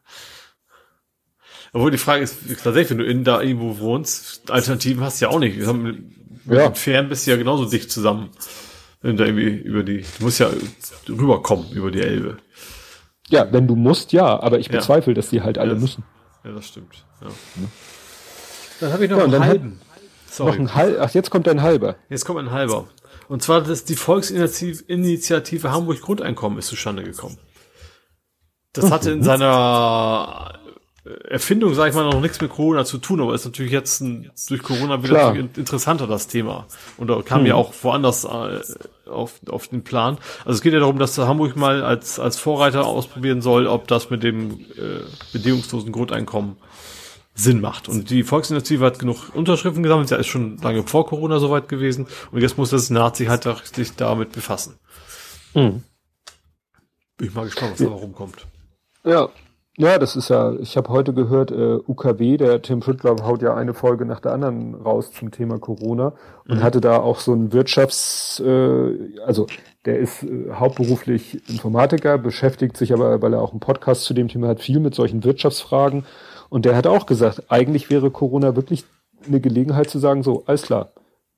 Obwohl 1.73 1.91
die 1.91 1.99
Frage 1.99 2.23
ist, 2.23 2.39
tatsächlich, 2.49 2.91
wenn 2.91 2.99
du 2.99 3.05
in 3.05 3.25
da 3.25 3.41
irgendwo 3.41 3.79
wohnst, 3.79 4.51
Alternativen 4.51 5.05
hast 5.05 5.21
du 5.21 5.27
ja 5.27 5.31
auch 5.31 5.39
nicht. 5.39 5.59
Wir 5.59 5.66
haben, 5.66 6.14
ja. 6.47 6.68
Mit 6.68 6.79
Fern 6.79 7.09
bist 7.09 7.27
du 7.27 7.31
ja 7.31 7.37
genauso 7.37 7.64
dicht 7.64 7.91
zusammen. 7.91 8.31
Wenn 9.03 9.16
du 9.16 9.23
da 9.23 9.29
irgendwie 9.29 9.57
über 9.57 9.83
die, 9.83 10.05
du 10.18 10.25
musst 10.25 10.41
ja 10.41 10.51
rüberkommen 11.09 11.71
über 11.73 11.91
die 11.91 12.01
Elbe. 12.01 12.39
Ja, 13.29 13.51
wenn 13.53 13.68
du 13.68 13.77
musst, 13.77 14.12
ja, 14.12 14.41
aber 14.41 14.59
ich 14.59 14.68
bezweifle, 14.68 15.12
ja. 15.12 15.14
dass 15.14 15.31
die 15.31 15.43
halt 15.43 15.59
alle 15.59 15.75
ja, 15.75 15.79
müssen. 15.79 16.05
Ja, 16.45 16.53
das 16.53 16.66
stimmt. 16.66 17.05
Ja. 17.21 17.29
Dann 18.81 18.93
habe 18.93 19.05
ich 19.05 19.11
noch 19.11 19.18
ja, 19.18 19.25
einen 19.25 19.45
halben. 19.45 19.81
Sorry. 20.29 20.53
Noch 20.53 20.59
ein 20.59 20.75
halb, 20.75 20.99
ach, 21.01 21.11
jetzt 21.14 21.31
kommt 21.31 21.49
ein 21.49 21.62
halber. 21.62 21.97
Jetzt 22.09 22.25
kommt 22.25 22.41
ein 22.41 22.51
halber. 22.51 22.89
Und 23.29 23.43
zwar, 23.43 23.62
dass 23.62 23.85
die 23.85 23.95
Volksinitiative 23.95 25.71
Hamburg 25.71 26.01
Grundeinkommen 26.01 26.59
ist 26.59 26.66
zustande 26.66 27.05
gekommen. 27.05 27.39
Das 28.73 28.91
hatte 28.91 29.11
in 29.11 29.18
mhm. 29.18 29.25
seiner 29.25 30.60
Erfindung, 31.05 31.74
sage 31.74 31.90
ich 31.90 31.96
mal, 31.96 32.05
noch 32.05 32.20
nichts 32.20 32.40
mit 32.40 32.51
Corona 32.51 32.84
zu 32.84 32.98
tun, 32.98 33.20
aber 33.22 33.34
ist 33.34 33.46
natürlich 33.46 33.72
jetzt 33.72 34.01
ein, 34.01 34.30
durch 34.48 34.62
Corona 34.62 35.03
wieder 35.03 35.34
interessanter 35.34 36.07
das 36.07 36.26
Thema. 36.26 36.66
Und 36.98 37.09
da 37.09 37.22
kam 37.22 37.40
hm. 37.40 37.46
ja 37.46 37.55
auch 37.55 37.72
woanders 37.82 38.24
äh, 38.24 38.61
auf, 39.09 39.40
auf 39.48 39.68
den 39.68 39.82
Plan. 39.82 40.18
Also 40.40 40.57
es 40.57 40.61
geht 40.61 40.74
ja 40.74 40.80
darum, 40.80 40.98
dass 40.98 41.16
Hamburg 41.16 41.57
mal 41.57 41.82
als, 41.82 42.18
als 42.18 42.38
Vorreiter 42.38 42.86
ausprobieren 42.86 43.40
soll, 43.40 43.66
ob 43.66 43.88
das 43.88 44.11
mit 44.11 44.22
dem 44.22 44.61
äh, 44.76 45.01
bedingungslosen 45.32 45.90
Grundeinkommen 45.90 46.57
Sinn 47.34 47.62
macht. 47.62 47.88
Und 47.88 48.11
die 48.11 48.22
Volksinitiative 48.22 48.84
hat 48.84 48.98
genug 48.98 49.34
Unterschriften 49.34 49.82
gesammelt, 49.82 50.11
ja 50.11 50.18
ist 50.18 50.26
schon 50.26 50.59
lange 50.59 50.82
vor 50.82 51.07
Corona 51.07 51.38
soweit 51.38 51.68
gewesen. 51.68 52.09
Und 52.30 52.42
jetzt 52.42 52.59
muss 52.59 52.70
das 52.70 52.90
Nazi 52.90 53.26
halt 53.26 53.48
sich 53.74 53.96
damit 53.96 54.32
befassen. 54.32 54.78
Mhm. 55.55 55.82
Bin 57.16 57.28
ich 57.28 57.34
mal 57.34 57.46
gespannt, 57.46 57.72
was 57.72 57.78
da 57.78 57.86
rumkommt. 57.86 58.46
Ja, 59.05 59.30
ja, 59.77 59.99
das 59.99 60.16
ist 60.16 60.29
ja, 60.29 60.55
ich 60.61 60.77
habe 60.77 60.89
heute 60.91 61.14
gehört, 61.14 61.51
äh, 61.53 61.79
UKW, 61.87 62.37
der 62.37 62.61
Tim 62.61 62.83
Schüttler 62.83 63.16
haut 63.25 63.41
ja 63.41 63.55
eine 63.55 63.73
Folge 63.73 64.05
nach 64.05 64.21
der 64.21 64.33
anderen 64.33 64.75
raus 64.75 65.12
zum 65.12 65.31
Thema 65.31 65.59
Corona 65.59 66.12
und 66.49 66.59
mhm. 66.59 66.62
hatte 66.62 66.81
da 66.81 66.99
auch 66.99 67.21
so 67.21 67.33
ein 67.33 67.53
Wirtschafts, 67.53 68.41
äh, 68.45 69.21
also 69.25 69.47
der 69.85 69.99
ist 69.99 70.23
äh, 70.23 70.51
hauptberuflich 70.53 71.49
Informatiker, 71.49 72.18
beschäftigt 72.18 72.77
sich 72.77 72.93
aber, 72.93 73.23
weil 73.23 73.33
er 73.33 73.41
auch 73.41 73.53
einen 73.53 73.61
Podcast 73.61 74.05
zu 74.05 74.12
dem 74.12 74.29
Thema 74.29 74.49
hat, 74.49 74.61
viel 74.61 74.81
mit 74.81 74.95
solchen 74.95 75.25
Wirtschaftsfragen 75.25 76.05
und 76.49 76.64
der 76.64 76.77
hat 76.77 76.87
auch 76.87 77.07
gesagt, 77.07 77.45
eigentlich 77.49 77.91
wäre 77.91 78.11
Corona 78.11 78.57
wirklich 78.57 78.85
eine 79.27 79.41
Gelegenheit 79.41 79.89
zu 79.89 79.99
sagen, 79.99 80.23
so, 80.23 80.43
alles 80.47 80.62
klar, 80.62 80.93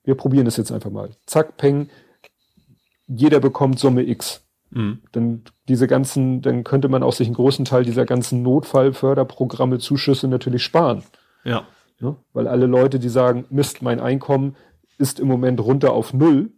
wir 0.05 0.15
probieren 0.15 0.47
das 0.47 0.57
jetzt 0.57 0.73
einfach 0.73 0.91
mal. 0.91 1.11
Zack, 1.27 1.57
peng, 1.57 1.91
jeder 3.07 3.41
bekommt 3.41 3.79
Summe 3.79 4.03
X. 4.03 4.43
Mhm. 4.73 5.03
Dann 5.13 5.43
diese 5.69 5.87
ganzen, 5.87 6.43
dann 6.43 6.65
könnte 6.65 6.89
man 6.89 7.03
auch 7.03 7.13
sich 7.13 7.29
einen 7.29 7.37
großen 7.37 7.65
Teil 7.65 7.85
dieser 7.85 8.07
ganzen 8.07 8.43
Notfallförderprogramme, 8.43 9.79
Zuschüsse 9.79 10.29
natürlich 10.29 10.63
sparen. 10.63 11.03
Ja. 11.45 11.67
Ne? 12.01 12.17
Weil 12.33 12.49
alle 12.49 12.67
Leute, 12.67 12.99
die 12.99 13.09
sagen, 13.09 13.45
Mist, 13.51 13.83
mein 13.83 14.01
Einkommen 14.01 14.57
ist 14.99 15.21
im 15.21 15.29
Moment 15.29 15.61
runter 15.61 15.93
auf 15.93 16.13
Null, 16.15 16.51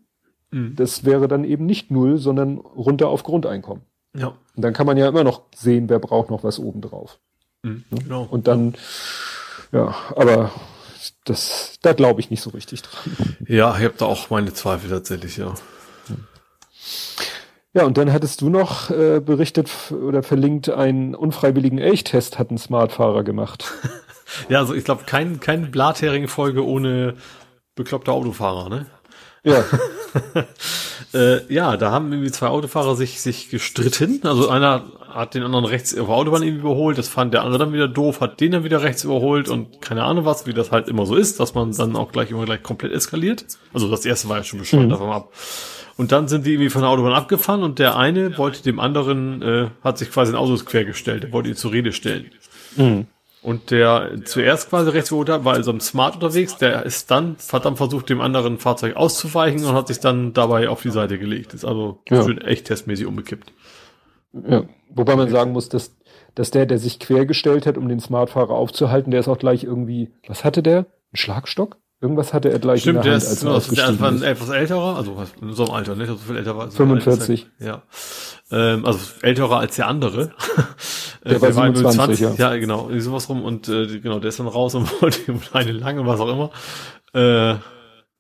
mhm. 0.51 0.77
das 0.77 1.05
wäre 1.05 1.29
dann 1.29 1.45
eben 1.45 1.67
nicht 1.67 1.91
Null, 1.91 2.19
sondern 2.19 2.59
runter 2.59 3.09
auf 3.09 3.25
Grundeinkommen. 3.25 3.85
Ja. 4.17 4.29
Und 4.57 4.63
dann 4.63 4.73
kann 4.73 4.87
man 4.87 4.97
ja 4.97 5.09
immer 5.09 5.25
noch 5.25 5.43
sehen, 5.55 5.89
wer 5.89 5.99
braucht 5.99 6.31
noch 6.31 6.45
was 6.45 6.59
obendrauf. 6.59 7.19
Mhm, 7.63 7.85
ne? 7.91 7.99
genau. 8.03 8.29
Und 8.31 8.47
dann, 8.47 8.75
ja, 9.73 9.95
aber 10.15 10.53
das, 11.25 11.79
da 11.83 11.93
glaube 11.95 12.21
ich 12.21 12.31
nicht 12.31 12.43
so 12.43 12.51
richtig 12.51 12.83
dran. 12.83 13.37
Ja, 13.49 13.77
ich 13.77 13.85
habe 13.85 13.95
da 13.99 14.07
auch 14.07 14.31
meine 14.31 14.53
Zweifel 14.53 14.89
tatsächlich, 14.89 15.37
ja. 15.37 15.55
Ja, 17.75 17.85
und 17.85 17.99
dann 17.99 18.13
hattest 18.13 18.41
du 18.41 18.49
noch 18.49 18.91
äh, 18.91 19.21
berichtet 19.21 19.69
oder 19.91 20.23
verlinkt, 20.23 20.71
einen 20.71 21.17
unfreiwilligen 21.17 21.79
Elchtest 21.79 22.39
hat 22.39 22.53
ein 22.53 22.59
Smartfahrer 22.59 23.25
gemacht. 23.25 23.73
ja, 24.49 24.61
also 24.61 24.75
ich 24.75 24.85
glaube, 24.85 25.03
kein, 25.07 25.41
kein 25.41 25.73
Blathering-Folge 25.73 26.65
ohne 26.65 27.15
bekloppter 27.75 28.13
Autofahrer, 28.13 28.69
ne? 28.69 28.87
Ja. 29.43 29.65
äh, 31.15 31.53
ja, 31.53 31.77
da 31.77 31.91
haben 31.91 32.13
irgendwie 32.13 32.31
zwei 32.31 32.47
Autofahrer 32.47 32.95
sich, 32.95 33.21
sich 33.21 33.51
gestritten. 33.51 34.21
Also 34.23 34.49
einer 34.49 34.85
hat 35.11 35.35
den 35.35 35.43
anderen 35.43 35.65
rechts 35.65 35.99
auf 35.99 36.07
der 36.07 36.15
Autobahn 36.15 36.43
irgendwie 36.43 36.61
überholt, 36.61 36.97
das 36.97 37.09
fand 37.09 37.35
der 37.35 37.43
andere 37.43 37.59
dann 37.59 37.73
wieder 37.73 37.89
doof, 37.89 38.21
hat 38.21 38.41
den 38.41 38.53
dann 38.53 38.65
wieder 38.65 38.83
rechts 38.83 39.05
überholt 39.05 39.49
und 39.49 39.81
keine 39.81 40.05
Ahnung 40.05 40.25
was, 40.25 40.47
wie 40.47 40.55
das 40.55 40.71
halt 40.71 40.89
immer 40.89 41.07
so 41.07 41.15
ist, 41.15 41.39
dass 41.41 41.55
man 41.55 41.73
dann 41.73 41.95
auch 41.95 42.11
gleich 42.11 42.31
immer 42.31 42.45
gleich 42.45 42.63
komplett 42.63 42.93
eskaliert. 42.93 43.45
Also 43.73 43.91
das 43.91 44.05
erste 44.05 44.29
war 44.29 44.39
ja 44.39 44.45
schon 44.45 44.61
bescheuert, 44.61 44.87
mhm. 44.87 44.91
davon 44.91 45.11
ab. 45.11 45.33
Und 45.97 46.13
dann 46.13 46.27
sind 46.29 46.45
die 46.45 46.53
irgendwie 46.53 46.71
von 46.71 46.83
der 46.83 46.91
Autobahn 46.91 47.13
abgefahren 47.13 47.63
und 47.63 47.79
der 47.79 47.97
eine 47.97 48.37
wollte 48.37 48.63
dem 48.63 48.81
anderen, 48.81 49.43
äh, 49.43 49.69
hat 49.83 49.99
sich 49.99 50.11
quasi 50.11 50.33
ein 50.33 50.37
Auto 50.37 50.57
quergestellt, 50.57 51.23
der 51.23 51.33
wollte 51.33 51.51
ihn 51.51 51.57
zur 51.57 51.73
Rede 51.73 51.93
stellen. 51.93 52.31
Mhm. 52.77 53.07
Und 53.43 53.71
der 53.71 54.11
zuerst 54.25 54.71
quasi 54.71 54.91
rechts 54.91 55.11
überholt 55.11 55.29
hat, 55.29 55.45
war 55.45 55.53
also 55.53 55.71
im 55.71 55.81
Smart 55.81 56.15
unterwegs, 56.15 56.57
der 56.57 56.85
ist 56.85 57.11
dann 57.11 57.37
verdammt 57.37 57.77
versucht, 57.77 58.09
dem 58.09 58.23
anderen 58.23 58.59
Fahrzeug 58.59 58.97
auszuweichen 58.97 59.63
und 59.67 59.75
hat 59.75 59.89
sich 59.89 60.01
dann 60.01 60.33
dabei 60.33 60.71
auf 60.71 60.81
die 60.81 60.91
Seite 60.91 61.19
gelegt. 61.19 61.53
Ist 61.53 61.67
also 61.67 62.01
ja. 62.09 62.25
schön 62.25 62.41
echt 62.41 62.67
testmäßig 62.67 63.05
umgekippt. 63.05 63.53
Ja, 64.49 64.65
wobei 64.89 65.15
man 65.15 65.29
sagen 65.29 65.53
muss, 65.53 65.69
dass, 65.69 65.95
dass 66.35 66.51
der, 66.51 66.65
der 66.65 66.79
sich 66.79 66.99
quergestellt 66.99 67.67
hat, 67.67 67.77
um 67.77 67.87
den 67.87 68.01
Smartfahrer 68.01 68.55
aufzuhalten, 68.55 69.11
der 69.11 69.21
ist 69.21 69.29
auch 69.29 69.39
gleich 69.39 69.63
irgendwie, 69.63 70.11
was 70.27 70.43
hatte 70.43 70.63
der? 70.63 70.87
Ein 71.13 71.17
Schlagstock? 71.17 71.77
Irgendwas 72.05 72.35
hatte 72.35 72.53
er 72.53 72.59
gleich 72.59 72.83
Stimmt, 72.83 72.99
in 72.99 73.03
der, 73.03 73.19
der 73.19 73.21
Hand, 73.21 73.33
ist, 73.33 73.47
als 73.47 73.79
er 73.79 73.99
war 73.99 74.09
ein 74.11 74.23
etwas 74.23 74.51
älterer, 74.51 74.97
also 74.97 75.25
in 75.41 75.55
so 75.55 75.65
einem 75.65 75.73
Alter, 75.73 75.97
nicht 75.97 76.09
so 76.09 76.17
viel 76.17 76.37
älter 76.37 76.55
war. 76.55 76.71
45. 76.71 77.47
ja. 77.61 77.83
Ähm, 78.51 78.85
also 78.85 78.99
älterer 79.23 79.61
als 79.61 79.77
der 79.77 79.89
andere. 79.89 80.33
Der, 81.25 81.39
der 81.39 81.41
war 81.57 81.65
27, 81.73 82.19
20, 82.19 82.39
ja. 82.39 82.51
ja. 82.51 82.57
genau, 82.59 82.91
sowas 82.99 83.27
rum 83.31 83.43
und 83.43 83.71
äh, 83.71 84.01
genau, 84.01 84.19
der 84.19 84.29
ist 84.29 84.39
dann 84.39 84.49
raus 84.49 84.75
und 84.75 84.87
wollte 85.01 85.33
ihm 85.33 85.41
eine 85.55 85.73
lange, 85.73 86.05
was 86.05 86.21
auch 86.21 86.29
immer. 86.29 86.51
Äh, 87.15 87.57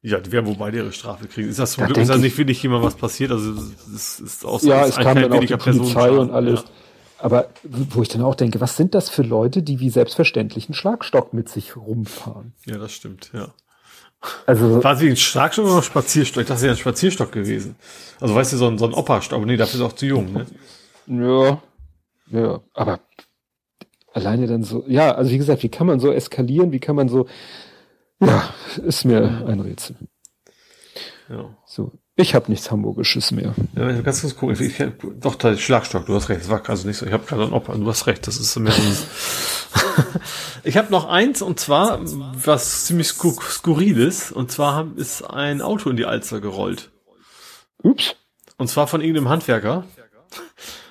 ja, 0.00 0.18
die 0.18 0.32
werden 0.32 0.46
wohl 0.46 0.56
beide 0.56 0.78
ihre 0.78 0.92
Strafe 0.92 1.26
kriegen. 1.26 1.50
Ist 1.50 1.58
das 1.58 1.72
zum 1.72 1.82
da 1.82 1.88
Glück 1.88 1.98
ist 1.98 2.08
da 2.08 2.16
nicht 2.16 2.38
wirklich 2.38 2.62
jemand 2.62 2.84
was 2.84 2.94
passiert? 2.94 3.32
Also 3.32 3.52
es 3.94 4.18
ist 4.18 4.46
auch 4.46 4.60
so, 4.60 4.68
ja, 4.70 4.86
es 4.86 4.96
kam 4.96 5.20
dann 5.20 5.30
auch 5.30 5.40
die 5.40 5.56
Polizei 5.56 6.10
und 6.10 6.30
alles. 6.30 6.60
Ja. 6.60 6.66
Aber 7.18 7.48
wo 7.62 8.02
ich 8.02 8.08
dann 8.08 8.22
auch 8.22 8.34
denke, 8.34 8.60
was 8.60 8.76
sind 8.76 8.94
das 8.94 9.08
für 9.08 9.22
Leute, 9.22 9.62
die 9.62 9.80
wie 9.80 9.90
selbstverständlich 9.90 10.68
einen 10.68 10.74
Schlagstock 10.74 11.32
mit 11.32 11.48
sich 11.48 11.76
rumfahren? 11.76 12.54
Ja, 12.66 12.78
das 12.78 12.92
stimmt, 12.92 13.30
ja. 13.32 13.48
Also. 14.46 14.80
Quasi 14.80 15.08
ein 15.08 15.16
Schlagstock 15.16 15.66
oder 15.66 15.76
ein 15.76 15.82
Spazierstock? 15.82 16.42
Ich 16.42 16.48
dachte, 16.48 16.54
das 16.54 16.62
wäre 16.62 16.74
ein 16.74 16.78
Spazierstock 16.78 17.32
gewesen. 17.32 17.76
Also 18.20 18.34
weißt 18.34 18.52
du, 18.52 18.56
so 18.56 18.66
ein, 18.68 18.78
so 18.78 18.86
ein 18.86 18.94
Opa-Stock, 18.94 19.36
aber 19.36 19.46
nee, 19.46 19.56
dafür 19.56 19.80
ist 19.80 19.86
auch 19.86 19.92
zu 19.94 20.06
jung, 20.06 20.32
ne? 20.32 20.46
Ja. 21.06 21.62
Ja, 22.30 22.60
aber 22.72 23.00
alleine 24.12 24.46
dann 24.46 24.62
so, 24.62 24.84
ja, 24.86 25.12
also 25.12 25.30
wie 25.30 25.38
gesagt, 25.38 25.62
wie 25.62 25.68
kann 25.68 25.86
man 25.86 26.00
so 26.00 26.10
eskalieren, 26.10 26.72
wie 26.72 26.80
kann 26.80 26.96
man 26.96 27.08
so, 27.08 27.26
ja, 28.20 28.48
ist 28.84 29.04
mir 29.04 29.44
ein 29.46 29.60
Rätsel. 29.60 29.96
Ja. 31.28 31.54
So, 31.66 31.92
ich 32.16 32.34
habe 32.34 32.50
nichts 32.50 32.70
Hamburgisches 32.70 33.32
mehr. 33.32 33.54
Ja, 33.74 34.00
ganz 34.00 34.20
kurz 34.20 34.36
gucken. 34.36 34.56
Ich, 34.60 34.78
ich, 34.78 34.86
doch, 35.18 35.34
da 35.34 35.50
ist 35.50 35.62
Schlagstock, 35.62 36.06
du 36.06 36.14
hast 36.14 36.28
recht. 36.28 36.42
Das 36.42 36.48
war 36.48 36.62
also 36.68 36.86
nicht 36.86 36.96
so. 36.96 37.06
Ich 37.06 37.12
habe 37.12 37.26
gerade 37.26 37.42
ein 37.42 37.52
Opfer, 37.52 37.74
du 37.74 37.86
hast 37.88 38.06
recht. 38.06 38.26
Das 38.26 38.36
ist 38.36 38.56
mehr 38.56 38.72
so 38.72 38.80
Ich 40.64 40.76
habe 40.76 40.92
noch 40.92 41.08
eins 41.08 41.42
und 41.42 41.58
zwar 41.58 42.00
was 42.02 42.84
ziemlich 42.84 43.08
skur 43.08 43.34
skurril 43.42 43.98
ist. 43.98 44.30
Und 44.30 44.52
zwar 44.52 44.86
ist 44.96 45.22
ein 45.22 45.60
Auto 45.60 45.90
in 45.90 45.96
die 45.96 46.06
Alster 46.06 46.40
gerollt. 46.40 46.92
Ups. 47.82 48.14
Und 48.58 48.68
zwar 48.68 48.86
von 48.86 49.00
irgendeinem 49.00 49.28
Handwerker. 49.30 49.84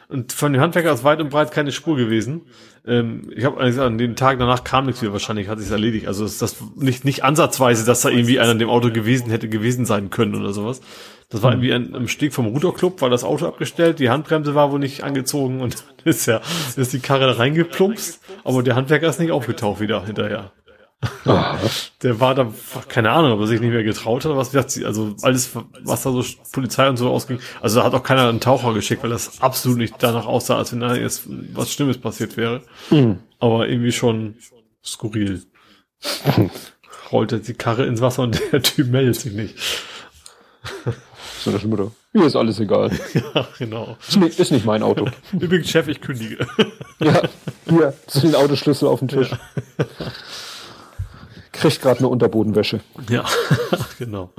Und 0.10 0.34
von 0.34 0.52
dem 0.52 0.62
Handwerker 0.62 0.92
ist 0.92 1.06
weit 1.06 1.22
und 1.22 1.30
breit 1.30 1.52
keine 1.52 1.72
Spur 1.72 1.96
gewesen. 1.96 2.42
Ähm, 2.86 3.32
ich 3.34 3.46
habe 3.46 3.64
gesagt, 3.64 3.88
an 3.88 3.98
den 3.98 4.16
Tag 4.16 4.40
danach 4.40 4.64
kam 4.64 4.86
nichts 4.86 5.02
mehr, 5.02 5.14
wahrscheinlich 5.14 5.48
hat 5.48 5.60
sich 5.60 5.72
erledigt. 5.72 6.08
Also 6.08 6.26
ist 6.26 6.42
das 6.42 6.58
nicht, 6.76 7.06
nicht 7.06 7.24
ansatzweise, 7.24 7.86
dass 7.86 8.02
da 8.02 8.10
irgendwie 8.10 8.40
einer 8.40 8.52
in 8.52 8.60
dem 8.60 8.70
Auto 8.70 8.92
gewesen 8.92 9.30
hätte 9.30 9.48
gewesen 9.48 9.86
sein 9.86 10.10
können 10.10 10.36
oder 10.36 10.54
sowas. 10.54 10.82
Das 11.34 11.42
war 11.42 11.52
irgendwie 11.52 11.74
ein, 11.74 11.96
ein 11.96 12.08
Steg 12.08 12.32
vom 12.32 12.46
Ruderclub, 12.46 13.02
war 13.02 13.10
das 13.10 13.24
Auto 13.24 13.48
abgestellt, 13.48 13.98
die 13.98 14.12
Handbremse 14.12 14.54
war 14.54 14.72
wohl 14.72 14.78
nicht 14.78 15.04
angezogen 15.04 15.62
und 15.62 15.84
ist 16.06 16.28
ja, 16.28 16.42
ist 16.76 16.94
die 16.94 17.00
Karre 17.00 17.26
da 17.26 17.34
reingeplumpst, 17.34 18.22
aber 18.44 18.62
der 18.62 18.76
Handwerker 18.76 19.08
ist 19.08 19.20
nicht 19.20 19.32
aufgetaucht 19.32 19.80
wieder 19.80 20.06
hinterher. 20.06 20.52
Der 22.02 22.20
war 22.22 22.34
da, 22.36 22.54
keine 22.88 23.10
Ahnung, 23.12 23.34
ob 23.34 23.42
er 23.42 23.48
sich 23.48 23.60
nicht 23.60 23.72
mehr 23.72 23.84
getraut 23.84 24.24
hat 24.24 24.32
oder 24.32 24.40
was. 24.40 24.56
Also 24.56 25.16
alles, 25.22 25.50
was 25.84 26.04
da 26.04 26.12
so 26.12 26.24
Polizei 26.54 26.88
und 26.88 26.96
so 26.96 27.10
ausging. 27.10 27.40
Also 27.62 27.80
da 27.80 27.86
hat 27.86 27.94
auch 27.94 28.04
keiner 28.04 28.30
einen 28.30 28.40
Taucher 28.40 28.74
geschickt, 28.74 29.04
weil 29.04 29.10
das 29.10 29.42
absolut 29.42 29.80
nicht 29.80 29.96
danach 30.00 30.26
aussah, 30.26 30.58
als 30.58 30.72
wenn 30.72 30.80
da 30.80 30.96
jetzt 30.96 31.24
was 31.54 31.74
Schlimmes 31.74 31.98
passiert 31.98 32.38
wäre. 32.38 32.62
Mhm. 32.90 33.20
Aber 33.40 33.68
irgendwie 33.68 33.92
schon 33.92 34.36
skurril. 34.82 35.44
Rollt 37.12 37.34
jetzt 37.34 37.50
die 37.50 37.54
Karre 37.54 37.86
ins 37.86 38.00
Wasser 38.00 38.24
und 38.24 38.42
der 38.54 38.62
Typ 38.62 38.88
meldet 38.88 39.18
sich 39.18 39.34
nicht. 39.34 39.56
So 41.44 41.52
das 41.52 41.64
Mutter. 41.66 41.92
Mir 42.14 42.26
ist 42.26 42.36
alles 42.36 42.60
egal. 42.60 42.90
ja, 43.14 43.48
genau. 43.58 43.98
Ist 44.08 44.18
nicht, 44.18 44.40
ist 44.40 44.52
nicht 44.52 44.66
mein 44.66 44.82
Auto. 44.82 45.08
Übrigens, 45.34 45.70
Chef, 45.70 45.88
ich 45.88 46.00
kündige. 46.00 46.48
ja, 47.00 47.22
hier, 47.68 47.94
sind 48.08 48.26
den 48.26 48.36
Autoschlüssel 48.36 48.88
auf 48.88 49.00
dem 49.00 49.10
Tisch. 49.10 49.32
Ja 49.32 49.88
kriegt 51.52 51.82
gerade 51.82 52.00
eine 52.00 52.10
Unterbodenwäsche. 52.10 52.82
Ja, 53.10 53.24
genau. 53.98 54.32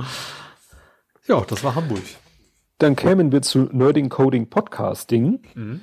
Ja, 1.27 1.41
das 1.41 1.65
war 1.65 1.75
Hamburg. 1.75 2.03
Dann 2.79 2.97
kämen 2.97 3.33
wir 3.33 3.41
zu 3.41 3.69
Nerding 3.73 4.11
Coding 4.11 4.51
Podcasting. 4.51 5.41
Mhm. 5.55 5.81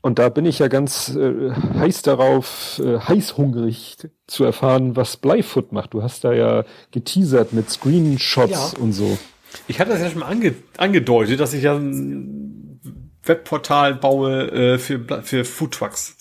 Und 0.00 0.18
da 0.18 0.28
bin 0.28 0.44
ich 0.44 0.58
ja 0.58 0.66
ganz 0.66 1.14
äh, 1.14 1.52
heiß 1.52 2.02
darauf, 2.02 2.80
äh, 2.84 2.98
heißhungrig 2.98 3.98
zu 4.26 4.42
erfahren, 4.42 4.96
was 4.96 5.16
Blyfoot 5.16 5.70
macht. 5.70 5.94
Du 5.94 6.02
hast 6.02 6.24
da 6.24 6.32
ja 6.32 6.64
geteasert 6.90 7.52
mit 7.52 7.70
Screenshots 7.70 8.72
ja. 8.72 8.80
und 8.80 8.92
so. 8.92 9.16
Ich 9.68 9.80
hatte 9.80 9.90
das 9.90 10.00
ja 10.00 10.10
schon 10.10 10.20
mal 10.20 10.26
ange 10.26 10.54
angedeutet, 10.76 11.40
dass 11.40 11.52
ich 11.52 11.62
ja 11.62 11.74
ein 11.74 12.80
Webportal 13.24 13.94
baue 13.94 14.50
äh, 14.50 14.78
für, 14.78 15.22
für 15.22 15.44
Foodtrucks. 15.44 16.16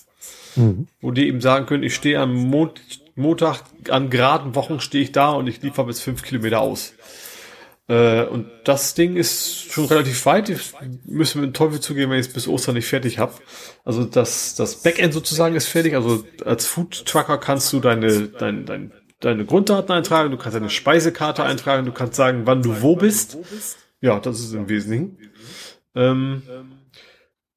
Mhm. 0.56 0.88
Wo 1.00 1.12
die 1.12 1.28
eben 1.28 1.42
sagen 1.42 1.66
können, 1.66 1.84
ich 1.84 1.96
stehe 1.96 2.20
am 2.20 2.34
Mond 2.34 2.82
Montag 3.16 3.64
an 3.90 4.10
geraden 4.10 4.56
Wochen 4.56 4.80
stehe 4.80 5.04
ich 5.04 5.12
da 5.12 5.32
und 5.32 5.48
ich 5.48 5.62
liefere 5.62 5.86
bis 5.86 6.02
fünf 6.02 6.24
Kilometer 6.24 6.62
aus. 6.62 6.94
Äh, 7.88 8.24
und 8.24 8.48
das 8.64 8.94
Ding 8.94 9.18
ist 9.18 9.72
schon 9.72 9.86
relativ 9.86 10.26
weit. 10.26 10.50
Ich 10.50 10.74
müsste 11.06 11.40
mit 11.40 11.50
dem 11.50 11.54
Teufel 11.54 11.82
zugehen, 11.82 12.10
wenn 12.10 12.20
ich 12.20 12.28
es 12.28 12.34
bis 12.34 12.48
Ostern 12.48 12.76
nicht 12.76 12.88
fertig 12.88 13.20
habe. 13.20 13.34
Also 13.84 14.06
das, 14.06 14.56
das 14.56 14.78
Backend 14.78 15.14
sozusagen 15.14 15.56
ist 15.56 15.68
fertig. 15.68 15.96
Also 15.96 16.24
als 16.46 16.68
Food 16.68 17.06
Trucker 17.06 17.38
kannst 17.38 17.74
du 17.74 17.82
deine, 17.82 18.30
dein, 18.30 18.66
dein, 18.66 18.94
deine 19.22 19.46
Grunddaten 19.46 19.92
eintragen, 19.94 20.32
du 20.32 20.38
kannst 20.38 20.56
deine 20.56 20.70
Speisekarte 20.70 21.44
eintragen, 21.44 21.86
du 21.86 21.92
kannst 21.92 22.16
sagen, 22.16 22.42
wann 22.46 22.62
du 22.62 22.82
wo 22.82 22.96
bist. 22.96 23.38
Ja, 24.02 24.20
das 24.20 24.40
ist 24.40 24.54
im 24.54 24.68
Wesentlichen. 24.68 25.18
Ähm, 25.96 26.42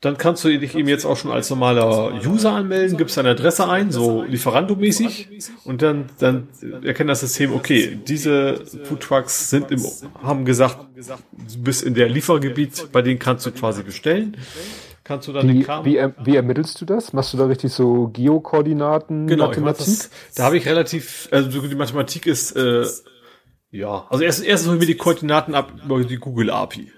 dann 0.01 0.19
kannst 0.19 0.45
du 0.45 0.59
dich 0.59 0.75
eben 0.75 0.87
jetzt 0.87 1.07
auch 1.07 1.17
schon 1.17 1.31
als 1.31 1.49
normaler 1.49 2.21
User 2.27 2.53
anmelden, 2.53 2.99
gibst 2.99 3.17
deine 3.17 3.31
Adresse 3.31 3.67
ein, 3.67 3.91
so 3.91 4.23
Lieferando-mäßig, 4.23 5.29
und 5.65 5.81
dann, 5.81 6.11
dann 6.19 6.49
erkennt 6.83 7.09
das 7.09 7.21
System, 7.21 7.55
okay, 7.55 7.99
diese 8.07 8.67
Foodtrucks 8.85 9.49
sind 9.49 9.71
im, 9.71 9.83
haben 10.23 10.45
gesagt, 10.45 10.79
du 10.95 11.63
bist 11.63 11.83
in 11.83 11.95
der 11.95 12.11
Liefergebiet, 12.11 12.93
bei 12.93 13.01
denen 13.01 13.19
kannst 13.19 13.47
du 13.47 13.53
quasi 13.53 13.83
bestellen. 13.83 14.37
Kannst 15.05 15.29
du 15.29 15.33
dann 15.35 15.47
wie, 15.47 15.67
wie, 15.67 16.01
wie 16.25 16.37
ermittelst 16.37 16.81
du 16.81 16.87
das? 16.87 17.13
Machst 17.13 17.35
du 17.35 17.37
da 17.37 17.45
richtig 17.45 17.73
so 17.73 18.09
Geokoordinaten? 18.09 19.27
Genau, 19.27 19.49
Mathematik? 19.49 19.85
Das, 19.85 20.11
da 20.35 20.45
habe 20.45 20.57
ich 20.57 20.67
relativ, 20.67 21.29
also 21.31 21.61
die 21.61 21.75
Mathematik 21.75 22.27
ist, 22.27 22.53
äh, 22.53 22.87
ja, 23.71 24.07
also 24.09 24.25
erst, 24.25 24.43
erst 24.43 24.67
holen 24.67 24.81
wir 24.81 24.87
die 24.87 24.97
Koordinaten 24.97 25.55
ab 25.55 25.73
über 25.85 26.03
die 26.03 26.17
Google 26.17 26.51
API. 26.51 26.91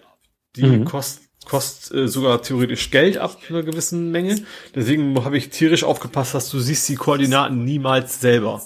Die 0.54 0.64
mhm. 0.64 0.84
kostet 0.84 1.26
kostet 1.46 1.96
äh, 1.96 2.08
sogar 2.08 2.42
theoretisch 2.42 2.90
Geld 2.90 3.18
ab 3.18 3.38
einer 3.48 3.62
gewissen 3.62 4.10
Menge. 4.10 4.42
Deswegen 4.74 5.24
habe 5.24 5.38
ich 5.38 5.50
tierisch 5.50 5.84
aufgepasst, 5.84 6.34
dass 6.34 6.50
du 6.50 6.58
siehst 6.58 6.88
die 6.88 6.96
Koordinaten 6.96 7.64
niemals 7.64 8.20
selber. 8.20 8.60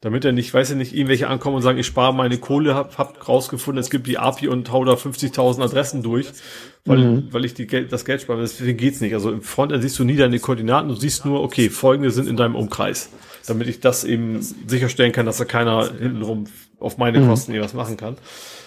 Damit 0.00 0.24
er 0.24 0.32
nicht, 0.32 0.52
weiß 0.54 0.70
ich 0.70 0.76
nicht, 0.76 0.94
irgendwelche 0.94 1.28
ankommen 1.28 1.56
und 1.56 1.62
sagen, 1.62 1.78
ich 1.78 1.86
spare 1.86 2.14
meine 2.14 2.38
Kohle, 2.38 2.74
hab, 2.74 2.96
hab 2.98 3.28
rausgefunden, 3.28 3.80
es 3.80 3.90
gibt 3.90 4.06
die 4.06 4.18
API 4.18 4.48
und 4.48 4.70
hau 4.70 4.84
da 4.84 4.92
50.000 4.92 5.62
Adressen 5.62 6.02
durch, 6.02 6.28
weil, 6.86 6.98
mhm. 6.98 7.28
weil 7.30 7.44
ich 7.44 7.54
die 7.54 7.66
Geld, 7.66 7.92
das 7.92 8.04
Geld 8.04 8.22
spare. 8.22 8.40
Deswegen 8.40 8.78
geht's 8.78 9.00
nicht. 9.00 9.14
Also 9.14 9.30
im 9.30 9.42
Frontend 9.42 9.82
siehst 9.82 9.98
du 9.98 10.04
nie 10.04 10.16
deine 10.16 10.38
Koordinaten, 10.38 10.88
du 10.88 10.94
siehst 10.94 11.24
nur, 11.24 11.42
okay, 11.42 11.68
folgende 11.68 12.10
sind 12.10 12.28
in 12.28 12.36
deinem 12.36 12.54
Umkreis. 12.54 13.10
Damit 13.46 13.68
ich 13.68 13.80
das 13.80 14.04
eben 14.04 14.40
sicherstellen 14.66 15.12
kann, 15.12 15.26
dass 15.26 15.36
da 15.36 15.44
keiner 15.44 15.90
hintenrum 15.98 16.46
auf 16.80 16.98
meine 16.98 17.20
mhm. 17.20 17.28
Kosten 17.28 17.52
mhm. 17.52 17.56
irgendwas 17.56 17.74
machen 17.74 17.96
kann. 17.96 18.16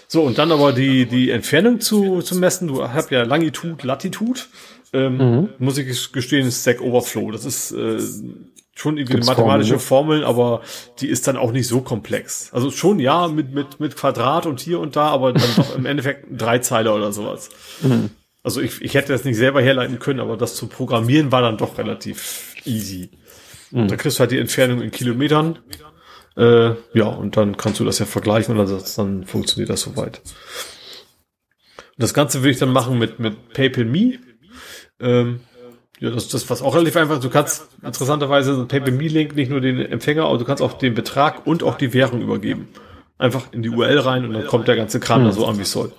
So, 0.07 0.23
und 0.23 0.37
dann 0.37 0.51
aber 0.51 0.73
die, 0.73 1.05
die 1.05 1.29
Entfernung 1.29 1.79
zu, 1.79 2.21
zu 2.21 2.35
messen. 2.35 2.67
Du 2.67 2.87
hast 2.87 3.11
ja 3.11 3.23
Langitud, 3.23 3.83
Latitud. 3.83 4.49
Ähm, 4.91 5.17
mhm. 5.17 5.49
Muss 5.59 5.77
ich 5.77 6.11
gestehen, 6.11 6.47
ist 6.47 6.61
Stack 6.61 6.81
Overflow. 6.81 7.31
Das 7.31 7.45
ist 7.45 7.71
äh, 7.71 7.99
schon 8.79 8.97
irgendwie 8.97 9.17
eine 9.17 9.25
mathematische 9.25 9.79
Formel, 9.79 10.19
ne? 10.19 10.25
aber 10.25 10.61
die 10.99 11.07
ist 11.07 11.27
dann 11.27 11.37
auch 11.37 11.51
nicht 11.51 11.67
so 11.67 11.81
komplex. 11.81 12.49
Also 12.53 12.71
schon 12.71 12.99
ja 12.99 13.27
mit, 13.27 13.53
mit, 13.53 13.79
mit 13.79 13.95
Quadrat 13.95 14.45
und 14.45 14.59
hier 14.59 14.79
und 14.79 14.95
da, 14.95 15.07
aber 15.07 15.33
dann 15.33 15.55
doch 15.55 15.75
im 15.75 15.85
Endeffekt 15.85 16.27
drei 16.31 16.59
Zeile 16.59 16.93
oder 16.93 17.11
sowas. 17.11 17.49
Mhm. 17.81 18.11
Also 18.41 18.61
ich, 18.61 18.81
ich 18.81 18.93
hätte 18.93 19.11
das 19.11 19.25
nicht 19.25 19.35
selber 19.35 19.61
herleiten 19.61 19.99
können, 19.99 20.21
aber 20.21 20.37
das 20.37 20.55
zu 20.55 20.67
programmieren 20.67 21.31
war 21.31 21.41
dann 21.41 21.57
doch 21.57 21.77
relativ 21.77 22.55
easy. 22.65 23.09
Mhm. 23.71 23.89
Da 23.89 23.97
kriegst 23.97 24.17
du 24.17 24.21
halt 24.21 24.31
die 24.31 24.39
Entfernung 24.39 24.81
in 24.81 24.91
Kilometern 24.91 25.59
äh, 26.37 26.75
ja, 26.93 27.05
und 27.05 27.35
dann 27.35 27.57
kannst 27.57 27.81
du 27.81 27.85
das 27.85 27.99
ja 27.99 28.05
vergleichen 28.05 28.57
und 28.57 28.69
dann, 28.69 28.83
dann 28.95 29.25
funktioniert 29.25 29.69
das 29.69 29.81
soweit. 29.81 30.21
Das 31.97 32.13
Ganze 32.13 32.39
würde 32.39 32.51
ich 32.51 32.59
dann 32.59 32.71
machen 32.71 32.97
mit, 32.97 33.19
mit 33.19 33.49
PayPal.me. 33.53 34.19
Ähm, 35.01 35.41
ja, 35.99 36.09
das 36.09 36.29
das, 36.29 36.49
was 36.49 36.61
auch 36.61 36.75
relativ 36.75 36.95
einfach. 36.95 37.19
Du 37.19 37.29
kannst 37.29 37.67
interessanterweise 37.83 38.53
einen 38.53 38.67
PayPal.me-Link 38.67 39.35
nicht 39.35 39.49
nur 39.49 39.61
den 39.61 39.79
Empfänger, 39.79 40.25
aber 40.25 40.37
du 40.37 40.45
kannst 40.45 40.63
auch 40.63 40.73
den 40.73 40.93
Betrag 40.93 41.45
und 41.45 41.63
auch 41.63 41.75
die 41.75 41.93
Währung 41.93 42.21
übergeben. 42.21 42.69
Einfach 43.17 43.51
in 43.51 43.63
die 43.63 43.69
URL 43.69 43.99
rein 43.99 44.25
und 44.25 44.33
dann 44.33 44.47
kommt 44.47 44.67
der 44.67 44.75
ganze 44.75 44.99
Kram 44.99 45.19
hm. 45.19 45.27
da 45.27 45.31
so 45.33 45.45
an, 45.45 45.57
wie 45.57 45.63
es 45.63 45.71
soll. 45.71 45.91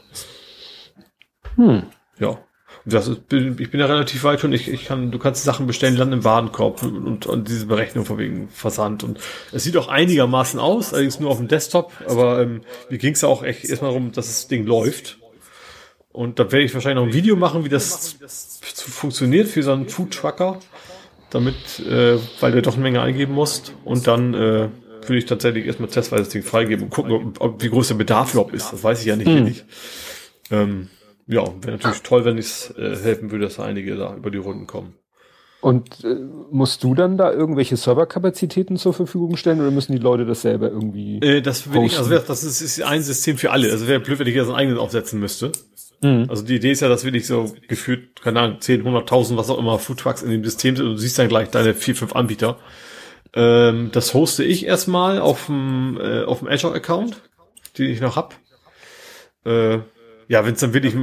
Hm. 1.56 1.82
Ja 2.18 2.38
das 2.84 3.08
ist, 3.08 3.20
ich 3.32 3.70
bin 3.70 3.80
ja 3.80 3.86
relativ 3.86 4.24
weit 4.24 4.40
schon. 4.40 4.52
Ich, 4.52 4.68
ich 4.68 4.86
kann, 4.86 5.10
du 5.10 5.18
kannst 5.18 5.44
Sachen 5.44 5.66
bestellen, 5.66 5.96
landen 5.96 6.14
im 6.14 6.24
Warenkorb 6.24 6.82
und, 6.82 7.06
und, 7.06 7.26
und 7.26 7.48
diese 7.48 7.66
Berechnung 7.66 8.04
von 8.04 8.18
wegen 8.18 8.48
Versand. 8.48 9.04
Und 9.04 9.18
es 9.52 9.64
sieht 9.64 9.76
auch 9.76 9.88
einigermaßen 9.88 10.58
aus, 10.58 10.92
allerdings 10.92 11.20
nur 11.20 11.30
auf 11.30 11.38
dem 11.38 11.48
Desktop. 11.48 11.92
Aber 12.06 12.40
ähm, 12.40 12.62
mir 12.88 12.98
ging 12.98 13.12
es 13.12 13.20
ja 13.20 13.28
auch 13.28 13.42
echt 13.42 13.64
erstmal 13.64 13.90
darum, 13.90 14.12
dass 14.12 14.26
das 14.26 14.48
Ding 14.48 14.66
läuft. 14.66 15.18
Und 16.12 16.38
da 16.38 16.50
werde 16.50 16.64
ich 16.64 16.74
wahrscheinlich 16.74 17.04
noch 17.04 17.08
ein 17.08 17.14
Video 17.14 17.36
machen, 17.36 17.64
wie 17.64 17.68
das 17.68 18.16
funktioniert 18.60 19.48
für 19.48 19.62
so 19.62 19.72
einen 19.72 19.88
Food 19.88 20.12
Trucker, 20.12 20.58
damit, 21.30 21.80
äh, 21.80 22.18
weil 22.40 22.52
du 22.52 22.62
doch 22.62 22.74
eine 22.74 22.82
Menge 22.82 23.00
eingeben 23.00 23.34
musst. 23.34 23.74
Und 23.84 24.06
dann 24.06 24.34
äh, 24.34 24.68
würde 25.02 25.18
ich 25.18 25.26
tatsächlich 25.26 25.66
erstmal 25.66 25.88
testweise 25.88 26.24
das 26.24 26.32
Ding 26.32 26.42
freigeben 26.42 26.84
und 26.84 26.90
gucken, 26.90 27.12
ob, 27.12 27.40
ob, 27.40 27.62
wie 27.62 27.70
groß 27.70 27.88
der 27.88 27.94
Bedarf 27.94 28.32
überhaupt 28.32 28.54
ist. 28.54 28.72
Das 28.72 28.82
weiß 28.82 29.00
ich 29.00 29.06
ja 29.06 29.16
nicht. 29.16 29.28
Hm. 29.28 29.44
nicht. 29.44 29.64
Ähm, 30.50 30.88
ja, 31.26 31.44
wäre 31.62 31.76
natürlich 31.76 32.02
toll, 32.02 32.24
wenn 32.24 32.38
es 32.38 32.74
äh, 32.76 32.96
helfen 32.96 33.30
würde, 33.30 33.44
dass 33.44 33.60
einige 33.60 33.96
da 33.96 34.16
über 34.16 34.32
die 34.32 34.38
Runden 34.38 34.66
kommen. 34.66 34.94
Und 35.60 36.04
äh, 36.04 36.16
musst 36.50 36.82
du 36.82 36.94
dann 36.94 37.18
da 37.18 37.32
irgendwelche 37.32 37.76
Serverkapazitäten 37.76 38.76
zur 38.76 38.94
Verfügung 38.94 39.36
stellen 39.36 39.60
oder 39.60 39.70
müssen 39.70 39.92
die 39.92 39.98
Leute 39.98 40.24
das 40.24 40.42
selber 40.42 40.70
irgendwie? 40.70 41.18
Äh, 41.18 41.42
das 41.42 41.72
will 41.72 41.84
ich, 41.84 41.98
also 41.98 42.10
das 42.18 42.42
ist, 42.42 42.62
ist 42.62 42.82
ein 42.82 43.02
System 43.02 43.36
für 43.36 43.50
alle. 43.50 43.70
Also 43.70 43.86
wäre 43.86 44.00
blöd, 44.00 44.18
wenn 44.18 44.26
ich 44.26 44.34
jetzt 44.34 44.48
ein 44.48 44.54
eigenes 44.54 44.78
aufsetzen 44.78 45.20
müsste. 45.20 45.52
Mhm. 46.02 46.26
Also 46.28 46.44
die 46.44 46.56
Idee 46.56 46.72
ist 46.72 46.80
ja, 46.80 46.88
dass 46.88 47.04
wir 47.04 47.12
nicht 47.12 47.26
so 47.26 47.54
gefühlt, 47.68 48.20
keine 48.22 48.40
Ahnung, 48.40 48.60
10, 48.60 48.84
100.000, 48.84 49.36
was 49.36 49.50
auch 49.50 49.58
immer, 49.58 49.78
Foodtrucks 49.78 50.22
in 50.22 50.30
dem 50.30 50.44
System 50.44 50.76
sind 50.76 50.86
und 50.86 50.92
du 50.92 50.98
siehst 50.98 51.18
dann 51.18 51.28
gleich 51.28 51.50
deine 51.50 51.74
vier, 51.74 51.94
fünf 51.94 52.14
Anbieter. 52.14 52.58
Ähm, 53.34 53.90
das 53.92 54.14
hoste 54.14 54.42
ich 54.42 54.66
erstmal 54.66 55.20
auf 55.20 55.46
dem, 55.46 55.98
äh, 56.00 56.24
auf 56.24 56.40
dem 56.40 56.48
Azure-Account, 56.48 57.20
den 57.78 57.90
ich 57.90 58.00
noch 58.00 58.16
hab. 58.16 58.34
Äh, 59.44 59.78
ja, 60.28 60.46
wenn 60.46 60.54
es 60.54 60.60
dann 60.60 60.72
wirklich 60.72 60.94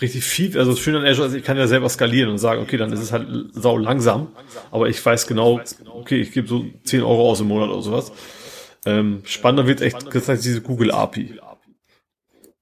richtig 0.00 0.24
viel, 0.24 0.58
also 0.58 0.74
schön 0.74 0.96
an 0.96 1.04
Azure 1.04 1.28
ist, 1.28 1.34
ich 1.34 1.44
kann 1.44 1.58
ja 1.58 1.66
selber 1.66 1.88
skalieren 1.88 2.30
und 2.30 2.38
sagen, 2.38 2.62
okay, 2.62 2.78
dann 2.78 2.92
ist 2.92 3.00
es 3.00 3.12
halt 3.12 3.28
sau 3.52 3.76
langsam, 3.76 4.28
aber 4.70 4.88
ich 4.88 5.04
weiß 5.04 5.26
genau, 5.26 5.60
okay, 5.86 6.20
ich 6.20 6.32
gebe 6.32 6.48
so 6.48 6.64
10 6.84 7.02
Euro 7.02 7.30
aus 7.30 7.40
im 7.40 7.48
Monat 7.48 7.68
oder 7.68 7.82
sowas. 7.82 8.12
Ähm, 8.86 9.22
spannender 9.24 9.66
wird 9.66 9.80
echt 9.80 10.14
das 10.14 10.28
heißt, 10.28 10.44
diese 10.44 10.62
Google 10.62 10.92
API. 10.92 11.40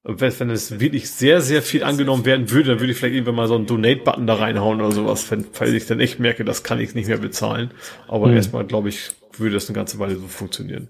Wenn 0.04 0.50
es 0.50 0.80
wirklich 0.80 1.10
sehr, 1.10 1.40
sehr 1.40 1.62
viel 1.62 1.84
angenommen 1.84 2.24
werden 2.24 2.50
würde, 2.50 2.70
dann 2.70 2.80
würde 2.80 2.92
ich 2.92 2.98
vielleicht 2.98 3.14
irgendwann 3.14 3.36
mal 3.36 3.46
so 3.46 3.54
einen 3.54 3.66
Donate-Button 3.66 4.26
da 4.26 4.34
reinhauen 4.34 4.80
oder 4.80 4.90
sowas, 4.90 5.30
wenn, 5.30 5.44
falls 5.52 5.70
ich 5.70 5.86
dann 5.86 6.00
echt 6.00 6.18
merke, 6.18 6.44
das 6.44 6.64
kann 6.64 6.80
ich 6.80 6.94
nicht 6.96 7.06
mehr 7.06 7.18
bezahlen. 7.18 7.70
Aber 8.08 8.26
hm. 8.26 8.34
erstmal, 8.34 8.64
glaube 8.64 8.88
ich, 8.88 9.10
würde 9.38 9.54
das 9.54 9.68
eine 9.68 9.76
ganze 9.76 10.00
Weile 10.00 10.16
so 10.16 10.26
funktionieren. 10.26 10.88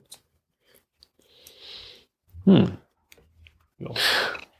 Hm. 2.45 2.73
Ja. 3.79 3.91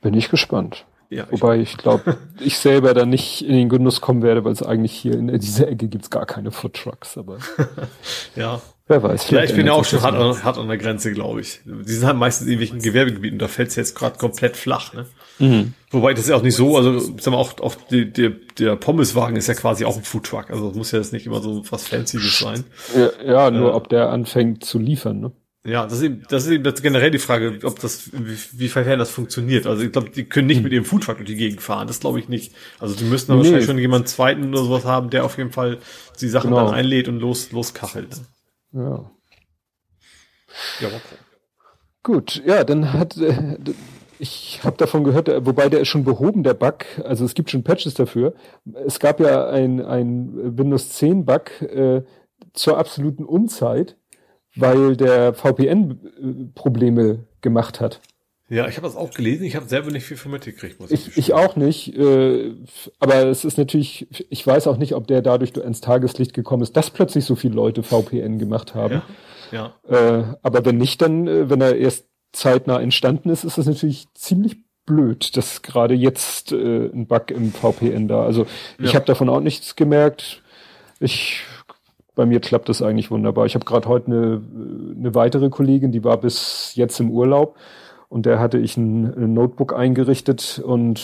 Bin 0.01 0.13
ich 0.13 0.29
gespannt. 0.29 0.85
Ja, 1.09 1.27
Wobei 1.29 1.59
ich 1.59 1.77
glaube, 1.77 2.17
ich 2.39 2.57
selber 2.57 2.93
da 2.93 3.05
nicht 3.05 3.43
in 3.43 3.53
den 3.53 3.69
Genuss 3.69 4.01
kommen 4.01 4.21
werde, 4.21 4.43
weil 4.43 4.53
es 4.53 4.63
eigentlich 4.63 4.93
hier 4.93 5.13
in 5.13 5.27
dieser 5.39 5.67
Ecke 5.67 5.87
gibt's 5.87 6.09
gar 6.09 6.25
keine 6.25 6.51
Food 6.51 6.73
Trucks. 6.73 7.17
Aber 7.17 7.39
ja, 8.35 8.61
wer 8.93 9.03
weiß. 9.03 9.29
Ja, 9.29 9.43
ich 9.43 9.53
bin 9.53 9.65
ja 9.65 9.73
auch 9.73 9.85
schon 9.85 10.01
hart 10.01 10.15
an, 10.15 10.43
hart 10.43 10.57
an 10.57 10.67
der 10.67 10.77
Grenze, 10.77 11.11
glaube 11.11 11.41
ich. 11.41 11.61
Die 11.65 11.91
sind 11.91 12.05
halt 12.05 12.17
meistens 12.17 12.47
in 12.47 12.53
irgendwelchen 12.53 12.81
Gewerbegebieten. 12.81 13.39
Da 13.39 13.47
fällt's 13.47 13.75
jetzt 13.75 13.95
gerade 13.95 14.17
komplett 14.17 14.55
flach. 14.55 14.93
Ne? 14.93 15.05
Mhm. 15.39 15.73
Wobei 15.91 16.13
das 16.13 16.25
ist 16.25 16.29
ja 16.29 16.35
auch 16.35 16.43
nicht 16.43 16.55
so. 16.55 16.77
Also 16.77 16.99
sag 16.99 17.31
mal, 17.31 17.37
auch, 17.37 17.59
auch 17.59 17.75
die, 17.89 18.11
der, 18.11 18.31
der 18.57 18.75
Pommeswagen 18.75 19.35
ist 19.35 19.47
ja 19.47 19.53
quasi 19.55 19.85
auch 19.85 19.97
ein 19.97 20.03
Food 20.03 20.25
Truck. 20.25 20.51
Also 20.51 20.71
muss 20.71 20.91
ja 20.91 20.99
jetzt 20.99 21.13
nicht 21.13 21.25
immer 21.25 21.41
so 21.41 21.63
was 21.69 21.87
Fancyes 21.87 22.39
sein. 22.39 22.63
Ja, 22.95 23.09
ja 23.25 23.51
nur 23.51 23.71
äh, 23.71 23.73
ob 23.73 23.89
der 23.89 24.09
anfängt 24.09 24.63
zu 24.63 24.79
liefern. 24.79 25.19
Ne? 25.19 25.31
Ja, 25.65 25.85
das 25.85 25.93
ist 25.93 26.03
eben, 26.03 26.23
das 26.29 26.45
ist 26.45 26.51
eben 26.51 26.63
das 26.65 26.81
generell 26.81 27.09
die 27.09 27.19
Frage, 27.19 27.59
ob 27.63 27.79
das, 27.79 28.11
wie, 28.11 28.37
wie 28.59 28.67
fern 28.67 28.99
das 28.99 29.11
funktioniert. 29.11 29.65
Also 29.65 29.83
ich 29.83 29.93
glaube, 29.93 30.09
die 30.09 30.25
können 30.25 30.47
nicht 30.47 30.57
hm. 30.57 30.63
mit 30.63 30.73
ihrem 30.73 30.83
Foodtruck 30.83 31.17
durch 31.17 31.29
die 31.29 31.37
Gegend 31.37 31.61
fahren. 31.61 31.87
Das 31.87 32.01
glaube 32.01 32.19
ich 32.19 32.27
nicht. 32.27 32.53
Also 32.79 32.95
die 32.95 33.05
müssen 33.05 33.31
nee. 33.31 33.37
wahrscheinlich 33.37 33.65
schon 33.65 33.77
jemanden 33.77 34.07
zweiten 34.07 34.49
oder 34.49 34.63
sowas 34.63 34.83
haben, 34.83 35.09
der 35.09 35.23
auf 35.23 35.37
jeden 35.37 35.51
Fall 35.51 35.77
die 36.19 36.27
Sachen 36.27 36.49
genau. 36.49 36.65
dann 36.65 36.75
einlädt 36.75 37.07
und 37.07 37.19
los, 37.19 37.51
loskachelt. 37.53 38.09
Ja. 38.73 39.11
Ja, 40.79 40.87
okay. 40.87 41.17
Gut, 42.03 42.43
ja, 42.45 42.63
dann 42.63 42.93
hat, 42.93 43.17
äh, 43.17 43.57
ich 44.19 44.61
habe 44.63 44.77
davon 44.77 45.03
gehört, 45.03 45.29
äh, 45.29 45.45
wobei 45.45 45.69
der 45.69 45.79
ist 45.81 45.87
schon 45.87 46.03
behoben, 46.03 46.43
der 46.43 46.53
Bug. 46.53 46.85
Also 47.03 47.23
es 47.25 47.33
gibt 47.33 47.49
schon 47.49 47.63
Patches 47.63 47.93
dafür. 47.93 48.33
Es 48.85 48.99
gab 48.99 49.19
ja 49.19 49.47
ein, 49.47 49.83
ein 49.83 50.57
Windows 50.57 50.89
10 50.89 51.25
Bug 51.25 51.61
äh, 51.61 52.03
zur 52.53 52.77
absoluten 52.77 53.25
Unzeit 53.25 53.95
weil 54.55 54.95
der 54.95 55.33
VPN 55.33 56.51
Probleme 56.55 57.25
gemacht 57.41 57.79
hat. 57.81 58.01
Ja, 58.49 58.67
ich 58.67 58.75
habe 58.75 58.85
das 58.85 58.95
auch 58.95 59.11
gelesen. 59.11 59.45
Ich 59.45 59.55
habe 59.55 59.67
selber 59.67 59.89
nicht 59.89 60.05
viel 60.05 60.17
von 60.17 60.31
mitgekriegt. 60.31 60.79
Muss 60.79 60.91
ich, 60.91 61.09
ich, 61.09 61.17
ich 61.17 61.33
auch 61.33 61.55
nicht. 61.55 61.95
Äh, 61.97 62.53
aber 62.99 63.25
es 63.25 63.45
ist 63.45 63.57
natürlich, 63.57 64.07
ich 64.29 64.45
weiß 64.45 64.67
auch 64.67 64.77
nicht, 64.77 64.93
ob 64.93 65.07
der 65.07 65.21
dadurch 65.21 65.55
ins 65.55 65.81
Tageslicht 65.81 66.33
gekommen 66.33 66.61
ist, 66.61 66.75
dass 66.75 66.89
plötzlich 66.89 67.25
so 67.25 67.35
viele 67.35 67.55
Leute 67.55 67.83
VPN 67.83 68.39
gemacht 68.39 68.75
haben. 68.75 69.01
Ja. 69.51 69.73
ja. 69.89 70.19
Äh, 70.19 70.35
aber 70.41 70.65
wenn 70.65 70.77
nicht, 70.77 71.01
dann, 71.01 71.27
äh, 71.27 71.49
wenn 71.49 71.61
er 71.61 71.77
erst 71.77 72.05
zeitnah 72.33 72.81
entstanden 72.81 73.29
ist, 73.29 73.43
ist 73.43 73.57
das 73.57 73.65
natürlich 73.65 74.07
ziemlich 74.13 74.57
blöd, 74.85 75.37
dass 75.37 75.61
gerade 75.61 75.93
jetzt 75.93 76.51
äh, 76.51 76.87
ein 76.87 77.07
Bug 77.07 77.31
im 77.31 77.53
VPN 77.53 78.09
da. 78.09 78.25
Also 78.25 78.45
ich 78.77 78.89
ja. 78.89 78.95
habe 78.95 79.05
davon 79.05 79.29
auch 79.29 79.39
nichts 79.39 79.75
gemerkt. 79.75 80.41
Ich 80.99 81.43
bei 82.15 82.25
mir 82.25 82.39
klappt 82.39 82.69
das 82.69 82.81
eigentlich 82.81 83.09
wunderbar. 83.09 83.45
Ich 83.45 83.55
habe 83.55 83.65
gerade 83.65 83.87
heute 83.87 84.07
eine, 84.07 84.43
eine 84.97 85.15
weitere 85.15 85.49
Kollegin, 85.49 85.91
die 85.91 86.03
war 86.03 86.17
bis 86.17 86.73
jetzt 86.75 86.99
im 86.99 87.09
Urlaub 87.09 87.57
und 88.13 88.27
der 88.27 88.39
hatte 88.39 88.59
ich 88.59 88.77
ein, 88.77 89.05
ein 89.05 89.33
Notebook 89.33 89.73
eingerichtet 89.73 90.61
und 90.63 91.01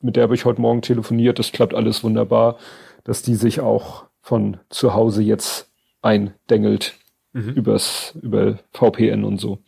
mit 0.00 0.16
der 0.16 0.22
habe 0.22 0.34
ich 0.34 0.46
heute 0.46 0.62
Morgen 0.62 0.80
telefoniert. 0.80 1.38
Das 1.38 1.52
klappt 1.52 1.74
alles 1.74 2.02
wunderbar, 2.02 2.56
dass 3.04 3.20
die 3.20 3.34
sich 3.34 3.60
auch 3.60 4.06
von 4.22 4.56
zu 4.70 4.94
Hause 4.94 5.22
jetzt 5.22 5.70
eindengelt 6.00 6.94
mhm. 7.34 7.50
übers 7.50 8.14
über 8.22 8.58
VPN 8.72 9.22
und 9.24 9.38
so. 9.38 9.58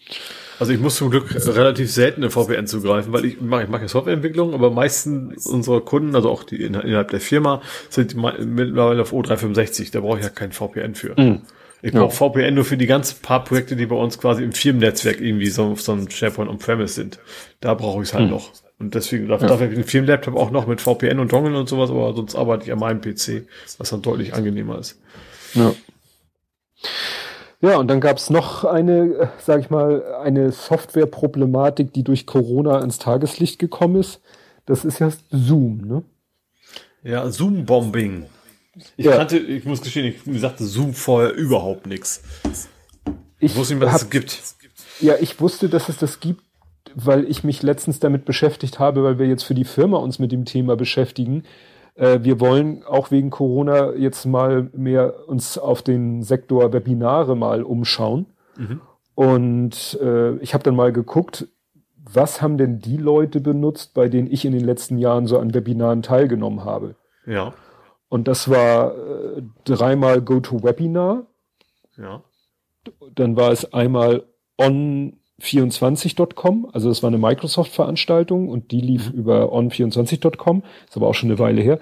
Also 0.58 0.72
ich 0.72 0.80
muss 0.80 0.96
zum 0.96 1.10
Glück 1.10 1.34
relativ 1.34 1.92
selten 1.92 2.22
in 2.22 2.30
VPN 2.30 2.66
zugreifen, 2.66 3.12
weil 3.12 3.26
ich 3.26 3.42
mache 3.42 3.64
ich 3.64 3.68
mache 3.68 3.82
ja 3.82 3.88
Softwareentwicklung, 3.88 4.54
aber 4.54 4.70
meisten 4.70 5.34
unserer 5.44 5.82
Kunden, 5.82 6.16
also 6.16 6.30
auch 6.30 6.42
die 6.42 6.62
innerhalb 6.62 7.10
der 7.10 7.20
Firma, 7.20 7.60
sind 7.90 8.16
mittlerweile 8.16 9.02
auf 9.02 9.12
O365. 9.12 9.92
Da 9.92 10.00
brauche 10.00 10.20
ich 10.20 10.24
ja 10.24 10.30
kein 10.30 10.52
VPN 10.52 10.94
für. 10.94 11.20
Mhm. 11.20 11.42
Ich 11.84 11.92
brauche 11.92 12.04
ja. 12.04 12.10
VPN 12.10 12.54
nur 12.54 12.64
für 12.64 12.76
die 12.76 12.86
ganzen 12.86 13.20
paar 13.22 13.42
Projekte, 13.42 13.74
die 13.74 13.86
bei 13.86 13.96
uns 13.96 14.18
quasi 14.18 14.44
im 14.44 14.52
Firmennetzwerk 14.52 15.20
irgendwie 15.20 15.48
so, 15.48 15.74
so 15.74 15.92
ein 15.92 16.08
SharePoint 16.08 16.48
on-premise 16.48 16.94
sind. 16.94 17.18
Da 17.60 17.74
brauche 17.74 18.02
ich 18.02 18.08
es 18.08 18.14
halt 18.14 18.26
mhm. 18.26 18.30
noch. 18.30 18.50
Und 18.78 18.94
deswegen 18.94 19.28
darf, 19.28 19.42
ja. 19.42 19.48
darf 19.48 19.60
ich 19.60 19.74
den 19.74 19.84
Firmenlaptop 19.84 20.36
auch 20.36 20.50
noch 20.52 20.66
mit 20.66 20.80
VPN 20.80 21.18
und 21.18 21.32
Dongle 21.32 21.58
und 21.58 21.68
sowas, 21.68 21.90
aber 21.90 22.14
sonst 22.14 22.36
arbeite 22.36 22.64
ich 22.64 22.72
an 22.72 22.78
meinem 22.78 23.00
PC, 23.00 23.46
was 23.78 23.90
dann 23.90 24.02
deutlich 24.02 24.34
angenehmer 24.34 24.78
ist. 24.78 25.00
Ja. 25.54 25.72
Ja, 27.60 27.76
und 27.76 27.86
dann 27.88 28.00
gab 28.00 28.16
es 28.16 28.28
noch 28.28 28.64
eine, 28.64 29.14
äh, 29.14 29.26
sag 29.38 29.60
ich 29.60 29.70
mal, 29.70 30.02
eine 30.16 30.50
Softwareproblematik, 30.50 31.92
die 31.92 32.02
durch 32.02 32.26
Corona 32.26 32.80
ins 32.80 32.98
Tageslicht 32.98 33.60
gekommen 33.60 34.00
ist. 34.00 34.20
Das 34.66 34.84
ist 34.84 34.98
ja 34.98 35.10
Zoom, 35.30 35.82
ne? 35.86 36.02
Ja, 37.04 37.28
Zoom-Bombing. 37.30 38.26
Ich 38.96 39.04
ja. 39.04 39.16
kannte, 39.16 39.38
ich 39.38 39.64
muss 39.64 39.82
gestehen, 39.82 40.14
ich 40.24 40.40
sagte 40.40 40.64
Zoom 40.64 40.94
vorher 40.94 41.34
überhaupt 41.34 41.86
nichts. 41.86 42.22
Ich, 43.38 43.50
ich 43.50 43.56
wusste 43.56 43.74
nicht, 43.74 43.84
was 43.84 44.02
es 44.02 44.10
gibt. 44.10 44.42
Ja, 45.00 45.14
ich 45.20 45.40
wusste, 45.40 45.68
dass 45.68 45.88
es 45.88 45.98
das 45.98 46.20
gibt, 46.20 46.42
weil 46.94 47.28
ich 47.28 47.44
mich 47.44 47.62
letztens 47.62 48.00
damit 48.00 48.24
beschäftigt 48.24 48.78
habe, 48.78 49.02
weil 49.02 49.18
wir 49.18 49.26
jetzt 49.26 49.42
für 49.42 49.54
die 49.54 49.64
Firma 49.64 49.98
uns 49.98 50.18
mit 50.18 50.32
dem 50.32 50.44
Thema 50.44 50.76
beschäftigen. 50.76 51.44
Äh, 51.94 52.20
wir 52.22 52.40
wollen 52.40 52.84
auch 52.84 53.10
wegen 53.10 53.30
Corona 53.30 53.92
jetzt 53.94 54.24
mal 54.24 54.70
mehr 54.74 55.28
uns 55.28 55.58
auf 55.58 55.82
den 55.82 56.22
Sektor 56.22 56.72
Webinare 56.72 57.36
mal 57.36 57.62
umschauen. 57.62 58.26
Mhm. 58.56 58.80
Und 59.14 59.98
äh, 60.00 60.36
ich 60.36 60.54
habe 60.54 60.64
dann 60.64 60.76
mal 60.76 60.92
geguckt, 60.92 61.46
was 61.96 62.42
haben 62.42 62.58
denn 62.58 62.80
die 62.80 62.96
Leute 62.96 63.40
benutzt, 63.40 63.94
bei 63.94 64.08
denen 64.08 64.30
ich 64.30 64.44
in 64.44 64.52
den 64.52 64.64
letzten 64.64 64.98
Jahren 64.98 65.26
so 65.26 65.38
an 65.38 65.54
Webinaren 65.54 66.02
teilgenommen 66.02 66.64
habe. 66.64 66.96
Ja. 67.26 67.54
Und 68.12 68.28
das 68.28 68.50
war 68.50 68.94
äh, 68.94 69.42
dreimal 69.64 70.20
GoToWebinar. 70.20 71.24
Ja. 71.96 72.22
Dann 73.14 73.36
war 73.36 73.52
es 73.52 73.72
einmal 73.72 74.24
on24.com, 74.60 76.68
also 76.74 76.90
das 76.90 77.02
war 77.02 77.08
eine 77.08 77.16
Microsoft-Veranstaltung 77.16 78.50
und 78.50 78.70
die 78.70 78.82
lief 78.82 79.10
mhm. 79.10 79.18
über 79.18 79.54
on24.com, 79.54 80.62
ist 80.86 80.94
aber 80.94 81.08
auch 81.08 81.14
schon 81.14 81.30
eine 81.30 81.38
Weile 81.38 81.62
her. 81.62 81.78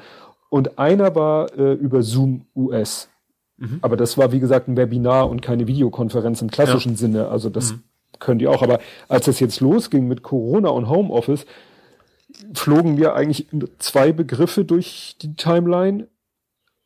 Und 0.51 0.79
einer 0.79 1.17
war 1.17 1.53
äh, 1.59 1.73
über 1.73 2.05
Zoom 2.05 2.47
US. 2.55 3.09
Mhm. 3.57 3.81
Aber 3.83 3.97
das 3.97 4.17
war, 4.17 4.31
wie 4.31 4.39
gesagt, 4.39 4.69
ein 4.69 4.77
Webinar 4.77 5.29
und 5.29 5.43
keine 5.43 5.67
Videokonferenz 5.67 6.43
im 6.43 6.51
klassischen 6.53 6.93
ja. 6.93 6.99
Sinne. 6.99 7.27
Also 7.27 7.51
das 7.51 7.73
mhm. 7.73 7.83
können 8.21 8.39
die 8.39 8.47
auch. 8.47 8.63
Aber 8.63 8.79
als 9.09 9.27
es 9.27 9.41
jetzt 9.41 9.59
losging 9.59 10.07
mit 10.07 10.23
Corona 10.23 10.69
und 10.69 10.89
Homeoffice, 10.89 11.45
flogen 12.55 12.95
mir 12.95 13.15
eigentlich 13.15 13.49
zwei 13.79 14.13
Begriffe 14.13 14.65
durch 14.65 15.17
die 15.21 15.35
Timeline 15.35 16.07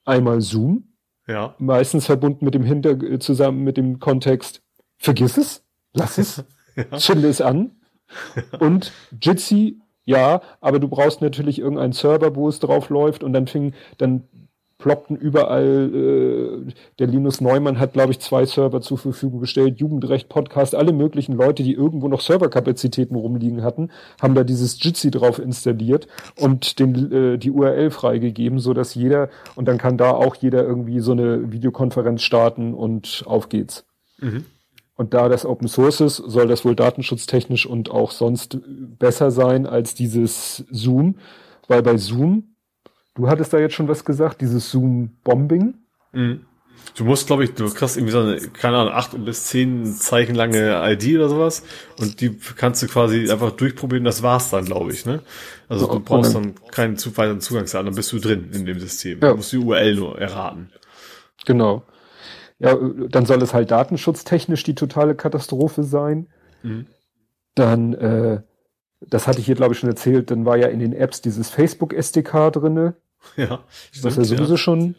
einmal 0.04 0.40
Zoom. 0.40 0.94
Ja. 1.26 1.54
Meistens 1.58 2.06
verbunden 2.06 2.44
mit 2.44 2.54
dem 2.54 2.64
Hinter, 2.64 2.98
zusammen 3.20 3.64
mit 3.64 3.76
dem 3.76 3.98
Kontext, 3.98 4.62
vergiss 4.98 5.38
es, 5.38 5.64
lass 5.92 6.18
es, 6.18 6.44
ja. 6.76 6.98
chill 6.98 7.24
es 7.24 7.40
an. 7.40 7.80
Und 8.60 8.92
Jitsi, 9.20 9.80
ja, 10.04 10.42
aber 10.60 10.78
du 10.78 10.88
brauchst 10.88 11.22
natürlich 11.22 11.58
irgendeinen 11.58 11.92
Server, 11.92 12.36
wo 12.36 12.48
es 12.48 12.60
drauf 12.60 12.90
läuft 12.90 13.24
und 13.24 13.32
dann 13.32 13.46
fing, 13.46 13.72
dann 13.96 14.28
ploppten 14.84 15.16
überall, 15.16 15.90
äh, 15.94 16.72
der 16.98 17.06
Linus 17.06 17.40
Neumann 17.40 17.78
hat, 17.78 17.94
glaube 17.94 18.10
ich, 18.10 18.20
zwei 18.20 18.44
Server 18.44 18.82
zur 18.82 18.98
Verfügung 18.98 19.40
gestellt, 19.40 19.80
Jugendrecht, 19.80 20.28
Podcast, 20.28 20.74
alle 20.74 20.92
möglichen 20.92 21.32
Leute, 21.32 21.62
die 21.62 21.72
irgendwo 21.72 22.06
noch 22.06 22.20
Serverkapazitäten 22.20 23.16
rumliegen 23.16 23.62
hatten, 23.62 23.88
haben 24.20 24.34
da 24.34 24.44
dieses 24.44 24.84
Jitsi 24.84 25.10
drauf 25.10 25.38
installiert 25.38 26.06
und 26.38 26.78
den, 26.80 27.10
äh, 27.10 27.38
die 27.38 27.50
URL 27.50 27.90
freigegeben, 27.90 28.58
so 28.58 28.74
dass 28.74 28.94
jeder, 28.94 29.30
und 29.56 29.68
dann 29.68 29.78
kann 29.78 29.96
da 29.96 30.10
auch 30.10 30.34
jeder 30.34 30.62
irgendwie 30.64 31.00
so 31.00 31.12
eine 31.12 31.50
Videokonferenz 31.50 32.20
starten 32.20 32.74
und 32.74 33.24
auf 33.24 33.48
geht's. 33.48 33.86
Mhm. 34.20 34.44
Und 34.96 35.14
da 35.14 35.30
das 35.30 35.46
Open 35.46 35.66
Source 35.66 36.02
ist, 36.02 36.16
soll 36.16 36.46
das 36.46 36.62
wohl 36.66 36.76
datenschutztechnisch 36.76 37.64
und 37.64 37.90
auch 37.90 38.10
sonst 38.10 38.58
besser 38.98 39.30
sein 39.30 39.64
als 39.64 39.94
dieses 39.94 40.66
Zoom, 40.70 41.14
weil 41.68 41.82
bei 41.82 41.96
Zoom 41.96 42.53
Du 43.14 43.28
hattest 43.28 43.52
da 43.52 43.58
jetzt 43.58 43.74
schon 43.74 43.88
was 43.88 44.04
gesagt, 44.04 44.40
dieses 44.40 44.70
Zoom-Bombing. 44.70 45.74
Mhm. 46.12 46.40
Du 46.96 47.04
musst, 47.04 47.26
glaube 47.26 47.44
ich, 47.44 47.54
du 47.54 47.72
kriegst 47.72 47.96
irgendwie 47.96 48.12
so 48.12 48.20
eine, 48.20 48.36
keine 48.40 48.76
Ahnung, 48.76 48.92
acht 48.92 49.24
bis 49.24 49.46
zehn 49.46 49.86
Zeichen 49.86 50.34
lange 50.34 50.80
ID 50.92 51.16
oder 51.16 51.28
sowas 51.28 51.62
und 51.98 52.20
die 52.20 52.36
kannst 52.56 52.82
du 52.82 52.86
quasi 52.86 53.30
einfach 53.30 53.52
durchprobieren, 53.52 54.04
das 54.04 54.22
war's 54.22 54.50
dann, 54.50 54.66
glaube 54.66 54.92
ich, 54.92 55.06
ne? 55.06 55.20
Also 55.68 55.86
du 55.86 56.00
brauchst 56.00 56.34
dann 56.34 56.54
keinen 56.70 56.96
zu 56.96 57.16
weiteren 57.16 57.40
Zugangsdaten, 57.40 57.86
dann 57.86 57.94
bist 57.94 58.12
du 58.12 58.18
drin 58.18 58.50
in 58.52 58.66
dem 58.66 58.78
System. 58.78 59.20
Ja. 59.22 59.30
Du 59.30 59.36
musst 59.36 59.52
die 59.52 59.58
URL 59.58 59.96
nur 59.96 60.18
erraten. 60.20 60.70
Genau. 61.46 61.82
Ja, 62.58 62.76
dann 63.08 63.26
soll 63.26 63.42
es 63.42 63.54
halt 63.54 63.70
datenschutztechnisch 63.70 64.62
die 64.62 64.74
totale 64.74 65.14
Katastrophe 65.14 65.82
sein. 65.82 66.28
Mhm. 66.62 66.86
Dann, 67.54 67.94
äh, 67.94 68.42
das 69.00 69.26
hatte 69.26 69.40
ich 69.40 69.46
hier, 69.46 69.56
glaube 69.56 69.74
ich, 69.74 69.80
schon 69.80 69.90
erzählt, 69.90 70.30
dann 70.30 70.44
war 70.44 70.56
ja 70.56 70.68
in 70.68 70.78
den 70.78 70.92
Apps 70.92 71.20
dieses 71.20 71.50
Facebook 71.50 71.92
SDK 71.92 72.50
drinne. 72.50 72.94
Ja, 73.36 73.64
stimmt, 73.90 74.04
was 74.04 74.16
ja 74.16 74.24
sowieso 74.24 74.54
ja. 74.54 74.58
schon. 74.58 74.94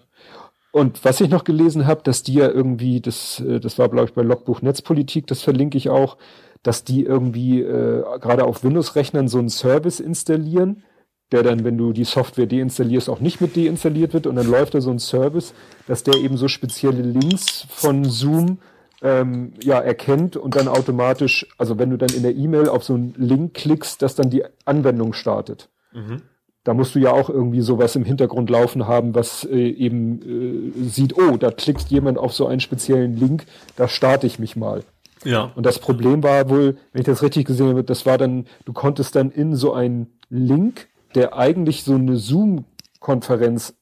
Und 0.76 1.06
was 1.06 1.22
ich 1.22 1.30
noch 1.30 1.45
gelesen 1.45 1.88
habe, 1.88 2.02
dass 2.03 2.22
die 2.22 2.34
ja 2.34 2.49
irgendwie, 2.49 2.99
das, 2.99 3.39
äh, 3.39 3.61
das 3.61 3.80
war, 3.80 3.88
glaube 3.88 4.10
ich, 4.10 4.14
bei 4.14 4.23
Logbuch 4.23 4.61
Netzpolitik, 4.61 5.26
das 5.26 5.41
verlinke 5.41 5.77
ich 5.77 5.88
auch, 5.88 6.18
dass 6.64 6.84
die 6.84 7.03
irgendwie 7.03 7.61
äh, 7.61 8.03
gerade 8.19 8.43
auf 8.43 8.61
Windows-Rechnern 8.61 9.30
so 9.30 9.39
einen 9.39 9.47
Service 9.47 10.02
installieren, 10.02 10.84
der 11.31 11.43
dann, 11.43 11.64
wenn 11.64 11.77
du 11.77 11.93
die 11.93 12.03
Software 12.03 12.45
deinstallierst, 12.45 13.10
auch 13.10 13.22
nicht 13.22 13.39
mit 13.39 13.56
deinstalliert 13.56 14.14
wird 14.14 14.27
und 14.27 14.35
dann 14.35 14.47
läuft 14.47 14.73
da 14.73 14.81
so 14.81 14.91
ein 14.91 14.99
Service, 14.99 15.53
dass 15.88 16.03
der 16.03 16.15
eben 16.15 16.35
so 16.35 16.49
spezielle 16.49 17.03
Links 17.03 17.65
von 17.69 18.03
Zoom 18.03 18.57
ähm, 19.02 19.53
ja 19.64 19.80
erkennt 19.80 20.35
und 20.35 20.57
dann 20.57 20.68
automatisch, 20.68 21.47
also 21.57 21.80
wenn 21.80 21.89
du 21.89 21.97
dann 21.97 22.10
in 22.10 22.23
der 22.23 22.35
E-Mail 22.35 22.68
auf 22.68 22.84
so 22.84 22.95
einen 22.95 23.14
Link 23.18 23.53
klickst, 23.53 24.02
dass 24.02 24.15
dann 24.15 24.30
die 24.30 24.43
Anwendung 24.65 25.14
startet. 25.14 25.69
Mhm 25.93 26.22
da 26.65 26.73
musst 26.73 26.95
du 26.95 26.99
ja 26.99 27.13
auch 27.13 27.29
irgendwie 27.29 27.61
sowas 27.61 27.95
im 27.95 28.03
Hintergrund 28.03 28.49
laufen 28.49 28.87
haben, 28.87 29.15
was 29.15 29.45
äh, 29.45 29.69
eben 29.69 30.73
äh, 30.81 30.89
sieht, 30.89 31.15
oh, 31.17 31.37
da 31.37 31.51
klickt 31.51 31.89
jemand 31.89 32.17
auf 32.17 32.33
so 32.33 32.47
einen 32.47 32.59
speziellen 32.59 33.15
Link, 33.15 33.45
da 33.75 33.87
starte 33.87 34.27
ich 34.27 34.39
mich 34.39 34.55
mal. 34.55 34.83
Ja. 35.23 35.51
Und 35.55 35.65
das 35.65 35.77
Problem 35.79 36.23
war 36.23 36.49
wohl, 36.49 36.77
wenn 36.91 37.01
ich 37.01 37.05
das 37.05 37.21
richtig 37.21 37.45
gesehen 37.45 37.69
habe, 37.69 37.83
das 37.83 38.05
war 38.07 38.17
dann, 38.17 38.45
du 38.65 38.73
konntest 38.73 39.15
dann 39.15 39.29
in 39.29 39.55
so 39.55 39.73
einen 39.73 40.07
Link, 40.29 40.87
der 41.13 41.37
eigentlich 41.37 41.83
so 41.83 41.93
eine 41.93 42.17
Zoom-Konferenz 42.17 43.75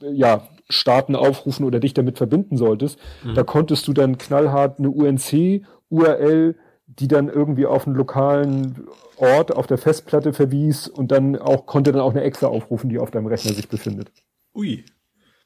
ja, 0.00 0.48
starten, 0.70 1.14
aufrufen 1.14 1.66
oder 1.66 1.80
dich 1.80 1.92
damit 1.92 2.16
verbinden 2.16 2.56
solltest, 2.56 2.98
mhm. 3.22 3.34
da 3.34 3.42
konntest 3.42 3.86
du 3.86 3.92
dann 3.92 4.16
knallhart 4.16 4.78
eine 4.78 4.90
UNC-URL 4.90 6.56
die 6.98 7.08
dann 7.08 7.28
irgendwie 7.28 7.66
auf 7.66 7.86
einen 7.86 7.96
lokalen 7.96 8.86
Ort 9.16 9.54
auf 9.54 9.66
der 9.66 9.78
Festplatte 9.78 10.32
verwies 10.32 10.88
und 10.88 11.12
dann 11.12 11.36
auch 11.36 11.66
konnte 11.66 11.92
dann 11.92 12.00
auch 12.00 12.12
eine 12.12 12.22
Exe 12.22 12.48
aufrufen, 12.48 12.88
die 12.88 12.98
auf 12.98 13.10
deinem 13.10 13.26
Rechner 13.26 13.52
sich 13.52 13.68
befindet. 13.68 14.10
Ui. 14.54 14.84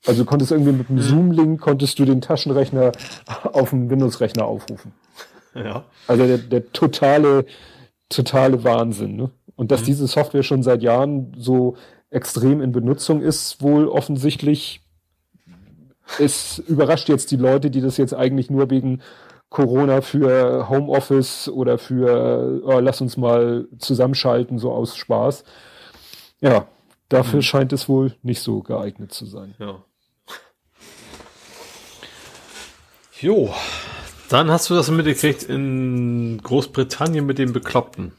Also 0.07 0.23
du 0.23 0.29
konntest 0.29 0.53
irgendwie 0.53 0.73
mit 0.73 0.91
einem 0.91 1.01
Zoom-Link 1.01 1.61
konntest 1.61 1.99
du 1.99 2.05
den 2.05 2.21
Taschenrechner 2.21 2.93
auf 3.45 3.71
dem 3.71 3.91
Windows-Rechner 3.91 4.45
aufrufen. 4.45 4.93
Ja. 5.55 5.87
Also 6.07 6.27
der, 6.27 6.39
der 6.39 6.73
totale, 6.73 7.45
totale 8.11 8.63
Wahnsinn. 8.63 9.17
Ne? 9.17 9.31
Und 9.57 9.73
dass 9.73 9.81
mhm. 9.81 9.87
diese 9.87 10.07
Software 10.07 10.45
schon 10.45 10.63
seit 10.63 10.83
Jahren 10.83 11.33
so 11.37 11.75
extrem 12.11 12.61
in 12.61 12.71
Benutzung 12.71 13.23
ist, 13.23 13.61
wohl 13.61 13.89
offensichtlich, 13.89 14.83
es 16.21 16.59
überrascht 16.59 17.09
jetzt 17.09 17.33
die 17.33 17.37
Leute, 17.37 17.71
die 17.71 17.81
das 17.81 17.97
jetzt 17.97 18.15
eigentlich 18.15 18.51
nur 18.51 18.71
wegen 18.71 19.01
Corona 19.51 20.03
für 20.03 20.69
Homeoffice 20.69 21.49
oder 21.49 21.79
für 21.79 22.61
oh, 22.65 22.81
lass 22.81 23.01
uns 23.01 23.17
mal 23.17 23.67
zusammenschalten, 23.79 24.59
so 24.59 24.73
aus 24.73 24.97
Spaß. 24.97 25.45
Ja, 26.41 26.67
dafür 27.09 27.39
mhm. 27.39 27.43
scheint 27.43 27.73
es 27.73 27.89
wohl 27.89 28.15
nicht 28.23 28.43
so 28.43 28.63
geeignet 28.63 29.13
zu 29.13 29.27
sein. 29.27 29.55
Ja. 29.59 29.83
Jo, 33.21 33.53
dann 34.29 34.51
hast 34.51 34.71
du 34.71 34.75
das 34.75 34.91
mitgekriegt 34.91 35.43
in 35.43 36.41
Großbritannien 36.43 37.27
mit 37.27 37.39
den 37.39 37.53
Bekloppten. 37.53 38.13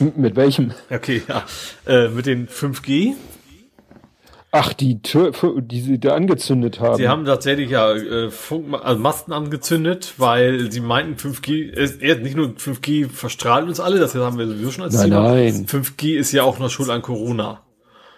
Mit 0.00 0.36
welchem? 0.36 0.72
Okay, 0.90 1.22
ja. 1.28 1.44
Äh, 1.86 2.08
mit 2.08 2.26
den 2.26 2.48
5G. 2.48 3.14
Ach, 4.50 4.72
die 4.72 5.02
Tür, 5.02 5.32
die 5.58 5.80
sie 5.80 6.00
da 6.00 6.14
angezündet 6.14 6.80
haben. 6.80 6.96
Sie 6.96 7.06
haben 7.06 7.26
tatsächlich 7.26 7.70
ja 7.70 7.92
äh, 7.92 8.30
Funk, 8.30 8.74
also 8.82 8.98
Masten 8.98 9.34
angezündet, 9.34 10.14
weil 10.16 10.72
sie 10.72 10.80
meinten 10.80 11.16
5G, 11.16 11.68
ist, 11.68 12.00
nicht 12.00 12.34
nur 12.34 12.48
5G 12.48 13.10
verstrahlt 13.10 13.68
uns 13.68 13.78
alle, 13.78 13.98
das 13.98 14.14
haben 14.14 14.38
wir 14.38 14.46
sowieso 14.46 14.70
schon 14.70 14.84
als 14.84 14.94
nein, 14.94 15.10
Thema. 15.10 15.22
Nein. 15.34 15.66
5G 15.66 16.16
ist 16.16 16.32
ja 16.32 16.44
auch 16.44 16.58
noch 16.58 16.70
schuld 16.70 16.88
an 16.88 17.02
Corona. 17.02 17.60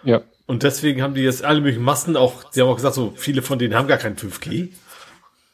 Ja. 0.03 0.21
Und 0.45 0.63
deswegen 0.63 1.01
haben 1.01 1.15
die 1.15 1.21
jetzt 1.21 1.43
alle 1.43 1.59
möglichen 1.59 1.83
Masten 1.83 2.15
auch, 2.15 2.45
sie 2.51 2.61
haben 2.61 2.69
auch 2.69 2.75
gesagt, 2.75 2.95
so 2.95 3.13
viele 3.15 3.41
von 3.41 3.59
denen 3.59 3.75
haben 3.75 3.87
gar 3.87 3.97
kein 3.97 4.15
5G. 4.15 4.69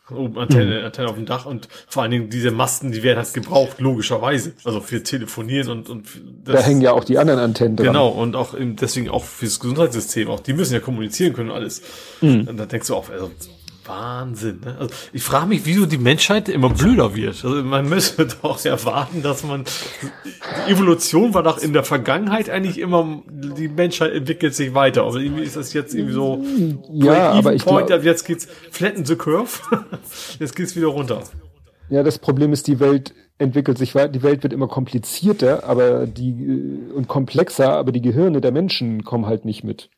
Oben 0.10 0.38
Antenne, 0.38 0.80
mhm. 0.80 0.86
Antenne 0.86 1.10
auf 1.10 1.16
dem 1.16 1.26
Dach 1.26 1.46
und 1.46 1.68
vor 1.88 2.04
allen 2.04 2.12
Dingen 2.12 2.30
diese 2.30 2.52
Masten, 2.52 2.92
die 2.92 3.04
werden 3.04 3.18
halt 3.18 3.34
gebraucht, 3.34 3.80
logischerweise. 3.80 4.54
Also 4.64 4.80
für 4.80 5.04
Telefonieren 5.04 5.70
und, 5.70 5.90
und 5.90 6.08
Da 6.46 6.60
hängen 6.60 6.82
ja 6.82 6.94
auch 6.94 7.04
die 7.04 7.18
anderen 7.18 7.40
Antennen 7.40 7.76
dran. 7.76 7.88
Genau, 7.88 8.10
und 8.10 8.36
auch 8.36 8.56
deswegen 8.58 9.10
auch 9.10 9.24
fürs 9.24 9.60
Gesundheitssystem, 9.60 10.30
auch 10.30 10.40
die 10.40 10.54
müssen 10.54 10.74
ja 10.74 10.80
kommunizieren 10.80 11.34
können 11.34 11.50
und 11.50 11.56
alles. 11.56 11.82
Mhm. 12.22 12.48
Und 12.48 12.58
da 12.58 12.66
denkst 12.66 12.88
du 12.88 12.96
auch, 12.96 13.10
also 13.10 13.32
Wahnsinn. 13.88 14.62
Ne? 14.64 14.76
Also 14.80 14.94
ich 15.14 15.24
frage 15.24 15.48
mich, 15.48 15.66
wieso 15.66 15.86
die 15.86 15.98
Menschheit 15.98 16.50
immer 16.50 16.70
blöder 16.70 17.16
wird. 17.16 17.44
Also 17.44 17.64
man 17.64 17.88
müsste 17.88 18.28
doch 18.42 18.64
erwarten, 18.66 19.22
dass 19.22 19.44
man 19.44 19.66
die 20.68 20.72
Evolution 20.72 21.34
war 21.34 21.44
doch 21.44 21.58
in 21.58 21.74
der 21.74 21.84
Vergangenheit 21.84 22.50
eigentlich 22.50 22.80
immer 22.80 23.22
die 23.30 23.68
Menschheit 23.68 24.14
entwickelt 24.14 24.56
sich 24.56 24.74
weiter. 24.74 25.04
Aber 25.04 25.18
irgendwie 25.18 25.44
ist 25.44 25.56
das 25.56 25.74
jetzt 25.74 25.94
irgendwie 25.94 26.14
so 26.14 26.44
ja, 26.92 27.32
aber 27.32 27.54
ich 27.54 27.64
point, 27.66 27.88
glaub, 27.88 28.04
jetzt 28.04 28.26
geht's 28.26 28.48
flatten 28.72 29.06
the 29.06 29.16
curve. 29.16 29.60
jetzt 30.40 30.56
geht's 30.56 30.76
wieder 30.76 30.88
runter. 30.88 31.24
Ja, 31.90 32.04
das 32.04 32.20
Problem 32.20 32.52
ist, 32.52 32.68
die 32.68 32.80
Welt 32.80 33.14
entwickelt 33.38 33.78
sich 33.78 33.96
weiter, 33.96 34.10
die 34.10 34.24
Welt 34.24 34.44
wird 34.44 34.54
immer 34.54 34.68
komplizierter, 34.68 35.64
aber 35.64 36.08
die 36.08 36.32
äh, 36.32 36.92
und 36.94 37.08
komplexer, 37.08 37.74
aber 37.74 37.92
die 37.92 38.02
Gehirne 38.02 38.42
der 38.42 38.52
Menschen 38.52 39.04
kommen 39.04 39.26
halt 39.26 39.46
nicht 39.46 39.64
mit. 39.64 39.90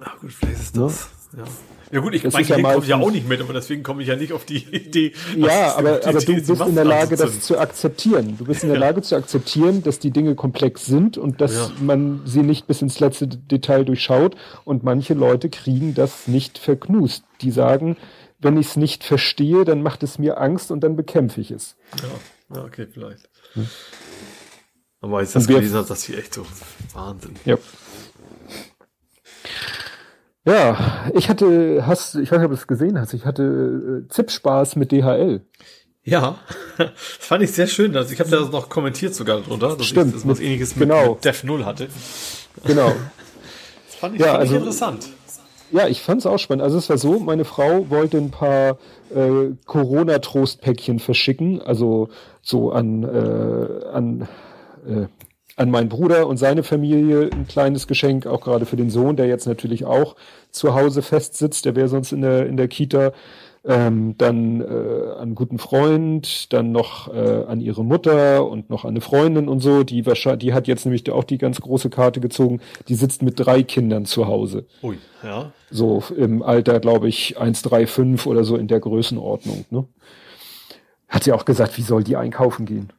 Ach 0.00 0.18
gut, 0.18 0.32
vielleicht 0.32 0.60
ist 0.60 0.76
das. 0.76 1.10
Ja. 1.36 1.44
Ja. 1.90 2.00
Gut, 2.00 2.14
ich 2.14 2.24
meine, 2.24 2.46
ja 2.46 2.72
kommt 2.72 2.86
ja 2.86 2.96
auch 2.96 3.10
nicht 3.10 3.28
mit, 3.28 3.40
aber 3.40 3.52
deswegen 3.52 3.82
komme 3.82 4.02
ich 4.02 4.08
ja 4.08 4.16
nicht 4.16 4.32
auf 4.32 4.44
die 4.44 4.58
Idee. 4.70 5.12
Ja, 5.36 5.76
aber, 5.76 6.00
aber 6.04 6.20
du 6.20 6.34
bist 6.34 6.48
in 6.48 6.74
der 6.74 6.84
Lage, 6.84 7.16
das 7.16 7.40
zu 7.40 7.58
akzeptieren. 7.58 8.36
Du 8.38 8.44
bist 8.44 8.62
in 8.62 8.68
der 8.68 8.78
ja. 8.78 8.86
Lage 8.86 9.02
zu 9.02 9.16
akzeptieren, 9.16 9.82
dass 9.82 9.98
die 9.98 10.10
Dinge 10.10 10.34
komplex 10.34 10.86
sind 10.86 11.18
und 11.18 11.40
dass 11.40 11.54
ja. 11.54 11.72
man 11.80 12.22
sie 12.24 12.42
nicht 12.42 12.66
bis 12.66 12.82
ins 12.82 13.00
letzte 13.00 13.26
Detail 13.26 13.84
durchschaut. 13.84 14.36
Und 14.64 14.84
manche 14.84 15.14
Leute 15.14 15.50
kriegen 15.50 15.94
das 15.94 16.28
nicht 16.28 16.58
verknust. 16.58 17.24
Die 17.40 17.50
sagen, 17.50 17.96
wenn 18.38 18.56
ich 18.56 18.68
es 18.68 18.76
nicht 18.76 19.04
verstehe, 19.04 19.64
dann 19.64 19.82
macht 19.82 20.02
es 20.02 20.18
mir 20.18 20.40
Angst 20.40 20.70
und 20.70 20.80
dann 20.80 20.96
bekämpfe 20.96 21.40
ich 21.40 21.50
es. 21.50 21.76
Ja, 22.02 22.56
ja 22.56 22.64
okay, 22.64 22.86
vielleicht. 22.90 23.28
Hm. 23.54 23.68
Aber 25.02 25.20
jetzt 25.22 25.34
das 25.34 25.46
gelesen 25.46 25.78
hat, 25.78 25.88
das 25.88 26.04
hier 26.04 26.18
echt 26.18 26.34
so 26.34 26.46
Wahnsinn. 26.92 27.36
Ja. 27.44 27.56
Ja, 30.46 31.04
ich 31.14 31.28
hatte, 31.28 31.84
hast, 31.86 32.14
ich 32.14 32.30
weiß 32.30 32.38
nicht, 32.38 32.46
ob 32.46 32.52
du 32.52 32.56
es 32.56 32.66
gesehen 32.66 32.98
hast, 32.98 33.12
ich 33.12 33.26
hatte 33.26 34.04
äh, 34.06 34.08
Zip-Spaß 34.08 34.76
mit 34.76 34.90
DHL. 34.90 35.42
Ja, 36.02 36.38
das 36.78 36.90
fand 36.96 37.42
ich 37.42 37.52
sehr 37.52 37.66
schön. 37.66 37.94
Also 37.94 38.12
ich 38.12 38.20
habe 38.20 38.30
da 38.30 38.40
noch 38.40 38.70
kommentiert 38.70 39.14
sogar 39.14 39.40
drunter, 39.40 39.76
dass 39.76 39.86
Stimmt, 39.86 40.08
ich 40.08 40.22
das 40.22 40.28
was 40.28 40.40
ähnliches 40.40 40.76
mit, 40.76 40.88
genau. 40.88 41.14
mit 41.14 41.24
Def 41.24 41.44
0 41.44 41.66
hatte. 41.66 41.88
Genau. 42.64 42.88
das 43.86 43.94
fand 43.96 44.14
ich, 44.14 44.20
ja, 44.20 44.28
fand 44.28 44.38
also, 44.40 44.54
ich 44.54 44.58
interessant. 44.60 45.08
Ja, 45.72 45.86
ich 45.86 46.02
fand 46.02 46.20
es 46.20 46.26
auch 46.26 46.38
spannend. 46.38 46.62
Also 46.62 46.78
es 46.78 46.88
war 46.88 46.98
so, 46.98 47.20
meine 47.20 47.44
Frau 47.44 47.90
wollte 47.90 48.16
ein 48.16 48.30
paar 48.30 48.78
äh, 49.14 49.50
Corona-Trostpäckchen 49.66 50.98
verschicken, 50.98 51.60
also 51.60 52.08
so 52.42 52.72
an, 52.72 53.04
äh, 53.04 53.86
an 53.92 54.28
äh, 54.86 55.06
an 55.60 55.70
meinen 55.70 55.90
Bruder 55.90 56.26
und 56.26 56.38
seine 56.38 56.62
Familie 56.62 57.28
ein 57.30 57.46
kleines 57.46 57.86
Geschenk, 57.86 58.26
auch 58.26 58.40
gerade 58.40 58.64
für 58.64 58.76
den 58.76 58.88
Sohn, 58.88 59.16
der 59.16 59.26
jetzt 59.26 59.46
natürlich 59.46 59.84
auch 59.84 60.16
zu 60.50 60.74
Hause 60.74 61.02
festsitzt, 61.02 61.66
der 61.66 61.76
wäre 61.76 61.86
sonst 61.86 62.12
in 62.12 62.22
der, 62.22 62.46
in 62.46 62.56
der 62.56 62.66
Kita. 62.66 63.12
Ähm, 63.62 64.14
dann 64.16 64.62
äh, 64.62 64.64
an 64.64 65.18
einen 65.18 65.34
guten 65.34 65.58
Freund, 65.58 66.50
dann 66.54 66.72
noch 66.72 67.12
äh, 67.12 67.44
an 67.44 67.60
ihre 67.60 67.84
Mutter 67.84 68.48
und 68.48 68.70
noch 68.70 68.86
an 68.86 68.92
eine 68.92 69.02
Freundin 69.02 69.50
und 69.50 69.60
so, 69.60 69.84
die 69.84 70.06
wahrscheinlich, 70.06 70.38
die 70.46 70.54
hat 70.54 70.66
jetzt 70.66 70.86
nämlich 70.86 71.10
auch 71.10 71.24
die 71.24 71.36
ganz 71.36 71.60
große 71.60 71.90
Karte 71.90 72.20
gezogen, 72.20 72.62
die 72.88 72.94
sitzt 72.94 73.20
mit 73.20 73.38
drei 73.38 73.62
Kindern 73.62 74.06
zu 74.06 74.26
Hause. 74.26 74.64
Ui, 74.82 74.96
ja. 75.22 75.52
So 75.70 76.02
im 76.16 76.42
Alter, 76.42 76.80
glaube 76.80 77.10
ich, 77.10 77.36
eins 77.36 77.60
drei 77.60 77.86
fünf 77.86 78.24
oder 78.24 78.44
so 78.44 78.56
in 78.56 78.66
der 78.66 78.80
Größenordnung. 78.80 79.66
Ne? 79.68 79.84
Hat 81.10 81.24
sie 81.24 81.32
auch 81.34 81.44
gesagt, 81.44 81.76
wie 81.76 81.82
soll 81.82 82.02
die 82.02 82.16
einkaufen 82.16 82.64
gehen? 82.64 82.94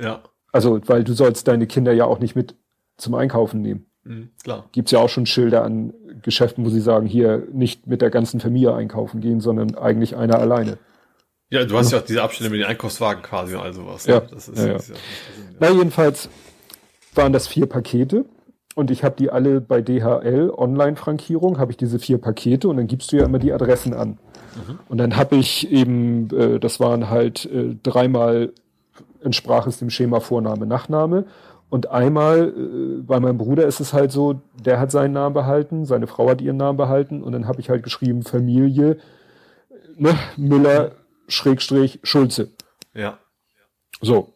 Ja. 0.00 0.22
Also, 0.52 0.80
weil 0.86 1.04
du 1.04 1.12
sollst 1.12 1.48
deine 1.48 1.66
Kinder 1.66 1.92
ja 1.92 2.04
auch 2.04 2.18
nicht 2.18 2.34
mit 2.34 2.54
zum 2.96 3.14
Einkaufen 3.14 3.60
nehmen. 3.62 3.86
Mhm, 4.04 4.30
klar. 4.42 4.68
Gibt's 4.72 4.90
ja 4.90 4.98
auch 4.98 5.08
schon 5.08 5.26
Schilder 5.26 5.62
an 5.62 5.92
Geschäften, 6.22 6.64
wo 6.64 6.70
sie 6.70 6.80
sagen, 6.80 7.06
hier 7.06 7.46
nicht 7.52 7.86
mit 7.86 8.00
der 8.00 8.10
ganzen 8.10 8.40
Familie 8.40 8.74
einkaufen 8.74 9.20
gehen, 9.20 9.40
sondern 9.40 9.74
eigentlich 9.76 10.16
einer 10.16 10.38
alleine. 10.38 10.78
Ja, 11.50 11.64
du 11.64 11.76
hast 11.76 11.92
ja, 11.92 11.98
ja 11.98 12.02
auch 12.02 12.06
diese 12.06 12.22
Abstände 12.22 12.50
mit 12.50 12.60
den 12.60 12.66
Einkaufswagen 12.66 13.22
quasi 13.22 13.54
und 13.54 13.62
all 13.62 13.72
sowas. 13.72 14.06
Ne? 14.06 14.14
Ja, 14.14 14.20
das 14.20 14.48
ist, 14.48 14.58
ja, 14.58 14.66
ja. 14.66 14.72
Das 14.74 14.88
ist 14.88 14.96
ja 14.96 14.96
Na, 15.60 15.70
jedenfalls 15.70 16.28
waren 17.14 17.32
das 17.32 17.46
vier 17.46 17.66
Pakete 17.66 18.24
und 18.74 18.90
ich 18.90 19.02
habe 19.02 19.16
die 19.18 19.30
alle 19.30 19.60
bei 19.60 19.80
DHL 19.80 20.52
Online-Frankierung, 20.56 21.58
habe 21.58 21.72
ich 21.72 21.76
diese 21.76 21.98
vier 21.98 22.18
Pakete 22.18 22.68
und 22.68 22.76
dann 22.76 22.86
gibst 22.86 23.12
du 23.12 23.16
ja 23.16 23.24
immer 23.24 23.38
die 23.38 23.52
Adressen 23.52 23.94
an. 23.94 24.10
Mhm. 24.10 24.78
Und 24.88 24.98
dann 24.98 25.16
habe 25.16 25.36
ich 25.36 25.70
eben, 25.70 26.28
äh, 26.30 26.60
das 26.60 26.80
waren 26.80 27.08
halt 27.08 27.46
äh, 27.46 27.76
dreimal 27.82 28.52
entsprach 29.22 29.66
es 29.66 29.78
dem 29.78 29.90
Schema 29.90 30.20
Vorname, 30.20 30.66
Nachname. 30.66 31.24
Und 31.70 31.90
einmal, 31.90 32.48
äh, 32.48 33.02
bei 33.02 33.20
meinem 33.20 33.38
Bruder 33.38 33.66
ist 33.66 33.80
es 33.80 33.92
halt 33.92 34.10
so, 34.10 34.40
der 34.58 34.80
hat 34.80 34.90
seinen 34.90 35.12
Namen 35.12 35.34
behalten, 35.34 35.84
seine 35.84 36.06
Frau 36.06 36.30
hat 36.30 36.40
ihren 36.40 36.56
Namen 36.56 36.78
behalten 36.78 37.22
und 37.22 37.32
dann 37.32 37.46
habe 37.46 37.60
ich 37.60 37.68
halt 37.68 37.82
geschrieben 37.82 38.22
Familie 38.22 38.98
ne, 39.98 40.14
Müller 40.36 40.92
Schrägstrich 41.28 42.00
Schulze. 42.02 42.50
Ja. 42.94 43.18
So. 44.00 44.34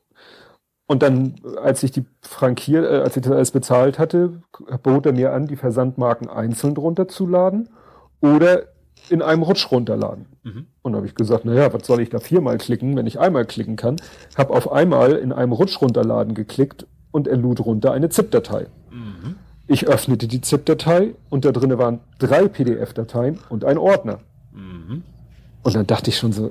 Und 0.86 1.02
dann, 1.02 1.36
als 1.62 1.82
ich 1.82 1.92
die 1.92 2.04
frankiert, 2.20 2.84
äh, 2.84 3.02
als 3.02 3.16
ich 3.16 3.22
das 3.22 3.32
alles 3.32 3.50
bezahlt 3.50 3.98
hatte, 3.98 4.42
bot 4.82 5.06
er 5.06 5.12
mir 5.12 5.32
an, 5.32 5.46
die 5.46 5.56
Versandmarken 5.56 6.28
einzeln 6.28 6.76
runterzuladen 6.76 7.70
oder 8.20 8.64
in 9.08 9.22
einem 9.22 9.42
Rutsch 9.42 9.70
runterladen. 9.70 10.26
Mhm. 10.42 10.66
Und 10.82 10.96
habe 10.96 11.06
ich 11.06 11.14
gesagt, 11.14 11.44
naja, 11.44 11.72
was 11.72 11.86
soll 11.86 12.00
ich 12.00 12.10
da 12.10 12.18
viermal 12.18 12.58
klicken, 12.58 12.96
wenn 12.96 13.06
ich 13.06 13.18
einmal 13.18 13.44
klicken 13.44 13.76
kann? 13.76 13.96
Hab 14.36 14.50
auf 14.50 14.70
einmal 14.70 15.12
in 15.12 15.32
einem 15.32 15.52
Rutsch 15.52 15.80
runterladen 15.80 16.34
geklickt 16.34 16.86
und 17.10 17.28
er 17.28 17.36
lud 17.36 17.60
runter 17.60 17.92
eine 17.92 18.08
ZIP-Datei. 18.08 18.66
Mhm. 18.90 19.36
Ich 19.66 19.86
öffnete 19.86 20.28
die 20.28 20.40
ZIP-Datei 20.40 21.14
und 21.30 21.44
da 21.44 21.52
drinnen 21.52 21.78
waren 21.78 22.00
drei 22.18 22.48
PDF-Dateien 22.48 23.38
und 23.48 23.64
ein 23.64 23.78
Ordner. 23.78 24.18
Mhm. 24.52 25.02
Und 25.62 25.74
dann 25.74 25.86
dachte 25.86 26.10
ich 26.10 26.18
schon 26.18 26.32
so, 26.32 26.50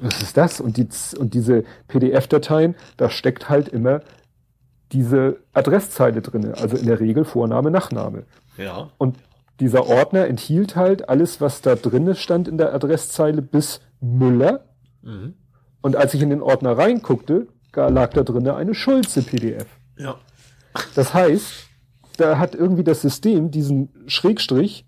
was 0.00 0.20
ist 0.20 0.36
das? 0.36 0.60
Und, 0.60 0.76
die, 0.76 0.88
und 1.18 1.34
diese 1.34 1.64
PDF-Dateien, 1.88 2.74
da 2.96 3.08
steckt 3.08 3.48
halt 3.48 3.68
immer 3.68 4.00
diese 4.92 5.38
Adresszeile 5.52 6.22
drinne, 6.22 6.54
also 6.58 6.76
in 6.76 6.86
der 6.86 7.00
Regel 7.00 7.24
Vorname, 7.24 7.70
Nachname. 7.70 8.24
Ja. 8.56 8.90
Und 8.98 9.16
dieser 9.60 9.86
Ordner 9.86 10.26
enthielt 10.26 10.76
halt 10.76 11.08
alles, 11.08 11.40
was 11.40 11.62
da 11.62 11.74
drinne 11.74 12.14
stand 12.14 12.48
in 12.48 12.58
der 12.58 12.74
Adresszeile 12.74 13.42
bis 13.42 13.80
Müller. 14.00 14.66
Mhm. 15.02 15.34
Und 15.80 15.96
als 15.96 16.14
ich 16.14 16.22
in 16.22 16.30
den 16.30 16.42
Ordner 16.42 16.76
reinguckte, 16.76 17.48
lag 17.74 18.12
da 18.12 18.22
drinne 18.22 18.54
eine 18.56 18.74
Schulze-PDF. 18.74 19.66
Ja. 19.98 20.16
Das 20.94 21.14
heißt, 21.14 21.52
da 22.16 22.38
hat 22.38 22.54
irgendwie 22.54 22.84
das 22.84 23.02
System 23.02 23.50
diesen 23.50 23.90
Schrägstrich 24.06 24.86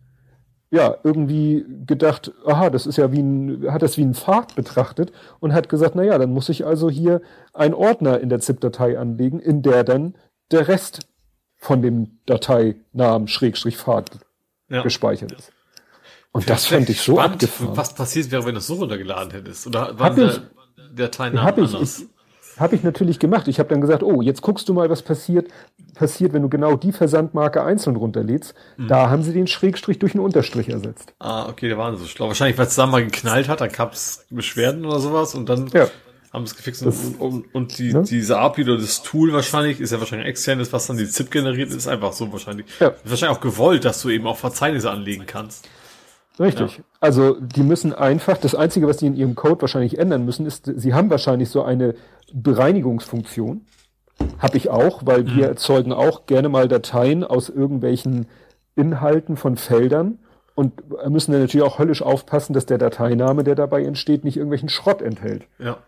ja 0.70 0.96
irgendwie 1.02 1.64
gedacht, 1.86 2.32
aha, 2.46 2.70
das 2.70 2.86
ist 2.86 2.96
ja 2.96 3.10
wie 3.12 3.20
ein, 3.20 3.72
hat 3.72 3.82
das 3.82 3.96
wie 3.96 4.02
ein 4.02 4.14
Pfad 4.14 4.54
betrachtet 4.54 5.12
und 5.40 5.54
hat 5.54 5.68
gesagt, 5.68 5.94
na 5.94 6.02
ja, 6.02 6.18
dann 6.18 6.32
muss 6.32 6.48
ich 6.48 6.66
also 6.66 6.90
hier 6.90 7.22
einen 7.54 7.74
Ordner 7.74 8.20
in 8.20 8.28
der 8.28 8.40
ZIP-Datei 8.40 8.98
anlegen, 8.98 9.40
in 9.40 9.62
der 9.62 9.84
dann 9.84 10.14
der 10.50 10.68
Rest 10.68 11.08
von 11.56 11.80
dem 11.82 12.18
Dateinamen 12.26 13.28
Schrägstrich 13.28 13.78
Pfad 13.78 14.10
ja. 14.68 14.82
gespeichert 14.82 15.32
ist. 15.32 15.52
Und 16.32 16.48
das 16.48 16.66
fand 16.66 16.88
ich 16.90 17.00
so 17.00 17.14
spannend, 17.14 17.34
abgefahren. 17.34 17.76
Was 17.76 17.94
passiert 17.94 18.30
wäre, 18.30 18.44
wenn 18.44 18.54
du 18.54 18.58
es 18.58 18.66
so 18.66 18.74
runtergeladen 18.74 19.32
hättest? 19.32 19.66
Oder 19.66 19.98
war 19.98 20.14
der, 20.14 21.10
Teilnahme 21.10 21.46
hab 21.46 21.58
ich, 21.58 21.74
anders? 21.74 22.04
Habe 22.58 22.74
ich 22.76 22.82
natürlich 22.82 23.18
gemacht. 23.18 23.48
Ich 23.48 23.58
habe 23.58 23.68
dann 23.68 23.80
gesagt, 23.80 24.02
oh, 24.02 24.20
jetzt 24.20 24.42
guckst 24.42 24.68
du 24.68 24.74
mal, 24.74 24.90
was 24.90 25.02
passiert, 25.02 25.48
passiert, 25.94 26.32
wenn 26.32 26.42
du 26.42 26.48
genau 26.48 26.76
die 26.76 26.92
Versandmarke 26.92 27.62
einzeln 27.62 27.96
runterlädst. 27.96 28.54
Mhm. 28.76 28.88
Da 28.88 29.10
haben 29.10 29.22
sie 29.22 29.32
den 29.32 29.46
Schrägstrich 29.46 29.98
durch 29.98 30.14
einen 30.14 30.24
Unterstrich 30.24 30.68
ersetzt. 30.68 31.14
Ah, 31.18 31.48
okay, 31.48 31.68
der 31.68 31.78
war 31.78 31.96
so 31.96 32.04
schlau. 32.04 32.28
Wahrscheinlich, 32.28 32.58
weil 32.58 32.66
es 32.66 32.74
da 32.74 32.86
mal 32.86 33.04
geknallt 33.04 33.48
hat, 33.48 33.60
dann 33.60 33.70
gab 33.70 33.92
es 33.92 34.26
Beschwerden 34.30 34.84
oder 34.84 34.98
sowas 34.98 35.34
und 35.34 35.48
dann 35.48 35.68
ja. 35.72 35.88
Haben 36.38 36.44
es 36.44 36.56
gefixt. 36.56 36.84
Das, 36.84 37.14
und, 37.18 37.54
und, 37.54 37.78
die, 37.78 37.92
ne? 37.92 38.02
diese 38.02 38.38
API 38.38 38.62
oder 38.62 38.76
das 38.76 39.02
Tool 39.02 39.32
wahrscheinlich, 39.32 39.80
ist 39.80 39.92
ja 39.92 39.98
wahrscheinlich 39.98 40.28
externes, 40.28 40.72
was 40.72 40.86
dann 40.86 40.96
die 40.96 41.08
ZIP 41.08 41.30
generiert, 41.30 41.70
ist 41.72 41.86
einfach 41.86 42.12
so 42.12 42.32
wahrscheinlich. 42.32 42.66
Ja. 42.80 42.94
Wahrscheinlich 43.04 43.36
auch 43.36 43.42
gewollt, 43.42 43.84
dass 43.84 44.02
du 44.02 44.10
eben 44.10 44.26
auch 44.26 44.36
Verzeichnisse 44.36 44.90
anlegen 44.90 45.24
kannst. 45.26 45.68
Richtig. 46.40 46.78
Ja. 46.78 46.84
Also 47.00 47.36
die 47.40 47.62
müssen 47.62 47.92
einfach, 47.92 48.38
das 48.38 48.54
Einzige, 48.54 48.86
was 48.86 48.98
die 48.98 49.06
in 49.06 49.16
ihrem 49.16 49.34
Code 49.34 49.60
wahrscheinlich 49.62 49.98
ändern 49.98 50.24
müssen, 50.24 50.46
ist, 50.46 50.70
sie 50.76 50.94
haben 50.94 51.10
wahrscheinlich 51.10 51.50
so 51.50 51.62
eine 51.62 51.94
Bereinigungsfunktion. 52.32 53.62
Habe 54.38 54.56
ich 54.56 54.68
auch, 54.68 55.02
weil 55.04 55.24
mhm. 55.24 55.36
wir 55.36 55.46
erzeugen 55.46 55.92
auch 55.92 56.26
gerne 56.26 56.48
mal 56.48 56.68
Dateien 56.68 57.24
aus 57.24 57.48
irgendwelchen 57.48 58.26
Inhalten 58.76 59.36
von 59.36 59.56
Feldern 59.56 60.18
und 60.58 60.72
müssen 61.08 61.30
dann 61.30 61.42
natürlich 61.42 61.64
auch 61.64 61.78
höllisch 61.78 62.02
aufpassen, 62.02 62.52
dass 62.52 62.66
der 62.66 62.78
Dateiname, 62.78 63.44
der 63.44 63.54
dabei 63.54 63.84
entsteht, 63.84 64.24
nicht 64.24 64.36
irgendwelchen 64.36 64.68
Schrott 64.68 65.02
enthält. 65.02 65.44
Ja. 65.60 65.78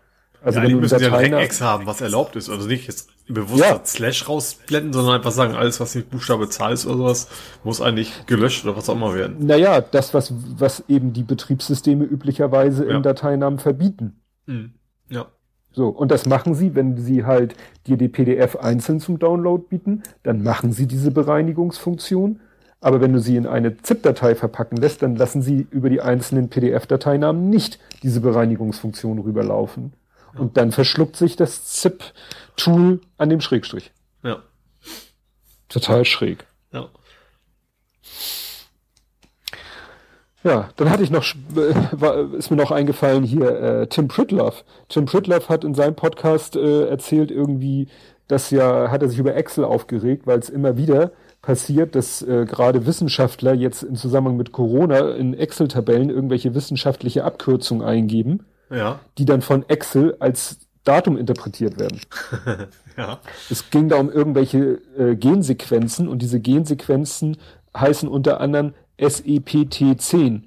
Also 0.43 0.57
ja, 0.57 0.65
wenn 0.65 0.71
du 0.71 0.79
müssen 0.79 0.99
ja 0.99 1.13
ein 1.13 1.33
Regex 1.33 1.61
haben, 1.61 1.85
was 1.85 2.01
erlaubt 2.01 2.35
ist. 2.35 2.49
Also 2.49 2.67
nicht 2.67 2.87
jetzt 2.87 3.09
bewusst 3.27 3.61
ja. 3.61 3.79
Slash 3.85 4.27
rausblenden, 4.27 4.91
sondern 4.91 5.15
einfach 5.15 5.31
sagen, 5.31 5.53
alles, 5.55 5.79
was 5.79 5.93
nicht 5.93 6.09
Buchstabe 6.09 6.49
Zahl 6.49 6.73
ist 6.73 6.85
oder 6.87 6.97
sowas, 6.97 7.27
muss 7.63 7.79
eigentlich 7.79 8.25
gelöscht 8.25 8.65
oder 8.65 8.75
was 8.75 8.89
auch 8.89 8.95
immer 8.95 9.13
werden. 9.13 9.45
Naja, 9.45 9.81
das, 9.81 10.13
was, 10.13 10.33
was 10.57 10.83
eben 10.87 11.13
die 11.13 11.23
Betriebssysteme 11.23 12.05
üblicherweise 12.05 12.87
ja. 12.87 12.95
in 12.95 13.03
Dateinamen 13.03 13.59
verbieten. 13.59 14.19
Mhm. 14.47 14.73
Ja. 15.09 15.27
So, 15.73 15.89
und 15.89 16.11
das 16.11 16.25
machen 16.25 16.55
sie, 16.55 16.75
wenn 16.75 16.97
sie 16.97 17.23
halt 17.23 17.55
dir 17.85 17.97
die 17.97 18.09
PDF 18.09 18.55
einzeln 18.55 18.99
zum 18.99 19.19
Download 19.19 19.63
bieten, 19.69 20.01
dann 20.23 20.43
machen 20.43 20.73
sie 20.73 20.87
diese 20.87 21.11
Bereinigungsfunktion. 21.11 22.39
Aber 22.81 22.99
wenn 22.99 23.13
du 23.13 23.19
sie 23.19 23.35
in 23.35 23.45
eine 23.45 23.77
ZIP-Datei 23.77 24.33
verpacken 24.33 24.75
lässt, 24.75 25.03
dann 25.03 25.15
lassen 25.15 25.43
sie 25.43 25.67
über 25.69 25.89
die 25.89 26.01
einzelnen 26.01 26.49
PDF-Dateinamen 26.49 27.49
nicht 27.49 27.79
diese 28.01 28.21
Bereinigungsfunktion 28.21 29.19
rüberlaufen. 29.19 29.93
Und 30.37 30.57
dann 30.57 30.71
verschluckt 30.71 31.15
sich 31.15 31.35
das 31.35 31.65
ZIP-Tool 31.65 33.01
an 33.17 33.29
dem 33.29 33.41
Schrägstrich. 33.41 33.91
Ja. 34.23 34.41
Total 35.69 36.05
schräg. 36.05 36.45
Ja. 36.71 36.89
Ja, 40.43 40.69
dann 40.75 40.89
hatte 40.89 41.03
ich 41.03 41.11
noch, 41.11 41.23
war, 41.91 42.33
ist 42.33 42.49
mir 42.49 42.57
noch 42.57 42.71
eingefallen 42.71 43.23
hier, 43.23 43.49
äh, 43.49 43.87
Tim 43.87 44.07
Pritloff. 44.07 44.65
Tim 44.89 45.05
Pritloff 45.05 45.49
hat 45.49 45.63
in 45.63 45.75
seinem 45.75 45.95
Podcast 45.95 46.55
äh, 46.55 46.87
erzählt 46.87 47.29
irgendwie, 47.29 47.87
dass 48.27 48.49
ja, 48.49 48.89
hat 48.89 49.03
er 49.03 49.09
sich 49.09 49.19
über 49.19 49.35
Excel 49.35 49.63
aufgeregt, 49.63 50.25
weil 50.25 50.39
es 50.39 50.49
immer 50.49 50.77
wieder 50.77 51.11
passiert, 51.41 51.95
dass 51.95 52.21
äh, 52.21 52.45
gerade 52.45 52.85
Wissenschaftler 52.85 53.53
jetzt 53.53 53.83
im 53.83 53.95
Zusammenhang 53.95 54.37
mit 54.37 54.51
Corona 54.51 55.11
in 55.11 55.33
Excel-Tabellen 55.33 56.09
irgendwelche 56.09 56.55
wissenschaftliche 56.55 57.23
Abkürzungen 57.23 57.85
eingeben, 57.85 58.45
ja. 58.71 58.99
die 59.17 59.25
dann 59.25 59.41
von 59.41 59.67
Excel 59.69 60.15
als 60.19 60.59
Datum 60.83 61.17
interpretiert 61.17 61.79
werden. 61.79 62.01
ja. 62.97 63.19
Es 63.49 63.69
ging 63.69 63.89
da 63.89 63.97
um 63.97 64.11
irgendwelche 64.11 64.79
äh, 64.97 65.15
Gensequenzen 65.15 66.07
und 66.07 66.21
diese 66.21 66.39
Gensequenzen 66.39 67.37
heißen 67.77 68.09
unter 68.09 68.41
anderem 68.41 68.73
SEPT10. 68.99 70.43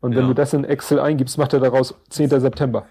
Und 0.00 0.14
wenn 0.14 0.22
ja. 0.22 0.28
du 0.28 0.34
das 0.34 0.52
in 0.52 0.64
Excel 0.64 1.00
eingibst, 1.00 1.38
macht 1.38 1.54
er 1.54 1.60
daraus 1.60 1.94
10. 2.10 2.28
September. 2.40 2.86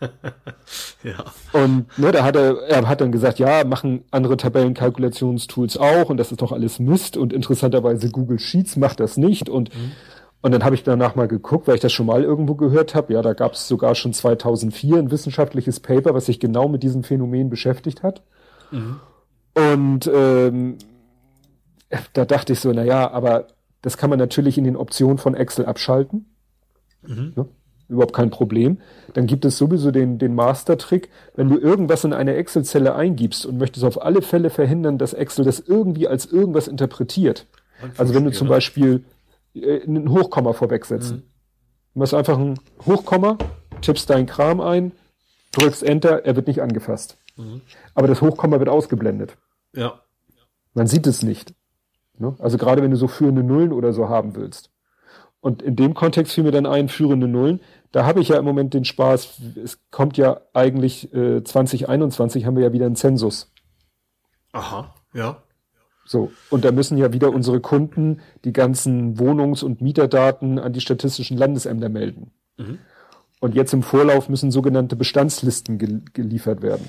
ja. 1.02 1.24
Und 1.52 1.98
ne, 1.98 2.12
da 2.12 2.24
hat 2.24 2.36
er, 2.36 2.62
er 2.68 2.88
hat 2.88 3.00
dann 3.00 3.12
gesagt, 3.12 3.38
ja, 3.38 3.64
machen 3.64 4.04
andere 4.10 4.36
Tabellenkalkulationstools 4.36 5.76
auch 5.76 6.10
und 6.10 6.16
das 6.18 6.30
ist 6.30 6.42
doch 6.42 6.52
alles 6.52 6.78
Mist 6.78 7.16
und 7.16 7.32
interessanterweise 7.32 8.10
Google 8.10 8.38
Sheets 8.38 8.76
macht 8.76 9.00
das 9.00 9.16
nicht 9.16 9.48
und 9.48 9.74
mhm. 9.74 9.92
Und 10.44 10.52
dann 10.52 10.62
habe 10.62 10.74
ich 10.74 10.82
danach 10.82 11.14
mal 11.14 11.26
geguckt, 11.26 11.66
weil 11.66 11.76
ich 11.76 11.80
das 11.80 11.94
schon 11.94 12.04
mal 12.04 12.22
irgendwo 12.22 12.54
gehört 12.54 12.94
habe. 12.94 13.14
Ja, 13.14 13.22
da 13.22 13.32
gab 13.32 13.54
es 13.54 13.66
sogar 13.66 13.94
schon 13.94 14.12
2004 14.12 14.98
ein 14.98 15.10
wissenschaftliches 15.10 15.80
Paper, 15.80 16.12
was 16.12 16.26
sich 16.26 16.38
genau 16.38 16.68
mit 16.68 16.82
diesem 16.82 17.02
Phänomen 17.02 17.48
beschäftigt 17.48 18.02
hat. 18.02 18.22
Mhm. 18.70 19.00
Und 19.54 20.10
ähm, 20.12 20.76
da 22.12 22.26
dachte 22.26 22.52
ich 22.52 22.60
so, 22.60 22.70
na 22.74 22.84
ja, 22.84 23.10
aber 23.10 23.46
das 23.80 23.96
kann 23.96 24.10
man 24.10 24.18
natürlich 24.18 24.58
in 24.58 24.64
den 24.64 24.76
Optionen 24.76 25.16
von 25.16 25.34
Excel 25.34 25.64
abschalten. 25.64 26.26
Mhm. 27.00 27.32
Ja, 27.36 27.46
überhaupt 27.88 28.14
kein 28.14 28.28
Problem. 28.28 28.76
Dann 29.14 29.26
gibt 29.26 29.46
es 29.46 29.56
sowieso 29.56 29.92
den, 29.92 30.18
den 30.18 30.34
Master-Trick, 30.34 31.08
wenn 31.36 31.48
du 31.48 31.56
irgendwas 31.56 32.04
in 32.04 32.12
eine 32.12 32.34
Excel-Zelle 32.34 32.94
eingibst 32.94 33.46
und 33.46 33.56
möchtest 33.56 33.86
auf 33.86 34.02
alle 34.02 34.20
Fälle 34.20 34.50
verhindern, 34.50 34.98
dass 34.98 35.14
Excel 35.14 35.46
das 35.46 35.60
irgendwie 35.60 36.06
als 36.06 36.26
irgendwas 36.26 36.68
interpretiert. 36.68 37.46
Also 37.96 38.14
wenn 38.14 38.24
du 38.26 38.30
zum 38.30 38.48
Beispiel 38.48 39.04
ein 39.54 40.10
Hochkomma 40.10 40.52
vorwegsetzen. 40.52 41.18
Mhm. 41.18 41.22
Du 41.94 41.98
machst 42.00 42.14
einfach 42.14 42.38
ein 42.38 42.58
Hochkomma, 42.86 43.38
tippst 43.80 44.10
deinen 44.10 44.26
Kram 44.26 44.60
ein, 44.60 44.92
drückst 45.52 45.82
Enter, 45.82 46.24
er 46.24 46.36
wird 46.36 46.48
nicht 46.48 46.62
angefasst. 46.62 47.18
Mhm. 47.36 47.60
Aber 47.94 48.08
das 48.08 48.20
Hochkomma 48.20 48.58
wird 48.58 48.68
ausgeblendet. 48.68 49.36
Ja. 49.74 50.00
Man 50.72 50.86
sieht 50.86 51.06
es 51.06 51.22
nicht. 51.22 51.54
Ne? 52.18 52.34
Also 52.38 52.58
gerade 52.58 52.82
wenn 52.82 52.90
du 52.90 52.96
so 52.96 53.08
führende 53.08 53.42
Nullen 53.42 53.72
oder 53.72 53.92
so 53.92 54.08
haben 54.08 54.34
willst. 54.34 54.70
Und 55.40 55.62
in 55.62 55.76
dem 55.76 55.94
Kontext 55.94 56.32
fiel 56.32 56.44
mir 56.44 56.52
dann 56.52 56.66
ein, 56.66 56.88
führende 56.88 57.28
Nullen. 57.28 57.60
Da 57.92 58.06
habe 58.06 58.20
ich 58.20 58.28
ja 58.28 58.38
im 58.38 58.44
Moment 58.44 58.72
den 58.74 58.84
Spaß, 58.84 59.40
es 59.62 59.78
kommt 59.90 60.16
ja 60.16 60.40
eigentlich 60.52 61.12
äh, 61.12 61.44
2021 61.44 62.46
haben 62.46 62.56
wir 62.56 62.64
ja 62.64 62.72
wieder 62.72 62.86
einen 62.86 62.96
Zensus. 62.96 63.52
Aha, 64.52 64.94
ja. 65.12 65.42
So, 66.04 66.32
und 66.50 66.64
da 66.64 66.72
müssen 66.72 66.98
ja 66.98 67.12
wieder 67.12 67.30
unsere 67.30 67.60
Kunden 67.60 68.20
die 68.44 68.52
ganzen 68.52 69.18
Wohnungs- 69.18 69.62
und 69.62 69.80
Mieterdaten 69.80 70.58
an 70.58 70.72
die 70.72 70.80
statistischen 70.80 71.36
Landesämter 71.36 71.88
melden. 71.88 72.30
Mhm. 72.58 72.78
Und 73.40 73.54
jetzt 73.54 73.72
im 73.72 73.82
Vorlauf 73.82 74.28
müssen 74.28 74.50
sogenannte 74.50 74.96
Bestandslisten 74.96 75.78
gel 75.78 76.02
geliefert 76.12 76.62
werden. 76.62 76.86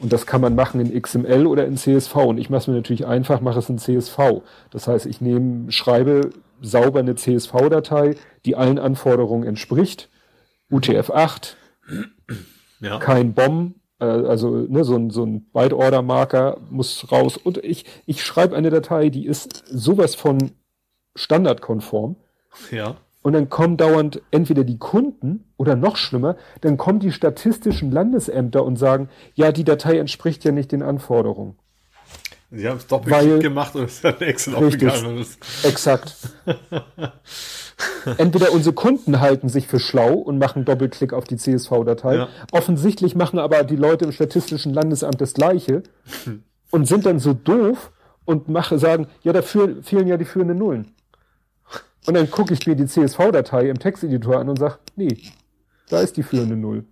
Und 0.00 0.12
das 0.12 0.26
kann 0.26 0.40
man 0.40 0.54
machen 0.54 0.80
in 0.80 1.00
XML 1.00 1.46
oder 1.46 1.66
in 1.66 1.76
CSV. 1.76 2.14
Und 2.16 2.38
ich 2.38 2.50
mache 2.50 2.60
es 2.60 2.66
mir 2.68 2.74
natürlich 2.74 3.06
einfach, 3.06 3.40
mache 3.40 3.58
es 3.58 3.68
in 3.68 3.78
CSV. 3.78 4.42
Das 4.70 4.86
heißt, 4.86 5.06
ich 5.06 5.20
nehme, 5.20 5.72
schreibe 5.72 6.30
sauber 6.60 7.00
eine 7.00 7.14
CSV-Datei, 7.14 8.14
die 8.44 8.56
allen 8.56 8.78
Anforderungen 8.78 9.46
entspricht. 9.46 10.08
UTF-8, 10.70 11.54
ja. 12.80 12.98
kein 12.98 13.34
BOM, 13.34 13.74
also 14.04 14.50
ne, 14.50 14.84
so 14.84 14.96
ein, 14.96 15.10
so 15.10 15.24
ein 15.24 15.46
Byte-Order-Marker 15.52 16.58
muss 16.70 17.10
raus. 17.10 17.36
Und 17.36 17.58
ich, 17.58 17.84
ich 18.06 18.22
schreibe 18.22 18.56
eine 18.56 18.70
Datei, 18.70 19.08
die 19.08 19.26
ist 19.26 19.64
sowas 19.66 20.14
von 20.14 20.52
standardkonform. 21.16 22.16
Ja. 22.70 22.96
Und 23.22 23.32
dann 23.32 23.48
kommen 23.48 23.76
dauernd 23.76 24.22
entweder 24.30 24.64
die 24.64 24.78
Kunden 24.78 25.44
oder 25.56 25.74
noch 25.74 25.96
schlimmer, 25.96 26.36
dann 26.60 26.76
kommen 26.76 27.00
die 27.00 27.12
statistischen 27.12 27.90
Landesämter 27.90 28.64
und 28.64 28.76
sagen, 28.76 29.08
ja, 29.34 29.50
die 29.52 29.64
Datei 29.64 29.98
entspricht 29.98 30.44
ja 30.44 30.52
nicht 30.52 30.70
den 30.72 30.82
Anforderungen. 30.82 31.58
Sie 32.50 32.66
haben 32.66 32.78
es 32.78 32.86
doppelt 32.86 33.42
gemacht 33.42 33.74
und 33.74 33.84
es 33.84 34.02
hat 34.02 34.22
Excel 34.22 34.54
richtig, 34.54 34.88
aufgegangen. 34.88 35.26
Exakt. 35.64 36.16
Entweder 38.16 38.52
unsere 38.52 38.74
Kunden 38.74 39.20
halten 39.20 39.48
sich 39.48 39.66
für 39.66 39.78
schlau 39.78 40.14
und 40.14 40.38
machen 40.38 40.64
Doppelklick 40.64 41.12
auf 41.12 41.24
die 41.24 41.36
CSV-Datei. 41.36 42.16
Ja. 42.16 42.28
Offensichtlich 42.52 43.14
machen 43.14 43.38
aber 43.38 43.62
die 43.64 43.76
Leute 43.76 44.04
im 44.04 44.12
Statistischen 44.12 44.74
Landesamt 44.74 45.20
das 45.20 45.34
Gleiche 45.34 45.82
und 46.70 46.86
sind 46.88 47.06
dann 47.06 47.18
so 47.18 47.34
doof 47.34 47.92
und 48.24 48.48
mache, 48.48 48.78
sagen, 48.78 49.06
ja, 49.22 49.32
da 49.32 49.42
fehlen 49.42 50.06
ja 50.06 50.16
die 50.16 50.24
führenden 50.24 50.58
Nullen. 50.58 50.94
Und 52.06 52.14
dann 52.14 52.30
gucke 52.30 52.54
ich 52.54 52.66
mir 52.66 52.74
die 52.74 52.86
CSV-Datei 52.86 53.68
im 53.68 53.78
Texteditor 53.78 54.38
an 54.38 54.48
und 54.48 54.58
sage, 54.58 54.78
nee, 54.96 55.16
da 55.88 56.00
ist 56.00 56.16
die 56.16 56.22
führende 56.22 56.56
Null. 56.56 56.84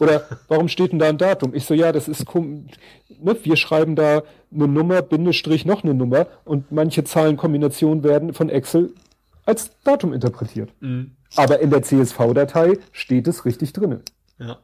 Oder 0.00 0.26
warum 0.48 0.68
steht 0.68 0.92
denn 0.92 0.98
da 0.98 1.08
ein 1.08 1.18
Datum? 1.18 1.54
Ich 1.54 1.66
so, 1.66 1.74
ja, 1.74 1.92
das 1.92 2.08
ist, 2.08 2.26
ne, 2.34 3.36
wir 3.42 3.56
schreiben 3.56 3.94
da 3.94 4.22
eine 4.52 4.68
Nummer, 4.68 5.02
Bindestrich, 5.02 5.66
noch 5.66 5.84
eine 5.84 5.94
Nummer 5.94 6.26
und 6.44 6.72
manche 6.72 7.04
Zahlenkombinationen 7.04 8.02
werden 8.02 8.32
von 8.32 8.48
Excel 8.48 8.92
als 9.46 9.70
Datum 9.84 10.12
interpretiert. 10.12 10.72
Mhm. 10.80 11.16
Aber 11.36 11.60
in 11.60 11.70
der 11.70 11.82
CSV-Datei 11.82 12.78
steht 12.92 13.28
es 13.28 13.44
richtig 13.44 13.72
drinnen. 13.72 14.02
Ja. 14.38 14.58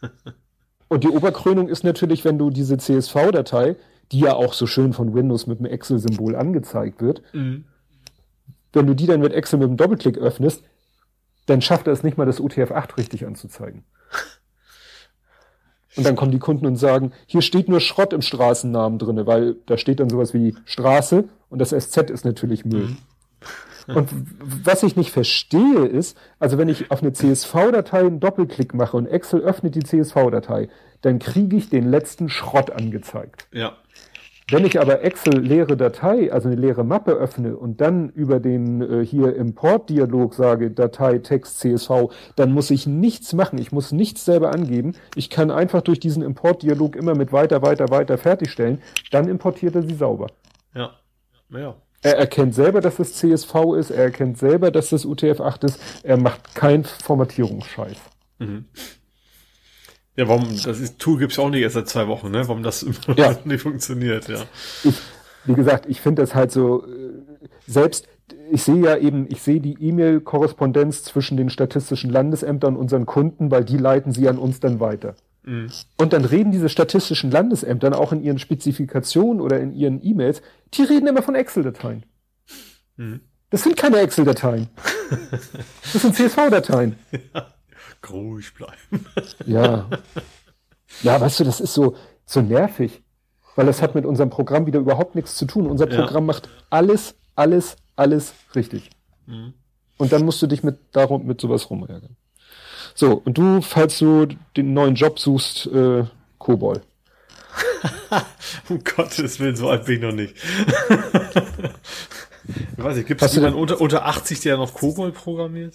und 0.88 1.04
die 1.04 1.08
Oberkrönung 1.08 1.68
ist 1.68 1.84
natürlich, 1.84 2.24
wenn 2.24 2.38
du 2.38 2.50
diese 2.50 2.78
CSV-Datei, 2.78 3.76
die 4.12 4.20
ja 4.20 4.34
auch 4.34 4.54
so 4.54 4.66
schön 4.66 4.92
von 4.92 5.14
Windows 5.14 5.46
mit 5.46 5.58
dem 5.58 5.66
Excel-Symbol 5.66 6.36
angezeigt 6.36 7.00
wird, 7.00 7.22
mhm 7.32 7.64
wenn 8.72 8.86
du 8.86 8.94
die 8.94 9.06
dann 9.06 9.20
mit 9.20 9.32
Excel 9.32 9.58
mit 9.58 9.68
einem 9.68 9.76
Doppelklick 9.76 10.18
öffnest, 10.18 10.62
dann 11.46 11.60
schafft 11.60 11.86
er 11.86 11.92
es 11.92 12.02
nicht 12.02 12.16
mal, 12.16 12.26
das 12.26 12.40
UTF-8 12.40 12.96
richtig 12.96 13.26
anzuzeigen. 13.26 13.84
Und 15.96 16.06
dann 16.06 16.14
kommen 16.14 16.30
die 16.30 16.38
Kunden 16.38 16.66
und 16.66 16.76
sagen, 16.76 17.12
hier 17.26 17.42
steht 17.42 17.68
nur 17.68 17.80
Schrott 17.80 18.12
im 18.12 18.22
Straßennamen 18.22 18.98
drinne, 19.00 19.26
weil 19.26 19.56
da 19.66 19.76
steht 19.76 19.98
dann 19.98 20.08
sowas 20.08 20.32
wie 20.32 20.54
Straße 20.64 21.24
und 21.48 21.58
das 21.58 21.70
SZ 21.70 22.10
ist 22.10 22.24
natürlich 22.24 22.64
Müll. 22.64 22.88
Mhm. 22.88 22.98
Und 23.94 24.08
was 24.40 24.82
ich 24.82 24.96
nicht 24.96 25.10
verstehe 25.10 25.86
ist, 25.86 26.16
also 26.38 26.58
wenn 26.58 26.68
ich 26.68 26.90
auf 26.90 27.02
eine 27.02 27.12
CSV-Datei 27.12 28.00
einen 28.00 28.20
Doppelklick 28.20 28.74
mache 28.74 28.96
und 28.96 29.06
Excel 29.06 29.40
öffnet 29.40 29.74
die 29.74 29.82
CSV-Datei, 29.82 30.68
dann 31.02 31.18
kriege 31.18 31.56
ich 31.56 31.70
den 31.70 31.90
letzten 31.90 32.28
Schrott 32.28 32.70
angezeigt. 32.70 33.46
Ja. 33.52 33.76
Wenn 34.50 34.64
ich 34.64 34.80
aber 34.80 35.04
Excel 35.04 35.38
leere 35.38 35.76
Datei, 35.76 36.32
also 36.32 36.48
eine 36.48 36.60
leere 36.60 36.82
Mappe 36.82 37.12
öffne 37.12 37.56
und 37.56 37.80
dann 37.80 38.08
über 38.10 38.40
den 38.40 38.82
äh, 38.82 39.06
hier 39.06 39.36
Import-Dialog 39.36 40.34
sage 40.34 40.72
Datei 40.72 41.18
Text 41.18 41.60
CSV, 41.60 42.10
dann 42.34 42.52
muss 42.52 42.70
ich 42.70 42.84
nichts 42.84 43.32
machen. 43.32 43.60
Ich 43.60 43.70
muss 43.70 43.92
nichts 43.92 44.24
selber 44.24 44.52
angeben. 44.52 44.96
Ich 45.14 45.30
kann 45.30 45.52
einfach 45.52 45.82
durch 45.82 46.00
diesen 46.00 46.24
Import-Dialog 46.24 46.96
immer 46.96 47.14
mit 47.14 47.32
weiter, 47.32 47.62
weiter, 47.62 47.90
weiter 47.90 48.18
fertigstellen. 48.18 48.82
Dann 49.12 49.28
importiert 49.28 49.76
er 49.76 49.82
sie 49.82 49.94
sauber. 49.94 50.26
Ja. 50.74 50.94
Ja. 51.50 51.76
Er 52.02 52.16
erkennt 52.16 52.54
selber, 52.54 52.80
dass 52.80 52.98
es 52.98 53.14
CSV 53.14 53.54
ist. 53.78 53.90
Er 53.90 54.04
erkennt 54.04 54.38
selber, 54.38 54.70
dass 54.70 54.92
es 54.92 55.04
UTF-8 55.04 55.64
ist. 55.64 55.80
Er 56.02 56.16
macht 56.16 56.54
keinen 56.54 56.84
Formatierungsscheiß. 56.84 57.96
Mhm. 58.38 58.64
Ja, 60.16 60.28
warum, 60.28 60.48
das 60.64 60.80
ist, 60.80 60.98
Tool 60.98 61.18
gibt's 61.18 61.38
auch 61.38 61.50
nicht 61.50 61.62
erst 61.62 61.74
seit 61.74 61.88
zwei 61.88 62.08
Wochen, 62.08 62.30
ne? 62.30 62.46
Warum 62.48 62.62
das 62.62 62.82
immer 63.06 63.16
ja. 63.16 63.36
nicht 63.44 63.62
funktioniert, 63.62 64.28
ja. 64.28 64.42
Ich, 64.84 64.98
wie 65.44 65.54
gesagt, 65.54 65.86
ich 65.88 66.00
finde 66.00 66.22
das 66.22 66.34
halt 66.34 66.52
so, 66.52 66.84
äh, 66.86 66.88
selbst 67.66 68.06
ich 68.50 68.62
sehe 68.62 68.82
ja 68.84 68.96
eben, 68.96 69.26
ich 69.28 69.42
sehe 69.42 69.60
die 69.60 69.76
E-Mail-Korrespondenz 69.80 71.04
zwischen 71.04 71.36
den 71.36 71.50
statistischen 71.50 72.10
Landesämtern 72.10 72.74
und 72.74 72.80
unseren 72.80 73.06
Kunden, 73.06 73.50
weil 73.50 73.64
die 73.64 73.76
leiten 73.76 74.12
sie 74.12 74.28
an 74.28 74.38
uns 74.38 74.60
dann 74.60 74.80
weiter. 74.80 75.14
Mhm. 75.42 75.70
Und 75.96 76.12
dann 76.12 76.24
reden 76.24 76.52
diese 76.52 76.68
statistischen 76.68 77.30
Landesämter 77.30 77.98
auch 77.98 78.12
in 78.12 78.22
ihren 78.22 78.38
Spezifikationen 78.38 79.40
oder 79.40 79.60
in 79.60 79.72
ihren 79.72 80.04
E-Mails, 80.04 80.42
die 80.74 80.82
reden 80.82 81.06
immer 81.06 81.22
von 81.22 81.34
Excel-Dateien. 81.34 82.04
Mhm. 82.96 83.20
Das 83.50 83.62
sind 83.64 83.76
keine 83.76 83.98
Excel-Dateien. 83.98 84.68
Das 85.92 86.02
sind 86.02 86.14
CSV-Dateien. 86.14 86.96
Ja, 87.34 87.48
ruhig 88.08 88.54
bleiben. 88.54 89.06
Ja. 89.44 89.90
Ja, 91.02 91.20
weißt 91.20 91.40
du, 91.40 91.44
das 91.44 91.60
ist 91.60 91.74
so, 91.74 91.96
so 92.24 92.40
nervig. 92.40 93.02
Weil 93.56 93.66
das 93.66 93.82
hat 93.82 93.96
mit 93.96 94.06
unserem 94.06 94.30
Programm 94.30 94.66
wieder 94.66 94.78
überhaupt 94.78 95.16
nichts 95.16 95.34
zu 95.34 95.46
tun. 95.46 95.66
Unser 95.66 95.86
Programm 95.86 96.24
ja. 96.24 96.32
macht 96.32 96.48
alles, 96.70 97.16
alles, 97.34 97.76
alles 97.96 98.34
richtig. 98.54 98.90
Mhm. 99.26 99.54
Und 99.96 100.12
dann 100.12 100.24
musst 100.24 100.40
du 100.42 100.46
dich 100.46 100.62
mit, 100.62 100.78
darum, 100.92 101.26
mit 101.26 101.40
sowas 101.40 101.68
rumärgern. 101.68 102.16
So, 102.94 103.22
und 103.24 103.38
du, 103.38 103.60
falls 103.62 103.98
du 103.98 104.26
den 104.56 104.72
neuen 104.74 104.94
Job 104.94 105.18
suchst, 105.18 105.66
äh, 105.66 106.04
Kobol. 106.38 106.82
um 108.68 108.82
Gottes 108.84 109.40
Willen, 109.40 109.56
so 109.56 109.68
alt 109.68 109.86
bin 109.86 109.96
ich 109.96 110.02
noch 110.02 110.12
nicht. 110.12 110.34
ich 112.76 112.84
weiß 112.84 112.96
nicht, 112.96 113.08
gibt 113.08 113.22
es 113.22 113.34
jemanden 113.34 113.58
unter, 113.58 113.80
unter 113.80 114.06
80, 114.06 114.40
der 114.40 114.56
noch 114.56 114.74
Kobol 114.74 115.12
programmiert? 115.12 115.74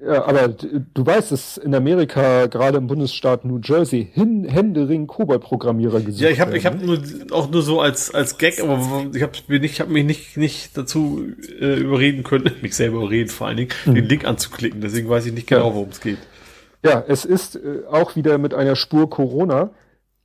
Ja, 0.00 0.24
aber 0.26 0.48
du 0.48 1.06
weißt, 1.06 1.32
dass 1.32 1.56
in 1.56 1.74
Amerika, 1.74 2.46
gerade 2.46 2.78
im 2.78 2.86
Bundesstaat 2.86 3.44
New 3.44 3.58
Jersey, 3.62 4.08
hin, 4.12 4.44
Händering 4.44 5.08
Kobold-Programmierer 5.08 6.00
gesucht 6.00 6.22
Ja, 6.22 6.30
ich 6.30 6.40
habe 6.40 6.56
ich 6.56 6.66
hab 6.66 6.80
nur, 6.80 7.00
auch 7.32 7.50
nur 7.50 7.62
so 7.62 7.80
als, 7.80 8.14
als 8.14 8.38
Gag, 8.38 8.62
aber 8.62 9.06
ich 9.12 9.22
habe 9.22 9.32
ich 9.48 9.80
hab 9.80 9.88
mich 9.88 10.04
nicht, 10.04 10.36
nicht 10.36 10.76
dazu 10.78 11.26
äh, 11.60 11.80
überreden 11.80 12.22
können, 12.22 12.54
mich 12.62 12.76
selber 12.76 12.98
überreden 12.98 13.28
vor 13.28 13.48
allen 13.48 13.56
Dingen, 13.56 13.70
hm. 13.84 13.94
den 13.96 14.04
Link 14.04 14.24
anzuklicken. 14.24 14.80
Deswegen 14.80 15.08
weiß 15.08 15.26
ich 15.26 15.32
nicht 15.32 15.48
genau, 15.48 15.68
ja. 15.68 15.74
worum 15.74 15.88
es 15.88 16.00
geht. 16.00 16.18
Ja, 16.84 17.02
es 17.08 17.24
ist 17.24 17.56
äh, 17.56 17.82
auch 17.90 18.14
wieder 18.14 18.38
mit 18.38 18.54
einer 18.54 18.76
Spur 18.76 19.10
Corona. 19.10 19.70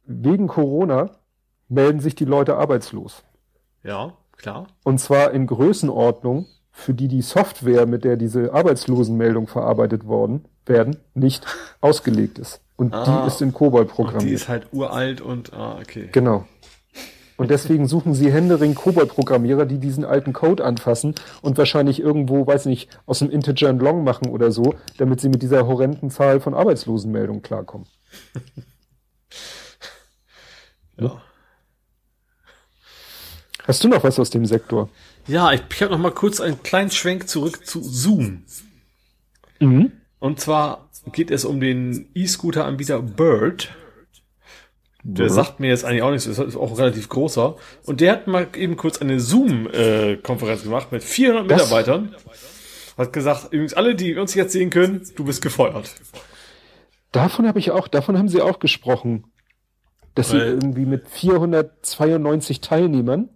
Wegen 0.06 0.48
Corona 0.48 1.18
melden 1.68 2.00
sich 2.00 2.14
die 2.14 2.26
Leute 2.26 2.58
arbeitslos. 2.58 3.24
Ja, 3.84 4.14
klar. 4.38 4.68
Und 4.84 5.00
zwar 5.00 5.32
in 5.32 5.48
Größenordnung 5.48 6.46
für 6.76 6.94
die 6.94 7.08
die 7.08 7.22
Software, 7.22 7.86
mit 7.86 8.04
der 8.04 8.18
diese 8.18 8.54
Arbeitslosenmeldung 8.54 9.48
verarbeitet 9.48 10.06
worden 10.06 10.46
werden, 10.66 10.98
nicht 11.14 11.46
ausgelegt 11.80 12.40
ist. 12.40 12.62
Und 12.76 12.94
ah, 12.94 13.22
die 13.22 13.28
ist 13.28 13.42
in 13.42 13.54
COBOL 13.54 13.86
programmiert. 13.86 14.30
die 14.30 14.34
ist 14.34 14.50
halt 14.50 14.68
uralt 14.74 15.22
und 15.22 15.54
ah, 15.54 15.78
okay. 15.80 16.10
Genau. 16.12 16.46
Und 17.38 17.52
deswegen 17.52 17.88
suchen 17.88 18.14
sie 18.14 18.32
Händering 18.32 18.76
COBOL-Programmierer, 18.76 19.66
die 19.66 19.78
diesen 19.78 20.06
alten 20.06 20.34
Code 20.34 20.64
anfassen 20.64 21.16
und 21.42 21.58
wahrscheinlich 21.58 22.00
irgendwo, 22.00 22.46
weiß 22.46 22.66
nicht, 22.66 22.90
aus 23.06 23.20
dem 23.20 23.30
Integer 23.30 23.70
and 23.70 23.82
Long 23.82 24.04
machen 24.04 24.30
oder 24.30 24.52
so, 24.52 24.76
damit 24.98 25.20
sie 25.20 25.30
mit 25.30 25.42
dieser 25.42 25.68
horrenden 25.68 26.10
Zahl 26.10 26.40
von 26.40 26.54
Arbeitslosenmeldungen 26.54 27.42
klarkommen. 27.42 27.88
ja. 31.00 31.22
Hast 33.66 33.84
du 33.84 33.88
noch 33.88 34.04
was 34.04 34.20
aus 34.20 34.30
dem 34.30 34.46
Sektor? 34.46 34.90
Ja, 35.28 35.52
ich, 35.54 35.62
ich 35.74 35.82
habe 35.82 35.92
noch 35.92 36.00
mal 36.00 36.12
kurz 36.12 36.40
einen 36.40 36.62
kleinen 36.64 36.92
Schwenk 36.92 37.30
zurück 37.30 37.66
zu 37.66 37.82
Zoom. 37.82 38.44
Mhm. 39.60 39.92
Und 40.20 40.40
zwar 40.40 40.90
geht 41.12 41.32
es 41.32 41.46
um 41.46 41.60
den 41.60 42.10
E-Scooter-Anbieter 42.14 43.02
Bird. 43.02 43.74
Der 45.04 45.26
mhm. 45.26 45.34
sagt 45.34 45.60
mir 45.60 45.68
jetzt 45.68 45.84
eigentlich 45.84 46.02
auch 46.02 46.12
nichts, 46.12 46.26
ist 46.26 46.56
auch 46.56 46.78
relativ 46.78 47.10
großer. 47.10 47.58
Und 47.86 48.00
der 48.00 48.14
hat 48.14 48.28
mal 48.28 48.48
eben 48.56 48.78
kurz 48.78 49.02
eine 49.02 49.20
Zoom-Konferenz 49.20 50.62
äh, 50.62 50.64
gemacht 50.64 50.92
mit 50.92 51.04
400 51.04 51.52
das? 51.52 51.64
Mitarbeitern. 51.64 52.16
Hat 52.98 53.12
gesagt, 53.12 53.46
übrigens 53.52 53.74
alle, 53.74 53.96
die 53.96 54.16
uns 54.16 54.34
jetzt 54.34 54.54
sehen 54.54 54.70
können, 54.70 55.06
du 55.16 55.26
bist 55.26 55.42
gefeuert. 55.42 55.94
Davon 57.12 57.48
habe 57.48 57.60
ich 57.60 57.72
auch, 57.72 57.88
davon 57.88 58.18
haben 58.18 58.30
sie 58.30 58.42
auch 58.42 58.60
gesprochen. 58.60 59.26
Dass 60.16 60.32
Weil, 60.32 60.40
sie 60.40 60.46
irgendwie 60.48 60.86
mit 60.86 61.10
492 61.10 62.62
Teilnehmern 62.62 63.30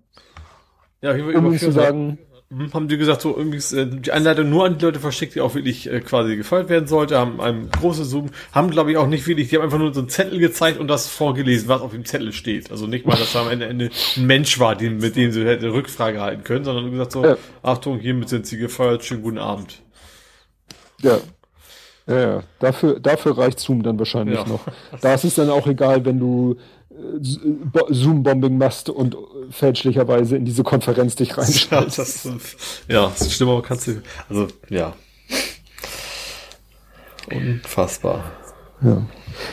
ja, 1.02 1.16
ich 1.16 1.24
um 1.36 1.58
zu 1.58 1.72
sagen, 1.72 2.18
hm, 2.50 2.74
haben 2.74 2.88
die 2.88 2.98
gesagt, 2.98 3.22
so 3.22 3.36
irgendwie 3.36 3.58
äh, 3.76 3.86
die 3.86 4.12
Einleitung 4.12 4.50
nur 4.50 4.66
an 4.66 4.78
die 4.78 4.86
Leute 4.86 5.02
verschickt, 5.02 5.36
die 5.36 5.42
auch 5.42 5.54
wirklich 5.54 5.92
äh, 5.92 6.00
quasi 6.00 6.38
gefeuert 6.38 6.70
werden 6.70 6.88
sollte, 6.88 7.18
haben 7.18 7.42
ein 7.42 7.70
großes 7.70 8.10
Zoom, 8.10 8.30
haben 8.54 8.72
glaube 8.72 8.92
ich 8.92 8.98
auch 8.98 9.08
nicht 9.08 9.28
wirklich, 9.28 9.50
die 9.50 9.58
haben 9.58 9.64
einfach 9.64 9.80
nur 9.80 9.94
so 9.94 10.00
einen 10.00 10.08
Zettel 10.08 10.40
gezeigt 10.40 10.80
und 10.80 10.88
das 10.88 11.10
vorgelesen, 11.10 11.68
was 11.68 11.82
auf 11.82 11.92
dem 11.92 12.06
Zettel 12.06 12.32
steht. 12.32 12.72
Also 12.72 12.88
nicht 12.88 13.06
mal, 13.06 13.18
dass 13.18 13.34
da 13.34 13.42
am 13.42 13.50
Ende, 13.50 13.66
Ende 13.66 13.90
ein 14.16 14.26
Mensch 14.26 14.60
war, 14.60 14.76
die, 14.78 14.90
mit 14.90 15.18
dem 15.18 15.32
sie 15.32 15.46
hätte 15.46 15.74
Rückfrage 15.74 16.22
halten 16.22 16.46
können, 16.46 16.64
sondern 16.64 16.90
gesagt 16.90 17.12
so, 17.12 17.26
ja. 17.26 17.38
Achtung, 17.64 18.00
hiermit 18.00 18.30
sind 18.30 18.48
sie 18.48 18.58
gefeuert, 18.58 19.04
schönen 19.04 19.24
guten 19.24 19.40
Abend. 19.40 19.82
Ja. 21.02 21.20
Ja, 22.08 22.20
ja. 22.20 22.44
Dafür, 22.60 23.02
dafür 23.02 23.38
reicht 23.38 23.60
Zoom 23.60 23.84
dann 23.84 24.00
wahrscheinlich 24.00 24.40
ja. 24.40 24.48
noch. 24.48 24.62
Da 25.02 25.14
ist 25.14 25.26
es 25.26 25.36
dann 25.36 25.50
auch 25.50 25.68
egal, 25.68 26.06
wenn 26.06 26.18
du 26.18 26.56
Zoom-Bombing 27.20 28.58
machst 28.58 28.90
und 28.90 29.16
fälschlicherweise 29.50 30.36
in 30.36 30.46
diese 30.46 30.64
Konferenz 30.64 31.16
dich 31.16 31.38
reinschaltest. 31.38 32.26
Ja, 32.26 32.32
das, 32.32 33.16
ja, 33.20 33.30
stimmt, 33.30 33.52
aber 33.52 33.62
kannst 33.62 33.88
du, 33.88 34.02
also, 34.30 34.48
ja. 34.70 34.94
Unfassbar. 37.32 38.32
Ja. 38.82 39.08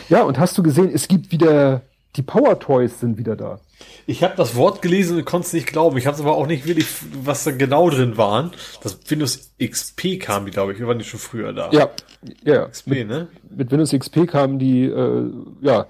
ja, 0.09 0.23
und 0.23 0.39
hast 0.39 0.57
du 0.57 0.63
gesehen, 0.63 0.91
es 0.93 1.07
gibt 1.07 1.31
wieder, 1.31 1.81
die 2.15 2.21
Power 2.21 2.59
Toys 2.59 2.99
sind 2.99 3.17
wieder 3.17 3.35
da. 3.35 3.59
Ich 4.07 4.23
habe 4.23 4.35
das 4.37 4.55
Wort 4.55 4.81
gelesen 4.81 5.17
und 5.17 5.25
konnte 5.25 5.47
es 5.47 5.53
nicht 5.53 5.67
glauben. 5.67 5.97
Ich 5.97 6.07
habe 6.07 6.17
aber 6.19 6.35
auch 6.35 6.47
nicht 6.47 6.65
wirklich, 6.65 6.87
was 7.23 7.43
da 7.43 7.51
genau 7.51 7.89
drin 7.89 8.17
waren. 8.17 8.51
Das 8.81 8.99
Windows 9.09 9.51
XP 9.61 10.19
kam 10.19 10.45
die, 10.45 10.51
glaube 10.51 10.73
ich. 10.73 10.79
Wir 10.79 10.87
waren 10.87 10.99
die 10.99 11.05
schon 11.05 11.19
früher 11.19 11.53
da. 11.53 11.71
Ja, 11.71 11.89
ja. 12.43 12.67
XP, 12.67 12.87
mit, 12.87 13.07
ne? 13.07 13.27
Mit 13.49 13.71
Windows 13.71 13.91
XP 13.91 14.27
kamen 14.27 14.59
die, 14.59 14.85
äh, 14.85 15.31
ja, 15.61 15.87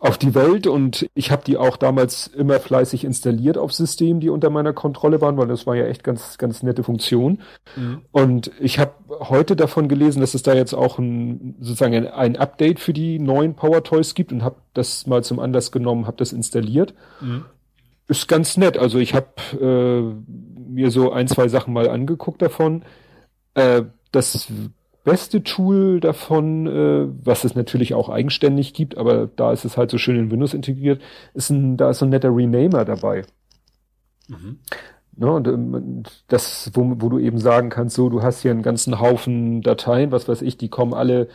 auf 0.00 0.16
die 0.16 0.34
Welt 0.34 0.66
und 0.66 1.10
ich 1.12 1.30
habe 1.30 1.42
die 1.44 1.58
auch 1.58 1.76
damals 1.76 2.26
immer 2.26 2.58
fleißig 2.58 3.04
installiert 3.04 3.58
auf 3.58 3.74
Systemen, 3.74 4.20
die 4.20 4.30
unter 4.30 4.48
meiner 4.48 4.72
Kontrolle 4.72 5.20
waren, 5.20 5.36
weil 5.36 5.46
das 5.46 5.66
war 5.66 5.76
ja 5.76 5.84
echt 5.84 6.02
ganz, 6.02 6.38
ganz 6.38 6.62
nette 6.62 6.82
Funktion. 6.82 7.42
Mhm. 7.76 8.00
Und 8.10 8.50
ich 8.58 8.78
habe 8.78 8.94
heute 9.10 9.56
davon 9.56 9.88
gelesen, 9.88 10.20
dass 10.20 10.32
es 10.32 10.42
da 10.42 10.54
jetzt 10.54 10.72
auch 10.72 10.98
ein, 10.98 11.54
sozusagen 11.60 12.06
ein 12.08 12.36
Update 12.36 12.80
für 12.80 12.94
die 12.94 13.18
neuen 13.18 13.54
Power 13.54 13.84
Toys 13.84 14.14
gibt 14.14 14.32
und 14.32 14.42
habe 14.42 14.56
das 14.72 15.06
mal 15.06 15.22
zum 15.22 15.38
Anlass 15.38 15.70
genommen, 15.70 16.06
habe 16.06 16.16
das 16.16 16.32
installiert. 16.32 16.94
Mhm. 17.20 17.44
Ist 18.08 18.26
ganz 18.26 18.56
nett. 18.56 18.78
Also 18.78 18.98
ich 18.98 19.14
habe 19.14 19.28
äh, 19.60 20.32
mir 20.66 20.90
so 20.90 21.12
ein, 21.12 21.28
zwei 21.28 21.48
Sachen 21.48 21.74
mal 21.74 21.90
angeguckt 21.90 22.40
davon. 22.40 22.84
Äh, 23.52 23.82
das 24.12 24.48
beste 25.10 25.42
Tool 25.42 25.98
davon, 25.98 26.68
äh, 26.68 27.08
was 27.24 27.42
es 27.42 27.56
natürlich 27.56 27.94
auch 27.94 28.08
eigenständig 28.08 28.74
gibt, 28.74 28.96
aber 28.96 29.26
da 29.26 29.52
ist 29.52 29.64
es 29.64 29.76
halt 29.76 29.90
so 29.90 29.98
schön 29.98 30.16
in 30.16 30.30
Windows 30.30 30.54
integriert, 30.54 31.02
ist 31.34 31.50
ein, 31.50 31.76
da 31.76 31.90
ist 31.90 31.98
so 31.98 32.06
ein 32.06 32.10
netter 32.10 32.34
Renamer 32.34 32.84
dabei. 32.84 33.24
Mhm. 34.28 34.60
Ne, 35.16 35.32
und, 35.32 35.48
ähm, 35.48 36.02
das, 36.28 36.70
wo, 36.74 36.94
wo 37.00 37.08
du 37.08 37.18
eben 37.18 37.38
sagen 37.38 37.70
kannst, 37.70 37.96
so, 37.96 38.08
du 38.08 38.22
hast 38.22 38.42
hier 38.42 38.52
einen 38.52 38.62
ganzen 38.62 39.00
Haufen 39.00 39.62
Dateien, 39.62 40.12
was 40.12 40.28
weiß 40.28 40.42
ich, 40.42 40.56
die 40.56 40.68
kommen 40.68 40.94
alle 40.94 41.26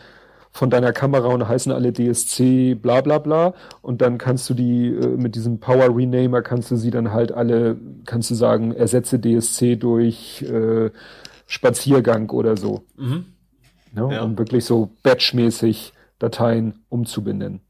von 0.52 0.70
deiner 0.70 0.94
Kamera 0.94 1.28
und 1.28 1.46
heißen 1.46 1.70
alle 1.70 1.92
DSC, 1.92 2.76
bla 2.76 3.02
bla 3.02 3.18
bla. 3.18 3.52
Und 3.82 4.00
dann 4.00 4.16
kannst 4.16 4.48
du 4.48 4.54
die 4.54 4.86
äh, 4.88 5.18
mit 5.18 5.34
diesem 5.34 5.60
Power 5.60 5.94
Renamer 5.94 6.40
kannst 6.40 6.70
du 6.70 6.76
sie 6.76 6.90
dann 6.90 7.12
halt 7.12 7.30
alle, 7.30 7.76
kannst 8.06 8.30
du 8.30 8.34
sagen, 8.34 8.72
ersetze 8.72 9.20
DSC 9.20 9.76
durch 9.76 10.40
äh, 10.42 10.90
Spaziergang 11.46 12.30
oder 12.30 12.56
so. 12.56 12.84
Mhm 12.96 13.35
ne, 13.96 14.14
ja. 14.14 14.22
um 14.22 14.38
wirklich 14.38 14.64
so 14.64 14.90
batchmäßig 15.02 15.92
Dateien 16.18 16.84
umzubenennen. 16.88 17.60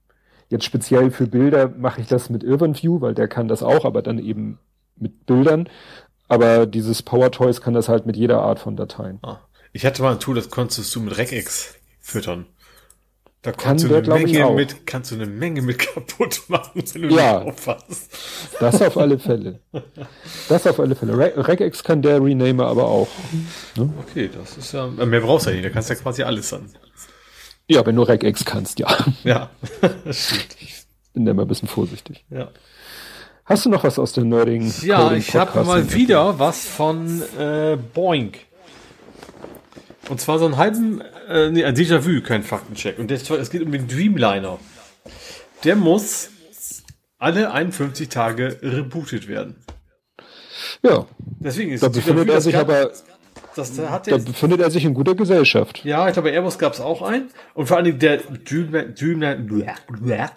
Jetzt 0.49 0.65
speziell 0.65 1.11
für 1.11 1.27
Bilder 1.27 1.69
mache 1.69 2.01
ich 2.01 2.07
das 2.07 2.31
mit 2.31 2.45
View, 2.45 3.01
weil 3.01 3.15
der 3.15 3.29
kann 3.29 3.49
das 3.49 3.63
auch, 3.63 3.85
aber 3.85 4.03
dann 4.03 4.19
eben 4.19 4.59
mit 4.97 5.27
Bildern. 5.27 5.69
Aber 6.29 6.67
dieses 6.67 7.03
PowerToys 7.03 7.61
kann 7.61 7.75
das 7.75 7.89
halt 7.89 8.07
mit 8.07 8.17
jeder 8.17 8.43
Art 8.43 8.59
von 8.59 8.77
Dateien. 8.77 9.19
Ah. 9.23 9.41
Ich 9.73 9.85
hatte 9.85 10.03
mal 10.03 10.13
ein 10.13 10.21
Tool, 10.21 10.37
das 10.37 10.51
konntest 10.51 10.95
du 10.95 11.01
mit 11.01 11.17
Regex 11.17 11.75
füttern. 12.01 12.47
Da 13.43 13.53
kannst 13.53 13.85
du, 13.85 13.95
eine 13.95 14.09
Menge 14.09 14.51
mit, 14.51 14.87
kannst 14.87 15.13
du 15.13 15.15
eine 15.15 15.27
Menge 15.27 15.63
mit 15.63 15.79
kaputt 15.79 16.43
machen, 16.49 16.83
wenn 16.93 17.03
du 17.03 17.09
ja, 17.15 17.39
nicht 17.39 17.49
aufpasst. 17.49 18.11
Das 18.59 18.83
auf 18.83 18.97
alle 18.97 19.19
Fälle. 19.19 19.61
Das 20.49 20.67
auf 20.67 20.81
alle 20.81 20.97
Fälle. 20.97 21.17
Re 21.17 21.33
Regex 21.37 21.85
kann 21.85 22.03
der 22.03 22.21
Renamer 22.21 22.67
aber 22.67 22.87
auch. 22.87 23.09
Ne? 23.77 23.93
Okay, 24.01 24.29
das 24.37 24.57
ist 24.57 24.73
ja, 24.73 24.89
mehr 24.89 25.21
brauchst 25.21 25.47
du 25.47 25.51
ja 25.51 25.57
nicht, 25.57 25.67
da 25.67 25.71
kannst 25.71 25.91
du 25.91 25.95
ja 25.95 26.01
quasi 26.01 26.23
alles 26.25 26.53
an. 26.53 26.71
Ja, 27.69 27.85
wenn 27.87 27.95
du 27.97 28.03
Regex 28.03 28.45
kannst, 28.45 28.79
ja. 28.81 28.89
Ja, 29.23 29.51
das 30.05 30.27
stimmt. 30.27 30.57
Bin 31.13 31.25
da 31.25 31.31
immer 31.31 31.43
ein 31.43 31.49
bisschen 31.49 31.69
vorsichtig. 31.69 32.25
Ja. 32.31 32.51
Hast 33.45 33.65
du 33.65 33.71
noch 33.71 33.85
was 33.85 33.97
aus 33.99 34.13
den 34.13 34.29
Nerding? 34.29 34.73
Ja, 34.83 35.13
ich 35.13 35.37
habe 35.37 35.63
mal 35.63 35.93
wieder 35.93 36.39
was 36.41 36.67
von 36.67 37.23
äh, 37.39 37.79
Boink. 37.95 38.39
Und 40.09 40.21
zwar 40.21 40.39
so 40.39 40.45
einen 40.45 40.57
halben, 40.57 41.03
äh, 41.29 41.51
nee, 41.51 41.65
ein 41.65 41.75
Déjà-vu, 41.75 42.23
kein 42.23 42.43
Faktencheck. 42.43 42.99
Und 42.99 43.11
das, 43.11 43.29
es 43.29 43.51
geht 43.51 43.63
um 43.63 43.73
den 43.73 43.89
Dreamliner. 43.89 44.59
Der 45.65 45.77
muss 45.77 46.31
alle 47.19 47.53
51 47.53 48.09
Tage 48.09 48.59
rebootet 48.63 49.27
werden. 49.29 49.57
Ja. 50.83 51.07
Deswegen 51.41 51.73
ist 51.73 51.83
Da 51.83 51.89
befindet 51.89 52.29
er 52.29 52.41
sich 52.41 52.57
aber, 52.57 52.93
das, 53.55 53.75
da 53.75 53.91
hat 53.91 54.11
da 54.11 54.19
befindet 54.19 54.61
er 54.61 54.71
sich 54.71 54.85
in 54.85 54.95
guter 54.95 55.15
Gesellschaft. 55.15 55.85
ja, 55.85 56.07
ich 56.07 56.13
glaube, 56.13 56.29
bei 56.29 56.35
Airbus 56.35 56.59
gab 56.59 56.75
es 56.75 56.81
auch 56.81 57.03
einen. 57.03 57.31
Und 57.55 57.67
vor 57.67 57.77
allen 57.79 57.87
Dingen 57.87 57.99
der 57.99 58.19
Dream, 58.19 58.95
Dreamliner, 58.95 60.31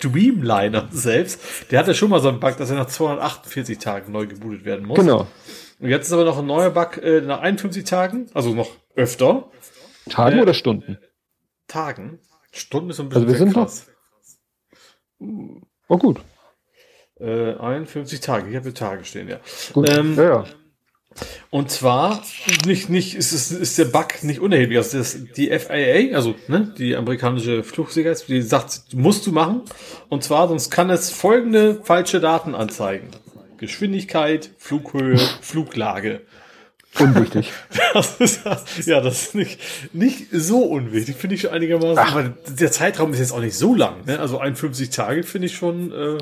Dreamliner 0.00 0.88
selbst, 0.90 1.40
der 1.70 1.78
hatte 1.78 1.94
schon 1.94 2.10
mal 2.10 2.20
so 2.20 2.28
einen 2.28 2.40
Bug, 2.40 2.56
dass 2.56 2.70
er 2.70 2.76
nach 2.76 2.86
248 2.86 3.78
Tagen 3.78 4.12
neu 4.12 4.26
gebootet 4.26 4.64
werden 4.64 4.86
muss. 4.86 4.98
Genau. 4.98 5.26
Und 5.78 5.88
jetzt 5.90 6.06
ist 6.06 6.12
aber 6.12 6.24
noch 6.24 6.38
ein 6.38 6.46
neuer 6.46 6.70
Bug 6.70 6.96
äh, 7.02 7.20
nach 7.20 7.40
51 7.40 7.84
Tagen, 7.84 8.26
also 8.32 8.54
noch 8.54 8.70
öfter. 8.96 9.50
Tagen 10.08 10.38
Äh, 10.38 10.42
oder 10.42 10.54
Stunden? 10.54 10.98
Tagen. 11.68 12.18
Stunden 12.52 12.90
ist 12.90 13.00
ein 13.00 13.08
bisschen 13.08 13.22
Also 13.22 13.32
wir 13.32 13.38
sind 13.38 13.52
krass. 13.52 13.86
Oh 15.88 15.98
gut. 15.98 16.20
Äh, 17.18 17.54
51 17.54 18.20
Tage, 18.20 18.50
ich 18.50 18.56
habe 18.56 18.64
hier 18.64 18.74
Tage 18.74 19.04
stehen, 19.04 19.28
ja. 19.28 19.40
gut. 19.72 19.88
Ähm, 19.88 20.16
ja, 20.16 20.22
ja. 20.22 20.44
Und 21.50 21.70
zwar 21.70 22.22
nicht, 22.66 22.90
nicht, 22.90 23.14
ist, 23.14 23.32
es 23.32 23.50
ist 23.50 23.78
der 23.78 23.86
Bug 23.86 24.22
nicht 24.22 24.40
unerheblich. 24.40 24.76
Also 24.76 24.98
das, 24.98 25.18
die 25.36 25.48
FAA, 25.58 26.14
also 26.14 26.34
ne, 26.48 26.74
die 26.76 26.94
amerikanische 26.94 27.62
Flugsicherheit, 27.62 28.28
die 28.28 28.42
sagt, 28.42 28.92
musst 28.92 29.26
du 29.26 29.32
machen. 29.32 29.62
Und 30.10 30.24
zwar, 30.24 30.48
sonst 30.48 30.70
kann 30.70 30.90
es 30.90 31.10
folgende 31.10 31.80
falsche 31.82 32.20
Daten 32.20 32.54
anzeigen. 32.54 33.08
Geschwindigkeit, 33.56 34.50
Flughöhe, 34.58 35.16
Fluglage. 35.40 36.20
Unwichtig. 37.00 37.52
Das 37.94 38.20
ist, 38.20 38.44
ja, 38.86 39.00
das 39.00 39.22
ist 39.22 39.34
nicht, 39.34 39.58
nicht 39.94 40.26
so 40.32 40.58
unwichtig, 40.58 41.16
finde 41.16 41.36
ich 41.36 41.42
schon 41.42 41.50
einigermaßen. 41.50 41.98
Ach. 41.98 42.14
Aber 42.14 42.34
der 42.48 42.70
Zeitraum 42.70 43.12
ist 43.12 43.20
jetzt 43.20 43.32
auch 43.32 43.40
nicht 43.40 43.56
so 43.56 43.74
lang. 43.74 44.04
Ne? 44.04 44.18
Also 44.18 44.38
51 44.38 44.90
Tage 44.90 45.22
finde 45.22 45.46
ich 45.46 45.56
schon. 45.56 45.92
Äh, 45.92 46.18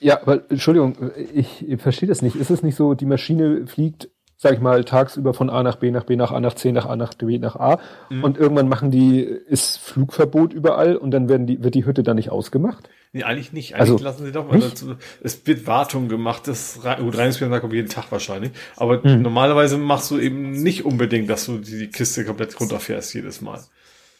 Ja, 0.00 0.20
aber 0.20 0.42
Entschuldigung, 0.50 0.96
ich, 1.32 1.68
ich 1.68 1.80
verstehe 1.80 2.08
das 2.08 2.20
nicht. 2.20 2.34
Ist 2.34 2.50
es 2.50 2.62
nicht 2.62 2.74
so, 2.74 2.94
die 2.94 3.06
Maschine 3.06 3.66
fliegt, 3.68 4.08
sag 4.44 4.52
ich 4.52 4.60
mal, 4.60 4.84
tagsüber 4.84 5.32
von 5.32 5.48
A 5.48 5.62
nach 5.62 5.76
B 5.76 5.90
nach 5.90 6.04
B 6.04 6.16
nach 6.16 6.30
A 6.30 6.38
nach 6.38 6.52
C 6.52 6.70
nach 6.70 6.84
A 6.84 6.96
nach 6.96 7.14
B 7.14 7.38
nach 7.38 7.56
A 7.56 7.80
und 8.22 8.36
irgendwann 8.36 8.68
machen 8.68 8.90
die, 8.90 9.20
ist 9.22 9.78
Flugverbot 9.78 10.52
überall 10.52 10.96
und 10.96 11.12
dann 11.12 11.30
werden 11.30 11.46
die, 11.46 11.64
wird 11.64 11.74
die 11.74 11.86
Hütte 11.86 12.02
dann 12.02 12.16
nicht 12.16 12.28
ausgemacht? 12.30 12.90
Nee, 13.14 13.22
eigentlich 13.22 13.54
nicht. 13.54 13.74
Eigentlich 13.74 13.90
Also, 13.92 14.04
lassen 14.04 14.24
sie 14.26 14.32
doch 14.32 14.46
mal 14.46 14.60
dazu. 14.60 14.96
Es 15.22 15.46
wird 15.46 15.66
Wartung 15.66 16.08
gemacht. 16.08 16.46
Das 16.46 16.74
gut, 16.74 16.84
Reinigungsmittel 17.16 17.60
kommt 17.60 17.72
jeden 17.72 17.88
Tag 17.88 18.12
wahrscheinlich. 18.12 18.50
Aber 18.76 19.02
Hm. 19.02 19.22
normalerweise 19.22 19.78
machst 19.78 20.10
du 20.10 20.18
eben 20.18 20.50
nicht 20.50 20.84
unbedingt, 20.84 21.30
dass 21.30 21.46
du 21.46 21.56
die, 21.56 21.78
die 21.78 21.88
Kiste 21.88 22.26
komplett 22.26 22.60
runterfährst 22.60 23.14
jedes 23.14 23.40
Mal. 23.40 23.60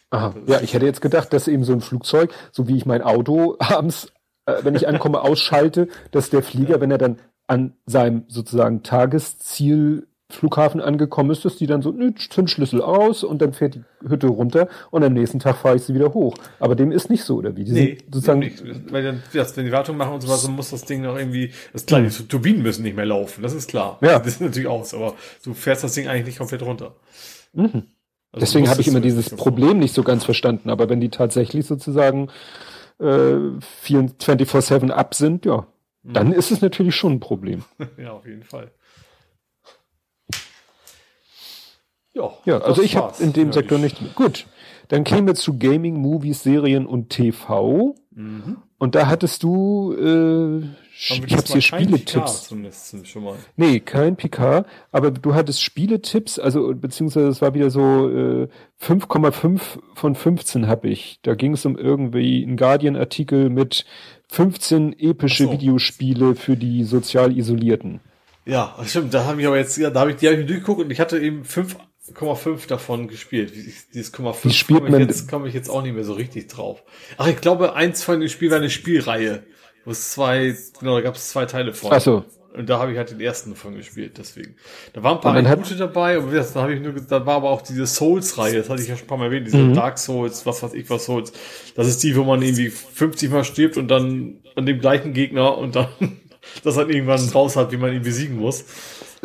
Aha. 0.08 0.34
Ja, 0.46 0.60
ich 0.62 0.72
hätte 0.72 0.86
jetzt 0.86 1.02
gedacht, 1.02 1.34
dass 1.34 1.48
eben 1.48 1.64
so 1.64 1.74
ein 1.74 1.82
Flugzeug, 1.82 2.32
so 2.50 2.66
wie 2.66 2.78
ich 2.78 2.86
mein 2.86 3.02
Auto 3.02 3.56
abends, 3.58 4.10
äh, 4.46 4.54
wenn 4.62 4.74
ich 4.74 4.88
ankomme, 4.88 5.20
ausschalte, 5.22 5.88
dass 6.12 6.30
der 6.30 6.42
Flieger, 6.42 6.80
wenn 6.80 6.90
er 6.90 6.98
dann 6.98 7.18
an 7.46 7.74
seinem 7.84 8.24
sozusagen 8.28 8.82
Tagesziel 8.82 10.06
Flughafen 10.30 10.80
angekommen 10.80 11.30
ist, 11.30 11.44
dass 11.44 11.56
die 11.56 11.66
dann 11.66 11.82
so, 11.82 11.90
nö, 11.92 12.12
Zündschlüssel 12.14 12.80
aus 12.80 13.22
und 13.24 13.42
dann 13.42 13.52
fährt 13.52 13.74
die 13.74 13.84
Hütte 14.08 14.26
runter 14.28 14.68
und 14.90 15.04
am 15.04 15.12
nächsten 15.12 15.38
Tag 15.38 15.56
fahre 15.58 15.76
ich 15.76 15.82
sie 15.82 15.94
wieder 15.94 16.14
hoch. 16.14 16.34
Aber 16.58 16.74
dem 16.74 16.92
ist 16.92 17.10
nicht 17.10 17.24
so, 17.24 17.36
oder 17.36 17.54
wie? 17.56 17.64
Die 17.64 17.72
Nee, 17.72 17.98
sozusagen, 18.10 18.38
nicht. 18.40 18.62
Weil 18.90 19.02
dann, 19.02 19.22
ja, 19.34 19.44
wenn 19.54 19.66
die 19.66 19.72
Wartung 19.72 19.98
machen 19.98 20.14
und 20.14 20.22
so 20.22 20.28
was, 20.28 20.42
dann 20.42 20.52
muss 20.56 20.70
das 20.70 20.84
Ding 20.86 21.02
noch 21.02 21.16
irgendwie, 21.16 21.48
das 21.72 21.82
ist 21.82 21.88
klar, 21.88 22.00
die 22.00 22.08
Turbinen 22.08 22.62
müssen 22.62 22.82
nicht 22.82 22.96
mehr 22.96 23.04
laufen, 23.06 23.42
das 23.42 23.52
ist 23.52 23.68
klar. 23.68 23.98
Ja. 24.00 24.18
Das 24.18 24.28
ist 24.28 24.40
natürlich 24.40 24.68
aus, 24.68 24.94
aber 24.94 25.14
du 25.44 25.52
fährst 25.52 25.84
das 25.84 25.92
Ding 25.92 26.08
eigentlich 26.08 26.26
nicht 26.26 26.38
komplett 26.38 26.62
runter. 26.62 26.94
Mhm. 27.52 27.84
Also 28.32 28.46
Deswegen 28.46 28.68
habe 28.68 28.80
ich 28.80 28.88
immer 28.88 28.98
es- 28.98 29.02
dieses 29.04 29.30
Problem 29.30 29.78
nicht 29.78 29.94
so 29.94 30.02
ganz 30.02 30.24
verstanden. 30.24 30.70
Aber 30.70 30.88
wenn 30.88 31.00
die 31.00 31.10
tatsächlich 31.10 31.66
sozusagen 31.66 32.30
äh, 32.98 33.04
24-7 33.86 34.90
ab 34.90 35.14
sind, 35.14 35.44
ja, 35.46 35.66
dann 36.02 36.32
ist 36.32 36.50
es 36.50 36.60
natürlich 36.60 36.94
schon 36.94 37.12
ein 37.14 37.20
Problem. 37.20 37.62
Ja, 37.98 38.12
auf 38.12 38.26
jeden 38.26 38.42
Fall. 38.42 38.70
Ja, 42.14 42.30
Ja, 42.44 42.58
also 42.58 42.82
ich 42.82 42.96
habe 42.96 43.12
in 43.22 43.32
dem 43.32 43.48
Ja, 43.48 43.52
Sektor 43.54 43.78
ich- 43.82 44.00
nicht. 44.00 44.14
Gut, 44.14 44.46
dann 44.88 45.04
kämen 45.04 45.26
wir 45.26 45.34
zu 45.34 45.58
Gaming, 45.58 45.96
Movies, 46.00 46.42
Serien 46.42 46.86
und 46.86 47.10
TV. 47.10 47.94
Mhm. 48.12 48.58
Und 48.78 48.94
da 48.94 49.06
hattest 49.06 49.42
du, 49.42 49.94
äh, 49.94 50.58
ich 50.96 51.10
habe 51.36 51.42
hier 51.46 51.60
Spieletipps. 51.62 52.54
Nee, 53.56 53.80
kein 53.80 54.16
PK, 54.16 54.64
aber 54.92 55.10
du 55.10 55.34
hattest 55.34 55.62
Spieletipps, 55.62 56.38
also 56.38 56.72
beziehungsweise 56.74 57.28
es 57.28 57.40
war 57.40 57.54
wieder 57.54 57.70
so 57.70 58.08
äh, 58.10 58.48
5,5 58.80 59.78
von 59.94 60.14
15 60.14 60.66
habe 60.68 60.88
ich. 60.88 61.18
Da 61.22 61.34
ging 61.34 61.54
es 61.54 61.64
um 61.64 61.76
irgendwie 61.78 62.44
einen 62.44 62.56
Guardian-Artikel 62.56 63.48
mit 63.48 63.86
15 64.28 64.92
epische 64.98 65.44
so. 65.44 65.52
Videospiele 65.52 66.34
für 66.34 66.56
die 66.56 66.84
sozial 66.84 67.36
Isolierten. 67.36 68.00
Ja, 68.46 68.74
stimmt, 68.84 69.14
da 69.14 69.24
habe 69.24 69.40
ich 69.40 69.46
aber 69.46 69.56
jetzt, 69.56 69.80
da 69.80 69.94
habe 69.94 70.10
ich, 70.10 70.16
die 70.16 70.28
habe 70.28 70.40
ich 70.40 70.46
durchgeguckt 70.46 70.82
und 70.82 70.90
ich 70.90 71.00
hatte 71.00 71.18
eben 71.18 71.44
5,5 72.12 72.66
davon 72.68 73.08
gespielt. 73.08 73.52
Dieses 73.94 74.12
0,5 74.12 74.44
Wie 74.44 74.52
spielt 74.52 74.84
komme 74.84 75.00
ich, 75.00 75.08
jetzt, 75.08 75.28
komme 75.30 75.48
ich 75.48 75.54
jetzt 75.54 75.70
auch 75.70 75.82
nicht 75.82 75.94
mehr 75.94 76.04
so 76.04 76.12
richtig 76.12 76.48
drauf. 76.48 76.82
Ach, 77.16 77.26
ich 77.26 77.40
glaube, 77.40 77.74
eins 77.74 78.02
von 78.02 78.20
den 78.20 78.28
Spielen 78.28 78.50
war 78.50 78.58
eine 78.58 78.70
Spielreihe. 78.70 79.42
Wo 79.86 79.90
es 79.90 80.10
zwei, 80.12 80.54
genau, 80.80 80.96
da 80.96 81.00
gab 81.02 81.14
es 81.14 81.28
zwei 81.30 81.44
Teile 81.46 81.72
von. 81.74 81.92
Ach 81.92 82.00
so. 82.00 82.24
Und 82.56 82.70
da 82.70 82.78
habe 82.78 82.92
ich 82.92 82.98
halt 82.98 83.10
den 83.10 83.20
ersten 83.20 83.50
davon 83.50 83.74
gespielt, 83.74 84.12
deswegen. 84.16 84.54
Da 84.92 85.02
waren 85.02 85.16
ein 85.16 85.20
paar 85.20 85.34
dann 85.34 85.48
hat- 85.48 85.58
gute 85.62 85.74
dabei, 85.76 86.18
und 86.20 86.32
das, 86.32 86.52
da 86.52 86.62
habe 86.62 86.74
ich 86.74 86.80
nur, 86.80 86.92
da 86.92 87.26
war 87.26 87.34
aber 87.36 87.50
auch 87.50 87.62
diese 87.62 87.84
Souls-Reihe, 87.84 88.58
das 88.58 88.68
hatte 88.70 88.80
ich 88.80 88.88
ja 88.88 88.94
schon 88.96 89.06
ein 89.06 89.08
paar 89.08 89.18
Mal 89.18 89.24
erwähnt, 89.24 89.48
diese 89.48 89.56
Mhm. 89.58 89.74
Dark 89.74 89.98
Souls, 89.98 90.46
was 90.46 90.62
weiß 90.62 90.72
ich 90.74 90.88
was 90.88 91.04
Souls. 91.06 91.32
Das 91.74 91.88
ist 91.88 92.02
die, 92.04 92.14
wo 92.16 92.22
man 92.22 92.40
irgendwie 92.42 92.68
50 92.70 93.28
Mal 93.30 93.42
stirbt 93.44 93.76
und 93.76 93.88
dann 93.88 94.36
an 94.54 94.66
dem 94.66 94.78
gleichen 94.78 95.14
Gegner 95.14 95.58
und 95.58 95.74
dann 95.74 95.88
das 96.62 96.76
dann 96.76 96.90
irgendwann 96.90 97.28
raus 97.30 97.56
hat, 97.56 97.72
wie 97.72 97.76
man 97.76 97.92
ihn 97.92 98.02
besiegen 98.02 98.36
muss. 98.36 98.64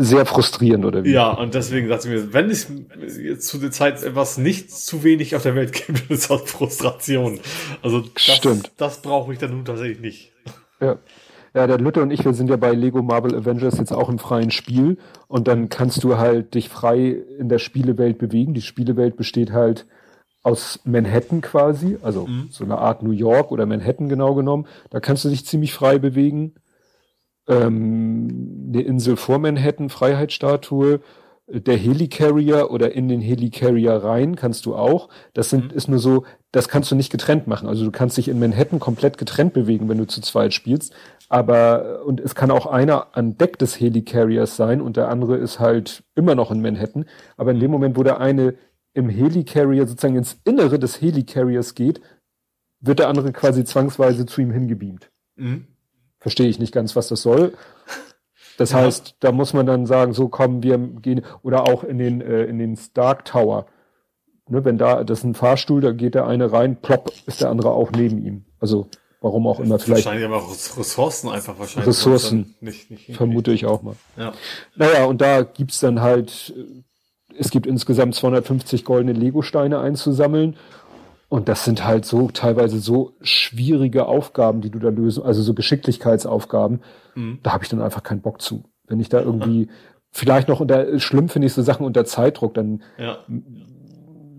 Sehr 0.02 0.26
frustrierend, 0.26 0.86
oder 0.86 1.04
wie? 1.04 1.12
Ja, 1.12 1.32
und 1.32 1.54
deswegen 1.56 1.90
dachte 1.90 2.08
ich 2.08 2.14
mir, 2.14 2.34
wenn 2.34 2.50
es 2.50 2.72
jetzt 3.22 3.48
zu 3.48 3.58
der 3.58 3.70
Zeit 3.70 4.02
etwas 4.02 4.38
nicht 4.38 4.72
zu 4.72 5.04
wenig 5.04 5.36
auf 5.36 5.44
der 5.44 5.56
Welt 5.56 5.74
gibt, 5.86 6.10
ist 6.10 6.30
das 6.30 6.42
Frustration. 6.44 7.42
Also 7.82 8.00
das, 8.02 8.24
Stimmt. 8.24 8.72
das 8.78 9.02
brauche 9.02 9.34
ich 9.34 9.40
dann 9.40 9.52
nun 9.52 9.66
tatsächlich 9.66 10.00
nicht. 10.00 10.32
Ja. 10.80 10.98
Ja, 11.54 11.66
der 11.66 11.80
Lütte 11.80 12.02
und 12.02 12.12
ich, 12.12 12.24
wir 12.24 12.34
sind 12.34 12.50
ja 12.50 12.58
bei 12.58 12.72
Lego 12.72 13.02
Marvel 13.02 13.36
Avengers 13.36 13.80
jetzt 13.80 13.92
auch 13.92 14.08
im 14.08 14.20
freien 14.20 14.52
Spiel 14.52 14.98
und 15.28 15.48
dann 15.48 15.68
kannst 15.68 16.04
du 16.04 16.18
halt 16.18 16.54
dich 16.54 16.70
frei 16.70 17.18
in 17.40 17.50
der 17.50 17.58
Spielewelt 17.58 18.20
bewegen. 18.20 18.54
Die 18.54 18.62
Spielewelt 18.62 19.18
besteht 19.18 19.52
halt 19.52 19.88
aus 20.44 20.80
Manhattan 20.86 21.42
quasi, 21.42 21.98
also 22.04 22.30
so 22.52 22.64
eine 22.64 22.78
Art 22.78 23.04
New 23.04 23.12
York 23.12 23.52
oder 23.52 23.66
Manhattan 23.66 24.08
genau 24.10 24.36
genommen. 24.36 24.68
Da 24.92 25.00
kannst 25.00 25.26
du 25.26 25.30
dich 25.30 25.46
ziemlich 25.46 25.74
frei 25.74 25.98
bewegen. 25.98 26.54
Ähm, 27.50 28.70
eine 28.70 28.84
Insel 28.84 29.18
vor 29.18 29.40
Manhattan, 29.40 29.90
Freiheitsstatue, 29.90 31.02
der 31.52 31.78
Helicarrier 31.78 32.70
oder 32.70 32.92
in 32.94 33.08
den 33.08 33.22
Helicarrier 33.22 33.94
rein 33.94 34.36
kannst 34.36 34.66
du 34.66 34.76
auch. 34.76 35.10
Das 35.34 35.50
sind, 35.50 35.74
ist 35.74 35.88
nur 35.88 36.00
so, 36.00 36.26
das 36.52 36.70
kannst 36.70 36.92
du 36.92 36.96
nicht 36.96 37.12
getrennt 37.12 37.48
machen. 37.48 37.68
Also 37.68 37.86
du 37.86 37.92
kannst 37.92 38.18
dich 38.18 38.28
in 38.28 38.40
Manhattan 38.40 38.80
komplett 38.80 39.18
getrennt 39.18 39.54
bewegen, 39.54 39.90
wenn 39.90 39.98
du 39.98 40.06
zu 40.06 40.22
zweit 40.22 40.54
spielst. 40.54 40.94
Aber, 41.28 42.06
und 42.06 42.20
es 42.20 42.36
kann 42.36 42.52
auch 42.52 42.66
einer 42.68 43.16
an 43.18 43.38
Deck 43.38 43.58
des 43.58 43.80
Helicarriers 43.80 44.56
sein 44.56 44.82
und 44.82 44.98
der 44.98 45.10
andere 45.10 45.38
ist 45.38 45.60
halt 45.60 46.04
immer 46.16 46.36
noch 46.36 46.52
in 46.52 46.62
Manhattan. 46.62 47.06
Aber 47.38 47.52
in 47.52 47.60
dem 47.60 47.72
Moment, 47.72 47.98
wo 47.98 48.04
der 48.04 48.20
eine 48.20 48.56
im 48.94 49.10
Helicarrier 49.10 49.88
sozusagen 49.88 50.16
ins 50.18 50.40
Innere 50.44 50.80
des 50.80 51.02
Helicarriers 51.02 51.76
geht, 51.76 52.02
wird 52.80 53.00
der 53.00 53.10
andere 53.10 53.32
quasi 53.32 53.64
zwangsweise 53.64 54.26
zu 54.26 54.42
ihm 54.42 54.52
hingebeamt. 54.52 55.12
Mhm. 55.36 55.68
Verstehe 56.20 56.48
ich 56.48 56.60
nicht 56.60 56.74
ganz, 56.74 56.96
was 56.96 57.08
das 57.08 57.22
soll. 57.22 57.54
Das 58.58 58.72
Ja. 58.72 58.80
heißt, 58.80 59.16
da 59.22 59.32
muss 59.32 59.54
man 59.54 59.66
dann 59.66 59.86
sagen, 59.86 60.14
so 60.14 60.28
kommen 60.28 60.64
wir 60.64 60.78
gehen 60.78 61.22
oder 61.44 61.64
auch 61.64 61.84
in 61.84 61.98
den 61.98 62.20
äh, 62.22 62.44
in 62.44 62.60
den 62.60 62.76
Stark 62.76 63.26
Tower. 63.26 63.68
Ne, 64.50 64.66
wenn 64.66 64.78
da 64.78 65.04
das 65.04 65.20
ist 65.20 65.24
ein 65.26 65.36
Fahrstuhl, 65.36 65.80
da 65.80 65.92
geht 65.92 66.16
der 66.16 66.28
eine 66.28 66.52
rein, 66.52 66.76
plopp, 66.76 67.12
ist 67.26 67.40
der 67.42 67.50
andere 67.50 67.72
auch 67.72 67.92
neben 67.92 68.26
ihm. 68.26 68.46
Also 68.60 68.90
warum 69.22 69.48
auch 69.48 69.60
immer, 69.60 69.80
vielleicht 69.80 70.06
Wahrscheinlich 70.06 70.26
aber 70.28 70.38
auch 70.38 70.50
Ressourcen 70.78 71.30
einfach 71.30 71.58
wahrscheinlich. 71.60 71.88
Ressourcen. 71.88 72.56
Nicht, 72.60 72.90
nicht 72.90 73.16
vermute 73.16 73.52
ich 73.52 73.66
auch 73.66 73.82
mal. 73.82 73.96
Ja. 74.18 74.34
Naja, 74.76 75.06
und 75.06 75.22
da 75.22 75.44
gibt's 75.44 75.80
dann 75.80 76.02
halt, 76.02 76.54
äh, 76.58 76.84
es 77.38 77.52
gibt 77.52 77.66
insgesamt 77.68 78.16
250 78.16 78.84
goldene 78.84 79.14
Lego-Steine 79.14 79.80
einzusammeln. 79.80 80.58
Und 81.30 81.48
das 81.48 81.64
sind 81.64 81.86
halt 81.86 82.06
so 82.06 82.30
teilweise 82.30 82.80
so 82.80 83.14
schwierige 83.22 84.08
Aufgaben, 84.08 84.62
die 84.62 84.72
du 84.72 84.80
da 84.80 84.90
lösen, 84.90 85.24
also 85.24 85.44
so 85.44 85.54
Geschicklichkeitsaufgaben. 85.54 86.82
Mhm. 87.14 87.40
Da 87.44 87.54
habe 87.54 87.64
ich 87.64 87.70
dann 87.70 87.82
einfach 87.82 88.02
keinen 88.04 88.22
Bock 88.22 88.42
zu. 88.42 88.64
Wenn 88.88 89.00
ich 89.00 89.10
da 89.10 89.22
irgendwie, 89.22 89.70
vielleicht 90.12 90.48
noch 90.48 90.60
unter, 90.60 91.00
schlimm 91.00 91.30
finde 91.30 91.46
ich 91.46 91.54
so 91.54 91.62
Sachen 91.62 91.86
unter 91.86 92.04
Zeitdruck, 92.04 92.56
dann 92.56 92.82
Ja. 92.98 93.20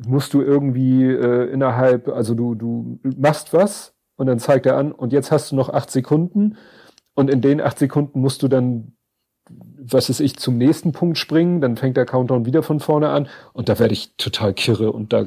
musst 0.07 0.35
du 0.35 0.43
irgendwie 0.43 1.05
äh, 1.05 1.51
innerhalb, 1.53 2.09
also 2.09 2.35
du, 2.35 2.55
du 2.57 2.99
machst 3.17 3.53
was 3.53 3.95
und 4.17 4.27
dann 4.27 4.41
zeigt 4.41 4.67
er 4.67 4.77
an 4.77 4.91
und 4.91 5.12
jetzt 5.12 5.31
hast 5.31 5.53
du 5.53 5.57
noch 5.57 5.69
acht 5.69 5.91
Sekunden 5.93 6.57
und 7.15 7.31
in 7.31 7.41
den 7.41 7.61
acht 7.61 7.79
Sekunden 7.79 8.21
musst 8.21 8.43
du 8.43 8.49
dann, 8.49 8.95
was 9.49 10.09
ist 10.11 10.21
ich, 10.21 10.37
zum 10.39 10.59
nächsten 10.59 10.91
Punkt 10.91 11.19
springen, 11.19 11.61
dann 11.61 11.77
fängt 11.77 11.97
der 11.97 12.07
Countdown 12.07 12.47
wieder 12.47 12.62
von 12.65 12.81
vorne 12.81 13.11
an 13.11 13.29
und 13.53 13.69
da 13.69 13.79
werde 13.79 13.93
ich 13.95 14.17
total 14.17 14.55
kirre 14.55 14.91
und 14.91 15.12
da 15.12 15.27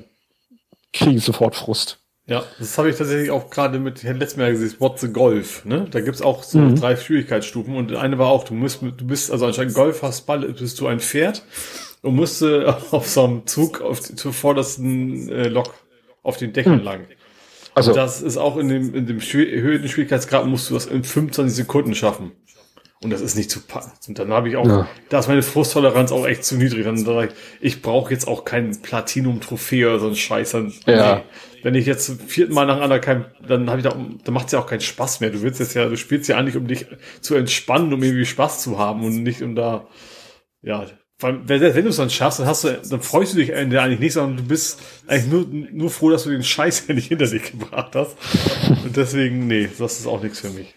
kriege 0.94 1.18
ich 1.18 1.24
sofort 1.24 1.56
Frust. 1.56 2.00
Ja, 2.26 2.44
das 2.58 2.78
habe 2.78 2.90
ich 2.90 2.96
tatsächlich 2.96 3.32
auch 3.32 3.50
gerade 3.50 3.80
mit 3.80 4.02
Herrn 4.04 4.18
Letzmer 4.18 4.50
gesehen, 4.50 4.74
What's 4.80 5.02
the 5.02 5.10
Golf, 5.10 5.66
ne? 5.66 5.88
Da 5.92 6.00
gibt's 6.00 6.22
auch 6.22 6.44
so 6.44 6.60
mhm. 6.60 6.76
drei 6.76 6.96
Schwierigkeitsstufen 6.96 7.76
und 7.76 7.94
eine 7.94 8.18
war 8.18 8.28
auch, 8.28 8.46
du 8.46 8.54
musst, 8.54 8.82
du 8.82 9.06
bist, 9.06 9.30
also 9.30 9.46
anscheinend 9.46 9.74
Golf 9.74 10.04
hast 10.04 10.26
Ball, 10.26 10.40
bist 10.54 10.80
du 10.80 10.88
ein 10.88 11.02
Pferd 11.02 11.44
und 12.02 12.16
musste 12.16 12.78
auf 12.92 13.10
so 13.10 13.26
einem 13.26 13.46
Zug 13.46 13.82
auf 13.82 14.00
die, 14.00 14.16
zur 14.16 14.32
vordersten 14.32 15.28
äh, 15.30 15.50
Lok 15.50 15.74
auf 16.22 16.38
den 16.38 16.54
Dächern 16.54 16.78
mhm. 16.78 16.84
lang. 16.84 17.08
Also 17.76 17.92
und 17.92 17.98
das 17.98 18.22
ist 18.22 18.38
auch 18.38 18.56
in 18.56 18.70
dem, 18.70 18.94
in 18.96 19.06
dem 19.06 19.20
erhöhten 19.20 19.90
Schwierigkeitsgrad 19.90 20.46
musst 20.46 20.70
du 20.70 20.76
das 20.76 20.86
in 20.86 21.04
25 21.04 21.56
Sekunden 21.56 21.96
schaffen. 21.96 22.32
Und 23.04 23.10
das 23.10 23.22
ist 23.22 23.36
nicht 23.36 23.52
zu 23.52 23.62
packen. 23.62 23.92
Und 24.08 24.20
dann 24.20 24.32
habe 24.32 24.50
ich 24.50 24.56
auch, 24.56 24.66
ja. 24.66 24.88
da 25.10 25.20
ist 25.20 25.28
meine 25.28 25.44
Frusttoleranz 25.44 26.12
auch 26.12 26.26
echt 26.26 26.46
zu 26.46 26.56
niedrig. 26.56 26.86
Dann 26.86 26.98
sage 26.98 27.28
ich, 27.28 27.34
ich 27.76 27.82
brauche 27.82 28.14
jetzt 28.14 28.28
auch 28.28 28.46
kein 28.46 28.82
Platinum-Trophäe 28.82 29.90
oder 29.90 30.00
so 30.00 30.08
ein 30.08 30.16
Scheiß. 30.16 30.52
Dann, 30.52 30.74
ja. 30.86 31.16
Nee. 31.16 31.22
Wenn 31.64 31.76
ich 31.76 31.86
jetzt 31.86 32.06
zum 32.06 32.20
vierten 32.20 32.54
Mal 32.54 32.66
nacheinander 32.66 33.00
kein, 33.00 33.26
dann 33.48 33.70
habe 33.70 33.80
ich 33.80 33.86
da, 33.86 33.92
dann 33.92 34.34
macht 34.34 34.48
es 34.48 34.52
ja 34.52 34.60
auch 34.60 34.68
keinen 34.68 34.82
Spaß 34.82 35.22
mehr. 35.22 35.30
Du 35.30 35.42
willst 35.42 35.60
jetzt 35.60 35.74
ja, 35.74 35.88
du 35.88 35.96
spielst 35.96 36.28
ja 36.28 36.38
eigentlich, 36.38 36.58
um 36.58 36.68
dich 36.68 36.86
zu 37.22 37.36
entspannen, 37.36 37.94
um 37.94 38.04
irgendwie 38.04 38.26
Spaß 38.26 38.62
zu 38.62 38.78
haben 38.78 39.04
und 39.06 39.24
nicht 39.24 39.42
um 39.42 39.56
da, 39.56 39.88
ja, 40.62 40.86
wenn, 41.24 41.48
wenn 41.48 41.84
du 41.84 41.90
es 41.90 41.96
dann 41.96 42.10
schaffst, 42.10 42.40
dann 42.40 42.48
hast 42.48 42.66
du, 42.66 42.82
dann 42.90 43.02
freust 43.02 43.34
du 43.34 43.38
dich 43.38 43.54
eigentlich 43.54 44.00
nicht, 44.00 44.14
sondern 44.14 44.38
du 44.38 44.44
bist 44.44 44.82
eigentlich 45.08 45.32
nur, 45.32 45.46
nur 45.72 45.90
froh, 45.90 46.10
dass 46.10 46.24
du 46.24 46.32
den 46.32 46.44
Scheiß 46.44 46.88
nicht 46.90 47.08
hinter 47.08 47.28
dich 47.28 47.52
gebracht 47.52 47.96
hast. 47.96 48.18
Und 48.84 48.96
deswegen, 48.98 49.48
nee, 49.48 49.70
das 49.78 50.00
ist 50.00 50.08
auch 50.08 50.22
nichts 50.22 50.40
für 50.42 50.50
mich. 50.50 50.76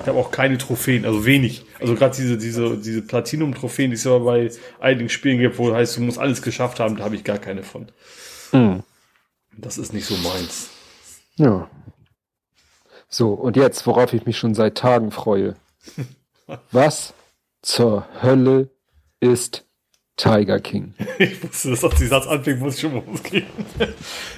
Ich 0.00 0.08
habe 0.08 0.18
auch 0.18 0.30
keine 0.30 0.58
Trophäen, 0.58 1.04
also 1.04 1.24
wenig. 1.26 1.64
Also 1.80 1.94
gerade 1.94 2.14
diese, 2.16 2.38
diese, 2.38 2.76
diese 2.76 3.02
Platinum-Trophäen, 3.02 3.90
die 3.90 3.96
es 3.96 4.06
aber 4.06 4.20
bei 4.20 4.50
einigen 4.80 5.08
Spielen 5.08 5.38
gibt, 5.38 5.58
wo 5.58 5.74
heißt, 5.74 5.96
du 5.96 6.02
musst 6.02 6.18
alles 6.18 6.42
geschafft 6.42 6.80
haben, 6.80 6.96
da 6.96 7.04
habe 7.04 7.16
ich 7.16 7.24
gar 7.24 7.38
keine 7.38 7.62
von. 7.62 7.88
Mhm. 8.52 8.82
Das 9.56 9.78
ist 9.78 9.92
nicht 9.92 10.06
so 10.06 10.16
meins. 10.16 10.70
Ja. 11.36 11.68
So, 13.08 13.34
und 13.34 13.56
jetzt, 13.56 13.86
worauf 13.86 14.12
ich 14.12 14.24
mich 14.24 14.38
schon 14.38 14.54
seit 14.54 14.76
Tagen 14.76 15.10
freue. 15.10 15.54
Was 16.70 17.14
zur 17.60 18.06
Hölle 18.22 18.70
ist 19.20 19.66
Tiger 20.16 20.60
King? 20.60 20.94
ich 21.18 21.42
wusste, 21.42 21.70
dass 21.70 21.80
das 21.80 21.94
die 21.96 22.06
Satz 22.06 22.26
anfängt, 22.26 22.60
muss 22.60 22.76
ich 22.76 22.80
schon 22.80 22.94
mal 22.94 23.02
rauskriegen. 23.02 23.48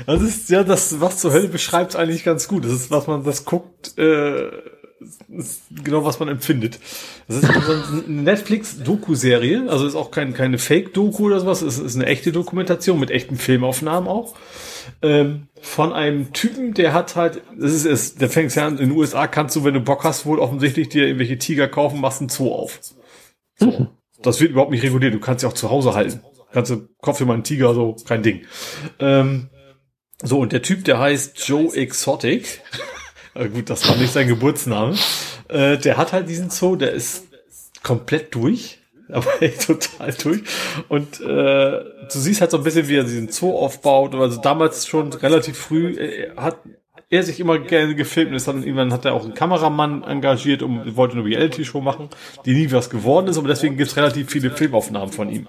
Das 0.06 0.22
ist 0.22 0.48
ja 0.50 0.64
das, 0.64 1.00
was 1.00 1.18
zur 1.18 1.32
Hölle 1.32 1.48
beschreibt 1.48 1.96
eigentlich 1.96 2.24
ganz 2.24 2.48
gut. 2.48 2.64
Das 2.64 2.72
ist, 2.72 2.90
was 2.90 3.06
man 3.06 3.24
das 3.24 3.44
guckt, 3.44 3.96
äh, 3.98 4.50
genau, 5.82 6.04
was 6.04 6.18
man 6.20 6.28
empfindet. 6.28 6.78
Das 7.28 7.38
ist 7.38 7.50
eine 7.50 8.04
Netflix-Doku-Serie, 8.06 9.68
also 9.68 9.86
ist 9.86 9.94
auch 9.94 10.10
kein, 10.10 10.34
keine 10.34 10.58
Fake-Doku 10.58 11.26
oder 11.26 11.40
sowas, 11.40 11.62
es 11.62 11.78
ist 11.78 11.96
eine 11.96 12.06
echte 12.06 12.32
Dokumentation 12.32 12.98
mit 13.00 13.10
echten 13.10 13.36
Filmaufnahmen 13.36 14.08
auch. 14.08 14.34
Ähm, 15.02 15.48
von 15.60 15.92
einem 15.92 16.32
Typen, 16.32 16.74
der 16.74 16.92
hat 16.92 17.16
halt, 17.16 17.42
das 17.58 17.72
ist 17.72 17.86
es, 17.86 18.14
der 18.16 18.28
fängt 18.28 18.54
ja 18.54 18.66
an, 18.66 18.78
in 18.78 18.90
den 18.90 18.96
USA 18.96 19.26
kannst 19.26 19.56
du, 19.56 19.64
wenn 19.64 19.74
du 19.74 19.80
Bock 19.80 20.04
hast, 20.04 20.26
wohl 20.26 20.38
offensichtlich 20.38 20.88
dir 20.88 21.06
irgendwelche 21.06 21.38
Tiger 21.38 21.68
kaufen, 21.68 22.00
machst 22.00 22.20
einen 22.20 22.28
Zoo 22.28 22.52
auf. 22.52 22.80
So. 23.56 23.66
Mhm. 23.66 23.88
Das 24.22 24.40
wird 24.40 24.52
überhaupt 24.52 24.70
nicht 24.70 24.82
reguliert, 24.82 25.14
du 25.14 25.20
kannst 25.20 25.40
sie 25.40 25.46
auch 25.46 25.52
zu 25.52 25.70
Hause 25.70 25.94
halten. 25.94 26.20
Kannst 26.52 26.70
du, 26.70 26.76
dir 26.76 27.24
mal 27.26 27.34
einen 27.34 27.44
Tiger, 27.44 27.74
so, 27.74 27.96
kein 28.06 28.22
Ding. 28.22 28.42
Ähm, 29.00 29.50
so, 30.22 30.38
und 30.38 30.52
der 30.52 30.62
Typ, 30.62 30.84
der 30.84 30.98
heißt 30.98 31.46
Joe 31.48 31.74
Exotic. 31.74 32.62
Äh, 33.40 33.48
gut, 33.48 33.68
das 33.68 33.88
war 33.88 33.96
nicht 33.96 34.12
sein 34.12 34.28
Geburtsname. 34.28 34.94
Äh, 35.48 35.76
der 35.78 35.96
hat 35.96 36.12
halt 36.12 36.28
diesen 36.28 36.50
Zoo, 36.50 36.76
der 36.76 36.92
ist 36.92 37.26
komplett 37.82 38.34
durch. 38.34 38.78
Aber 39.12 39.42
echt 39.42 39.66
total 39.66 40.12
durch. 40.12 40.42
Und 40.88 41.20
äh, 41.20 41.24
du 41.24 42.08
siehst 42.08 42.40
halt 42.40 42.50
so 42.50 42.58
ein 42.58 42.64
bisschen, 42.64 42.88
wie 42.88 42.96
er 42.96 43.04
diesen 43.04 43.28
Zoo 43.28 43.58
aufbaut. 43.58 44.14
Also 44.14 44.40
damals 44.40 44.86
schon 44.86 45.12
relativ 45.12 45.58
früh 45.58 45.90
äh, 45.98 46.30
hat 46.36 46.58
er 47.10 47.22
sich 47.22 47.38
immer 47.38 47.58
gerne 47.58 47.94
gefilmt 47.94 48.32
und 48.32 48.46
dann 48.46 48.62
irgendwann 48.62 48.92
hat 48.92 49.04
er 49.04 49.12
auch 49.12 49.24
einen 49.24 49.34
Kameramann 49.34 50.02
engagiert 50.02 50.62
und 50.62 50.96
wollte 50.96 51.16
eine 51.16 51.24
Reality-Show 51.24 51.80
machen, 51.80 52.08
die 52.44 52.54
nie 52.54 52.72
was 52.72 52.90
geworden 52.90 53.28
ist, 53.28 53.38
aber 53.38 53.48
deswegen 53.48 53.76
gibt's 53.76 53.96
relativ 53.96 54.30
viele 54.30 54.50
Filmaufnahmen 54.50 55.12
von 55.12 55.30
ihm. 55.30 55.46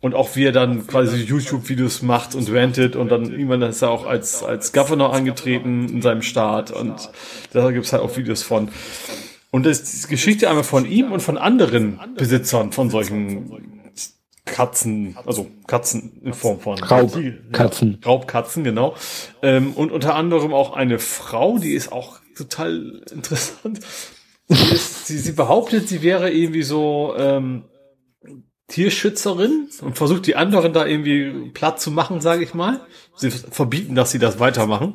Und 0.00 0.14
auch 0.14 0.36
wie 0.36 0.44
er 0.44 0.52
dann 0.52 0.86
quasi 0.86 1.16
YouTube-Videos 1.22 2.02
macht 2.02 2.36
und 2.36 2.52
rantet 2.52 2.94
und 2.94 3.08
dann 3.08 3.32
irgendwann 3.32 3.62
ist 3.62 3.82
er 3.82 3.90
auch 3.90 4.06
als, 4.06 4.44
als 4.44 4.72
Governor 4.72 5.12
angetreten 5.12 5.88
in 5.88 6.02
seinem 6.02 6.22
Staat 6.22 6.70
und 6.70 7.10
da 7.52 7.72
gibt's 7.72 7.92
halt 7.92 8.02
auch 8.02 8.16
Videos 8.16 8.44
von. 8.44 8.68
Und 9.50 9.66
das 9.66 9.80
ist 9.80 10.04
die 10.04 10.10
Geschichte 10.10 10.48
einmal 10.48 10.62
von 10.62 10.86
ihm 10.86 11.10
und 11.10 11.20
von 11.20 11.36
anderen 11.36 11.98
Besitzern 12.16 12.70
von 12.70 12.90
solchen 12.90 13.80
Katzen, 14.44 15.16
also 15.26 15.50
Katzen 15.66 16.20
in 16.22 16.32
Form 16.32 16.60
von 16.60 16.78
Raubkatzen. 16.78 17.98
Ja, 18.02 18.08
Raubkatzen, 18.08 18.64
genau. 18.64 18.94
Ähm, 19.42 19.72
und 19.74 19.92
unter 19.92 20.14
anderem 20.14 20.52
auch 20.52 20.74
eine 20.74 20.98
Frau, 20.98 21.58
die 21.58 21.72
ist 21.72 21.92
auch 21.92 22.20
total 22.36 23.02
interessant. 23.12 23.80
Sie, 24.48 24.74
ist, 24.74 25.06
sie, 25.06 25.18
sie 25.18 25.32
behauptet, 25.32 25.88
sie 25.88 26.02
wäre 26.02 26.30
irgendwie 26.30 26.62
so 26.62 27.14
ähm, 27.18 27.64
Tierschützerin 28.68 29.68
und 29.80 29.96
versucht 29.96 30.26
die 30.26 30.36
anderen 30.36 30.72
da 30.72 30.86
irgendwie 30.86 31.50
platt 31.50 31.80
zu 31.80 31.90
machen, 31.90 32.20
sage 32.20 32.44
ich 32.44 32.54
mal. 32.54 32.80
Sie 33.16 33.30
verbieten, 33.30 33.94
dass 33.94 34.10
sie 34.10 34.18
das 34.18 34.38
weitermachen. 34.38 34.94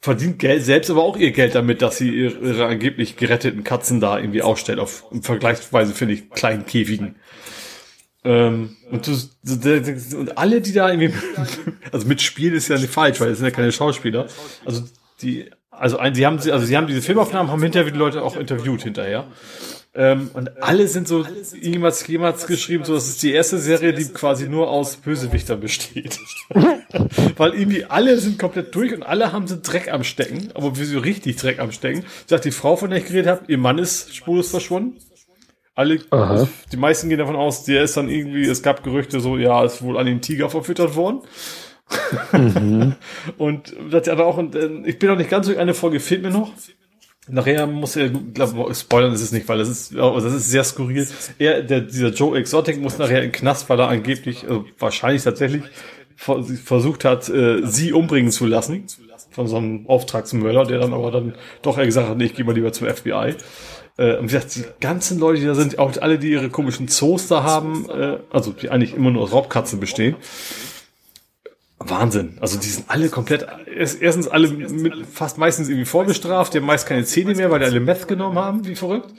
Verdient 0.00 0.38
Geld, 0.38 0.64
selbst 0.64 0.90
aber 0.90 1.02
auch 1.02 1.16
ihr 1.16 1.30
Geld 1.30 1.54
damit, 1.54 1.82
dass 1.82 1.98
sie 1.98 2.10
ihre, 2.10 2.38
ihre 2.38 2.66
angeblich 2.66 3.16
geretteten 3.16 3.64
Katzen 3.64 4.00
da 4.00 4.18
irgendwie 4.18 4.42
ausstellt, 4.42 4.78
auf 4.78 5.04
im 5.10 5.22
Vergleichsweise, 5.22 5.94
finde 5.94 6.14
ich, 6.14 6.30
kleinen 6.30 6.66
Käfigen. 6.66 7.16
Ähm, 8.24 8.76
und, 8.90 9.06
du, 9.06 10.16
und 10.18 10.36
alle, 10.36 10.60
die 10.60 10.72
da 10.72 10.90
irgendwie, 10.90 11.14
also 11.92 12.06
mitspielen 12.08 12.56
ist 12.56 12.68
ja 12.68 12.76
nicht 12.76 12.92
falsch, 12.92 13.20
weil 13.20 13.30
es 13.30 13.38
sind 13.38 13.46
ja 13.46 13.52
keine 13.52 13.70
Schauspieler. 13.70 14.26
Also 14.64 14.82
die, 15.22 15.48
also 15.70 15.98
ein, 15.98 16.14
sie 16.14 16.26
haben, 16.26 16.38
also 16.38 16.66
sie 16.66 16.76
haben 16.76 16.88
diese 16.88 17.02
Filmaufnahmen, 17.02 17.52
haben 17.52 17.62
hinterher 17.62 17.90
die 17.90 17.98
Leute 17.98 18.22
auch 18.22 18.36
interviewt 18.36 18.82
hinterher. 18.82 19.28
Ähm, 19.98 20.30
und 20.34 20.62
alle 20.62 20.88
sind 20.88 21.08
so 21.08 21.24
jemals, 21.58 22.06
jemals 22.06 22.46
geschrieben, 22.46 22.84
so 22.84 22.94
das 22.94 23.08
ist 23.08 23.22
die 23.22 23.32
erste 23.32 23.56
Serie, 23.56 23.94
die 23.94 24.04
quasi 24.04 24.46
nur 24.46 24.68
aus 24.68 24.96
Bösewichtern 24.96 25.58
besteht. 25.58 26.18
Weil 27.36 27.54
irgendwie 27.54 27.86
alle 27.86 28.18
sind 28.18 28.38
komplett 28.38 28.74
durch 28.74 28.92
und 28.92 29.02
alle 29.02 29.32
haben 29.32 29.46
so 29.46 29.56
Dreck 29.60 29.90
am 29.90 30.04
Stecken, 30.04 30.50
aber 30.54 30.78
wie 30.78 30.84
so 30.84 30.98
richtig 30.98 31.36
Dreck 31.36 31.60
am 31.60 31.72
Stecken. 31.72 32.00
Ich 32.00 32.26
sag, 32.26 32.42
die 32.42 32.50
Frau, 32.50 32.76
von 32.76 32.90
der 32.90 32.98
ich 32.98 33.06
geredet 33.06 33.28
habe, 33.28 33.44
ihr 33.48 33.56
Mann 33.56 33.78
ist 33.78 34.14
spurlos 34.14 34.50
verschwunden. 34.50 34.98
Alle, 35.74 36.00
also 36.10 36.48
die 36.72 36.76
meisten 36.76 37.08
gehen 37.08 37.18
davon 37.18 37.36
aus, 37.36 37.64
der 37.64 37.82
ist 37.82 37.96
dann 37.96 38.10
irgendwie, 38.10 38.44
es 38.44 38.62
gab 38.62 38.82
Gerüchte 38.82 39.20
so, 39.20 39.38
ja, 39.38 39.64
ist 39.64 39.80
wohl 39.80 39.96
an 39.96 40.06
den 40.06 40.20
Tiger 40.20 40.50
verfüttert 40.50 40.94
worden. 40.94 41.22
mhm. 42.32 42.96
und 43.38 43.74
das 43.90 44.08
hat 44.08 44.20
auch, 44.20 44.36
und, 44.36 44.54
äh, 44.54 44.68
ich 44.84 44.98
bin 44.98 45.08
noch 45.08 45.16
nicht 45.16 45.30
ganz 45.30 45.46
so, 45.46 45.56
eine 45.56 45.72
Folge 45.72 46.00
fehlt 46.00 46.20
mir 46.20 46.30
noch. 46.30 46.52
Nachher 47.28 47.66
muss 47.66 47.96
er, 47.96 48.10
glaube 48.10 48.72
spoilern 48.74 49.12
ist 49.12 49.20
es 49.20 49.32
nicht, 49.32 49.48
weil 49.48 49.58
das 49.58 49.68
ist, 49.68 49.94
das 49.94 50.24
ist 50.24 50.48
sehr 50.48 50.62
skurril. 50.62 51.06
Er, 51.38 51.62
der, 51.62 51.80
dieser 51.80 52.10
Joe 52.10 52.38
Exotic 52.38 52.80
muss 52.80 52.98
nachher 52.98 53.18
in 53.18 53.30
den 53.30 53.32
Knast, 53.32 53.68
weil 53.68 53.80
er 53.80 53.88
angeblich, 53.88 54.44
also 54.44 54.64
wahrscheinlich 54.78 55.24
tatsächlich 55.24 55.62
versucht 56.16 57.04
hat, 57.04 57.28
äh, 57.28 57.66
sie 57.66 57.92
umbringen 57.92 58.30
zu 58.30 58.46
lassen 58.46 58.84
von 59.30 59.46
so 59.48 59.56
einem 59.56 59.86
Auftragsmörder, 59.86 60.64
der 60.64 60.78
dann 60.78 60.94
aber 60.94 61.10
dann 61.10 61.34
doch 61.62 61.76
eher 61.76 61.84
gesagt 61.84 62.08
hat, 62.08 62.16
nee, 62.16 62.24
ich 62.24 62.34
gehe 62.34 62.44
mal 62.44 62.54
lieber 62.54 62.72
zum 62.72 62.88
FBI. 62.88 63.34
Äh, 63.98 64.16
und 64.16 64.30
wie 64.30 64.34
gesagt, 64.34 64.56
die 64.56 64.64
ganzen 64.80 65.18
Leute, 65.18 65.40
die 65.40 65.46
da 65.46 65.54
sind, 65.54 65.78
auch 65.78 65.92
alle, 66.00 66.18
die 66.18 66.30
ihre 66.30 66.48
komischen 66.48 66.88
Zoos 66.88 67.28
da 67.28 67.42
haben, 67.42 67.88
äh, 67.90 68.18
also 68.30 68.52
die 68.52 68.70
eigentlich 68.70 68.94
immer 68.94 69.10
nur 69.10 69.22
aus 69.22 69.32
Raubkatzen 69.32 69.80
bestehen, 69.80 70.16
Wahnsinn. 71.78 72.38
Also 72.40 72.58
die 72.58 72.68
sind 72.68 72.88
alle 72.88 73.08
komplett, 73.08 73.46
erstens 74.00 74.28
alle 74.28 74.48
mit, 74.48 75.06
fast 75.06 75.36
meistens 75.36 75.68
irgendwie 75.68 75.84
vorbestraft, 75.84 76.54
die 76.54 76.58
haben 76.58 76.66
meist 76.66 76.86
keine 76.86 77.04
Zähne 77.04 77.34
mehr, 77.34 77.50
weil 77.50 77.60
die 77.60 77.66
alle 77.66 77.80
Meth 77.80 78.08
genommen 78.08 78.38
haben, 78.38 78.66
wie 78.66 78.74
verrückt. 78.74 79.12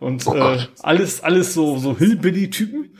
Und 0.00 0.26
oh 0.26 0.34
äh, 0.34 0.58
alles, 0.80 1.22
alles 1.22 1.54
so, 1.54 1.78
so 1.78 1.96
Hillbilly-Typen. 1.98 2.96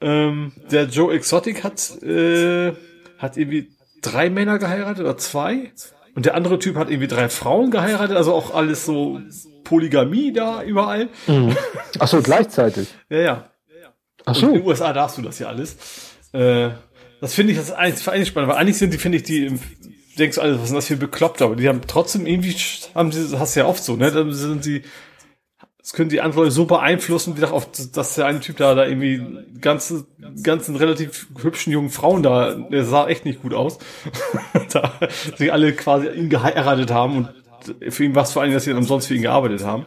Ähm, 0.00 0.52
der 0.70 0.84
Joe 0.84 1.14
Exotic 1.14 1.64
hat, 1.64 2.02
äh, 2.02 2.72
hat 3.18 3.36
irgendwie 3.36 3.70
drei 4.02 4.28
Männer 4.28 4.58
geheiratet 4.58 5.00
oder 5.00 5.16
zwei. 5.16 5.72
Und 6.14 6.26
der 6.26 6.34
andere 6.34 6.58
Typ 6.58 6.76
hat 6.76 6.90
irgendwie 6.90 7.08
drei 7.08 7.28
Frauen 7.28 7.70
geheiratet, 7.70 8.16
also 8.16 8.34
auch 8.34 8.54
alles 8.54 8.84
so 8.84 9.20
Polygamie 9.64 10.32
da 10.32 10.62
überall. 10.62 11.08
Mhm. 11.26 11.56
Ach 11.98 12.08
so, 12.08 12.20
gleichzeitig. 12.22 12.88
ja, 13.08 13.18
ja. 13.18 13.46
Ach 14.26 14.34
so. 14.34 14.46
Und 14.46 14.52
in 14.54 14.58
den 14.60 14.68
USA 14.68 14.92
darfst 14.92 15.16
du 15.16 15.22
das 15.22 15.38
ja 15.38 15.48
alles. 15.48 15.76
Äh, 16.32 16.70
das 17.22 17.34
finde 17.34 17.52
ich 17.52 17.58
das 17.58 17.70
eigentlich, 17.70 18.08
eigentlich 18.08 18.28
spannend, 18.28 18.50
weil 18.50 18.58
eigentlich 18.58 18.78
sind 18.78 18.92
die, 18.92 18.98
finde 18.98 19.18
ich, 19.18 19.22
die, 19.22 19.56
denkst 20.18 20.34
du 20.34 20.40
alles, 20.40 20.58
was 20.58 20.66
sind 20.66 20.74
das 20.74 20.88
für 20.88 20.96
Bekloppte, 20.96 21.44
aber 21.44 21.54
die 21.54 21.68
haben 21.68 21.80
trotzdem 21.86 22.26
irgendwie, 22.26 22.52
haben 22.96 23.12
sie, 23.12 23.22
das 23.22 23.38
hast 23.38 23.54
du 23.54 23.60
ja 23.60 23.66
oft 23.66 23.84
so, 23.84 23.94
ne, 23.94 24.10
dann 24.10 24.32
sind 24.32 24.64
sie, 24.64 24.82
das 25.78 25.92
können 25.92 26.08
die 26.08 26.20
anderen 26.20 26.42
Leute 26.42 26.50
so 26.52 26.64
beeinflussen, 26.64 27.30
wie 27.30 27.36
gesagt, 27.36 27.52
auf, 27.52 27.68
dass 27.92 28.16
der 28.16 28.26
eine 28.26 28.40
Typ 28.40 28.56
da, 28.56 28.74
da 28.74 28.86
irgendwie 28.86 29.22
ganze, 29.60 30.04
ganzen 30.42 30.74
relativ 30.74 31.28
hübschen 31.40 31.72
jungen 31.72 31.90
Frauen 31.90 32.24
da, 32.24 32.54
der 32.56 32.84
sah 32.84 33.06
echt 33.06 33.24
nicht 33.24 33.42
gut 33.42 33.54
aus, 33.54 33.78
da 34.72 34.92
sie 35.38 35.52
alle 35.52 35.74
quasi 35.74 36.08
ihn 36.08 36.28
geheiratet 36.28 36.90
haben 36.90 37.18
und 37.18 37.92
für 37.92 38.02
ihn 38.02 38.16
was 38.16 38.32
vor 38.32 38.42
allem, 38.42 38.52
dass 38.52 38.64
sie 38.64 38.70
dann 38.70 38.78
umsonst 38.78 39.06
für 39.06 39.14
ihn 39.14 39.22
gearbeitet 39.22 39.62
haben. 39.62 39.86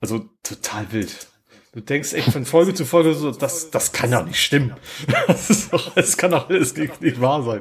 Also 0.00 0.30
total 0.42 0.86
wild. 0.92 1.29
Du 1.72 1.80
denkst 1.80 2.14
echt 2.14 2.32
von 2.32 2.44
Folge 2.44 2.74
zu 2.74 2.84
Folge 2.84 3.14
so, 3.14 3.30
das, 3.30 3.70
das 3.70 3.92
kann 3.92 4.10
doch 4.10 4.24
nicht 4.24 4.42
stimmen. 4.42 4.74
Das, 5.26 5.50
ist 5.50 5.72
doch, 5.72 5.94
das 5.94 6.16
kann 6.16 6.32
doch 6.32 6.48
alles 6.48 6.76
nicht, 6.76 7.00
nicht 7.00 7.20
wahr 7.20 7.42
sein. 7.42 7.60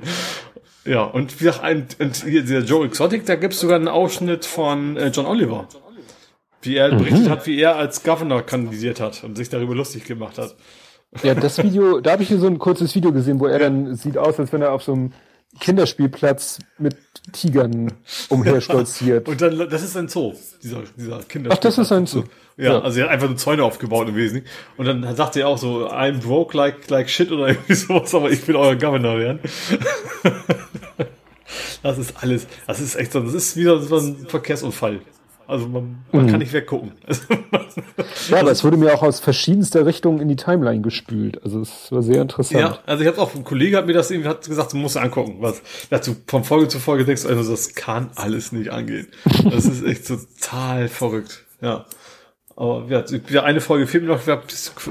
Ja, 0.84 1.04
und 1.04 1.40
wie 1.40 1.46
gesagt, 1.46 1.64
ein, 1.64 1.88
und 2.00 2.16
hier, 2.24 2.42
dieser 2.42 2.62
Joe 2.62 2.86
Exotic, 2.86 3.26
da 3.26 3.36
gibt's 3.36 3.60
sogar 3.60 3.76
einen 3.76 3.88
Ausschnitt 3.88 4.46
von 4.46 4.98
äh, 4.98 5.10
John 5.10 5.28
Oliver. 5.28 5.68
Wie 6.62 6.76
er 6.76 6.92
mhm. 6.92 6.98
berichtet 6.98 7.30
hat, 7.30 7.46
wie 7.46 7.62
er 7.62 7.76
als 7.76 8.04
Governor 8.04 8.42
kandidiert 8.42 9.00
hat 9.00 9.24
und 9.24 9.38
sich 9.38 9.50
darüber 9.50 9.76
lustig 9.76 10.06
gemacht 10.06 10.40
hat. 10.40 10.56
Ja, 11.22 11.36
das 11.36 11.58
Video, 11.64 12.00
da 12.00 12.12
habe 12.12 12.24
ich 12.24 12.30
hier 12.30 12.40
so 12.40 12.48
ein 12.48 12.58
kurzes 12.58 12.96
Video 12.96 13.12
gesehen, 13.12 13.40
wo 13.40 13.46
er 13.46 13.60
dann 13.60 13.96
sieht 13.96 14.18
aus, 14.18 14.40
als 14.40 14.52
wenn 14.52 14.64
er 14.64 14.74
auf 14.74 14.84
so 14.84 14.94
einem 14.94 15.14
Kinderspielplatz 15.60 16.60
mit 16.80 16.96
Tigern 17.32 17.92
umherstolziert. 18.30 19.28
und 19.30 19.42
dann, 19.42 19.70
das 19.70 19.84
ist 19.84 19.96
ein 19.98 20.08
Zoo, 20.08 20.34
dieser, 20.64 20.84
dieser 20.98 21.20
Kinderspielplatz. 21.20 21.58
Ach, 21.58 21.58
das 21.60 21.78
ist 21.78 21.92
ein 21.92 22.06
Zoo. 22.06 22.24
Ja, 22.58 22.74
ja, 22.74 22.82
also 22.82 23.00
er 23.00 23.06
hat 23.06 23.14
einfach 23.14 23.28
nur 23.28 23.38
Zäune 23.38 23.64
aufgebaut 23.64 24.10
im 24.10 24.16
Wesentlichen. 24.16 24.48
Und 24.78 24.86
dann 24.86 25.16
sagt 25.16 25.36
er 25.38 25.48
auch 25.48 25.58
so, 25.58 25.90
I'm 25.90 26.20
broke 26.22 26.56
like, 26.58 26.90
like 26.90 27.10
shit 27.10 27.32
oder 27.32 27.48
irgendwie 27.50 27.74
sowas, 27.74 28.14
aber 28.14 28.30
ich 28.32 28.46
will 28.48 28.56
euer 28.56 28.76
Governor 28.76 29.18
werden. 29.18 29.40
das 31.84 31.98
ist 31.98 32.22
alles, 32.22 32.48
das 32.68 32.82
ist 32.82 32.96
echt 32.96 33.14
so, 33.14 33.22
das 33.22 33.34
ist 33.34 33.56
wieder 33.56 33.80
so 33.80 33.98
ein 33.98 34.28
Verkehrsunfall. 34.28 35.02
Also 35.50 35.68
man, 35.68 36.06
man 36.12 36.26
mhm. 36.26 36.30
kann 36.30 36.40
nicht 36.40 36.54
weggucken. 36.54 36.92
ja, 38.30 38.40
aber 38.40 38.52
es 38.52 38.64
wurde 38.64 38.78
mir 38.78 38.94
auch 38.94 39.02
aus 39.02 39.20
verschiedenster 39.20 39.84
Richtungen 39.84 40.20
in 40.20 40.28
die 40.28 40.36
Timeline 40.36 40.82
gespült. 40.82 41.44
Also 41.44 41.62
es 41.62 41.92
war 41.92 42.04
sehr 42.04 42.22
interessant. 42.22 42.62
Ja, 42.62 42.78
also 42.86 43.02
ich 43.02 43.08
habe 43.08 43.20
auch, 43.20 43.34
ein 43.34 43.44
Kollege 43.44 43.78
hat 43.78 43.88
mir 43.88 43.94
das 43.94 44.12
irgendwie 44.12 44.30
hat 44.30 44.46
gesagt, 44.46 44.74
du 44.74 44.78
musst 44.78 44.96
angucken. 44.96 45.38
Was 45.40 45.60
dazu 45.90 46.16
von 46.28 46.44
Folge 46.44 46.68
zu 46.68 46.78
Folge 46.78 47.04
denkst, 47.04 47.26
also 47.26 47.50
das 47.50 47.74
kann 47.74 48.12
alles 48.16 48.52
nicht 48.52 48.72
angehen. 48.72 49.08
Das 49.50 49.66
ist 49.66 49.84
echt 49.84 50.08
total 50.08 50.88
verrückt. 50.88 51.46
Ja. 51.62 51.86
Aber 52.56 52.86
ja, 52.88 53.04
wieder 53.10 53.44
eine 53.44 53.60
Folge 53.60 53.88
fehlt 53.88 54.04
mir 54.04 54.10
noch. 54.10 54.22
Ich 54.22 54.28
habe 54.28 54.44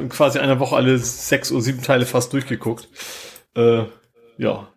quasi 0.09 0.41
einer 0.41 0.59
Woche 0.59 0.75
alle 0.75 0.99
sechs 0.99 1.53
oder 1.53 1.61
sieben 1.61 1.83
Teile 1.83 2.05
fast 2.05 2.33
durchgeguckt. 2.33 2.89
Äh, 3.55 3.85
ja, 4.39 4.69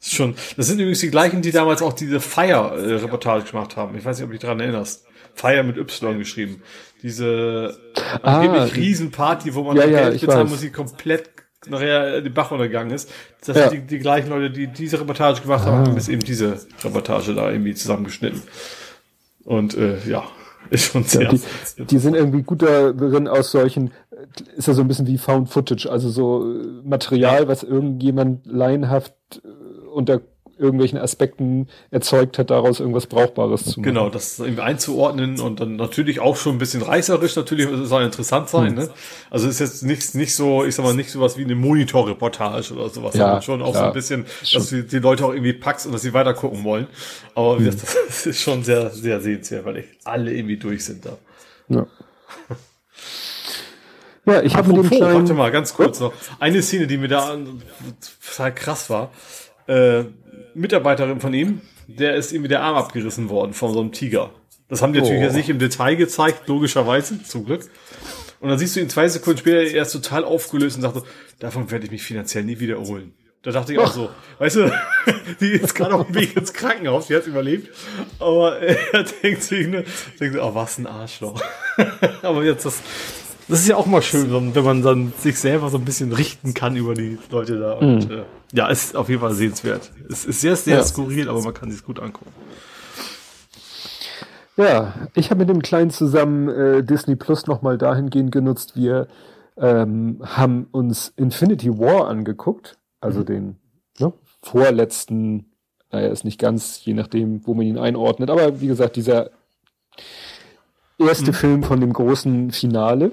ist 0.00 0.14
schon. 0.14 0.34
Das 0.58 0.66
sind 0.66 0.80
übrigens 0.80 1.00
die 1.00 1.10
gleichen, 1.10 1.40
die 1.40 1.52
damals 1.52 1.80
auch 1.80 1.94
diese 1.94 2.20
Fire-Reportage 2.20 3.50
gemacht 3.50 3.76
haben. 3.76 3.96
Ich 3.96 4.04
weiß 4.04 4.18
nicht, 4.18 4.24
ob 4.24 4.30
du 4.30 4.32
dich 4.32 4.42
daran 4.42 4.60
erinnerst. 4.60 5.06
Fire 5.34 5.62
mit 5.62 5.76
Y 5.76 6.18
geschrieben. 6.18 6.62
Diese 7.02 7.78
ah, 8.22 8.40
angeblich 8.40 8.76
Riesenparty, 8.76 9.54
wo 9.54 9.62
man 9.62 9.76
ja, 9.76 9.86
ja, 9.86 10.08
Geld 10.10 10.20
bezahlen 10.20 10.48
muss, 10.48 10.60
die 10.60 10.70
komplett 10.70 11.30
nachher 11.68 12.20
die 12.20 12.30
Bach 12.30 12.50
untergegangen 12.50 12.92
ist. 12.92 13.10
Das 13.44 13.56
ja. 13.56 13.68
sind 13.68 13.82
die, 13.82 13.86
die 13.86 13.98
gleichen 13.98 14.30
Leute, 14.30 14.50
die 14.50 14.66
diese 14.66 15.00
Reportage 15.00 15.42
gemacht 15.42 15.64
haben, 15.64 15.82
ah. 15.82 15.86
haben 15.86 15.94
bis 15.94 16.08
eben 16.08 16.20
diese 16.20 16.58
Reportage 16.82 17.34
da 17.34 17.50
irgendwie 17.50 17.74
zusammengeschnitten. 17.74 18.42
Und 19.44 19.76
äh, 19.76 19.98
ja, 20.06 20.24
ist 20.70 20.84
schon 20.84 21.04
sehr. 21.04 21.22
Ja, 21.22 21.30
die, 21.78 21.84
die 21.84 21.98
sind 21.98 22.14
irgendwie 22.14 22.42
gut 22.42 22.62
darin 22.62 23.28
aus 23.28 23.50
solchen, 23.50 23.92
ist 24.56 24.68
ja 24.68 24.74
so 24.74 24.82
ein 24.82 24.88
bisschen 24.88 25.06
wie 25.06 25.18
Found 25.18 25.50
Footage, 25.50 25.90
also 25.90 26.08
so 26.08 26.44
äh, 26.44 26.66
Material, 26.84 27.48
was 27.48 27.62
irgendjemand 27.62 28.46
laienhaft 28.46 29.14
äh, 29.34 29.48
unter 29.88 30.20
irgendwelchen 30.60 30.98
Aspekten 30.98 31.68
erzeugt 31.90 32.38
hat, 32.38 32.50
daraus 32.50 32.80
irgendwas 32.80 33.06
Brauchbares 33.06 33.64
zu 33.64 33.80
machen. 33.80 33.82
Genau, 33.82 34.10
das 34.10 34.38
irgendwie 34.38 34.62
einzuordnen 34.62 35.40
und 35.40 35.60
dann 35.60 35.76
natürlich 35.76 36.20
auch 36.20 36.36
schon 36.36 36.56
ein 36.56 36.58
bisschen 36.58 36.82
reißerisch, 36.82 37.34
natürlich 37.36 37.66
soll 37.84 38.02
interessant 38.02 38.48
sein. 38.48 38.68
Hm. 38.68 38.74
Ne? 38.74 38.90
Also 39.30 39.48
ist 39.48 39.58
jetzt 39.58 39.82
nicht, 39.82 40.14
nicht 40.14 40.34
so, 40.34 40.64
ich 40.64 40.74
sag 40.74 40.84
mal, 40.84 40.94
nicht 40.94 41.10
sowas 41.10 41.36
wie 41.38 41.44
eine 41.44 41.54
Monitorreportage 41.54 42.74
oder 42.74 42.90
sowas, 42.90 43.14
ja, 43.14 43.20
sondern 43.20 43.42
schon 43.42 43.62
auch 43.62 43.72
klar. 43.72 43.84
so 43.84 43.88
ein 43.88 43.94
bisschen, 43.94 44.26
dass 44.52 44.70
du 44.70 44.84
die 44.84 44.98
Leute 44.98 45.24
auch 45.24 45.32
irgendwie 45.32 45.54
packst 45.54 45.86
und 45.86 45.92
dass 45.92 46.02
sie 46.02 46.12
weiter 46.12 46.34
gucken 46.34 46.62
wollen. 46.64 46.86
Aber 47.34 47.56
hm. 47.56 47.66
das, 47.66 47.76
das 48.06 48.26
ist 48.26 48.40
schon 48.40 48.62
sehr, 48.62 48.90
sehr 48.90 49.20
sehenswert, 49.20 49.64
weil 49.64 49.76
echt 49.78 49.88
alle 50.04 50.32
irgendwie 50.32 50.58
durch 50.58 50.84
sind 50.84 51.06
da. 51.06 51.16
Ja. 51.68 51.86
Ja, 54.26 54.42
ich 54.42 54.54
habe 54.54 54.72
dem 54.72 54.88
kleinen... 54.88 55.14
Warte 55.14 55.34
mal, 55.34 55.50
ganz 55.50 55.74
kurz 55.74 55.98
noch. 55.98 56.12
Eine 56.38 56.62
Szene, 56.62 56.86
die 56.86 56.98
mir 56.98 57.08
da 57.08 57.36
total 58.22 58.54
krass 58.54 58.90
war. 58.90 59.10
Äh, 59.66 60.04
Mitarbeiterin 60.54 61.20
von 61.20 61.34
ihm, 61.34 61.60
der 61.86 62.14
ist 62.16 62.32
ihm 62.32 62.46
der 62.48 62.62
Arm 62.62 62.76
abgerissen 62.76 63.28
worden 63.28 63.52
von 63.52 63.72
so 63.72 63.80
einem 63.80 63.92
Tiger. 63.92 64.30
Das 64.68 64.82
haben 64.82 64.92
die 64.92 65.00
natürlich 65.00 65.20
oh. 65.20 65.24
jetzt 65.24 65.34
nicht 65.34 65.48
im 65.48 65.58
Detail 65.58 65.96
gezeigt, 65.96 66.46
logischerweise, 66.46 67.22
zum 67.24 67.44
Glück. 67.44 67.68
Und 68.40 68.48
dann 68.48 68.58
siehst 68.58 68.76
du 68.76 68.80
ihn 68.80 68.88
zwei 68.88 69.08
Sekunden 69.08 69.38
später, 69.38 69.62
er 69.62 69.82
ist 69.82 69.92
total 69.92 70.24
aufgelöst 70.24 70.76
und 70.76 70.82
sagt 70.82 70.94
so, 70.94 71.04
davon 71.38 71.70
werde 71.70 71.86
ich 71.86 71.90
mich 71.90 72.02
finanziell 72.02 72.44
nie 72.44 72.58
wieder 72.58 72.76
erholen. 72.76 73.12
Da 73.42 73.52
dachte 73.52 73.72
ich 73.72 73.78
auch 73.78 73.92
so, 73.92 74.10
weißt 74.38 74.56
du, 74.56 74.72
die 75.40 75.52
ist 75.52 75.74
gerade 75.74 75.94
auf 75.94 76.06
dem 76.06 76.14
Weg 76.14 76.36
ins 76.36 76.52
Krankenhaus, 76.52 77.08
die 77.08 77.16
hat 77.16 77.26
überlebt, 77.26 77.74
aber 78.18 78.58
er 78.60 79.04
denkt 79.04 79.42
sich 79.42 79.66
nur, 79.66 79.84
denkt 80.18 80.36
so, 80.36 80.42
oh, 80.42 80.54
was 80.54 80.78
ein 80.78 80.86
Arschloch. 80.86 81.42
aber 82.22 82.44
jetzt 82.44 82.64
das, 82.64 82.80
das 83.50 83.60
ist 83.60 83.68
ja 83.68 83.76
auch 83.76 83.86
mal 83.86 84.02
schön, 84.02 84.54
wenn 84.54 84.64
man 84.64 84.82
dann 84.82 85.12
sich 85.18 85.38
selber 85.38 85.68
so 85.68 85.78
ein 85.78 85.84
bisschen 85.84 86.12
richten 86.12 86.54
kann 86.54 86.76
über 86.76 86.94
die 86.94 87.18
Leute 87.30 87.58
da. 87.58 87.72
Und, 87.74 88.08
mhm. 88.08 88.18
äh, 88.18 88.22
ja, 88.52 88.68
ist 88.68 88.96
auf 88.96 89.08
jeden 89.08 89.20
Fall 89.20 89.34
sehenswert. 89.34 89.90
Es 90.08 90.24
ist 90.24 90.40
sehr, 90.40 90.56
sehr 90.56 90.78
ja. 90.78 90.82
skurril, 90.84 91.28
aber 91.28 91.42
man 91.42 91.54
kann 91.54 91.70
sich 91.70 91.84
gut 91.84 92.00
angucken. 92.00 92.32
Ja, 94.56 94.94
ich 95.14 95.30
habe 95.30 95.40
mit 95.40 95.48
dem 95.48 95.62
Kleinen 95.62 95.90
zusammen 95.90 96.48
äh, 96.48 96.84
Disney 96.84 97.16
Plus 97.16 97.46
nochmal 97.46 97.78
dahingehend 97.78 98.30
genutzt. 98.30 98.76
Wir 98.76 99.08
ähm, 99.56 100.20
haben 100.22 100.68
uns 100.70 101.12
Infinity 101.16 101.78
War 101.78 102.08
angeguckt, 102.08 102.78
also 103.00 103.20
mhm. 103.20 103.26
den 103.26 103.56
ne, 103.98 104.12
vorletzten, 104.42 105.46
naja, 105.90 106.08
ist 106.08 106.24
nicht 106.24 106.38
ganz, 106.38 106.84
je 106.84 106.94
nachdem, 106.94 107.46
wo 107.46 107.54
man 107.54 107.66
ihn 107.66 107.78
einordnet, 107.78 108.30
aber 108.30 108.60
wie 108.60 108.66
gesagt, 108.66 108.96
dieser 108.96 109.30
erste 110.98 111.32
mhm. 111.32 111.34
Film 111.34 111.62
von 111.62 111.80
dem 111.80 111.92
großen 111.92 112.50
Finale. 112.50 113.12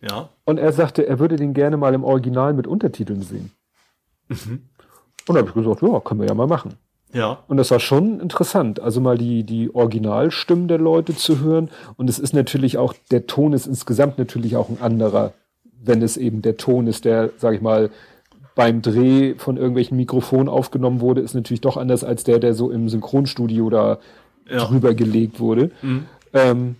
Ja. 0.00 0.28
Und 0.44 0.58
er 0.58 0.72
sagte, 0.72 1.06
er 1.06 1.18
würde 1.18 1.36
den 1.36 1.54
gerne 1.54 1.76
mal 1.76 1.94
im 1.94 2.04
Original 2.04 2.52
mit 2.54 2.66
Untertiteln 2.66 3.22
sehen. 3.22 3.52
Mhm. 4.28 4.62
Und 5.26 5.34
da 5.34 5.40
habe 5.40 5.48
ich 5.48 5.54
gesagt, 5.54 5.82
ja, 5.82 6.00
können 6.00 6.20
wir 6.20 6.28
ja 6.28 6.34
mal 6.34 6.46
machen. 6.46 6.74
Ja. 7.12 7.38
Und 7.48 7.56
das 7.56 7.70
war 7.70 7.80
schon 7.80 8.20
interessant, 8.20 8.80
also 8.80 9.00
mal 9.00 9.16
die, 9.16 9.42
die 9.42 9.74
Originalstimmen 9.74 10.68
der 10.68 10.78
Leute 10.78 11.16
zu 11.16 11.40
hören. 11.40 11.70
Und 11.96 12.10
es 12.10 12.18
ist 12.18 12.34
natürlich 12.34 12.76
auch, 12.78 12.94
der 13.10 13.26
Ton 13.26 13.52
ist 13.52 13.66
insgesamt 13.66 14.18
natürlich 14.18 14.56
auch 14.56 14.68
ein 14.68 14.80
anderer, 14.80 15.32
wenn 15.80 16.02
es 16.02 16.16
eben 16.16 16.42
der 16.42 16.56
Ton 16.56 16.86
ist, 16.86 17.04
der, 17.04 17.30
sag 17.38 17.54
ich 17.54 17.62
mal, 17.62 17.90
beim 18.54 18.82
Dreh 18.82 19.36
von 19.36 19.56
irgendwelchen 19.56 19.96
Mikrofonen 19.96 20.48
aufgenommen 20.48 21.00
wurde, 21.00 21.20
ist 21.20 21.34
natürlich 21.34 21.60
doch 21.60 21.76
anders 21.76 22.04
als 22.04 22.24
der, 22.24 22.40
der 22.40 22.54
so 22.54 22.70
im 22.70 22.88
Synchronstudio 22.88 23.70
da 23.70 23.98
ja. 24.50 24.64
drüber 24.64 24.94
gelegt 24.94 25.40
wurde. 25.40 25.70
Mhm. 25.80 26.06
Ähm, 26.32 26.76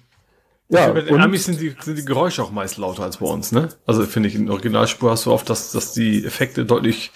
ja, 0.69 0.93
bei 0.93 1.01
den 1.01 1.20
Amis 1.20 1.47
sind 1.47 1.61
die, 1.61 1.74
sind 1.81 1.97
die 1.97 2.05
Geräusche 2.05 2.43
auch 2.43 2.51
meist 2.51 2.77
lauter 2.77 3.03
als 3.03 3.19
bei 3.19 3.27
uns, 3.27 3.53
ne? 3.53 3.69
Also 3.86 4.03
finde 4.05 4.28
ich, 4.28 4.35
in 4.35 4.51
Originalspur 4.51 5.11
hast 5.11 5.27
du 5.27 5.32
oft, 5.32 5.49
dass, 5.49 5.73
dass 5.73 5.93
die 5.93 6.24
Effekte 6.24 6.66
deutlich 6.66 7.11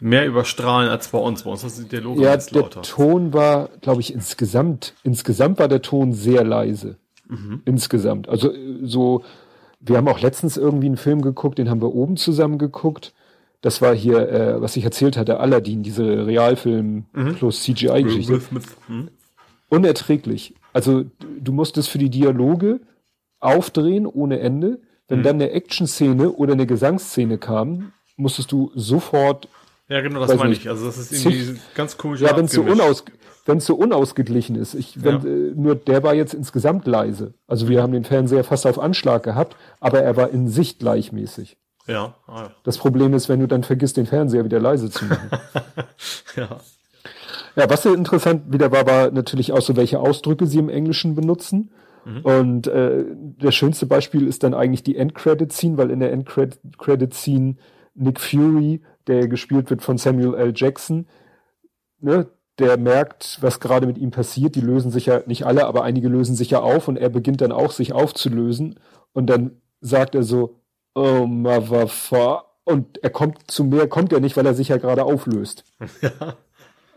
mehr 0.00 0.26
überstrahlen 0.26 0.88
als 0.88 1.08
bei 1.08 1.18
uns. 1.18 1.44
Bei 1.44 1.50
uns 1.50 1.62
ist 1.62 1.78
der 1.78 2.00
Dialog 2.00 2.18
ja, 2.18 2.36
der 2.36 2.62
lauter. 2.62 2.82
Ton 2.82 3.32
war, 3.32 3.68
glaube 3.80 4.00
ich, 4.00 4.12
insgesamt, 4.12 4.94
insgesamt 5.04 5.58
war 5.58 5.68
der 5.68 5.82
Ton 5.82 6.12
sehr 6.12 6.42
leise. 6.42 6.96
Mhm. 7.28 7.62
Insgesamt. 7.64 8.28
Also 8.28 8.52
so, 8.82 9.22
wir 9.78 9.96
haben 9.96 10.08
auch 10.08 10.20
letztens 10.20 10.56
irgendwie 10.56 10.86
einen 10.86 10.96
Film 10.96 11.22
geguckt, 11.22 11.58
den 11.58 11.70
haben 11.70 11.82
wir 11.82 11.94
oben 11.94 12.16
zusammen 12.16 12.58
geguckt. 12.58 13.14
Das 13.60 13.82
war 13.82 13.94
hier, 13.94 14.28
äh, 14.28 14.60
was 14.60 14.76
ich 14.76 14.84
erzählt 14.84 15.16
hatte, 15.16 15.38
Aladdin, 15.38 15.82
diese 15.82 16.26
Realfilm 16.26 17.04
mhm. 17.12 17.34
plus 17.34 17.62
CGI-Geschichte. 17.62 18.40
Mhm. 18.88 19.10
Unerträglich. 19.68 20.54
Also 20.72 21.04
du 21.20 21.52
musstest 21.52 21.88
für 21.88 21.98
die 21.98 22.10
Dialoge 22.10 22.80
aufdrehen 23.40 24.06
ohne 24.06 24.40
Ende. 24.40 24.80
Wenn 25.08 25.20
mhm. 25.20 25.24
dann 25.24 25.34
eine 25.36 25.50
Action-Szene 25.50 26.30
oder 26.30 26.52
eine 26.52 26.66
Gesangsszene 26.66 27.38
kam, 27.38 27.92
musstest 28.16 28.52
du 28.52 28.70
sofort. 28.74 29.48
Ja, 29.88 30.00
genau, 30.02 30.24
das 30.24 30.36
meine 30.36 30.52
ich. 30.52 30.68
Also 30.68 30.86
das 30.86 30.98
ist 30.98 31.12
irgendwie 31.12 31.54
zig, 31.54 31.60
ganz 31.74 31.96
komisch. 31.96 32.20
Ja, 32.20 32.36
wenn 32.36 32.44
es 32.44 32.52
so, 32.52 32.62
unaus, 32.62 33.04
so 33.58 33.74
unausgeglichen 33.74 34.54
ist. 34.54 34.74
Ich, 34.74 35.02
wenn, 35.02 35.14
ja. 35.14 35.24
äh, 35.24 35.52
nur 35.56 35.74
der 35.74 36.04
war 36.04 36.14
jetzt 36.14 36.34
insgesamt 36.34 36.86
leise. 36.86 37.34
Also 37.48 37.68
wir 37.68 37.82
haben 37.82 37.92
den 37.92 38.04
Fernseher 38.04 38.44
fast 38.44 38.66
auf 38.66 38.78
Anschlag 38.78 39.24
gehabt, 39.24 39.56
aber 39.80 40.00
er 40.00 40.16
war 40.16 40.30
in 40.30 40.48
Sicht 40.48 40.78
gleichmäßig. 40.78 41.56
Ja. 41.88 42.14
Ah, 42.28 42.42
ja. 42.42 42.50
Das 42.62 42.78
Problem 42.78 43.14
ist, 43.14 43.28
wenn 43.28 43.40
du 43.40 43.48
dann 43.48 43.64
vergisst, 43.64 43.96
den 43.96 44.06
Fernseher 44.06 44.44
wieder 44.44 44.60
leise 44.60 44.90
zu 44.90 45.06
machen. 45.06 45.30
ja. 46.36 46.60
Ja, 47.56 47.68
was 47.68 47.82
sehr 47.82 47.94
interessant 47.94 48.52
wieder 48.52 48.72
war, 48.72 48.86
war 48.86 49.10
natürlich 49.10 49.52
auch 49.52 49.60
so, 49.60 49.76
welche 49.76 50.00
Ausdrücke 50.00 50.46
sie 50.46 50.58
im 50.58 50.68
Englischen 50.68 51.14
benutzen. 51.14 51.70
Mhm. 52.04 52.20
Und 52.22 52.66
äh, 52.66 53.04
das 53.38 53.54
schönste 53.54 53.86
Beispiel 53.86 54.26
ist 54.26 54.42
dann 54.42 54.54
eigentlich 54.54 54.82
die 54.82 54.96
Endcredit-Scene, 54.96 55.76
weil 55.76 55.90
in 55.90 56.00
der 56.00 56.12
Endcredit-Scene 56.12 57.56
Nick 57.94 58.20
Fury, 58.20 58.82
der 59.06 59.28
gespielt 59.28 59.70
wird 59.70 59.82
von 59.82 59.98
Samuel 59.98 60.34
L. 60.34 60.52
Jackson, 60.54 61.06
ne, 62.00 62.28
der 62.58 62.76
merkt, 62.76 63.38
was 63.40 63.60
gerade 63.60 63.86
mit 63.86 63.98
ihm 63.98 64.10
passiert. 64.10 64.54
Die 64.54 64.60
lösen 64.60 64.90
sich 64.90 65.06
ja 65.06 65.22
nicht 65.26 65.44
alle, 65.44 65.66
aber 65.66 65.82
einige 65.82 66.08
lösen 66.08 66.36
sich 66.36 66.50
ja 66.50 66.60
auf 66.60 66.88
und 66.88 66.96
er 66.96 67.08
beginnt 67.08 67.40
dann 67.40 67.52
auch 67.52 67.72
sich 67.72 67.92
aufzulösen. 67.92 68.78
Und 69.12 69.26
dann 69.28 69.52
sagt 69.80 70.14
er 70.14 70.22
so, 70.22 70.60
oh, 70.94 71.26
motherfucker. 71.26 72.44
Und 72.64 73.02
er 73.02 73.10
kommt 73.10 73.50
zu 73.50 73.64
mehr, 73.64 73.88
kommt 73.88 74.12
er 74.12 74.20
nicht, 74.20 74.36
weil 74.36 74.46
er 74.46 74.54
sich 74.54 74.68
ja 74.68 74.76
gerade 74.76 75.04
auflöst. 75.04 75.64
Ja 76.02 76.36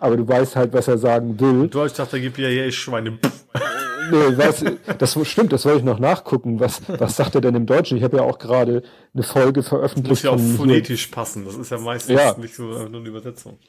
aber 0.03 0.17
du 0.17 0.27
weißt 0.27 0.57
halt, 0.57 0.73
was 0.73 0.89
er 0.89 0.97
sagen 0.97 1.39
will. 1.39 1.69
Deutsch 1.69 1.93
sagt, 1.95 2.11
er 2.11 2.19
gibt 2.19 2.37
ja 2.37 2.49
hier 2.49 2.69
Schweine. 2.73 3.19
nee, 4.11 4.37
was, 4.37 4.65
das 4.97 5.17
stimmt, 5.27 5.53
das 5.53 5.63
wollte 5.63 5.79
ich 5.79 5.85
noch 5.85 5.99
nachgucken. 5.99 6.59
Was, 6.59 6.81
was 6.87 7.15
sagt 7.15 7.35
er 7.35 7.41
denn 7.41 7.55
im 7.55 7.65
Deutschen? 7.65 7.97
Ich 7.97 8.03
habe 8.03 8.17
ja 8.17 8.23
auch 8.23 8.37
gerade 8.37 8.83
eine 9.13 9.23
Folge 9.23 9.63
veröffentlicht. 9.63 10.09
Muss 10.09 10.23
ja 10.23 10.31
auch 10.31 10.57
phonetisch 10.57 11.07
passen. 11.07 11.45
Das 11.45 11.55
ist 11.55 11.71
ja 11.71 11.77
meistens 11.77 12.19
ja. 12.19 12.35
nicht 12.37 12.53
so 12.53 12.63
nur 12.63 12.85
eine 12.85 13.07
Übersetzung. 13.07 13.59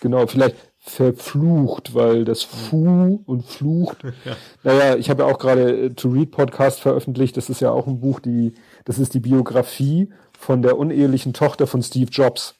Genau, 0.00 0.26
vielleicht 0.26 0.56
verflucht, 0.78 1.94
weil 1.94 2.24
das 2.24 2.42
Fu 2.42 3.22
und 3.24 3.44
Flucht. 3.46 3.98
Ja. 4.24 4.36
Naja, 4.64 4.96
ich 4.96 5.10
habe 5.10 5.22
ja 5.22 5.28
auch 5.28 5.38
gerade 5.38 5.86
äh, 5.86 5.90
To 5.90 6.08
Read 6.08 6.32
Podcast 6.32 6.80
veröffentlicht. 6.80 7.36
Das 7.36 7.48
ist 7.48 7.60
ja 7.60 7.70
auch 7.70 7.86
ein 7.86 8.00
Buch, 8.00 8.18
die, 8.18 8.54
das 8.84 8.98
ist 8.98 9.14
die 9.14 9.20
Biografie 9.20 10.10
von 10.36 10.60
der 10.60 10.76
unehelichen 10.76 11.32
Tochter 11.34 11.68
von 11.68 11.82
Steve 11.82 12.10
Jobs. 12.10 12.57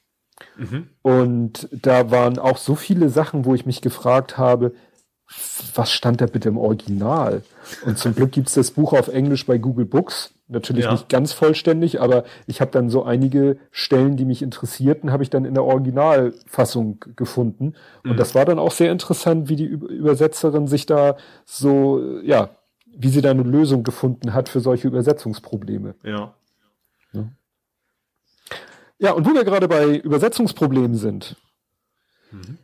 Mhm. 0.57 0.89
Und 1.03 1.69
da 1.73 2.11
waren 2.11 2.39
auch 2.39 2.57
so 2.57 2.75
viele 2.75 3.09
Sachen, 3.09 3.45
wo 3.45 3.55
ich 3.55 3.67
mich 3.67 3.81
gefragt 3.81 4.39
habe, 4.39 4.73
was 5.75 5.93
stand 5.93 6.21
da 6.21 6.27
bitte 6.27 6.49
im 6.49 6.57
Original? 6.57 7.43
Und 7.85 7.99
zum 7.99 8.15
Glück 8.15 8.33
gibt's 8.33 8.55
das 8.55 8.71
Buch 8.71 8.95
auf 8.95 9.09
Englisch 9.09 9.45
bei 9.45 9.59
Google 9.59 9.85
Books. 9.85 10.33
Natürlich 10.51 10.85
ja. 10.85 10.93
nicht 10.93 11.11
ganz 11.11 11.35
vollständig, 11.35 12.01
aber 12.01 12.25
ich 12.47 12.63
habe 12.63 12.71
dann 12.71 12.89
so 12.89 13.03
einige 13.03 13.59
Stellen, 13.71 14.17
die 14.17 14.25
mich 14.25 14.41
interessierten, 14.41 15.13
habe 15.13 15.23
ich 15.23 15.29
dann 15.29 15.45
in 15.45 15.53
der 15.53 15.65
Originalfassung 15.65 17.05
gefunden. 17.17 17.75
Und 18.03 18.13
mhm. 18.13 18.17
das 18.17 18.35
war 18.35 18.47
dann 18.47 18.59
auch 18.59 18.73
sehr 18.73 18.91
interessant, 18.91 19.51
wie 19.51 19.57
die 19.57 19.67
Übersetzerin 19.67 20.67
sich 20.67 20.87
da 20.87 21.19
so, 21.45 22.21
ja, 22.23 22.51
wie 22.87 23.11
sie 23.11 23.21
da 23.21 23.31
eine 23.31 23.43
Lösung 23.43 23.83
gefunden 23.83 24.33
hat 24.33 24.49
für 24.49 24.61
solche 24.61 24.89
Übersetzungsprobleme. 24.89 25.95
Ja. 26.03 26.33
Ja, 27.13 27.25
ja 28.99 29.13
und 29.13 29.27
wo 29.27 29.35
wir 29.35 29.45
gerade 29.45 29.69
bei 29.69 29.97
Übersetzungsproblemen 29.97 30.97
sind. 30.97 31.37
Mhm. 32.31 32.59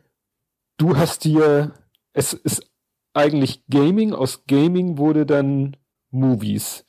Du 0.77 0.97
hast 0.97 1.23
dir 1.23 1.73
es 2.15 2.33
ist 2.33 2.65
eigentlich 3.13 3.65
Gaming, 3.69 4.13
aus 4.13 4.45
Gaming 4.47 4.97
wurde 4.97 5.25
dann 5.25 5.77
Movies. 6.11 6.85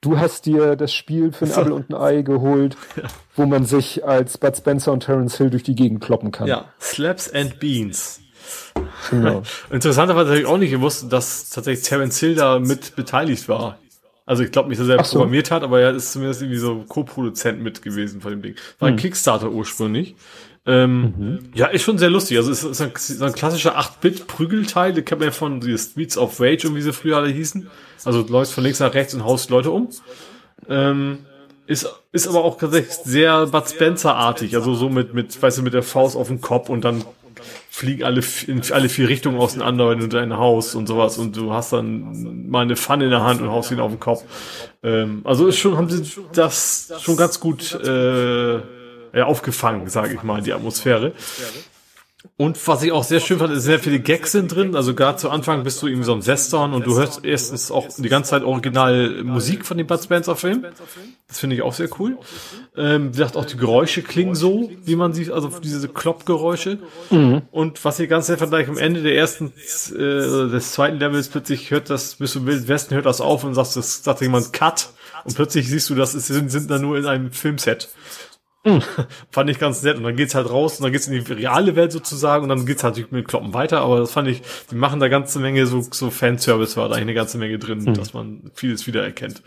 Du 0.00 0.18
hast 0.18 0.46
dir 0.46 0.76
das 0.76 0.94
Spiel 0.94 1.32
für 1.32 1.44
ein 1.44 1.50
so. 1.50 1.60
Apple 1.60 1.74
und 1.74 1.90
ein 1.90 1.94
Ei 1.94 2.22
geholt, 2.22 2.76
ja. 2.96 3.02
wo 3.36 3.44
man 3.44 3.66
sich 3.66 4.04
als 4.04 4.38
Bud 4.38 4.56
Spencer 4.56 4.92
und 4.92 5.04
Terence 5.04 5.36
Hill 5.36 5.50
durch 5.50 5.62
die 5.62 5.74
Gegend 5.74 6.00
kloppen 6.00 6.32
kann. 6.32 6.48
Ja, 6.48 6.72
Slaps 6.80 7.30
and 7.30 7.60
Beans. 7.60 8.20
Genau. 9.10 9.42
Interessanterweise 9.70 10.30
habe 10.30 10.40
ich 10.40 10.46
auch 10.46 10.56
nicht 10.56 10.70
gewusst, 10.70 11.12
dass 11.12 11.50
tatsächlich 11.50 11.86
Terence 11.86 12.18
Hill 12.18 12.34
da 12.34 12.58
mit 12.58 12.96
beteiligt 12.96 13.48
war. 13.48 13.78
Also 14.30 14.44
ich 14.44 14.52
glaube 14.52 14.68
nicht, 14.68 14.80
dass 14.80 14.86
er 14.88 15.02
so. 15.02 15.18
programmiert 15.18 15.50
hat, 15.50 15.64
aber 15.64 15.80
er 15.80 15.92
ist 15.92 16.12
zumindest 16.12 16.40
irgendwie 16.40 16.60
so 16.60 16.84
Co-Produzent 16.86 17.60
mit 17.60 17.82
gewesen 17.82 18.20
von 18.20 18.30
dem 18.30 18.42
Ding. 18.42 18.54
War 18.78 18.86
ein 18.86 18.94
hm. 18.94 19.00
Kickstarter 19.00 19.50
ursprünglich. 19.50 20.14
Ähm, 20.66 21.02
mhm. 21.02 21.38
Ja, 21.52 21.66
ist 21.66 21.82
schon 21.82 21.98
sehr 21.98 22.10
lustig. 22.10 22.36
Also 22.36 22.52
es 22.52 22.62
ist 22.62 22.80
ein, 22.80 22.92
so 22.94 23.24
ein 23.24 23.32
klassischer 23.32 23.76
8-Bit-Prügelteil, 23.76 24.92
den 24.92 25.04
kennt 25.04 25.20
man 25.20 25.30
ja 25.30 25.32
von 25.32 25.58
die 25.58 25.76
Streets 25.76 26.16
of 26.16 26.40
Rage 26.40 26.68
und 26.68 26.76
wie 26.76 26.80
sie 26.80 26.92
früher 26.92 27.16
alle 27.16 27.28
hießen. 27.28 27.68
Also 28.04 28.22
du 28.22 28.32
läufst 28.32 28.52
von 28.52 28.62
links 28.62 28.78
nach 28.78 28.94
rechts 28.94 29.14
und 29.14 29.24
haust 29.24 29.50
Leute 29.50 29.72
um. 29.72 29.88
Ähm, 30.68 31.26
ist, 31.66 31.92
ist 32.12 32.28
aber 32.28 32.44
auch 32.44 32.56
tatsächlich 32.56 32.94
sehr 32.94 33.48
Bud 33.48 33.68
Spencer-artig. 33.68 34.54
Also 34.54 34.74
so 34.74 34.90
mit, 34.90 35.12
mit, 35.12 35.42
weißt 35.42 35.58
du, 35.58 35.62
mit 35.64 35.74
der 35.74 35.82
Faust 35.82 36.14
auf 36.14 36.28
den 36.28 36.40
Kopf 36.40 36.68
und 36.68 36.84
dann 36.84 37.04
fliegen 37.70 38.04
alle 38.04 38.22
in 38.46 38.62
alle 38.72 38.88
vier 38.88 39.08
Richtungen 39.08 39.38
auseinander, 39.38 39.90
wenn 39.90 40.00
du 40.00 40.06
dein 40.06 40.36
Haus 40.36 40.74
und 40.74 40.86
sowas 40.86 41.18
und 41.18 41.36
du 41.36 41.52
hast 41.52 41.72
dann 41.72 42.48
mal 42.48 42.62
eine 42.62 42.76
Pfanne 42.76 43.04
in 43.04 43.10
der 43.10 43.22
Hand 43.22 43.40
und 43.40 43.50
haust 43.50 43.70
ihn 43.70 43.80
auf 43.80 43.90
den 43.90 44.00
Kopf. 44.00 44.24
Ähm, 44.82 45.22
also 45.24 45.46
ist 45.46 45.58
schon, 45.58 45.76
haben 45.76 45.88
sie 45.88 46.02
das 46.32 46.92
schon 47.00 47.16
ganz 47.16 47.40
gut 47.40 47.74
äh, 47.74 48.60
aufgefangen, 49.22 49.88
sage 49.88 50.14
ich 50.14 50.22
mal, 50.22 50.42
die 50.42 50.52
Atmosphäre. 50.52 51.12
Und 52.36 52.66
was 52.68 52.82
ich 52.82 52.92
auch 52.92 53.04
sehr 53.04 53.20
schön 53.20 53.38
fand, 53.38 53.52
ist 53.52 53.64
sehr 53.64 53.78
viele 53.78 53.98
Gags 53.98 54.32
sind 54.32 54.54
drin. 54.54 54.76
Also 54.76 54.94
gerade 54.94 55.16
zu 55.16 55.30
Anfang 55.30 55.62
bist 55.62 55.80
du 55.80 55.86
irgendwie 55.86 56.04
so 56.04 56.12
ein 56.12 56.26
Western 56.26 56.74
und 56.74 56.86
du 56.86 56.96
hörst 56.98 57.24
erstens 57.24 57.70
auch 57.70 57.88
die 57.96 58.08
ganze 58.10 58.30
Zeit 58.30 58.42
original 58.42 59.24
Musik 59.24 59.64
von 59.64 59.78
dem 59.78 59.86
Bud 59.86 60.02
Spencer 60.02 60.36
Film. 60.36 60.66
Das 61.28 61.38
finde 61.38 61.56
ich 61.56 61.62
auch 61.62 61.72
sehr 61.72 61.88
cool. 61.98 62.18
Ähm, 62.76 63.08
wie 63.08 63.18
gesagt, 63.18 63.36
auch 63.36 63.46
die 63.46 63.56
Geräusche 63.56 64.02
klingen 64.02 64.34
so, 64.34 64.70
wie 64.84 64.96
man 64.96 65.14
sieht, 65.14 65.30
also 65.30 65.50
diese 65.62 65.88
Kloppgeräusche. 65.88 66.78
Mhm. 67.08 67.42
Und 67.50 67.82
was 67.84 67.98
ich 68.00 68.08
ganz 68.08 68.26
sehr 68.26 68.36
fand, 68.36 68.52
am 68.52 68.78
Ende 68.78 69.02
der 69.02 69.16
ersten, 69.16 69.52
äh, 69.94 70.50
des 70.50 70.72
zweiten 70.72 70.98
Levels 70.98 71.28
plötzlich 71.28 71.70
hört 71.70 71.88
das, 71.88 72.16
bist 72.16 72.34
du 72.34 72.40
im 72.40 72.46
Wilden 72.46 72.68
Westen, 72.68 72.94
hört 72.94 73.06
das 73.06 73.22
auf 73.22 73.44
und 73.44 73.54
sagst, 73.54 73.76
das 73.76 74.04
sagt 74.04 74.20
jemand 74.20 74.52
Cut. 74.52 74.90
Und 75.24 75.34
plötzlich 75.34 75.68
siehst 75.68 75.90
du, 75.90 75.94
das 75.94 76.12
sind, 76.12 76.50
sind 76.50 76.70
da 76.70 76.78
nur 76.78 76.98
in 76.98 77.06
einem 77.06 77.32
Filmset. 77.32 77.88
Mhm. 78.64 78.82
fand 79.30 79.50
ich 79.50 79.58
ganz 79.58 79.82
nett. 79.82 79.96
Und 79.96 80.04
dann 80.04 80.16
geht's 80.16 80.34
halt 80.34 80.50
raus 80.50 80.78
und 80.78 80.84
dann 80.84 80.92
geht's 80.92 81.08
in 81.08 81.12
die 81.12 81.32
reale 81.32 81.76
Welt 81.76 81.92
sozusagen 81.92 82.42
und 82.44 82.48
dann 82.48 82.66
geht's 82.66 82.84
halt 82.84 83.10
mit 83.12 83.28
Kloppen 83.28 83.54
weiter. 83.54 83.80
Aber 83.80 83.98
das 84.00 84.12
fand 84.12 84.28
ich, 84.28 84.42
die 84.70 84.74
machen 84.74 85.00
da 85.00 85.08
ganze 85.08 85.38
Menge 85.38 85.66
so, 85.66 85.80
so 85.80 86.10
Fanservice 86.10 86.76
war 86.76 86.88
da 86.88 86.94
eigentlich 86.94 87.02
eine 87.02 87.14
ganze 87.14 87.38
Menge 87.38 87.58
drin, 87.58 87.80
mhm. 87.80 87.94
dass 87.94 88.12
man 88.12 88.50
vieles 88.54 88.86
wiedererkennt. 88.86 89.42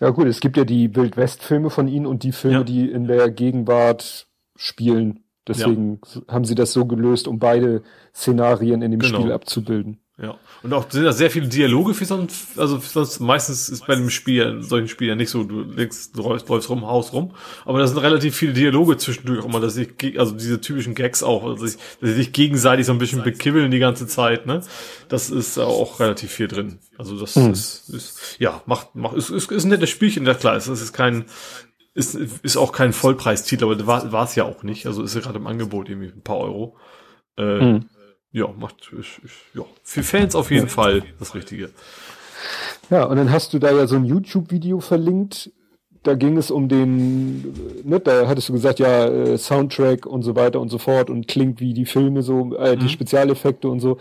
Ja 0.00 0.10
gut, 0.10 0.26
es 0.26 0.40
gibt 0.40 0.56
ja 0.56 0.64
die 0.64 0.94
Wildwest-Filme 0.94 1.70
von 1.70 1.88
ihnen 1.88 2.06
und 2.06 2.22
die 2.22 2.32
Filme, 2.32 2.58
ja. 2.58 2.64
die 2.64 2.90
in 2.90 3.06
der 3.06 3.30
Gegenwart 3.30 4.26
spielen. 4.56 5.24
Deswegen 5.46 6.00
ja. 6.14 6.22
haben 6.28 6.44
sie 6.44 6.54
das 6.54 6.72
so 6.72 6.86
gelöst, 6.86 7.28
um 7.28 7.38
beide 7.38 7.82
Szenarien 8.14 8.82
in 8.82 8.90
dem 8.90 9.00
genau. 9.00 9.20
Spiel 9.20 9.32
abzubilden. 9.32 10.00
Ja. 10.20 10.38
Und 10.62 10.72
auch 10.72 10.90
sind 10.90 11.04
da 11.04 11.12
sehr 11.12 11.30
viele 11.30 11.46
Dialoge 11.46 11.92
für 11.92 12.06
sonst, 12.06 12.58
also 12.58 12.78
sonst 12.78 13.20
meistens 13.20 13.68
ist 13.68 13.86
bei 13.86 13.92
einem 13.92 14.08
Spiel, 14.08 14.62
solchen 14.62 14.88
Spiel 14.88 15.08
ja 15.08 15.14
nicht 15.14 15.28
so, 15.28 15.44
du 15.44 15.60
legst, 15.60 16.16
du 16.16 16.22
läufst, 16.22 16.48
läufst 16.48 16.70
rum, 16.70 16.86
haust 16.86 17.12
rum, 17.12 17.34
aber 17.66 17.80
da 17.80 17.86
sind 17.86 17.98
relativ 17.98 18.34
viele 18.34 18.54
Dialoge 18.54 18.96
zwischendurch 18.96 19.44
auch 19.44 19.48
mal, 19.48 19.60
dass 19.60 19.76
ich, 19.76 20.18
also 20.18 20.34
diese 20.34 20.58
typischen 20.62 20.94
Gags 20.94 21.22
auch, 21.22 21.44
also 21.44 21.66
ich, 21.66 21.74
dass 22.00 22.08
sie 22.08 22.14
sich 22.14 22.32
gegenseitig 22.32 22.86
so 22.86 22.92
ein 22.92 22.98
bisschen 22.98 23.24
bekibbeln 23.24 23.70
die 23.70 23.78
ganze 23.78 24.06
Zeit, 24.06 24.46
ne? 24.46 24.62
Das 25.08 25.28
ist 25.28 25.58
auch 25.58 26.00
relativ 26.00 26.32
viel 26.32 26.48
drin. 26.48 26.78
Also 26.96 27.20
das 27.20 27.36
mhm. 27.36 27.50
ist, 27.50 27.90
ist, 27.90 28.36
ja, 28.38 28.62
macht, 28.64 28.94
macht, 28.94 29.16
ist, 29.16 29.28
ist, 29.28 29.52
ist 29.52 29.64
ein 29.64 29.68
nettes 29.68 29.90
Spielchen, 29.90 30.24
ja 30.24 30.32
klar, 30.32 30.56
es 30.56 30.66
ist 30.66 30.94
kein, 30.94 31.26
ist, 31.92 32.14
ist 32.14 32.56
auch 32.56 32.72
kein 32.72 32.94
Vollpreistitel, 32.94 33.64
aber 33.64 33.86
war, 33.86 34.12
war 34.12 34.24
es 34.24 34.34
ja 34.34 34.44
auch 34.44 34.62
nicht, 34.62 34.86
also 34.86 35.02
ist 35.02 35.14
ja 35.14 35.20
gerade 35.20 35.38
im 35.38 35.46
Angebot 35.46 35.90
irgendwie 35.90 36.08
ein 36.08 36.22
paar 36.22 36.38
Euro. 36.38 36.78
Äh, 37.36 37.60
mhm 37.60 37.84
ja, 38.36 38.52
macht, 38.58 38.90
ich, 39.00 39.18
ich, 39.24 39.32
ja, 39.54 39.64
für 39.82 40.02
Fans 40.02 40.34
auf 40.34 40.50
jeden 40.50 40.68
Fall 40.68 41.02
das 41.18 41.34
Richtige. 41.34 41.70
Ja, 42.90 43.04
und 43.04 43.16
dann 43.16 43.32
hast 43.32 43.54
du 43.54 43.58
da 43.58 43.72
ja 43.72 43.86
so 43.86 43.96
ein 43.96 44.04
YouTube-Video 44.04 44.80
verlinkt. 44.80 45.50
Da 46.02 46.14
ging 46.14 46.36
es 46.36 46.50
um 46.50 46.68
den, 46.68 47.54
ne, 47.82 47.98
da 47.98 48.28
hattest 48.28 48.50
du 48.50 48.52
gesagt, 48.52 48.78
ja, 48.78 49.06
äh, 49.06 49.38
Soundtrack 49.38 50.04
und 50.04 50.22
so 50.22 50.36
weiter 50.36 50.60
und 50.60 50.68
so 50.68 50.76
fort 50.76 51.08
und 51.08 51.26
klingt 51.26 51.60
wie 51.60 51.72
die 51.72 51.86
Filme 51.86 52.22
so, 52.22 52.54
äh, 52.56 52.76
die 52.76 52.84
mhm. 52.84 52.90
Spezialeffekte 52.90 53.70
und 53.70 53.80
so. 53.80 53.96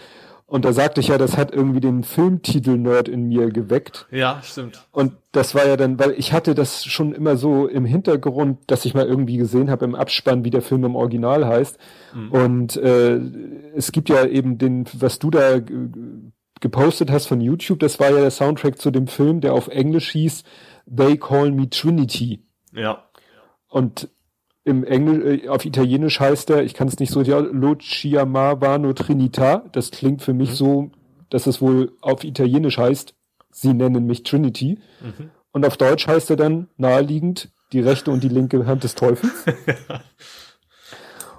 Und 0.48 0.64
da 0.64 0.74
sagte 0.74 1.02
ich 1.02 1.08
ja, 1.08 1.18
das 1.18 1.38
hat 1.38 1.54
irgendwie 1.54 1.80
den 1.80 2.04
Filmtitel-Nerd 2.04 3.08
in 3.08 3.28
mir 3.28 3.50
geweckt. 3.50 4.06
Ja, 4.12 4.42
stimmt. 4.44 4.86
Und 4.92 5.14
das 5.32 5.56
war 5.56 5.66
ja 5.66 5.76
dann, 5.76 5.98
weil 5.98 6.12
ich 6.12 6.34
hatte 6.34 6.54
das 6.54 6.86
schon 6.86 7.14
immer 7.14 7.36
so 7.36 7.68
im 7.68 7.84
Hintergrund, 7.84 8.60
dass 8.68 8.86
ich 8.86 8.94
mal 8.94 9.08
irgendwie 9.08 9.38
gesehen 9.38 9.72
habe 9.72 9.86
im 9.86 9.96
Abspann, 9.96 10.44
wie 10.44 10.52
der 10.52 10.62
Film 10.62 10.84
im 10.84 10.96
Original 10.96 11.48
heißt. 11.48 11.80
Mhm. 12.14 12.32
Und 12.32 12.78
äh, 12.78 13.20
es 13.76 13.92
gibt 13.92 14.08
ja 14.10 14.24
eben 14.26 14.60
den, 14.60 14.86
was 14.94 15.18
du 15.18 15.32
da 15.32 15.60
gepostet 16.62 17.12
hast 17.12 17.26
von 17.26 17.42
YouTube, 17.42 17.80
das 17.80 18.00
war 18.00 18.12
ja 18.12 18.20
der 18.20 18.32
Soundtrack 18.32 18.80
zu 18.80 18.92
dem 18.92 19.08
Film, 19.08 19.42
der 19.42 19.54
auf 19.54 19.68
Englisch 19.68 20.12
hieß 20.12 20.44
They 20.96 21.18
Call 21.18 21.52
Me 21.52 21.70
Trinity. 21.70 22.44
Ja. 22.72 23.04
Und 23.68 24.10
im 24.66 24.84
Englisch, 24.84 25.44
äh, 25.44 25.48
auf 25.48 25.64
Italienisch 25.64 26.20
heißt 26.20 26.50
er, 26.50 26.64
ich 26.64 26.74
kann 26.74 26.88
es 26.88 27.00
nicht 27.00 27.12
so, 27.12 27.22
ja, 27.22 27.40
Lo 27.40 27.76
Chiamavano 27.76 28.92
Trinita. 28.94 29.64
Das 29.72 29.92
klingt 29.92 30.22
für 30.22 30.34
mich 30.34 30.50
mhm. 30.50 30.56
so, 30.56 30.92
dass 31.30 31.48
es 31.48 31.62
wohl 31.62 31.94
auf 32.02 32.24
Italienisch 32.24 32.78
heißt, 32.78 33.14
sie 33.52 33.74
nennen 33.74 34.06
mich 34.06 34.24
Trinity. 34.24 34.80
Mhm. 35.02 35.30
Und 35.52 35.66
auf 35.66 35.78
Deutsch 35.78 36.08
heißt 36.08 36.32
er 36.32 36.36
dann 36.36 36.68
naheliegend 36.78 37.50
die 37.72 37.80
rechte 37.80 38.12
und 38.12 38.24
die 38.24 38.30
linke 38.30 38.66
Hand 38.66 38.84
des 38.84 38.96
Teufels. 38.96 39.46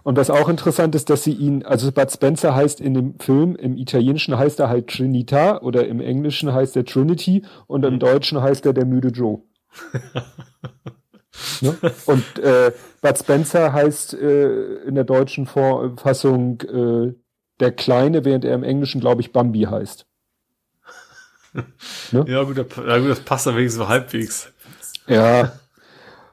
Und 0.03 0.17
was 0.17 0.31
auch 0.31 0.49
interessant 0.49 0.95
ist, 0.95 1.11
dass 1.11 1.25
sie 1.25 1.33
ihn, 1.33 1.65
also 1.65 1.91
Bud 1.91 2.13
Spencer 2.13 2.55
heißt 2.55 2.81
in 2.81 2.95
dem 2.95 3.19
Film, 3.19 3.57
im 3.57 3.77
Italienischen 3.77 4.39
heißt 4.39 4.61
er 4.61 4.69
halt 4.69 4.87
Trinita 4.87 5.59
oder 5.63 5.89
im 5.89 6.01
Englischen 6.01 6.53
heißt 6.53 6.77
er 6.77 6.85
Trinity 6.85 7.43
und 7.67 7.85
im 7.85 7.95
mhm. 7.95 7.99
Deutschen 7.99 8.41
heißt 8.41 8.65
er 8.67 8.73
der 8.73 8.87
müde 8.87 9.09
Joe. 9.09 9.43
Ne? 11.61 11.77
Und 12.07 12.39
äh, 12.39 12.73
Bud 13.01 13.19
Spencer 13.19 13.73
heißt 13.73 14.15
äh, 14.15 14.75
in 14.85 14.95
der 14.95 15.05
deutschen 15.05 15.47
Fassung 15.47 16.61
äh, 16.63 17.15
der 17.61 17.73
Kleine, 17.73 18.25
während 18.25 18.45
er 18.45 18.55
im 18.55 18.63
Englischen, 18.63 19.01
glaube 19.01 19.21
ich, 19.21 19.33
Bambi 19.33 19.63
heißt. 19.63 20.07
ne? 22.13 22.25
Ja, 22.29 22.43
gut, 22.43 22.57
ja, 22.57 22.99
gut, 22.99 23.11
das 23.11 23.21
passt 23.21 23.47
dann 23.47 23.57
wenigstens 23.57 23.85
so 23.85 23.89
halbwegs. 23.89 24.53
Ja. 25.07 25.53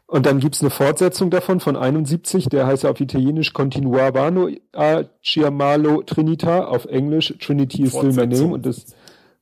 Und 0.06 0.26
dann 0.26 0.40
gibt's 0.40 0.62
eine 0.62 0.70
Fortsetzung 0.70 1.32
davon 1.32 1.60
von 1.60 1.76
71, 1.76 2.48
der 2.50 2.68
heißt 2.68 2.84
ja 2.84 2.92
auf 2.92 3.00
Italienisch 3.00 3.54
Continuavano 3.54 4.50
a 4.74 5.04
Chiamalo 5.22 6.04
Trinita, 6.04 6.66
auf 6.66 6.86
Englisch 6.86 7.34
Trinity 7.40 7.84
is 7.84 7.94
still 7.94 8.14
my 8.14 8.28
name. 8.28 8.54
Und 8.54 8.66
das, 8.66 8.94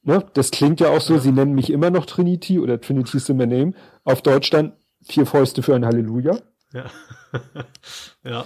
ne, 0.04 0.24
das 0.34 0.52
klingt 0.52 0.80
ja 0.80 0.90
auch 0.90 1.02
so, 1.02 1.16
ja. 1.16 1.20
sie 1.20 1.32
nennen 1.32 1.56
mich 1.56 1.72
immer 1.72 1.90
noch 1.90 2.06
Trinity 2.06 2.60
oder 2.60 2.80
Trinity 2.80 3.18
is 3.18 3.24
still 3.24 3.36
my 3.36 3.48
name. 3.48 3.74
Auf 4.06 4.22
Deutsch 4.22 4.50
dann 4.50 4.74
Vier 5.04 5.26
Fäuste 5.26 5.64
für 5.64 5.76
ein 5.76 5.86
Halleluja. 5.86 6.38
Ja. 6.74 6.86
ja. 8.24 8.46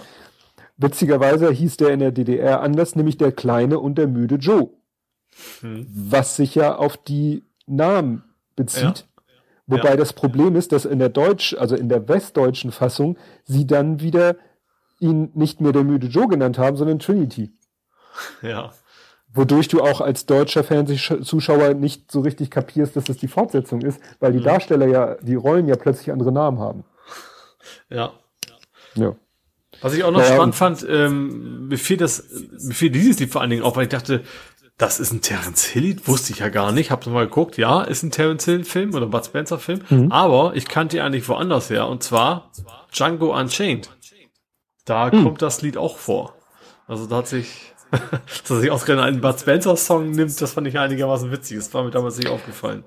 Witzigerweise 0.77 1.52
hieß 1.52 1.77
der 1.77 1.90
in 1.90 1.99
der 1.99 2.11
DDR 2.11 2.61
anders, 2.61 2.95
nämlich 2.95 3.18
der 3.18 3.32
Kleine 3.32 3.80
und 3.80 3.98
der 3.98 4.07
müde 4.07 4.36
Joe. 4.36 4.69
hm. 5.61 5.86
was 5.90 6.36
sich 6.36 6.56
ja 6.56 6.76
auf 6.76 6.98
die 6.98 7.44
Namen 7.65 8.23
bezieht. 8.56 8.82
Ja. 8.82 8.94
Wobei 9.68 9.90
ja. 9.91 9.95
das 9.95 10.14
Problem 10.14 10.56
ist, 10.56 10.72
dass 10.72 10.86
in 10.86 10.99
der 10.99 11.10
Deutsch, 11.10 11.56
also 11.56 11.76
in 11.76 11.90
der 11.90 12.07
westdeutschen 12.07 12.72
Fassung, 12.72 13.18
sie 13.44 13.65
dann 13.65 13.99
wieder 13.99 14.36
ihn 14.99 15.32
nicht 15.34 15.60
mehr 15.60 15.72
der 15.72 15.84
müde 15.84 16.07
Joe 16.07 16.27
genannt 16.27 16.57
haben, 16.57 16.77
sondern 16.77 16.99
Trinity. 16.99 17.52
Ja. 18.41 18.72
Wodurch 19.35 19.67
du 19.67 19.81
auch 19.81 20.01
als 20.01 20.25
deutscher 20.25 20.63
Fernsehzuschauer 20.63 21.73
nicht 21.73 22.11
so 22.11 22.21
richtig 22.21 22.49
kapierst, 22.49 22.95
dass 22.95 23.09
es 23.09 23.17
die 23.17 23.27
Fortsetzung 23.27 23.81
ist, 23.81 23.99
weil 24.19 24.31
die 24.31 24.39
mhm. 24.39 24.43
Darsteller 24.43 24.87
ja, 24.87 25.15
die 25.21 25.35
Rollen 25.35 25.67
ja 25.67 25.75
plötzlich 25.75 26.11
andere 26.11 26.31
Namen 26.31 26.59
haben. 26.59 26.83
Ja. 27.89 28.13
Ja. 28.95 29.15
Was 29.81 29.93
ich 29.93 30.03
auch 30.03 30.11
noch 30.11 30.19
naja, 30.19 30.35
spannend 30.35 30.55
fand, 30.55 30.85
ähm, 30.89 31.67
mir 31.67 31.77
fiel 31.77 31.97
das, 31.97 32.23
mir 32.63 32.73
fiel 32.73 32.89
dieses 32.89 33.19
Lied 33.19 33.31
vor 33.31 33.41
allen 33.41 33.49
Dingen 33.49 33.63
auf, 33.63 33.75
weil 33.75 33.83
ich 33.83 33.89
dachte, 33.89 34.23
das 34.77 34.99
ist 34.99 35.11
ein 35.11 35.21
Terence 35.21 35.65
Hill 35.65 35.83
Lied, 35.83 36.07
wusste 36.07 36.33
ich 36.33 36.39
ja 36.39 36.49
gar 36.49 36.71
nicht, 36.71 36.91
hab 36.91 37.05
mal 37.07 37.25
geguckt, 37.25 37.57
ja, 37.57 37.81
ist 37.81 38.03
ein 38.03 38.11
Terence 38.11 38.45
Hill 38.45 38.63
Film 38.63 38.93
oder 38.93 39.05
Bud 39.05 39.25
Spencer 39.25 39.59
Film, 39.59 39.81
mhm. 39.89 40.11
aber 40.11 40.55
ich 40.55 40.67
kannte 40.67 40.97
ihn 40.97 41.03
eigentlich 41.03 41.27
woanders 41.27 41.69
her, 41.69 41.87
und 41.87 42.03
zwar 42.03 42.51
Django 42.93 43.37
Unchained. 43.37 43.89
Da 44.85 45.11
mhm. 45.11 45.23
kommt 45.23 45.41
das 45.41 45.61
Lied 45.61 45.77
auch 45.77 45.97
vor. 45.97 46.35
Also 46.87 47.07
da 47.07 47.17
hat 47.17 47.27
sich, 47.27 47.73
dass 48.41 48.51
er 48.51 48.59
sich 48.59 48.72
ausgerechnet 48.72 49.05
einen 49.05 49.22
Bud 49.22 49.39
Spencer 49.39 49.76
Song 49.76 50.11
nimmt, 50.11 50.39
das 50.41 50.53
fand 50.53 50.67
ich 50.67 50.77
einigermaßen 50.77 51.31
witzig, 51.31 51.57
das 51.57 51.73
war 51.73 51.84
mir 51.84 51.91
damals 51.91 52.17
nicht 52.17 52.30
aufgefallen. 52.30 52.84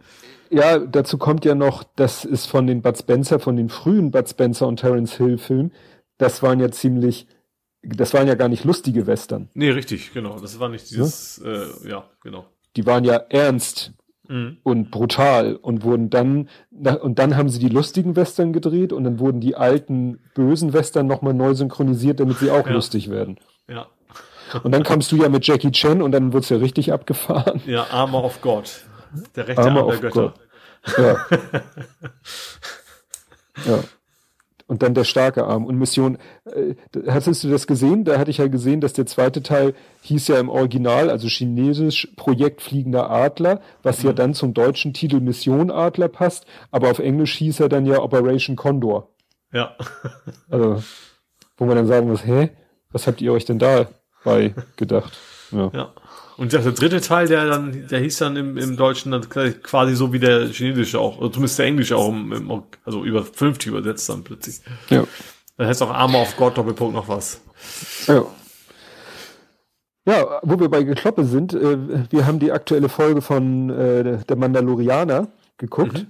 Ja, 0.50 0.78
dazu 0.78 1.18
kommt 1.18 1.44
ja 1.44 1.54
noch, 1.54 1.84
das 1.96 2.24
ist 2.24 2.46
von 2.46 2.66
den 2.66 2.82
Bud 2.82 2.98
Spencer, 2.98 3.38
von 3.38 3.56
den 3.56 3.68
frühen 3.68 4.10
Bud 4.10 4.28
Spencer 4.28 4.66
und 4.66 4.80
Terence 4.80 5.14
Hill 5.14 5.38
Filmen, 5.38 5.72
das 6.18 6.42
waren 6.42 6.60
ja 6.60 6.70
ziemlich, 6.70 7.26
das 7.82 8.12
waren 8.12 8.26
ja 8.26 8.34
gar 8.34 8.48
nicht 8.48 8.64
lustige 8.64 9.06
Western. 9.06 9.48
Nee, 9.54 9.70
richtig, 9.70 10.12
genau. 10.12 10.38
Das 10.38 10.58
war 10.58 10.68
nicht 10.68 10.90
dieses, 10.90 11.40
ja, 11.44 11.50
äh, 11.50 11.88
ja 11.88 12.04
genau. 12.20 12.46
Die 12.76 12.86
waren 12.86 13.04
ja 13.04 13.16
ernst 13.16 13.92
mhm. 14.28 14.58
und 14.62 14.90
brutal 14.90 15.56
und 15.56 15.84
wurden 15.84 16.10
dann, 16.10 16.48
und 16.70 17.18
dann 17.18 17.36
haben 17.36 17.48
sie 17.48 17.58
die 17.58 17.68
lustigen 17.68 18.16
Western 18.16 18.52
gedreht 18.52 18.92
und 18.92 19.04
dann 19.04 19.18
wurden 19.18 19.40
die 19.40 19.56
alten 19.56 20.20
bösen 20.34 20.72
Western 20.72 21.06
nochmal 21.06 21.34
neu 21.34 21.54
synchronisiert, 21.54 22.20
damit 22.20 22.38
sie 22.38 22.50
auch 22.50 22.66
ja. 22.66 22.72
lustig 22.72 23.10
werden. 23.10 23.38
Ja. 23.68 23.86
Und 24.62 24.72
dann 24.72 24.82
kamst 24.82 25.12
du 25.12 25.16
ja 25.16 25.28
mit 25.28 25.46
Jackie 25.46 25.70
Chan 25.70 26.02
und 26.02 26.12
dann 26.12 26.32
wurde 26.32 26.44
es 26.44 26.48
ja 26.48 26.56
richtig 26.56 26.92
abgefahren. 26.92 27.60
Ja, 27.66 27.86
Armor 27.90 28.24
of 28.24 28.40
God. 28.40 28.84
Der 29.36 29.48
rechte 29.48 29.62
Armor 29.62 29.82
Arm 29.82 29.90
der 29.90 30.10
Götter. 30.10 30.34
God. 30.86 30.98
Ja. 30.98 31.26
ja 33.66 33.78
und 34.68 34.82
dann 34.82 34.94
der 34.94 35.04
starke 35.04 35.44
Arm 35.44 35.64
und 35.64 35.76
Mission. 35.76 36.18
Äh, 36.44 36.74
hattest 37.08 37.42
du 37.42 37.48
das 37.48 37.66
gesehen? 37.66 38.04
Da 38.04 38.18
hatte 38.18 38.30
ich 38.30 38.38
ja 38.38 38.46
gesehen, 38.46 38.80
dass 38.80 38.92
der 38.92 39.06
zweite 39.06 39.42
Teil 39.42 39.74
hieß 40.02 40.28
ja 40.28 40.38
im 40.38 40.50
Original, 40.50 41.10
also 41.10 41.26
chinesisch 41.26 42.08
Projekt 42.16 42.60
Fliegender 42.60 43.10
Adler, 43.10 43.60
was 43.82 44.02
mhm. 44.02 44.08
ja 44.08 44.12
dann 44.12 44.34
zum 44.34 44.54
deutschen 44.54 44.92
Titel 44.92 45.20
Mission 45.20 45.70
Adler 45.70 46.08
passt, 46.08 46.46
aber 46.70 46.90
auf 46.90 46.98
Englisch 46.98 47.36
hieß 47.38 47.60
er 47.60 47.68
dann 47.68 47.86
ja 47.86 48.00
Operation 48.00 48.56
Condor. 48.56 49.08
Ja. 49.52 49.74
also, 50.50 50.82
wo 51.56 51.64
man 51.64 51.76
dann 51.76 51.86
sagen 51.86 52.06
muss, 52.08 52.24
hä, 52.24 52.50
was 52.92 53.06
habt 53.06 53.22
ihr 53.22 53.32
euch 53.32 53.46
denn 53.46 53.58
da 53.58 53.88
bei 54.28 54.54
gedacht? 54.76 55.18
Ja. 55.50 55.70
ja. 55.72 55.92
Und 56.36 56.52
der 56.52 56.60
dritte 56.60 57.00
Teil, 57.00 57.26
der 57.26 57.46
dann, 57.46 57.88
der 57.88 57.98
hieß 57.98 58.18
dann 58.18 58.36
im, 58.36 58.56
im 58.56 58.76
Deutschen 58.76 59.10
dann 59.10 59.28
quasi 59.28 59.96
so 59.96 60.12
wie 60.12 60.20
der 60.20 60.46
chinesische 60.46 61.00
auch, 61.00 61.18
oder 61.18 61.32
zumindest 61.32 61.58
der 61.58 61.66
englische 61.66 61.96
auch, 61.96 62.10
im, 62.10 62.32
im, 62.32 62.62
also 62.84 63.04
über 63.04 63.24
50 63.24 63.66
übersetzt 63.68 64.08
dann 64.08 64.22
plötzlich. 64.22 64.60
Ja. 64.88 65.04
Dann 65.56 65.66
heißt 65.66 65.82
auch 65.82 65.90
Armor 65.90 66.22
auf 66.22 66.36
Gott, 66.36 66.56
Doppelpunkt 66.56 66.94
noch 66.94 67.08
was. 67.08 67.40
Ja. 68.06 68.24
Ja, 70.06 70.40
wo 70.42 70.58
wir 70.58 70.70
bei 70.70 70.84
Gekloppe 70.84 71.24
sind, 71.24 71.52
äh, 71.52 71.76
wir 72.10 72.26
haben 72.26 72.38
die 72.38 72.52
aktuelle 72.52 72.88
Folge 72.88 73.20
von 73.20 73.68
äh, 73.68 74.24
der 74.24 74.36
Mandalorianer 74.36 75.28
geguckt. 75.58 75.98
Mhm. 75.98 76.06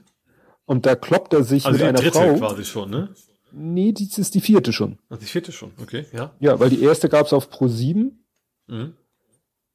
Und 0.66 0.84
da 0.84 0.94
kloppt 0.94 1.32
er 1.32 1.42
sich 1.42 1.64
also 1.64 1.78
mit 1.78 1.88
einer 1.88 1.98
dritte 1.98 2.18
Frau. 2.18 2.34
quasi 2.34 2.64
schon, 2.64 2.90
ne? 2.90 3.08
Nee, 3.52 3.92
dies 3.92 4.18
ist 4.18 4.34
die 4.34 4.40
vierte 4.40 4.72
schon. 4.72 4.98
Ach, 5.10 5.18
die 5.18 5.26
vierte 5.26 5.52
schon, 5.52 5.72
okay, 5.80 6.06
ja. 6.12 6.32
Ja, 6.40 6.60
weil 6.60 6.70
die 6.70 6.82
erste 6.82 7.08
gab's 7.08 7.32
auf 7.32 7.50
Pro 7.50 7.68
7. 7.68 8.24
Mhm 8.66 8.94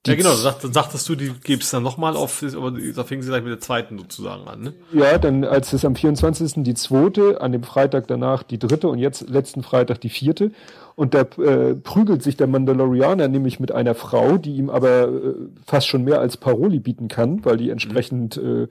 ja, 0.05 0.15
genau, 0.15 0.33
sag, 0.33 0.57
sagtest 0.61 1.07
du, 1.07 1.15
die 1.15 1.31
gibst 1.43 1.73
dann 1.73 1.81
nochmal 1.81 2.17
auf, 2.17 2.43
aber 2.43 2.71
da 2.71 3.05
fingen 3.05 3.21
sie 3.21 3.29
gleich 3.29 3.41
mit 3.41 3.51
der 3.51 3.61
zweiten 3.61 3.97
sozusagen 3.97 4.49
an, 4.49 4.59
ne? 4.59 4.73
Ja, 4.91 5.17
dann 5.17 5.45
als 5.45 5.71
es 5.71 5.85
am 5.85 5.95
24. 5.95 6.63
die 6.63 6.73
zweite, 6.73 7.39
an 7.39 7.53
dem 7.53 7.63
Freitag 7.63 8.07
danach 8.07 8.43
die 8.43 8.59
dritte 8.59 8.89
und 8.89 8.99
jetzt 8.99 9.29
letzten 9.29 9.63
Freitag 9.63 10.01
die 10.01 10.09
vierte. 10.09 10.51
Und 10.95 11.13
da 11.13 11.21
äh, 11.21 11.75
prügelt 11.75 12.21
sich 12.21 12.35
der 12.35 12.47
Mandalorianer 12.47 13.29
nämlich 13.29 13.61
mit 13.61 13.71
einer 13.71 13.95
Frau, 13.95 14.37
die 14.37 14.55
ihm 14.57 14.69
aber 14.69 15.07
äh, 15.07 15.33
fast 15.65 15.87
schon 15.87 16.03
mehr 16.03 16.19
als 16.19 16.35
Paroli 16.35 16.79
bieten 16.79 17.07
kann, 17.07 17.45
weil 17.45 17.55
die 17.55 17.69
entsprechend 17.69 18.35
mhm. 18.35 18.63
äh, 18.63 18.67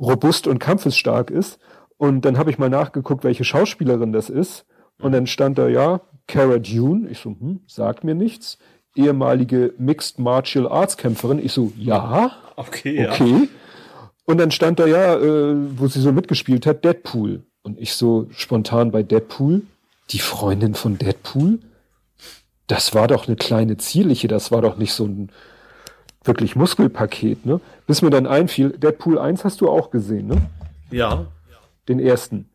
robust 0.00 0.48
und 0.48 0.58
kampfesstark 0.58 1.30
ist. 1.30 1.60
Und 1.98 2.24
dann 2.24 2.38
habe 2.38 2.50
ich 2.50 2.58
mal 2.58 2.70
nachgeguckt, 2.70 3.24
welche 3.24 3.44
Schauspielerin 3.44 4.12
das 4.12 4.28
ist. 4.28 4.66
Und 5.00 5.12
dann 5.12 5.26
stand 5.26 5.58
da, 5.58 5.68
ja, 5.68 6.00
Cara 6.26 6.58
Dune. 6.58 7.08
Ich 7.08 7.18
so, 7.18 7.30
hm, 7.30 7.60
sagt 7.66 8.04
mir 8.04 8.14
nichts 8.14 8.58
ehemalige 8.96 9.74
Mixed 9.78 10.18
Martial 10.18 10.66
Arts 10.66 10.96
Kämpferin. 10.96 11.38
Ich 11.38 11.52
so, 11.52 11.72
ja. 11.76 12.32
Okay, 12.56 13.06
okay. 13.06 13.30
Ja. 13.30 13.48
Und 14.24 14.38
dann 14.38 14.50
stand 14.50 14.80
da 14.80 14.86
ja, 14.86 15.14
äh, 15.14 15.54
wo 15.78 15.86
sie 15.86 16.00
so 16.00 16.10
mitgespielt 16.12 16.66
hat, 16.66 16.84
Deadpool. 16.84 17.44
Und 17.62 17.78
ich 17.78 17.94
so 17.94 18.26
spontan 18.30 18.90
bei 18.90 19.02
Deadpool, 19.02 19.62
die 20.10 20.18
Freundin 20.18 20.74
von 20.74 20.98
Deadpool, 20.98 21.60
das 22.66 22.94
war 22.94 23.06
doch 23.06 23.28
eine 23.28 23.36
kleine 23.36 23.76
zierliche, 23.76 24.26
das 24.26 24.50
war 24.50 24.62
doch 24.62 24.76
nicht 24.76 24.92
so 24.92 25.04
ein 25.04 25.30
wirklich 26.24 26.56
Muskelpaket, 26.56 27.46
ne? 27.46 27.60
Bis 27.86 28.02
mir 28.02 28.10
dann 28.10 28.26
einfiel, 28.26 28.70
Deadpool 28.70 29.18
1 29.18 29.44
hast 29.44 29.60
du 29.60 29.68
auch 29.68 29.90
gesehen, 29.90 30.26
ne? 30.26 30.42
Ja. 30.90 31.26
Den 31.88 32.00
ersten. 32.00 32.48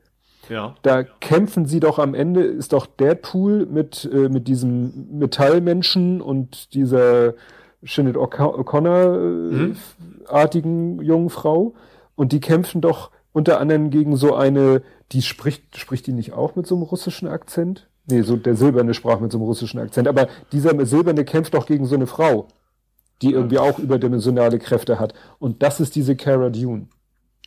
Ja. 0.49 0.75
Da 0.81 1.03
kämpfen 1.03 1.65
sie 1.65 1.79
doch 1.79 1.99
am 1.99 2.13
Ende, 2.13 2.41
ist 2.41 2.73
doch 2.73 2.85
Deadpool 2.85 3.67
mit, 3.67 4.09
äh, 4.11 4.27
mit 4.29 4.47
diesem 4.47 5.17
Metallmenschen 5.17 6.21
und 6.21 6.73
dieser 6.73 7.33
Shinnet 7.83 8.17
O'Connor-artigen 8.17 10.95
mhm. 10.95 11.01
jungen 11.01 11.29
Frau. 11.29 11.73
Und 12.15 12.31
die 12.31 12.39
kämpfen 12.39 12.81
doch 12.81 13.11
unter 13.33 13.59
anderem 13.59 13.91
gegen 13.91 14.17
so 14.17 14.35
eine, 14.35 14.81
die 15.11 15.21
spricht, 15.21 15.77
spricht 15.77 16.07
die 16.07 16.13
nicht 16.13 16.33
auch 16.33 16.55
mit 16.55 16.65
so 16.67 16.75
einem 16.75 16.83
russischen 16.83 17.27
Akzent? 17.27 17.87
Nee, 18.07 18.23
so 18.23 18.35
der 18.35 18.55
Silberne 18.55 18.93
sprach 18.93 19.19
mit 19.19 19.31
so 19.31 19.37
einem 19.37 19.45
russischen 19.45 19.79
Akzent. 19.79 20.07
Aber 20.07 20.27
dieser 20.51 20.85
Silberne 20.85 21.23
kämpft 21.23 21.53
doch 21.53 21.65
gegen 21.65 21.85
so 21.85 21.95
eine 21.95 22.07
Frau, 22.07 22.47
die 23.21 23.31
irgendwie 23.31 23.59
auch 23.59 23.79
überdimensionale 23.79 24.59
Kräfte 24.59 24.99
hat. 24.99 25.13
Und 25.39 25.63
das 25.63 25.79
ist 25.79 25.95
diese 25.95 26.15
Cara 26.15 26.49
Dune. 26.49 26.87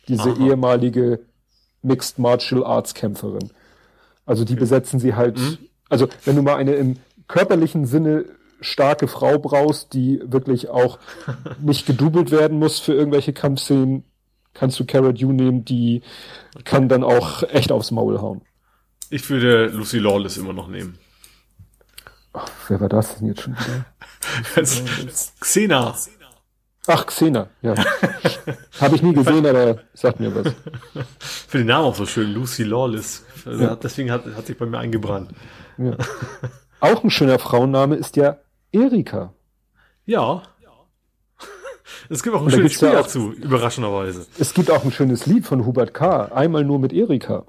Diese 0.07 0.31
Aha. 0.31 0.39
ehemalige 0.39 1.19
Mixed 1.85 2.19
Martial 2.19 2.63
Arts 2.63 2.93
Kämpferin. 2.93 3.51
Also 4.25 4.43
die 4.43 4.55
besetzen 4.55 4.99
sie 4.99 5.15
halt, 5.15 5.37
mhm. 5.37 5.57
also 5.89 6.07
wenn 6.25 6.35
du 6.35 6.41
mal 6.41 6.55
eine 6.55 6.73
im 6.73 6.97
körperlichen 7.27 7.85
Sinne 7.85 8.25
starke 8.61 9.07
Frau 9.07 9.37
brauchst, 9.39 9.93
die 9.93 10.21
wirklich 10.25 10.69
auch 10.69 10.99
nicht 11.59 11.85
gedoubelt 11.85 12.31
werden 12.31 12.59
muss 12.59 12.79
für 12.79 12.93
irgendwelche 12.93 13.33
Kampfszenen, 13.33 14.03
kannst 14.53 14.79
du 14.79 14.85
Cara 14.85 15.11
Dune 15.11 15.43
nehmen, 15.43 15.65
die 15.65 16.01
kann 16.63 16.89
dann 16.89 17.03
auch 17.03 17.43
echt 17.43 17.71
aufs 17.71 17.91
Maul 17.91 18.19
hauen. 18.21 18.41
Ich 19.09 19.29
würde 19.29 19.67
Lucy 19.67 19.99
Lawless 19.99 20.37
immer 20.37 20.53
noch 20.53 20.67
nehmen. 20.67 20.97
Ach, 22.33 22.49
wer 22.67 22.81
war 22.81 22.89
das 22.89 23.17
denn 23.17 23.27
jetzt 23.27 23.41
schon 23.41 23.55
wieder? 23.55 23.85
Xena. 25.39 25.95
Ach, 26.87 27.05
Xena, 27.05 27.47
ja. 27.61 27.75
Habe 28.79 28.95
ich 28.95 29.01
nie 29.01 29.13
gesehen, 29.13 29.45
aber 29.45 29.79
sagt 29.93 30.19
mir 30.19 30.33
was. 30.35 30.53
Für 31.19 31.57
den 31.57 31.67
Namen 31.67 31.85
auch 31.85 31.95
so 31.95 32.05
schön, 32.05 32.33
Lucy 32.33 32.63
Lawless. 32.63 33.25
Also 33.45 33.63
ja. 33.63 33.75
Deswegen 33.75 34.11
hat, 34.11 34.25
hat 34.35 34.45
sich 34.45 34.57
bei 34.57 34.65
mir 34.65 34.77
eingebrannt. 34.77 35.31
Ja. 35.77 35.97
Auch 36.79 37.03
ein 37.03 37.09
schöner 37.09 37.39
Frauenname 37.39 37.95
ist 37.95 38.15
ja 38.15 38.37
Erika. 38.71 39.33
Ja. 40.05 40.43
Es 42.09 42.21
gibt 42.21 42.35
auch 42.35 42.43
ein 42.43 42.51
schönes 42.51 42.73
Spiel 42.73 42.91
dazu, 42.91 43.31
überraschenderweise. 43.33 44.25
Es 44.37 44.53
gibt 44.53 44.69
auch 44.69 44.83
ein 44.83 44.91
schönes 44.91 45.25
Lied 45.25 45.45
von 45.45 45.65
Hubert 45.65 45.93
K. 45.93 46.25
Einmal 46.25 46.63
nur 46.63 46.79
mit 46.79 46.93
Erika. 46.93 47.45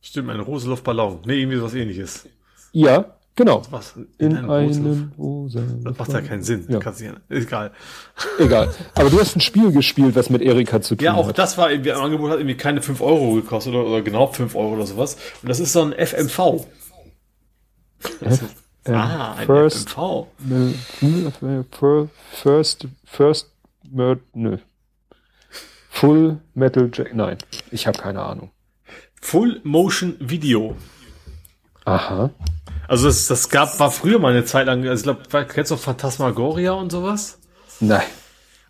Stimmt, 0.00 0.30
ein 0.30 0.40
Roseluftballon. 0.40 1.20
Nee, 1.26 1.40
irgendwie 1.42 1.62
was 1.62 1.74
ähnliches. 1.74 2.28
Ja, 2.72 3.16
Genau. 3.34 3.62
Was? 3.70 3.94
In, 4.18 4.18
in 4.18 4.50
einem 4.50 5.12
rosa. 5.16 5.62
Das 5.82 5.96
macht 5.96 6.12
ja 6.12 6.20
keinen 6.20 6.42
Sinn. 6.42 6.66
Ja. 6.68 6.80
Kannst 6.80 7.00
nicht, 7.00 7.14
egal. 7.30 7.70
Egal. 8.38 8.74
Aber 8.94 9.08
du 9.08 9.18
hast 9.18 9.36
ein 9.36 9.40
Spiel 9.40 9.72
gespielt, 9.72 10.16
was 10.16 10.28
mit 10.28 10.42
Erika 10.42 10.82
zu 10.82 10.96
tun 10.96 11.08
hat. 11.08 11.14
Ja, 11.14 11.18
auch 11.18 11.28
hat. 11.28 11.38
das 11.38 11.56
war 11.56 11.70
irgendwie, 11.70 11.92
ein 11.92 11.98
Angebot 11.98 12.30
hat 12.30 12.38
irgendwie 12.38 12.58
keine 12.58 12.82
5 12.82 13.00
Euro 13.00 13.34
gekostet 13.34 13.72
oder, 13.72 13.86
oder 13.86 14.02
genau 14.02 14.26
5 14.26 14.54
Euro 14.54 14.74
oder 14.74 14.86
sowas. 14.86 15.16
Und 15.42 15.48
das 15.48 15.60
ist 15.60 15.72
so 15.72 15.82
ein 15.82 15.94
FMV. 15.94 16.66
F 18.20 18.42
ah, 18.88 19.34
ein 19.34 19.46
first, 19.46 19.90
FMV. 19.90 22.08
First, 22.32 22.88
first, 23.04 23.50
nö. 24.34 24.58
Full 25.88 26.40
Metal 26.54 26.90
Jack, 26.92 27.14
nein. 27.14 27.38
Ich 27.70 27.86
habe 27.86 27.96
keine 27.96 28.22
Ahnung. 28.22 28.50
Full 29.20 29.60
Motion 29.62 30.16
Video. 30.18 30.74
Aha. 31.84 32.30
Also 32.88 33.06
das, 33.06 33.26
das 33.26 33.48
gab, 33.48 33.78
war 33.80 33.90
früher 33.90 34.18
mal 34.18 34.32
eine 34.32 34.44
Zeit 34.44 34.66
lang, 34.66 34.86
also 34.86 35.10
ich 35.10 35.28
glaube, 35.28 35.46
kennst 35.46 35.70
du 35.70 35.76
Phantasmagoria 35.76 36.72
und 36.72 36.90
sowas? 36.90 37.38
Nein. 37.80 38.02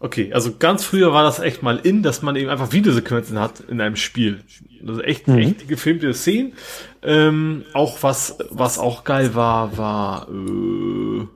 Okay, 0.01 0.33
also 0.33 0.57
ganz 0.59 0.85
früher 0.85 1.13
war 1.13 1.23
das 1.23 1.39
echt 1.39 1.63
mal 1.63 1.79
in, 1.79 2.03
dass 2.03 2.23
man 2.23 2.35
eben 2.35 2.51
einfach 2.51 2.73
Videosequenzen 2.73 3.39
hat 3.39 3.61
in 3.61 3.81
einem 3.81 3.95
Spiel. 3.95 4.43
Also 4.85 5.01
echt, 5.01 5.29
mhm. 5.29 5.39
echt 5.39 5.69
gefilmte 5.69 6.13
Szenen. 6.13 6.55
Ähm, 7.03 7.65
auch 7.73 8.03
was, 8.03 8.37
was 8.51 8.81
auch 8.81 9.05
geil 9.05 9.37
war, 9.37 9.79
war 9.79 10.29
äh, 10.29 11.27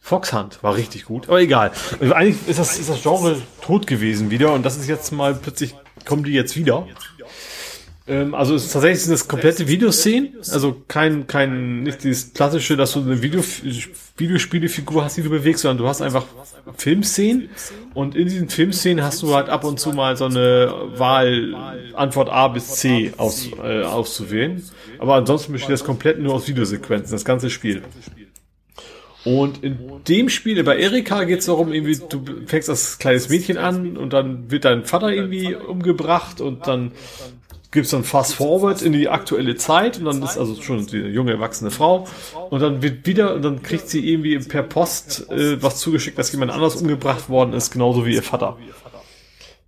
Foxhunt 0.00 0.62
war 0.62 0.74
richtig 0.74 1.04
gut, 1.04 1.28
aber 1.28 1.40
egal. 1.40 1.70
Also 2.00 2.12
eigentlich 2.12 2.48
ist 2.48 2.58
das, 2.58 2.78
ist 2.78 2.88
das 2.88 3.02
Genre 3.02 3.36
tot 3.60 3.86
gewesen 3.86 4.30
wieder 4.30 4.52
und 4.52 4.64
das 4.64 4.76
ist 4.76 4.88
jetzt 4.88 5.12
mal 5.12 5.34
plötzlich 5.34 5.76
kommen 6.04 6.24
die 6.24 6.32
jetzt 6.32 6.56
wieder. 6.56 6.88
Ähm, 8.06 8.34
also 8.34 8.54
es 8.54 8.64
ist 8.64 8.72
tatsächlich 8.72 9.02
sind 9.02 9.12
das 9.12 9.28
komplette 9.28 9.68
Videoszenen, 9.68 10.34
also 10.50 10.82
kein, 10.88 11.26
kein, 11.28 11.84
nicht 11.84 12.02
dieses 12.02 12.32
klassische, 12.32 12.76
dass 12.76 12.92
du 12.94 13.00
eine 13.00 13.22
Video, 13.22 13.42
Videospielefigur 14.16 15.04
hast, 15.04 15.16
die 15.16 15.22
du 15.22 15.30
bewegst, 15.30 15.62
sondern 15.62 15.78
du 15.78 15.88
hast 15.88 16.02
einfach 16.02 16.24
Filmszenen 16.76 17.50
und 17.94 18.16
in 18.16 18.28
diesen 18.28 18.48
Filmszenen 18.48 19.04
hast 19.04 19.22
du 19.22 19.34
halt 19.34 19.48
ab 19.48 19.62
und 19.62 19.78
zu 19.78 19.92
mal 19.92 20.16
so 20.16 20.24
eine 20.24 20.72
Wahl, 20.96 21.54
Antwort 21.94 22.28
A 22.28 22.48
bis 22.48 22.74
C 22.74 23.12
aus, 23.16 23.48
äh, 23.62 23.82
auszuwählen. 23.82 24.62
Aber 24.98 25.14
ansonsten 25.14 25.52
besteht 25.52 25.72
das 25.72 25.84
komplett 25.84 26.18
nur 26.18 26.34
aus 26.34 26.48
Videosequenzen, 26.48 27.12
das 27.12 27.24
ganze 27.24 27.50
Spiel. 27.50 27.82
Und 29.24 29.62
in 29.62 29.78
dem 30.08 30.28
Spiel, 30.28 30.62
bei 30.64 30.78
Erika 30.78 31.22
geht 31.22 31.40
es 31.40 31.46
darum, 31.46 31.72
irgendwie, 31.72 31.96
du 32.08 32.24
fängst 32.46 32.68
das 32.68 32.98
kleines 32.98 33.28
Mädchen 33.28 33.56
an 33.56 33.96
und 33.96 34.12
dann 34.12 34.50
wird 34.50 34.64
dein 34.64 34.84
Vater 34.84 35.12
irgendwie 35.12 35.54
umgebracht 35.54 36.40
und 36.40 36.66
dann 36.66 36.90
gibt's 37.72 37.90
dann 37.90 38.04
Fast 38.04 38.34
Forward 38.34 38.82
in 38.82 38.92
die 38.92 39.08
aktuelle 39.08 39.56
Zeit 39.56 39.98
und 39.98 40.04
dann 40.04 40.22
ist 40.22 40.38
also 40.38 40.60
schon 40.60 40.86
die 40.86 40.98
junge 40.98 41.32
erwachsene 41.32 41.70
Frau 41.70 42.06
und 42.50 42.60
dann 42.60 42.82
wird 42.82 43.06
wieder 43.06 43.34
und 43.34 43.42
dann 43.42 43.62
kriegt 43.62 43.88
sie 43.88 44.08
irgendwie 44.08 44.38
per 44.38 44.62
Post 44.62 45.30
äh, 45.30 45.60
was 45.62 45.78
zugeschickt, 45.78 46.18
dass 46.18 46.30
jemand 46.32 46.52
anders 46.52 46.76
umgebracht 46.76 47.28
worden 47.28 47.54
ist, 47.54 47.70
genauso 47.72 48.06
wie 48.06 48.14
ihr 48.14 48.22
Vater. 48.22 48.56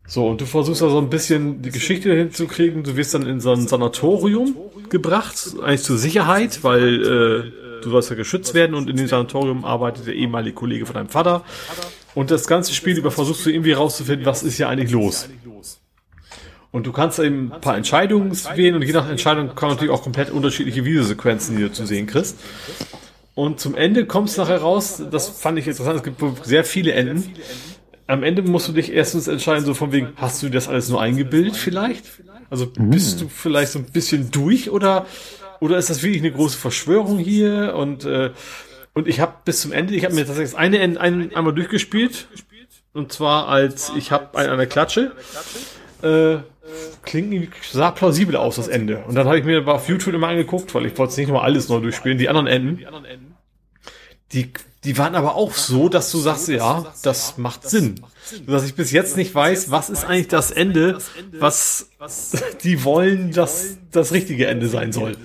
So, 0.06 0.28
und 0.28 0.40
du 0.40 0.44
versuchst 0.44 0.82
da 0.82 0.90
so 0.90 0.98
ein 0.98 1.08
bisschen 1.08 1.62
die 1.62 1.70
Geschichte 1.70 2.14
hinzukriegen. 2.14 2.84
Du 2.84 2.94
wirst 2.94 3.14
dann 3.14 3.26
in 3.26 3.40
so 3.40 3.52
ein 3.52 3.66
Sanatorium 3.66 4.54
gebracht, 4.90 5.34
eigentlich 5.62 5.82
zur 5.82 5.96
Sicherheit, 5.96 6.62
weil 6.62 7.02
äh, 7.02 7.82
du 7.82 7.90
sollst 7.90 8.10
ja 8.10 8.16
geschützt 8.16 8.52
werden 8.52 8.74
und 8.74 8.90
in 8.90 8.96
dem 8.96 9.06
Sanatorium 9.06 9.64
arbeitet 9.64 10.06
der 10.06 10.14
ehemalige 10.14 10.54
Kollege 10.54 10.84
von 10.84 10.94
deinem 10.94 11.08
Vater. 11.08 11.42
Und 12.14 12.30
das 12.30 12.46
ganze 12.46 12.74
Spiel 12.74 12.98
über 12.98 13.10
versuchst 13.10 13.46
du 13.46 13.50
irgendwie 13.50 13.72
rauszufinden, 13.72 14.26
was 14.26 14.42
ist 14.42 14.56
hier 14.56 14.68
eigentlich 14.68 14.90
los. 14.90 15.28
Und 16.74 16.88
du 16.88 16.92
kannst 16.92 17.20
eben 17.20 17.52
ein 17.52 17.60
paar 17.60 17.76
Entscheidungen 17.76 18.32
wählen 18.56 18.74
und 18.74 18.82
je 18.82 18.92
nach 18.92 19.08
Entscheidung 19.08 19.54
kommen 19.54 19.74
natürlich 19.74 19.94
auch 19.94 20.02
komplett 20.02 20.32
unterschiedliche 20.32 20.84
Videosequenzen, 20.84 21.56
die 21.56 21.62
du 21.62 21.70
zu 21.70 21.86
sehen 21.86 22.08
kriegst. 22.08 22.36
Und 23.36 23.60
zum 23.60 23.76
Ende 23.76 24.06
kommst 24.06 24.36
du 24.36 24.42
nachher 24.42 24.60
raus, 24.60 25.00
das 25.08 25.28
fand 25.28 25.56
ich 25.56 25.68
interessant, 25.68 25.98
es 25.98 26.02
gibt 26.02 26.20
sehr 26.44 26.64
viele 26.64 26.90
Enden. 26.90 27.32
Am 28.08 28.24
Ende 28.24 28.42
musst 28.42 28.66
du 28.66 28.72
dich 28.72 28.92
erstens 28.92 29.28
entscheiden, 29.28 29.64
so 29.64 29.72
von 29.72 29.92
wegen, 29.92 30.14
hast 30.16 30.42
du 30.42 30.48
das 30.48 30.66
alles 30.66 30.88
nur 30.88 31.00
eingebildet 31.00 31.54
vielleicht? 31.54 32.06
Also 32.50 32.66
bist 32.66 33.20
du 33.20 33.28
vielleicht 33.28 33.70
so 33.70 33.78
ein 33.78 33.86
bisschen 33.92 34.32
durch 34.32 34.68
oder, 34.68 35.06
oder 35.60 35.78
ist 35.78 35.90
das 35.90 36.02
wirklich 36.02 36.22
eine 36.22 36.32
große 36.32 36.58
Verschwörung 36.58 37.18
hier? 37.18 37.76
Und, 37.76 38.04
äh, 38.04 38.32
und 38.94 39.06
ich 39.06 39.20
habe 39.20 39.32
bis 39.44 39.60
zum 39.60 39.70
Ende, 39.70 39.94
ich 39.94 40.04
habe 40.04 40.16
mir 40.16 40.26
tatsächlich 40.26 40.50
das 40.50 40.58
eine 40.58 40.80
Ende 40.80 41.00
ein, 41.00 41.32
einmal 41.36 41.54
durchgespielt. 41.54 42.26
Und 42.92 43.12
zwar 43.12 43.46
als, 43.46 43.92
ich 43.96 44.10
habe 44.10 44.36
eine, 44.36 44.50
eine 44.50 44.66
Klatsche. 44.66 45.12
Äh, 46.02 46.38
klingt 47.04 47.50
sah 47.70 47.90
plausibel 47.90 48.36
aus, 48.36 48.56
das 48.56 48.68
Ende. 48.68 49.04
Und 49.06 49.14
dann 49.14 49.26
habe 49.26 49.38
ich 49.38 49.44
mir 49.44 49.66
auf 49.66 49.88
YouTube 49.88 50.14
immer 50.14 50.28
angeguckt, 50.28 50.74
weil 50.74 50.86
ich 50.86 50.96
wollte 50.98 51.18
nicht 51.20 51.28
nochmal 51.28 51.44
alles 51.44 51.68
neu 51.68 51.80
durchspielen, 51.80 52.18
die 52.18 52.28
anderen 52.28 52.46
Enden. 52.46 52.78
Die, 54.32 54.52
die 54.84 54.98
waren 54.98 55.14
aber 55.14 55.34
auch 55.36 55.52
so, 55.52 55.88
dass 55.88 56.10
du 56.10 56.18
sagst, 56.18 56.48
ja, 56.48 56.92
das 57.02 57.38
macht 57.38 57.68
Sinn. 57.68 58.00
Dass 58.46 58.64
ich 58.64 58.74
bis 58.74 58.90
jetzt 58.90 59.16
nicht 59.16 59.34
weiß, 59.34 59.70
was 59.70 59.90
ist 59.90 60.04
eigentlich 60.04 60.28
das 60.28 60.50
Ende, 60.50 60.98
was 61.38 61.90
die 62.64 62.84
wollen, 62.84 63.32
dass 63.32 63.76
das 63.92 64.12
richtige 64.12 64.46
Ende 64.46 64.68
sein 64.68 64.92
soll. 64.92 65.16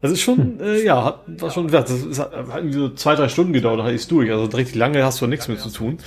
Das 0.00 0.12
ist 0.12 0.20
schon, 0.20 0.60
äh, 0.60 0.82
ja, 0.84 1.04
hat, 1.04 1.24
war 1.40 1.50
schon, 1.50 1.68
das 1.68 1.90
ist, 1.90 2.18
hat 2.18 2.32
irgendwie 2.32 2.78
so 2.78 2.90
zwei, 2.90 3.14
drei 3.14 3.28
Stunden 3.28 3.52
gedauert, 3.52 3.80
da 3.80 3.84
hatte 3.84 3.94
ich 3.94 4.02
es 4.02 4.08
durch. 4.08 4.30
Also 4.30 4.44
richtig 4.56 4.74
lange 4.74 5.02
hast 5.02 5.20
du 5.20 5.26
nichts 5.26 5.48
mehr 5.48 5.58
zu 5.58 5.70
tun. 5.70 5.98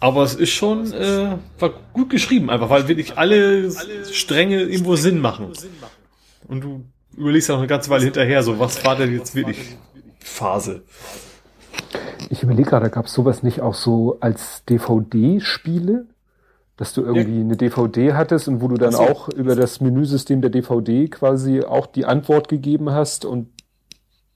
Aber 0.00 0.22
es 0.22 0.34
ist 0.34 0.50
schon 0.50 0.92
äh, 0.92 1.36
war 1.58 1.70
gut 1.92 2.10
geschrieben, 2.10 2.50
einfach 2.50 2.70
weil 2.70 2.86
wirklich 2.86 3.18
alle 3.18 3.70
Stränge 4.12 4.62
irgendwo 4.62 4.94
Sinn 4.96 5.20
machen. 5.20 5.52
Und 6.46 6.62
du 6.62 6.84
überlegst 7.16 7.48
ja 7.48 7.54
noch 7.54 7.60
eine 7.60 7.68
ganze 7.68 7.90
Weile 7.90 8.04
hinterher, 8.04 8.42
so 8.42 8.58
was 8.58 8.84
war 8.84 8.96
denn 8.96 9.12
jetzt 9.12 9.34
wirklich 9.34 9.76
Phase? 10.20 10.82
Ich 12.30 12.42
überlege 12.42 12.70
gerade, 12.70 12.90
gab 12.90 13.06
es 13.06 13.12
sowas 13.12 13.42
nicht 13.42 13.60
auch 13.60 13.74
so 13.74 14.18
als 14.20 14.64
DVD-Spiele? 14.66 16.06
Dass 16.76 16.92
du 16.92 17.02
irgendwie 17.02 17.38
ja. 17.38 17.40
eine 17.40 17.56
DVD 17.56 18.12
hattest 18.12 18.46
und 18.46 18.60
wo 18.62 18.68
du 18.68 18.76
dann 18.76 18.94
auch 18.94 19.28
über 19.28 19.56
das 19.56 19.80
Menüsystem 19.80 20.40
der 20.40 20.50
DVD 20.50 21.08
quasi 21.08 21.62
auch 21.62 21.86
die 21.86 22.04
Antwort 22.04 22.48
gegeben 22.48 22.90
hast 22.90 23.24
und 23.24 23.48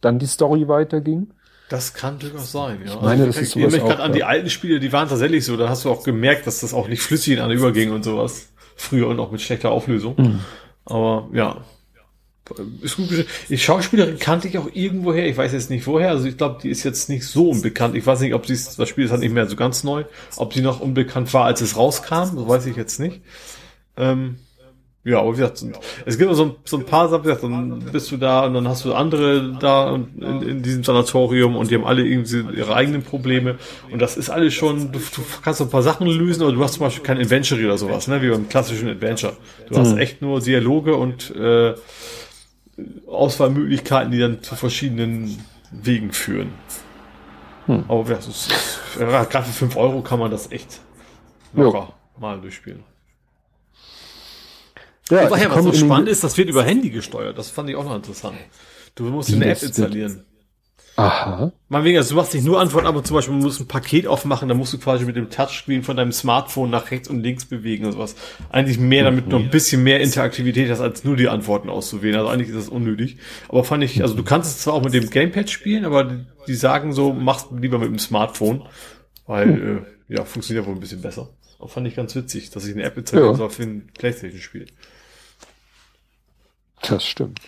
dann 0.01 0.19
die 0.19 0.27
Story 0.27 0.67
weiterging? 0.67 1.29
Das 1.73 1.95
kann 1.95 2.19
durchaus 2.19 2.53
sein, 2.53 2.81
ja. 2.85 2.93
Ich 2.93 3.01
meine, 3.01 3.25
also, 3.25 3.41
das 3.41 3.49
ich 3.49 3.57
erinnere 3.57 3.81
mich 3.81 3.89
gerade 3.89 4.03
an 4.03 4.13
die 4.13 4.25
alten 4.25 4.51
Spiele, 4.51 4.79
die 4.79 4.93
waren 4.93 5.09
tatsächlich 5.09 5.43
so. 5.43 5.57
Da 5.57 5.71
hast 5.71 5.87
du 5.87 5.91
auch 5.91 6.05
gemerkt, 6.05 6.47
dass 6.47 6.61
das 6.61 6.75
auch 6.75 6.87
nicht 6.87 7.01
flüssig 7.01 7.33
ineinander 7.33 7.57
überging 7.57 7.93
und 7.93 8.05
sowas. 8.05 8.49
Früher 8.77 9.09
und 9.09 9.19
auch 9.19 9.31
mit 9.31 9.41
schlechter 9.41 9.71
Auflösung. 9.71 10.15
Mhm. 10.19 10.41
Aber 10.85 11.31
ja. 11.33 11.65
Ist 12.83 12.97
gut 12.97 13.09
Die 13.49 13.57
Schauspielerin 13.57 14.19
kannte 14.19 14.49
ich 14.49 14.59
auch 14.59 14.69
irgendwo 14.71 15.15
her. 15.15 15.27
Ich 15.27 15.39
weiß 15.39 15.51
jetzt 15.53 15.71
nicht 15.71 15.87
woher. 15.87 16.11
Also 16.11 16.29
ich 16.29 16.37
glaube, 16.37 16.59
die 16.63 16.69
ist 16.69 16.83
jetzt 16.83 17.09
nicht 17.09 17.25
so 17.25 17.49
unbekannt. 17.49 17.97
Ich 17.97 18.05
weiß 18.05 18.21
nicht, 18.21 18.35
ob 18.35 18.45
sie 18.45 18.53
das 18.53 18.87
Spiel 18.87 19.07
ist 19.07 19.11
halt 19.11 19.23
nicht 19.23 19.33
mehr 19.33 19.47
so 19.47 19.57
ganz 19.57 19.83
neu. 19.83 20.05
Ob 20.37 20.53
sie 20.53 20.61
noch 20.61 20.81
unbekannt 20.81 21.33
war, 21.33 21.47
als 21.47 21.63
es 21.63 21.79
rauskam, 21.79 22.37
so 22.37 22.47
weiß 22.47 22.67
ich 22.67 22.77
jetzt 22.77 23.01
nicht. 23.01 23.23
Ähm, 23.97 24.37
ja, 25.05 25.19
aber 25.19 25.33
wie 25.33 25.39
gesagt, 25.39 25.65
es 26.07 26.17
gibt 26.17 26.33
so 26.35 26.45
ein, 26.45 26.55
so 26.65 26.77
ein 26.77 26.85
paar 26.85 27.09
Sachen, 27.09 27.51
dann 27.51 27.81
bist 27.91 28.13
du 28.13 28.17
da 28.17 28.47
und 28.47 28.55
dann 28.55 28.69
hast 28.69 28.85
du 28.85 28.95
andere 28.95 29.57
da 29.59 29.97
in, 29.97 30.43
in 30.43 30.63
diesem 30.63 30.85
Sanatorium 30.85 31.57
und 31.57 31.71
die 31.71 31.75
haben 31.75 31.85
alle 31.85 32.07
irgendwie 32.07 32.45
ihre 32.57 32.77
eigenen 32.77 33.03
Probleme 33.03 33.57
und 33.91 34.01
das 34.01 34.17
ist 34.17 34.31
alles 34.31 34.55
schon, 34.55 34.93
du, 34.93 35.01
du 35.01 35.23
kannst 35.43 35.59
so 35.59 35.65
ein 35.65 35.71
paar 35.71 35.83
Sachen 35.83 36.07
lösen, 36.07 36.43
aber 36.45 36.53
du 36.53 36.63
hast 36.63 36.75
zum 36.75 36.85
Beispiel 36.85 37.03
kein 37.03 37.19
Adventure 37.19 37.65
oder 37.65 37.79
sowas, 37.79 38.07
ne, 38.07 38.23
wie 38.23 38.31
beim 38.31 38.49
klassischen 38.49 38.89
Adventure. 38.89 39.33
Du 39.69 39.77
hast 39.77 39.93
mhm. 39.95 39.99
echt 39.99 40.23
nur 40.23 40.41
Dialoge 40.41 40.95
und 40.95 41.35
äh, 41.35 41.75
Auswahlmöglichkeiten, 43.09 44.13
die 44.13 44.21
dann 44.21 44.43
zu 44.43 44.55
verschiedenen 44.55 45.45
Wegen 45.73 46.13
führen. 46.13 46.51
Hm. 47.67 47.85
Aber 47.89 48.09
ja, 48.09 48.19
ist, 48.19 48.53
gerade 48.99 49.45
für 49.47 49.53
5 49.53 49.77
Euro 49.77 50.03
kann 50.03 50.19
man 50.19 50.31
das 50.31 50.51
echt 50.53 50.81
locker 51.55 51.89
jo. 51.89 52.21
mal 52.21 52.41
durchspielen. 52.41 52.85
Ja, 55.13 55.37
ja, 55.37 55.55
was 55.55 55.65
so 55.65 55.73
spannend 55.75 56.09
ist, 56.09 56.25
das 56.25 56.39
wird 56.39 56.49
über 56.49 56.65
Handy 56.65 56.91
gesteuert. 56.91 57.37
Das 57.37 57.51
fand 57.51 57.69
ich 57.69 57.77
auch 57.77 57.85
noch 57.85 57.95
interessant. 57.95 58.37
Du 58.95 59.05
musst 59.05 59.33
eine 59.33 59.47
App 59.47 59.63
installieren. 59.63 60.25
Aha. 60.97 61.53
Mal 61.69 61.85
wegen, 61.85 61.97
also 61.97 62.11
du 62.11 62.17
machst 62.17 62.35
nicht 62.35 62.45
nur 62.45 62.61
Antworten, 62.61 62.87
aber 62.87 63.03
zum 63.03 63.17
Beispiel, 63.17 63.35
du 63.35 63.43
musst 63.43 63.61
ein 63.61 63.67
Paket 63.67 64.07
aufmachen, 64.07 64.49
dann 64.49 64.59
musst 64.59 64.75
du 64.75 64.79
quasi 64.79 65.07
mit 65.07 65.17
dem 65.17 65.31
Touchscreen 65.31 65.83
von 65.83 65.97
deinem 65.97 66.13
Smartphone 66.13 66.69
nach 66.71 66.91
rechts 66.91 67.09
und 67.09 67.23
links 67.23 67.47
bewegen 67.47 67.87
und 67.87 67.93
sowas. 67.93 68.15
Eigentlich 68.51 68.79
mehr, 68.79 69.05
damit 69.05 69.27
du 69.27 69.31
noch 69.31 69.41
ein 69.41 69.51
bisschen 69.51 69.83
mehr 69.83 70.01
Interaktivität 70.01 70.71
hast, 70.71 70.81
als 70.81 71.05
nur 71.05 71.17
die 71.17 71.29
Antworten 71.29 71.71
auszuwählen. 71.71 72.17
Also 72.17 72.29
eigentlich 72.29 72.49
ist 72.49 72.57
das 72.57 72.69
unnötig. 72.69 73.17
Aber 73.49 73.65
fand 73.65 73.85
ich, 73.85 74.03
also 74.03 74.15
du 74.15 74.23
kannst 74.23 74.51
es 74.51 74.63
zwar 74.63 74.75
auch 74.75 74.85
mit 74.85 74.93
dem 74.93 75.09
Gamepad 75.09 75.49
spielen, 75.49 75.87
aber 75.87 76.11
die 76.47 76.55
sagen 76.55 76.93
so, 76.93 77.13
machst 77.13 77.49
lieber 77.59 77.79
mit 77.79 77.89
dem 77.89 77.99
Smartphone, 77.99 78.63
weil, 79.27 79.47
hm. 79.47 79.79
äh, 79.79 80.15
ja, 80.15 80.25
funktioniert 80.25 80.67
wohl 80.67 80.75
ein 80.75 80.81
bisschen 80.81 81.01
besser. 81.01 81.31
Aber 81.59 81.69
fand 81.69 81.87
ich 81.87 81.97
ganz 81.97 82.15
witzig, 82.15 82.51
dass 82.51 82.67
ich 82.67 82.75
eine 82.75 82.83
App 82.83 82.99
installieren 82.99 83.33
ja. 83.33 83.37
soll 83.37 83.51
für 83.51 83.63
ein 83.63 83.89
Playstation-Spiel. 83.97 84.67
Das 86.83 87.05
stimmt. 87.05 87.41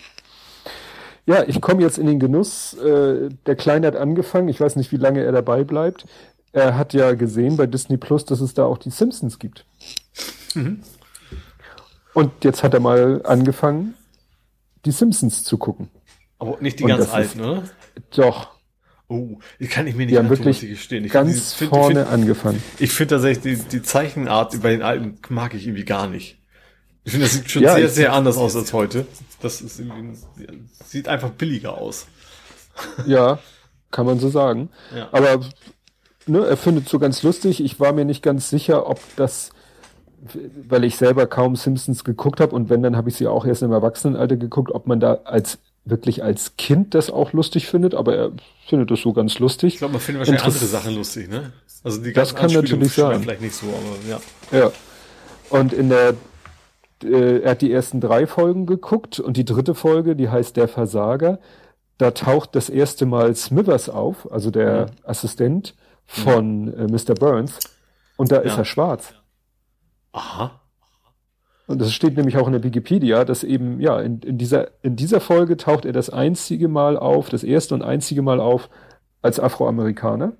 Ja, 1.25 1.43
ich 1.47 1.59
komme 1.59 1.81
jetzt 1.81 1.97
in 1.97 2.05
den 2.05 2.19
Genuss. 2.19 2.73
Äh, 2.75 3.29
der 3.45 3.55
Kleine 3.55 3.87
hat 3.87 3.95
angefangen. 3.95 4.47
Ich 4.47 4.59
weiß 4.59 4.75
nicht, 4.75 4.91
wie 4.91 4.97
lange 4.97 5.23
er 5.23 5.31
dabei 5.31 5.63
bleibt. 5.63 6.05
Er 6.51 6.77
hat 6.77 6.93
ja 6.93 7.13
gesehen 7.13 7.57
bei 7.57 7.65
Disney 7.65 7.97
Plus, 7.97 8.25
dass 8.25 8.39
es 8.41 8.53
da 8.53 8.65
auch 8.65 8.77
die 8.77 8.91
Simpsons 8.91 9.39
gibt. 9.39 9.65
Mhm. 10.53 10.81
Und 12.13 12.31
jetzt 12.43 12.63
hat 12.63 12.73
er 12.73 12.79
mal 12.79 13.21
angefangen, 13.25 13.95
die 14.85 14.91
Simpsons 14.91 15.43
zu 15.43 15.57
gucken. 15.57 15.89
Aber 16.39 16.57
nicht 16.61 16.79
die 16.79 16.83
Und 16.83 16.89
ganz 16.89 17.09
alten, 17.09 17.41
oder? 17.41 17.63
Doch. 18.15 18.55
Oh, 19.07 19.37
ich 19.59 19.69
kann 19.69 19.85
ich 19.85 19.95
mir 19.95 20.05
nicht 20.05 20.29
wirklich 20.29 20.61
gestehen. 20.61 21.05
Ich 21.05 21.11
ganz 21.11 21.53
find, 21.53 21.69
vorne 21.69 22.01
ich 22.01 22.07
find, 22.07 22.13
angefangen. 22.13 22.63
Ich 22.79 22.91
finde 22.91 23.15
tatsächlich, 23.15 23.57
die, 23.57 23.69
die 23.69 23.81
Zeichenart 23.83 24.61
bei 24.61 24.71
den 24.71 24.81
alten 24.81 25.19
mag 25.29 25.53
ich 25.53 25.67
irgendwie 25.67 25.85
gar 25.85 26.07
nicht. 26.07 26.39
Ich 27.05 27.11
finde, 27.11 27.27
das 27.27 27.35
sieht 27.35 27.49
schon 27.49 27.61
ja, 27.61 27.75
sehr, 27.75 27.89
sehr 27.89 28.13
anders 28.13 28.35
aus 28.35 28.55
als 28.55 28.73
heute. 28.73 29.05
Das 29.41 29.61
ist 29.61 29.79
irgendwie, 29.79 30.17
sieht 30.83 31.07
einfach 31.07 31.29
billiger 31.29 31.77
aus. 31.77 32.07
Ja, 33.07 33.39
kann 33.89 34.05
man 34.05 34.19
so 34.19 34.27
sagen. 34.27 34.67
Ja. 34.93 35.07
Aber 35.13 35.39
ne, 36.25 36.45
er 36.45 36.57
findet 36.57 36.89
so 36.89 36.99
ganz 36.99 37.23
lustig. 37.23 37.63
Ich 37.63 37.79
war 37.79 37.93
mir 37.93 38.03
nicht 38.03 38.21
ganz 38.21 38.49
sicher, 38.49 38.89
ob 38.89 38.99
das, 39.15 39.51
weil 40.67 40.83
ich 40.83 40.97
selber 40.97 41.25
kaum 41.25 41.55
Simpsons 41.55 42.03
geguckt 42.03 42.41
habe 42.41 42.53
und 42.53 42.69
wenn, 42.69 42.83
dann 42.83 42.97
habe 42.97 43.07
ich 43.07 43.15
sie 43.15 43.27
auch 43.27 43.45
erst 43.45 43.63
im 43.63 43.71
Erwachsenenalter 43.71 44.35
geguckt, 44.35 44.71
ob 44.71 44.87
man 44.87 44.99
da 44.99 45.19
als 45.23 45.59
wirklich 45.85 46.23
als 46.23 46.57
Kind 46.57 46.95
das 46.95 47.09
auch 47.09 47.31
lustig 47.31 47.67
findet, 47.67 47.93
aber 47.93 48.15
er 48.15 48.31
findet 48.67 48.91
das 48.91 48.99
so 49.01 49.13
ganz 49.13 49.39
lustig. 49.39 49.75
Ich 49.75 49.77
glaube, 49.77 49.93
man 49.93 50.01
findet 50.01 50.21
wahrscheinlich 50.21 50.43
andere 50.43 50.65
Sachen 50.65 50.95
lustig, 50.95 51.29
ne? 51.29 51.53
Also 51.83 52.01
die 52.01 52.11
das 52.11 52.33
kann 52.35 52.51
natürlich 52.51 52.91
sein. 52.91 53.21
Vielleicht 53.21 53.41
nicht 53.41 53.55
so, 53.55 53.67
aber 53.67 54.09
ja. 54.09 54.59
Ja. 54.59 54.71
Und 55.49 55.71
in 55.71 55.89
der, 55.89 56.15
äh, 57.03 57.39
er 57.39 57.51
hat 57.51 57.61
die 57.61 57.71
ersten 57.71 57.99
drei 57.99 58.27
Folgen 58.27 58.65
geguckt 58.65 59.19
und 59.19 59.37
die 59.37 59.45
dritte 59.45 59.75
Folge, 59.75 60.15
die 60.15 60.29
heißt 60.29 60.55
Der 60.57 60.67
Versager. 60.67 61.39
Da 61.97 62.11
taucht 62.11 62.55
das 62.55 62.69
erste 62.69 63.05
Mal 63.05 63.35
Smithers 63.35 63.89
auf, 63.89 64.31
also 64.31 64.51
der 64.51 64.87
mhm. 64.87 64.91
Assistent 65.03 65.75
von 66.05 66.73
äh, 66.73 66.87
Mr. 66.87 67.15
Burns. 67.15 67.59
Und 68.17 68.31
da 68.31 68.37
ja. 68.37 68.41
ist 68.43 68.57
er 68.57 68.65
schwarz. 68.65 69.13
Aha. 70.11 70.61
Und 71.67 71.81
das 71.81 71.93
steht 71.93 72.15
nämlich 72.15 72.37
auch 72.37 72.45
in 72.47 72.53
der 72.53 72.63
Wikipedia, 72.63 73.25
dass 73.25 73.43
eben, 73.43 73.79
ja, 73.79 73.99
in, 73.99 74.19
in, 74.19 74.37
dieser, 74.37 74.69
in 74.83 74.95
dieser 74.95 75.19
Folge 75.19 75.57
taucht 75.57 75.85
er 75.85 75.93
das 75.93 76.09
einzige 76.09 76.67
Mal 76.67 76.95
auf, 76.95 77.29
das 77.29 77.43
erste 77.43 77.73
und 77.73 77.81
einzige 77.81 78.21
Mal 78.21 78.39
auf 78.39 78.69
als 79.21 79.39
Afroamerikaner. 79.39 80.33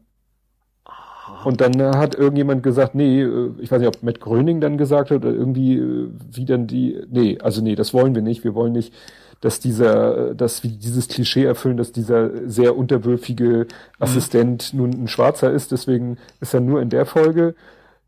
Und 1.46 1.62
dann 1.62 1.80
hat 1.96 2.16
irgendjemand 2.16 2.64
gesagt, 2.64 2.96
nee, 2.96 3.22
äh, 3.22 3.52
ich 3.60 3.72
weiß 3.72 3.80
nicht, 3.80 3.88
ob 3.88 4.02
Matt 4.04 4.20
Gröning 4.20 4.62
dann 4.62 4.78
gesagt 4.78 5.12
hat 5.12 5.18
oder 5.18 5.30
irgendwie, 5.30 5.78
äh, 5.78 6.10
wie 6.32 6.46
dann 6.46 6.68
die, 6.68 7.00
nee, 7.10 7.38
also 7.42 7.62
nee, 7.62 7.76
das 7.76 7.94
wollen 7.94 8.16
wir 8.16 8.22
nicht. 8.22 8.44
Wir 8.44 8.56
wollen 8.56 8.74
nicht, 8.74 8.94
dass 9.42 9.60
dieser, 9.60 10.34
dass 10.34 10.64
wir 10.64 10.72
dieses 10.72 11.08
Klischee 11.08 11.44
erfüllen, 11.44 11.78
dass 11.78 11.92
dieser 11.92 12.50
sehr 12.50 12.76
unterwürfige 12.76 13.68
Assistent 14.00 14.74
mhm. 14.74 14.80
nun 14.80 15.04
ein 15.04 15.08
Schwarzer 15.08 15.52
ist. 15.52 15.72
Deswegen 15.72 16.18
ist 16.42 16.54
er 16.54 16.62
nur 16.62 16.82
in 16.82 16.90
der 16.90 17.06
Folge 17.06 17.54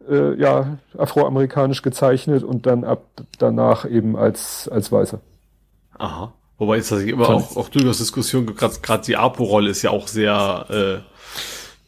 äh, 0.09 0.33
ja, 0.39 0.77
afroamerikanisch 0.97 1.83
gezeichnet 1.83 2.43
und 2.43 2.65
dann 2.65 2.83
ab 2.83 3.03
danach 3.37 3.89
eben 3.89 4.15
als, 4.15 4.67
als 4.67 4.91
Weißer. 4.91 5.19
Aha. 5.97 6.33
Wobei 6.57 6.77
ist 6.77 6.91
das 6.91 7.03
immer 7.03 7.29
auch, 7.29 7.55
auch 7.55 7.69
durchaus 7.69 7.99
Diskussion, 7.99 8.47
gerade 8.55 9.03
die 9.05 9.15
Apo-Rolle 9.15 9.69
ist 9.69 9.83
ja 9.83 9.91
auch 9.91 10.07
sehr 10.07 10.65
äh, 10.69 11.16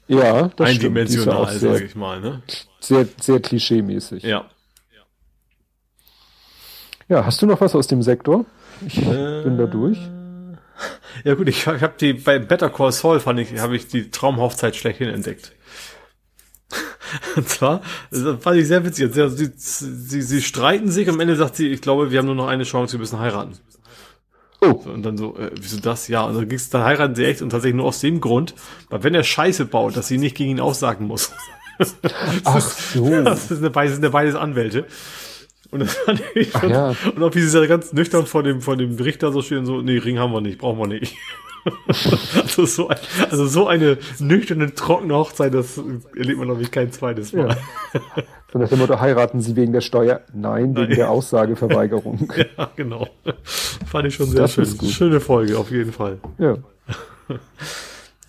ja, 0.10 0.50
das 0.56 0.70
eindimensional, 0.70 1.54
sage 1.58 1.86
ich 1.86 1.96
mal. 1.96 2.20
Ne? 2.20 2.42
Sehr, 2.80 3.08
sehr 3.20 3.40
klischee-mäßig. 3.40 4.24
Ja. 4.24 4.46
Ja, 7.08 7.26
hast 7.26 7.42
du 7.42 7.46
noch 7.46 7.62
was 7.62 7.76
aus 7.76 7.88
dem 7.88 8.02
Sektor? 8.02 8.46
Ich 8.86 8.98
äh, 8.98 9.44
bin 9.44 9.58
da 9.58 9.66
durch. 9.66 9.98
Ja 11.24 11.34
gut, 11.36 11.48
ich, 11.48 11.68
ich 11.68 11.82
habe 11.82 11.94
die 12.00 12.14
bei 12.14 12.40
Better 12.40 12.70
Call 12.70 12.92
Saul 12.92 13.20
fand 13.20 13.40
ich, 13.40 13.60
habe 13.60 13.76
ich 13.76 13.88
die 13.88 14.12
Traumhochzeit 14.12 14.76
schlechthin 14.76 15.10
entdeckt. 15.10 15.54
Und 17.36 17.50
zwar, 17.50 17.82
das 18.12 18.42
fand 18.42 18.58
ich 18.58 18.68
sehr 18.68 18.86
witzig. 18.86 19.12
Sie, 19.14 19.52
sie, 19.56 20.22
sie 20.22 20.42
streiten 20.42 20.90
sich, 20.90 21.10
am 21.10 21.20
Ende 21.20 21.36
sagt 21.36 21.56
sie, 21.56 21.68
ich 21.68 21.82
glaube, 21.82 22.12
wir 22.12 22.20
haben 22.20 22.28
nur 22.28 22.36
noch 22.36 22.48
eine 22.48 22.64
Chance, 22.64 22.94
wir 22.94 23.00
müssen 23.00 23.20
heiraten. 23.20 23.58
Oh. 24.62 24.72
Und 24.72 25.04
dann 25.04 25.18
so, 25.18 25.38
äh, 25.38 25.52
wieso 25.60 25.80
das? 25.80 26.08
Ja, 26.08 26.24
und 26.24 26.36
dann 26.36 26.60
dann 26.72 26.84
heiraten 26.84 27.16
sie 27.16 27.26
echt 27.26 27.42
und 27.42 27.50
tatsächlich 27.50 27.78
nur 27.78 27.86
aus 27.86 28.00
dem 28.02 28.20
Grund, 28.20 28.56
weil 28.90 29.04
wenn 29.04 29.16
er 29.16 29.24
Scheiße 29.24 29.66
baut, 29.66 29.96
dass 29.96 30.08
sie 30.08 30.18
nicht 30.18 30.36
gegen 30.36 30.52
ihn 30.52 30.60
aussagen 30.60 31.08
muss. 31.08 31.32
Ach 32.44 32.60
so. 32.60 33.24
Das 33.24 33.52
ist 33.52 33.64
eine, 33.64 33.90
sind 33.90 34.04
ja 34.04 34.10
beides 34.10 34.36
Anwälte. 34.36 34.86
Und 35.72 35.82
das 35.82 35.94
fand 35.94 36.22
ich 36.34 36.52
schon, 36.52 36.72
ja. 36.72 36.96
und 37.16 37.22
auch 37.22 37.34
wie 37.36 37.42
sie 37.42 37.60
da 37.60 37.68
ganz 37.68 37.94
nüchtern 37.94 38.26
vor 38.26 38.42
dem, 38.42 38.62
vor 38.62 38.76
dem 38.76 38.96
Richter 38.96 39.32
so 39.32 39.42
stehen, 39.44 39.66
so, 39.66 39.82
nee, 39.82 39.98
Ring 39.98 40.18
haben 40.18 40.34
wir 40.34 40.42
nicht, 40.42 40.58
brauchen 40.58 40.80
wir 40.80 40.88
nicht. 40.88 41.16
also, 42.36 42.66
so 42.66 42.88
ein, 42.88 42.98
also 43.30 43.46
so 43.46 43.68
eine 43.68 44.00
nüchterne, 44.18 44.74
trockene 44.74 45.14
Hochzeit, 45.14 45.54
das 45.54 45.80
erlebt 46.18 46.40
man, 46.40 46.48
glaube 46.48 46.64
ich, 46.64 46.72
kein 46.72 46.92
zweites 46.92 47.34
Mal. 47.34 47.58
Ja. 47.94 48.24
So 48.52 48.58
nach 48.60 48.70
dem 48.70 48.80
Motto, 48.80 49.00
heiraten 49.00 49.42
Sie 49.42 49.56
wegen 49.56 49.74
der 49.74 49.82
Steuer? 49.82 50.22
Nein, 50.34 50.76
wegen 50.76 50.88
Nein. 50.88 50.96
der 50.96 51.12
Aussageverweigerung. 51.12 52.32
ja, 52.58 52.72
genau. 52.76 53.08
Fand 53.44 54.08
ich 54.08 54.16
schon 54.16 54.28
sehr 54.28 54.42
das 54.42 54.54
schön. 54.54 54.90
Schöne 54.90 55.20
Folge, 55.20 55.58
auf 55.58 55.70
jeden 55.70 55.92
Fall. 55.92 56.20
Ja. 56.38 56.58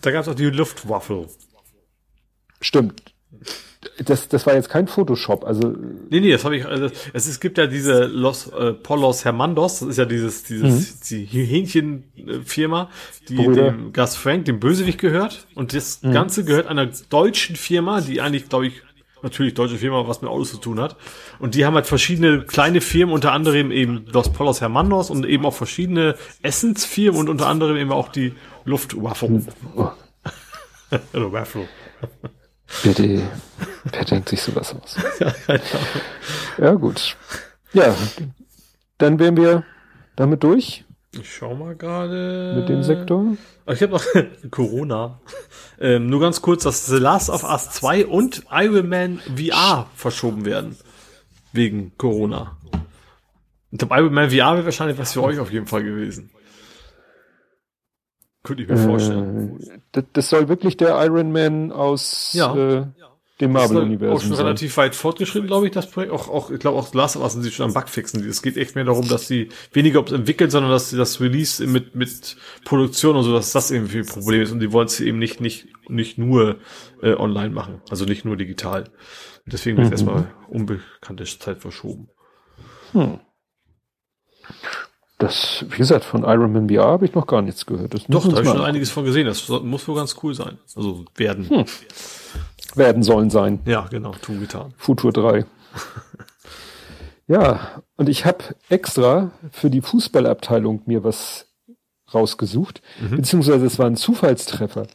Da 0.01 0.11
gab 0.11 0.21
es 0.21 0.27
auch 0.27 0.35
die 0.35 0.45
Luftwaffel. 0.45 1.27
Stimmt 2.59 3.01
das, 4.05 4.27
das 4.27 4.45
war 4.45 4.53
jetzt 4.53 4.69
kein 4.69 4.87
Photoshop, 4.87 5.43
also. 5.43 5.75
Nee, 6.09 6.19
nee, 6.19 6.31
das 6.31 6.45
habe 6.45 6.55
ich, 6.55 6.65
also, 6.65 6.85
es, 7.13 7.27
es 7.27 7.39
gibt 7.39 7.57
ja 7.57 7.65
diese 7.65 8.05
Los, 8.05 8.47
äh, 8.47 8.73
Polos 8.73 9.25
Hermandos, 9.25 9.79
das 9.79 9.89
ist 9.89 9.97
ja 9.97 10.05
dieses, 10.05 10.43
dieses, 10.43 10.93
mhm. 10.93 11.05
die 11.09 11.25
Hähnchenfirma, 11.25 12.89
die 13.27 13.35
Brüder. 13.35 13.71
dem 13.71 13.93
Gus 13.93 14.15
Frank, 14.15 14.45
dem 14.45 14.59
Bösewicht 14.59 14.99
gehört. 14.99 15.47
Und 15.55 15.73
das 15.73 16.01
mhm. 16.03 16.13
Ganze 16.13 16.43
gehört 16.43 16.67
einer 16.67 16.89
deutschen 17.09 17.55
Firma, 17.55 18.01
die 18.01 18.21
eigentlich, 18.21 18.49
glaube 18.49 18.67
ich, 18.67 18.83
natürlich 19.23 19.53
deutsche 19.53 19.77
Firma, 19.77 20.07
was 20.07 20.21
mit 20.21 20.29
Autos 20.29 20.51
zu 20.51 20.57
tun 20.57 20.79
hat. 20.79 20.95
Und 21.39 21.55
die 21.55 21.65
haben 21.65 21.75
halt 21.75 21.87
verschiedene 21.87 22.43
kleine 22.43 22.81
Firmen, 22.81 23.13
unter 23.13 23.31
anderem 23.31 23.71
eben 23.71 24.05
Los 24.11 24.31
Polos 24.31 24.61
Hermandos 24.61 25.09
und 25.09 25.25
eben 25.25 25.45
auch 25.45 25.53
verschiedene 25.53 26.15
Essensfirmen 26.41 27.19
und 27.19 27.29
unter 27.29 27.47
anderem 27.47 27.77
eben 27.77 27.91
auch 27.91 28.09
die 28.09 28.33
Luftwaffe. 28.65 29.43
Oh. 29.75 29.89
Oder 31.13 31.31
Waffle. 31.31 31.67
Bitte, 32.83 33.21
wer 33.83 34.05
denkt 34.05 34.29
sich 34.29 34.41
sowas 34.41 34.75
aus? 34.75 34.97
ja, 36.57 36.73
gut. 36.73 37.15
Ja, 37.73 37.95
dann 38.97 39.19
wären 39.19 39.37
wir 39.37 39.63
damit 40.15 40.43
durch. 40.43 40.85
Ich 41.13 41.33
schau 41.33 41.55
mal 41.55 41.75
gerade. 41.75 42.55
Mit 42.57 42.69
dem 42.69 42.83
Sektor. 42.83 43.35
Ich 43.67 43.81
habe 43.81 43.91
noch 43.91 44.05
Corona. 44.51 45.19
Ähm, 45.79 46.07
nur 46.07 46.21
ganz 46.21 46.41
kurz, 46.41 46.63
dass 46.63 46.85
The 46.85 46.97
Last 46.97 47.29
of 47.29 47.43
Us 47.43 47.69
2 47.71 48.05
und 48.05 48.43
Iron 48.49 48.87
Man 48.87 49.19
VR 49.19 49.87
verschoben 49.93 50.45
werden. 50.45 50.77
Wegen 51.51 51.91
Corona. 51.97 52.57
Ich 53.71 53.79
glaube, 53.79 53.95
Iron 53.95 54.13
Man 54.13 54.29
VR 54.29 54.55
wäre 54.55 54.65
wahrscheinlich 54.65 54.97
was 54.97 55.11
für 55.13 55.23
euch 55.23 55.39
auf 55.39 55.51
jeden 55.51 55.67
Fall 55.67 55.83
gewesen. 55.83 56.29
Könnte 58.43 58.63
ich 58.63 58.69
mir 58.69 58.75
äh, 58.75 58.85
vorstellen. 58.85 59.81
Das, 59.91 60.05
das, 60.13 60.29
soll 60.29 60.47
wirklich 60.47 60.77
der 60.77 61.03
Iron 61.05 61.31
Man 61.33 61.73
aus 61.73 62.31
ja. 62.33 62.55
äh, 62.55 62.85
dem 63.41 63.51
Marvel-Universum. 63.51 64.15
Auch 64.15 64.21
schon 64.21 64.33
relativ 64.33 64.77
weit 64.77 64.95
fortgeschritten, 64.95 65.47
glaube 65.47 65.65
ich, 65.65 65.71
das 65.71 65.89
Projekt. 65.89 66.13
Auch, 66.13 66.29
auch 66.29 66.51
ich 66.51 66.59
glaube, 66.59 66.77
auch 66.77 66.93
Last 66.93 67.17
of 67.17 67.23
Us 67.23 67.33
sind 67.33 67.43
sie 67.43 67.51
schon 67.51 67.65
am 67.65 67.73
Bugfixen. 67.73 68.27
Es 68.27 68.41
geht 68.41 68.57
echt 68.57 68.75
mehr 68.75 68.85
darum, 68.85 69.07
dass 69.07 69.27
sie 69.27 69.49
weniger 69.73 69.99
entwickeln, 69.99 70.49
sondern 70.49 70.71
dass 70.71 70.89
sie 70.89 70.97
das 70.97 71.19
Release 71.19 71.65
mit, 71.65 71.95
mit 71.95 72.37
Produktion 72.63 73.15
und 73.15 73.23
so, 73.23 73.33
dass 73.33 73.51
das 73.51 73.71
irgendwie 73.71 73.99
ein 73.99 74.05
Problem 74.05 74.41
ist. 74.41 74.51
Und 74.51 74.59
die 74.59 74.71
wollen 74.71 74.87
es 74.87 74.99
eben 74.99 75.19
nicht, 75.19 75.41
nicht, 75.41 75.67
nicht 75.89 76.17
nur 76.17 76.57
äh, 77.01 77.13
online 77.13 77.49
machen. 77.49 77.81
Also 77.89 78.05
nicht 78.05 78.23
nur 78.23 78.37
digital. 78.37 78.85
deswegen 79.45 79.77
wird 79.77 79.87
mhm. 79.87 79.93
erstmal 79.93 80.33
unbekannte 80.47 81.25
Zeit 81.25 81.59
verschoben. 81.59 82.09
Hm. 82.93 83.19
Das, 85.21 85.63
wie 85.69 85.77
gesagt, 85.77 86.03
von 86.03 86.23
Iron 86.23 86.51
Man 86.51 86.67
VR 86.67 86.87
habe 86.87 87.05
ich 87.05 87.13
noch 87.13 87.27
gar 87.27 87.43
nichts 87.43 87.67
gehört. 87.67 87.93
Das 87.93 88.05
Doch, 88.07 88.27
da 88.27 88.37
habe 88.37 88.41
ich 88.41 88.49
schon 88.49 88.61
einiges 88.61 88.89
von 88.89 89.05
gesehen. 89.05 89.27
Das 89.27 89.47
muss 89.47 89.87
wohl 89.87 89.95
ganz 89.95 90.15
cool 90.23 90.33
sein. 90.33 90.57
Also 90.75 91.05
werden. 91.15 91.47
Hm. 91.47 91.65
Werden 92.75 93.03
sollen 93.03 93.29
sein. 93.29 93.59
Ja, 93.65 93.87
genau, 93.89 94.11
tun 94.11 94.39
getan. 94.39 94.73
Futur 94.77 95.11
3. 95.11 95.45
ja, 97.27 97.81
und 97.97 98.09
ich 98.09 98.25
habe 98.25 98.43
extra 98.69 99.31
für 99.51 99.69
die 99.69 99.81
Fußballabteilung 99.81 100.83
mir 100.85 101.03
was 101.03 101.47
rausgesucht, 102.13 102.81
mhm. 102.99 103.17
beziehungsweise 103.17 103.65
es 103.65 103.79
war 103.79 103.87
ein 103.87 103.95
Zufallstreffer. 103.95 104.87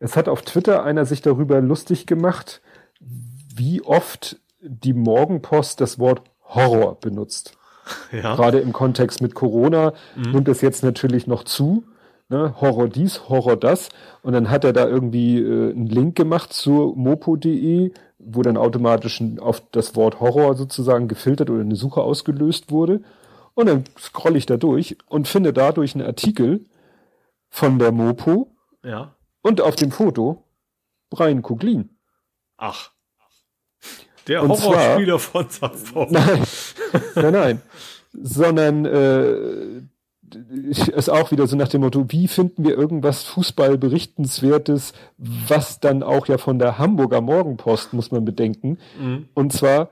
Es 0.00 0.16
hat 0.16 0.28
auf 0.28 0.42
Twitter 0.42 0.84
einer 0.84 1.06
sich 1.06 1.22
darüber 1.22 1.60
lustig 1.60 2.06
gemacht, 2.06 2.60
wie 3.00 3.82
oft 3.82 4.36
die 4.60 4.92
Morgenpost 4.92 5.80
das 5.80 5.98
Wort 5.98 6.22
Horror 6.42 6.98
benutzt. 7.00 7.56
Ja. 8.12 8.34
Gerade 8.34 8.60
im 8.60 8.72
Kontext 8.72 9.20
mit 9.20 9.34
Corona 9.34 9.92
mhm. 10.16 10.32
nimmt 10.32 10.48
es 10.48 10.60
jetzt 10.60 10.82
natürlich 10.82 11.26
noch 11.26 11.44
zu. 11.44 11.84
Ne? 12.34 12.52
Horror 12.60 12.88
dies, 12.88 13.28
Horror 13.28 13.56
das. 13.56 13.90
Und 14.22 14.32
dann 14.32 14.50
hat 14.50 14.64
er 14.64 14.72
da 14.72 14.88
irgendwie 14.88 15.38
äh, 15.38 15.70
einen 15.70 15.86
Link 15.86 16.16
gemacht 16.16 16.52
zu 16.52 16.92
mopo.de, 16.96 17.92
wo 18.18 18.42
dann 18.42 18.56
automatisch 18.56 19.22
auf 19.38 19.62
das 19.70 19.94
Wort 19.94 20.18
Horror 20.18 20.56
sozusagen 20.56 21.06
gefiltert 21.06 21.48
oder 21.48 21.60
eine 21.60 21.76
Suche 21.76 22.02
ausgelöst 22.02 22.72
wurde. 22.72 23.02
Und 23.54 23.66
dann 23.66 23.84
scrolle 23.96 24.36
ich 24.36 24.46
da 24.46 24.56
durch 24.56 24.96
und 25.06 25.28
finde 25.28 25.52
dadurch 25.52 25.94
einen 25.94 26.04
Artikel 26.04 26.64
von 27.50 27.78
der 27.78 27.92
Mopo. 27.92 28.48
Ja. 28.82 29.14
Und 29.42 29.60
auf 29.60 29.76
dem 29.76 29.92
Foto 29.92 30.42
Brian 31.10 31.40
Kuglin. 31.40 31.90
Ach. 32.56 32.90
Der 34.26 34.42
und 34.42 34.50
Horrorspieler 34.50 35.20
von 35.20 35.48
St. 35.48 35.94
Nein, 36.10 36.42
nein, 37.14 37.32
nein. 37.32 37.62
Sondern 38.12 38.86
äh, 38.86 39.82
ist 40.70 41.10
auch 41.10 41.30
wieder 41.30 41.46
so 41.46 41.56
nach 41.56 41.68
dem 41.68 41.82
Motto, 41.82 42.06
wie 42.08 42.28
finden 42.28 42.64
wir 42.64 42.76
irgendwas 42.76 43.22
Fußballberichtenswertes, 43.24 44.92
was 45.16 45.80
dann 45.80 46.02
auch 46.02 46.26
ja 46.26 46.38
von 46.38 46.58
der 46.58 46.78
Hamburger 46.78 47.20
Morgenpost, 47.20 47.92
muss 47.92 48.10
man 48.10 48.24
bedenken. 48.24 48.78
Mhm. 49.00 49.28
Und 49.34 49.52
zwar 49.52 49.90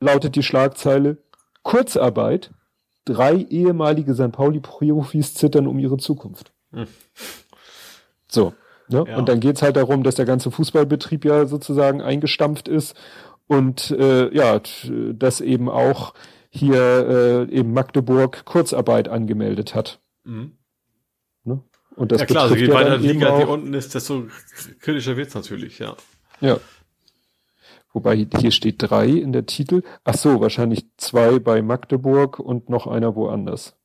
lautet 0.00 0.36
die 0.36 0.42
Schlagzeile 0.42 1.18
Kurzarbeit, 1.62 2.50
drei 3.04 3.36
ehemalige 3.36 4.14
St. 4.14 4.32
Pauli-Profis 4.32 5.34
zittern 5.34 5.66
um 5.66 5.78
ihre 5.78 5.96
Zukunft. 5.96 6.52
Mhm. 6.70 6.86
So. 8.28 8.52
Ne? 8.88 9.04
Ja. 9.08 9.16
Und 9.16 9.28
dann 9.28 9.40
geht's 9.40 9.62
halt 9.62 9.76
darum, 9.76 10.02
dass 10.02 10.14
der 10.14 10.26
ganze 10.26 10.50
Fußballbetrieb 10.50 11.24
ja 11.24 11.46
sozusagen 11.46 12.02
eingestampft 12.02 12.68
ist 12.68 12.94
und 13.46 13.90
äh, 13.90 14.34
ja, 14.34 14.60
dass 15.12 15.40
eben 15.40 15.68
auch 15.68 16.14
hier 16.54 17.48
äh, 17.50 17.52
eben 17.52 17.72
Magdeburg 17.72 18.44
Kurzarbeit 18.44 19.08
angemeldet 19.08 19.74
hat. 19.74 20.00
Mhm. 20.24 20.52
Ne? 21.44 21.62
Und 21.96 22.12
das 22.12 22.20
ja 22.20 22.26
klar, 22.26 22.44
also 22.44 22.54
je 22.54 22.66
ja 22.66 22.74
weiter 22.74 22.98
Liga 22.98 23.38
die 23.38 23.44
unten 23.44 23.74
ist, 23.74 23.94
desto 23.94 24.24
kritischer 24.80 25.16
wird's 25.16 25.34
natürlich, 25.34 25.78
ja. 25.78 25.96
Ja. 26.40 26.58
Wobei 27.92 28.26
hier 28.38 28.50
steht 28.50 28.76
drei 28.78 29.06
in 29.06 29.32
der 29.32 29.46
Titel. 29.46 29.82
Ach 30.04 30.14
so, 30.14 30.40
wahrscheinlich 30.40 30.86
zwei 30.96 31.38
bei 31.38 31.62
Magdeburg 31.62 32.40
und 32.40 32.68
noch 32.68 32.86
einer 32.86 33.14
woanders. 33.14 33.76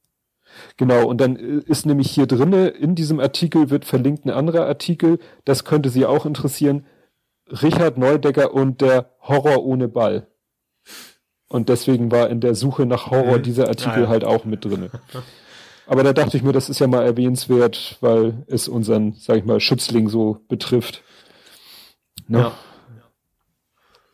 Genau, 0.77 1.07
und 1.07 1.21
dann 1.21 1.35
äh, 1.35 1.61
ist 1.65 1.85
nämlich 1.85 2.11
hier 2.11 2.25
drinne, 2.25 2.67
in 2.67 2.95
diesem 2.95 3.19
Artikel 3.19 3.69
wird 3.69 3.85
verlinkt 3.85 4.25
ein 4.25 4.31
anderer 4.31 4.65
Artikel, 4.65 5.19
das 5.45 5.63
könnte 5.63 5.89
Sie 5.89 6.05
auch 6.05 6.25
interessieren. 6.25 6.85
Richard 7.47 7.97
Neudecker 7.97 8.53
und 8.53 8.81
der 8.81 9.11
Horror 9.21 9.63
ohne 9.63 9.87
Ball. 9.87 10.27
Und 11.49 11.67
deswegen 11.69 12.11
war 12.11 12.29
in 12.29 12.39
der 12.41 12.55
Suche 12.55 12.85
nach 12.85 13.09
Horror 13.11 13.39
Mhm. 13.39 13.43
dieser 13.43 13.67
Artikel 13.67 14.05
Ah, 14.05 14.09
halt 14.09 14.23
auch 14.23 14.45
mit 14.45 14.63
drinne. 14.65 14.89
Aber 15.87 16.03
da 16.03 16.13
dachte 16.13 16.37
ich 16.37 16.43
mir, 16.43 16.51
das 16.53 16.69
ist 16.69 16.79
ja 16.79 16.85
mal 16.87 17.03
erwähnenswert, 17.03 17.97
weil 18.01 18.43
es 18.47 18.67
unseren, 18.67 19.13
sag 19.13 19.37
ich 19.37 19.45
mal, 19.45 19.59
Schützling 19.59 20.07
so 20.09 20.37
betrifft. 20.47 21.01
Ne? 22.27 22.37
ja. 22.39 22.51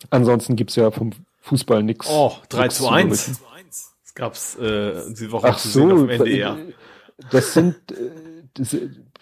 Ansonsten 0.09 0.55
gibt's 0.55 0.75
ja 0.77 0.91
vom 0.91 1.11
Fußball 1.41 1.83
nix. 1.83 2.07
Oh, 2.09 2.31
3 2.49 2.63
nix 2.63 2.75
zu 2.77 2.87
1. 2.89 3.07
berichten. 3.09 3.37
Das 4.03 4.13
gab's 4.15 4.55
äh, 4.55 5.01
diese 5.09 5.31
Woche 5.31 5.47
Ach 5.49 5.57
zu 5.57 5.67
sehen 5.67 5.91
auf 5.91 5.99
so, 5.99 6.05
dem 6.07 6.09
NDR. 6.21 6.57
das 7.31 7.53
sind, 7.53 7.75
äh, 7.91 7.95
das, 8.53 8.75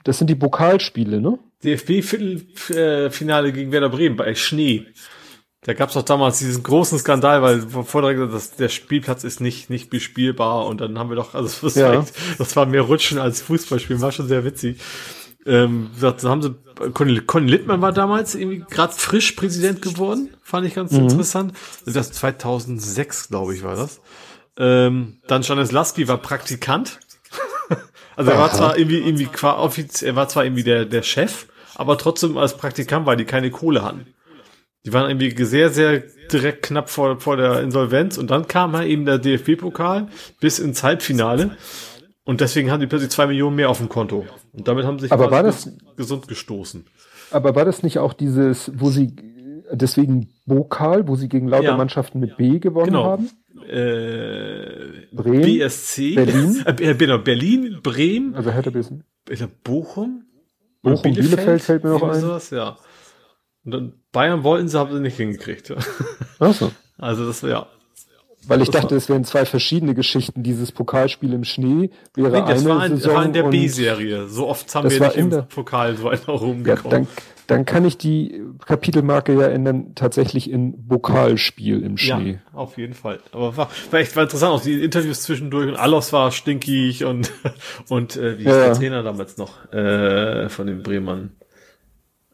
das 0.03 0.18
sind 0.19 0.30
die 0.30 0.35
Pokalspiele, 0.35 1.19
ne? 1.19 1.40
DFB-Viertelfinale 1.64 3.53
gegen 3.53 3.72
Werder 3.72 3.90
Bremen 3.90 4.15
bei 4.15 4.35
Schnee. 4.35 4.85
Da 5.65 5.73
gab's 5.73 5.94
doch 5.94 6.03
damals 6.03 6.40
diesen 6.40 6.61
großen 6.64 6.99
Skandal, 6.99 7.41
weil 7.41 7.61
vorher 7.61 8.14
gesagt, 8.14 8.34
dass 8.34 8.52
der 8.52 8.69
Spielplatz 8.69 9.23
ist 9.23 9.40
nicht 9.40 9.69
nicht 9.69 9.90
bespielbar 9.90 10.65
und 10.65 10.81
dann 10.81 10.99
haben 10.99 11.10
wir 11.10 11.15
doch, 11.15 11.34
also 11.34 11.49
das, 11.61 11.76
Ja. 11.76 12.02
echt, 12.02 12.14
das 12.38 12.56
war 12.56 12.65
mehr 12.65 12.81
Rutschen 12.81 13.18
als 13.18 13.41
Fußballspielen, 13.41 14.02
war 14.02 14.11
schon 14.11 14.27
sehr 14.27 14.44
witzig. 14.44 14.80
Ähm, 15.45 15.90
gesagt, 15.94 16.23
dann 16.23 16.31
haben 16.31 16.41
sie 16.41 16.56
Conny, 16.94 17.19
Conny 17.19 17.49
Littmann 17.52 17.81
war 17.81 17.91
damals 17.91 18.34
irgendwie 18.35 18.64
gerade 18.69 18.94
frisch 18.94 19.34
Präsident 19.34 19.81
geworden, 19.81 20.30
fand 20.41 20.65
ich 20.65 20.76
ganz 20.76 20.91
interessant. 20.94 21.53
Das 21.85 22.11
2006, 22.11 23.27
glaube 23.30 23.53
ich, 23.56 23.64
war 23.64 23.76
das. 23.76 23.99
Ähm, 24.57 25.18
dann 25.27 25.44
Stanislavski 25.44 26.07
war 26.07 26.18
Praktikant. 26.18 26.99
Also 28.15 28.30
er 28.30 28.38
war 28.38 28.49
Aha. 28.49 28.56
zwar 28.56 28.77
irgendwie, 28.77 28.99
irgendwie 28.99 29.26
qua 29.26 29.57
offiziell, 29.57 30.11
er 30.11 30.15
war 30.15 30.30
zwar 30.30 30.45
irgendwie 30.45 30.61
der, 30.61 30.85
der 30.85 31.02
Chef, 31.02 31.48
aber 31.73 31.98
trotzdem 31.98 32.38
als 32.38 32.56
Praktikant, 32.56 33.07
weil 33.07 33.18
die 33.18 33.26
keine 33.26 33.49
Kohle 33.49 33.81
hatten. 33.84 34.06
Die 34.86 34.92
waren 34.94 35.10
irgendwie 35.10 35.44
sehr, 35.46 35.70
sehr 35.70 36.04
direkt 36.32 36.64
knapp 36.64 36.90
vor, 36.90 37.20
vor 37.20 37.38
der 37.38 37.62
Insolvenz 37.62 38.18
und 38.18 38.30
dann 38.32 38.48
kam 38.48 38.74
halt 38.76 38.90
eben 38.90 39.06
der 39.06 39.18
DFB-Pokal 39.18 40.08
bis 40.42 40.60
ins 40.60 40.84
Halbfinale 40.84 41.52
und 42.26 42.42
deswegen 42.42 42.70
haben 42.72 42.82
die 42.82 42.88
plötzlich 42.88 43.10
zwei 43.12 43.28
Millionen 43.28 43.56
mehr 43.56 43.70
auf 43.70 43.78
dem 43.78 43.88
Konto. 43.90 44.26
Und 44.52 44.68
damit 44.68 44.86
haben 44.86 45.00
sie 45.00 45.04
sich 45.04 45.12
Aber 45.14 45.32
war 45.32 45.44
das- 45.44 45.72
gesund 45.96 46.28
gestoßen. 46.28 46.86
Aber 47.32 47.56
war 47.56 47.66
das 47.66 47.82
nicht 47.82 47.98
auch 48.00 48.14
dieses, 48.14 48.72
wo 48.76 48.90
sie, 48.90 49.16
deswegen 49.72 50.30
Bokal, 50.46 51.08
wo 51.08 51.16
sie 51.16 51.30
gegen 51.30 51.48
lauter 51.48 51.64
Ja. 51.64 51.78
Mannschaften 51.78 52.20
mit 52.20 52.36
B 52.38 52.60
gewonnen 52.60 52.88
Genau. 52.88 53.06
haben? 53.06 53.30
Äh, 53.70 55.06
Bremen, 55.16 55.42
BSC, 55.44 56.16
Berlin? 56.16 56.64
äh, 56.66 56.96
genau, 56.96 57.18
Berlin, 57.20 57.80
Bremen, 57.82 58.36
Also 58.36 58.52
Hertha 58.52 58.70
glaub, 58.70 59.64
Bochum, 59.64 60.24
Bochum, 60.82 61.14
Bielefeld 61.14 61.62
fällt 61.62 61.84
mir 61.84 61.92
noch 61.92 62.04
ein. 62.04 62.20
Sowas, 62.20 62.50
ja. 62.50 62.78
Und 63.65 63.72
dann 63.72 63.94
Bayern 64.11 64.44
wollten 64.44 64.68
sie, 64.68 64.77
haben 64.77 64.94
sie 64.94 64.99
nicht 65.02 65.18
hingekriegt. 65.18 65.73
Achso. 66.40 66.72
Also 66.99 67.26
das 67.26 67.41
ja. 67.41 67.65
Weil 68.48 68.61
ich 68.61 68.69
Das 68.69 68.81
dachte, 68.81 68.95
es 68.95 69.10
wären 69.10 69.23
zwei 69.26 69.45
verschiedene 69.45 69.94
Geschichten. 69.95 70.44
Dieses 70.44 70.72
Pokalspiel 70.72 71.34
im 71.34 71.44
Schnee 71.44 71.90
wäre 72.14 72.31
Nee, 72.41 72.48
das 72.48 72.61
eine 72.61 72.69
war, 72.69 72.85
in, 72.85 72.98
Saison 72.98 73.15
war 73.15 73.26
in 73.26 73.34
der 73.34 73.44
B-Serie. 73.44 74.27
So 74.27 74.48
oft 74.48 74.73
haben 74.76 74.90
wir 74.90 74.99
war 74.99 75.07
nicht 75.07 75.18
in 75.18 75.23
im 75.26 75.30
der- 75.31 75.41
Pokal 75.41 75.98
so 75.98 76.11
Ja, 76.11 76.19
rumgekommen. 76.27 76.90
dann, 76.91 77.07
dann 77.48 77.65
kann 77.65 77.84
ich 77.84 77.98
die 77.98 78.41
Kapitelmarke 78.65 79.34
ja 79.34 79.48
ändern, 79.48 79.95
tatsächlich 79.95 80.49
in 80.49 80.88
Pokalspiel 80.88 81.81
im 81.84 81.95
Ja, 81.98 82.18
Schnee. 82.19 82.40
auf 82.53 82.77
jeden 82.77 82.94
Fall. 82.94 83.19
Aber 83.31 83.57
war, 83.57 83.69
war 83.91 83.99
echt 83.99 84.15
war 84.15 84.23
interessant, 84.23 84.53
auch 84.53 84.61
die 84.61 84.84
Interviews 84.84 85.22
zwischendurch 85.23 85.68
und 85.69 85.76
Allos 85.76 86.14
war 86.14 86.31
stinkig 86.31 87.06
und 87.06 87.31
und 87.90 88.15
äh, 88.18 88.38
wie 88.38 88.44
ist 88.44 88.48
Ja, 88.49 88.56
der 88.57 88.68
ja. 88.68 88.73
Trainer 88.76 89.03
damals 89.03 89.38
noch 89.38 89.72
äh, 89.73 90.48
von 90.49 90.68
den 90.68 90.84
Bremern? 90.84 91.31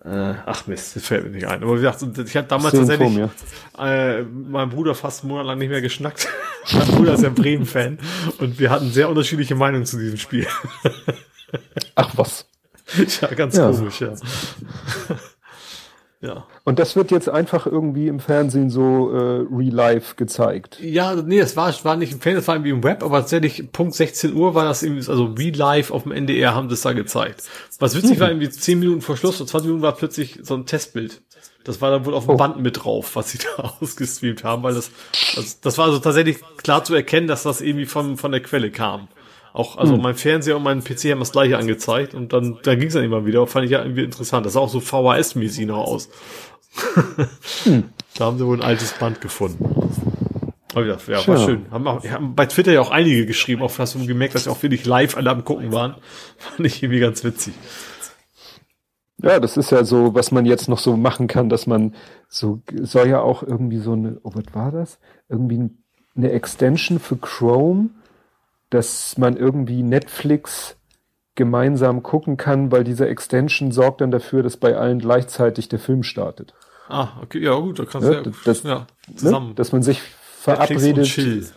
Äh, 0.06 0.34
ach 0.46 0.66
Mist, 0.68 0.96
das 0.96 1.06
fällt 1.06 1.26
mir 1.26 1.32
nicht 1.32 1.48
ein. 1.48 1.62
Aber 1.62 1.74
wie 1.74 1.82
gesagt, 1.82 2.02
ich 2.26 2.36
hatte 2.38 2.48
damals 2.48 2.74
tatsächlich 2.74 3.10
mir. 3.10 3.30
äh, 3.78 4.22
meinem 4.24 4.70
Bruder 4.70 4.96
fast 4.96 5.22
einen 5.24 5.32
Monat 5.32 5.46
lang 5.46 5.58
nicht 5.60 5.70
mehr 5.70 5.82
geschnackt. 5.82 6.28
mein 6.74 6.88
Bruder 6.88 7.14
ist 7.16 7.22
ja 7.24 7.28
ein 7.30 7.36
Bremen-Fan 7.36 8.00
und 8.38 8.60
wir 8.60 8.70
hatten 8.70 8.92
sehr 8.92 9.10
unterschiedliche 9.10 9.56
Meinungen 9.56 9.86
zu 9.86 9.98
diesem 9.98 10.18
Spiel. 10.18 10.48
Ach 11.96 12.12
was. 12.16 12.46
ja, 13.22 13.28
ganz 13.34 13.58
Ja. 13.58 13.70
komisch, 13.72 14.00
ja. 14.02 14.14
Ja. 16.22 16.46
Und 16.66 16.80
das 16.80 16.96
wird 16.96 17.12
jetzt 17.12 17.30
einfach 17.30 17.66
irgendwie 17.66 18.08
im 18.08 18.20
Fernsehen 18.20 18.70
so 18.70 19.12
äh, 19.12 19.46
real 19.50 19.74
life 19.74 20.16
gezeigt. 20.16 20.80
Ja, 20.82 21.16
nee, 21.16 21.40
es 21.40 21.56
war, 21.56 21.70
es 21.70 21.86
war 21.86 21.96
nicht 21.96 22.12
im 22.12 22.20
Fernsehen, 22.20 22.42
es 22.42 22.48
war 22.48 22.56
irgendwie 22.56 22.72
im 22.72 22.84
Web, 22.84 23.04
aber 23.04 23.20
tatsächlich 23.20 23.72
Punkt 23.72 23.96
16 23.96 24.34
Uhr 24.34 24.54
war 24.54 24.66
das 24.66 24.84
irgendwie, 24.84 25.08
also 25.10 25.38
wie 25.38 25.52
live 25.52 25.92
auf 25.92 26.04
dem 26.04 26.12
NDR 26.12 26.54
haben 26.56 26.68
das 26.68 26.82
da 26.82 26.94
gezeigt. 26.94 27.44
Was 27.80 27.96
witzig 27.96 28.20
war, 28.20 28.28
irgendwie 28.30 28.50
10 28.50 28.80
Minuten 28.80 29.02
vor 29.02 29.16
Schluss 29.16 29.40
und 29.40 29.48
20 29.48 29.68
Minuten 29.68 29.84
war 29.84 29.96
plötzlich 29.96 30.40
so 30.44 30.56
ein 30.56 30.66
Testbild. 30.66 31.22
Das 31.64 31.82
war 31.82 31.92
dann 31.92 32.06
wohl 32.06 32.14
auf 32.14 32.26
dem 32.26 32.36
Oh. 32.36 32.38
Band 32.38 32.60
mit 32.60 32.84
drauf, 32.84 33.16
was 33.16 33.32
sie 33.32 33.40
da 33.58 33.76
ausgestreamt 33.80 34.44
haben, 34.44 34.64
weil 34.64 34.74
das, 34.74 34.92
das, 35.36 35.62
das 35.62 35.78
war 35.78 35.86
also 35.86 36.00
tatsächlich 36.00 36.38
klar 36.58 36.84
zu 36.84 36.96
erkennen, 36.96 37.28
dass 37.28 37.44
das 37.44 37.62
irgendwie 37.62 37.86
von, 37.86 38.18
von 38.18 38.32
der 38.32 38.42
Quelle 38.42 38.72
kam. 38.72 39.08
Auch, 39.54 39.78
also 39.78 39.98
mein 39.98 40.16
Fernseher 40.16 40.58
und 40.58 40.64
mein 40.64 40.84
PC 40.84 41.12
haben 41.12 41.20
das 41.20 41.32
gleiche 41.32 41.58
angezeigt 41.58 42.14
und 42.14 42.34
dann, 42.34 42.60
dann 42.64 42.80
ging 42.80 42.88
es 42.88 42.94
dann 42.94 43.04
immer 43.04 43.26
wieder, 43.26 43.46
fand 43.48 43.66
ich 43.66 43.72
ja 43.72 43.82
irgendwie 43.82 44.04
interessant. 44.04 44.46
Das 44.46 44.54
sah 44.54 44.60
auch 44.60 44.70
so 44.70 44.80
VHS-mäßig 44.80 45.66
noch 45.66 45.86
aus. 45.86 46.10
Da 48.18 48.26
haben 48.26 48.38
sie 48.38 48.46
wohl 48.46 48.58
ein 48.58 48.64
altes 48.64 48.92
Band 48.94 49.22
gefunden. 49.22 49.64
Aber 50.74 50.86
ja, 50.86 50.98
ja 51.08 51.28
war 51.28 51.38
schön. 51.38 51.66
Haben, 51.72 51.88
auch, 51.88 52.06
haben 52.06 52.36
bei 52.36 52.46
Twitter 52.46 52.74
ja 52.74 52.82
auch 52.82 52.92
einige 52.92 53.26
geschrieben, 53.26 53.62
auch 53.62 53.72
hast 53.80 53.96
du 53.96 54.06
gemerkt, 54.06 54.36
dass 54.36 54.44
sie 54.44 54.50
auch 54.50 54.62
wirklich 54.62 54.86
live 54.86 55.16
alle 55.16 55.30
am 55.30 55.46
gucken 55.46 55.72
waren. 55.72 55.96
Fand 56.38 56.66
ich 56.66 56.84
irgendwie 56.84 57.00
ganz 57.00 57.24
witzig. 57.24 57.54
Ja, 59.22 59.40
das 59.40 59.58
ist 59.58 59.72
ja 59.72 59.84
so, 59.84 60.14
was 60.14 60.32
man 60.32 60.46
jetzt 60.46 60.70
noch 60.70 60.80
so 60.80 60.96
machen 60.96 61.28
kann, 61.28 61.50
dass 61.50 61.68
man 61.68 61.96
so, 62.28 62.62
soll 62.82 63.08
ja 63.08 63.22
auch 63.22 63.44
irgendwie 63.44 63.80
so 63.80 63.94
eine, 63.94 64.20
oh, 64.24 64.32
was 64.34 64.54
war 64.54 64.72
das? 64.72 65.00
Irgendwie 65.28 65.70
eine 66.16 66.32
Extension 66.32 67.00
für 67.00 67.18
Chrome, 67.18 67.90
dass 68.70 69.18
man 69.18 69.36
irgendwie 69.38 69.84
Netflix 69.84 70.76
gemeinsam 71.36 72.04
gucken 72.04 72.38
kann, 72.38 72.72
weil 72.72 72.84
diese 72.84 73.08
Extension 73.08 73.72
sorgt 73.72 74.02
dann 74.02 74.12
dafür, 74.12 74.44
dass 74.44 74.58
bei 74.58 74.76
allen 74.76 75.00
gleichzeitig 75.00 75.70
der 75.70 75.80
Film 75.80 76.04
startet. 76.04 76.54
Ah, 76.90 77.10
okay, 77.22 77.40
ja 77.40 77.54
gut, 77.56 77.80
da 77.80 77.86
kannst 77.86 78.08
Ja, 78.10 78.22
du 78.22 78.30
ja, 78.32 78.36
das- 78.46 78.64
ja 78.64 78.88
Ne? 79.08 79.16
zusammen. 79.16 79.56
Dass 79.56 79.72
man 79.72 79.84
sich 79.84 80.02
verabredet. 80.02 81.06
Chill. 81.06 81.48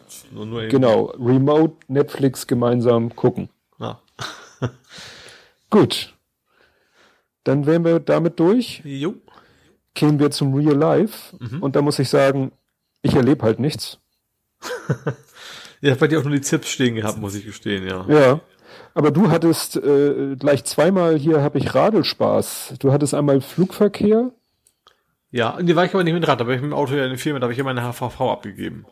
Genau, 0.70 1.06
Remote 1.18 1.74
Netflix 1.89 2.47
gemeinsam 2.47 3.14
gucken. 3.16 3.48
Ja. 3.78 4.01
Gut. 5.70 6.14
Dann 7.44 7.66
wären 7.66 7.84
wir 7.84 7.98
damit 7.98 8.39
durch. 8.40 8.82
Jo. 8.84 9.14
kämen 9.94 10.18
wir 10.18 10.30
zum 10.30 10.55
Real 10.55 10.74
Life 10.76 11.36
Mhm. 11.39 11.62
und 11.62 11.76
da 11.76 11.82
muss 11.82 11.98
ich 11.98 12.09
sagen, 12.09 12.52
ich 13.02 13.14
erlebe 13.14 13.44
halt 13.44 13.59
nichts. 13.59 13.98
Ja, 15.82 15.94
bei 15.96 16.06
dir 16.06 16.20
auch 16.20 16.24
nur 16.24 16.32
die 16.32 16.40
Zips 16.40 16.70
stehen 16.70 16.94
gehabt, 16.94 17.18
muss 17.18 17.34
ich 17.34 17.44
gestehen, 17.44 17.86
ja. 17.86 18.06
Ja. 18.09 18.40
Aber 18.94 19.10
du 19.10 19.30
hattest 19.30 19.76
äh, 19.76 20.36
gleich 20.38 20.64
zweimal 20.64 21.16
hier 21.18 21.42
habe 21.42 21.59
ich 21.59 21.74
Radelspaß. 21.74 22.74
Du 22.78 22.92
hattest 22.92 23.14
einmal 23.14 23.40
Flugverkehr. 23.40 24.30
Ja, 25.30 25.50
und 25.50 25.66
die 25.66 25.74
war 25.74 25.84
ich 25.84 25.92
aber 25.92 26.04
nicht 26.04 26.14
mit 26.14 26.26
Rad, 26.28 26.40
da 26.40 26.46
war 26.46 26.54
ich 26.54 26.60
mit 26.60 26.70
dem 26.70 26.74
Auto 26.74 26.94
ja 26.94 27.04
in 27.04 27.10
der 27.10 27.18
Firma, 27.18 27.40
da 27.40 27.44
habe 27.44 27.52
ich 27.52 27.59
ja 27.59 27.64
meine 27.64 27.82
HVV 27.82 28.20
abgegeben. 28.20 28.86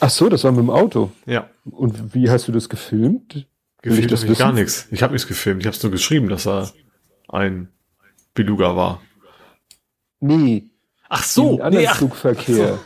Ach 0.00 0.10
so, 0.10 0.28
das 0.28 0.44
war 0.44 0.52
mit 0.52 0.60
dem 0.60 0.70
Auto. 0.70 1.10
Ja. 1.26 1.50
Und 1.64 2.14
wie 2.14 2.30
hast 2.30 2.46
du 2.46 2.52
das 2.52 2.68
gefilmt? 2.68 3.34
Ich 3.34 3.46
Gefilmt 3.82 4.12
habe 4.12 4.32
ich 4.32 4.38
gar 4.38 4.52
nichts. 4.52 4.86
Ich 4.90 5.02
habe 5.02 5.12
nichts 5.12 5.26
gefilmt. 5.26 5.62
Ich 5.62 5.66
habe 5.66 5.76
es 5.76 5.82
nur 5.82 5.92
geschrieben, 5.92 6.28
dass 6.28 6.46
er 6.46 6.70
ein 7.28 7.68
Beluga 8.34 8.76
war. 8.76 9.02
Nee, 10.20 10.70
Ach 11.08 11.24
so, 11.24 11.60
nee, 11.70 11.86
ach, 11.86 11.96
Flugverkehr. 11.96 12.78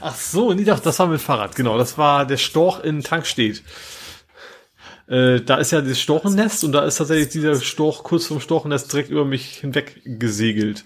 ach 0.00 0.16
so, 0.16 0.52
nee, 0.52 0.64
doch, 0.64 0.80
das 0.80 0.98
war 0.98 1.06
mit 1.06 1.20
Fahrrad, 1.20 1.54
genau. 1.54 1.78
Das 1.78 1.96
war 1.96 2.26
der 2.26 2.36
Storch 2.36 2.82
in 2.82 3.02
Tankstedt. 3.02 3.62
Äh, 5.06 5.40
da 5.40 5.56
ist 5.56 5.70
ja 5.70 5.80
das 5.80 6.00
Storchennest 6.00 6.64
und 6.64 6.72
da 6.72 6.84
ist 6.84 6.96
tatsächlich 6.96 7.28
dieser 7.28 7.54
Storch 7.60 8.02
kurz 8.02 8.26
vom 8.26 8.40
Storchennest 8.40 8.92
direkt 8.92 9.10
über 9.10 9.24
mich 9.24 9.58
hinweg 9.58 10.02
gesegelt. 10.04 10.84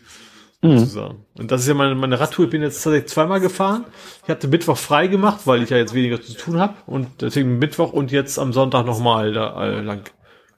Sozusagen. 0.65 1.27
Und 1.37 1.51
das 1.51 1.63
ist 1.63 1.67
ja 1.67 1.75
meine, 1.75 1.97
meine 1.97 2.21
Radtour. 2.21 2.45
Ich 2.45 2.51
bin 2.53 2.63
jetzt 2.63 2.85
tatsächlich 2.85 3.11
zweimal 3.11 3.41
gefahren. 3.41 3.85
Ich 4.23 4.29
hatte 4.29 4.47
Mittwoch 4.47 4.77
frei 4.77 5.09
gemacht, 5.09 5.41
weil 5.45 5.61
ich 5.61 5.71
ja 5.71 5.77
jetzt 5.77 5.93
weniger 5.93 6.23
zu 6.23 6.35
tun 6.35 6.61
habe. 6.61 6.75
Und 6.87 7.09
deswegen 7.21 7.59
Mittwoch 7.59 7.93
und 7.93 8.13
jetzt 8.13 8.39
am 8.39 8.53
Sonntag 8.53 8.87
nochmal 8.87 9.33
da 9.33 9.61
äh, 9.61 9.81
lang 9.81 10.05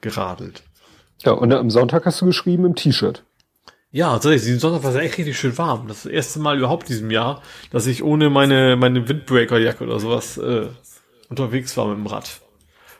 geradelt. 0.01 0.61
Ja, 1.23 1.31
und 1.31 1.51
am 1.51 1.71
Sonntag 1.71 2.05
hast 2.05 2.21
du 2.21 2.27
geschrieben 2.27 2.65
im 2.65 2.75
T-Shirt. 2.75 3.23
Ja, 3.95 4.11
tatsächlich, 4.11 4.41
diesen 4.41 4.59
Sonntag 4.59 4.83
war 4.83 4.93
es 4.93 4.97
echt 4.97 5.17
richtig 5.17 5.39
schön 5.39 5.57
warm. 5.57 5.87
Das, 5.87 5.99
ist 5.99 6.05
das 6.07 6.11
erste 6.11 6.39
Mal 6.39 6.57
überhaupt 6.57 6.89
diesem 6.89 7.11
Jahr, 7.11 7.41
dass 7.71 7.87
ich 7.87 8.03
ohne 8.03 8.29
meine, 8.29 8.75
meine 8.75 9.07
Windbreaker-Jacke 9.07 9.85
oder 9.85 10.01
sowas 10.01 10.37
äh, 10.37 10.67
unterwegs 11.29 11.77
war 11.77 11.87
mit 11.87 11.99
dem 11.99 12.07
Rad. 12.07 12.41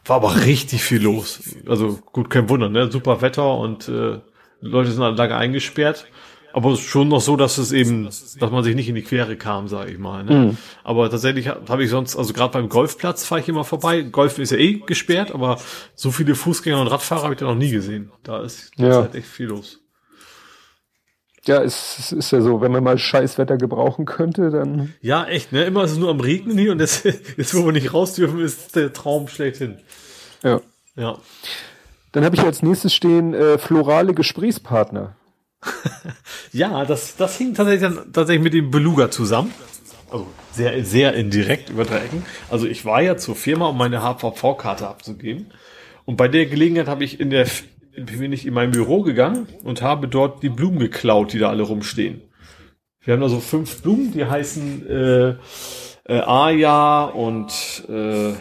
war 0.05 0.15
aber 0.15 0.45
richtig 0.45 0.81
viel 0.81 1.03
los. 1.03 1.41
Also 1.67 1.99
gut, 2.13 2.29
kein 2.29 2.47
Wunder, 2.47 2.69
ne? 2.69 2.89
Super 2.89 3.21
Wetter 3.21 3.57
und 3.57 3.89
äh, 3.89 4.19
Leute 4.61 4.91
sind 4.91 5.03
halt 5.03 5.17
lange 5.17 5.35
eingesperrt. 5.35 6.05
Aber 6.53 6.77
schon 6.77 7.09
noch 7.09 7.19
so, 7.19 7.35
dass 7.35 7.57
es 7.57 7.73
eben, 7.73 8.05
dass 8.05 8.39
man 8.39 8.63
sich 8.63 8.73
nicht 8.73 8.87
in 8.87 8.95
die 8.95 9.03
Quere 9.03 9.35
kam, 9.35 9.67
sage 9.67 9.91
ich 9.91 9.97
mal. 9.97 10.23
Ne? 10.23 10.33
Mhm. 10.33 10.57
Aber 10.85 11.09
tatsächlich 11.09 11.49
habe 11.49 11.83
ich 11.83 11.89
sonst, 11.89 12.15
also 12.15 12.31
gerade 12.31 12.53
beim 12.53 12.69
Golfplatz 12.69 13.25
fahre 13.25 13.41
ich 13.41 13.49
immer 13.49 13.65
vorbei. 13.65 14.01
Golf 14.03 14.39
ist 14.39 14.53
ja 14.53 14.57
eh 14.57 14.75
gesperrt, 14.75 15.33
aber 15.33 15.59
so 15.93 16.11
viele 16.11 16.35
Fußgänger 16.35 16.79
und 16.79 16.87
Radfahrer 16.87 17.23
habe 17.23 17.33
ich 17.33 17.39
da 17.41 17.47
noch 17.47 17.55
nie 17.55 17.71
gesehen. 17.71 18.13
Da 18.23 18.41
ist, 18.41 18.71
da 18.77 18.83
ja. 18.83 18.89
ist 18.91 18.95
halt 18.95 19.15
echt 19.15 19.27
viel 19.27 19.47
los. 19.47 19.81
Ja, 21.47 21.61
es, 21.61 21.97
es 21.99 22.11
ist 22.11 22.31
ja 22.31 22.41
so, 22.41 22.61
wenn 22.61 22.71
man 22.71 22.83
mal 22.83 22.97
Scheißwetter 22.97 23.57
gebrauchen 23.57 24.05
könnte, 24.05 24.49
dann. 24.49 24.93
Ja, 25.01 25.25
echt, 25.25 25.51
ne? 25.51 25.63
Immer 25.65 25.83
ist 25.83 25.91
es 25.91 25.97
nur 25.97 26.09
am 26.09 26.19
Regnen 26.19 26.57
hier 26.57 26.71
und 26.71 26.79
das, 26.79 27.03
jetzt, 27.03 27.53
wo 27.55 27.65
wir 27.65 27.71
nicht 27.71 27.93
raus 27.93 28.13
dürfen, 28.15 28.39
ist 28.39 28.75
der 28.75 28.93
Traum 28.93 29.27
schlechthin. 29.27 29.77
Ja. 30.41 30.61
Ja. 30.95 31.17
Dann 32.11 32.23
habe 32.23 32.35
ich 32.35 32.41
als 32.41 32.63
nächstes 32.63 32.93
stehen 32.93 33.33
äh, 33.33 33.57
florale 33.57 34.13
Gesprächspartner. 34.13 35.15
ja, 36.51 36.85
das, 36.85 37.15
das 37.17 37.37
hing 37.37 37.53
tatsächlich, 37.53 37.91
tatsächlich 38.13 38.43
mit 38.43 38.53
dem 38.53 38.71
Beluga 38.71 39.11
zusammen. 39.11 39.53
Also 40.11 40.27
sehr, 40.51 40.85
sehr 40.85 41.13
indirekt 41.13 41.69
über 41.69 41.83
drei 41.83 41.97
Ecken. 41.97 42.25
Also 42.49 42.67
ich 42.67 42.85
war 42.85 43.01
ja 43.01 43.17
zur 43.17 43.35
Firma, 43.35 43.67
um 43.67 43.77
meine 43.77 44.01
HVV-Karte 44.01 44.87
abzugeben. 44.87 45.51
Und 46.05 46.17
bei 46.17 46.27
der 46.27 46.45
Gelegenheit 46.45 46.87
habe 46.87 47.03
ich 47.03 47.19
in 47.19 47.31
der, 47.31 47.47
bin 47.95 48.33
ich 48.33 48.45
in 48.45 48.53
mein 48.53 48.71
Büro 48.71 49.01
gegangen 49.01 49.47
und 49.63 49.81
habe 49.81 50.07
dort 50.07 50.43
die 50.43 50.49
Blumen 50.49 50.79
geklaut, 50.79 51.33
die 51.33 51.39
da 51.39 51.49
alle 51.49 51.63
rumstehen. 51.63 52.21
Wir 53.01 53.13
haben 53.13 53.21
da 53.21 53.29
so 53.29 53.39
fünf 53.39 53.81
Blumen, 53.81 54.11
die 54.11 54.25
heißen 54.25 54.87
äh, 54.87 55.35
äh, 56.07 56.19
Aya 56.19 57.05
und 57.05 57.83
äh, 57.87 58.33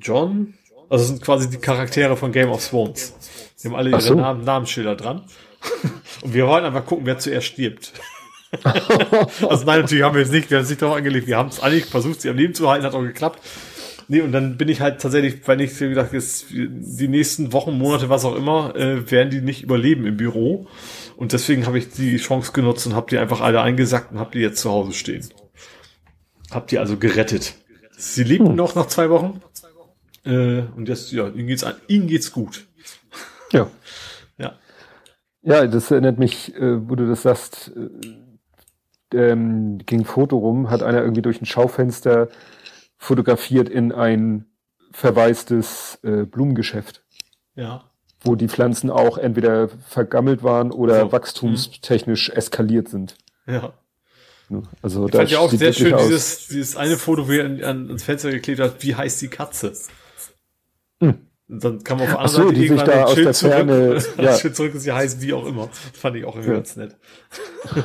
John. 0.00 0.54
Also 0.88 1.04
das 1.04 1.08
sind 1.08 1.22
quasi 1.22 1.50
die 1.50 1.58
Charaktere 1.58 2.16
von 2.16 2.32
Game 2.32 2.50
of 2.50 2.66
Thrones. 2.66 3.14
Die 3.62 3.68
haben 3.68 3.76
alle 3.76 3.90
ihre 3.90 4.00
so. 4.00 4.14
Namen, 4.14 4.44
Namensschilder 4.44 4.96
dran. 4.96 5.22
Und 6.22 6.32
wir 6.34 6.46
wollen 6.46 6.64
einfach 6.64 6.86
gucken, 6.86 7.06
wer 7.06 7.18
zuerst 7.18 7.48
stirbt. 7.48 7.92
also 8.64 9.64
nein, 9.66 9.82
natürlich 9.82 10.02
haben 10.02 10.16
wir 10.16 10.22
es 10.22 10.30
nicht, 10.30 10.50
wir 10.50 10.56
haben 10.56 10.64
es 10.64 10.70
nicht 10.70 10.82
darauf 10.82 10.96
angelegt. 10.96 11.26
Wir 11.26 11.36
haben 11.36 11.50
es 11.50 11.60
eigentlich 11.60 11.84
versucht, 11.84 12.22
sie 12.22 12.30
am 12.30 12.36
Leben 12.36 12.54
zu 12.54 12.68
halten, 12.68 12.84
hat 12.84 12.94
auch 12.94 13.02
geklappt. 13.02 13.40
Nee, 14.10 14.22
und 14.22 14.32
dann 14.32 14.56
bin 14.56 14.68
ich 14.68 14.80
halt 14.80 15.00
tatsächlich, 15.00 15.46
weil 15.46 15.60
ich 15.60 15.78
gedacht, 15.78 16.12
jetzt 16.12 16.46
die 16.50 17.06
nächsten 17.06 17.52
Wochen, 17.52 17.78
Monate, 17.78 18.08
was 18.08 18.24
auch 18.24 18.34
immer, 18.34 18.74
äh, 18.74 19.08
werden 19.08 19.30
die 19.30 19.40
nicht 19.40 19.62
überleben 19.62 20.04
im 20.04 20.16
Büro. 20.16 20.66
Und 21.16 21.32
deswegen 21.32 21.64
habe 21.66 21.78
ich 21.78 21.90
die 21.90 22.16
Chance 22.16 22.50
genutzt 22.52 22.86
und 22.88 22.94
habe 22.94 23.06
die 23.08 23.18
einfach 23.18 23.40
alle 23.40 23.62
eingesackt 23.62 24.10
und 24.10 24.18
habe 24.18 24.32
die 24.32 24.40
jetzt 24.40 24.60
zu 24.60 24.70
Hause 24.70 24.94
stehen. 24.94 25.28
Hab 26.50 26.66
die 26.66 26.78
also 26.78 26.96
gerettet. 26.96 27.54
Sie 27.96 28.24
lebten 28.24 28.48
hm. 28.48 28.56
noch 28.56 28.74
nach 28.74 28.86
zwei 28.86 29.10
Wochen. 29.10 29.40
Äh, 30.24 30.62
und 30.76 30.88
jetzt, 30.88 31.12
ja, 31.12 31.28
ihnen 31.28 31.46
geht's, 31.46 31.64
ihnen 31.86 32.08
geht's 32.08 32.32
gut. 32.32 32.66
Ja. 33.52 33.70
Ja, 35.42 35.66
das 35.66 35.90
erinnert 35.90 36.18
mich, 36.18 36.54
äh, 36.54 36.88
wo 36.88 36.96
du 36.96 37.08
das 37.08 37.22
sagst, 37.22 37.72
äh, 39.12 39.30
ähm, 39.30 39.78
ging 39.78 40.04
Foto 40.04 40.36
rum, 40.36 40.70
hat 40.70 40.82
einer 40.82 41.00
irgendwie 41.00 41.22
durch 41.22 41.40
ein 41.40 41.46
Schaufenster 41.46 42.28
fotografiert 43.00 43.68
in 43.68 43.92
ein 43.92 44.44
verwaistes 44.92 45.98
äh, 46.02 46.24
Blumengeschäft. 46.24 47.02
Ja. 47.56 47.84
Wo 48.20 48.34
die 48.34 48.48
Pflanzen 48.48 48.90
auch 48.90 49.16
entweder 49.16 49.70
vergammelt 49.88 50.42
waren 50.42 50.70
oder 50.70 51.00
so. 51.00 51.12
wachstumstechnisch 51.12 52.28
eskaliert 52.28 52.88
sind. 52.88 53.16
Ja. 53.46 53.72
Also 54.82 55.06
ich 55.06 55.14
fand 55.14 55.30
ja 55.30 55.38
auch 55.38 55.50
sehr 55.50 55.72
schön 55.72 55.96
dieses, 55.96 56.48
dieses 56.48 56.76
eine 56.76 56.96
Foto, 56.96 57.26
wo 57.26 57.32
er 57.32 57.46
an, 57.46 57.86
ans 57.86 58.02
Fenster 58.02 58.30
geklebt 58.30 58.60
hat, 58.60 58.82
wie 58.82 58.94
heißt 58.94 59.22
die 59.22 59.28
Katze? 59.28 59.72
Hm. 61.00 61.14
Und 61.48 61.64
dann 61.64 61.82
kann 61.82 61.98
man 61.98 62.08
auf 62.08 62.12
der 62.12 62.20
anderen 62.20 62.42
so, 62.42 62.48
Seite 62.48 62.62
irgendwann 62.62 62.86
da 62.86 63.06
ein 63.06 63.14
Schild 63.14 63.36
zurück, 63.36 63.52
Ferne, 63.52 64.02
ja. 64.18 64.36
Schild 64.36 64.56
zurück 64.56 64.74
ist 64.74 64.86
ja 64.86 64.96
heißt 64.96 65.22
wie 65.22 65.32
auch 65.32 65.46
immer. 65.46 65.68
Das 65.68 65.78
fand 66.00 66.16
ich 66.16 66.24
auch 66.24 66.34
irgendwie 66.34 66.50
ja. 66.50 66.56
ganz 66.56 66.76
nett. 66.76 66.96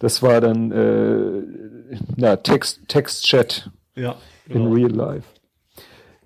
Das 0.00 0.22
war 0.22 0.40
dann 0.42 0.70
äh, 0.70 1.96
na, 2.16 2.36
Text, 2.36 2.80
Text-Chat 2.88 3.70
ja, 3.94 4.16
genau. 4.48 4.66
in 4.66 4.72
real 4.72 4.90
life. 4.90 5.26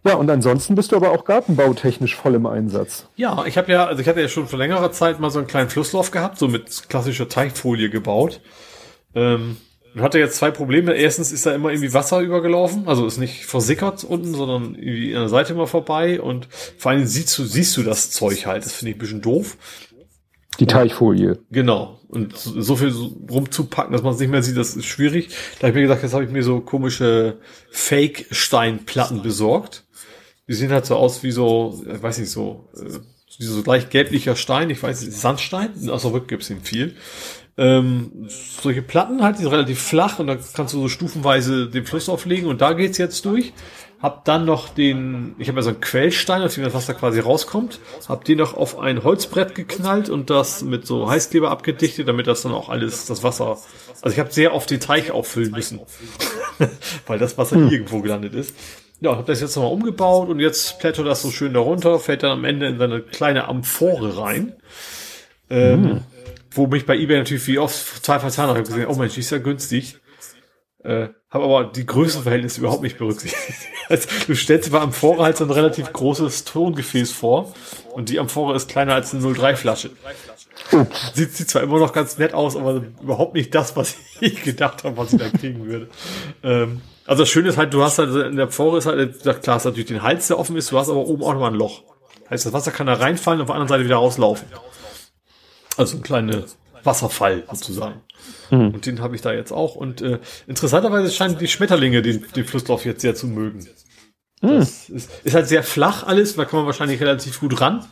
Ja, 0.04 0.14
und 0.14 0.30
ansonsten 0.30 0.74
bist 0.74 0.92
du 0.92 0.96
aber 0.96 1.10
auch 1.10 1.24
gartenbautechnisch 1.24 2.14
voll 2.14 2.34
im 2.34 2.46
Einsatz. 2.46 3.06
Ja, 3.16 3.44
ich 3.46 3.58
habe 3.58 3.70
ja, 3.72 3.86
also 3.86 4.00
ich 4.00 4.08
hatte 4.08 4.20
ja 4.20 4.28
schon 4.28 4.46
vor 4.46 4.58
längerer 4.58 4.92
Zeit 4.92 5.20
mal 5.20 5.30
so 5.30 5.38
einen 5.38 5.48
kleinen 5.48 5.70
Flusslauf 5.70 6.10
gehabt, 6.10 6.38
so 6.38 6.48
mit 6.48 6.88
klassischer 6.88 7.28
Teichfolie 7.28 7.90
gebaut. 7.90 8.40
Ähm, 9.14 9.56
und 9.94 10.02
hatte 10.02 10.18
jetzt 10.18 10.36
zwei 10.36 10.50
Probleme. 10.50 10.94
Erstens 10.94 11.32
ist 11.32 11.46
da 11.46 11.54
immer 11.54 11.70
irgendwie 11.70 11.92
Wasser 11.92 12.20
übergelaufen, 12.20 12.86
also 12.86 13.06
ist 13.06 13.18
nicht 13.18 13.46
versickert 13.46 14.04
unten, 14.04 14.34
sondern 14.34 14.74
irgendwie 14.74 15.14
an 15.14 15.22
der 15.22 15.28
Seite 15.28 15.54
immer 15.54 15.66
vorbei. 15.66 16.20
Und 16.20 16.46
vor 16.78 16.92
allem 16.92 17.06
siehst 17.06 17.36
du, 17.38 17.44
siehst 17.44 17.76
du 17.76 17.82
das 17.82 18.10
Zeug 18.10 18.46
halt. 18.46 18.64
Das 18.64 18.72
finde 18.72 18.90
ich 18.90 18.96
ein 18.96 19.00
bisschen 19.00 19.22
doof. 19.22 19.56
Die 20.60 20.66
Teichfolie. 20.66 21.38
Genau. 21.50 22.00
Und 22.08 22.36
so 22.36 22.76
viel 22.76 22.92
rumzupacken, 23.30 23.92
dass 23.92 24.02
man 24.02 24.14
es 24.14 24.20
nicht 24.20 24.30
mehr 24.30 24.42
sieht, 24.42 24.56
das 24.56 24.76
ist 24.76 24.86
schwierig. 24.86 25.28
Da 25.60 25.68
habe 25.68 25.70
ich 25.70 25.74
mir 25.74 25.82
gesagt, 25.82 26.02
jetzt 26.02 26.14
habe 26.14 26.24
ich 26.24 26.30
mir 26.30 26.42
so 26.42 26.60
komische 26.60 27.38
Fake-Steinplatten 27.70 29.22
besorgt. 29.22 29.84
Die 30.48 30.54
sehen 30.54 30.72
halt 30.72 30.86
so 30.86 30.96
aus 30.96 31.22
wie 31.22 31.30
so, 31.30 31.84
ich 31.86 32.02
weiß 32.02 32.18
nicht, 32.18 32.30
so, 32.30 32.70
äh, 32.74 32.98
so 33.38 33.62
leicht 33.62 33.90
gelblicher 33.90 34.36
Stein, 34.36 34.70
ich 34.70 34.82
weiß 34.82 35.02
nicht, 35.02 35.12
Sandstein, 35.12 35.90
aus 35.90 36.02
der 36.02 36.12
Rück 36.12 36.28
gibt's 36.28 36.48
ihn 36.48 36.62
viel 36.62 36.96
ähm, 37.58 38.28
solche 38.62 38.82
Platten 38.82 39.22
halt, 39.22 39.38
die 39.38 39.42
sind 39.42 39.50
relativ 39.50 39.80
flach 39.82 40.20
und 40.20 40.28
da 40.28 40.36
kannst 40.54 40.74
du 40.74 40.80
so 40.80 40.88
stufenweise 40.88 41.68
den 41.68 41.84
Fluss 41.84 42.08
auflegen 42.08 42.48
und 42.48 42.60
da 42.60 42.72
geht's 42.72 42.98
jetzt 42.98 43.24
durch. 43.24 43.52
Hab 44.00 44.24
dann 44.24 44.44
noch 44.44 44.68
den, 44.68 45.34
ich 45.38 45.48
habe 45.48 45.58
ja 45.58 45.62
so 45.62 45.70
einen 45.70 45.80
Quellstein, 45.80 46.42
aus 46.42 46.54
dem 46.54 46.64
das 46.64 46.74
Wasser 46.74 46.94
quasi 46.94 47.18
rauskommt, 47.18 47.80
hab 48.08 48.24
den 48.24 48.38
noch 48.38 48.54
auf 48.54 48.78
ein 48.78 49.02
Holzbrett 49.02 49.54
geknallt 49.54 50.08
und 50.08 50.30
das 50.30 50.62
mit 50.62 50.86
so 50.86 51.10
Heißkleber 51.10 51.50
abgedichtet, 51.50 52.06
damit 52.06 52.28
das 52.28 52.42
dann 52.42 52.52
auch 52.52 52.68
alles, 52.68 53.06
das 53.06 53.24
Wasser, 53.24 53.58
also 54.00 54.14
ich 54.14 54.20
habe 54.20 54.32
sehr 54.32 54.54
oft 54.54 54.70
den 54.70 54.78
Teich 54.78 55.10
auffüllen 55.10 55.50
müssen, 55.50 55.80
weil 57.06 57.18
das 57.18 57.38
Wasser 57.38 57.56
hm. 57.56 57.70
irgendwo 57.70 58.00
gelandet 58.00 58.34
ist. 58.34 58.54
Ja, 59.00 59.16
hab 59.16 59.26
das 59.26 59.40
jetzt 59.40 59.56
nochmal 59.56 59.72
umgebaut 59.72 60.28
und 60.28 60.40
jetzt 60.40 60.78
plättert 60.78 61.06
das 61.06 61.22
so 61.22 61.30
schön 61.30 61.54
darunter, 61.54 61.98
fällt 61.98 62.22
dann 62.22 62.32
am 62.32 62.44
Ende 62.44 62.66
in 62.66 62.78
seine 62.78 63.00
kleine 63.00 63.48
Amphore 63.48 64.16
rein. 64.16 64.54
Ähm, 65.50 65.84
hm 65.84 66.00
wo 66.50 66.66
mich 66.66 66.86
bei 66.86 66.96
eBay 66.96 67.18
natürlich 67.18 67.46
wie 67.46 67.58
oft 67.58 68.04
zwei 68.04 68.18
vertan 68.18 68.48
habe, 68.48 68.62
gesehen, 68.62 68.86
oh 68.86 68.94
Mensch, 68.94 69.14
die 69.14 69.20
ist 69.20 69.30
ja 69.30 69.38
günstig. 69.38 69.98
Äh, 70.82 71.08
habe 71.30 71.44
aber 71.44 71.64
die 71.64 71.86
Größenverhältnisse 71.86 72.60
überhaupt 72.60 72.82
nicht 72.82 72.98
berücksichtigt. 72.98 73.58
Also, 73.88 74.08
du 74.26 74.34
stellst 74.34 74.68
dir 74.68 74.72
bei 74.72 74.80
Amphora 74.80 75.24
halt 75.24 75.36
so 75.36 75.44
ein 75.44 75.50
relativ 75.50 75.92
großes 75.92 76.44
Tongefäß 76.44 77.12
vor 77.12 77.52
und 77.92 78.08
die 78.08 78.18
Amphora 78.18 78.54
ist 78.54 78.68
kleiner 78.68 78.94
als 78.94 79.14
eine 79.14 79.32
03 79.32 79.56
Flasche. 79.56 79.90
Sieht, 81.14 81.34
sieht 81.34 81.50
zwar 81.50 81.62
immer 81.62 81.78
noch 81.78 81.92
ganz 81.92 82.18
nett 82.18 82.34
aus, 82.34 82.56
aber 82.56 82.82
überhaupt 83.00 83.34
nicht 83.34 83.54
das, 83.54 83.76
was 83.76 83.96
ich 84.20 84.42
gedacht 84.42 84.84
habe, 84.84 84.96
was 84.96 85.12
ich 85.12 85.18
da 85.18 85.30
kriegen 85.30 85.64
würde. 85.66 85.88
Ähm, 86.42 86.82
also 87.06 87.22
das 87.22 87.30
Schöne 87.30 87.48
ist 87.48 87.56
halt, 87.56 87.72
du 87.72 87.82
hast 87.82 87.98
halt 87.98 88.10
in 88.10 88.36
der 88.36 88.46
Amphora 88.46 88.78
ist 88.78 88.86
halt, 88.86 89.42
klar, 89.42 89.56
ist 89.56 89.64
natürlich 89.64 89.86
den 89.88 90.02
Hals, 90.02 90.26
der 90.26 90.38
offen 90.38 90.56
ist, 90.56 90.70
du 90.70 90.78
hast 90.78 90.90
aber 90.90 91.06
oben 91.06 91.22
auch 91.22 91.32
nochmal 91.32 91.52
ein 91.52 91.56
Loch. 91.56 91.82
Heißt, 92.28 92.44
das 92.44 92.52
Wasser 92.52 92.70
kann 92.70 92.86
da 92.86 92.94
reinfallen 92.94 93.40
und 93.40 93.44
auf 93.44 93.46
der 93.48 93.54
anderen 93.54 93.68
Seite 93.68 93.84
wieder 93.84 93.96
rauslaufen. 93.96 94.48
Also 95.78 95.96
ein 95.96 96.02
kleiner 96.02 96.42
Wasserfall 96.82 97.44
sozusagen. 97.50 98.02
Mhm. 98.50 98.70
Und 98.70 98.86
den 98.86 99.00
habe 99.00 99.14
ich 99.14 99.22
da 99.22 99.32
jetzt 99.32 99.52
auch. 99.52 99.74
Und 99.74 100.00
äh, 100.02 100.18
interessanterweise 100.46 101.10
scheinen 101.10 101.38
die 101.38 101.48
Schmetterlinge 101.48 102.02
den, 102.02 102.24
den 102.34 102.44
Flusslauf 102.44 102.84
jetzt 102.84 103.02
sehr 103.02 103.14
zu 103.14 103.26
mögen. 103.26 103.66
Mhm. 104.40 104.58
Das 104.58 104.88
ist, 104.88 105.10
ist 105.24 105.34
halt 105.34 105.48
sehr 105.48 105.62
flach 105.62 106.06
alles, 106.06 106.36
da 106.36 106.44
kann 106.44 106.60
man 106.60 106.66
wahrscheinlich 106.66 107.00
relativ 107.00 107.40
gut 107.40 107.60
ran. 107.60 107.84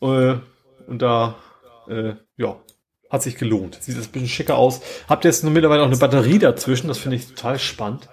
Äh, 0.00 0.36
und 0.86 1.00
da, 1.00 1.36
äh, 1.88 2.14
ja, 2.36 2.56
hat 3.10 3.22
sich 3.22 3.36
gelohnt. 3.36 3.78
Sieht 3.80 3.96
das 3.96 4.06
ein 4.06 4.12
bisschen 4.12 4.28
schicker 4.28 4.56
aus. 4.56 4.80
Habt 5.08 5.24
ihr 5.24 5.30
jetzt 5.30 5.44
nur 5.44 5.52
mittlerweile 5.52 5.82
auch 5.82 5.86
eine 5.86 5.96
Batterie 5.96 6.38
dazwischen, 6.38 6.88
das 6.88 6.98
finde 6.98 7.16
ich 7.16 7.28
total 7.28 7.58
spannend. 7.58 8.08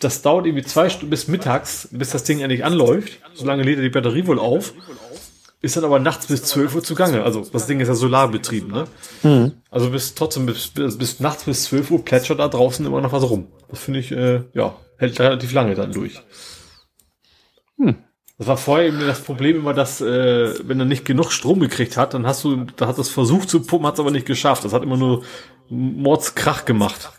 Das 0.00 0.22
dauert 0.22 0.46
irgendwie 0.46 0.64
zwei 0.64 0.88
Stunden 0.88 1.10
bis 1.10 1.26
mittags, 1.26 1.88
bis 1.90 2.10
das 2.10 2.22
Ding 2.24 2.40
endlich 2.40 2.64
anläuft. 2.64 3.18
Solange 3.34 3.64
lädt 3.64 3.78
er 3.78 3.82
die 3.82 3.90
Batterie 3.90 4.26
wohl 4.26 4.38
auf 4.38 4.72
ist 5.62 5.76
dann 5.76 5.84
aber 5.84 5.98
nachts 5.98 6.26
bis 6.26 6.44
12 6.44 6.74
Uhr 6.74 6.84
zugange. 6.84 7.22
Also 7.22 7.44
das 7.52 7.66
Ding 7.66 7.80
ist 7.80 7.88
ja 7.88 7.94
solarbetrieben, 7.94 8.70
ne? 8.70 8.84
Mhm. 9.22 9.52
Also 9.70 9.90
bis 9.90 10.14
trotzdem 10.14 10.46
bis, 10.46 10.68
bis, 10.68 10.98
bis 10.98 11.20
nachts 11.20 11.44
bis 11.44 11.64
12 11.64 11.90
Uhr 11.90 12.04
plätschert 12.04 12.38
da 12.38 12.48
draußen 12.48 12.84
immer 12.84 13.00
noch 13.00 13.12
was 13.12 13.28
rum. 13.28 13.48
Das 13.68 13.80
finde 13.80 14.00
ich, 14.00 14.12
äh, 14.12 14.42
ja, 14.52 14.76
hält 14.98 15.18
relativ 15.18 15.52
lange 15.52 15.74
dann 15.74 15.92
durch. 15.92 16.22
Hm. 17.78 17.96
Das 18.38 18.48
war 18.48 18.56
vorher 18.58 18.88
eben 18.88 19.00
das 19.00 19.22
Problem 19.22 19.56
immer, 19.56 19.72
dass 19.72 20.02
äh, 20.02 20.54
wenn 20.68 20.78
er 20.78 20.84
nicht 20.84 21.06
genug 21.06 21.32
Strom 21.32 21.58
gekriegt 21.58 21.96
hat, 21.96 22.12
dann 22.12 22.26
hast 22.26 22.44
du, 22.44 22.66
da 22.76 22.86
hat 22.86 22.98
das 22.98 23.08
versucht 23.08 23.48
zu 23.48 23.60
pumpen, 23.60 23.86
hat 23.86 23.94
es 23.94 24.00
aber 24.00 24.10
nicht 24.10 24.26
geschafft. 24.26 24.64
Das 24.64 24.74
hat 24.74 24.82
immer 24.82 24.98
nur 24.98 25.24
Mordskrach 25.70 26.66
gemacht. 26.66 27.10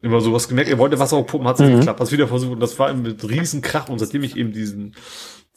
Immer 0.00 0.22
sowas 0.22 0.48
gemerkt, 0.48 0.70
er 0.70 0.78
wollte 0.78 0.98
Wasser 0.98 1.22
pumpen, 1.22 1.46
hat 1.46 1.56
es 1.56 1.60
mhm. 1.60 1.66
nicht 1.66 1.78
geklappt, 1.80 2.00
hat 2.00 2.12
wieder 2.12 2.28
versucht 2.28 2.52
und 2.52 2.60
das 2.60 2.78
war 2.78 2.90
eben 2.90 3.02
mit 3.02 3.22
riesen 3.28 3.60
Krach 3.60 3.90
und 3.90 3.98
seitdem 3.98 4.22
ich 4.22 4.36
eben 4.36 4.52
diesen 4.52 4.94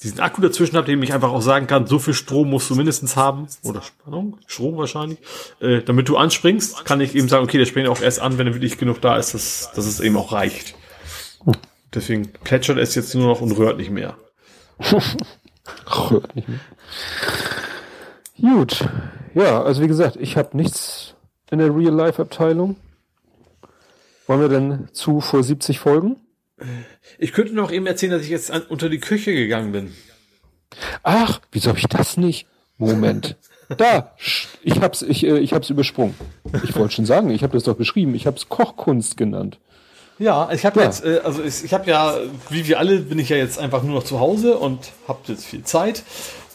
diesen 0.04 0.20
Akku 0.20 0.42
dazwischen 0.42 0.76
habe, 0.76 0.86
dem 0.86 1.02
ich 1.02 1.14
einfach 1.14 1.32
auch 1.32 1.42
sagen 1.42 1.66
kann, 1.66 1.88
so 1.88 1.98
viel 1.98 2.14
Strom 2.14 2.50
musst 2.50 2.70
du 2.70 2.76
mindestens 2.76 3.16
haben, 3.16 3.48
oder 3.64 3.82
Spannung, 3.82 4.38
Strom 4.46 4.78
wahrscheinlich, 4.78 5.20
äh, 5.60 5.82
damit 5.82 6.10
du 6.10 6.18
anspringst, 6.18 6.86
kann 6.86 7.02
ich 7.02 7.16
eben 7.16 7.30
sagen, 7.30 7.44
okay, 7.44 7.58
der 7.58 7.66
springt 7.66 7.88
auch 7.90 8.02
erst 8.02 8.20
an, 8.20 8.38
wenn 8.38 8.48
er 8.48 8.54
wirklich 8.54 8.78
genug 8.78 9.02
da 9.02 9.18
ist, 9.18 9.34
dass, 9.34 9.72
dass 9.76 9.86
es 9.86 10.00
eben 10.00 10.18
auch 10.18 10.32
reicht. 10.32 10.76
Deswegen 11.94 12.32
plätschert 12.32 12.78
es 12.78 12.96
jetzt 12.96 13.16
nur 13.16 13.28
noch 13.28 13.42
und 13.42 13.52
rührt 13.54 13.78
nicht 13.78 13.92
mehr. 13.92 14.18
Gut. 18.42 18.90
Ja, 19.36 19.64
also 19.64 19.82
wie 19.82 19.88
gesagt, 19.88 20.18
ich 20.18 20.38
habe 20.38 20.58
nichts 20.58 21.16
in 21.50 21.60
der 21.60 21.76
Real-Life-Abteilung. 21.76 22.76
Wollen 24.28 24.42
wir 24.42 24.50
denn 24.50 24.88
zu 24.92 25.22
vor 25.22 25.44
70 25.44 25.80
Folgen? 25.80 26.18
Ich 27.18 27.34
könnte 27.34 27.54
noch 27.54 27.72
eben 27.72 27.86
erzählen, 27.86 28.12
dass 28.12 28.24
ich 28.24 28.30
jetzt 28.30 28.52
an, 28.52 28.64
unter 28.70 28.90
die 28.90 29.00
Küche 29.00 29.34
gegangen 29.34 29.72
bin. 29.72 29.94
Ach, 31.04 31.40
wieso 31.52 31.70
habe 31.70 31.80
ich 31.80 31.88
das 31.88 32.18
nicht? 32.18 32.48
Moment. 32.78 33.38
Da, 33.78 34.14
ich 34.62 34.82
hab's, 34.82 35.02
ich, 35.02 35.26
äh, 35.26 35.40
ich 35.40 35.54
hab's 35.54 35.70
übersprungen. 35.70 36.14
Ich 36.64 36.76
wollte 36.76 36.94
schon 36.94 37.06
sagen, 37.06 37.30
ich 37.32 37.44
habe 37.44 37.54
das 37.54 37.64
doch 37.64 37.76
beschrieben. 37.76 38.14
Ich 38.14 38.28
habe 38.28 38.38
es 38.38 38.50
Kochkunst 38.50 39.18
genannt. 39.18 39.58
Ja, 40.20 40.52
ich 40.52 40.66
habe 40.66 40.80
ja. 40.80 40.86
jetzt, 40.86 41.04
äh, 41.04 41.22
also 41.24 41.42
ich, 41.42 41.64
ich 41.64 41.74
habe 41.74 41.90
ja, 41.90 42.18
wie 42.50 42.68
wir 42.68 42.78
alle, 42.78 43.00
bin 43.00 43.18
ich 43.20 43.30
ja 43.30 43.38
jetzt 43.38 43.58
einfach 43.58 43.82
nur 43.82 43.96
noch 43.96 44.04
zu 44.04 44.20
Hause 44.20 44.58
und 44.58 44.92
habe 45.08 45.20
jetzt 45.28 45.46
viel 45.46 45.64
Zeit 45.64 46.04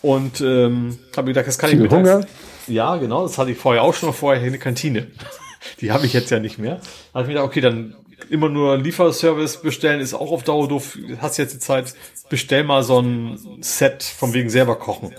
und 0.02 0.40
ähm, 0.40 0.98
habe 1.16 1.26
mir 1.26 1.32
gedacht, 1.32 1.48
das 1.48 1.58
kann 1.58 1.70
viel 1.70 1.78
ich 1.78 1.90
mittags, 1.90 2.08
Hunger. 2.08 2.26
Ja, 2.68 2.96
genau, 2.96 3.22
das 3.22 3.38
hatte 3.38 3.50
ich 3.50 3.58
vorher 3.58 3.82
auch 3.82 3.94
schon, 3.94 4.12
vorher 4.12 4.42
eine 4.42 4.58
Kantine. 4.58 5.08
Die 5.80 5.90
habe 5.90 6.06
ich 6.06 6.12
jetzt 6.12 6.30
ja 6.30 6.38
nicht 6.38 6.58
mehr. 6.58 6.76
Da 6.76 7.20
habe 7.20 7.22
ich 7.22 7.28
mir 7.28 7.34
gedacht, 7.34 7.46
okay, 7.46 7.60
dann 7.60 7.96
immer 8.30 8.48
nur 8.48 8.76
Lieferservice 8.76 9.58
bestellen 9.58 10.00
ist 10.00 10.14
auch 10.14 10.32
auf 10.32 10.42
Dauer 10.42 10.68
doof. 10.68 10.98
Hast 11.20 11.38
jetzt 11.38 11.54
die 11.54 11.58
Zeit, 11.58 11.94
bestell 12.28 12.64
mal 12.64 12.82
so 12.82 13.00
ein 13.00 13.38
Set 13.60 14.02
von 14.02 14.34
wegen 14.34 14.50
selber 14.50 14.76
kochen. 14.76 15.14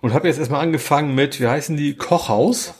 Und 0.00 0.12
habe 0.12 0.28
jetzt 0.28 0.38
erstmal 0.38 0.60
angefangen 0.60 1.14
mit, 1.14 1.40
wie 1.40 1.46
heißen 1.46 1.76
die, 1.76 1.94
Kochhaus. 1.94 2.74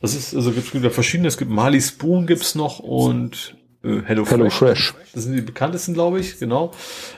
Das 0.00 0.14
ist, 0.14 0.34
also 0.34 0.52
gibt 0.52 0.74
es 0.74 0.94
verschiedene, 0.94 1.28
es 1.28 1.38
gibt 1.38 1.50
Mali 1.50 1.80
Spoon 1.80 2.26
gibt's 2.26 2.54
noch 2.54 2.78
und 2.78 3.56
äh, 3.84 4.02
Hello, 4.04 4.26
Hello 4.26 4.50
Fresh. 4.50 4.90
Fresh. 4.90 4.94
Das 5.14 5.24
sind 5.24 5.34
die 5.34 5.42
bekanntesten, 5.42 5.94
glaube 5.94 6.20
ich, 6.20 6.38
genau. 6.38 6.72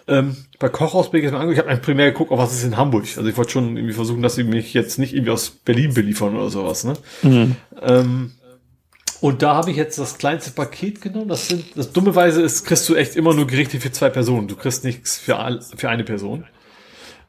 Ähm, 0.06 0.36
bei 0.58 0.68
Kochhaus 0.68 1.10
bin 1.10 1.18
ich 1.18 1.24
jetzt 1.24 1.32
mal 1.32 1.40
angeguckt, 1.40 1.66
ich 1.66 1.72
habe 1.72 1.80
primär 1.80 2.12
geguckt, 2.12 2.30
auf 2.30 2.38
was 2.38 2.52
ist 2.52 2.64
in 2.64 2.76
Hamburg. 2.76 3.04
Also 3.16 3.28
ich 3.28 3.36
wollte 3.36 3.52
schon 3.52 3.76
irgendwie 3.76 3.94
versuchen, 3.94 4.22
dass 4.22 4.34
sie 4.34 4.44
mich 4.44 4.74
jetzt 4.74 4.98
nicht 4.98 5.14
irgendwie 5.14 5.32
aus 5.32 5.50
Berlin 5.50 5.94
beliefern 5.94 6.36
oder 6.36 6.50
sowas, 6.50 6.84
ne? 6.84 6.94
Mhm. 7.22 7.56
Ähm, 7.82 8.32
und 9.20 9.42
da 9.42 9.54
habe 9.54 9.70
ich 9.70 9.76
jetzt 9.76 9.98
das 9.98 10.18
kleinste 10.18 10.50
Paket 10.50 11.00
genommen. 11.00 11.28
Das 11.28 11.48
sind, 11.48 11.76
das 11.76 11.92
dummerweise 11.92 12.42
ist, 12.42 12.64
kriegst 12.64 12.88
du 12.88 12.94
echt 12.94 13.16
immer 13.16 13.34
nur 13.34 13.46
Gerichte 13.46 13.80
für 13.80 13.92
zwei 13.92 14.10
Personen. 14.10 14.48
Du 14.48 14.56
kriegst 14.56 14.84
nichts 14.84 15.18
für, 15.18 15.38
all, 15.38 15.60
für 15.60 15.88
eine 15.88 16.04
Person. 16.04 16.44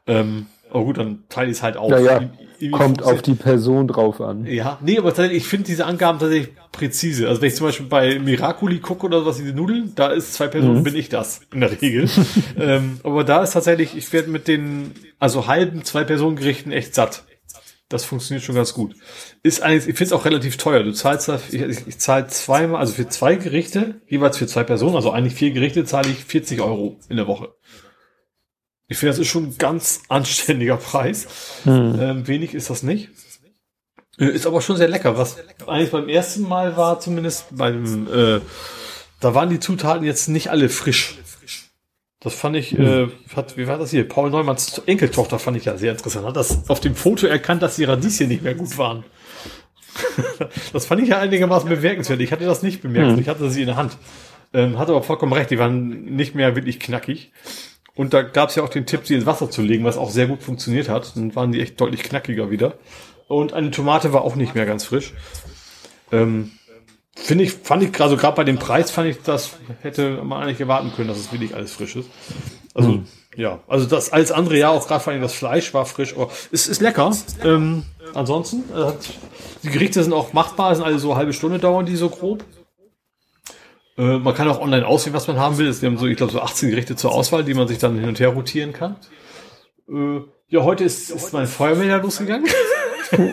Ähm, 0.06 0.46
aber 0.70 0.84
gut, 0.84 0.98
dann 0.98 1.24
teile 1.28 1.50
ich 1.50 1.58
es 1.58 1.62
halt 1.62 1.76
auf. 1.76 1.90
Ja, 1.90 1.98
ja. 1.98 2.20
Kommt 2.72 3.04
auf 3.04 3.22
die 3.22 3.34
Person 3.34 3.86
drauf 3.86 4.20
an. 4.20 4.44
Ja, 4.44 4.78
nee, 4.82 4.98
aber 4.98 5.10
tatsächlich, 5.10 5.38
ich 5.38 5.48
finde 5.48 5.66
diese 5.66 5.86
Angaben 5.86 6.18
tatsächlich 6.18 6.54
präzise. 6.72 7.28
Also 7.28 7.40
wenn 7.40 7.48
ich 7.48 7.54
zum 7.54 7.66
Beispiel 7.68 7.86
bei 7.86 8.18
Miraculi 8.18 8.80
gucke 8.80 9.06
oder 9.06 9.24
was, 9.24 9.36
diese 9.36 9.52
Nudeln, 9.52 9.92
da 9.94 10.08
ist 10.08 10.34
zwei 10.34 10.48
Personen, 10.48 10.80
mhm. 10.80 10.82
bin 10.82 10.96
ich 10.96 11.08
das, 11.08 11.42
in 11.52 11.60
der 11.60 11.80
Regel. 11.80 12.10
ähm, 12.58 12.98
aber 13.04 13.22
da 13.22 13.44
ist 13.44 13.52
tatsächlich, 13.52 13.96
ich 13.96 14.12
werde 14.12 14.28
mit 14.28 14.48
den, 14.48 14.92
also 15.20 15.46
halben 15.46 15.84
zwei 15.84 16.02
Personen 16.02 16.34
Gerichten 16.34 16.72
echt 16.72 16.96
satt. 16.96 17.22
Das 17.88 18.04
funktioniert 18.04 18.44
schon 18.44 18.54
ganz 18.54 18.74
gut. 18.74 18.94
Ist 19.42 19.62
eigentlich, 19.62 19.88
ich 19.88 19.96
finde 19.96 20.04
es 20.04 20.12
auch 20.12 20.26
relativ 20.26 20.58
teuer. 20.58 20.82
Du 20.82 20.92
zahlst 20.92 21.28
da, 21.28 21.40
ich, 21.50 21.86
ich 21.86 21.98
zahle 21.98 22.26
zweimal, 22.26 22.80
also 22.80 22.92
für 22.92 23.08
zwei 23.08 23.36
Gerichte, 23.36 24.02
jeweils 24.06 24.36
für 24.36 24.46
zwei 24.46 24.62
Personen, 24.62 24.94
also 24.94 25.10
eigentlich 25.10 25.34
vier 25.34 25.52
Gerichte, 25.52 25.84
zahle 25.86 26.10
ich 26.10 26.24
40 26.24 26.60
Euro 26.60 26.98
in 27.08 27.16
der 27.16 27.26
Woche. 27.26 27.54
Ich 28.88 28.98
finde, 28.98 29.12
das 29.12 29.18
ist 29.18 29.28
schon 29.28 29.44
ein 29.44 29.58
ganz 29.58 30.02
anständiger 30.08 30.76
Preis. 30.76 31.28
Hm. 31.64 31.98
Ähm, 32.00 32.28
wenig 32.28 32.54
ist 32.54 32.68
das 32.68 32.82
nicht. 32.82 33.08
Äh, 34.18 34.26
ist 34.26 34.46
aber 34.46 34.60
schon 34.60 34.76
sehr 34.76 34.88
lecker. 34.88 35.16
Was 35.16 35.36
eigentlich 35.66 35.90
beim 35.90 36.08
ersten 36.08 36.42
Mal 36.42 36.76
war, 36.76 37.00
zumindest 37.00 37.46
beim, 37.50 38.06
äh, 38.12 38.40
da 39.20 39.34
waren 39.34 39.48
die 39.48 39.60
Zutaten 39.60 40.04
jetzt 40.04 40.28
nicht 40.28 40.50
alle 40.50 40.68
frisch. 40.68 41.18
Das 42.28 42.38
fand 42.38 42.56
ich, 42.56 42.72
hm. 42.72 42.86
äh, 42.86 43.08
hat, 43.34 43.56
wie 43.56 43.66
war 43.66 43.78
das 43.78 43.90
hier? 43.90 44.06
Paul 44.06 44.28
Neumanns 44.28 44.82
Enkeltochter 44.84 45.38
fand 45.38 45.56
ich 45.56 45.64
ja 45.64 45.78
sehr 45.78 45.92
interessant. 45.92 46.26
Hat 46.26 46.36
das 46.36 46.68
auf 46.68 46.78
dem 46.78 46.94
Foto 46.94 47.26
erkannt, 47.26 47.62
dass 47.62 47.76
die 47.76 47.84
Radieschen 47.84 48.28
nicht 48.28 48.42
mehr 48.42 48.54
gut 48.54 48.76
waren. 48.76 49.02
das 50.74 50.84
fand 50.84 51.00
ich 51.00 51.08
ja 51.08 51.20
einigermaßen 51.20 51.70
bemerkenswert. 51.70 52.20
Ich 52.20 52.30
hatte 52.30 52.44
das 52.44 52.62
nicht 52.62 52.82
bemerkt. 52.82 53.12
Hm. 53.12 53.18
Ich 53.18 53.30
hatte 53.30 53.48
sie 53.48 53.62
in 53.62 53.68
der 53.68 53.76
Hand. 53.76 53.96
Ähm, 54.52 54.78
hatte 54.78 54.92
aber 54.92 55.02
vollkommen 55.02 55.32
recht. 55.32 55.50
Die 55.50 55.58
waren 55.58 56.16
nicht 56.16 56.34
mehr 56.34 56.54
wirklich 56.54 56.78
knackig. 56.78 57.32
Und 57.94 58.12
da 58.12 58.20
gab 58.20 58.50
es 58.50 58.56
ja 58.56 58.62
auch 58.62 58.68
den 58.68 58.84
Tipp, 58.84 59.06
sie 59.06 59.14
ins 59.14 59.24
Wasser 59.24 59.50
zu 59.50 59.62
legen, 59.62 59.84
was 59.84 59.96
auch 59.96 60.10
sehr 60.10 60.26
gut 60.26 60.42
funktioniert 60.42 60.90
hat. 60.90 61.16
Dann 61.16 61.34
waren 61.34 61.50
die 61.50 61.62
echt 61.62 61.80
deutlich 61.80 62.02
knackiger 62.02 62.50
wieder. 62.50 62.74
Und 63.26 63.54
eine 63.54 63.70
Tomate 63.70 64.12
war 64.12 64.20
auch 64.20 64.36
nicht 64.36 64.54
mehr 64.54 64.66
ganz 64.66 64.84
frisch. 64.84 65.14
Ähm, 66.12 66.50
Finde 67.20 67.44
ich, 67.44 67.52
fand 67.52 67.82
ich, 67.82 68.00
also 68.00 68.16
gerade 68.16 68.36
bei 68.36 68.44
dem 68.44 68.58
Preis 68.58 68.90
fand 68.90 69.08
ich, 69.08 69.22
das 69.22 69.50
hätte 69.82 70.22
man 70.22 70.42
eigentlich 70.42 70.60
erwarten 70.60 70.92
können, 70.94 71.08
dass 71.08 71.18
es 71.18 71.32
wirklich 71.32 71.54
alles 71.54 71.72
frisch 71.72 71.96
ist. 71.96 72.08
Also, 72.74 72.90
hm. 72.90 73.06
ja, 73.36 73.58
also 73.66 73.86
das 73.86 74.12
als 74.12 74.30
andere 74.30 74.56
ja 74.56 74.70
auch 74.70 74.86
gerade 74.86 75.02
vor 75.02 75.12
allem 75.12 75.20
das 75.20 75.34
Fleisch 75.34 75.74
war 75.74 75.84
frisch, 75.84 76.14
aber 76.14 76.30
es 76.52 76.68
ist 76.68 76.80
lecker. 76.80 77.10
Ähm, 77.44 77.84
ansonsten, 78.14 78.58
äh, 78.74 78.92
die 79.62 79.70
Gerichte 79.70 80.02
sind 80.02 80.12
auch 80.12 80.32
machbar, 80.32 80.74
sind 80.74 80.84
alle 80.84 80.98
so 80.98 81.10
eine 81.10 81.18
halbe 81.18 81.32
Stunde 81.32 81.58
dauern 81.58 81.86
die 81.86 81.96
so 81.96 82.08
grob. 82.08 82.44
Äh, 83.98 84.18
man 84.18 84.34
kann 84.34 84.48
auch 84.48 84.60
online 84.60 84.86
auswählen, 84.86 85.14
was 85.14 85.26
man 85.26 85.38
haben 85.38 85.58
will. 85.58 85.66
Es 85.66 85.82
haben 85.82 85.98
so, 85.98 86.06
ich 86.06 86.16
glaube, 86.16 86.32
so 86.32 86.40
18 86.40 86.70
Gerichte 86.70 86.94
zur 86.94 87.12
Auswahl, 87.12 87.42
die 87.44 87.54
man 87.54 87.66
sich 87.66 87.78
dann 87.78 87.98
hin 87.98 88.08
und 88.08 88.20
her 88.20 88.28
rotieren 88.28 88.72
kann. 88.72 88.96
Äh, 89.90 90.20
ja, 90.48 90.62
heute 90.62 90.84
ist, 90.84 91.10
ist 91.10 91.32
mein 91.32 91.46
Feuermelder 91.46 91.98
losgegangen. 91.98 92.46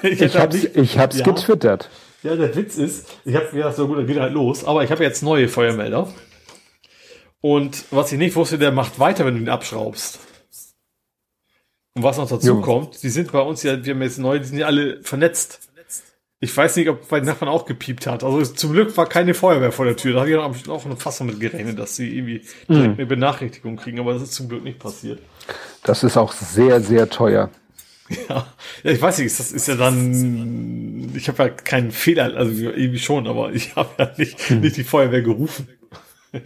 ich, 0.04 0.22
ich 0.22 0.38
hab's, 0.38 0.56
ich 0.56 0.98
hab's 0.98 1.20
ja. 1.20 1.24
getwittert. 1.24 1.90
Ja, 2.26 2.36
der 2.36 2.56
Witz 2.56 2.78
ist, 2.78 3.20
ich 3.24 3.36
habe 3.36 3.46
gedacht, 3.52 3.76
so 3.76 3.88
gut, 3.88 4.00
dann 4.00 4.08
geht 4.08 4.18
halt 4.18 4.34
los. 4.34 4.66
Aber 4.66 4.84
ich 4.84 4.90
habe 4.90 5.04
jetzt 5.04 5.22
neue 5.22 5.48
Feuermelder. 5.48 6.12
Und 7.40 7.86
was 7.92 8.12
ich 8.12 8.18
nicht 8.18 8.36
wusste, 8.36 8.58
der 8.58 8.72
macht 8.72 9.00
weiter, 9.00 9.28
wenn 9.28 9.36
du 9.36 9.42
ihn 9.42 9.50
abschraubst. 9.50 10.20
Und 11.94 12.02
was 12.02 12.18
noch 12.18 12.28
dazu 12.28 12.48
jo. 12.48 12.62
kommt, 12.62 13.04
die 13.04 13.10
sind 13.10 13.32
bei 13.32 13.42
uns 13.42 13.62
ja, 13.62 13.86
wir 13.86 13.94
haben 13.94 14.02
jetzt 14.02 14.18
neu, 14.18 14.40
die 14.40 14.46
sind 14.46 14.58
ja 14.58 14.66
alle 14.66 15.04
vernetzt. 15.04 15.70
Ich 16.40 16.56
weiß 16.56 16.76
nicht, 16.78 16.90
ob 16.90 17.08
bei 17.08 17.20
den 17.20 17.28
Nachbarn 17.28 17.50
auch 17.50 17.66
gepiept 17.66 18.08
hat. 18.08 18.24
Also 18.24 18.54
zum 18.54 18.74
Glück 18.74 18.98
war 18.98 19.08
keine 19.08 19.36
Feuerwehr 19.36 19.72
vor 19.72 19.86
der 19.86 19.96
Tür. 19.96 20.14
Da 20.14 20.22
habe 20.22 20.56
ich 20.58 20.68
auch 20.68 20.86
eine 20.86 20.98
Fassung 20.98 21.28
mit 21.28 21.40
gerechnet, 21.40 21.78
dass 21.78 21.96
sie 21.96 22.18
irgendwie 22.18 22.42
direkt 22.68 22.88
mhm. 22.88 22.94
eine 22.94 23.06
Benachrichtigung 23.06 23.76
kriegen, 23.76 24.00
aber 24.00 24.14
das 24.14 24.24
ist 24.24 24.34
zum 24.34 24.50
Glück 24.50 24.64
nicht 24.64 24.80
passiert. 24.80 25.20
Das 25.84 26.04
ist 26.04 26.18
auch 26.18 26.32
sehr, 26.32 26.82
sehr 26.82 27.08
teuer. 27.08 27.52
Ja, 28.30 28.48
ich 28.84 29.02
weiß 29.02 29.18
nicht, 29.18 29.40
das 29.40 29.52
ist 29.52 29.68
ja 29.68 29.76
dann, 29.76 31.12
ich 31.16 31.28
habe 31.28 31.44
ja 31.44 31.50
keinen 31.50 31.92
Fehler, 31.92 32.36
also 32.36 32.52
irgendwie 32.52 33.00
schon, 33.00 33.28
aber 33.28 33.52
ich 33.54 33.76
habe 33.76 33.90
ja 33.98 34.12
nicht, 34.18 34.40
hm. 34.50 34.62
nicht 34.62 34.78
die 34.78 34.84
Feuerwehr 34.84 35.22
gerufen. 35.22 35.68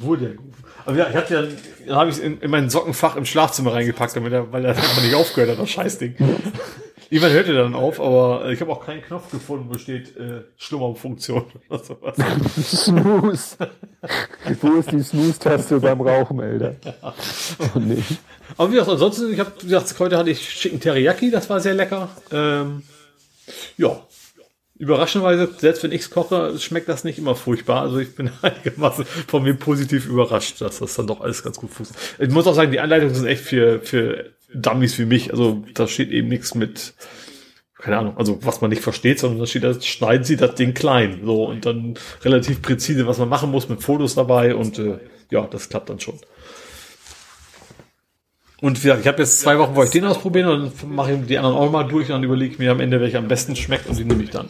Wurde 0.00 0.24
ja 0.24 0.30
gerufen. 0.32 0.64
Aber 0.84 0.96
ja, 0.96 1.08
ich 1.08 1.16
hatte 1.16 1.34
ja, 1.34 1.42
dann 1.86 1.96
habe 1.96 2.10
ich 2.10 2.22
in, 2.22 2.40
in 2.40 2.50
mein 2.50 2.70
Sockenfach 2.70 3.16
im 3.16 3.24
Schlafzimmer 3.24 3.72
reingepackt, 3.72 4.14
damit 4.14 4.32
er, 4.32 4.52
weil 4.52 4.64
er 4.64 4.70
einfach 4.70 5.02
nicht 5.02 5.14
aufgehört 5.14 5.50
hat, 5.50 5.58
das 5.58 5.70
Scheißding. 5.70 6.14
Irgendwann 7.08 7.32
hört 7.32 7.48
er 7.48 7.54
dann 7.54 7.74
auf, 7.74 8.00
aber 8.00 8.50
ich 8.50 8.60
habe 8.60 8.72
auch 8.72 8.84
keinen 8.84 9.02
Knopf 9.02 9.30
gefunden, 9.30 9.68
wo 9.72 9.78
steht 9.78 10.16
äh, 10.16 10.42
Schlummerfunktion 10.56 11.44
oder 11.68 11.84
sowas. 11.84 12.16
Snooze. 12.62 13.56
wo 14.60 14.72
ist 14.74 14.90
die 14.90 15.02
Snooze-Taste 15.02 15.78
beim 15.80 16.00
Rauchen, 16.00 16.40
Alter? 16.40 16.74
Ja. 16.84 17.14
Oh, 17.74 17.78
nee. 17.78 18.02
Aber 18.56 18.70
wie 18.70 18.74
gesagt, 18.74 18.90
ansonsten, 18.90 19.32
ich 19.32 19.38
habe 19.38 19.52
gesagt, 19.60 19.94
heute 19.98 20.18
hatte 20.18 20.30
ich 20.30 20.50
schicken 20.50 20.80
Teriyaki, 20.80 21.30
das 21.30 21.48
war 21.48 21.60
sehr 21.60 21.74
lecker. 21.74 22.08
Ähm, 22.32 22.82
ja, 23.76 24.00
überraschenderweise, 24.78 25.48
selbst 25.58 25.82
wenn 25.82 25.92
ich 25.92 26.10
koche, 26.10 26.58
schmeckt 26.58 26.88
das 26.88 27.04
nicht 27.04 27.18
immer 27.18 27.34
furchtbar. 27.34 27.82
Also 27.82 27.98
ich 27.98 28.14
bin 28.14 28.30
einigermaßen 28.42 29.04
von 29.04 29.42
mir 29.42 29.54
positiv 29.54 30.06
überrascht, 30.06 30.60
dass 30.60 30.78
das 30.78 30.94
dann 30.94 31.06
doch 31.06 31.20
alles 31.20 31.42
ganz 31.42 31.56
gut 31.58 31.70
funktioniert. 31.70 32.14
Ich 32.18 32.30
muss 32.30 32.46
auch 32.46 32.54
sagen, 32.54 32.72
die 32.72 32.80
Anleitungen 32.80 33.14
sind 33.14 33.26
echt 33.26 33.42
für, 33.42 33.80
für 33.80 34.35
Dummies 34.62 34.98
wie 34.98 35.04
mich. 35.04 35.30
Also 35.32 35.64
da 35.74 35.86
steht 35.86 36.10
eben 36.10 36.28
nichts 36.28 36.54
mit, 36.54 36.94
keine 37.78 37.98
Ahnung, 37.98 38.16
also 38.16 38.38
was 38.42 38.60
man 38.60 38.70
nicht 38.70 38.82
versteht, 38.82 39.18
sondern 39.18 39.40
da 39.40 39.46
steht, 39.46 39.64
da 39.64 39.80
schneiden 39.80 40.24
Sie 40.24 40.36
das 40.36 40.54
Ding 40.54 40.74
klein. 40.74 41.20
So 41.24 41.44
und 41.46 41.66
dann 41.66 41.94
relativ 42.22 42.62
präzise, 42.62 43.06
was 43.06 43.18
man 43.18 43.28
machen 43.28 43.50
muss, 43.50 43.68
mit 43.68 43.82
Fotos 43.82 44.14
dabei 44.14 44.54
und 44.54 44.78
äh, 44.78 44.98
ja, 45.30 45.46
das 45.46 45.68
klappt 45.68 45.90
dann 45.90 46.00
schon. 46.00 46.18
Und 48.60 48.78
wie 48.78 48.88
gesagt, 48.88 49.02
ich 49.02 49.06
habe 49.06 49.18
jetzt 49.18 49.40
zwei 49.40 49.58
Wochen, 49.58 49.76
wo 49.76 49.82
ich 49.82 49.90
den 49.90 50.04
ausprobieren 50.04 50.48
und 50.48 50.82
dann 50.82 50.94
mache 50.94 51.12
ich 51.12 51.26
die 51.26 51.36
anderen 51.36 51.56
auch 51.56 51.70
mal 51.70 51.84
durch 51.84 52.08
und 52.08 52.14
dann 52.14 52.24
überlege 52.24 52.54
ich 52.54 52.58
mir 52.58 52.70
am 52.70 52.80
Ende, 52.80 53.00
welcher 53.00 53.18
am 53.18 53.28
besten 53.28 53.54
schmeckt 53.54 53.86
und 53.86 53.98
die 53.98 54.04
nehme 54.04 54.22
ich 54.22 54.30
dann. 54.30 54.48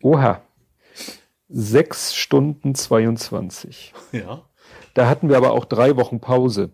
Oha. 0.00 0.40
Sechs 1.50 2.14
Stunden 2.14 2.74
22. 2.74 3.92
Ja. 4.12 4.40
Da 4.94 5.06
hatten 5.06 5.28
wir 5.28 5.36
aber 5.36 5.52
auch 5.52 5.66
drei 5.66 5.96
Wochen 5.96 6.20
Pause. 6.20 6.70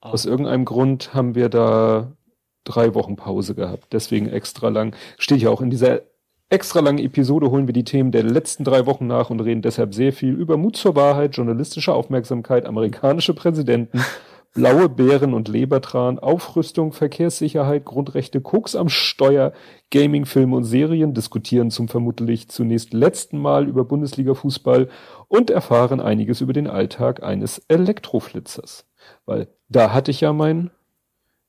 Ah. 0.00 0.12
Aus 0.12 0.24
irgendeinem 0.24 0.64
Grund 0.64 1.12
haben 1.12 1.34
wir 1.34 1.50
da 1.50 2.16
drei 2.64 2.94
Wochen 2.94 3.16
Pause 3.16 3.54
gehabt. 3.54 3.92
Deswegen 3.92 4.28
extra 4.28 4.68
lang. 4.68 4.94
Steht 5.18 5.42
ja 5.42 5.50
auch 5.50 5.60
in 5.60 5.70
dieser 5.70 6.02
extra 6.50 6.80
langen 6.80 6.98
Episode 6.98 7.50
holen 7.50 7.68
wir 7.68 7.72
die 7.72 7.84
Themen 7.84 8.10
der 8.10 8.24
letzten 8.24 8.64
drei 8.64 8.84
Wochen 8.84 9.06
nach 9.06 9.30
und 9.30 9.40
reden 9.40 9.62
deshalb 9.62 9.94
sehr 9.94 10.12
viel 10.12 10.34
über 10.34 10.56
Mut 10.56 10.76
zur 10.76 10.96
Wahrheit, 10.96 11.36
journalistische 11.36 11.94
Aufmerksamkeit, 11.94 12.66
amerikanische 12.66 13.34
Präsidenten, 13.34 14.04
blaue 14.54 14.88
Bären 14.88 15.32
und 15.32 15.46
Lebertran, 15.46 16.18
Aufrüstung, 16.18 16.92
Verkehrssicherheit, 16.92 17.84
Grundrechte, 17.84 18.40
Koks 18.40 18.74
am 18.74 18.88
Steuer, 18.88 19.52
Gaming, 19.92 20.26
Filme 20.26 20.56
und 20.56 20.64
Serien, 20.64 21.14
diskutieren 21.14 21.70
zum 21.70 21.86
vermutlich 21.86 22.48
zunächst 22.48 22.92
letzten 22.92 23.38
Mal 23.38 23.68
über 23.68 23.84
Bundesliga-Fußball 23.84 24.88
und 25.28 25.50
erfahren 25.50 26.00
einiges 26.00 26.40
über 26.40 26.52
den 26.52 26.66
Alltag 26.66 27.22
eines 27.22 27.60
Elektroflitzers. 27.68 28.86
Weil 29.24 29.46
da 29.68 29.92
hatte 29.92 30.10
ich 30.10 30.20
ja 30.20 30.32
mein 30.32 30.72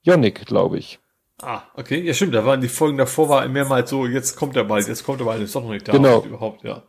Yonic, 0.03 0.45
glaube 0.45 0.77
ich. 0.77 0.99
Ah, 1.41 1.63
okay. 1.75 2.01
Ja, 2.01 2.13
stimmt. 2.13 2.35
Da 2.35 2.45
waren 2.45 2.61
die 2.61 2.67
Folgen 2.67 2.97
davor 2.97 3.30
war 3.30 3.47
mehrmals 3.47 3.89
so, 3.89 4.05
jetzt 4.05 4.35
kommt 4.35 4.55
er 4.55 4.63
bald, 4.63 4.88
jetzt 4.88 5.03
kommt 5.03 5.19
er 5.21 5.25
bald, 5.25 5.41
ist 5.41 5.55
doch 5.55 5.63
noch 5.63 5.71
nicht 5.71 5.88
da. 5.88 5.91
Genau. 5.91 6.23
Überhaupt, 6.23 6.63
ja. 6.63 6.83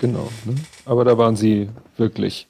Genau. 0.00 0.28
Ne? 0.44 0.54
Aber 0.84 1.04
da 1.04 1.16
waren 1.16 1.36
sie 1.36 1.70
wirklich. 1.96 2.48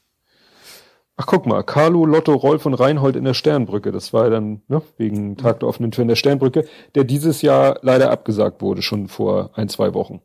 Ach, 1.16 1.26
guck 1.26 1.46
mal. 1.46 1.62
Carlo, 1.62 2.04
Lotto, 2.04 2.34
Rolf 2.34 2.66
und 2.66 2.74
Reinhold 2.74 3.16
in 3.16 3.24
der 3.24 3.34
Sternbrücke. 3.34 3.90
Das 3.92 4.12
war 4.12 4.24
ja 4.24 4.30
dann, 4.30 4.62
ne, 4.68 4.82
wegen 4.98 5.36
Tag 5.36 5.60
der 5.60 5.68
offenen 5.68 5.90
Tür 5.90 6.02
in 6.02 6.08
der 6.08 6.16
Sternbrücke, 6.16 6.66
der 6.94 7.04
dieses 7.04 7.42
Jahr 7.42 7.78
leider 7.82 8.10
abgesagt 8.10 8.60
wurde, 8.60 8.82
schon 8.82 9.08
vor 9.08 9.50
ein, 9.54 9.68
zwei 9.68 9.94
Wochen. 9.94 10.20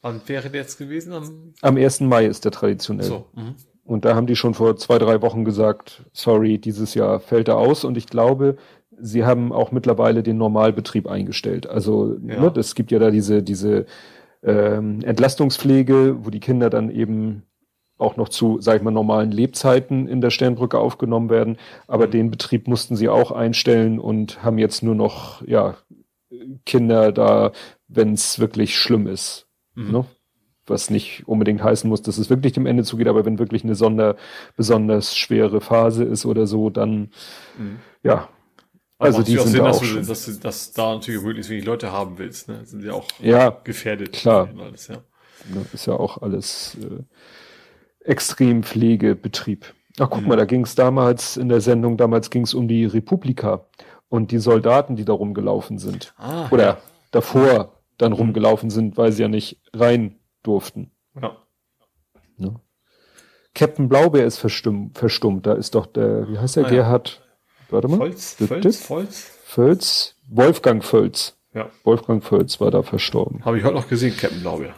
Wann 0.00 0.20
wäre 0.26 0.50
der 0.50 0.62
jetzt 0.62 0.78
gewesen? 0.78 1.12
Am, 1.12 1.54
Am 1.60 1.76
1. 1.76 2.00
Mai 2.00 2.26
ist 2.26 2.44
der 2.44 2.50
traditionell. 2.50 3.06
So, 3.06 3.26
mh. 3.34 3.54
Und 3.84 4.04
da 4.04 4.14
haben 4.14 4.26
die 4.26 4.36
schon 4.36 4.54
vor 4.54 4.76
zwei, 4.76 4.98
drei 4.98 5.22
Wochen 5.22 5.44
gesagt, 5.44 6.04
sorry, 6.12 6.58
dieses 6.58 6.94
Jahr 6.94 7.20
fällt 7.20 7.48
er 7.48 7.56
aus. 7.56 7.84
Und 7.84 7.96
ich 7.96 8.06
glaube, 8.06 8.56
sie 9.02 9.24
haben 9.24 9.52
auch 9.52 9.72
mittlerweile 9.72 10.22
den 10.22 10.38
Normalbetrieb 10.38 11.08
eingestellt. 11.08 11.68
Also 11.68 12.16
ja. 12.26 12.40
ne, 12.40 12.52
es 12.56 12.74
gibt 12.74 12.92
ja 12.92 12.98
da 12.98 13.10
diese, 13.10 13.42
diese 13.42 13.86
ähm, 14.42 15.00
Entlastungspflege, 15.02 16.24
wo 16.24 16.30
die 16.30 16.40
Kinder 16.40 16.70
dann 16.70 16.90
eben 16.90 17.42
auch 17.98 18.16
noch 18.16 18.28
zu, 18.28 18.60
sag 18.60 18.76
ich 18.76 18.82
mal, 18.82 18.90
normalen 18.90 19.30
Lebzeiten 19.30 20.08
in 20.08 20.20
der 20.20 20.30
Sternbrücke 20.30 20.78
aufgenommen 20.78 21.30
werden. 21.30 21.58
Aber 21.86 22.06
mhm. 22.06 22.12
den 22.12 22.30
Betrieb 22.30 22.68
mussten 22.68 22.96
sie 22.96 23.08
auch 23.08 23.30
einstellen 23.32 23.98
und 23.98 24.42
haben 24.42 24.58
jetzt 24.58 24.82
nur 24.82 24.94
noch, 24.94 25.46
ja, 25.46 25.76
Kinder 26.64 27.12
da, 27.12 27.52
wenn 27.88 28.14
es 28.14 28.38
wirklich 28.38 28.76
schlimm 28.76 29.06
ist. 29.06 29.46
Mhm. 29.74 29.92
Ne? 29.92 30.04
Was 30.66 30.90
nicht 30.90 31.24
unbedingt 31.26 31.62
heißen 31.62 31.88
muss, 31.88 32.02
dass 32.02 32.18
es 32.18 32.30
wirklich 32.30 32.52
dem 32.52 32.66
Ende 32.66 32.84
zugeht, 32.84 33.08
aber 33.08 33.24
wenn 33.24 33.38
wirklich 33.38 33.64
eine 33.64 33.74
sonder, 33.74 34.16
besonders 34.56 35.16
schwere 35.16 35.60
Phase 35.60 36.04
ist 36.04 36.24
oder 36.24 36.46
so, 36.46 36.70
dann, 36.70 37.10
mhm. 37.58 37.80
ja, 38.02 38.28
also 39.02 39.22
die 39.22 39.36
sind 39.36 39.48
Sinn, 39.48 39.60
auch 39.60 39.78
dass, 39.78 39.80
du, 39.80 40.02
dass, 40.02 40.24
du, 40.24 40.32
dass 40.32 40.72
da 40.72 40.94
natürlich 40.94 41.22
möglichst 41.22 41.50
wenig 41.50 41.64
Leute 41.64 41.92
haben 41.92 42.18
willst. 42.18 42.48
Ne? 42.48 42.64
Sind 42.64 42.84
ja 42.84 42.92
auch 42.92 43.06
ja, 43.20 43.50
gefährdet. 43.50 44.12
Klar. 44.12 44.48
Alles, 44.58 44.88
ja. 44.88 44.98
Ist 45.72 45.86
ja 45.86 45.94
auch 45.94 46.22
alles 46.22 46.76
äh, 46.80 48.08
extrem 48.08 48.62
Pflegebetrieb. 48.62 49.74
Ach, 49.98 50.08
guck 50.08 50.22
mhm. 50.22 50.28
mal, 50.28 50.36
da 50.36 50.44
ging 50.44 50.64
es 50.64 50.74
damals 50.74 51.36
in 51.36 51.48
der 51.48 51.60
Sendung, 51.60 51.96
damals 51.96 52.30
ging 52.30 52.44
es 52.44 52.54
um 52.54 52.68
die 52.68 52.86
Republika 52.86 53.66
und 54.08 54.30
die 54.30 54.38
Soldaten, 54.38 54.96
die 54.96 55.04
da 55.04 55.12
rumgelaufen 55.12 55.78
sind. 55.78 56.14
Ah, 56.16 56.48
Oder 56.50 56.64
ja. 56.64 56.78
davor 57.10 57.82
dann 57.98 58.12
mhm. 58.12 58.18
rumgelaufen 58.18 58.70
sind, 58.70 58.96
weil 58.96 59.12
sie 59.12 59.22
ja 59.22 59.28
nicht 59.28 59.60
rein 59.74 60.16
durften. 60.42 60.90
Ja. 61.20 61.36
Ne? 62.36 62.60
Captain 63.54 63.88
Blaubeer 63.88 64.24
ist 64.24 64.38
verstummt, 64.38 64.98
verstummt. 64.98 65.46
Da 65.46 65.52
ist 65.52 65.74
doch 65.74 65.86
der, 65.86 66.28
wie 66.28 66.38
heißt 66.38 66.56
der, 66.56 66.66
ah, 66.66 66.70
Gerhard? 66.70 67.21
Warte 67.72 67.88
mal. 67.88 67.98
Volz, 67.98 68.34
Völz, 68.34 68.82
Volz? 68.88 69.30
Völz? 69.44 70.16
Wolfgang 70.28 70.84
Völz. 70.84 71.36
Ja. 71.54 71.70
Wolfgang 71.84 72.22
Völz 72.22 72.60
war 72.60 72.70
da 72.70 72.82
verstorben. 72.82 73.44
Habe 73.44 73.58
ich 73.58 73.64
heute 73.64 73.74
noch 73.74 73.88
gesehen, 73.88 74.16
Captain 74.16 74.40
Blaubeer. 74.40 74.74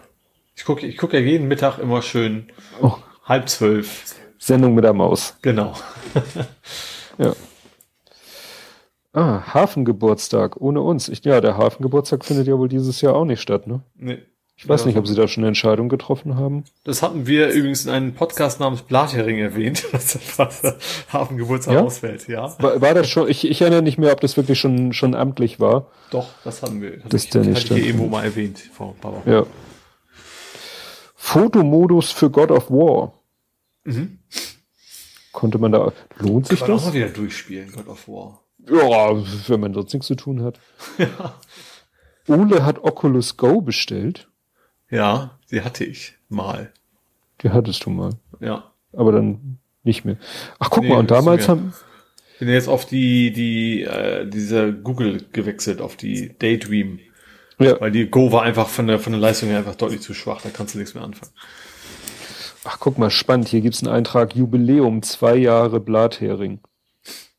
Ich 0.57 0.65
gucke 0.65 0.87
ich 0.87 0.97
guck 0.97 1.13
ja 1.13 1.19
jeden 1.19 1.49
Mittag 1.49 1.79
immer 1.79 2.03
schön 2.03 2.53
oh. 2.81 2.97
halb 3.25 3.49
zwölf. 3.49 4.15
Sendung 4.39 4.75
mit 4.75 4.85
der 4.85 4.93
Maus. 4.93 5.37
Genau. 5.43 5.75
ja. 7.19 7.35
Ah, 9.13 9.55
Hafengeburtstag 9.55 10.61
ohne 10.61 10.81
uns. 10.81 11.09
Ich, 11.09 11.25
ja, 11.25 11.41
der 11.41 11.57
Hafengeburtstag 11.57 12.25
findet 12.25 12.47
ja 12.47 12.59
wohl 12.59 12.69
dieses 12.69 13.01
Jahr 13.01 13.15
auch 13.15 13.25
nicht 13.25 13.41
statt, 13.41 13.67
ne? 13.67 13.83
Nee. 13.95 14.23
Ich 14.65 14.69
weiß 14.71 14.81
ja. 14.81 14.87
nicht, 14.87 14.97
ob 14.97 15.07
Sie 15.07 15.15
da 15.15 15.29
schon 15.29 15.43
eine 15.43 15.49
Entscheidung 15.49 15.91
getroffen 15.91 16.37
haben. 16.37 16.65
Das 16.85 17.03
hatten 17.03 17.27
wir 17.27 17.51
übrigens 17.51 17.85
in 17.85 17.91
einem 17.91 18.15
Podcast 18.15 18.61
namens 18.61 18.81
Blathering 18.81 19.37
erwähnt, 19.39 19.85
dass 19.93 20.19
das 20.39 20.63
Hafengeburtstag 21.13 21.75
ja? 21.75 21.83
ausfällt, 21.83 22.27
ja. 22.29 22.59
War, 22.61 22.81
war, 22.81 22.95
das 22.95 23.11
schon, 23.11 23.29
ich, 23.29 23.47
ich 23.47 23.61
erinnere 23.61 23.83
nicht 23.83 23.99
mehr, 23.99 24.11
ob 24.11 24.23
das 24.23 24.39
wirklich 24.39 24.59
schon, 24.59 24.95
schon 24.95 25.15
amtlich 25.15 25.61
war. 25.61 25.91
Doch, 26.11 26.31
das 26.45 26.63
hatten 26.63 26.81
wir. 26.81 26.93
Das, 26.97 27.11
das 27.11 27.25
ich, 27.25 27.31
der 27.31 27.43
nicht 27.43 27.65
hatte 27.65 27.79
ich 27.79 27.89
irgendwo 27.89 28.07
mal 28.07 28.25
erwähnt 28.25 28.59
vor 28.59 28.95
ein 28.95 29.01
paar 29.01 29.13
Wochen. 29.13 29.31
Ja. 29.31 29.45
Fotomodus 31.15 32.11
für 32.11 32.31
God 32.31 32.51
of 32.51 32.71
War. 32.71 33.13
Mhm. 33.85 34.21
Konnte 35.33 35.59
man 35.59 35.73
da, 35.73 35.93
lohnt 36.21 36.47
sich 36.47 36.61
Kann 36.61 36.69
man 36.69 36.79
das? 36.79 36.87
auch 36.87 36.89
mal 36.89 36.95
wieder 36.95 37.09
durchspielen, 37.09 37.71
God 37.71 37.89
of 37.89 38.09
War. 38.09 38.41
Ja, 38.67 39.15
wenn 39.49 39.61
man 39.61 39.75
sonst 39.75 39.93
nichts 39.93 40.07
zu 40.07 40.15
tun 40.15 40.43
hat. 40.43 40.59
ja. 40.99 41.35
Ole 42.29 42.65
hat 42.65 42.83
Oculus 42.83 43.37
Go 43.37 43.61
bestellt. 43.61 44.31
Ja, 44.95 45.33
die 45.51 45.63
hatte 45.63 45.85
ich 45.85 46.15
mal. 46.29 46.73
Die 47.43 47.51
hattest 47.51 47.85
du 47.85 47.91
mal. 47.91 48.11
Ja. 48.39 48.71
Aber 48.93 49.11
dann 49.11 49.59
nicht 49.83 50.05
mehr. 50.05 50.19
Ach, 50.61 50.71
guck 50.71 50.85
nee, 50.85 50.91
mal, 50.91 50.99
und 50.99 51.11
damals 51.11 51.49
haben. 51.49 51.75
Ich 52.35 52.39
bin 52.39 52.49
jetzt 52.49 52.69
auf 52.69 52.87
die, 52.87 53.33
die, 53.33 53.83
äh, 53.83 54.25
diese 54.25 54.73
Google 54.73 55.27
gewechselt, 55.33 55.81
auf 55.81 55.97
die 55.97 56.39
Daydream. 56.39 57.01
Ja. 57.59 57.81
Weil 57.81 57.91
die 57.91 58.09
Go 58.09 58.31
war 58.31 58.43
einfach 58.43 58.69
von 58.69 58.87
der, 58.87 59.01
von 59.01 59.13
der 59.13 59.21
Leistung 59.21 59.49
her 59.49 59.59
einfach 59.59 59.75
deutlich 59.75 60.01
zu 60.01 60.15
schwach, 60.15 60.43
da 60.43 60.51
kannst 60.51 60.75
du 60.75 60.79
nichts 60.79 60.95
mehr 60.95 61.03
anfangen. 61.03 61.33
Ach, 62.63 62.79
guck 62.79 62.97
mal, 62.97 63.11
spannend. 63.11 63.49
Hier 63.49 63.63
gibt's 63.63 63.83
einen 63.83 63.93
Eintrag 63.93 64.37
Jubiläum, 64.37 65.03
zwei 65.03 65.35
Jahre 65.35 65.81
Blathering. 65.81 66.61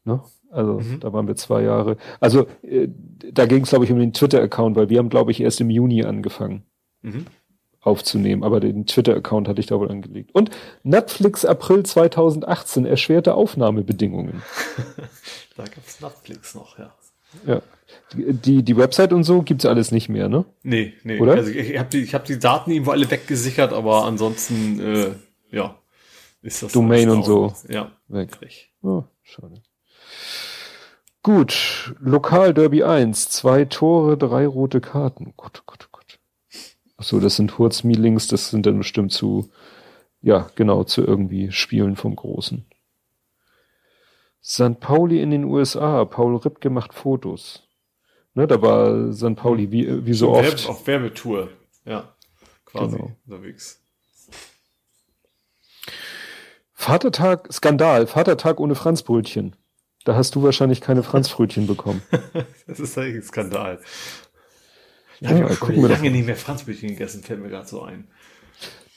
Ne? 0.03 0.21
Also 0.51 0.79
mhm. 0.81 0.99
da 0.99 1.13
waren 1.13 1.27
wir 1.27 1.37
zwei 1.37 1.63
Jahre. 1.63 1.95
Also 2.19 2.47
äh, 2.63 2.89
da 3.31 3.45
ging 3.45 3.63
es, 3.63 3.69
glaube 3.69 3.85
ich, 3.85 3.91
um 3.91 3.99
den 3.99 4.11
Twitter-Account, 4.11 4.75
weil 4.75 4.89
wir 4.89 4.99
haben, 4.99 5.09
glaube 5.09 5.31
ich, 5.31 5.39
erst 5.39 5.61
im 5.61 5.69
Juni 5.69 6.03
angefangen 6.03 6.65
mhm. 7.01 7.25
Aufzunehmen. 7.85 8.43
Aber 8.43 8.59
den 8.59 8.85
Twitter-Account 8.85 9.47
hatte 9.47 9.59
ich 9.59 9.67
da 9.67 9.79
wohl 9.79 9.89
angelegt. 9.89 10.31
Und 10.33 10.49
Netflix 10.83 11.45
April 11.45 11.83
2018 11.83 12.85
erschwerte 12.85 13.35
Aufnahmebedingungen. 13.35 14.41
da 15.57 15.63
gibt's 15.63 16.01
Netflix 16.01 16.55
noch, 16.55 16.77
ja. 16.77 16.93
Ja. 17.45 17.61
Die, 18.13 18.63
die 18.63 18.77
Website 18.77 19.13
und 19.13 19.23
so 19.23 19.41
gibt's 19.41 19.65
alles 19.65 19.91
nicht 19.91 20.09
mehr, 20.09 20.29
ne? 20.29 20.45
Nee, 20.63 20.93
nee. 21.03 21.19
Oder? 21.19 21.33
Also 21.33 21.51
ich, 21.51 21.71
ich 21.71 21.77
habe 21.77 21.89
die, 21.89 22.01
ich 22.01 22.13
hab 22.13 22.25
die 22.25 22.39
Daten 22.39 22.71
irgendwo 22.71 22.91
alle 22.91 23.09
weggesichert, 23.09 23.73
aber 23.73 24.05
ansonsten, 24.05 24.79
äh, 24.79 25.11
ja, 25.51 25.75
ist 26.41 26.63
das 26.63 26.71
Domain 26.71 27.09
und 27.09 27.23
so. 27.23 27.53
Ja. 27.67 27.91
Weg. 28.07 28.29
Oh, 28.81 29.03
schade. 29.23 29.61
Gut, 31.23 31.95
Lokal 31.99 32.53
Derby 32.53 32.83
1, 32.83 33.29
zwei 33.29 33.65
Tore, 33.65 34.15
drei 34.15 34.45
rote 34.45 34.79
Karten. 34.79 35.33
Gut, 35.35 35.65
gut, 35.65 35.91
gut. 35.91 35.94
Achso, 36.97 37.19
das 37.19 37.35
sind 37.35 37.57
Hurzmeetings, 37.57 38.27
das 38.27 38.49
sind 38.49 38.65
dann 38.65 38.77
bestimmt 38.77 39.11
zu, 39.11 39.49
ja, 40.21 40.49
genau, 40.55 40.83
zu 40.83 41.03
irgendwie 41.03 41.51
Spielen 41.51 41.95
vom 41.95 42.15
Großen. 42.15 42.65
St. 44.43 44.79
Pauli 44.79 45.21
in 45.21 45.31
den 45.31 45.43
USA, 45.43 46.05
Paul 46.05 46.37
Ripke 46.37 46.69
macht 46.69 46.93
Fotos. 46.93 47.63
Ne, 48.35 48.47
da 48.47 48.61
war 48.61 49.11
St. 49.13 49.35
Pauli 49.35 49.71
wie, 49.71 50.05
wie 50.05 50.13
so 50.13 50.33
Werbe, 50.33 50.47
oft. 50.47 50.69
Auf 50.69 50.87
Werbetour, 50.87 51.49
ja, 51.85 52.13
quasi 52.65 52.97
genau. 52.97 53.11
unterwegs. 53.25 53.81
Vatertag, 56.73 57.51
Skandal, 57.51 58.05
Vatertag 58.05 58.59
ohne 58.59 58.75
Franzbrötchen. 58.75 59.55
Da 60.03 60.15
hast 60.15 60.35
du 60.35 60.43
wahrscheinlich 60.43 60.81
keine 60.81 61.01
Franzbrötchen 61.01 61.65
bekommen. 61.65 62.03
das 62.67 62.79
ist 62.79 62.97
eigentlich 62.97 63.15
ein 63.15 63.23
Skandal. 63.23 63.79
Ja, 65.21 65.31
ja, 65.31 65.49
ich 65.49 65.61
habe 65.61 65.73
schon 65.73 65.89
lange 65.89 66.11
nicht 66.11 66.25
mehr 66.25 66.35
Franzbrötchen 66.35 66.89
gegessen, 66.89 67.23
fällt 67.23 67.41
mir 67.41 67.49
gerade 67.49 67.67
so 67.67 67.83
ein. 67.83 68.07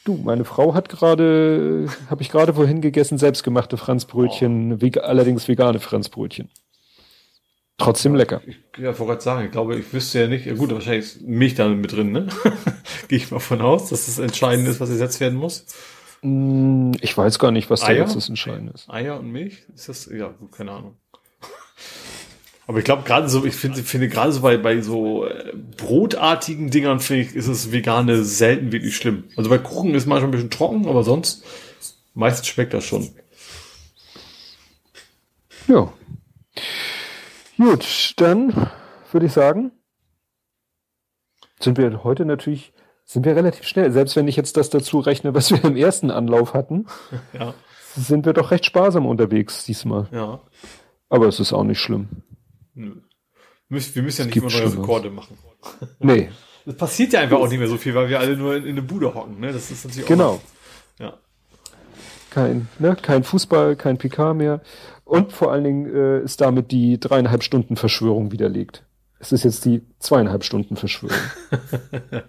Du, 0.05 0.17
meine 0.17 0.45
Frau 0.45 0.75
hat 0.75 0.89
gerade, 0.89 1.87
habe 2.09 2.23
ich 2.23 2.31
gerade 2.31 2.55
vorhin 2.55 2.81
gegessen, 2.81 3.19
selbstgemachte 3.19 3.77
Franzbrötchen, 3.77 4.73
oh. 4.73 5.01
allerdings 5.01 5.49
vegane 5.49 5.81
Franzbrötchen. 5.81 6.49
Trotzdem 7.77 8.17
lecker. 8.17 8.41
Ich, 8.45 8.57
ja, 8.77 8.91
ich 8.91 8.99
wollte 8.99 9.13
gerade 9.13 9.23
sagen, 9.23 9.45
ich 9.47 9.53
glaube, 9.53 9.77
ich 9.77 9.93
wüsste 9.93 10.21
ja 10.21 10.27
nicht, 10.27 10.47
ja 10.47 10.55
gut, 10.55 10.73
wahrscheinlich 10.73 11.05
ist 11.05 11.23
Milch 11.23 11.55
da 11.55 11.69
mit 11.69 11.93
drin, 11.93 12.11
ne? 12.11 12.27
Gehe 13.09 13.19
ich 13.19 13.31
mal 13.31 13.39
von 13.39 13.61
aus, 13.61 13.91
dass 13.91 14.07
das 14.07 14.19
entscheidend 14.19 14.67
ist, 14.67 14.81
was 14.81 14.91
ersetzt 14.91 15.21
werden 15.21 15.39
muss. 15.39 15.67
Mm, 16.23 16.93
ich 17.01 17.17
weiß 17.17 17.39
gar 17.39 17.53
nicht, 17.53 17.71
was 17.71 17.83
da 17.83 17.93
jetzt 17.93 18.17
das 18.17 18.29
Entscheidende 18.29 18.73
ist. 18.73 18.91
Eier 18.91 19.21
und 19.21 19.31
Milch? 19.31 19.63
Ist 19.73 19.89
das, 19.89 20.07
ja, 20.13 20.35
keine 20.51 20.73
Ahnung. 20.73 20.97
Aber 22.69 22.79
ich 22.81 22.85
glaube, 22.85 23.03
gerade 23.03 23.31
so, 23.31 23.47
ich 23.47 23.55
finde, 23.55 23.83
finde 23.83 24.09
gerade 24.11 24.31
so 24.31 24.43
bei, 24.43 24.59
bei 24.59 24.83
so 24.83 25.25
äh, 25.25 25.55
brotartigen 25.79 26.71
Dingern, 26.71 27.01
finde 27.01 27.23
ich, 27.23 27.35
ist 27.35 27.49
es 27.49 27.73
Vegane 27.73 28.23
selten 28.25 28.73
wirklich 28.73 28.95
schlimm. 28.95 29.25
Also 29.37 29.49
bei 29.49 29.57
Kuchen 29.57 29.95
ist 29.95 30.05
manchmal 30.05 30.29
ein 30.29 30.33
bisschen 30.33 30.51
trocken, 30.51 30.87
aber 30.87 31.03
sonst 31.03 31.43
meistens 32.13 32.47
schmeckt 32.47 32.75
das 32.75 32.85
schon. 32.85 33.09
Ja. 35.67 35.91
Gut, 37.57 38.13
dann 38.19 38.71
würde 39.13 39.27
ich 39.27 39.33
sagen, 39.33 39.73
sind 41.61 41.79
wir 41.79 42.05
heute 42.05 42.27
natürlich, 42.27 42.75
sind 43.07 43.25
wir 43.25 43.35
relativ 43.35 43.67
schnell. 43.67 43.93
Selbst 43.93 44.15
wenn 44.15 44.29
ich 44.29 44.37
jetzt 44.37 44.59
das 44.59 44.69
dazu 44.69 44.99
rechne, 44.99 45.35
was 45.35 45.51
wir 45.51 45.65
im 45.65 45.77
ersten 45.77 46.11
Anlauf 46.11 46.53
hatten, 46.53 46.85
ja. 47.33 47.55
sind 47.97 48.27
wir 48.27 48.35
doch 48.35 48.51
recht 48.51 48.67
sparsam 48.67 49.07
unterwegs 49.07 49.65
diesmal. 49.65 50.07
Ja. 50.13 50.41
Aber 51.09 51.29
es 51.29 51.41
ist 51.41 51.55
auch 51.55 51.65
nicht 51.65 51.81
schlimm. 51.81 52.09
Nö. 52.79 52.93
Wir 53.69 54.03
müssen 54.03 54.21
ja 54.21 54.27
nicht 54.27 54.37
immer 54.37 54.51
neue 54.51 54.79
Rekorde 54.79 55.11
machen. 55.11 55.37
Nee. 55.99 56.31
Das 56.65 56.77
passiert 56.77 57.13
ja 57.13 57.21
einfach 57.21 57.39
auch 57.39 57.49
nicht 57.49 57.59
mehr 57.59 57.69
so 57.69 57.77
viel, 57.77 57.95
weil 57.95 58.09
wir 58.09 58.21
alle 58.21 58.37
nur 58.37 58.55
in, 58.55 58.65
in 58.65 58.71
eine 58.71 58.83
Bude 58.83 59.15
hocken. 59.15 59.41
Ne? 59.41 59.53
Das 59.53 59.71
ist 59.71 59.85
natürlich 59.85 60.05
auch 60.05 60.09
genau. 60.09 60.41
ja. 60.99 61.19
Kein, 62.31 62.69
ne, 62.79 62.97
kein 63.01 63.25
Fußball, 63.25 63.75
kein 63.75 63.99
PK 63.99 64.35
mehr. 64.35 64.61
Und 65.05 65.33
vor 65.33 65.51
allen 65.51 65.65
Dingen 65.65 65.95
äh, 65.95 66.21
ist 66.21 66.41
damit 66.41 66.71
die 66.71 67.01
dreieinhalb 67.01 67.43
Stunden 67.43 67.77
Verschwörung 67.77 68.31
widerlegt. 68.31 68.85
Es 69.19 69.33
ist 69.33 69.45
jetzt 69.45 69.65
die 69.65 69.83
zweieinhalb 69.99 70.45
Stunden 70.45 70.77
Verschwörung. 70.77 71.17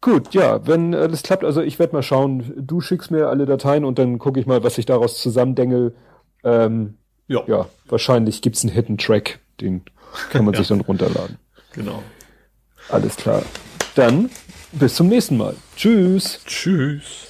Gut, 0.00 0.34
ja, 0.34 0.66
wenn 0.66 0.94
alles 0.94 1.22
klappt, 1.22 1.44
also 1.44 1.60
ich 1.60 1.78
werde 1.78 1.94
mal 1.94 2.02
schauen, 2.02 2.52
du 2.56 2.80
schickst 2.80 3.10
mir 3.10 3.28
alle 3.28 3.46
Dateien 3.46 3.84
und 3.84 3.98
dann 3.98 4.18
gucke 4.18 4.38
ich 4.38 4.46
mal, 4.46 4.62
was 4.62 4.78
ich 4.78 4.86
daraus 4.86 5.20
zusammendengel. 5.20 5.94
Ähm, 6.44 6.98
ja. 7.28 7.42
ja, 7.46 7.68
wahrscheinlich 7.86 8.42
gibt's 8.42 8.64
einen 8.64 8.72
Hidden 8.72 8.98
Track, 8.98 9.38
den 9.60 9.82
kann 10.30 10.44
man 10.44 10.54
ja. 10.54 10.60
sich 10.60 10.68
dann 10.68 10.80
runterladen. 10.80 11.38
Genau. 11.72 12.02
Alles 12.88 13.16
klar. 13.16 13.42
Dann 13.94 14.30
bis 14.72 14.94
zum 14.94 15.08
nächsten 15.08 15.36
Mal. 15.36 15.54
Tschüss. 15.76 16.40
Tschüss. 16.44 17.28